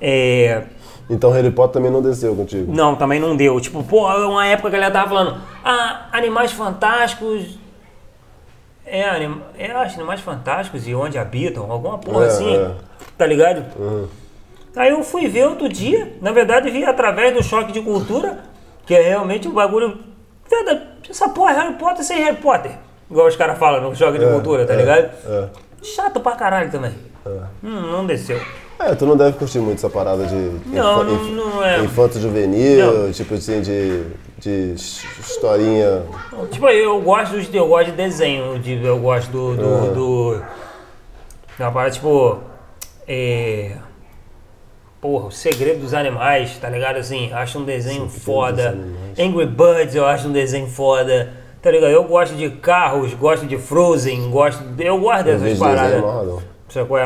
É, 0.00 0.62
Então 1.10 1.30
Harry 1.32 1.50
Potter 1.50 1.74
também 1.74 1.90
não 1.90 2.00
desceu 2.00 2.34
contigo. 2.36 2.72
não, 2.72 2.94
também 2.94 3.18
não 3.18 3.36
deu. 3.36 3.60
Tipo, 3.60 3.82
pô, 3.82 4.06
uma 4.06 4.46
época 4.46 4.68
a 4.68 4.70
galera 4.70 4.92
tava 4.92 5.08
falando, 5.08 5.40
ah, 5.64 6.06
Animais 6.12 6.52
Fantásticos... 6.52 7.58
É, 8.86 9.08
anim, 9.08 9.40
é, 9.58 9.70
acho 9.72 9.96
Animais 9.96 10.20
Fantásticos 10.20 10.86
e 10.86 10.94
Onde 10.94 11.18
Habitam, 11.18 11.70
alguma 11.70 11.98
porra 11.98 12.24
É, 12.24 12.28
assim, 12.28 12.56
é. 12.56 12.70
tá 13.18 13.26
ligado? 13.26 13.64
Aí 14.74 14.90
eu 14.90 15.02
fui 15.02 15.28
ver 15.28 15.46
outro 15.46 15.68
dia, 15.68 16.16
na 16.20 16.32
verdade 16.32 16.70
vi 16.70 16.84
através 16.84 17.34
do 17.34 17.42
choque 17.42 17.72
de 17.72 17.80
cultura, 17.80 18.38
que 18.86 18.94
é 18.94 19.02
realmente 19.02 19.48
um 19.48 19.52
bagulho. 19.52 19.98
Essa 21.08 21.28
porra 21.28 21.52
é 21.52 21.54
Harry 21.54 21.74
Potter 21.74 22.04
sem 22.04 22.18
Harry 22.22 22.36
Potter. 22.36 22.72
Igual 23.10 23.26
os 23.26 23.36
caras 23.36 23.58
falam 23.58 23.80
no 23.82 23.94
choque 23.96 24.18
de 24.18 24.26
cultura, 24.26 24.64
tá 24.64 24.74
é, 24.74 24.76
ligado? 24.76 25.10
É. 25.26 25.48
Chato 25.82 26.20
pra 26.20 26.32
caralho 26.32 26.70
também. 26.70 26.92
Hum, 27.62 27.92
não 27.92 28.06
desceu. 28.06 28.40
É, 28.80 28.94
tu 28.94 29.04
não 29.04 29.16
deve 29.16 29.36
curtir 29.36 29.58
muito 29.58 29.76
essa 29.78 29.90
parada 29.90 30.24
de 30.26 30.34
Não, 30.66 31.04
não- 31.04 31.24
não 31.52 31.62
é. 31.64 31.80
infanto 31.84 32.18
juvenil, 32.18 33.04
Não. 33.04 33.12
tipo 33.12 33.34
assim, 33.34 33.60
de, 33.60 34.04
de 34.38 34.74
historinha. 35.20 36.02
Tipo, 36.50 36.66
eu 36.68 37.00
gosto, 37.02 37.36
dos, 37.36 37.54
eu 37.54 37.68
gosto 37.68 37.90
de 37.90 37.96
desenho, 37.96 38.58
de, 38.58 38.82
eu 38.82 38.98
gosto 38.98 39.30
do. 39.30 39.56
do, 39.56 39.64
Ah. 39.64 39.92
do 39.92 40.42
uma 41.58 41.72
parada 41.72 41.90
tipo. 41.92 42.38
É, 43.06 43.72
porra, 45.00 45.26
o 45.26 45.30
segredo 45.30 45.80
dos 45.80 45.92
animais, 45.92 46.56
tá 46.58 46.70
ligado? 46.70 46.96
Assim, 46.96 47.30
acho 47.32 47.58
um 47.58 47.64
desenho 47.64 48.08
foda. 48.08 48.78
Angry 49.18 49.44
Birds 49.46 49.94
eu 49.94 50.06
acho 50.06 50.28
um 50.28 50.32
desenho 50.32 50.66
foda. 50.68 51.34
Tá 51.60 51.70
ligado? 51.70 51.90
Eu 51.90 52.04
gosto 52.04 52.34
de 52.34 52.48
carros, 52.48 53.12
gosto 53.12 53.44
de 53.46 53.58
Frozen, 53.58 54.30
gosto. 54.30 54.62
de- 54.64 54.86
eu 54.86 54.98
gosto 54.98 55.24
dessas 55.24 55.58
paradas. 55.58 56.02
Sabe 56.70 56.86
qual 56.86 57.00
é 57.00 57.04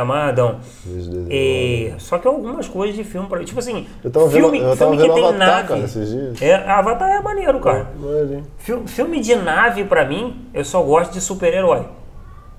desenho 0.85 1.27
E, 1.31 1.95
só 1.99 2.19
que 2.19 2.29
algumas 2.29 2.69
coisas 2.69 2.95
de 2.95 3.03
filme, 3.03 3.27
pra- 3.27 3.43
tipo 3.43 3.59
assim, 3.59 3.87
Eu 4.05 4.11
tava 4.11 4.27
vendo, 4.29 4.43
filme, 4.43 4.59
eu 4.61 4.77
tava 4.77 4.77
filme 4.77 4.97
vendo 4.99 5.09
que 5.09 5.15
tem 5.15 5.25
Avatar, 5.25 5.49
nave. 5.49 5.69
cara, 5.69 5.81
esses 5.81 6.09
dias. 6.11 6.43
É, 6.43 6.55
Avatar 6.55 7.11
é 7.11 7.21
maneiro, 7.23 7.59
cara. 7.61 7.87
É, 8.23 8.27
gente? 8.27 8.45
Fil- 8.59 8.87
Filme 8.87 9.21
de 9.21 9.35
nave, 9.37 9.85
pra 9.85 10.05
mim, 10.05 10.47
eu 10.53 10.65
só 10.65 10.83
gosto 10.83 11.13
de 11.13 11.21
super-herói. 11.21 11.87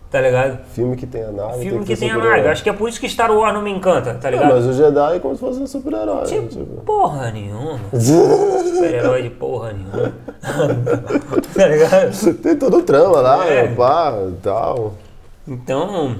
Tá 0.10 0.22
ligado? 0.22 0.60
Filme 0.70 0.96
que 0.96 1.06
tem 1.06 1.24
a 1.24 1.32
nave. 1.32 1.54
Filme 1.60 1.72
tem 1.72 1.80
que 1.80 1.86
ter 1.88 2.00
tem 2.00 2.12
a 2.12 2.18
nave. 2.18 2.48
Acho 2.48 2.64
que 2.64 2.70
é 2.70 2.74
por 2.74 2.88
isso 2.88 3.00
que 3.02 3.10
Star 3.10 3.32
Wars 3.36 3.54
não 3.54 3.62
me 3.62 3.70
encanta, 3.72 4.14
tá 4.14 4.30
É, 4.30 4.32
ligado? 4.32 4.54
mas 4.54 4.66
o 4.66 4.72
Jedi 4.74 5.16
é 5.18 5.20
como 5.20 5.34
se 5.36 5.42
fosse 5.42 5.60
um 5.60 5.68
super-herói. 5.68 6.24
Tipo, 6.24 6.48
tipo. 6.48 6.66
porra 6.84 7.32
nenhuma. 7.32 7.80
Super-herói 8.00 9.24
de 9.24 9.30
porra 9.32 9.74
nenhuma. 9.74 10.14
tá 11.54 11.68
ligado? 11.68 12.34
Tem 12.36 12.56
todo 12.56 12.78
o 12.78 12.84
trama 12.84 13.20
lá, 13.20 13.46
É. 13.46 13.68
pá, 13.68 14.14
tal. 14.42 14.94
Então. 15.48 16.16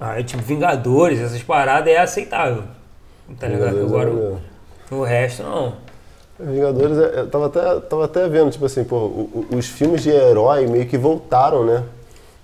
Aí, 0.00 0.24
tipo, 0.24 0.42
Vingadores, 0.42 1.20
essas 1.20 1.42
paradas 1.42 1.92
é 1.92 1.98
aceitável. 1.98 2.64
Tá 3.38 3.46
ligado? 3.46 3.78
É 3.78 3.82
Agora 3.82 4.10
o, 4.10 4.40
o 4.90 5.02
resto 5.04 5.42
não. 5.42 5.74
Vingadores, 6.38 6.96
é- 6.96 7.20
eu 7.20 7.28
tava 7.28 7.46
até, 7.46 7.80
tava 7.80 8.04
até 8.06 8.26
vendo, 8.28 8.50
tipo 8.50 8.64
assim, 8.64 8.82
pô, 8.82 9.28
os 9.50 9.66
filmes 9.66 10.02
de 10.02 10.08
herói 10.10 10.66
meio 10.66 10.86
que 10.86 10.96
voltaram, 10.96 11.64
né? 11.64 11.84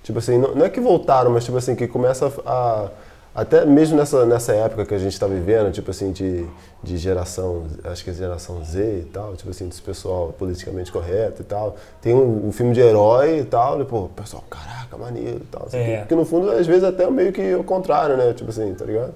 Tipo 0.02 0.18
assim, 0.18 0.36
não, 0.39 0.55
não 0.55 0.67
é 0.67 0.68
que 0.68 0.81
voltaram, 0.81 1.31
mas 1.31 1.44
tipo 1.44 1.57
assim, 1.57 1.75
que 1.75 1.89
começa 1.89 2.31
a. 2.44 2.89
Até 3.36 3.66
mesmo 3.66 3.98
nessa, 3.98 4.24
nessa 4.24 4.55
época 4.55 4.86
que 4.86 4.94
a 4.94 4.98
gente 4.98 5.20
tá 5.20 5.26
vivendo, 5.26 5.70
tipo 5.70 5.90
assim, 5.90 6.10
de, 6.10 6.47
de 6.82 6.97
geração, 6.97 7.65
acho 7.84 8.02
que 8.02 8.08
é 8.08 8.15
geração 8.15 8.65
Z 8.65 8.81
e 8.81 9.05
tal, 9.12 9.36
tipo 9.36 9.50
assim, 9.50 9.68
desse 9.68 9.82
pessoal 9.82 10.34
politicamente 10.39 10.90
correto 10.90 11.42
e 11.42 11.44
tal. 11.44 11.76
Tem 12.00 12.15
um, 12.15 12.48
um 12.48 12.50
filme 12.50 12.73
de 12.73 12.81
herói 12.81 13.40
e 13.40 13.44
tal, 13.44 13.78
e 13.82 13.84
pô, 13.84 14.05
o 14.05 14.08
pessoal, 14.08 14.42
caraca, 14.48 14.97
maneiro 14.97 15.42
e 15.42 15.47
tal. 15.50 15.68
É. 15.70 15.98
Porque 15.98 16.15
no 16.15 16.24
fundo, 16.24 16.50
às 16.50 16.66
vezes, 16.66 16.82
até 16.82 17.10
meio 17.10 17.31
que 17.31 17.55
o 17.55 17.62
contrário, 17.62 18.16
né? 18.16 18.32
Tipo 18.32 18.48
assim, 18.48 18.73
tá 18.73 18.86
ligado? 18.86 19.12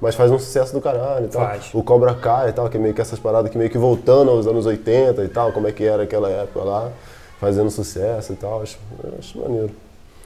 Mas 0.00 0.14
faz 0.14 0.30
um 0.30 0.38
sucesso 0.38 0.72
do 0.72 0.80
caralho 0.80 1.26
e 1.26 1.28
tal. 1.28 1.42
Faz. 1.42 1.74
O 1.74 1.82
Cobra 1.82 2.14
Kai 2.14 2.50
e 2.50 2.52
tal, 2.52 2.70
que 2.70 2.76
é 2.76 2.80
meio 2.80 2.94
que 2.94 3.00
essas 3.00 3.18
paradas 3.18 3.50
que 3.50 3.58
meio 3.58 3.70
que 3.70 3.78
voltando 3.78 4.30
aos 4.30 4.46
anos 4.46 4.66
80 4.66 5.24
e 5.24 5.28
tal, 5.28 5.50
como 5.50 5.66
é 5.66 5.72
que 5.72 5.82
era 5.82 6.04
aquela 6.04 6.30
época 6.30 6.62
lá, 6.62 6.92
fazendo 7.40 7.70
sucesso 7.72 8.32
e 8.34 8.36
tal, 8.36 8.62
acho, 8.62 8.78
acho 9.18 9.36
maneiro. 9.36 9.70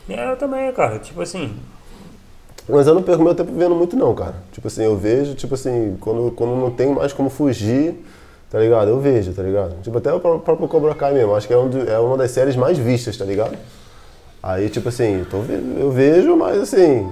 É, 0.07 0.33
eu 0.33 0.37
também, 0.37 0.71
cara. 0.75 0.99
Tipo 0.99 1.23
assim. 1.23 1.57
Mas 2.69 2.87
eu 2.87 2.95
não 2.95 3.03
perco 3.03 3.23
meu 3.23 3.35
tempo 3.35 3.51
vendo 3.55 3.75
muito 3.75 3.97
não, 3.97 4.15
cara. 4.15 4.35
Tipo 4.53 4.67
assim, 4.69 4.85
eu 4.85 4.97
vejo, 4.97 5.35
tipo 5.35 5.55
assim, 5.55 5.97
quando, 6.01 6.31
quando 6.33 6.55
não 6.57 6.71
tem 6.71 6.93
mais 6.95 7.13
como 7.15 7.31
fugir, 7.31 7.95
tá 8.51 8.59
ligado? 8.59 8.89
Eu 8.89 9.01
vejo, 9.01 9.33
tá 9.33 9.43
ligado? 9.43 9.77
Tipo, 9.83 9.97
até 9.99 10.13
o 10.13 10.21
pró- 10.21 10.39
próprio 10.39 10.69
Cobra 10.69 10.95
Kai 10.95 11.15
mesmo, 11.15 11.35
acho 11.35 11.47
que 11.47 11.55
é, 11.55 11.57
um 11.57 11.69
do- 11.69 11.89
é 11.91 11.99
uma 11.99 12.17
das 12.19 12.31
séries 12.31 12.57
mais 12.57 12.77
vistas, 12.77 13.17
tá 13.17 13.25
ligado? 13.25 13.57
Aí, 14.43 14.69
tipo 14.69 14.89
assim, 14.91 15.25
tô, 15.31 15.39
eu 15.79 15.91
vejo, 15.91 16.37
mas 16.37 16.59
assim, 16.61 17.11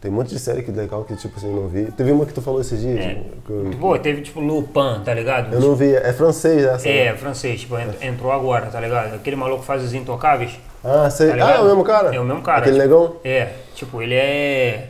tem 0.00 0.10
um 0.10 0.14
monte 0.14 0.30
de 0.30 0.38
série 0.38 0.62
que 0.62 0.70
legal 0.70 1.04
que, 1.04 1.14
tipo 1.16 1.36
assim, 1.36 1.52
não 1.54 1.68
vi. 1.68 1.92
Teve 1.92 2.10
uma 2.12 2.24
que 2.24 2.32
tu 2.32 2.40
falou 2.40 2.60
esses 2.60 2.80
dias, 2.80 2.98
É. 3.00 3.22
que 3.46 3.50
eu, 3.52 3.70
Pô, 3.78 3.98
teve 3.98 4.22
tipo 4.22 4.40
Lupin, 4.40 5.02
tá 5.04 5.12
ligado? 5.12 5.52
eu 5.52 5.60
não 5.60 5.74
vi, 5.74 5.94
é 5.94 6.12
francês 6.12 6.64
essa, 6.64 6.88
É, 6.88 7.12
né? 7.12 7.16
francês, 7.18 7.60
tipo, 7.60 7.76
ent- 7.78 8.02
entrou 8.02 8.32
agora, 8.32 8.66
tá 8.66 8.80
ligado? 8.80 9.14
Aquele 9.14 9.36
maluco 9.36 9.62
faz 9.62 9.84
os 9.84 9.92
intocáveis. 9.92 10.58
Ah, 10.88 11.10
sei. 11.10 11.36
Tá 11.36 11.46
ah, 11.46 11.56
é 11.56 11.60
o 11.60 11.64
mesmo 11.64 11.84
cara? 11.84 12.14
É 12.14 12.20
o 12.20 12.24
mesmo 12.24 12.42
cara. 12.42 12.58
Aquele 12.60 12.80
tipo, 12.80 12.88
negão? 12.88 13.16
É, 13.22 13.48
tipo, 13.74 14.00
ele 14.00 14.14
é. 14.14 14.88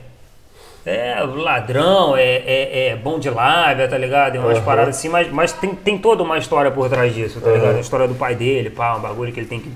É 0.87 1.21
ladrão, 1.23 2.17
é, 2.17 2.23
é, 2.23 2.89
é 2.89 2.97
bom 2.97 3.19
de 3.19 3.29
lábia, 3.29 3.87
tá 3.87 3.99
ligado? 3.99 4.37
É 4.37 4.39
umas 4.39 4.57
Aham. 4.57 4.65
paradas 4.65 4.97
assim, 4.97 5.11
mas, 5.11 5.31
mas 5.31 5.53
tem, 5.53 5.75
tem 5.75 5.99
toda 5.99 6.23
uma 6.23 6.39
história 6.39 6.71
por 6.71 6.89
trás 6.89 7.15
disso, 7.15 7.43
tá 7.43 7.51
ligado? 7.51 7.77
A 7.77 7.81
história 7.81 8.09
do 8.09 8.15
pai 8.15 8.35
dele, 8.35 8.71
pá, 8.71 8.97
um 8.97 9.01
bagulho 9.01 9.31
que 9.31 9.41
ele 9.41 9.49
tem 9.49 9.61
que, 9.61 9.71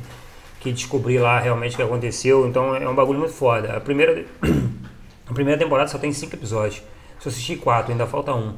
que 0.60 0.72
descobrir 0.72 1.18
lá 1.18 1.38
realmente 1.38 1.74
o 1.74 1.76
que 1.76 1.82
aconteceu. 1.82 2.46
Então 2.46 2.74
é 2.74 2.88
um 2.88 2.94
bagulho 2.94 3.18
muito 3.18 3.34
foda. 3.34 3.76
A 3.76 3.80
primeira, 3.80 4.24
a 5.28 5.34
primeira 5.34 5.58
temporada 5.58 5.88
só 5.88 5.98
tem 5.98 6.12
cinco 6.12 6.34
episódios. 6.34 6.82
Se 7.20 7.28
eu 7.28 7.30
assistir 7.30 7.56
quatro, 7.56 7.92
ainda 7.92 8.06
falta 8.06 8.32
um. 8.32 8.54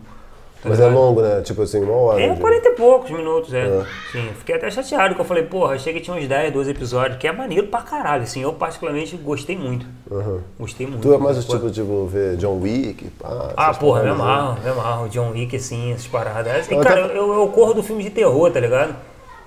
Tá 0.65 0.69
Mas 0.71 0.81
é 0.81 0.85
ligado? 0.89 0.99
longo, 1.01 1.21
né? 1.23 1.41
Tipo 1.43 1.63
assim, 1.63 1.81
uma 1.83 1.93
hora. 1.95 2.21
É 2.21 2.29
de- 2.35 2.41
40 2.41 2.69
e 2.69 2.73
poucos 2.73 3.11
minutos, 3.11 3.55
é. 3.55 3.67
É. 3.67 3.85
Sim, 4.11 4.29
fiquei 4.39 4.57
até 4.57 4.71
chateado, 4.71 5.15
que 5.15 5.21
eu 5.21 5.25
falei, 5.25 5.45
porra, 5.45 5.75
achei 5.75 5.93
que 5.93 6.01
tinha 6.01 6.17
uns 6.17 6.27
10, 6.27 6.53
12 6.53 6.71
episódios, 6.71 7.19
que 7.19 7.29
é 7.29 7.33
maneiro 7.33 7.67
pra 7.69 7.83
caralho, 7.83 8.25
assim, 8.25 8.43
eu 8.43 8.53
particularmente 8.53 9.17
gostei 9.17 9.57
muito. 9.57 9.87
Aham. 10.11 10.41
Gostei 10.59 10.87
muito. 10.87 11.03
Tu 11.03 11.15
é 11.15 11.19
mais 11.19 11.39
o 11.39 11.47
Pô, 11.47 11.53
tipo, 11.55 11.71
tipo, 11.71 12.07
ver 12.07 12.37
John 12.39 12.59
Wick, 12.61 13.05
pá, 13.21 13.53
Ah, 13.57 13.73
porra, 13.75 14.01
me 14.01 14.07
né? 14.07 14.13
amarro, 14.13 14.59
me 14.63 14.69
amarro, 14.71 15.09
John 15.09 15.31
Wick, 15.31 15.55
assim, 15.55 15.93
essas 15.93 16.07
paradas. 16.09 16.69
E, 16.69 16.75
Eu 16.75 16.81
cara, 16.81 17.05
até- 17.07 17.17
eu, 17.19 17.33
eu 17.33 17.47
corro 17.49 17.75
do 17.75 17.83
filme 17.83 18.03
de 18.03 18.11
terror, 18.11 18.51
tá 18.51 18.59
ligado? 18.61 18.95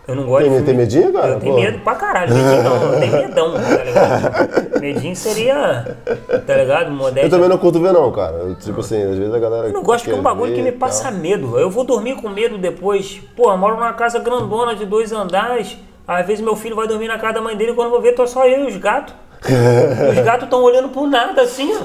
Eu 0.08 0.16
não 0.16 0.24
gosto 0.24 0.48
Tem- 0.48 0.58
de 0.60 0.64
tem 0.64 0.74
medinho, 0.74 1.12
cara? 1.12 1.28
Eu 1.34 1.40
tenho 1.40 1.54
Pô. 1.56 1.60
medo 1.62 1.80
pra 1.80 1.96
caralho, 1.96 2.34
medinho 2.34 2.64
não, 2.64 2.94
eu 2.94 3.00
tenho 3.00 3.12
medão, 3.12 3.54
tá 3.54 3.84
ligado? 3.84 4.80
Medinho 4.80 5.16
seria, 5.16 5.98
tá 6.46 6.56
ligado? 6.56 6.92
Modéstia. 6.92 7.26
Eu 7.26 7.30
também 7.30 7.50
não 7.50 7.58
curto 7.58 7.82
ver 7.82 7.92
não, 7.92 8.10
cara. 8.12 8.38
Eu, 8.38 8.56
tipo 8.56 8.80
assim, 8.80 9.04
às 9.04 9.18
vezes 9.18 9.34
a 9.34 9.40
galera. 9.40 9.68
Eu 9.68 9.74
não 9.74 9.84
gosto 9.84 10.06
que 10.06 10.12
é 10.12 10.16
um 10.16 10.22
bagulho 10.22 10.54
que 10.56 10.62
me 10.62 10.72
passa 10.72 11.10
tal. 11.10 11.14
medo. 11.20 11.60
Eu 11.60 11.70
vou 11.70 11.84
dormir 11.84 12.16
com 12.16 12.30
medo 12.30 12.58
depois. 12.58 13.20
Pô, 13.36 13.52
eu 13.52 13.58
moro 13.58 13.76
numa 13.76 13.92
casa 13.94 14.18
grandona 14.20 14.76
de 14.76 14.86
dois 14.86 15.12
andares. 15.12 15.78
Às 16.08 16.26
vezes 16.26 16.42
meu 16.44 16.56
filho 16.56 16.76
vai 16.76 16.88
dormir 16.88 17.10
na 17.10 17.18
casa 17.20 17.34
da 17.34 17.42
mãe 17.42 17.58
dele 17.58 17.74
quando 17.74 17.88
eu 17.88 17.92
vou 17.92 18.02
ver, 18.02 18.14
tô 18.14 18.26
só 18.26 18.48
eu 18.48 18.64
e 18.64 18.68
os 18.68 18.78
gatos. 18.78 19.14
Os 20.10 20.26
gatos 20.26 20.44
estão 20.44 20.62
olhando 20.62 20.90
pro 20.90 21.08
nada 21.08 21.42
assim, 21.42 21.72
ó. 21.74 21.82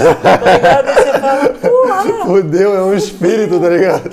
Tá 0.22 0.54
ligado? 0.54 0.88
Aí 0.88 0.94
você 0.94 1.18
fala, 1.18 1.48
porra. 1.48 2.26
Fudeu, 2.26 2.74
é 2.74 2.82
um 2.82 2.94
espírito, 2.94 3.60
tá 3.60 3.68
ligado? 3.68 4.10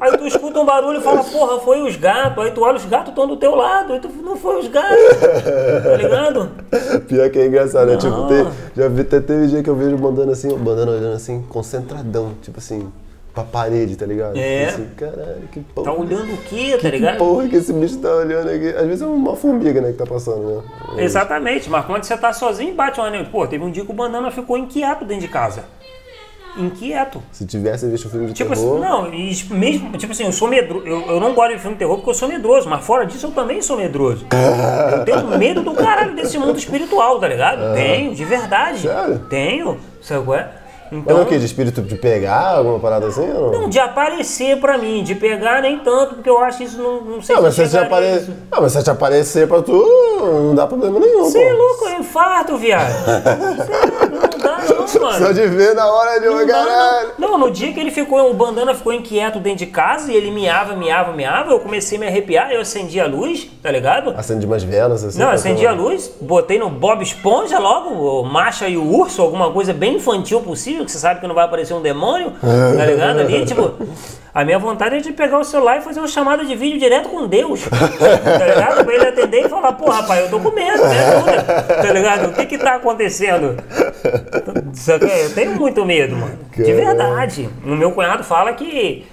Aí 0.00 0.16
tu 0.16 0.26
escuta 0.26 0.60
um 0.60 0.64
barulho 0.64 0.98
e 0.98 1.02
fala, 1.02 1.22
porra, 1.24 1.60
foi 1.60 1.82
os 1.82 1.96
gatos. 1.96 2.44
Aí 2.44 2.50
tu 2.50 2.62
olha, 2.62 2.76
os 2.76 2.84
gatos 2.84 3.10
estão 3.10 3.26
do 3.26 3.36
teu 3.36 3.54
lado. 3.54 3.92
Aí 3.92 4.00
tu, 4.00 4.08
não 4.22 4.36
foi 4.36 4.60
os 4.60 4.68
gatos. 4.68 4.96
Tá 5.82 5.96
ligado? 5.96 6.50
Pior 7.06 7.30
que 7.30 7.38
é 7.38 7.46
engraçado, 7.46 7.90
né? 7.90 7.96
Tipo, 7.96 8.26
tem, 8.26 8.46
já 8.76 8.88
vi, 8.88 9.02
até 9.02 9.20
teve 9.20 9.46
dia 9.48 9.62
que 9.62 9.70
eu 9.70 9.76
vejo 9.76 9.96
bandana 9.96 10.32
assim, 10.32 10.56
bandana 10.56 10.92
olhando 10.92 11.14
assim, 11.14 11.42
concentradão, 11.48 12.34
tipo 12.42 12.58
assim, 12.58 12.90
pra 13.42 13.44
parede, 13.44 13.96
tá 13.96 14.06
ligado? 14.06 14.36
É. 14.36 14.66
Tipo 14.66 14.68
Assim, 14.74 14.88
caralho, 14.96 15.48
que 15.52 15.60
porra. 15.60 15.84
Tá 15.84 15.92
olhando 15.92 16.32
o 16.32 16.36
quê, 16.38 16.72
tá 16.72 16.78
que 16.78 16.90
ligado? 16.90 17.18
porra 17.18 17.48
que 17.48 17.56
esse 17.56 17.72
bicho 17.72 17.98
tá 17.98 18.14
olhando 18.14 18.48
aqui. 18.48 18.68
Às 18.68 18.86
vezes 18.86 19.02
é 19.02 19.06
uma 19.06 19.36
formiga, 19.36 19.80
né, 19.80 19.92
que 19.92 19.98
tá 19.98 20.06
passando, 20.06 20.56
né? 20.56 20.62
Exatamente, 21.04 21.68
mas 21.70 21.84
quando 21.84 22.04
você 22.04 22.16
tá 22.16 22.32
sozinho, 22.32 22.74
bate 22.74 23.00
um 23.00 23.04
anel. 23.04 23.24
Pô, 23.30 23.46
teve 23.46 23.64
um 23.64 23.70
dia 23.70 23.84
que 23.84 23.90
o 23.90 23.94
banana 23.94 24.30
ficou 24.30 24.56
inquieto 24.58 25.04
dentro 25.04 25.22
de 25.26 25.28
casa. 25.28 25.64
Inquieto. 26.56 27.22
Se 27.30 27.46
tivesse 27.46 27.86
visto 27.86 28.08
um 28.08 28.10
filme 28.10 28.26
de 28.26 28.32
Tipo 28.32 28.52
assim, 28.52 28.64
terror. 28.64 28.80
não, 28.80 29.14
e 29.14 29.32
mesmo, 29.50 29.96
tipo 29.96 30.12
assim, 30.12 30.24
eu 30.24 30.32
sou 30.32 30.48
medroso. 30.48 30.84
Eu, 30.86 31.02
eu 31.02 31.20
não 31.20 31.32
gosto 31.32 31.52
de 31.54 31.58
filme 31.60 31.74
de 31.76 31.78
terror 31.78 31.96
porque 31.96 32.10
eu 32.10 32.14
sou 32.14 32.28
medroso, 32.28 32.68
mas 32.68 32.84
fora 32.84 33.06
disso 33.06 33.26
eu 33.26 33.30
também 33.30 33.62
sou 33.62 33.76
medroso. 33.76 34.26
eu 34.92 35.04
tenho 35.04 35.38
medo 35.38 35.62
do 35.62 35.72
caralho 35.74 36.16
desse 36.16 36.36
mundo 36.36 36.58
espiritual, 36.58 37.20
tá 37.20 37.28
ligado? 37.28 37.74
Tenho, 37.74 38.12
de 38.12 38.24
verdade. 38.24 38.80
Sério? 38.80 39.20
Tenho, 39.30 39.78
sabe 40.02 40.24
qual 40.24 40.36
é? 40.38 40.48
Mas 40.90 41.00
Então, 41.02 41.18
é 41.18 41.22
o 41.22 41.26
quê? 41.26 41.38
De 41.38 41.44
espírito 41.46 41.82
de 41.82 41.96
pegar, 41.96 42.56
alguma 42.56 42.78
parada 42.78 43.06
assim 43.06 43.28
ou 43.30 43.52
não? 43.52 43.60
não, 43.62 43.68
de 43.68 43.78
aparecer 43.78 44.58
pra 44.60 44.78
mim, 44.78 45.02
de 45.02 45.14
pegar 45.14 45.60
nem 45.62 45.78
tanto, 45.78 46.14
porque 46.16 46.28
eu 46.28 46.38
acho 46.38 46.62
isso 46.62 46.78
não, 46.80 47.00
não 47.02 47.22
sei 47.22 47.36
Não, 47.36 47.42
mas 47.42 47.54
se 47.54 47.68
te 47.68 47.76
apare... 47.78 48.26
não, 48.50 48.62
mas 48.62 48.72
se 48.72 48.82
te 48.82 48.90
aparecer 48.90 49.46
pra 49.46 49.62
tu, 49.62 49.72
não 50.20 50.54
dá 50.54 50.66
problema 50.66 50.98
nenhum, 50.98 51.24
Você 51.24 51.42
é 51.42 51.52
louco, 51.52 51.84
eu 51.86 52.00
infarto, 52.00 52.56
viado. 52.56 52.92
Não 54.48 54.56
dá 54.56 54.74
não, 54.74 55.02
mano. 55.02 55.18
Só 55.26 55.32
de 55.32 55.46
ver 55.46 55.74
na 55.74 55.86
hora 55.90 56.20
de 56.20 56.28
uma 56.28 56.46
caralho. 56.46 57.10
não. 57.18 57.28
Não, 57.28 57.38
no 57.38 57.50
dia 57.50 57.72
que 57.72 57.78
ele 57.80 57.90
ficou, 57.90 58.30
o 58.30 58.34
bandana 58.34 58.74
ficou 58.74 58.92
inquieto 58.92 59.38
dentro 59.38 59.58
de 59.58 59.66
casa 59.66 60.10
e 60.10 60.16
ele 60.16 60.30
miava, 60.30 60.74
miava, 60.74 61.12
miava, 61.12 61.52
eu 61.52 61.60
comecei 61.60 61.96
a 61.98 62.00
me 62.00 62.06
arrepiar, 62.06 62.50
eu 62.50 62.60
acendi 62.60 63.00
a 63.00 63.06
luz, 63.06 63.48
tá 63.62 63.70
ligado? 63.70 64.14
Acende 64.16 64.46
umas 64.46 64.62
velas 64.62 65.04
assim. 65.04 65.18
Não, 65.18 65.30
acendi 65.30 65.66
a 65.66 65.72
luz, 65.72 66.10
botei 66.20 66.58
no 66.58 66.68
Bob 66.70 67.02
Esponja 67.02 67.58
logo, 67.58 67.90
o 67.90 68.24
Macha 68.24 68.68
e 68.68 68.76
o 68.76 68.84
Urso, 68.84 69.22
alguma 69.22 69.52
coisa 69.52 69.72
bem 69.72 69.96
infantil 69.96 70.40
possível, 70.40 70.84
que 70.84 70.90
você 70.92 70.98
sabe 70.98 71.20
que 71.20 71.26
não 71.26 71.34
vai 71.34 71.44
aparecer 71.44 71.74
um 71.74 71.82
demônio, 71.82 72.32
tá 72.40 72.84
ligado? 72.86 73.20
Ali, 73.20 73.44
tipo, 73.44 73.72
a 74.34 74.44
minha 74.44 74.58
vontade 74.58 74.96
é 74.96 75.00
de 75.00 75.12
pegar 75.12 75.38
o 75.38 75.44
celular 75.44 75.78
e 75.78 75.80
fazer 75.80 76.00
uma 76.00 76.08
chamada 76.08 76.44
de 76.44 76.54
vídeo 76.54 76.78
direto 76.78 77.08
com 77.08 77.26
Deus, 77.26 77.60
tá 77.68 78.46
ligado? 78.46 78.84
Pra 78.84 78.94
ele 78.94 79.06
atender 79.06 79.46
e 79.46 79.48
falar, 79.48 79.72
pô, 79.72 79.90
rapaz, 79.90 80.20
eu 80.20 80.30
tô 80.30 80.38
com 80.40 80.50
medo, 80.54 80.82
né? 80.82 81.04
ajuda, 81.04 81.42
Tá 81.82 81.92
ligado? 81.92 82.30
O 82.30 82.32
que 82.34 82.46
que 82.46 82.58
tá 82.58 82.74
acontecendo? 82.76 83.56
Eu 85.22 85.34
tenho 85.34 85.56
muito 85.56 85.84
medo, 85.84 86.16
mano. 86.16 86.38
De 86.54 86.72
verdade. 86.72 87.48
O 87.64 87.74
meu 87.74 87.92
cunhado 87.92 88.22
fala 88.22 88.52
que 88.52 89.06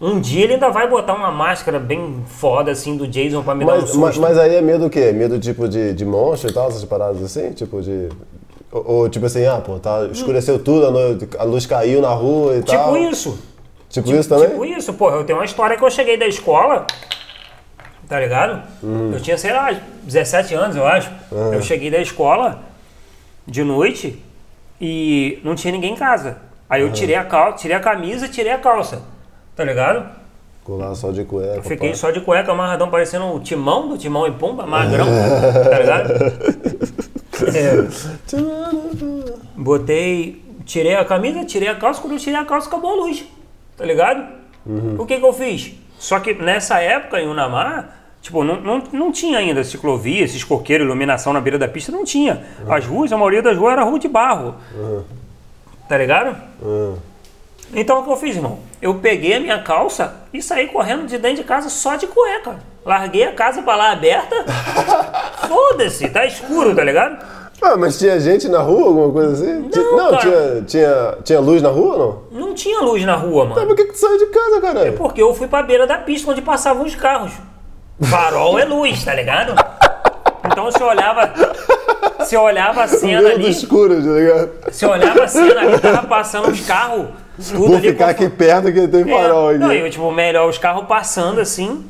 um 0.00 0.20
dia 0.20 0.44
ele 0.44 0.54
ainda 0.54 0.70
vai 0.70 0.88
botar 0.88 1.14
uma 1.14 1.30
máscara 1.30 1.78
bem 1.78 2.22
foda, 2.26 2.70
assim, 2.70 2.96
do 2.96 3.06
Jason 3.06 3.42
pra 3.42 3.54
me 3.54 3.64
dar 3.64 3.72
um 3.72 3.76
Mas, 3.76 3.84
susto. 3.90 3.98
mas, 4.00 4.16
mas 4.18 4.38
aí 4.38 4.54
é 4.54 4.60
medo 4.60 4.86
o 4.86 4.90
quê? 4.90 5.10
Medo 5.12 5.38
tipo 5.38 5.68
de, 5.68 5.92
de 5.92 6.04
monstro 6.04 6.50
e 6.50 6.52
tal, 6.52 6.68
essas 6.68 6.84
paradas 6.84 7.22
assim? 7.22 7.50
Tipo 7.52 7.82
de. 7.82 8.08
Ou, 8.70 8.84
ou, 8.86 9.08
tipo 9.08 9.26
assim, 9.26 9.44
ah, 9.46 9.60
pô, 9.64 9.78
tá, 9.78 10.08
escureceu 10.12 10.58
tudo, 10.58 10.86
a, 11.38 11.42
luz 11.42 11.66
caiu 11.66 12.00
na 12.00 12.10
rua 12.10 12.56
e 12.56 12.62
tal. 12.62 12.94
Tipo 12.94 13.10
isso. 13.10 13.38
Tipo 13.88 14.12
isso 14.12 14.28
também? 14.28 14.50
Tipo 14.50 14.64
isso, 14.64 14.92
porra. 14.94 15.16
Eu 15.16 15.24
tenho 15.24 15.38
uma 15.38 15.44
história 15.44 15.76
que 15.76 15.84
eu 15.84 15.90
cheguei 15.90 16.16
da 16.16 16.26
escola, 16.26 16.86
tá 18.08 18.20
ligado? 18.20 18.62
Hum. 18.82 19.10
Eu 19.12 19.20
tinha, 19.20 19.38
sei 19.38 19.52
lá, 19.52 19.70
17 20.02 20.54
anos, 20.54 20.76
eu 20.76 20.86
acho. 20.86 21.10
Eu 21.52 21.62
cheguei 21.62 21.90
da 21.90 22.00
escola 22.00 22.60
de 23.46 23.64
noite 23.64 24.22
e 24.80 25.40
não 25.42 25.54
tinha 25.54 25.72
ninguém 25.72 25.94
em 25.94 25.96
casa. 25.96 26.36
Aí 26.68 26.82
eu 26.82 26.92
tirei 26.92 27.16
a, 27.16 27.24
cal 27.24 27.54
tirei 27.54 27.74
a 27.74 27.80
camisa 27.80 28.28
tirei 28.28 28.52
a 28.52 28.58
calça, 28.58 29.02
tá 29.56 29.64
ligado? 29.64 30.06
Ficou 30.58 30.76
lá 30.76 30.94
só 30.94 31.10
de 31.10 31.24
cueca. 31.24 31.56
Eu 31.56 31.62
fiquei 31.62 31.90
pá. 31.90 31.96
só 31.96 32.10
de 32.10 32.20
cueca 32.20 32.52
amarradão, 32.52 32.90
parecendo 32.90 33.24
o 33.34 33.40
timão 33.40 33.88
do 33.88 33.96
timão 33.96 34.26
e 34.26 34.32
pomba, 34.32 34.66
magrão, 34.66 35.06
tá 35.64 35.78
ligado? 35.78 36.12
É. 37.56 37.88
Botei, 39.56 40.44
tirei 40.66 40.94
a 40.94 41.04
camisa, 41.06 41.42
tirei 41.46 41.68
a 41.68 41.74
calça, 41.74 42.02
quando 42.02 42.12
eu 42.12 42.18
tirei 42.18 42.38
a 42.38 42.44
calça 42.44 42.68
acabou 42.68 42.90
a 42.90 42.94
luz, 43.06 43.24
tá 43.78 43.84
ligado? 43.84 44.26
O 44.98 45.06
que 45.06 45.18
que 45.18 45.24
eu 45.24 45.32
fiz? 45.32 45.72
Só 45.98 46.20
que 46.20 46.34
nessa 46.34 46.78
época 46.80 47.18
em 47.20 47.26
Unamar 47.26 47.98
Tipo, 48.20 48.44
não, 48.44 48.60
não, 48.60 48.82
não 48.92 49.12
tinha 49.12 49.38
ainda 49.38 49.62
ciclovia, 49.62 50.24
esses 50.24 50.42
coqueiros, 50.42 50.84
iluminação 50.84 51.32
na 51.32 51.40
beira 51.40 51.58
da 51.58 51.68
pista, 51.68 51.92
não 51.92 52.04
tinha. 52.04 52.44
As 52.68 52.84
ruas, 52.84 53.12
a 53.12 53.16
maioria 53.16 53.40
das 53.40 53.56
ruas 53.56 53.72
era 53.72 53.84
rua 53.84 53.98
de 53.98 54.08
barro. 54.08 54.56
Tá 55.88 55.96
ligado? 55.96 56.36
Então 57.72 58.00
o 58.00 58.04
que 58.04 58.10
eu 58.10 58.16
fiz, 58.16 58.36
irmão? 58.36 58.58
Eu 58.82 58.96
peguei 58.96 59.34
a 59.34 59.40
minha 59.40 59.62
calça 59.62 60.14
e 60.32 60.42
saí 60.42 60.66
correndo 60.66 61.06
de 61.06 61.16
dentro 61.16 61.38
de 61.38 61.44
casa 61.44 61.68
só 61.68 61.96
de 61.96 62.06
cueca. 62.06 62.58
Larguei 62.84 63.24
a 63.24 63.32
casa 63.32 63.62
pra 63.62 63.76
lá 63.76 63.92
aberta. 63.92 64.44
Foda-se, 65.48 66.08
tá 66.08 66.26
escuro, 66.26 66.74
tá 66.74 66.82
ligado? 66.82 67.24
Ah, 67.60 67.76
mas 67.76 67.98
tinha 67.98 68.18
gente 68.20 68.48
na 68.48 68.60
rua, 68.60 68.86
alguma 68.86 69.10
coisa 69.10 69.32
assim? 69.32 69.68
Não, 69.74 70.12
não 70.12 70.18
tinha, 70.18 70.62
tinha, 70.66 71.18
tinha 71.24 71.40
luz 71.40 71.60
na 71.60 71.68
rua 71.70 71.96
ou 71.96 71.98
não? 72.32 72.40
Não 72.48 72.54
tinha 72.54 72.80
luz 72.80 73.04
na 73.04 73.16
rua, 73.16 73.44
Mas 73.46 73.54
mano. 73.56 73.66
por 73.68 73.76
que, 73.76 73.84
que 73.86 73.92
tu 73.92 73.98
saiu 73.98 74.18
de 74.18 74.26
casa, 74.26 74.60
caralho? 74.60 74.92
Porque 74.94 75.20
eu 75.20 75.34
fui 75.34 75.48
pra 75.48 75.62
beira 75.62 75.86
da 75.86 75.98
pista 75.98 76.30
onde 76.30 76.40
passavam 76.40 76.84
os 76.86 76.94
carros. 76.94 77.32
Farol 78.00 78.58
é 78.58 78.64
luz, 78.64 79.04
tá 79.04 79.12
ligado? 79.14 79.54
Então 80.46 80.64
você 80.66 80.82
olhava. 80.82 81.32
Você 82.20 82.36
olhava 82.36 82.84
a 82.84 82.88
cena 82.88 83.22
meio 83.22 83.34
ali. 83.34 83.50
escuro, 83.50 83.94
tá 84.02 84.10
ligado? 84.10 84.50
Você 84.70 84.86
olhava 84.86 85.24
a 85.24 85.28
cena 85.28 85.60
ali, 85.60 85.78
tava 85.80 86.06
passando 86.06 86.48
os 86.50 86.60
carros. 86.60 87.06
Tudo 87.50 87.66
Vou 87.68 87.76
ali 87.76 87.88
ficar 87.90 88.08
aqui 88.10 88.28
perto 88.28 88.72
que 88.72 88.88
tem 88.88 89.02
É, 89.02 89.04
farol 89.04 89.48
aqui. 89.50 89.58
Não, 89.58 89.72
eu, 89.72 89.88
tipo, 89.90 90.10
melhor 90.10 90.48
os 90.48 90.58
carros 90.58 90.86
passando 90.86 91.40
assim, 91.40 91.84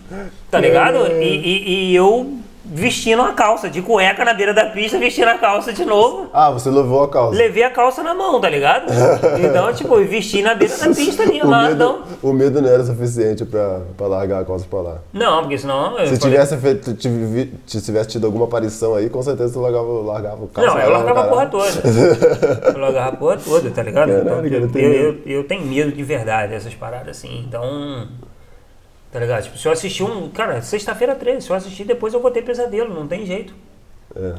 tá 0.51 0.59
ligado? 0.61 0.99
É. 1.07 1.23
E, 1.23 1.37
e- 1.37 1.91
e 1.91 1.97
eu 1.97 2.35
vestindo 2.71 3.23
a 3.23 3.33
calça, 3.33 3.69
de 3.71 3.81
cueca 3.81 4.25
na 4.25 4.35
beira 4.35 4.53
da 4.53 4.67
pista, 4.67 4.99
vestindo 4.99 5.29
a 5.29 5.39
calça 5.39 5.73
de 5.73 5.85
novo. 5.85 6.29
Ah, 6.33 6.51
você 6.51 6.69
levou 6.71 7.03
a 7.03 7.09
calça. 7.09 7.37
Levei 7.37 7.63
a 7.63 7.71
calça 7.71 8.03
na 8.03 8.15
mão, 8.15 8.41
tá 8.41 8.49
ligado? 8.49 8.87
Então, 9.39 9.73
tipo, 9.73 9.97
vesti 10.05 10.43
na 10.43 10.55
beira 10.55 10.77
da 10.77 10.95
pista 10.95 11.23
ali, 11.23 11.41
o, 11.43 11.47
lá, 11.49 11.63
medo, 11.69 11.75
então. 11.75 12.03
o 12.23 12.33
medo 12.33 12.61
não 12.61 12.69
era 12.69 12.85
suficiente 12.85 13.45
pra, 13.45 13.81
pra 13.97 14.07
largar 14.07 14.43
a 14.43 14.45
calça 14.45 14.67
pra 14.69 14.81
lá. 14.81 14.99
Não, 15.13 15.41
porque 15.43 15.57
senão. 15.59 15.93
Se 15.93 16.05
falei- 16.05 16.19
tivesse, 16.19 16.57
feito, 16.59 16.95
tive- 16.95 17.53
se 17.67 17.81
tivesse 17.81 18.09
tido 18.11 18.27
alguma 18.27 18.45
aparição 18.45 18.95
aí, 18.95 19.09
com 19.09 19.23
certeza 19.23 19.53
tu 19.55 19.61
largava, 19.61 19.87
largava 19.87 20.45
o 20.45 20.49
calça. 20.49 20.71
Não, 20.75 20.79
eu 20.81 20.91
largava 20.91 21.21
a 21.23 21.27
porra 21.29 21.47
toda. 21.47 21.69
Eu 22.75 22.79
largava 22.81 23.09
a 23.09 23.17
porra 23.17 23.37
toda, 23.39 23.71
tá 23.71 23.83
ligado? 23.83 24.09
Caralho, 24.09 24.23
Então, 24.23 24.45
eu, 24.47 24.61
eu 24.63 24.69
tenho 24.73 24.93
eu, 24.93 25.13
medo. 25.13 25.23
eu 25.27 25.45
tenho 25.45 25.65
medo 25.67 25.93
de 25.93 26.03
verdade 26.03 26.53
dessas 26.53 26.75
paradas 26.75 27.17
assim. 27.17 27.45
Então. 27.47 28.07
Tá 29.11 29.19
ligado? 29.19 29.43
Tipo, 29.45 29.57
se 29.59 29.67
eu 29.67 29.73
assistir 29.73 30.03
um. 30.03 30.28
Cara, 30.28 30.61
sexta-feira 30.61 31.15
13, 31.15 31.43
se 31.47 31.51
eu 31.51 31.57
assistir 31.57 31.85
depois 31.85 32.12
eu 32.12 32.20
vou 32.20 32.31
ter 32.31 32.43
pesadelo, 32.43 32.93
não 32.95 33.07
tem 33.07 33.25
jeito. 33.25 33.55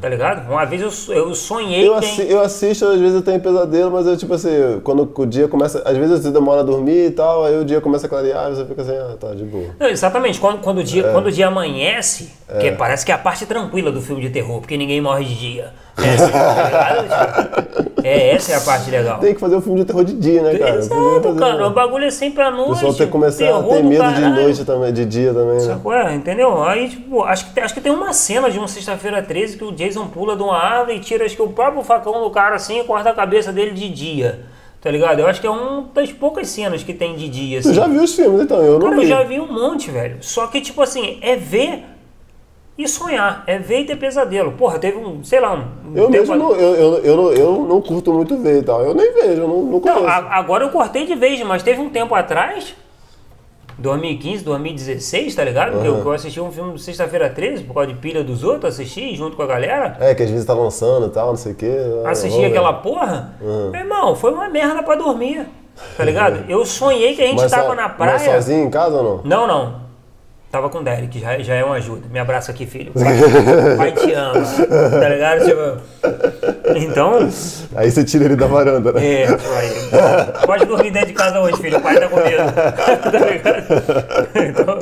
Tá 0.01 0.09
ligado? 0.09 0.49
Uma 0.51 0.65
vez 0.65 0.81
eu, 0.81 1.15
eu 1.15 1.33
sonhei 1.33 1.87
Eu, 1.87 1.93
assi- 1.93 2.25
eu 2.29 2.41
assisto, 2.41 2.85
às 2.85 2.99
vezes 2.99 3.15
eu 3.15 3.21
tenho 3.21 3.39
pesadelo, 3.39 3.89
mas 3.91 4.05
eu, 4.07 4.17
tipo 4.17 4.33
assim, 4.33 4.49
quando 4.83 5.09
o 5.15 5.25
dia 5.25 5.47
começa. 5.47 5.81
Às 5.85 5.95
vezes 5.95 6.19
você 6.21 6.31
demora 6.31 6.61
a 6.61 6.63
dormir 6.63 7.05
e 7.05 7.11
tal, 7.11 7.45
aí 7.45 7.57
o 7.57 7.63
dia 7.63 7.79
começa 7.79 8.05
a 8.07 8.09
clarear 8.09 8.49
você 8.49 8.65
fica 8.65 8.81
assim, 8.81 8.91
ah, 8.97 9.15
tá, 9.17 9.33
de 9.33 9.43
boa. 9.43 9.69
Não, 9.79 9.87
exatamente, 9.87 10.39
quando, 10.39 10.59
quando, 10.61 10.79
o 10.79 10.83
dia, 10.83 11.05
É. 11.05 11.11
quando 11.13 11.27
o 11.27 11.31
dia 11.31 11.47
amanhece, 11.47 12.31
que 12.59 12.71
parece 12.71 13.05
que 13.05 13.11
é 13.11 13.15
a 13.15 13.17
parte 13.17 13.45
tranquila 13.45 13.91
do 13.91 14.01
filme 14.01 14.21
de 14.21 14.29
terror, 14.31 14.59
porque 14.59 14.75
ninguém 14.75 14.99
morre 15.01 15.23
de 15.23 15.35
dia. 15.35 15.71
Essa? 15.97 16.27
Tipo, 17.85 18.01
é, 18.07 18.29
essa 18.35 18.53
é 18.53 18.55
a 18.55 18.61
parte 18.61 18.89
legal. 18.89 19.19
Tem 19.19 19.33
que 19.33 19.39
fazer 19.39 19.55
um 19.55 19.61
filme 19.61 19.79
de 19.79 19.85
terror 19.85 20.03
de 20.05 20.13
dia, 20.13 20.41
né, 20.41 20.57
cara? 20.57 20.75
Exato, 20.77 21.35
cara. 21.37 21.67
O 21.67 21.71
bagulho 21.71 22.05
é 22.05 22.11
sempre 22.11 22.41
à 22.43 22.49
O 22.49 22.51
noite. 22.55 22.69
pessoal 22.75 22.93
tem 22.93 23.05
que 23.05 23.11
começar 23.11 23.43
a 23.45 23.63
ter 23.63 23.81
do 23.81 23.83
medo 23.83 24.13
de 24.13 24.21
noite 24.29 24.65
também, 24.65 24.93
de 24.93 25.05
dia 25.05 25.33
também, 25.33 25.55
né? 25.55 25.59
Sacou? 25.59 25.93
É, 25.93 26.13
entendeu? 26.15 26.63
Aí, 26.63 26.89
tipo, 26.89 27.23
acho 27.23 27.47
que, 27.47 27.53
tem- 27.53 27.63
acho 27.63 27.73
que 27.73 27.81
tem 27.81 27.91
uma 27.91 28.13
cena 28.13 28.49
de 28.49 28.57
uma 28.57 28.67
sexta-feira 28.67 29.21
13 29.21 29.57
que 29.57 29.63
o 29.63 29.71
Jason 29.71 30.07
pula 30.07 30.35
de 30.35 30.43
uma 30.43 30.57
árvore 30.57 30.97
e 30.97 30.99
tira, 30.99 31.25
acho 31.25 31.35
que 31.35 31.41
o 31.41 31.49
próprio 31.49 31.83
facão 31.83 32.21
do 32.23 32.29
cara 32.29 32.55
assim 32.55 32.79
e 32.79 32.83
corta 32.83 33.09
a 33.09 33.13
cabeça 33.13 33.51
dele 33.51 33.71
de 33.71 33.89
dia. 33.89 34.39
Tá 34.81 34.89
ligado? 34.89 35.19
Eu 35.19 35.27
acho 35.27 35.41
que 35.41 35.47
é 35.47 35.49
uma 35.49 35.89
das 35.93 36.09
poucas 36.13 36.47
cenas 36.47 36.81
que 36.83 36.93
tem 36.93 37.13
de 37.17 37.27
dia, 37.27 37.59
assim. 37.59 37.69
Tu 37.71 37.75
já 37.75 37.85
viu 37.85 38.01
os 38.01 38.15
filmes, 38.15 38.41
então? 38.43 38.61
Eu 38.61 38.79
não 38.79 38.87
Cara, 38.87 38.95
eu 38.95 39.01
vi. 39.01 39.07
já 39.07 39.23
vi 39.23 39.37
um 39.41 39.51
monte, 39.51 39.91
velho. 39.91 40.17
Só 40.21 40.47
que, 40.47 40.61
tipo 40.61 40.81
assim, 40.81 41.19
é 41.21 41.35
ver 41.35 41.83
e 42.79 42.87
sonhar. 42.87 43.43
É 43.45 43.59
ver 43.59 43.81
e 43.81 43.85
ter 43.85 43.95
pesadelo. 43.97 44.53
Porra, 44.53 44.79
teve 44.79 44.97
um, 44.97 45.23
sei 45.23 45.39
lá, 45.39 45.53
um. 45.53 45.95
Eu 45.95 46.09
mesmo 46.09 46.35
não, 46.35 46.51
eu, 46.55 46.75
eu, 46.75 46.97
eu, 47.03 47.17
não, 47.17 47.31
eu 47.33 47.65
não 47.67 47.81
curto 47.81 48.13
muito 48.13 48.37
ver 48.37 48.59
e 48.59 48.63
tal. 48.63 48.81
Eu 48.83 48.93
nem 48.95 49.13
vejo, 49.13 49.41
eu 49.41 49.47
não, 49.47 49.61
não 49.63 49.79
conheço. 49.79 50.01
Não, 50.01 50.07
a- 50.09 50.35
agora 50.37 50.63
eu 50.63 50.69
cortei 50.69 51.05
de 51.05 51.13
vez, 51.15 51.39
mas 51.43 51.61
teve 51.61 51.81
um 51.81 51.89
tempo 51.89 52.15
atrás, 52.15 52.73
2015, 53.77 54.43
2016, 54.43 55.35
tá 55.35 55.43
ligado? 55.43 55.79
Que 55.81 55.87
eu, 55.87 55.97
eu 55.99 56.11
assisti 56.11 56.39
um 56.41 56.51
filme 56.51 56.77
sexta-feira 56.77 57.29
13, 57.29 57.63
por 57.63 57.73
causa 57.73 57.87
de 57.93 57.95
pilha 57.99 58.23
dos 58.23 58.43
outros, 58.43 58.73
assisti 58.73 59.15
junto 59.15 59.37
com 59.37 59.43
a 59.43 59.47
galera. 59.47 59.95
É, 59.99 60.13
que 60.13 60.23
às 60.23 60.29
vezes 60.29 60.45
tá 60.45 60.53
lançando 60.53 61.07
e 61.07 61.09
tal, 61.09 61.27
não 61.27 61.37
sei 61.37 61.53
o 61.53 61.55
quê. 61.55 61.71
Ah, 62.05 62.09
Assisti 62.11 62.39
ver. 62.39 62.47
aquela 62.47 62.73
porra. 62.73 63.33
Uhum. 63.41 63.69
Meu 63.71 63.81
irmão, 63.81 64.15
foi 64.15 64.31
uma 64.33 64.49
merda 64.49 64.83
pra 64.83 64.95
dormir. 64.95 65.45
Tá 65.95 66.03
ligado? 66.03 66.43
Eu 66.51 66.65
sonhei 66.65 67.15
que 67.15 67.21
a 67.21 67.27
gente 67.27 67.41
Mas 67.41 67.51
tava 67.51 67.69
so- 67.69 67.75
na 67.75 67.87
Mas 67.87 67.95
praia. 67.97 68.19
sozinho 68.33 68.65
em 68.65 68.69
casa 68.69 68.97
ou 68.97 69.03
não? 69.03 69.21
Não, 69.23 69.47
não. 69.47 69.88
Tava 70.51 70.67
com 70.67 70.79
o 70.79 70.83
Derek, 70.83 71.19
já, 71.19 71.37
já 71.37 71.53
é 71.53 71.63
uma 71.63 71.75
ajuda. 71.75 72.07
Me 72.09 72.17
abraça 72.17 72.51
aqui, 72.51 72.65
filho. 72.65 72.91
Pai, 72.91 73.13
pai 73.77 73.91
te 73.91 74.11
ama. 74.13 74.33
Tá 74.99 75.09
ligado? 75.09 75.45
Tipo, 75.45 75.77
então, 76.75 77.29
Aí 77.75 77.91
você 77.91 78.03
tira 78.03 78.25
ele 78.25 78.35
da 78.35 78.47
varanda, 78.47 78.91
né? 78.91 79.23
é, 79.23 79.27
pai, 79.27 80.45
pode 80.47 80.65
dormir 80.65 80.89
dentro 80.89 81.09
de 81.09 81.13
casa 81.13 81.39
hoje, 81.39 81.57
filho. 81.57 81.77
O 81.77 81.81
pai 81.81 81.99
tá 81.99 82.07
com 82.07 82.15
medo. 82.15 82.43
tá 82.51 83.19
ligado? 83.19 83.63
Então, 84.49 84.79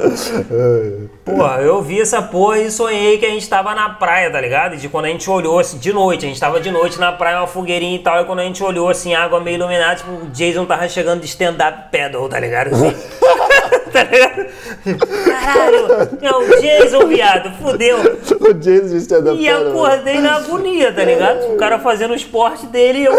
porra, 1.26 1.62
eu 1.62 1.82
vi 1.82 2.00
essa 2.00 2.22
porra 2.22 2.60
e 2.60 2.72
sonhei 2.72 3.18
que 3.18 3.26
a 3.26 3.30
gente 3.30 3.50
tava 3.50 3.76
na 3.76 3.90
praia, 3.90 4.32
tá 4.32 4.40
ligado? 4.40 4.76
E 4.76 4.78
de 4.78 4.88
quando 4.88 5.06
a 5.06 5.10
gente 5.10 5.30
olhou 5.30 5.60
assim, 5.60 5.78
de 5.78 5.92
noite, 5.92 6.26
a 6.26 6.30
gente 6.30 6.40
tava 6.40 6.62
de 6.62 6.72
noite 6.72 6.98
na 6.98 7.12
praia, 7.12 7.40
uma 7.40 7.48
fogueirinha 7.48 7.98
e 7.98 8.00
tal, 8.00 8.22
e 8.22 8.26
quando 8.26 8.40
a 8.40 8.44
gente 8.44 8.64
olhou 8.64 8.88
assim, 8.88 9.14
água 9.14 9.42
meio 9.42 9.56
iluminada, 9.56 9.96
tipo, 9.98 10.12
o 10.12 10.30
Jason 10.32 10.66
tava 10.66 10.88
chegando 10.88 11.20
de 11.20 11.28
stand-up 11.28 11.92
paddle, 11.92 12.30
tá 12.30 12.40
ligado? 12.40 12.74
Assim. 12.74 12.96
tá 13.92 14.04
ligado? 14.04 14.46
Caralho, 15.30 16.10
é 16.22 16.32
o 16.32 16.62
Jason, 16.62 17.08
viado, 17.08 17.52
fudeu. 17.62 17.98
o 18.40 18.54
Jason 18.54 18.88
de 18.88 18.98
stand-up 18.98 19.38
E 19.40 19.50
acordei 19.50 20.20
na 20.20 20.36
agonia, 20.36 20.94
tá 20.94 21.04
ligado? 21.04 21.54
O 21.54 21.58
cara 21.58 21.80
fazendo 21.80 22.12
o 22.12 22.16
esporte 22.16 22.66
dele 22.68 23.00
e 23.00 23.06
eu. 23.06 23.14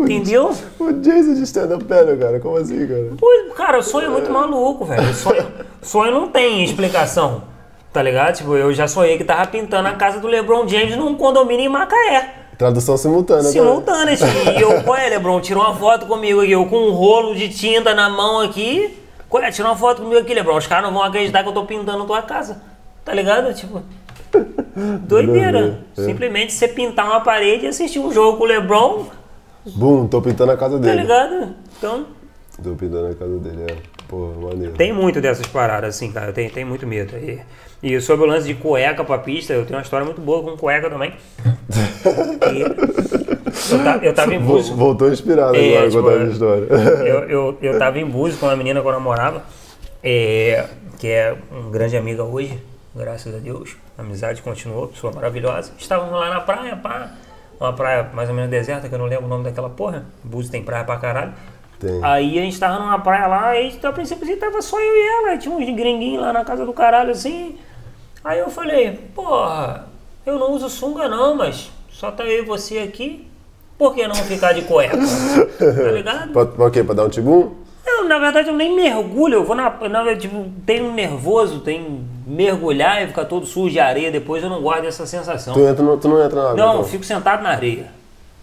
Entendeu? 0.00 0.54
O 0.78 0.92
Jason 0.92 1.34
de 1.34 1.42
stand-up 1.42 1.84
paddle, 1.84 2.16
cara. 2.16 2.40
Como 2.40 2.56
assim, 2.56 2.86
cara? 2.86 3.10
Pô, 3.18 3.26
cara, 3.54 3.78
o 3.78 3.82
sonho 3.82 4.06
é 4.06 4.10
muito 4.10 4.30
maluco, 4.30 4.84
velho. 4.84 5.10
O 5.10 5.14
Sonho, 5.14 5.46
sonho 5.82 6.12
não 6.12 6.28
tem 6.28 6.64
explicação, 6.64 7.42
tá 7.92 8.02
ligado? 8.02 8.36
Tipo, 8.36 8.56
eu 8.56 8.72
já 8.72 8.88
sonhei 8.88 9.18
que 9.18 9.24
tava 9.24 9.46
pintando 9.46 9.88
a 9.88 9.92
casa 9.92 10.20
do 10.20 10.26
LeBron 10.26 10.66
James 10.66 10.96
num 10.96 11.14
condomínio 11.14 11.66
em 11.66 11.68
Macaé. 11.68 12.34
Tradução 12.58 12.96
simultânea, 12.96 13.44
né? 13.44 13.50
Simultânea. 13.50 14.18
E 14.58 14.60
eu, 14.60 14.82
qual 14.82 14.96
é, 14.96 15.08
LeBron? 15.08 15.40
Tira 15.40 15.60
uma 15.60 15.74
foto 15.76 16.06
comigo 16.06 16.40
aqui, 16.40 16.50
eu 16.50 16.66
com 16.66 16.88
um 16.88 16.90
rolo 16.90 17.34
de 17.34 17.48
tinta 17.48 17.94
na 17.94 18.10
mão 18.10 18.40
aqui. 18.40 18.98
Qual 19.28 19.42
é? 19.42 19.50
Tira 19.52 19.68
uma 19.68 19.76
foto 19.76 20.02
comigo 20.02 20.20
aqui, 20.20 20.34
LeBron. 20.34 20.56
Os 20.56 20.66
caras 20.66 20.84
não 20.84 20.92
vão 20.92 21.04
acreditar 21.04 21.42
que 21.44 21.48
eu 21.48 21.52
tô 21.54 21.64
pintando 21.64 22.04
tua 22.04 22.20
casa. 22.22 22.60
Tá 23.04 23.14
ligado? 23.14 23.54
Tipo. 23.54 23.80
Doideira. 25.06 25.84
É. 25.96 26.04
Simplesmente 26.04 26.52
você 26.52 26.66
pintar 26.66 27.06
uma 27.06 27.20
parede 27.20 27.64
e 27.64 27.68
assistir 27.68 28.00
um 28.00 28.12
jogo 28.12 28.38
com 28.38 28.44
o 28.44 28.46
LeBron, 28.46 29.06
Bum, 29.74 30.06
tô 30.06 30.22
pintando 30.22 30.52
a 30.52 30.56
casa 30.56 30.78
tá 30.78 30.84
dele. 30.84 31.02
ligado? 31.02 31.54
Então. 31.76 32.06
tô 32.62 32.74
pintando 32.74 33.08
a 33.08 33.14
casa 33.14 33.38
dele, 33.38 33.66
é. 33.70 33.76
Porra, 34.06 34.34
maneiro. 34.40 34.74
Tem 34.74 34.92
muito 34.92 35.20
dessas 35.20 35.46
paradas, 35.46 35.94
assim, 35.96 36.10
cara. 36.10 36.32
Tenho, 36.32 36.50
tenho 36.50 36.66
muito 36.66 36.86
medo. 36.86 37.16
E, 37.16 37.40
e 37.82 38.00
sobre 38.00 38.26
o 38.26 38.28
lance 38.28 38.46
de 38.46 38.54
cueca 38.54 39.04
pra 39.04 39.18
pista, 39.18 39.52
eu 39.52 39.64
tenho 39.64 39.78
uma 39.78 39.82
história 39.82 40.04
muito 40.04 40.20
boa 40.20 40.42
com 40.42 40.56
cueca 40.56 40.88
também. 40.90 41.12
Eu, 43.70 43.84
ta- 43.84 43.98
eu 44.02 44.14
tava 44.14 44.34
em 44.34 44.38
Búzios. 44.40 44.76
Voltou 44.76 45.10
inspirado 45.12 45.56
É, 45.56 45.76
agora 45.78 45.90
tipo, 45.90 46.02
contando 46.02 46.22
é. 46.22 46.24
a 46.24 46.30
história. 46.30 46.66
Eu, 47.06 47.18
eu, 47.28 47.58
eu 47.62 47.78
tava 47.78 47.98
em 47.98 48.04
Búzios 48.06 48.38
com 48.40 48.46
uma 48.46 48.56
menina 48.56 48.80
que 48.80 48.86
eu 48.86 48.92
namorava, 48.92 49.42
é, 50.02 50.66
que 50.98 51.08
é 51.08 51.34
uma 51.50 51.70
grande 51.70 51.96
amiga 51.96 52.22
hoje, 52.24 52.58
graças 52.94 53.34
a 53.34 53.38
Deus. 53.38 53.76
A 53.96 54.02
amizade 54.02 54.42
continuou, 54.42 54.88
pessoa 54.88 55.12
maravilhosa. 55.12 55.72
Estávamos 55.78 56.12
lá 56.12 56.30
na 56.30 56.40
praia, 56.40 56.76
pá. 56.76 57.12
Uma 57.60 57.72
praia 57.72 58.08
mais 58.14 58.28
ou 58.28 58.34
menos 58.34 58.50
deserta, 58.50 58.88
que 58.88 58.94
eu 58.94 58.98
não 58.98 59.06
lembro 59.06 59.26
o 59.26 59.28
nome 59.28 59.42
daquela 59.44 59.68
porra. 59.68 60.04
Búzios 60.22 60.50
tem 60.50 60.62
praia 60.62 60.84
pra 60.84 60.96
caralho. 60.96 61.32
Tem. 61.80 62.00
Aí 62.04 62.38
a 62.38 62.42
gente 62.42 62.58
tava 62.58 62.78
numa 62.78 62.98
praia 63.00 63.26
lá, 63.26 63.56
e 63.58 63.76
a 63.82 63.92
princípio 63.92 64.24
assim, 64.24 64.36
tava 64.36 64.60
só 64.62 64.80
eu 64.80 64.94
e 64.96 65.08
ela, 65.28 65.38
tinha 65.38 65.54
uns 65.54 65.64
gringuinhos 65.76 66.22
lá 66.22 66.32
na 66.32 66.44
casa 66.44 66.64
do 66.64 66.72
caralho 66.72 67.10
assim. 67.10 67.56
Aí 68.24 68.38
eu 68.38 68.50
falei, 68.50 68.98
porra, 69.14 69.86
eu 70.26 70.38
não 70.38 70.52
uso 70.52 70.68
sunga 70.68 71.08
não, 71.08 71.34
mas 71.34 71.70
só 71.90 72.10
tá 72.10 72.24
eu 72.24 72.42
e 72.42 72.46
você 72.46 72.78
aqui, 72.78 73.26
por 73.76 73.94
que 73.94 74.06
não 74.06 74.14
ficar 74.14 74.52
de 74.52 74.62
cueca? 74.62 74.96
tá 75.58 75.90
ligado? 75.92 76.32
pra, 76.32 76.46
pra 76.46 76.70
quê? 76.70 76.82
Pra 76.82 76.94
dar 76.94 77.04
um 77.04 77.08
tibum? 77.08 77.52
Eu, 77.86 78.04
na 78.04 78.18
verdade, 78.18 78.48
eu 78.48 78.54
nem 78.54 78.74
mergulho, 78.74 79.36
eu 79.36 79.44
vou 79.44 79.56
na. 79.56 79.70
na 79.88 80.16
tipo, 80.16 80.44
tem 80.66 80.82
um 80.82 80.92
nervoso, 80.92 81.60
tem 81.60 82.04
mergulhar 82.26 83.02
e 83.02 83.06
ficar 83.06 83.24
todo 83.24 83.46
sujo 83.46 83.70
de 83.70 83.80
areia, 83.80 84.10
depois 84.10 84.42
eu 84.42 84.50
não 84.50 84.60
gosto 84.60 84.82
dessa 84.82 85.06
sensação. 85.06 85.54
Tu, 85.54 85.60
entra 85.60 85.82
no, 85.82 85.96
tu 85.96 86.08
não 86.08 86.22
entra 86.22 86.36
na 86.36 86.50
água? 86.50 86.56
Não, 86.56 86.72
eu 86.74 86.78
então? 86.80 86.84
fico 86.84 87.04
sentado 87.04 87.42
na 87.42 87.50
areia. 87.50 87.86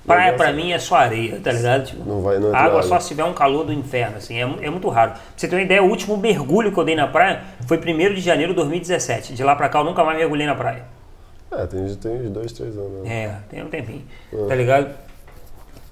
Praia 0.05 0.33
pra 0.33 0.51
mim 0.53 0.71
é 0.71 0.79
só 0.79 0.95
areia, 0.95 1.39
tá 1.43 1.51
ligado? 1.51 1.85
Tipo, 1.85 2.07
Não 2.07 2.21
vai- 2.21 2.37
não 2.37 2.47
entra 2.49 2.59
água 2.59 2.79
água. 2.79 2.83
só 2.83 2.99
se 2.99 3.07
tiver 3.09 3.23
um 3.23 3.33
calor 3.33 3.63
do 3.65 3.73
inferno, 3.73 4.17
assim, 4.17 4.35
é, 4.35 4.41
é 4.41 4.69
muito 4.69 4.87
raro. 4.89 5.11
Pra 5.11 5.21
você 5.35 5.47
ter 5.47 5.55
uma 5.55 5.61
ideia, 5.61 5.81
o 5.83 5.87
último 5.89 6.15
mergulho 6.17 6.71
que 6.71 6.77
eu 6.77 6.83
dei 6.83 6.95
na 6.95 7.07
praia 7.07 7.41
foi 7.67 7.77
1 7.77 8.13
de 8.13 8.21
janeiro 8.21 8.51
de 8.53 8.55
2017. 8.57 9.33
De 9.33 9.43
lá 9.43 9.55
pra 9.55 9.67
cá 9.69 9.79
eu 9.79 9.83
nunca 9.83 10.03
mais 10.03 10.17
mergulhei 10.17 10.45
na 10.45 10.53
praia. 10.55 10.83
É, 11.51 11.65
tem, 11.67 11.85
tem 11.95 12.11
uns 12.21 12.29
dois, 12.31 12.51
três 12.51 12.75
anos. 12.77 13.03
Né? 13.03 13.23
É, 13.23 13.35
tem 13.49 13.63
um 13.63 13.67
tempinho, 13.69 14.03
tá 14.47 14.55
ligado? 14.55 14.89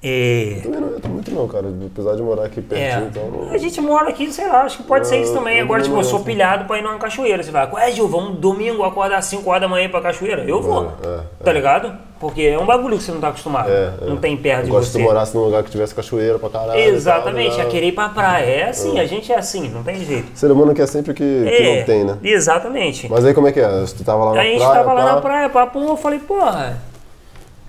É. 0.06 0.60
Também 0.62 0.82
não 0.82 0.96
entro 0.98 1.10
muito 1.10 1.32
não, 1.32 1.48
cara. 1.48 1.68
Apesar 1.92 2.16
de 2.16 2.22
morar 2.22 2.44
aqui 2.46 2.60
É, 2.60 2.64
pertinho, 2.64 3.08
então. 3.10 3.32
não- 3.32 3.52
a 3.54 3.58
gente 3.58 3.80
mora 3.80 4.10
aqui, 4.10 4.32
sei 4.34 4.48
lá, 4.48 4.64
acho 4.64 4.78
que 4.78 4.84
pode 4.84 5.08
ser 5.08 5.22
isso 5.22 5.34
também. 5.34 5.60
eu 5.60 5.64
Agora, 5.64 5.82
tipo, 5.82 5.96
eu 5.96 6.04
sou 6.04 6.14
gosto. 6.20 6.26
pilhado 6.26 6.66
pra 6.66 6.78
ir 6.78 6.82
numa 6.82 6.98
cachoeira. 6.98 7.42
Você 7.42 7.52
vai, 7.52 7.70
ué, 7.72 7.92
Gil, 7.92 8.08
vamos 8.10 8.38
domingo 8.38 8.84
acordar 8.84 9.18
às 9.20 9.26
5 9.26 9.50
horas 9.50 9.62
da 9.62 9.68
manhã 9.70 9.88
pra 9.90 10.02
cachoeira? 10.02 10.44
Eu 10.44 10.62
vou, 10.62 10.92
É, 11.04 11.20
tá 11.44 11.54
ligado? 11.54 11.94
Porque 12.20 12.42
é 12.42 12.58
um 12.60 12.66
bagulho 12.66 12.98
que 12.98 13.04
você 13.04 13.12
não 13.12 13.20
tá 13.22 13.30
acostumado. 13.30 13.70
É, 13.70 13.94
é. 14.02 14.06
Não 14.08 14.18
tem 14.18 14.36
perto 14.38 14.60
Eu 14.60 14.66
de 14.66 14.72
gosto 14.72 14.92
você. 14.92 14.98
de 14.98 15.04
morar 15.06 15.26
num 15.34 15.42
lugar 15.44 15.64
que 15.64 15.72
tivesse 15.72 15.94
cachoeira 15.96 16.38
pra 16.40 16.50
caralho. 16.50 16.80
Exatamente, 16.80 17.52
tal, 17.52 17.62
a 17.62 17.64
né? 17.66 17.70
querer 17.70 17.88
ir 17.88 17.92
pra 17.94 18.10
praia. 18.10 18.46
É 18.46 18.70
assim, 18.70 19.00
a 19.00 19.06
gente 19.06 19.32
é 19.32 19.38
assim, 19.38 19.70
não 19.70 19.84
tem 19.84 20.04
jeito. 20.04 20.38
Ser 20.38 20.52
humano 20.52 20.74
quer 20.74 20.88
sempre 20.88 21.12
o 21.12 21.14
que, 21.14 21.24
que 21.24 21.50
É, 21.64 21.80
não 21.80 21.86
tem, 21.86 22.04
né? 22.04 22.18
Exatamente. 22.24 23.10
Mas 23.10 23.24
aí 23.26 23.34
como 23.34 23.48
é 23.48 23.52
que 23.54 23.60
é? 23.60 23.86
Tu 23.98 24.04
tava 24.04 24.24
lá 24.26 24.34
na 24.36 24.42
Aí 24.42 24.48
a 24.48 24.52
gente 24.52 24.60
praia, 24.66 24.74
tava 24.84 24.94
lá 24.94 25.16
na 25.16 25.22
praia, 25.22 25.50
papo, 25.50 25.80
eu 25.82 25.98
falei, 25.98 26.20
porra, 26.20 26.78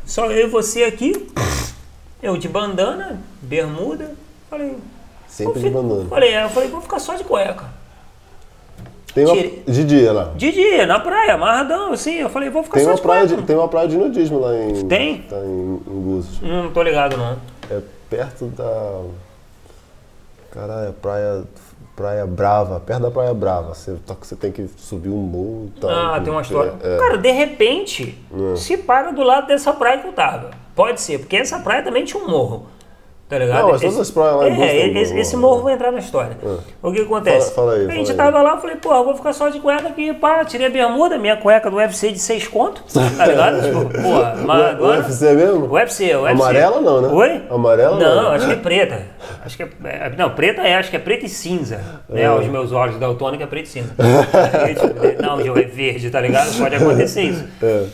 só 0.04 0.26
eu 0.30 0.46
e 0.46 0.50
você 0.50 0.84
aqui, 0.84 1.26
eu 2.24 2.36
de 2.38 2.48
bandana, 2.48 3.20
bermuda, 3.42 4.12
falei. 4.48 4.76
Sempre 5.28 5.60
de 5.60 5.70
bandana. 5.70 6.06
Falei, 6.08 6.30
é, 6.32 6.44
eu 6.44 6.48
falei, 6.48 6.68
vou 6.70 6.80
ficar 6.80 6.98
só 6.98 7.14
de 7.14 7.24
cueca. 7.24 7.66
Tem 9.14 9.24
uma, 9.26 9.34
Tire- 9.36 9.62
de 9.66 9.84
dia 9.84 10.12
lá. 10.12 10.32
De 10.34 10.50
dia, 10.50 10.86
na 10.86 10.98
praia, 10.98 11.34
amarradão, 11.34 11.92
assim. 11.92 12.14
Eu 12.14 12.28
falei, 12.30 12.50
vou 12.50 12.62
ficar 12.64 12.76
Tem 12.76 12.84
só 12.84 12.90
uma, 12.90 12.96
de 12.96 13.02
praia 13.02 13.20
cueca. 13.26 13.40
de, 13.42 13.46
tem 13.46 13.56
uma 13.56 13.68
praia 13.68 13.88
de 13.88 13.96
nudismo 13.96 14.40
lá 14.40 14.54
em. 14.56 14.86
Tem? 14.88 15.22
Tá 15.22 15.36
em, 15.36 15.74
em 15.86 16.00
Búzios. 16.00 16.40
Não 16.40 16.70
tô 16.72 16.82
ligado, 16.82 17.16
não. 17.16 17.36
É 17.70 17.80
perto 18.10 18.46
da. 18.46 19.02
Caralho, 20.50 20.92
praia. 20.94 21.44
Praia 21.96 22.26
Brava, 22.26 22.80
perto 22.80 23.02
da 23.02 23.10
Praia 23.12 23.32
Brava. 23.32 23.72
Você, 23.72 23.94
você 24.20 24.34
tem 24.34 24.50
que 24.50 24.66
subir 24.76 25.10
um 25.10 25.16
morro 25.16 25.70
e 25.76 25.80
tal. 25.80 25.90
Ah, 25.90 26.20
tem 26.20 26.32
uma 26.32 26.42
história. 26.42 26.74
É, 26.82 26.96
é. 26.96 26.98
Cara, 26.98 27.18
de 27.18 27.30
repente, 27.30 28.18
se 28.56 28.76
para 28.76 29.12
do 29.12 29.22
lado 29.22 29.46
dessa 29.46 29.72
praia 29.72 29.98
que 29.98 30.08
eu 30.08 30.12
tava. 30.12 30.50
Pode 30.74 31.00
ser, 31.00 31.18
porque 31.18 31.36
essa 31.36 31.58
praia 31.58 31.82
também 31.82 32.04
tinha 32.04 32.22
um 32.22 32.28
morro. 32.28 32.66
Tá 33.26 33.38
ligado? 33.38 33.62
Não, 33.62 33.70
mas 33.70 33.80
todas 33.80 33.98
as 33.98 34.10
praias 34.10 34.36
lá 34.36 34.48
em 34.50 34.52
é, 34.52 34.56
tem 34.56 34.98
esse, 35.00 35.10
morro, 35.10 35.20
esse 35.22 35.36
morro 35.38 35.62
vai 35.62 35.72
entrar 35.72 35.90
na 35.90 35.98
história. 35.98 36.36
O 36.82 36.92
que 36.92 37.00
acontece? 37.00 37.54
Fala- 37.54 37.68
fala 37.72 37.80
aí, 37.80 37.86
a 37.86 37.90
gente 37.94 38.12
fala 38.14 38.28
aí. 38.28 38.32
tava 38.32 38.42
lá, 38.42 38.50
eu 38.56 38.60
falei, 38.60 38.76
pô, 38.76 38.94
eu 38.94 39.02
vou 39.02 39.16
ficar 39.16 39.32
só 39.32 39.48
de 39.48 39.60
cueca 39.60 39.88
aqui, 39.88 40.12
pá, 40.12 40.44
tirei 40.44 40.66
a 40.66 40.70
bermuda, 40.70 41.16
minha 41.16 41.34
cueca 41.38 41.70
do 41.70 41.76
UFC 41.78 42.12
de 42.12 42.18
6 42.18 42.48
conto, 42.48 42.84
tá 43.16 43.26
ligado? 43.26 43.62
tipo, 43.62 44.02
porra, 44.02 44.34
O 44.38 44.46
Maradona. 44.46 44.98
UFC 44.98 45.32
mesmo? 45.32 45.64
O 45.64 45.72
UFC, 45.72 46.14
o 46.14 46.22
UFC. 46.24 46.42
Amarela 46.42 46.80
não, 46.82 47.00
né? 47.00 47.08
Oi? 47.08 47.42
Amarela 47.50 47.98
não? 47.98 48.22
não. 48.24 48.30
acho 48.32 48.46
que 48.46 48.52
é 48.52 48.56
preta. 48.56 49.02
Acho 49.42 49.56
que 49.56 49.62
é, 49.62 49.68
é- 49.84 50.12
não, 50.18 50.30
preta 50.30 50.60
é, 50.60 50.74
acho 50.74 50.90
que 50.90 50.96
é 50.96 51.00
preta 51.00 51.24
e 51.24 51.28
cinza. 51.30 51.80
Né? 52.10 52.26
Aos 52.26 52.46
meus 52.46 52.72
olhos 52.72 52.98
daltônico 52.98 53.42
é 53.42 53.46
preta 53.46 53.66
e 53.68 53.72
cinza. 53.72 53.94
não, 55.20 55.40
Gil, 55.42 55.56
é 55.56 55.62
verde, 55.62 56.10
tá 56.10 56.20
ligado? 56.20 56.56
Pode 56.58 56.74
acontecer 56.76 57.22
isso. 57.22 57.44
É. 57.62 57.84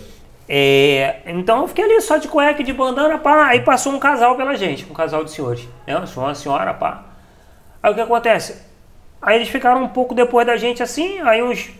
É, 0.52 1.20
então 1.26 1.60
eu 1.60 1.68
fiquei 1.68 1.84
ali 1.84 2.00
só 2.00 2.16
de 2.16 2.26
cueca 2.26 2.60
e 2.60 2.64
de 2.64 2.72
bandana, 2.72 3.18
pá. 3.18 3.46
Aí 3.46 3.60
passou 3.60 3.92
um 3.92 4.00
casal 4.00 4.34
pela 4.34 4.56
gente, 4.56 4.84
um 4.90 4.92
casal 4.92 5.22
de 5.22 5.30
senhores. 5.30 5.68
Né? 5.86 5.96
Uma 6.16 6.34
senhora, 6.34 6.74
pá. 6.74 7.04
Aí 7.80 7.92
o 7.92 7.94
que 7.94 8.00
acontece? 8.00 8.60
Aí 9.22 9.36
eles 9.36 9.48
ficaram 9.48 9.84
um 9.84 9.88
pouco 9.88 10.12
depois 10.12 10.44
da 10.44 10.56
gente 10.56 10.82
assim, 10.82 11.20
aí 11.20 11.40
uns 11.40 11.70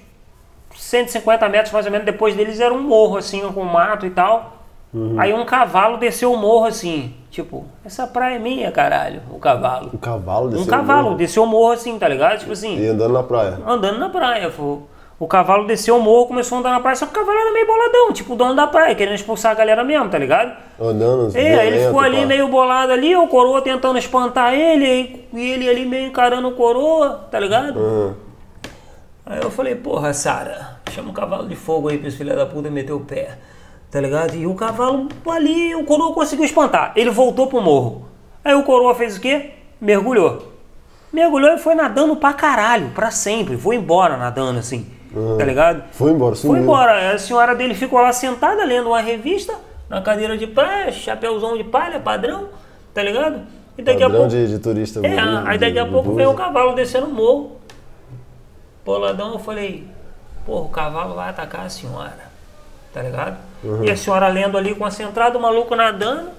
150 0.76 1.48
metros 1.48 1.72
mais 1.72 1.84
ou 1.84 1.90
menos 1.90 2.06
depois 2.06 2.36
deles 2.36 2.60
era 2.60 2.72
um 2.72 2.80
morro 2.80 3.16
assim, 3.16 3.40
com 3.52 3.64
mato 3.64 4.06
e 4.06 4.10
tal. 4.10 4.58
Aí 5.18 5.32
um 5.32 5.44
cavalo 5.44 5.96
desceu 5.98 6.32
o 6.32 6.36
morro 6.36 6.66
assim, 6.66 7.14
tipo, 7.30 7.64
essa 7.84 8.06
praia 8.08 8.36
é 8.36 8.38
minha, 8.38 8.70
caralho, 8.72 9.22
o 9.30 9.38
cavalo. 9.38 9.90
Um 9.94 9.98
cavalo 9.98 10.46
Um 10.46 10.50
desceu 10.50 10.66
cavalo 10.66 11.02
morro 11.04 11.16
desceu 11.16 11.42
o 11.42 11.46
morro 11.46 11.72
assim, 11.72 11.98
tá 11.98 12.08
ligado? 12.08 12.38
Tipo 12.38 12.52
assim, 12.52 12.76
E 12.76 12.88
andando 12.88 13.12
na 13.14 13.22
praia. 13.22 13.58
andando 13.66 13.98
na 13.98 14.08
praia. 14.08 14.50
pô. 14.50 14.82
O 15.20 15.28
cavalo 15.28 15.66
desceu 15.66 15.98
o 15.98 16.00
morro, 16.00 16.28
começou 16.28 16.56
a 16.56 16.60
andar 16.60 16.70
na 16.70 16.80
praia, 16.80 16.96
só 16.96 17.04
que 17.04 17.12
o 17.12 17.14
cavalo 17.14 17.38
era 17.38 17.52
meio 17.52 17.66
boladão, 17.66 18.10
tipo 18.10 18.32
o 18.32 18.36
dono 18.36 18.54
da 18.54 18.66
praia, 18.66 18.94
querendo 18.94 19.16
expulsar 19.16 19.52
a 19.52 19.54
galera 19.54 19.84
mesmo, 19.84 20.08
tá 20.08 20.16
ligado? 20.16 20.56
Andando. 20.80 21.36
É, 21.36 21.66
ele 21.66 21.84
ficou 21.84 22.00
ali 22.00 22.20
pá. 22.20 22.26
meio 22.26 22.48
bolado 22.48 22.90
ali, 22.90 23.14
o 23.14 23.28
coroa 23.28 23.60
tentando 23.60 23.98
espantar 23.98 24.54
ele, 24.54 25.28
e 25.34 25.50
ele 25.50 25.68
ali 25.68 25.84
meio 25.84 26.06
encarando 26.06 26.48
o 26.48 26.52
coroa, 26.52 27.28
tá 27.30 27.38
ligado? 27.38 27.78
Uhum. 27.78 28.14
Aí 29.26 29.42
eu 29.42 29.50
falei, 29.50 29.74
porra, 29.74 30.14
Sara, 30.14 30.78
chama 30.90 31.10
o 31.10 31.12
cavalo 31.12 31.46
de 31.46 31.54
fogo 31.54 31.90
aí 31.90 31.98
pra 31.98 32.08
esse 32.08 32.16
filho 32.16 32.34
da 32.34 32.46
puta 32.46 32.70
meter 32.70 32.94
o 32.94 33.00
pé, 33.00 33.36
tá 33.90 34.00
ligado? 34.00 34.34
E 34.34 34.46
o 34.46 34.54
cavalo 34.54 35.06
ali, 35.28 35.74
o 35.74 35.84
coroa 35.84 36.14
conseguiu 36.14 36.46
espantar, 36.46 36.92
ele 36.96 37.10
voltou 37.10 37.46
pro 37.46 37.60
morro. 37.60 38.06
Aí 38.42 38.54
o 38.54 38.62
coroa 38.62 38.94
fez 38.94 39.18
o 39.18 39.20
quê? 39.20 39.50
Mergulhou. 39.78 40.50
Mergulhou 41.12 41.50
e 41.50 41.58
foi 41.58 41.74
nadando 41.74 42.16
pra 42.16 42.32
caralho, 42.32 42.88
pra 42.94 43.10
sempre, 43.10 43.58
foi 43.58 43.76
embora 43.76 44.16
nadando 44.16 44.58
assim, 44.58 44.86
tá 45.38 45.44
ligado? 45.44 45.82
Foi 45.92 46.10
embora, 46.12 46.34
sumiu. 46.34 46.54
Foi 46.56 46.62
embora. 46.62 47.12
A 47.14 47.18
senhora 47.18 47.54
dele 47.54 47.74
ficou 47.74 48.00
lá 48.00 48.12
sentada 48.12 48.64
lendo 48.64 48.88
uma 48.88 49.00
revista, 49.00 49.54
na 49.88 50.00
cadeira 50.00 50.36
de 50.38 50.46
praia, 50.46 50.92
chapéuzão 50.92 51.56
de 51.56 51.64
palha, 51.64 51.98
padrão, 52.00 52.48
tá 52.94 53.02
ligado? 53.02 53.40
E 53.78 53.82
daqui 53.82 54.02
a 54.02 54.06
Padrão 54.06 54.22
pouco. 54.22 54.36
de, 54.36 54.48
de 54.48 54.58
turista. 54.58 55.00
É, 55.04 55.08
bonito, 55.16 55.46
aí 55.48 55.58
daqui 55.58 55.78
a 55.78 55.84
de- 55.84 55.90
pouco 55.90 56.10
de 56.10 56.16
vem 56.16 56.26
o 56.26 56.30
Búzios. 56.30 56.46
cavalo 56.46 56.74
descendo 56.74 57.06
o 57.06 57.10
morro. 57.10 57.56
Boladão, 58.84 59.32
eu 59.32 59.38
falei, 59.38 59.86
porra, 60.44 60.62
o 60.64 60.68
cavalo 60.68 61.14
vai 61.14 61.30
atacar 61.30 61.66
a 61.66 61.68
senhora. 61.68 62.30
Tá 62.92 63.02
ligado? 63.02 63.36
Uhum. 63.62 63.84
E 63.84 63.90
a 63.90 63.96
senhora 63.96 64.26
lendo 64.28 64.58
ali 64.58 64.74
concentrado, 64.74 65.38
o 65.38 65.42
maluco 65.42 65.74
nadando. 65.76 66.30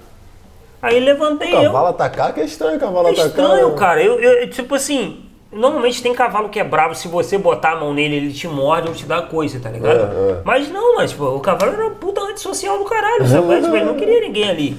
Aí 0.81 0.99
levantei 0.99 1.53
eu. 1.55 1.63
Cavalo 1.71 1.87
atacar, 1.87 2.33
que 2.33 2.41
é 2.41 2.45
estranho 2.45 2.79
cavalo 2.79 3.07
É 3.07 3.11
atacar. 3.11 3.27
estranho, 3.27 3.69
né? 3.69 3.75
cara. 3.77 4.03
Eu, 4.03 4.19
eu- 4.19 4.49
tipo 4.49 4.75
assim, 4.75 5.25
normalmente 5.51 6.01
tem 6.01 6.13
cavalo 6.13 6.49
que 6.49 6.59
é 6.59 6.63
bravo, 6.63 6.95
se 6.95 7.07
você 7.07 7.37
botar 7.37 7.71
a 7.73 7.75
mão 7.79 7.93
nele, 7.93 8.15
ele 8.15 8.33
te 8.33 8.47
morde 8.47 8.87
ou 8.87 8.93
te 8.95 9.05
dá 9.05 9.21
coisa, 9.21 9.59
tá 9.59 9.69
ligado? 9.69 9.97
É, 9.99 10.31
é. 10.31 10.41
Mas 10.45 10.69
não, 10.69 10.95
mas 10.95 11.11
pô, 11.13 11.35
o 11.35 11.39
cavalo 11.39 11.73
era 11.73 11.83
uma 11.87 11.95
puta 11.95 12.21
antissocial 12.21 12.77
do 12.77 12.85
caralho, 12.85 13.27
sabe? 13.27 13.61
Tipo, 13.61 13.75
ele 13.75 13.85
não 13.85 13.95
queria 13.95 14.21
ninguém 14.21 14.49
ali. 14.49 14.77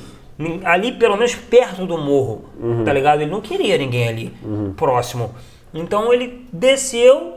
Ali, 0.65 0.93
pelo 0.93 1.17
menos 1.17 1.35
perto 1.35 1.87
do 1.87 1.97
morro, 1.99 2.45
Uhum. 2.59 2.85
tá 2.85 2.93
ligado? 2.93 3.21
Ele 3.21 3.31
não 3.31 3.41
queria 3.41 3.77
ninguém 3.79 4.09
ali, 4.09 4.35
próximo. 4.77 5.35
Então 5.75 6.13
ele 6.13 6.47
desceu 6.53 7.35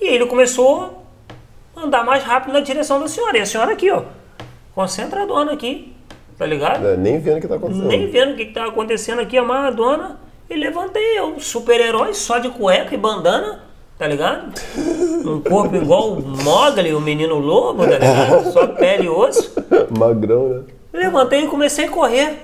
e 0.00 0.06
ele 0.06 0.26
começou 0.26 1.02
a 1.74 1.80
andar 1.82 2.04
mais 2.04 2.22
rápido 2.24 2.52
na 2.52 2.60
direção 2.60 3.00
da 3.00 3.08
senhora. 3.08 3.38
E 3.38 3.40
a 3.40 3.46
senhora 3.46 3.72
aqui, 3.72 3.90
ó, 3.90 4.02
concentradona 4.74 5.52
aqui, 5.52 5.94
tá 6.36 6.44
ligado? 6.44 6.86
É, 6.86 6.96
nem 6.96 7.18
vendo 7.18 7.38
o 7.38 7.40
que 7.40 7.48
tá 7.48 7.54
acontecendo. 7.54 7.86
Nem 7.86 8.06
vendo 8.10 8.32
o 8.32 8.36
que, 8.36 8.46
que 8.46 8.52
tá 8.52 8.64
acontecendo 8.66 9.20
aqui, 9.20 9.38
a 9.38 9.42
Maradona. 9.44 10.20
E 10.50 10.54
levantei 10.54 11.18
eu, 11.18 11.38
super-herói, 11.40 12.14
só 12.14 12.38
de 12.38 12.50
cueca 12.50 12.94
e 12.94 12.98
bandana, 12.98 13.60
tá 13.98 14.06
ligado? 14.06 14.52
Um 15.22 15.40
corpo 15.40 15.76
igual 15.76 16.14
o 16.14 16.20
Mogli, 16.20 16.92
o 16.92 17.00
menino 17.00 17.38
lobo, 17.38 17.84
tá 17.84 17.96
ligado? 17.96 18.50
Só 18.52 18.66
pele 18.66 19.04
e 19.04 19.08
osso. 19.08 19.54
Magrão, 19.96 20.48
né? 20.48 20.62
Levantei 20.92 21.44
e 21.44 21.46
comecei 21.46 21.84
a 21.84 21.90
correr 21.90 22.40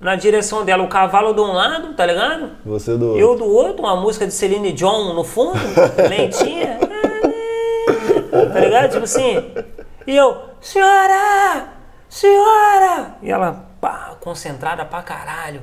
na 0.00 0.14
direção 0.14 0.64
dela. 0.64 0.84
O 0.84 0.88
cavalo 0.88 1.34
de 1.34 1.40
um 1.40 1.52
lado, 1.52 1.92
tá 1.94 2.06
ligado? 2.06 2.52
Você 2.64 2.96
do. 2.96 3.18
Eu 3.18 3.36
do 3.36 3.44
outro, 3.44 3.82
uma 3.82 3.96
música 3.96 4.28
de 4.28 4.32
Celine 4.32 4.70
Dion 4.72 5.12
no 5.12 5.24
fundo, 5.24 5.58
lentinha. 6.08 6.78
Tá 8.52 8.60
ligado? 8.60 8.90
Tipo 8.92 9.02
assim. 9.02 9.52
E 10.06 10.16
eu, 10.16 10.36
senhora! 10.60 11.72
Senhora! 12.08 13.16
E 13.20 13.30
ela, 13.30 13.66
pá, 13.80 14.16
concentrada 14.20 14.84
pra 14.84 15.02
caralho. 15.02 15.62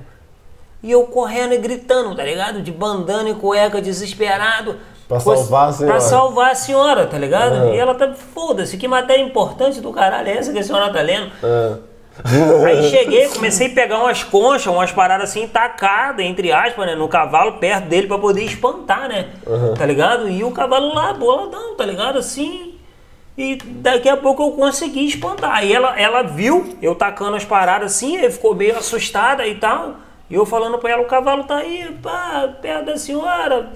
E 0.86 0.92
eu 0.92 1.02
correndo 1.06 1.56
e 1.56 1.58
gritando, 1.58 2.14
tá 2.14 2.24
ligado? 2.24 2.62
De 2.62 2.72
bandana 2.72 3.28
e 3.28 3.34
cueca, 3.34 3.82
desesperado. 3.82 4.78
Pra 5.08 5.20
salvar 5.20 5.70
a 5.70 5.74
senhora. 5.74 5.94
Pra 5.94 6.00
salvar 6.00 6.52
a 6.52 6.56
senhora, 6.56 7.08
tá 7.08 7.18
ligado? 7.18 7.56
Aham. 7.56 7.74
E 7.74 7.78
ela 7.80 7.96
tá, 7.96 8.14
foda-se, 8.14 8.78
que 8.78 8.88
matéria 8.88 9.24
importante 9.24 9.82
do 9.82 9.92
caralho 9.92 10.30
é 10.30 10.38
essa 10.38 10.54
que 10.54 10.60
a 10.60 10.64
senhora 10.64 10.94
tá 10.94 11.02
lendo? 11.02 11.32
É. 11.42 11.74
Aí 12.68 12.88
cheguei, 12.92 13.28
comecei 13.30 13.66
a 13.66 13.74
pegar 13.74 13.98
umas 13.98 14.24
conchas, 14.24 14.72
umas 14.72 14.92
paradas 14.92 15.32
assim, 15.32 15.48
tacadas, 15.48 16.24
entre 16.24 16.52
aspas, 16.52 16.86
né, 16.86 16.94
no 16.94 17.08
cavalo, 17.08 17.54
perto 17.54 17.88
dele, 17.88 18.06
pra 18.06 18.20
poder 18.20 18.44
espantar, 18.44 19.10
né? 19.10 19.30
Tá 19.76 19.88
ligado? 19.88 20.30
E 20.30 20.44
o 20.44 20.52
cavalo 20.52 20.94
lá, 20.94 21.14
boladão, 21.14 21.76
tá 21.76 21.84
ligado? 21.84 22.20
Assim. 22.20 22.76
E 23.36 23.56
daqui 23.56 24.08
a 24.08 24.16
pouco 24.16 24.44
eu 24.44 24.52
consegui 24.52 25.08
espantar. 25.08 25.56
Aí 25.56 25.74
ela, 25.74 26.00
ela 26.00 26.22
viu 26.22 26.78
eu 26.80 26.94
tacando 26.94 27.36
as 27.36 27.44
paradas 27.44 27.96
assim, 27.96 28.18
aí 28.18 28.32
ficou 28.32 28.54
meio 28.54 28.78
assustada 28.78 29.48
e 29.48 29.56
tal. 29.56 30.05
E 30.30 30.34
eu 30.36 30.46
falando 30.46 30.78
pra 30.80 30.92
ela, 30.92 31.02
o 31.04 31.08
cavalo 31.08 31.44
tá 31.44 31.58
aí, 31.58 31.98
pá, 32.02 32.50
perto 32.62 32.86
da 32.86 32.98
senhora. 32.98 33.70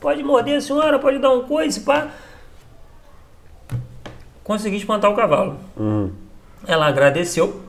Pode 0.00 0.22
morder 0.22 0.56
a 0.56 0.60
senhora, 0.60 0.98
pode 0.98 1.18
dar 1.18 1.30
um 1.30 1.42
coice, 1.42 1.80
pá. 1.80 2.08
Consegui 4.42 4.76
espantar 4.76 5.10
o 5.10 5.14
cavalo. 5.14 5.56
Ela 6.66 6.86
agradeceu, 6.86 7.60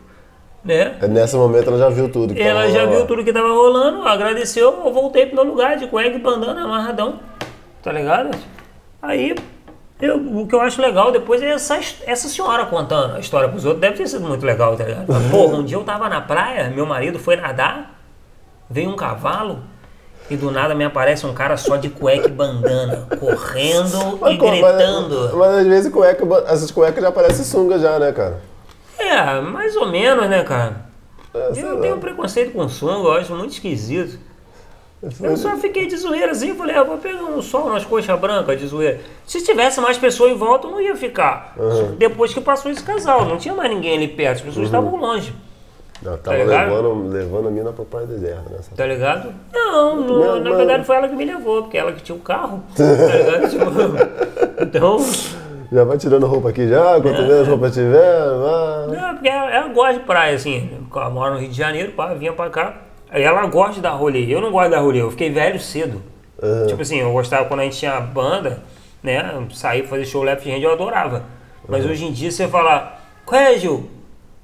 né? 0.64 0.98
É, 1.02 1.08
Nesse 1.08 1.36
momento 1.36 1.68
ela 1.70 1.78
já 1.78 1.90
viu 1.90 2.10
tudo. 2.10 2.34
que 2.34 2.42
Ela 2.42 2.62
tava 2.62 2.74
já 2.74 2.86
viu 2.86 3.06
tudo 3.06 3.24
que 3.24 3.34
tava 3.34 3.50
rolando, 3.50 4.08
agradeceu, 4.08 4.82
eu 4.86 4.94
voltei 4.94 5.26
pro 5.26 5.36
meu 5.36 5.44
lugar 5.44 5.78
de 5.78 5.88
cueca 5.88 6.16
e 6.16 6.20
bandana 6.20 6.64
amarradão, 6.64 7.20
tá 7.84 7.92
ligado? 7.92 8.38
Aí, 9.02 9.36
eu, 10.02 10.18
o 10.18 10.48
que 10.48 10.56
eu 10.56 10.62
acho 10.62 10.82
legal 10.82 11.12
depois 11.12 11.42
é 11.42 11.50
essa, 11.52 11.78
essa 12.06 12.28
senhora 12.30 12.66
contando 12.66 13.16
a 13.16 13.20
história 13.20 13.50
pros 13.50 13.66
outros, 13.66 13.82
deve 13.82 13.98
ter 13.98 14.08
sido 14.08 14.26
muito 14.28 14.46
legal, 14.46 14.76
tá 14.78 14.86
ligado? 14.86 15.06
Porra, 15.30 15.58
um 15.58 15.64
dia 15.64 15.78
eu 15.78 15.84
tava 15.84 16.08
na 16.10 16.22
praia, 16.22 16.70
meu 16.70 16.86
marido 16.86 17.20
foi 17.20 17.36
nadar, 17.36 17.99
veio 18.70 18.90
um 18.90 18.96
cavalo 18.96 19.60
e 20.30 20.36
do 20.38 20.52
nada 20.52 20.76
me 20.76 20.84
aparece 20.84 21.26
um 21.26 21.34
cara 21.34 21.58
só 21.58 21.76
de 21.78 21.90
cueca 21.90 22.28
e 22.28 22.32
bandana, 22.32 23.08
correndo 23.20 23.98
e 23.98 24.20
Mas, 24.22 24.38
co- 24.38 24.46
mas- 24.48 24.60
gritando. 24.62 25.38
Mas, 25.38 25.50
às 25.58 25.68
vezes 25.68 25.92
cueca, 25.92 26.24
essas 26.48 26.70
cuecas 26.72 27.02
já 27.04 27.12
parecem 27.12 27.44
sunga 27.44 27.80
já, 27.80 27.98
né, 27.98 28.12
cara? 28.12 28.40
É, 28.98 29.40
mais 29.42 29.76
ou 29.76 29.88
menos, 29.88 30.30
né, 30.30 30.44
cara? 30.44 30.86
É, 31.34 31.52
Eu 31.56 31.76
lá. 31.76 31.82
tenho 31.82 31.98
preconceito 31.98 32.52
com 32.54 32.68
sunga, 32.70 33.08
eu 33.08 33.14
acho 33.14 33.34
muito 33.34 33.52
esquisito. 33.54 34.20
Eu 35.22 35.38
só 35.38 35.56
fiquei 35.56 35.88
de 35.88 35.96
zoeira 35.96 36.32
assim, 36.34 36.54
falei, 36.56 36.76
ah, 36.76 36.84
vou 36.84 36.98
pegar 36.98 37.24
um 37.24 37.42
sol 37.42 37.68
umas 37.68 37.86
coxas 37.86 38.20
brancas 38.20 38.60
de 38.60 38.68
zoeira. 38.68 39.00
Se 39.26 39.42
tivesse 39.42 39.80
mais 39.80 39.98
pessoas 39.98 40.32
em 40.32 40.36
volta, 40.36 40.68
eu 40.68 40.72
não 40.72 40.82
ia 40.82 40.94
ficar. 40.96 41.56
Depois 41.98 42.34
que 42.34 42.42
passou 42.42 42.70
esse 42.70 42.84
casal, 42.84 43.24
não 43.26 43.38
tinha 43.38 43.54
mais 43.54 43.70
ninguém 43.72 43.96
ali 43.96 44.10
perto, 44.10 44.40
as 44.40 44.42
pessoas 44.42 44.66
estavam 44.66 44.94
longe. 44.98 45.34
Eu 46.04 46.18
tava 46.18 46.38
ligado? 46.38 46.70
levando, 46.70 47.10
levando 47.10 47.48
a 47.48 47.52
mina 47.52 47.72
pra 47.74 47.84
praia 47.86 48.08
deserta, 48.08 48.50
né? 48.50 48.60
Tá 48.76 48.86
ligado? 48.86 49.34
Não, 49.54 49.96
no- 49.98 50.20
Não, 50.20 50.40
na 50.40 50.50
não. 50.50 50.58
verdade 50.58 50.86
foi 50.86 50.96
ela 50.96 51.08
que 51.10 51.16
me 51.16 51.26
levou, 51.26 51.64
porque 51.64 51.78
ela 51.78 51.92
que 51.92 52.02
tinha 52.02 52.16
o 52.16 52.22
carro. 52.22 52.64
Tá 52.76 52.84
ligado? 52.84 53.50
Tipo, 53.52 53.66
então, 54.64 54.98
Já 55.72 55.84
vai 55.84 55.98
tirando 55.98 56.26
roupa 56.26 56.50
aqui 56.50 56.68
já, 56.68 57.00
quanto 57.02 57.22
menos 57.22 57.48
roupa 57.48 57.70
tiver, 57.70 58.20
vai. 58.38 58.88
não, 58.98 59.14
porque 59.16 59.28
ela, 59.30 59.52
ela 59.54 59.68
gosta 59.68 59.94
de 59.96 60.00
praia, 60.00 60.36
assim. 60.36 60.70
Ela 60.96 61.10
mora 61.10 61.34
no 61.34 61.40
Rio 61.40 61.50
de 61.50 61.58
Janeiro, 61.58 61.92
pá, 61.92 62.14
vinha 62.14 62.34
pra 62.34 62.50
cá. 62.50 62.78
Ela 63.12 63.46
gosta 63.48 63.74
de 63.76 63.82
dar 63.82 63.92
rolê. 63.92 64.26
Eu 64.34 64.40
não 64.42 64.52
gosto 64.52 64.66
de 64.70 64.72
dar 64.76 64.82
rolê, 64.82 65.02
eu 65.02 65.12
fiquei 65.12 65.30
velho 65.30 65.60
cedo. 65.60 66.02
Aham. 66.42 66.68
Tipo 66.68 66.82
assim, 66.82 67.00
eu 67.00 67.12
gostava 67.12 67.46
quando 67.46 67.60
a 67.60 67.64
gente 67.64 67.78
tinha 67.78 68.00
banda, 68.00 68.60
né? 69.04 69.46
Sair 69.54 69.86
fazer 69.88 70.06
show 70.06 70.24
left 70.24 70.50
hand, 70.50 70.62
eu 70.62 70.72
adorava. 70.72 71.24
Mas 71.68 71.86
hoje 71.86 72.06
em 72.06 72.12
dia 72.12 72.32
você 72.32 72.48
fala, 72.48 72.98
qual 73.26 73.40
é, 73.42 73.58
Gil? 73.58 73.90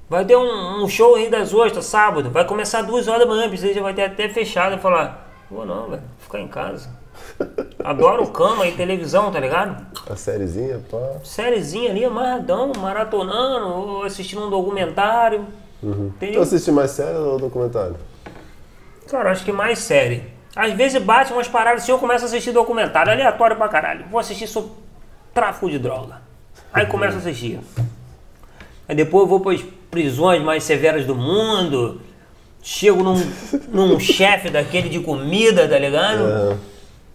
Vai 0.08 0.24
ter 0.24 0.36
um, 0.36 0.84
um 0.84 0.88
show 0.88 1.16
aí 1.16 1.28
das 1.28 1.52
ostras 1.52 1.86
sábado, 1.86 2.30
vai 2.30 2.44
começar 2.44 2.82
duas 2.82 3.08
horas 3.08 3.20
da 3.20 3.26
manhã, 3.26 3.48
precisa 3.48 3.74
já 3.74 3.82
vai 3.82 3.92
ter 3.92 4.04
até 4.04 4.28
fechado. 4.28 4.72
Eu 4.72 4.78
falar, 4.78 5.28
vou 5.50 5.66
não, 5.66 5.90
velho, 5.90 6.02
ficar 6.18 6.40
em 6.40 6.46
casa. 6.48 6.88
Adoro 7.82 8.26
cama 8.28 8.66
e 8.66 8.72
televisão, 8.72 9.32
tá 9.32 9.40
ligado? 9.40 9.84
A 10.08 10.14
sériezinha, 10.14 10.80
pá. 10.90 10.98
Sériezinha 11.24 11.90
ali, 11.90 12.04
amarradão, 12.04 12.70
maratonando, 12.78 13.66
ou 13.66 14.02
assistindo 14.04 14.46
um 14.46 14.50
documentário. 14.50 15.46
Tu 15.80 15.86
Entendeu? 15.88 16.42
assiste 16.42 16.70
mais 16.70 16.92
série 16.92 17.18
ou 17.18 17.38
documentário? 17.38 17.96
Cara, 19.08 19.30
acho 19.30 19.44
que 19.44 19.52
mais 19.52 19.80
série. 19.80 20.22
Às 20.54 20.72
vezes 20.72 21.02
bate 21.02 21.32
umas 21.32 21.48
paradas 21.48 21.82
assim, 21.82 21.92
eu 21.92 21.98
começo 21.98 22.24
a 22.24 22.28
assistir 22.28 22.52
documentário 22.52 23.12
aleatório 23.12 23.56
pra 23.56 23.68
caralho. 23.68 24.06
Vou 24.08 24.18
assistir 24.20 24.46
sobre 24.46 24.70
tráfico 25.34 25.68
de 25.68 25.78
droga. 25.78 26.22
Aí 26.72 26.86
começo 26.86 27.16
a 27.16 27.18
assistir. 27.18 27.60
Aí 28.88 28.94
depois 28.94 29.22
eu 29.22 29.28
vou 29.28 29.40
para 29.40 29.52
as 29.52 29.62
prisões 30.00 30.42
mais 30.42 30.62
severas 30.62 31.06
do 31.06 31.14
mundo. 31.14 31.98
Chego 32.62 33.02
num, 33.02 33.16
num 33.72 33.98
chefe 34.00 34.50
daquele 34.50 34.90
de 34.90 35.00
comida, 35.00 35.66
tá 35.66 35.78
ligado? 35.78 36.20
Aham. 36.24 36.58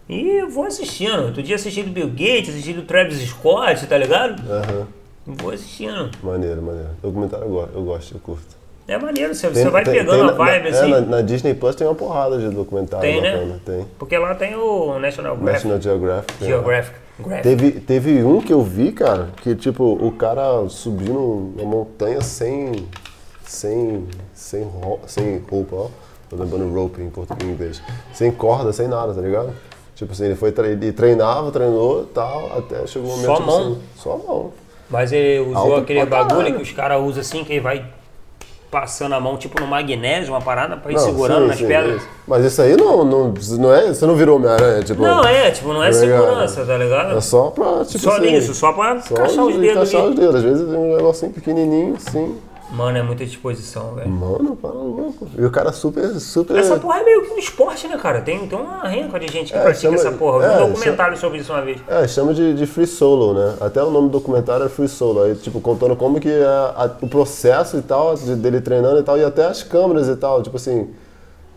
E 0.08 0.28
eu 0.40 0.50
vou 0.50 0.64
assistindo. 0.66 1.26
Outro 1.26 1.42
dia 1.44 1.54
assisti 1.54 1.82
do 1.84 1.90
Bill 1.90 2.08
Gates, 2.08 2.48
assisti 2.48 2.72
do 2.72 2.82
Travis 2.82 3.20
Scott, 3.28 3.86
tá 3.86 3.96
ligado? 3.96 4.42
Aham. 4.50 4.86
Vou 5.24 5.52
assistindo. 5.52 6.10
Maneiro, 6.24 6.60
maneiro. 6.60 6.88
Documentário 7.00 7.44
eu 7.46 7.50
gosto, 7.52 7.70
eu 7.76 7.82
gosto, 7.84 8.14
eu 8.14 8.20
curto. 8.20 8.62
É 8.88 8.98
maneiro, 8.98 9.32
você, 9.32 9.48
Tem- 9.48 9.62
você 9.62 9.70
vai 9.70 9.84
tem- 9.84 9.94
pegando 9.94 10.18
tem 10.18 10.28
a 10.28 10.32
vibe 10.32 10.70
na, 10.70 10.76
assim. 10.80 10.86
É, 10.92 11.00
na, 11.00 11.00
na 11.02 11.20
Disney 11.22 11.54
Plus 11.54 11.76
tem 11.76 11.86
uma 11.86 11.94
porrada 11.94 12.36
de 12.36 12.48
documentário 12.48 13.08
Tem, 13.08 13.20
né? 13.20 13.32
bacana. 13.32 13.60
Tem. 13.64 13.86
Porque 13.96 14.18
lá 14.18 14.34
tem 14.34 14.56
o 14.56 14.98
National 14.98 15.36
Geographic. 15.36 15.52
National 15.68 15.80
Geographic. 15.80 16.44
Geographic. 16.44 16.96
Graphic. 17.18 17.42
Teve, 17.42 17.70
teve 17.80 18.24
um 18.24 18.40
que 18.40 18.52
eu 18.52 18.62
vi, 18.62 18.92
cara, 18.92 19.28
que 19.42 19.54
tipo, 19.54 19.84
o 19.84 20.12
cara 20.12 20.68
subindo 20.68 21.52
uma 21.56 21.64
montanha 21.64 22.20
sem. 22.20 22.86
sem. 23.44 24.06
sem, 24.34 24.62
ro- 24.62 25.00
sem 25.06 25.38
roupa, 25.50 25.76
ó. 25.76 25.88
Tô 26.30 26.36
lembrando 26.36 26.72
rope 26.72 27.02
em 27.02 27.10
português 27.10 27.48
em 27.48 27.52
inglês. 27.52 27.82
Sem 28.14 28.30
corda, 28.32 28.72
sem 28.72 28.88
nada, 28.88 29.12
tá 29.12 29.20
ligado? 29.20 29.52
Tipo 29.94 30.12
assim, 30.12 30.24
ele 30.24 30.34
foi 30.34 30.52
ele 30.56 30.92
treinava, 30.92 31.50
treinou 31.52 32.04
e 32.04 32.06
tal, 32.06 32.58
até 32.58 32.86
chegou 32.86 33.10
um 33.10 33.16
momento. 33.16 33.26
Só 33.26 33.32
a 33.34 33.36
tipo 33.36 33.46
mão? 33.50 33.60
assim, 33.72 33.78
só 33.96 34.12
a 34.14 34.16
mão. 34.18 34.52
Mas 34.88 35.12
ele 35.12 35.40
usou 35.40 35.56
Alto 35.56 35.76
aquele 35.76 36.06
bagulho 36.06 36.56
que 36.56 36.62
os 36.62 36.72
caras 36.72 37.02
usam 37.02 37.20
assim, 37.20 37.44
que 37.44 37.52
ele 37.52 37.60
vai 37.60 37.84
passando 38.72 39.14
a 39.14 39.20
mão 39.20 39.36
tipo 39.36 39.60
no 39.60 39.66
magnésio, 39.66 40.32
uma 40.32 40.40
parada 40.40 40.78
pra 40.78 40.90
ir 40.90 40.94
Não, 40.94 41.02
segurando 41.04 41.42
sim, 41.42 41.48
nas 41.48 41.58
sim, 41.58 41.66
pedras. 41.66 42.02
Mas 42.26 42.42
isso 42.46 42.62
aí 42.62 42.74
não, 42.74 43.04
não, 43.04 43.34
não 43.58 43.74
é. 43.74 43.88
Você 43.88 44.06
não 44.06 44.16
virou 44.16 44.36
Homem-Aranha, 44.36 44.82
tipo. 44.82 45.02
Não, 45.02 45.22
é, 45.22 45.50
tipo, 45.50 45.74
não 45.74 45.84
é 45.84 45.90
Tá 45.90 45.98
ligado? 45.98 46.22
segurança, 46.24 46.64
tá 46.64 46.78
ligado? 46.78 47.18
É 47.18 47.20
só 47.20 47.50
pra, 47.50 47.84
tipo 47.84 47.98
só 48.02 48.12
assim, 48.16 48.30
nisso, 48.30 48.54
só 48.54 48.72
pra 48.72 48.98
Só 49.02 49.14
encaixar 49.14 49.44
os 49.44 49.52
de 49.54 49.60
dedos 49.60 49.74
encaixar 49.76 50.00
ali. 50.00 50.10
os 50.10 50.16
dedos. 50.16 50.34
Às 50.36 50.42
vezes 50.42 50.68
tem 50.70 50.78
um 50.78 50.96
negocinho 50.96 51.32
pequenininho, 51.32 51.96
assim. 51.96 52.38
Mano, 52.72 52.96
é 52.96 53.02
muita 53.02 53.24
disposição, 53.26 53.94
velho. 53.94 54.08
Mano, 54.08 54.56
para 54.56 54.70
louco. 54.70 55.28
E 55.38 55.44
o 55.44 55.50
cara 55.50 55.72
super, 55.72 56.08
super... 56.18 56.56
Essa 56.56 56.78
porra 56.78 57.00
é 57.00 57.04
meio 57.04 57.22
que 57.22 57.32
um 57.34 57.38
esporte, 57.38 57.86
né, 57.86 57.98
cara? 57.98 58.22
Tem, 58.22 58.46
tem 58.48 58.58
uma 58.58 58.88
renca 58.88 59.20
de 59.20 59.28
gente 59.30 59.52
que 59.52 59.58
É, 59.58 59.62
pratica 59.62 59.82
chama- 59.82 59.96
essa 59.96 60.12
porra. 60.12 60.38
Eu 60.46 60.54
vi 60.56 60.62
é, 60.62 60.64
um 60.64 60.72
documentário 60.72 61.16
sobre 61.18 61.38
isso 61.38 61.52
uma 61.52 61.60
vez. 61.60 61.78
É, 61.86 62.08
chama 62.08 62.32
de, 62.32 62.54
de 62.54 62.64
free 62.66 62.86
solo, 62.86 63.34
né? 63.34 63.56
Até 63.60 63.82
o 63.82 63.90
nome 63.90 64.08
do 64.08 64.12
documentário 64.18 64.64
é 64.64 64.68
free 64.70 64.88
solo. 64.88 65.22
Aí, 65.22 65.34
tipo, 65.34 65.60
contando 65.60 65.94
como 65.96 66.18
que 66.18 66.30
é 66.30 66.44
a- 66.44 66.90
o 67.02 67.08
processo 67.08 67.76
e 67.76 67.82
tal, 67.82 68.14
de- 68.14 68.36
dele 68.36 68.60
treinando 68.62 68.98
e 69.00 69.02
tal, 69.02 69.18
e 69.18 69.24
até 69.24 69.44
as 69.46 69.62
câmeras 69.62 70.08
e 70.08 70.16
tal, 70.16 70.42
tipo 70.42 70.56
assim... 70.56 70.88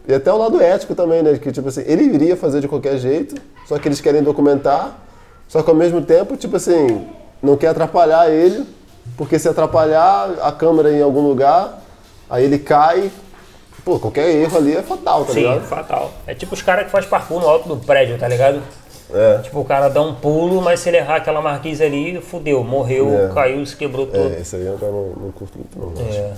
E 0.07 0.13
até 0.13 0.31
o 0.31 0.37
lado 0.37 0.61
ético 0.61 0.93
também, 0.93 1.23
né? 1.23 1.37
Que, 1.37 1.51
tipo 1.51 1.67
assim, 1.69 1.81
ele 1.87 2.03
iria 2.03 2.35
fazer 2.35 2.59
de 2.61 2.67
qualquer 2.67 2.97
jeito, 2.97 3.41
só 3.65 3.79
que 3.79 3.87
eles 3.87 3.99
querem 4.01 4.21
documentar, 4.21 4.99
só 5.47 5.63
que 5.63 5.69
ao 5.69 5.75
mesmo 5.75 6.01
tempo, 6.01 6.35
tipo 6.37 6.57
assim, 6.57 7.07
não 7.41 7.55
quer 7.55 7.69
atrapalhar 7.69 8.29
ele, 8.29 8.65
porque 9.17 9.37
se 9.39 9.47
atrapalhar 9.47 10.29
a 10.41 10.51
câmera 10.51 10.91
em 10.91 11.01
algum 11.01 11.21
lugar, 11.27 11.81
aí 12.29 12.43
ele 12.45 12.59
cai... 12.59 13.11
Pô, 13.83 13.99
qualquer 13.99 14.29
erro 14.31 14.57
ali 14.57 14.75
é 14.75 14.81
fatal, 14.81 15.25
tá 15.25 15.33
Sim, 15.33 15.41
ligado? 15.41 15.61
fatal. 15.61 16.11
É 16.25 16.33
tipo 16.33 16.55
os 16.55 16.61
caras 16.63 16.85
que 16.85 16.91
fazem 16.91 17.07
parkour 17.09 17.39
no 17.39 17.47
alto 17.47 17.69
do 17.69 17.77
prédio, 17.77 18.17
tá 18.17 18.27
ligado? 18.27 18.59
É. 19.13 19.37
Tipo, 19.43 19.59
o 19.59 19.65
cara 19.65 19.87
dá 19.89 20.01
um 20.01 20.15
pulo, 20.15 20.59
mas 20.59 20.79
se 20.79 20.89
ele 20.89 20.97
errar 20.97 21.17
aquela 21.17 21.39
marquise 21.39 21.83
ali, 21.83 22.19
fudeu, 22.19 22.63
morreu, 22.63 23.07
É. 23.13 23.31
caiu, 23.31 23.63
se 23.63 23.75
quebrou 23.77 24.07
todo. 24.07 24.33
É, 24.33 24.39
esse 24.41 24.55
aí 24.55 24.65
eu 24.65 24.79
não, 24.81 25.25
não 25.25 25.31
curto 25.31 25.55
muito, 25.59 25.77
não. 25.77 26.07
acho. 26.07 26.17
É. 26.17 26.33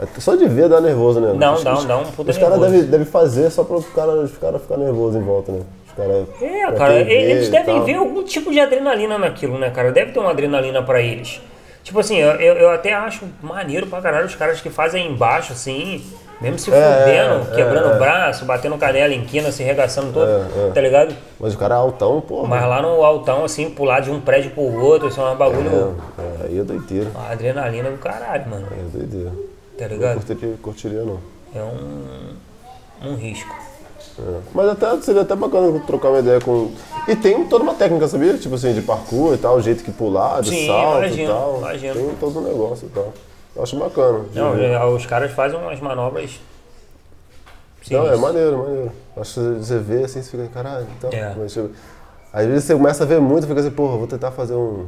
É 0.00 0.20
Só 0.20 0.34
de 0.36 0.46
ver 0.46 0.68
dá 0.68 0.80
nervoso, 0.80 1.20
né? 1.20 1.34
Não, 1.36 1.54
Os- 1.54 1.64
dá, 1.64 1.74
dá 1.74 1.98
um 1.98 2.04
puta 2.04 2.30
Os 2.30 2.38
caras 2.38 2.58
devem 2.60 2.84
deve 2.84 3.04
fazer 3.04 3.50
só 3.50 3.64
para 3.64 3.76
os 3.76 3.86
caras 3.88 4.30
cara 4.40 4.58
ficar 4.58 4.76
nervosos 4.78 5.16
em 5.20 5.24
volta, 5.24 5.52
né? 5.52 5.60
Os 5.88 5.92
cara, 5.94 6.26
É, 6.40 6.72
cara, 6.72 6.94
eles 7.00 7.48
devem 7.50 7.82
ver 7.84 7.94
algum 7.96 8.22
tipo 8.22 8.50
de 8.50 8.60
adrenalina 8.60 9.18
naquilo, 9.18 9.58
né, 9.58 9.68
cara? 9.70 9.90
Deve 9.92 10.12
ter 10.12 10.20
uma 10.20 10.30
adrenalina 10.30 10.82
pra 10.82 11.02
eles. 11.02 11.40
Tipo 11.88 12.00
assim, 12.00 12.18
eu, 12.18 12.32
eu 12.32 12.68
até 12.68 12.92
acho 12.92 13.24
maneiro 13.40 13.86
pra 13.86 14.02
caralho 14.02 14.26
os 14.26 14.34
caras 14.34 14.60
que 14.60 14.68
fazem 14.68 15.10
embaixo, 15.10 15.54
assim, 15.54 16.04
mesmo 16.38 16.58
se 16.58 16.70
É, 16.70 16.74
fudendo, 16.74 17.50
é, 17.50 17.56
quebrando 17.56 17.92
é. 17.92 17.96
o 17.96 17.98
braço, 17.98 18.44
batendo 18.44 18.76
canela 18.76 19.14
em 19.14 19.24
quina, 19.24 19.50
se 19.50 19.62
regaçando 19.62 20.12
todo, 20.12 20.28
É, 20.28 20.68
é. 20.68 20.70
tá 20.70 20.82
ligado? 20.82 21.16
Mas 21.40 21.54
o 21.54 21.58
cara 21.58 21.76
é 21.76 21.78
altão, 21.78 22.20
porra. 22.20 22.46
Mas 22.46 22.60
lá 22.68 22.82
no 22.82 23.02
altão, 23.02 23.42
assim, 23.42 23.70
pular 23.70 24.00
de 24.00 24.10
um 24.10 24.20
prédio 24.20 24.50
pro 24.50 24.64
outro, 24.64 25.08
isso 25.08 25.18
é 25.18 25.30
um 25.30 25.34
bagulho. 25.34 25.96
É, 26.18 26.22
é, 26.22 26.46
aí 26.48 26.58
é 26.58 26.62
doideira. 26.62 27.08
Uma 27.14 27.30
adrenalina 27.30 27.90
do 27.90 27.96
caralho, 27.96 28.50
mano. 28.50 28.66
Aí 28.70 28.80
é 28.80 28.98
doideira. 28.98 29.30
Tá 29.78 29.84
Não 29.88 29.88
ligado? 29.88 30.14
curtiria, 30.16 30.54
curtiria 30.60 31.02
não. 31.04 31.20
É 31.54 31.62
um. 31.62 33.08
um 33.12 33.14
risco. 33.16 33.56
É. 34.18 34.40
Mas 34.52 34.68
até 34.68 35.00
seria 35.00 35.22
até 35.22 35.34
bacana 35.34 35.80
trocar 35.86 36.08
uma 36.10 36.18
ideia 36.18 36.38
com. 36.38 36.70
E 37.08 37.16
tem 37.16 37.42
toda 37.46 37.64
uma 37.64 37.74
técnica, 37.74 38.06
sabia? 38.06 38.36
Tipo 38.36 38.56
assim, 38.56 38.74
de 38.74 38.82
parkour 38.82 39.32
e 39.32 39.38
tal, 39.38 39.56
o 39.56 39.62
jeito 39.62 39.82
que 39.82 39.90
pular, 39.90 40.42
de 40.42 40.50
Sim, 40.50 40.66
salto 40.66 40.98
imagino, 40.98 41.22
e 41.22 41.26
tal. 41.26 41.56
imagino. 41.58 41.94
Tem 41.94 42.14
todo 42.20 42.38
um 42.38 42.42
negócio 42.42 42.86
e 42.86 42.90
tal. 42.90 43.14
Eu 43.56 43.62
acho 43.62 43.78
bacana. 43.78 44.24
Não, 44.34 44.52
ver. 44.52 44.78
os 44.84 45.06
caras 45.06 45.32
fazem 45.32 45.58
umas 45.58 45.80
manobras. 45.80 46.38
Não, 47.90 48.06
é 48.06 48.16
maneiro, 48.16 48.58
maneiro. 48.58 48.92
Acho 49.16 49.34
que 49.34 49.40
você 49.40 49.78
vê 49.78 50.04
assim, 50.04 50.20
você 50.20 50.30
fica, 50.30 50.46
caralho, 50.48 50.86
então. 50.98 51.10
É. 51.10 51.34
Mas, 51.34 51.54
tipo, 51.54 51.70
às 52.30 52.46
vezes 52.46 52.64
você 52.64 52.74
começa 52.74 53.04
a 53.04 53.06
ver 53.06 53.20
muito, 53.20 53.46
fica 53.46 53.58
assim, 53.58 53.70
porra, 53.70 53.96
vou 53.96 54.06
tentar 54.06 54.30
fazer 54.30 54.54
um, 54.54 54.86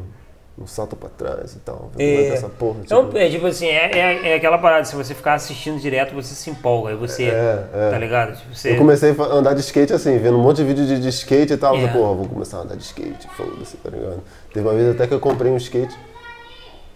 um 0.58 0.66
salto 0.66 0.94
pra 0.94 1.08
trás 1.08 1.54
e 1.54 1.58
tal. 1.60 1.90
Ver 1.96 2.16
como 2.16 2.32
é 2.32 2.34
essa 2.34 2.48
porra. 2.48 2.80
Então, 2.84 3.06
tipo, 3.06 3.18
é 3.18 3.28
tipo 3.30 3.46
assim, 3.46 3.66
é, 3.66 3.90
é, 3.92 4.28
é 4.30 4.34
aquela 4.34 4.58
parada, 4.58 4.84
se 4.84 4.94
você 4.94 5.14
ficar 5.14 5.34
assistindo 5.34 5.80
direto, 5.80 6.14
você 6.14 6.34
se 6.34 6.50
empolga, 6.50 6.90
aí 6.90 6.96
você, 6.96 7.24
É, 7.24 7.66
é. 7.72 7.90
tá 7.90 7.98
ligado? 7.98 8.36
Tipo, 8.36 8.54
você, 8.54 8.72
Eu 8.72 8.76
comecei 8.76 9.14
a 9.18 9.22
andar 9.24 9.54
de 9.54 9.60
skate 9.60 9.92
assim, 9.92 10.18
vendo 10.18 10.36
um 10.36 10.42
monte 10.42 10.58
de 10.58 10.64
vídeo 10.64 10.86
de, 10.86 11.00
de 11.00 11.08
skate 11.08 11.54
e 11.54 11.56
tal. 11.56 11.76
É. 11.76 11.88
Porra, 11.88 12.14
vou 12.14 12.28
começar 12.28 12.58
a 12.58 12.60
andar 12.60 12.76
de 12.76 12.82
skate, 12.82 13.26
foda-se, 13.36 13.76
tá 13.78 13.88
ligado? 13.90 14.22
Teve 14.52 14.66
uma 14.66 14.74
vez 14.74 14.94
até 14.94 15.06
que 15.06 15.14
eu 15.14 15.20
comprei 15.20 15.50
um 15.50 15.56
skate. 15.56 15.96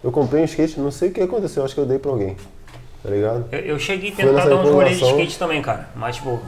Eu 0.03 0.11
comprei 0.11 0.41
um 0.43 0.45
skate, 0.45 0.79
não 0.79 0.91
sei 0.91 1.09
o 1.09 1.11
que 1.11 1.21
aconteceu, 1.21 1.65
acho 1.65 1.73
que 1.73 1.79
eu 1.81 1.85
dei 1.85 1.97
pra 1.97 2.11
alguém, 2.11 2.37
tá 3.01 3.09
ligado? 3.09 3.45
eu, 3.51 3.59
eu 3.59 3.79
cheguei 3.79 4.11
a 4.11 4.15
tentar 4.15 4.45
dar 4.45 4.55
uns 4.57 4.69
rolês 4.69 4.99
de 4.99 5.03
skate 5.03 5.39
também, 5.39 5.63
cara, 5.63 5.89
mas 5.95 6.17
tipo, 6.17 6.39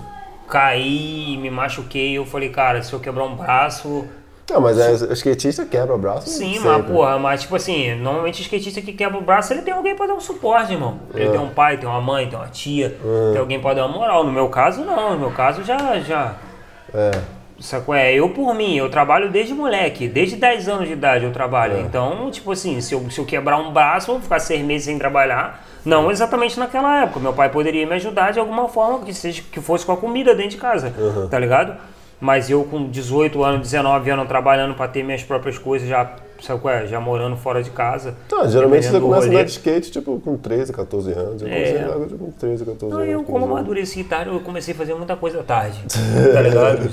caí, 0.48 1.36
me 1.42 1.50
machuquei, 1.50 2.16
eu 2.16 2.24
falei, 2.24 2.50
cara, 2.50 2.84
se 2.84 2.94
eu 2.94 3.00
quebrar 3.00 3.24
um 3.24 3.36
braço... 3.36 4.06
Não, 4.50 4.62
mas 4.62 4.80
é, 4.80 4.92
o 5.06 5.14
skatista 5.14 5.66
quebra 5.66 5.94
o 5.94 5.98
braço. 5.98 6.30
Sim, 6.30 6.54
sempre. 6.54 6.70
mas 6.70 6.86
porra, 6.86 7.20
mas 7.20 7.42
tipo 7.42 7.56
assim, 7.56 7.94
normalmente 7.96 8.40
o 8.40 8.44
skatista 8.44 8.82
que 8.82 8.94
quebra 8.94 9.18
o 9.18 9.22
braço, 9.22 9.52
ele 9.54 9.62
tem 9.62 9.74
alguém 9.74 9.96
pra 9.96 10.08
dar 10.08 10.14
um 10.14 10.22
suporte, 10.22 10.72
irmão. 10.72 11.00
Ele 11.14 11.28
É. 11.28 11.32
tem 11.32 11.40
um 11.40 11.50
pai, 11.50 11.78
tem 11.78 11.88
uma 11.88 12.00
mãe, 12.00 12.28
tem 12.30 12.40
uma 12.40 12.48
tia, 12.48 12.96
tem 13.34 13.40
alguém 13.40 13.60
pra 13.60 13.74
dar 13.74 13.86
uma 13.86 13.98
moral. 13.98 14.24
No 14.24 14.32
meu 14.32 14.48
caso, 14.50 14.82
não, 14.86 15.12
no 15.14 15.20
meu 15.20 15.32
caso 15.32 15.64
já... 15.64 16.00
já 16.00 16.36
É. 16.94 17.12
Sacou? 17.60 17.96
É, 17.96 18.14
eu 18.14 18.30
por 18.30 18.54
mim, 18.54 18.76
eu 18.78 18.88
trabalho 18.88 19.32
desde 19.32 19.52
moleque, 19.52 20.08
desde 20.08 20.36
10 20.36 20.70
anos 20.70 20.88
de 20.88 20.94
idade 20.94 21.26
eu 21.26 21.32
trabalho. 21.34 21.78
É. 21.78 21.80
Então, 21.82 22.30
tipo 22.30 22.52
assim, 22.52 22.80
se 22.82 22.94
eu, 22.94 23.10
se 23.10 23.20
eu 23.20 23.26
quebrar 23.26 23.58
um 23.58 23.74
braço, 23.74 24.12
eu 24.12 24.14
vou 24.14 24.22
ficar 24.22 24.38
seis 24.40 24.64
meses 24.64 24.86
sem 24.86 24.98
trabalhar. 25.00 25.66
Não 25.84 26.12
exatamente 26.12 26.60
naquela 26.60 27.02
época. 27.02 27.20
Meu 27.20 27.34
pai 27.34 27.50
poderia 27.50 27.86
me 27.88 27.96
ajudar 27.96 28.32
de 28.32 28.40
alguma 28.40 28.70
forma 28.70 29.00
que, 29.00 29.12
seja, 29.14 29.42
que 29.52 29.60
fosse 29.60 29.84
com 29.86 29.92
a 29.92 29.98
comida 29.98 30.36
dentro 30.36 30.52
de 30.52 30.58
casa, 30.58 30.94
tá 31.32 31.40
ligado? 31.40 31.76
Mas 32.20 32.50
eu 32.50 32.64
com 32.64 32.90
18 32.90 33.44
anos, 33.44 33.62
19 33.62 34.10
anos 34.10 34.28
trabalhando 34.28 34.74
para 34.74 34.88
ter 34.88 35.04
minhas 35.04 35.24
próprias 35.24 35.58
coisas, 35.58 35.88
já 35.88 36.16
sabe 36.42 36.62
qual 36.62 36.74
é? 36.74 36.86
Já 36.88 37.00
morando 37.00 37.36
fora 37.36 37.62
de 37.64 37.70
casa. 37.72 38.14
Tá, 38.30 38.46
geralmente 38.48 38.84
você 38.86 38.92
dependendo 38.92 39.00
do 39.00 39.10
começa 39.10 39.28
a 39.28 39.30
andar 39.32 39.44
de 39.44 39.52
skate, 39.52 39.92
tipo, 39.92 40.20
com 40.20 40.38
13, 40.38 40.72
14 40.74 41.12
anos. 41.12 41.42
Eu 41.42 41.48
comecei 41.48 41.76
É. 41.76 41.82
a 41.82 41.86
andar 41.96 42.18
com 42.18 42.32
13, 42.32 42.66
14 42.66 42.94
Não, 42.94 43.02
anos. 43.02 43.14
eu 43.14 43.20
15 43.20 43.32
como 43.32 43.46
amadureci 43.46 44.04
tarde, 44.04 44.32
eu 44.32 44.40
comecei 44.40 44.74
a 44.74 44.78
fazer 44.78 44.94
muita 44.96 45.16
coisa 45.16 45.44
tarde. 45.44 45.80
Tá 46.34 46.42
ligado? 46.42 46.90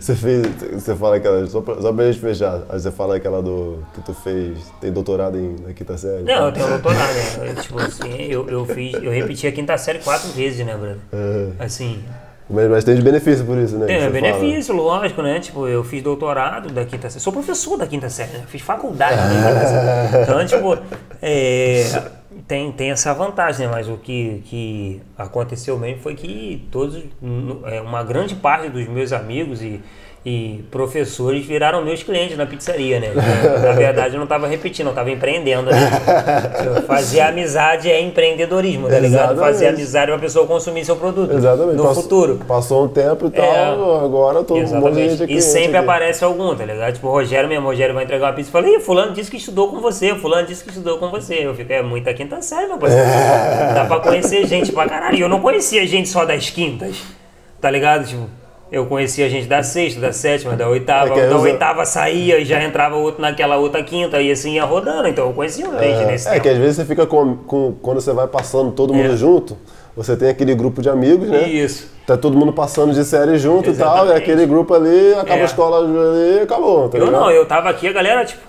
Você 0.00 0.14
fez, 0.14 0.46
você 0.72 0.94
fala 0.96 1.16
aquela, 1.16 1.46
só 1.46 1.60
pra, 1.60 1.80
só 1.80 1.92
pra 1.92 2.04
gente 2.06 2.18
fechar, 2.20 2.62
aí 2.68 2.78
você 2.80 2.90
fala 2.90 3.16
aquela 3.16 3.42
do, 3.42 3.84
que 3.94 4.00
tu 4.02 4.14
fez, 4.14 4.58
tem 4.80 4.92
doutorado 4.92 5.36
em, 5.38 5.56
na 5.66 5.72
quinta 5.72 5.96
série. 5.96 6.22
Não, 6.22 6.46
eu 6.46 6.52
tenho 6.52 6.68
doutorado, 6.68 7.12
né? 7.38 7.54
Tipo 7.60 7.78
assim, 7.80 8.22
eu, 8.28 8.48
eu 8.48 8.64
fiz, 8.66 8.94
eu 8.94 9.10
repeti 9.10 9.46
a 9.46 9.52
quinta 9.52 9.76
série 9.78 9.98
quatro 10.00 10.28
vezes, 10.30 10.64
né, 10.66 10.76
Bruno? 10.76 11.00
É, 11.12 11.64
Assim, 11.64 12.04
mas, 12.48 12.70
mas 12.70 12.84
tem 12.84 12.94
de 12.94 13.02
benefício 13.02 13.44
por 13.44 13.58
isso, 13.58 13.76
né? 13.76 13.86
tem 13.86 13.96
é 13.96 14.00
você 14.00 14.20
fala. 14.20 14.20
benefício, 14.20 14.74
lógico, 14.74 15.22
né? 15.22 15.40
Tipo, 15.40 15.66
eu 15.66 15.82
fiz 15.82 16.02
doutorado 16.02 16.68
da 16.68 16.84
quinta 16.84 17.10
série. 17.10 17.22
Sou 17.22 17.32
professor 17.32 17.76
da 17.76 17.86
quinta 17.86 18.08
série, 18.08 18.32
né? 18.32 18.44
Fiz 18.46 18.62
faculdade 18.62 19.16
da 19.16 19.28
quinta 19.28 19.66
série. 19.66 20.22
Então, 20.22 20.46
tipo, 20.46 20.78
é, 21.20 21.84
tem, 22.46 22.70
tem 22.70 22.90
essa 22.90 23.12
vantagem, 23.12 23.66
né? 23.66 23.72
Mas 23.72 23.88
o 23.88 23.96
que, 23.96 24.42
que 24.46 25.02
aconteceu 25.18 25.76
mesmo 25.78 26.02
foi 26.02 26.14
que 26.14 26.68
todos, 26.70 27.02
é, 27.64 27.80
uma 27.80 28.04
grande 28.04 28.36
parte 28.36 28.68
dos 28.68 28.86
meus 28.86 29.12
amigos 29.12 29.62
e, 29.62 29.80
e 30.28 30.64
professores 30.72 31.46
viraram 31.46 31.84
meus 31.84 32.02
clientes 32.02 32.36
na 32.36 32.44
pizzaria, 32.44 32.98
né? 32.98 33.12
Na 33.62 33.70
verdade, 33.70 34.14
eu 34.14 34.18
não 34.18 34.24
estava 34.24 34.48
repetindo, 34.48 34.86
eu 34.86 34.90
estava 34.90 35.08
empreendendo, 35.08 35.70
né? 35.70 35.78
Fazer 36.84 37.20
amizade 37.30 37.88
é 37.88 38.00
empreendedorismo, 38.00 38.88
tá 38.88 38.98
ligado? 38.98 39.34
Exatamente. 39.34 39.38
Fazer 39.40 39.68
amizade 39.68 40.10
é 40.10 40.14
uma 40.14 40.20
pessoa 40.20 40.44
consumir 40.44 40.84
seu 40.84 40.96
produto 40.96 41.32
Exatamente. 41.32 41.76
no 41.76 41.94
futuro. 41.94 42.40
Passou 42.48 42.84
um 42.86 42.88
tempo 42.88 43.28
e 43.28 43.30
tal, 43.30 43.44
É. 43.44 44.04
agora 44.04 44.42
todo 44.42 44.56
de 44.58 44.64
Exatamente. 44.64 45.16
gente 45.16 45.32
é 45.32 45.36
E 45.36 45.40
sempre 45.40 45.76
aqui. 45.76 45.86
aparece 45.88 46.24
algum, 46.24 46.56
tá 46.56 46.64
ligado? 46.64 46.92
Tipo, 46.94 47.06
o 47.06 47.10
Rogério 47.12 47.48
mesmo, 47.48 47.64
o 47.64 47.68
Rogério 47.70 47.94
vai 47.94 48.02
entregar 48.02 48.26
uma 48.26 48.32
pizza 48.32 48.48
e 48.48 48.52
fala, 48.52 48.68
ih, 48.68 48.80
fulano 48.80 49.12
disse 49.12 49.30
que 49.30 49.36
estudou 49.36 49.68
com 49.70 49.80
você, 49.80 50.12
fulano 50.16 50.44
disse 50.48 50.64
que 50.64 50.70
estudou 50.70 50.98
com 50.98 51.08
você. 51.08 51.46
Eu 51.46 51.54
fico, 51.54 51.72
é 51.72 51.82
muita 51.82 52.12
quinta 52.12 52.42
série, 52.42 52.66
meu 52.66 52.78
parceiro. 52.78 53.06
Dá 53.76 53.84
pra 53.84 54.00
conhecer 54.00 54.44
gente 54.48 54.72
pra 54.72 54.88
caralho. 54.88 55.20
Eu 55.20 55.28
não 55.28 55.38
conhecia 55.40 55.86
gente 55.86 56.08
só 56.08 56.24
das 56.24 56.50
quintas, 56.50 56.96
tá 57.60 57.70
ligado? 57.70 58.04
Tipo, 58.08 58.28
eu 58.70 58.86
conhecia 58.86 59.28
gente 59.30 59.46
da 59.46 59.62
sexta, 59.62 60.00
da 60.00 60.12
sétima, 60.12 60.56
da 60.56 60.68
oitava. 60.68 61.18
É 61.18 61.28
da 61.28 61.36
os- 61.36 61.42
oitava 61.42 61.84
saía 61.84 62.38
e 62.38 62.44
já 62.44 62.62
entrava 62.62 62.96
outro 62.96 63.20
naquela 63.22 63.56
outra 63.56 63.82
quinta 63.82 64.20
e 64.20 64.30
assim 64.30 64.54
ia 64.54 64.64
rodando. 64.64 65.06
Então 65.08 65.26
eu 65.28 65.32
conhecia 65.32 65.66
gente 65.66 66.04
nesse 66.04 66.26
É, 66.26 66.30
é 66.30 66.32
tempo. 66.34 66.42
que 66.42 66.48
às 66.48 66.58
vezes 66.58 66.76
você 66.76 66.84
fica 66.84 67.06
com, 67.06 67.36
com- 67.36 67.74
quando 67.80 68.00
você 68.00 68.12
vai 68.12 68.26
passando 68.26 68.72
todo 68.72 68.92
mundo 68.92 69.12
É. 69.12 69.16
junto, 69.16 69.56
você 69.96 70.16
tem 70.16 70.28
aquele 70.28 70.54
grupo 70.54 70.82
de 70.82 70.88
amigos, 70.90 71.28
né? 71.28 71.48
Isso. 71.48 71.94
Tá 72.06 72.16
todo 72.16 72.36
mundo 72.36 72.52
passando 72.52 72.92
de 72.92 73.04
série 73.04 73.36
junto 73.38 73.70
e 73.70 73.74
tal, 73.74 73.96
e 73.96 74.00
Exatamente. 74.00 74.16
aquele 74.22 74.46
grupo 74.46 74.74
ali, 74.74 75.12
acaba 75.14 75.38
É. 75.38 75.42
a 75.42 75.44
escola 75.44 75.78
ali, 75.78 76.40
acabou, 76.40 76.88
tá 76.88 76.98
Eu 76.98 77.06
ligado? 77.06 77.20
não, 77.20 77.30
eu 77.30 77.46
tava 77.46 77.68
aqui, 77.68 77.88
a 77.88 77.92
galera, 77.92 78.24
tipo. 78.24 78.40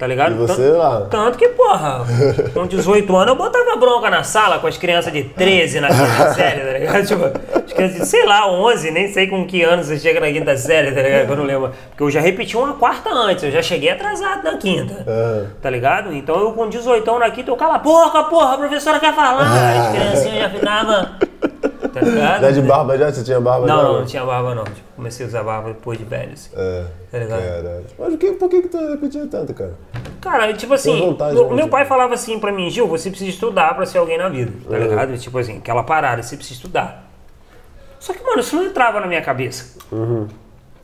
Tá 0.00 0.06
ligado? 0.06 0.32
E 0.32 0.34
você 0.38 0.54
Tanto- 0.62 0.78
lá? 0.78 1.06
Tanto 1.10 1.36
que, 1.38 1.48
porra, 1.50 2.06
com 2.54 2.66
18 2.66 3.14
anos 3.14 3.28
eu 3.28 3.36
botava 3.36 3.76
bronca 3.76 4.08
na 4.08 4.22
sala 4.22 4.58
com 4.58 4.66
as 4.66 4.78
crianças 4.78 5.12
de 5.12 5.24
13 5.24 5.78
na 5.78 5.88
quinta 5.88 6.32
série, 6.32 6.60
tá 6.62 6.72
ligado? 6.72 7.06
Tipo, 7.06 7.24
as 7.66 7.72
crianças 7.74 7.98
de, 8.00 8.06
sei 8.06 8.24
lá, 8.24 8.50
11, 8.50 8.90
nem 8.92 9.12
sei 9.12 9.26
com 9.26 9.46
que 9.46 9.62
anos 9.62 9.88
você 9.88 9.98
chega 9.98 10.18
na 10.18 10.28
quinta 10.32 10.56
série, 10.56 10.90
tá 10.92 11.02
ligado? 11.02 11.28
Eu 11.30 11.36
não 11.36 11.44
lembro. 11.44 11.70
Porque 11.90 12.02
eu 12.02 12.10
já 12.10 12.18
repeti 12.20 12.56
uma 12.56 12.72
quarta 12.72 13.10
antes, 13.10 13.44
eu 13.44 13.50
já 13.50 13.60
cheguei 13.60 13.90
atrasado 13.90 14.42
na 14.42 14.56
quinta. 14.56 15.04
É. 15.06 15.44
Tá 15.60 15.68
ligado? 15.68 16.14
Então 16.14 16.34
eu 16.40 16.52
com 16.52 16.66
18 16.66 17.06
anos 17.10 17.20
na 17.20 17.30
quinta, 17.30 17.50
eu 17.50 17.56
cala 17.56 17.74
a 17.74 17.78
boca, 17.78 18.22
porra, 18.24 18.54
a 18.54 18.56
professora 18.58 18.98
quer 18.98 19.14
falar. 19.14 19.42
As 19.42 19.88
criancinhas 19.94 20.38
já 20.38 20.48
ficavam. 20.48 21.29
Tá 21.92 22.00
ligado? 22.00 22.40
Já 22.42 22.50
de 22.50 22.62
barba 22.62 22.96
já? 22.98 23.12
Você 23.12 23.24
tinha 23.24 23.40
barba 23.40 23.66
já? 23.66 23.74
Não, 23.76 23.82
não, 23.82 23.98
não 24.00 24.06
tinha 24.06 24.24
barba 24.24 24.54
não. 24.54 24.64
Tipo, 24.64 24.80
comecei 24.96 25.26
a 25.26 25.28
usar 25.28 25.42
barba 25.42 25.68
depois 25.68 25.98
de 25.98 26.04
velho. 26.04 26.32
assim. 26.32 26.50
É, 26.56 26.84
Tá 27.10 27.18
ligado? 27.18 27.40
caralho. 27.42 27.84
Mas 27.98 28.16
que, 28.16 28.32
por 28.32 28.48
que 28.48 28.62
que 28.62 28.68
tu 28.68 28.78
repetia 28.78 29.26
tanto, 29.26 29.52
cara? 29.54 29.74
Cara, 30.20 30.52
tipo 30.52 30.74
assim, 30.74 31.00
vontade, 31.00 31.34
meu, 31.34 31.50
meu 31.50 31.68
pai 31.68 31.84
falava 31.86 32.14
assim 32.14 32.38
pra 32.38 32.52
mim, 32.52 32.68
Gil, 32.70 32.86
você 32.86 33.08
precisa 33.10 33.30
estudar 33.30 33.74
pra 33.74 33.86
ser 33.86 33.98
alguém 33.98 34.18
na 34.18 34.28
vida, 34.28 34.52
tá 34.68 34.76
Uhum. 34.76 34.82
ligado? 34.82 35.18
Tipo 35.18 35.38
assim, 35.38 35.58
aquela 35.58 35.82
parada, 35.82 36.22
você 36.22 36.36
precisa 36.36 36.56
estudar. 36.58 37.06
Só 37.98 38.12
que, 38.12 38.22
mano, 38.24 38.40
isso 38.40 38.54
não 38.56 38.64
entrava 38.64 39.00
na 39.00 39.06
minha 39.06 39.22
cabeça. 39.22 39.78
Uhum. 39.92 40.26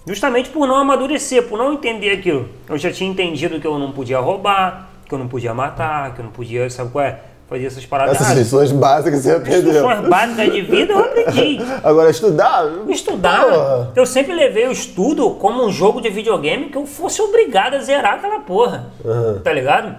Justamente 0.06 0.50
por 0.50 0.66
não 0.68 0.76
amadurecer, 0.76 1.42
por 1.48 1.58
não 1.58 1.72
entender 1.72 2.10
aquilo. 2.10 2.48
Eu 2.68 2.78
já 2.78 2.90
tinha 2.92 3.10
entendido 3.10 3.58
que 3.60 3.66
eu 3.66 3.78
não 3.78 3.90
podia 3.92 4.18
roubar, 4.18 4.90
que 5.06 5.12
eu 5.14 5.18
não 5.18 5.26
podia 5.28 5.52
matar, 5.52 6.14
que 6.14 6.20
eu 6.20 6.24
não 6.24 6.32
podia, 6.32 6.68
sabe 6.70 6.90
qual 6.90 7.04
é? 7.04 7.18
Fazer 7.48 7.66
essas 7.66 7.86
paradas. 7.86 8.20
Essas 8.20 8.36
lições 8.36 8.72
básicas 8.72 9.20
você 9.20 9.30
aprendeu. 9.30 9.72
Instruções 9.72 10.08
básicas 10.08 10.52
de 10.52 10.60
vida 10.62 10.92
eu 10.92 10.98
aprendi. 10.98 11.58
Agora, 11.84 12.10
estudar? 12.10 12.64
Estudar, 12.88 13.44
Porra. 13.44 13.92
eu 13.94 14.04
sempre 14.04 14.34
levei 14.34 14.66
o 14.66 14.72
estudo 14.72 15.30
como 15.30 15.64
um 15.64 15.70
jogo 15.70 16.00
de 16.00 16.10
videogame 16.10 16.70
que 16.70 16.76
eu 16.76 16.86
fosse 16.86 17.22
obrigado 17.22 17.74
a 17.74 17.78
zerar 17.78 18.14
aquela 18.14 18.40
porra. 18.40 18.86
Uhum. 19.04 19.40
Tá 19.44 19.52
ligado? 19.52 19.94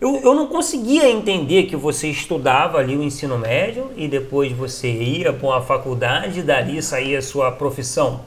Eu, 0.00 0.20
eu 0.24 0.34
não 0.34 0.48
conseguia 0.48 1.08
entender 1.08 1.64
que 1.64 1.76
você 1.76 2.08
estudava 2.08 2.78
ali 2.78 2.96
o 2.96 3.02
ensino 3.02 3.38
médio 3.38 3.92
e 3.96 4.08
depois 4.08 4.50
você 4.50 4.90
ia 4.90 5.32
para 5.32 5.46
uma 5.46 5.62
faculdade 5.62 6.40
e 6.40 6.42
dali 6.42 6.82
saía 6.82 7.20
a 7.20 7.22
sua 7.22 7.52
profissão. 7.52 8.20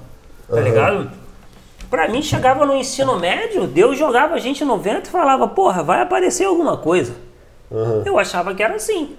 Tá 0.49 0.61
ligado? 0.61 1.11
Pra 1.89 2.07
mim, 2.07 2.21
chegava 2.21 2.65
no 2.65 2.75
ensino 2.75 3.19
médio, 3.19 3.67
Deus 3.67 3.97
jogava 3.97 4.35
a 4.35 4.39
gente 4.39 4.63
no 4.63 4.77
vento 4.77 5.07
e 5.07 5.11
falava, 5.11 5.47
porra, 5.47 5.83
vai 5.83 6.01
aparecer 6.01 6.45
alguma 6.45 6.77
coisa. 6.77 7.26
Eu 8.05 8.17
achava 8.17 8.53
que 8.53 8.63
era 8.63 8.75
assim. 8.75 9.15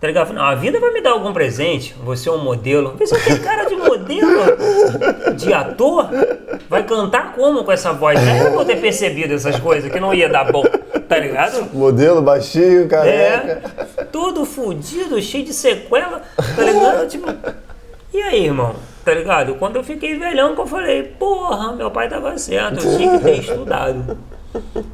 Tá 0.00 0.06
ligado? 0.06 0.32
Não, 0.34 0.42
a 0.44 0.54
vida 0.54 0.78
vai 0.78 0.92
me 0.92 1.00
dar 1.00 1.12
algum 1.12 1.32
presente, 1.32 1.94
você 2.04 2.28
é 2.28 2.32
um 2.32 2.38
modelo. 2.38 2.94
Você 2.98 3.18
tem 3.18 3.38
cara 3.38 3.64
de 3.64 3.76
modelo, 3.76 5.34
de 5.34 5.52
ator, 5.54 6.10
vai 6.68 6.84
cantar 6.84 7.32
como 7.32 7.64
com 7.64 7.72
essa 7.72 7.94
voz? 7.94 8.20
Já 8.20 8.36
eu 8.36 8.52
vou 8.52 8.64
ter 8.64 8.76
percebido 8.76 9.32
essas 9.32 9.58
coisas, 9.58 9.90
que 9.90 9.98
não 9.98 10.12
ia 10.12 10.28
dar 10.28 10.52
bom, 10.52 10.62
tá 11.08 11.18
ligado? 11.18 11.74
Modelo 11.74 12.20
baixinho, 12.20 12.86
careca. 12.86 13.62
É, 13.98 14.04
todo 14.04 14.44
fudido, 14.44 15.20
cheio 15.22 15.44
de 15.46 15.54
sequela, 15.54 16.22
tá 16.36 16.62
ligado? 16.62 17.08
Tipo, 17.08 17.32
e 18.12 18.20
aí, 18.20 18.44
irmão? 18.44 18.76
Tá 19.02 19.14
ligado? 19.14 19.54
Quando 19.54 19.76
eu 19.76 19.84
fiquei 19.84 20.18
velhão, 20.18 20.54
que 20.54 20.60
eu 20.60 20.66
falei, 20.66 21.04
porra, 21.04 21.72
meu 21.74 21.90
pai 21.90 22.08
tava 22.08 22.36
certo, 22.36 22.84
eu 22.84 22.96
tinha 22.98 23.18
que 23.18 23.24
ter 23.24 23.38
estudado. 23.40 24.18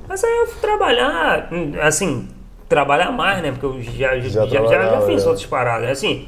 Mas 0.06 0.22
aí 0.22 0.38
eu 0.38 0.46
fui 0.46 0.60
trabalhar, 0.60 1.48
hum, 1.52 1.72
assim, 1.80 2.28
trabalhar 2.72 3.12
mais, 3.12 3.42
né? 3.42 3.50
Porque 3.50 3.66
eu 3.66 3.82
já, 3.82 4.18
já, 4.18 4.28
já, 4.28 4.46
já, 4.46 4.62
trabalhava, 4.62 5.06
fiz 5.06 5.22
já. 5.22 5.28
outras 5.28 5.46
paradas. 5.46 5.90
Assim, 5.90 6.26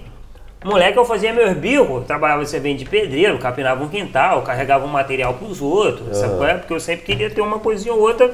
moleque, 0.63 0.99
eu 0.99 1.05
fazia 1.05 1.33
meus 1.33 1.57
bicos, 1.57 2.05
trabalhava 2.05 2.45
servente 2.45 2.85
de 2.85 2.91
pedreiro, 2.91 3.39
capinava 3.39 3.83
um 3.83 3.89
quintal, 3.89 4.43
carregava 4.43 4.85
um 4.85 4.89
material 4.89 5.33
pros 5.35 5.63
outros, 5.63 6.15
sabe 6.19 6.37
qual 6.37 6.49
é? 6.49 6.55
Porque 6.55 6.75
eu 6.75 6.81
sempre 6.81 7.07
queria 7.07 7.31
ter 7.31 7.41
uma 7.41 7.59
coisinha 7.59 7.95
ou 7.95 8.01
outra. 8.01 8.31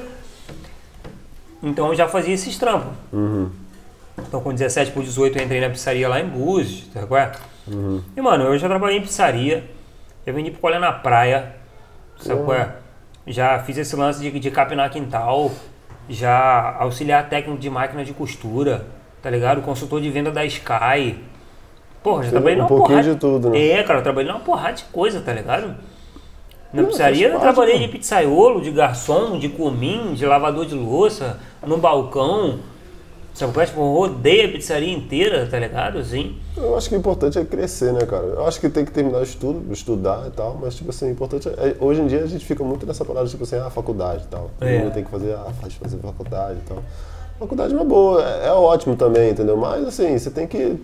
Então 1.63 1.87
eu 1.87 1.95
já 1.95 2.07
fazia 2.09 2.33
esses 2.33 2.57
trampos. 2.57 2.91
Então 4.27 4.41
com 4.41 4.53
17 4.53 4.91
por 4.91 5.03
18 5.03 5.37
eu 5.37 5.45
entrei 5.45 5.61
na 5.61 5.69
pizzaria 5.69 6.09
lá 6.09 6.19
em 6.19 6.27
Búzios, 6.27 6.89
sabe 6.93 7.07
qual 7.07 7.19
é? 7.19 7.31
E 8.17 8.21
mano, 8.21 8.43
eu 8.43 8.57
já 8.57 8.67
trabalhei 8.67 8.97
em 8.97 9.01
pizzaria, 9.01 9.63
eu 10.25 10.33
vendi 10.33 10.51
picolé 10.51 10.79
na 10.79 10.91
praia, 10.91 11.55
sabe 12.19 12.43
qual 12.43 12.57
é? 12.57 12.75
Já 13.25 13.59
fiz 13.59 13.77
esse 13.77 13.95
lance 13.95 14.19
de, 14.19 14.37
de 14.37 14.51
capinar 14.51 14.89
quintal, 14.89 15.51
já 16.11 16.75
auxiliar 16.79 17.29
técnico 17.29 17.59
de 17.59 17.69
máquina 17.69 18.03
de 18.03 18.13
costura, 18.13 18.85
tá 19.21 19.29
ligado? 19.29 19.61
Consultor 19.61 20.01
de 20.01 20.09
venda 20.09 20.31
da 20.31 20.45
Sky. 20.45 21.17
Porra, 22.03 22.23
já 22.23 22.29
trabalhei 22.31 22.55
um 22.55 22.59
numa 22.59 22.67
pouquinho 22.67 22.97
porrada. 22.99 23.13
de 23.13 23.19
tudo, 23.19 23.49
né? 23.51 23.59
É, 23.59 23.83
cara, 23.83 23.99
eu 23.99 24.03
trabalhei 24.03 24.31
numa 24.31 24.41
porrada 24.41 24.73
de 24.73 24.83
coisa, 24.85 25.21
tá 25.21 25.31
ligado? 25.33 25.75
Na 26.73 26.81
Não, 26.81 26.89
pizzaria 26.89 27.29
faz 27.29 27.33
eu 27.33 27.39
trabalhei 27.39 27.79
de 27.79 27.87
pizzaiolo, 27.87 28.61
de 28.61 28.71
garçom, 28.71 29.37
de 29.37 29.49
comim, 29.49 30.13
de 30.13 30.25
lavador 30.25 30.65
de 30.65 30.75
louça, 30.75 31.39
no 31.65 31.77
balcão. 31.77 32.59
Sabe 33.33 33.53
qual 33.53 33.63
é? 33.63 33.65
Tipo, 33.65 33.79
eu 33.81 34.03
a 34.45 34.49
pizzaria 34.49 34.93
inteira, 34.93 35.47
tá 35.49 35.57
ligado? 35.57 35.97
Assim. 35.99 36.35
Eu 36.57 36.75
acho 36.75 36.89
que 36.89 36.95
o 36.95 36.97
importante 36.97 37.39
é 37.39 37.45
crescer, 37.45 37.93
né, 37.93 38.01
cara? 38.05 38.25
Eu 38.25 38.45
acho 38.45 38.59
que 38.59 38.69
tem 38.69 38.83
que 38.83 38.91
terminar 38.91 39.19
o 39.19 39.23
estudo, 39.23 39.71
estudar 39.71 40.27
e 40.27 40.31
tal, 40.31 40.57
mas, 40.61 40.75
tipo 40.75 40.89
assim, 40.89 41.07
o 41.07 41.11
importante 41.11 41.47
é, 41.47 41.51
é- 41.51 41.75
Hoje 41.79 42.01
em 42.01 42.07
dia 42.07 42.23
a 42.23 42.27
gente 42.27 42.45
fica 42.45 42.63
muito 42.63 42.85
nessa 42.85 43.05
parada, 43.05 43.27
tipo 43.27 43.43
assim, 43.43 43.55
ah, 43.55 43.69
faculdade 43.69 44.23
e 44.23 44.27
tal. 44.27 44.51
Todo 44.59 44.67
É. 44.67 44.79
mundo 44.79 44.93
tem 44.93 45.03
que 45.03 45.09
fazer, 45.09 45.33
ah, 45.33 45.47
faz 45.61 45.73
fazer 45.75 45.97
faculdade 45.97 46.59
e 46.59 46.67
tal. 46.67 46.83
Faculdade 47.39 47.73
é 47.73 47.75
uma 47.75 47.85
boa, 47.85 48.21
é, 48.23 48.47
é 48.47 48.51
ótimo 48.51 48.95
também, 48.95 49.31
entendeu? 49.31 49.55
Mas, 49.57 49.87
assim, 49.87 50.17
você 50.17 50.29
tem 50.29 50.45
que. 50.45 50.77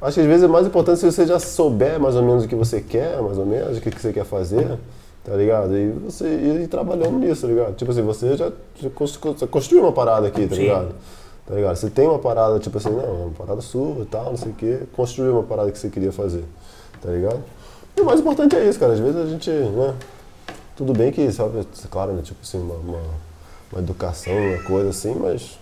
Acho 0.00 0.14
que 0.14 0.20
às 0.20 0.26
vezes 0.26 0.42
é 0.44 0.48
mais 0.48 0.66
importante 0.66 0.98
se 0.98 1.06
você 1.06 1.26
já 1.26 1.38
souber 1.38 1.98
mais 2.00 2.16
ou 2.16 2.22
menos 2.22 2.44
o 2.44 2.48
que 2.48 2.56
você 2.56 2.80
quer, 2.80 3.20
mais 3.22 3.38
ou 3.38 3.46
menos, 3.46 3.78
o 3.78 3.80
que, 3.80 3.90
que 3.90 4.00
você 4.00 4.12
quer 4.12 4.24
fazer, 4.24 4.78
tá 5.24 5.34
ligado? 5.36 5.76
E 5.76 5.90
você 5.90 6.26
ir 6.26 6.66
trabalhando 6.68 7.18
nisso, 7.18 7.42
tá 7.42 7.48
ligado? 7.48 7.74
Tipo 7.76 7.90
assim, 7.92 8.02
você 8.02 8.36
já, 8.36 8.50
construiu 9.50 9.82
uma 9.84 9.92
parada 9.92 10.26
aqui, 10.26 10.46
tá 10.46 10.56
Sim. 10.56 10.88
Tá 11.46 11.54
ligado? 11.54 11.74
Você 11.76 11.90
tem 11.90 12.06
uma 12.08 12.18
parada, 12.18 12.58
tipo 12.60 12.78
assim, 12.78 12.90
não, 12.90 13.26
uma 13.26 13.30
parada 13.30 13.60
sua 13.60 14.02
e 14.02 14.06
tal, 14.06 14.26
não 14.26 14.36
sei 14.36 14.52
o 14.52 14.54
quê, 14.54 14.80
construiu 14.94 15.32
uma 15.34 15.42
parada 15.42 15.70
que 15.72 15.78
você 15.78 15.88
queria 15.88 16.12
fazer, 16.12 16.44
tá 17.00 17.10
ligado? 17.10 17.40
E 17.96 18.00
o 18.00 18.04
mais 18.04 18.20
importante 18.20 18.54
é 18.56 18.64
isso, 18.64 18.78
cara. 18.78 18.92
Às 18.92 19.00
vezes 19.00 19.16
a 19.16 19.26
gente, 19.26 19.50
né? 19.50 19.94
Tudo 20.76 20.92
bem 20.92 21.10
que, 21.12 21.30
sabe, 21.32 21.66
claro, 21.90 22.12
né? 22.12 22.22
Tipo 22.22 22.38
assim, 22.42 22.58
uma, 22.60 22.74
uma, 22.74 22.98
uma 23.72 23.80
educação, 23.82 24.32
uma 24.32 24.62
coisa 24.62 24.90
assim, 24.90 25.14
mas. 25.20 25.58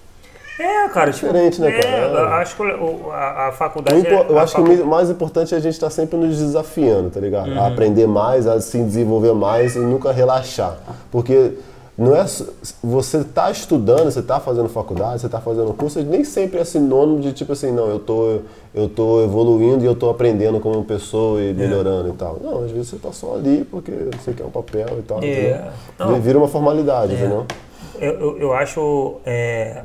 É, 0.58 0.88
cara, 0.90 1.10
tipo, 1.10 1.26
Diferente, 1.26 1.58
né, 1.60 1.70
é, 1.70 1.80
cara? 1.80 1.96
eu 2.02 2.28
acho 2.34 2.54
que 2.54 2.62
a, 2.62 3.48
a 3.48 3.52
faculdade. 3.52 3.98
impo- 3.98 4.08
é- 4.10 4.26
eu 4.28 4.38
a 4.38 4.42
acho 4.42 4.54
que 4.54 4.60
facu- 4.62 4.82
o 4.82 4.86
mais 4.86 5.08
importante 5.08 5.54
é 5.54 5.56
a 5.56 5.60
gente 5.60 5.72
estar 5.72 5.88
sempre 5.88 6.18
nos 6.18 6.36
desafiando, 6.36 7.08
tá 7.10 7.18
ligado? 7.18 7.50
Uhum. 7.50 7.58
A 7.58 7.68
aprender 7.68 8.06
mais, 8.06 8.46
a 8.46 8.60
se 8.60 8.78
desenvolver 8.84 9.32
mais 9.32 9.74
e 9.74 9.78
nunca 9.78 10.12
relaxar. 10.12 10.76
Porque 11.10 11.54
não 12.00 12.16
é 12.16 12.24
você 12.82 13.18
está 13.18 13.50
estudando, 13.50 14.10
você 14.10 14.20
está 14.20 14.40
fazendo 14.40 14.70
faculdade, 14.70 15.20
você 15.20 15.26
está 15.26 15.38
fazendo 15.38 15.74
curso, 15.74 16.00
nem 16.02 16.24
sempre 16.24 16.58
é 16.58 16.64
sinônimo 16.64 17.20
de 17.20 17.34
tipo 17.34 17.52
assim, 17.52 17.70
não, 17.70 17.88
eu 17.88 17.98
tô 17.98 18.38
eu 18.74 18.88
tô 18.88 19.22
evoluindo 19.22 19.84
e 19.84 19.86
eu 19.86 19.94
tô 19.94 20.08
aprendendo 20.08 20.60
como 20.60 20.82
pessoa 20.82 21.42
e 21.42 21.52
melhorando 21.52 22.08
é. 22.08 22.10
e 22.12 22.14
tal. 22.14 22.38
Não, 22.42 22.64
às 22.64 22.70
vezes 22.70 22.88
você 22.88 22.96
está 22.96 23.12
só 23.12 23.34
ali 23.34 23.66
porque 23.70 23.92
você 24.18 24.32
quer 24.32 24.44
um 24.44 24.50
papel 24.50 24.88
e 24.98 25.02
tal, 25.02 25.22
é. 25.22 25.70
Vira 26.22 26.38
uma 26.38 26.48
formalidade, 26.48 27.12
é. 27.12 27.16
entendeu? 27.16 27.44
Eu, 28.00 28.12
eu, 28.18 28.38
eu 28.38 28.52
acho 28.54 29.16
é, 29.26 29.84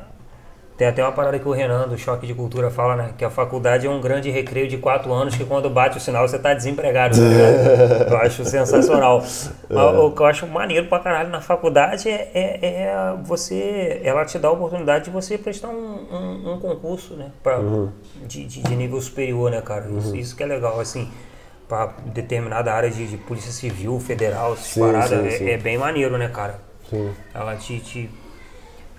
tem 0.78 0.88
até 0.88 1.02
uma 1.02 1.12
parada 1.14 1.40
que 1.40 1.48
o 1.48 1.52
Renan, 1.52 1.88
do 1.88 1.98
Choque 1.98 2.28
de 2.28 2.34
Cultura, 2.34 2.70
fala, 2.70 2.98
né? 2.98 3.14
Que 3.18 3.24
a 3.24 3.30
faculdade 3.30 3.88
é 3.88 3.90
um 3.90 4.02
grande 4.02 4.30
recreio 4.30 4.68
de 4.68 4.78
quatro 4.78 5.14
anos 5.14 5.34
que 5.34 5.46
quando 5.46 5.70
bate 5.70 5.98
o 5.98 6.02
sinal 6.02 6.28
você 6.28 6.38
tá 6.38 6.54
desempregado. 6.54 7.16
Tá 7.16 8.12
eu 8.12 8.18
acho 8.18 8.44
sensacional. 8.44 9.24
É. 9.70 9.76
O 9.76 10.12
que 10.12 10.22
eu 10.22 10.26
acho 10.26 10.46
maneiro 10.46 10.88
pra 10.88 11.00
caralho 11.00 11.30
na 11.30 11.40
faculdade 11.40 12.10
é, 12.10 12.30
é, 12.34 12.60
é, 12.62 13.16
você... 13.24 14.02
Ela 14.04 14.26
te 14.26 14.38
dá 14.38 14.50
a 14.50 14.52
oportunidade 14.52 15.06
de 15.06 15.12
você 15.12 15.38
prestar 15.38 15.70
um, 15.70 16.08
um, 16.12 16.54
um 16.54 16.60
concurso, 16.60 17.14
né? 17.14 17.32
Pra, 17.42 17.58
uhum. 17.58 17.90
de, 18.26 18.44
de, 18.44 18.62
de, 18.62 18.76
nível 18.76 19.00
superior, 19.00 19.50
né, 19.50 19.62
cara? 19.62 19.88
Isso, 19.90 20.10
uhum. 20.10 20.16
isso 20.16 20.36
que 20.36 20.44
é 20.44 20.46
legal, 20.46 20.80
assim 20.80 21.10
para 21.68 21.96
determinada 22.14 22.72
área 22.72 22.92
de, 22.92 23.08
de, 23.08 23.18
polícia 23.18 23.52
civil, 23.52 24.00
federal, 24.00 24.54
essas 24.54 24.68
sim, 24.68 24.80
paradas, 24.80 25.34
sim, 25.34 25.38
sim. 25.40 25.46
É, 25.46 25.54
é, 25.54 25.58
bem 25.58 25.80
maneiro, 25.80 26.16
né, 26.16 26.28
cara? 26.28 26.60
Sim. 26.88 27.12
Ela 27.34 27.56
te, 27.56 27.80
te 27.80 28.08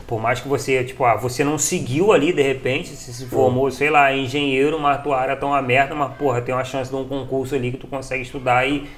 por 0.07 0.21
mais 0.21 0.41
que 0.41 0.49
você, 0.49 0.85
tipo, 0.85 1.05
ah, 1.05 1.17
você 1.17 1.43
não 1.43 1.59
seguiu 1.59 2.13
ali 2.13 2.33
de 2.33 2.43
repente, 2.43 2.91
se 2.91 3.13
se 3.13 3.27
formou, 3.27 3.71
sei 3.71 3.91
lá, 3.91 4.13
engenheiro, 4.15 4.79
mas 4.79 4.99
a 4.99 5.03
tua 5.03 5.19
área 5.19 5.37
tá 5.37 5.47
uma 5.47 5.61
merda, 5.61 5.95
mas 5.95 6.15
porra, 6.17 6.41
tem 6.41 6.55
uma 6.55 6.65
chance 6.65 6.91
de 6.91 6.97
um 6.97 7.05
concurso 7.07 7.55
ali 7.55 7.73
que 7.73 7.79
tu 7.79 7.89
consegue 7.89 8.23
estudar 8.23 8.69
e, 8.69 8.89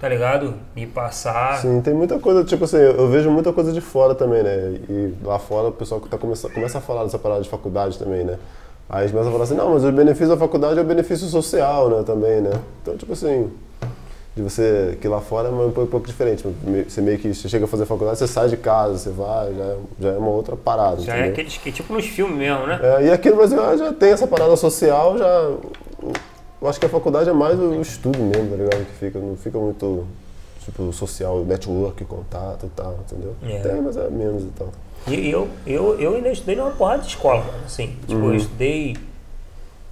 tá 0.00 0.08
ligado? 0.08 0.54
E 0.74 0.86
passar. 0.86 1.58
Sim, 1.58 1.82
tem 1.82 1.92
muita 1.92 2.18
coisa, 2.18 2.42
tipo 2.42 2.64
assim, 2.64 2.78
eu 2.78 3.08
vejo 3.08 3.30
muita 3.30 3.52
coisa 3.52 3.70
de 3.70 3.82
fora 3.82 4.14
também, 4.14 4.42
né? 4.42 4.78
E 4.88 5.14
lá 5.22 5.38
fora 5.38 5.68
o 5.68 5.72
pessoal 5.72 6.00
que 6.00 6.08
tá 6.08 6.16
começa, 6.16 6.48
começa 6.48 6.78
a 6.78 6.80
falar 6.80 7.04
dessa 7.04 7.18
parada 7.18 7.42
de 7.42 7.50
faculdade 7.50 7.98
também, 7.98 8.24
né? 8.24 8.38
Aí 8.88 9.02
eles 9.02 9.10
começam 9.10 9.30
a 9.30 9.32
falar 9.32 9.44
assim, 9.44 9.56
não, 9.56 9.74
mas 9.74 9.84
o 9.84 9.92
benefício 9.92 10.28
da 10.28 10.36
faculdade 10.36 10.78
é 10.78 10.82
o 10.82 10.86
benefício 10.86 11.26
social, 11.26 11.90
né, 11.90 12.02
também, 12.04 12.40
né? 12.40 12.52
Então, 12.82 12.96
tipo 12.96 13.12
assim, 13.12 13.50
de 14.36 14.42
você 14.42 14.98
que 15.00 15.08
lá 15.08 15.18
fora 15.18 15.48
é 15.48 15.50
um 15.50 15.56
pouco, 15.56 15.80
um 15.80 15.86
pouco, 15.86 16.06
diferente. 16.06 16.44
Você 16.86 17.00
meio 17.00 17.18
que 17.18 17.32
você 17.32 17.48
chega 17.48 17.64
a 17.64 17.68
fazer 17.68 17.86
faculdade, 17.86 18.18
você 18.18 18.28
sai 18.28 18.50
de 18.50 18.58
casa, 18.58 18.98
você 18.98 19.10
vai, 19.10 19.54
já 19.54 19.64
é, 19.64 19.76
já 19.98 20.08
é 20.10 20.18
uma 20.18 20.28
outra 20.28 20.54
parada. 20.54 21.00
Já 21.00 21.14
é 21.14 21.16
entendeu? 21.16 21.24
é 21.24 21.32
aqueles 21.32 21.56
que 21.56 21.72
tipo 21.72 21.94
nos 21.94 22.04
filmes 22.04 22.36
mesmo, 22.36 22.66
né? 22.66 22.78
É, 22.82 23.06
e 23.06 23.10
aqui 23.10 23.30
no 23.30 23.36
Brasil 23.36 23.58
já 23.78 23.94
tem 23.94 24.10
essa 24.10 24.26
parada 24.26 24.54
social, 24.54 25.16
já 25.16 25.50
eu 26.60 26.68
acho 26.68 26.78
que 26.78 26.84
a 26.84 26.88
faculdade 26.88 27.30
é 27.30 27.32
mais 27.32 27.58
o 27.58 27.80
estudo 27.80 28.18
mesmo, 28.18 28.50
tá 28.50 28.56
ligado? 28.56 28.84
Que 28.84 29.06
fica, 29.06 29.18
não 29.18 29.36
fica 29.38 29.58
muito 29.58 30.06
tipo 30.62 30.92
social, 30.92 31.42
network, 31.42 32.04
contato 32.04 32.66
e 32.66 32.70
tal, 32.70 32.98
entendeu? 33.06 33.34
É. 33.42 33.60
Tem, 33.60 33.80
mas 33.80 33.96
é 33.96 34.10
menos 34.10 34.42
e 34.42 34.48
tal. 34.48 34.68
E 35.06 35.30
eu, 35.30 35.48
eu, 35.66 35.98
eu 35.98 36.14
ainda 36.14 36.30
estudei 36.30 36.56
numa 36.56 36.72
porrada 36.72 37.02
de 37.02 37.08
escola, 37.08 37.42
assim. 37.64 37.96
Tipo, 38.06 38.20
uhum. 38.20 38.30
eu 38.30 38.36
estudei 38.36 38.96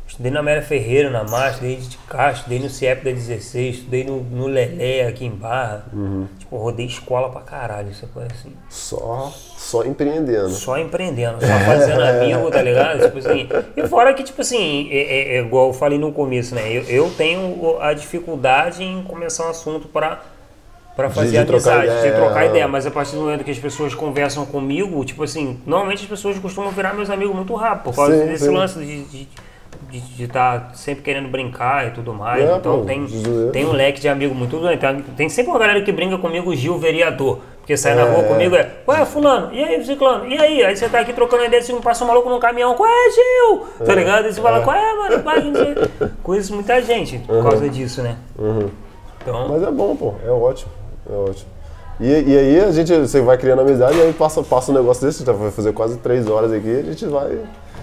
Estudei 0.06 0.30
na 0.30 0.42
Mera 0.42 0.62
Ferreira, 0.62 1.10
na 1.10 1.24
Márcia, 1.24 1.66
estudei 1.66 1.76
de 1.76 1.98
Castro, 2.08 2.36
estudei 2.40 2.58
no 2.60 2.68
CIEP 2.68 3.04
da 3.04 3.10
16, 3.10 3.76
estudei 3.76 4.04
no, 4.04 4.20
no 4.22 4.46
Lelé 4.46 5.06
aqui 5.08 5.24
em 5.24 5.30
Barra. 5.30 5.86
Uhum. 5.92 6.28
Tipo, 6.38 6.56
rodei 6.56 6.86
escola 6.86 7.30
pra 7.30 7.40
caralho, 7.40 7.90
isso 7.90 8.08
é 8.16 8.32
assim. 8.32 8.52
Só, 8.68 9.32
só 9.56 9.84
empreendendo. 9.84 10.50
Só 10.50 10.78
empreendendo, 10.78 11.40
só 11.40 11.58
fazendo 11.64 12.00
amigo, 12.04 12.50
tá 12.50 12.62
ligado? 12.62 13.00
Tipo 13.00 13.18
assim. 13.18 13.48
E 13.76 13.88
fora 13.88 14.12
que, 14.14 14.22
tipo 14.22 14.40
assim, 14.42 14.88
é, 14.90 14.98
é, 14.98 15.36
é 15.36 15.40
igual 15.40 15.68
eu 15.68 15.72
falei 15.72 15.98
no 15.98 16.12
começo, 16.12 16.54
né? 16.54 16.70
Eu, 16.70 16.82
eu 16.84 17.10
tenho 17.16 17.80
a 17.80 17.92
dificuldade 17.94 18.84
em 18.84 19.02
começar 19.02 19.46
um 19.46 19.50
assunto 19.50 19.88
para 19.88 20.20
para 20.94 21.10
fazer 21.10 21.44
de, 21.44 21.50
amizade, 21.50 22.02
de 22.02 22.12
trocar 22.12 22.46
ideia, 22.46 22.68
mas 22.68 22.86
a 22.86 22.90
partir 22.90 23.16
do 23.16 23.22
momento 23.22 23.42
que 23.42 23.50
as 23.50 23.58
pessoas 23.58 23.94
conversam 23.94 24.46
comigo, 24.46 25.04
tipo 25.04 25.24
assim, 25.24 25.60
normalmente 25.66 26.04
as 26.04 26.08
pessoas 26.08 26.38
costumam 26.38 26.70
virar 26.70 26.94
meus 26.94 27.10
amigos 27.10 27.34
muito 27.34 27.52
rápido, 27.56 27.84
por 27.84 27.96
causa 27.96 28.16
sim, 28.16 28.26
desse 28.26 28.44
sim. 28.44 28.54
lance 28.54 28.78
de, 28.78 29.02
de 29.06 29.28
de 30.00 30.24
estar 30.24 30.60
tá 30.60 30.74
sempre 30.74 31.02
querendo 31.02 31.28
brincar 31.28 31.88
e 31.88 31.90
tudo 31.90 32.12
mais. 32.12 32.42
É, 32.42 32.56
então 32.56 32.80
pô, 32.80 32.84
tem, 32.84 33.06
tem 33.52 33.64
um 33.66 33.72
leque 33.72 34.00
de 34.00 34.08
amigo 34.08 34.34
muito 34.34 34.58
grande. 34.58 34.78
Tem, 34.78 35.02
tem 35.16 35.28
sempre 35.28 35.50
uma 35.50 35.58
galera 35.58 35.80
que 35.82 35.92
brinca 35.92 36.18
comigo, 36.18 36.54
Gil 36.54 36.78
Vereador. 36.78 37.40
Porque 37.58 37.78
sai 37.78 37.92
é. 37.92 37.94
na 37.94 38.04
rua 38.04 38.24
comigo 38.24 38.54
é, 38.54 38.70
ué, 38.86 39.06
fulano, 39.06 39.50
e 39.50 39.64
aí, 39.64 39.82
ciclano, 39.82 40.26
e 40.26 40.36
aí? 40.38 40.62
Aí 40.62 40.76
você 40.76 40.86
tá 40.86 41.00
aqui 41.00 41.14
trocando 41.14 41.44
ideia, 41.44 41.62
assim, 41.62 41.80
passa 41.80 42.04
um 42.04 42.06
maluco 42.06 42.28
num 42.28 42.38
caminhão, 42.38 42.74
qual 42.74 42.86
é, 42.86 43.10
Gil? 43.10 43.58
Tá 43.60 43.84
é. 43.84 43.86
Tá 43.86 43.94
ligado? 43.94 44.28
E 44.28 44.34
você 44.34 44.40
fala, 44.42 44.58
é. 44.58 44.60
qual 44.60 44.76
é, 44.76 44.94
mano? 44.94 45.22
Vai, 45.22 45.52
Coisas 46.22 46.50
muita 46.50 46.82
gente 46.82 47.18
por 47.20 47.36
uhum. 47.36 47.42
causa 47.42 47.66
disso, 47.70 48.02
né? 48.02 48.16
Uhum. 48.38 48.68
Então... 49.22 49.48
Mas 49.48 49.62
é 49.62 49.70
bom, 49.70 49.96
pô, 49.96 50.12
é 50.26 50.30
ótimo, 50.30 50.70
é 51.10 51.14
ótimo. 51.14 51.48
E, 51.98 52.06
e 52.06 52.38
aí 52.38 52.60
a 52.60 52.70
gente, 52.70 52.94
você 52.94 53.22
vai 53.22 53.38
criando 53.38 53.62
amizade 53.62 53.96
e 53.96 54.02
aí 54.02 54.12
passa, 54.12 54.42
passa 54.42 54.70
um 54.70 54.74
negócio 54.74 55.06
desse, 55.06 55.24
vai 55.24 55.50
fazer 55.50 55.72
quase 55.72 55.96
três 55.96 56.28
horas 56.28 56.52
aqui, 56.52 56.80
a 56.80 56.82
gente 56.82 57.06
vai 57.06 57.38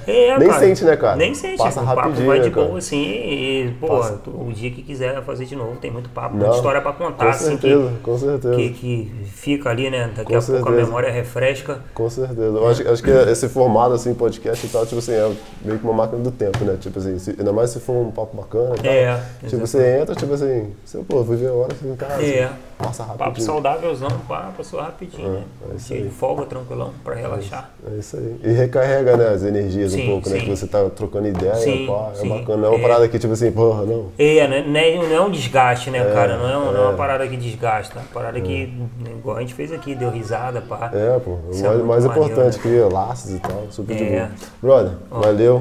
é, 0.07 0.38
Nem 0.38 0.47
cara, 0.47 0.59
sente, 0.59 0.83
né, 0.83 0.95
cara? 0.95 1.15
Nem 1.15 1.33
sente. 1.33 1.57
Passa 1.57 1.81
o 1.81 1.85
rapidinho, 1.85 2.15
papo 2.15 2.27
vai 2.27 2.39
de 2.39 2.49
né, 2.49 2.55
boa, 2.55 2.77
assim, 2.77 3.01
e, 3.01 3.75
pô, 3.80 3.99
o 4.27 4.51
dia 4.53 4.71
que 4.71 4.81
quiser 4.81 5.21
fazer 5.23 5.45
de 5.45 5.55
novo, 5.55 5.75
tem 5.77 5.91
muito 5.91 6.09
papo, 6.09 6.35
muita 6.35 6.55
história 6.55 6.81
pra 6.81 6.93
contar, 6.93 7.25
com 7.25 7.30
assim. 7.31 7.45
Certeza, 7.45 7.89
que, 7.89 8.03
com 8.03 8.17
certeza. 8.17 8.55
Que, 8.55 8.69
que 8.69 9.11
fica 9.25 9.69
ali, 9.69 9.89
né? 9.89 10.09
Daqui 10.15 10.31
com 10.31 10.38
a 10.38 10.41
certeza. 10.41 10.65
pouco 10.65 10.80
a 10.80 10.83
memória 10.83 11.11
refresca. 11.11 11.80
Com 11.93 12.09
certeza. 12.09 12.41
Eu 12.41 12.67
acho, 12.67 12.89
acho 12.89 13.03
que 13.03 13.09
esse 13.09 13.49
formato, 13.49 13.93
assim, 13.93 14.13
podcast 14.13 14.65
e 14.65 14.69
tal, 14.69 14.85
tipo 14.85 14.99
assim, 14.99 15.13
é 15.13 15.31
meio 15.63 15.80
que 15.80 15.83
uma 15.85 15.93
máquina 15.93 16.21
do 16.21 16.31
tempo, 16.31 16.63
né? 16.63 16.77
Tipo 16.80 16.99
assim, 16.99 17.17
se, 17.19 17.31
ainda 17.31 17.53
mais 17.53 17.69
se 17.69 17.80
for 17.80 17.93
um 17.93 18.11
papo 18.11 18.35
bacana 18.35 18.75
e 18.75 18.81
tal. 18.81 18.91
É. 18.91 19.15
Tipo, 19.15 19.45
exatamente. 19.45 19.67
você 19.67 19.99
entra, 19.99 20.15
tipo 20.15 20.33
assim, 20.33 20.71
você, 20.85 20.97
pô, 20.99 21.23
vou 21.23 21.35
ver 21.35 21.47
a 21.47 21.53
hora, 21.53 21.73
assim, 21.73 21.95
cara. 21.95 22.23
É. 22.23 22.43
Assim, 22.45 22.53
passa 22.81 23.03
rapidinho. 23.03 23.30
Papo 23.30 23.41
saudávelzão, 23.41 24.09
pá, 24.27 24.51
passou 24.55 24.80
rapidinho, 24.80 25.27
é, 25.27 25.31
né? 25.31 25.43
É 25.71 25.75
isso 25.75 25.93
aí. 25.93 26.09
folga, 26.09 26.45
tranquilão, 26.45 26.91
pra 27.03 27.15
relaxar. 27.15 27.71
É 27.89 27.99
isso 27.99 28.17
aí. 28.17 28.39
E 28.43 28.51
recarrega, 28.51 29.17
né, 29.17 29.30
as 29.30 29.43
energias 29.43 29.91
sim, 29.92 30.03
um 30.03 30.11
pouco, 30.11 30.30
né? 30.30 30.36
sim. 30.36 30.42
né? 30.42 30.50
Que 30.50 30.58
você 30.58 30.68
tá 30.68 30.90
trocando 30.90 31.28
ideia, 31.28 31.56
sim, 31.56 31.88
pá, 31.88 32.11
é 32.18 32.28
bacana. 32.28 32.58
Não 32.58 32.66
é 32.66 32.70
uma 32.70 32.80
é. 32.80 32.82
parada 32.82 33.08
que, 33.08 33.20
tipo 33.20 33.34
assim, 33.34 33.52
porra, 33.52 33.84
não. 33.84 34.08
É, 34.18 34.48
né? 34.48 34.64
não 34.68 34.80
é, 34.80 34.95
não 34.95 35.16
é 35.16 35.22
um 35.22 35.32
desgaste, 35.32 35.90
né, 35.90 36.00
é, 36.00 36.14
cara? 36.14 36.38
Não 36.38 36.48
é, 36.48 36.74
não 36.74 36.84
é 36.84 36.88
uma 36.88 36.94
parada 36.94 37.28
que 37.28 37.38
desgasta. 37.38 38.00
É 38.00 38.02
uma 38.02 38.08
parada 38.14 38.40
que, 38.40 38.74
igual 39.06 39.38
a 39.38 39.40
gente 39.42 39.53
fez 39.53 39.72
aqui, 39.72 39.95
deu 39.95 40.10
risada, 40.10 40.61
pá. 40.61 40.92
É, 40.94 41.20
pô. 41.20 41.32
O 41.32 41.48
mais, 41.48 41.80
é 41.80 41.84
mais 41.84 42.06
importante, 42.06 42.58
né? 42.58 42.64
cria 42.64 42.88
laços 42.88 43.32
e 43.32 43.40
tal, 43.40 43.64
super 43.70 43.95
de 43.95 44.03
boa. 44.03 44.30
Brother, 44.61 44.92
valeu. 45.10 45.60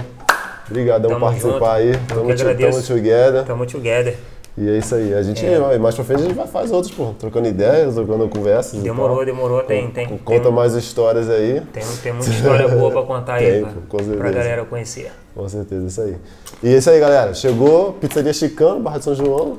Obrigadão 0.70 1.10
por 1.10 1.20
participar 1.20 1.52
junto. 1.52 1.64
aí. 1.64 1.92
Tamo, 2.06 2.36
tamo 2.36 2.82
together. 2.82 3.44
Tamo 3.44 3.66
together. 3.66 4.16
E 4.60 4.68
é 4.68 4.76
isso 4.76 4.94
aí. 4.94 5.14
A 5.14 5.22
gente, 5.22 5.44
é. 5.46 5.78
mais 5.78 5.94
pra 5.94 6.04
frente, 6.04 6.20
a 6.20 6.24
gente 6.24 6.34
vai 6.34 6.46
fazer 6.46 6.74
outros, 6.74 6.92
pô, 6.92 7.14
trocando 7.18 7.48
ideias, 7.48 7.94
trocando 7.94 8.28
conversas. 8.28 8.82
Demorou, 8.82 9.24
demorou. 9.24 9.62
Tem, 9.62 9.90
tem. 9.90 10.06
Conta 10.06 10.42
tem, 10.42 10.52
mais 10.52 10.74
histórias 10.74 11.30
aí. 11.30 11.62
Tem, 11.72 11.82
tem 12.02 12.12
muita 12.12 12.28
história 12.28 12.68
boa 12.68 12.90
pra 12.90 13.02
contar 13.02 13.34
aí, 13.36 13.62
cara, 13.64 13.74
com 13.88 13.98
certeza. 13.98 14.18
pra 14.18 14.30
galera 14.30 14.64
conhecer. 14.66 15.12
Com 15.34 15.48
certeza, 15.48 15.86
isso 15.86 16.00
aí. 16.02 16.16
E 16.62 16.74
é 16.74 16.76
isso 16.76 16.90
aí, 16.90 17.00
galera. 17.00 17.32
Chegou 17.32 17.94
Pizzaria 17.94 18.34
Chicano, 18.34 18.80
Barra 18.80 18.98
de 18.98 19.04
São 19.04 19.14
João. 19.14 19.56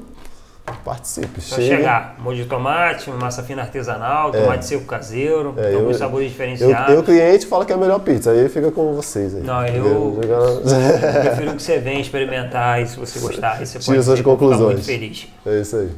Participe, 0.85 1.41
Só 1.41 1.55
chega. 1.55 1.77
chegar. 1.77 2.15
Molho 2.19 2.37
de 2.37 2.45
tomate, 2.45 3.09
massa 3.11 3.43
fina 3.43 3.61
artesanal, 3.61 4.29
é. 4.29 4.41
tomate 4.41 4.59
é. 4.59 4.61
seco 4.61 4.85
caseiro, 4.85 5.53
é, 5.57 5.73
alguns 5.73 5.97
sabores 5.97 6.29
diferenciados. 6.29 6.89
Eu, 6.89 6.97
eu, 6.97 7.03
cliente, 7.03 7.45
fala 7.45 7.65
que 7.65 7.71
é 7.71 7.75
a 7.75 7.77
melhor 7.77 7.99
pizza, 7.99 8.31
aí 8.31 8.47
fica 8.47 8.71
com 8.71 8.93
vocês 8.93 9.35
aí. 9.35 9.41
Não, 9.41 9.65
eu, 9.65 10.19
eu 10.21 11.21
prefiro 11.21 11.55
que 11.55 11.61
você 11.61 11.79
venha 11.79 11.99
experimentar 11.99 12.81
e 12.81 12.87
se 12.87 12.97
você 12.97 13.19
gostar, 13.19 13.53
aí 13.53 13.65
você 13.65 13.79
Tira 13.79 13.95
pode 13.95 14.05
suas 14.05 14.21
conclusões. 14.21 14.73
muito 14.73 14.85
feliz. 14.85 15.27
É 15.45 15.61
isso 15.61 15.75
aí. 15.75 15.89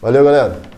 Valeu, 0.00 0.24
galera. 0.24 0.73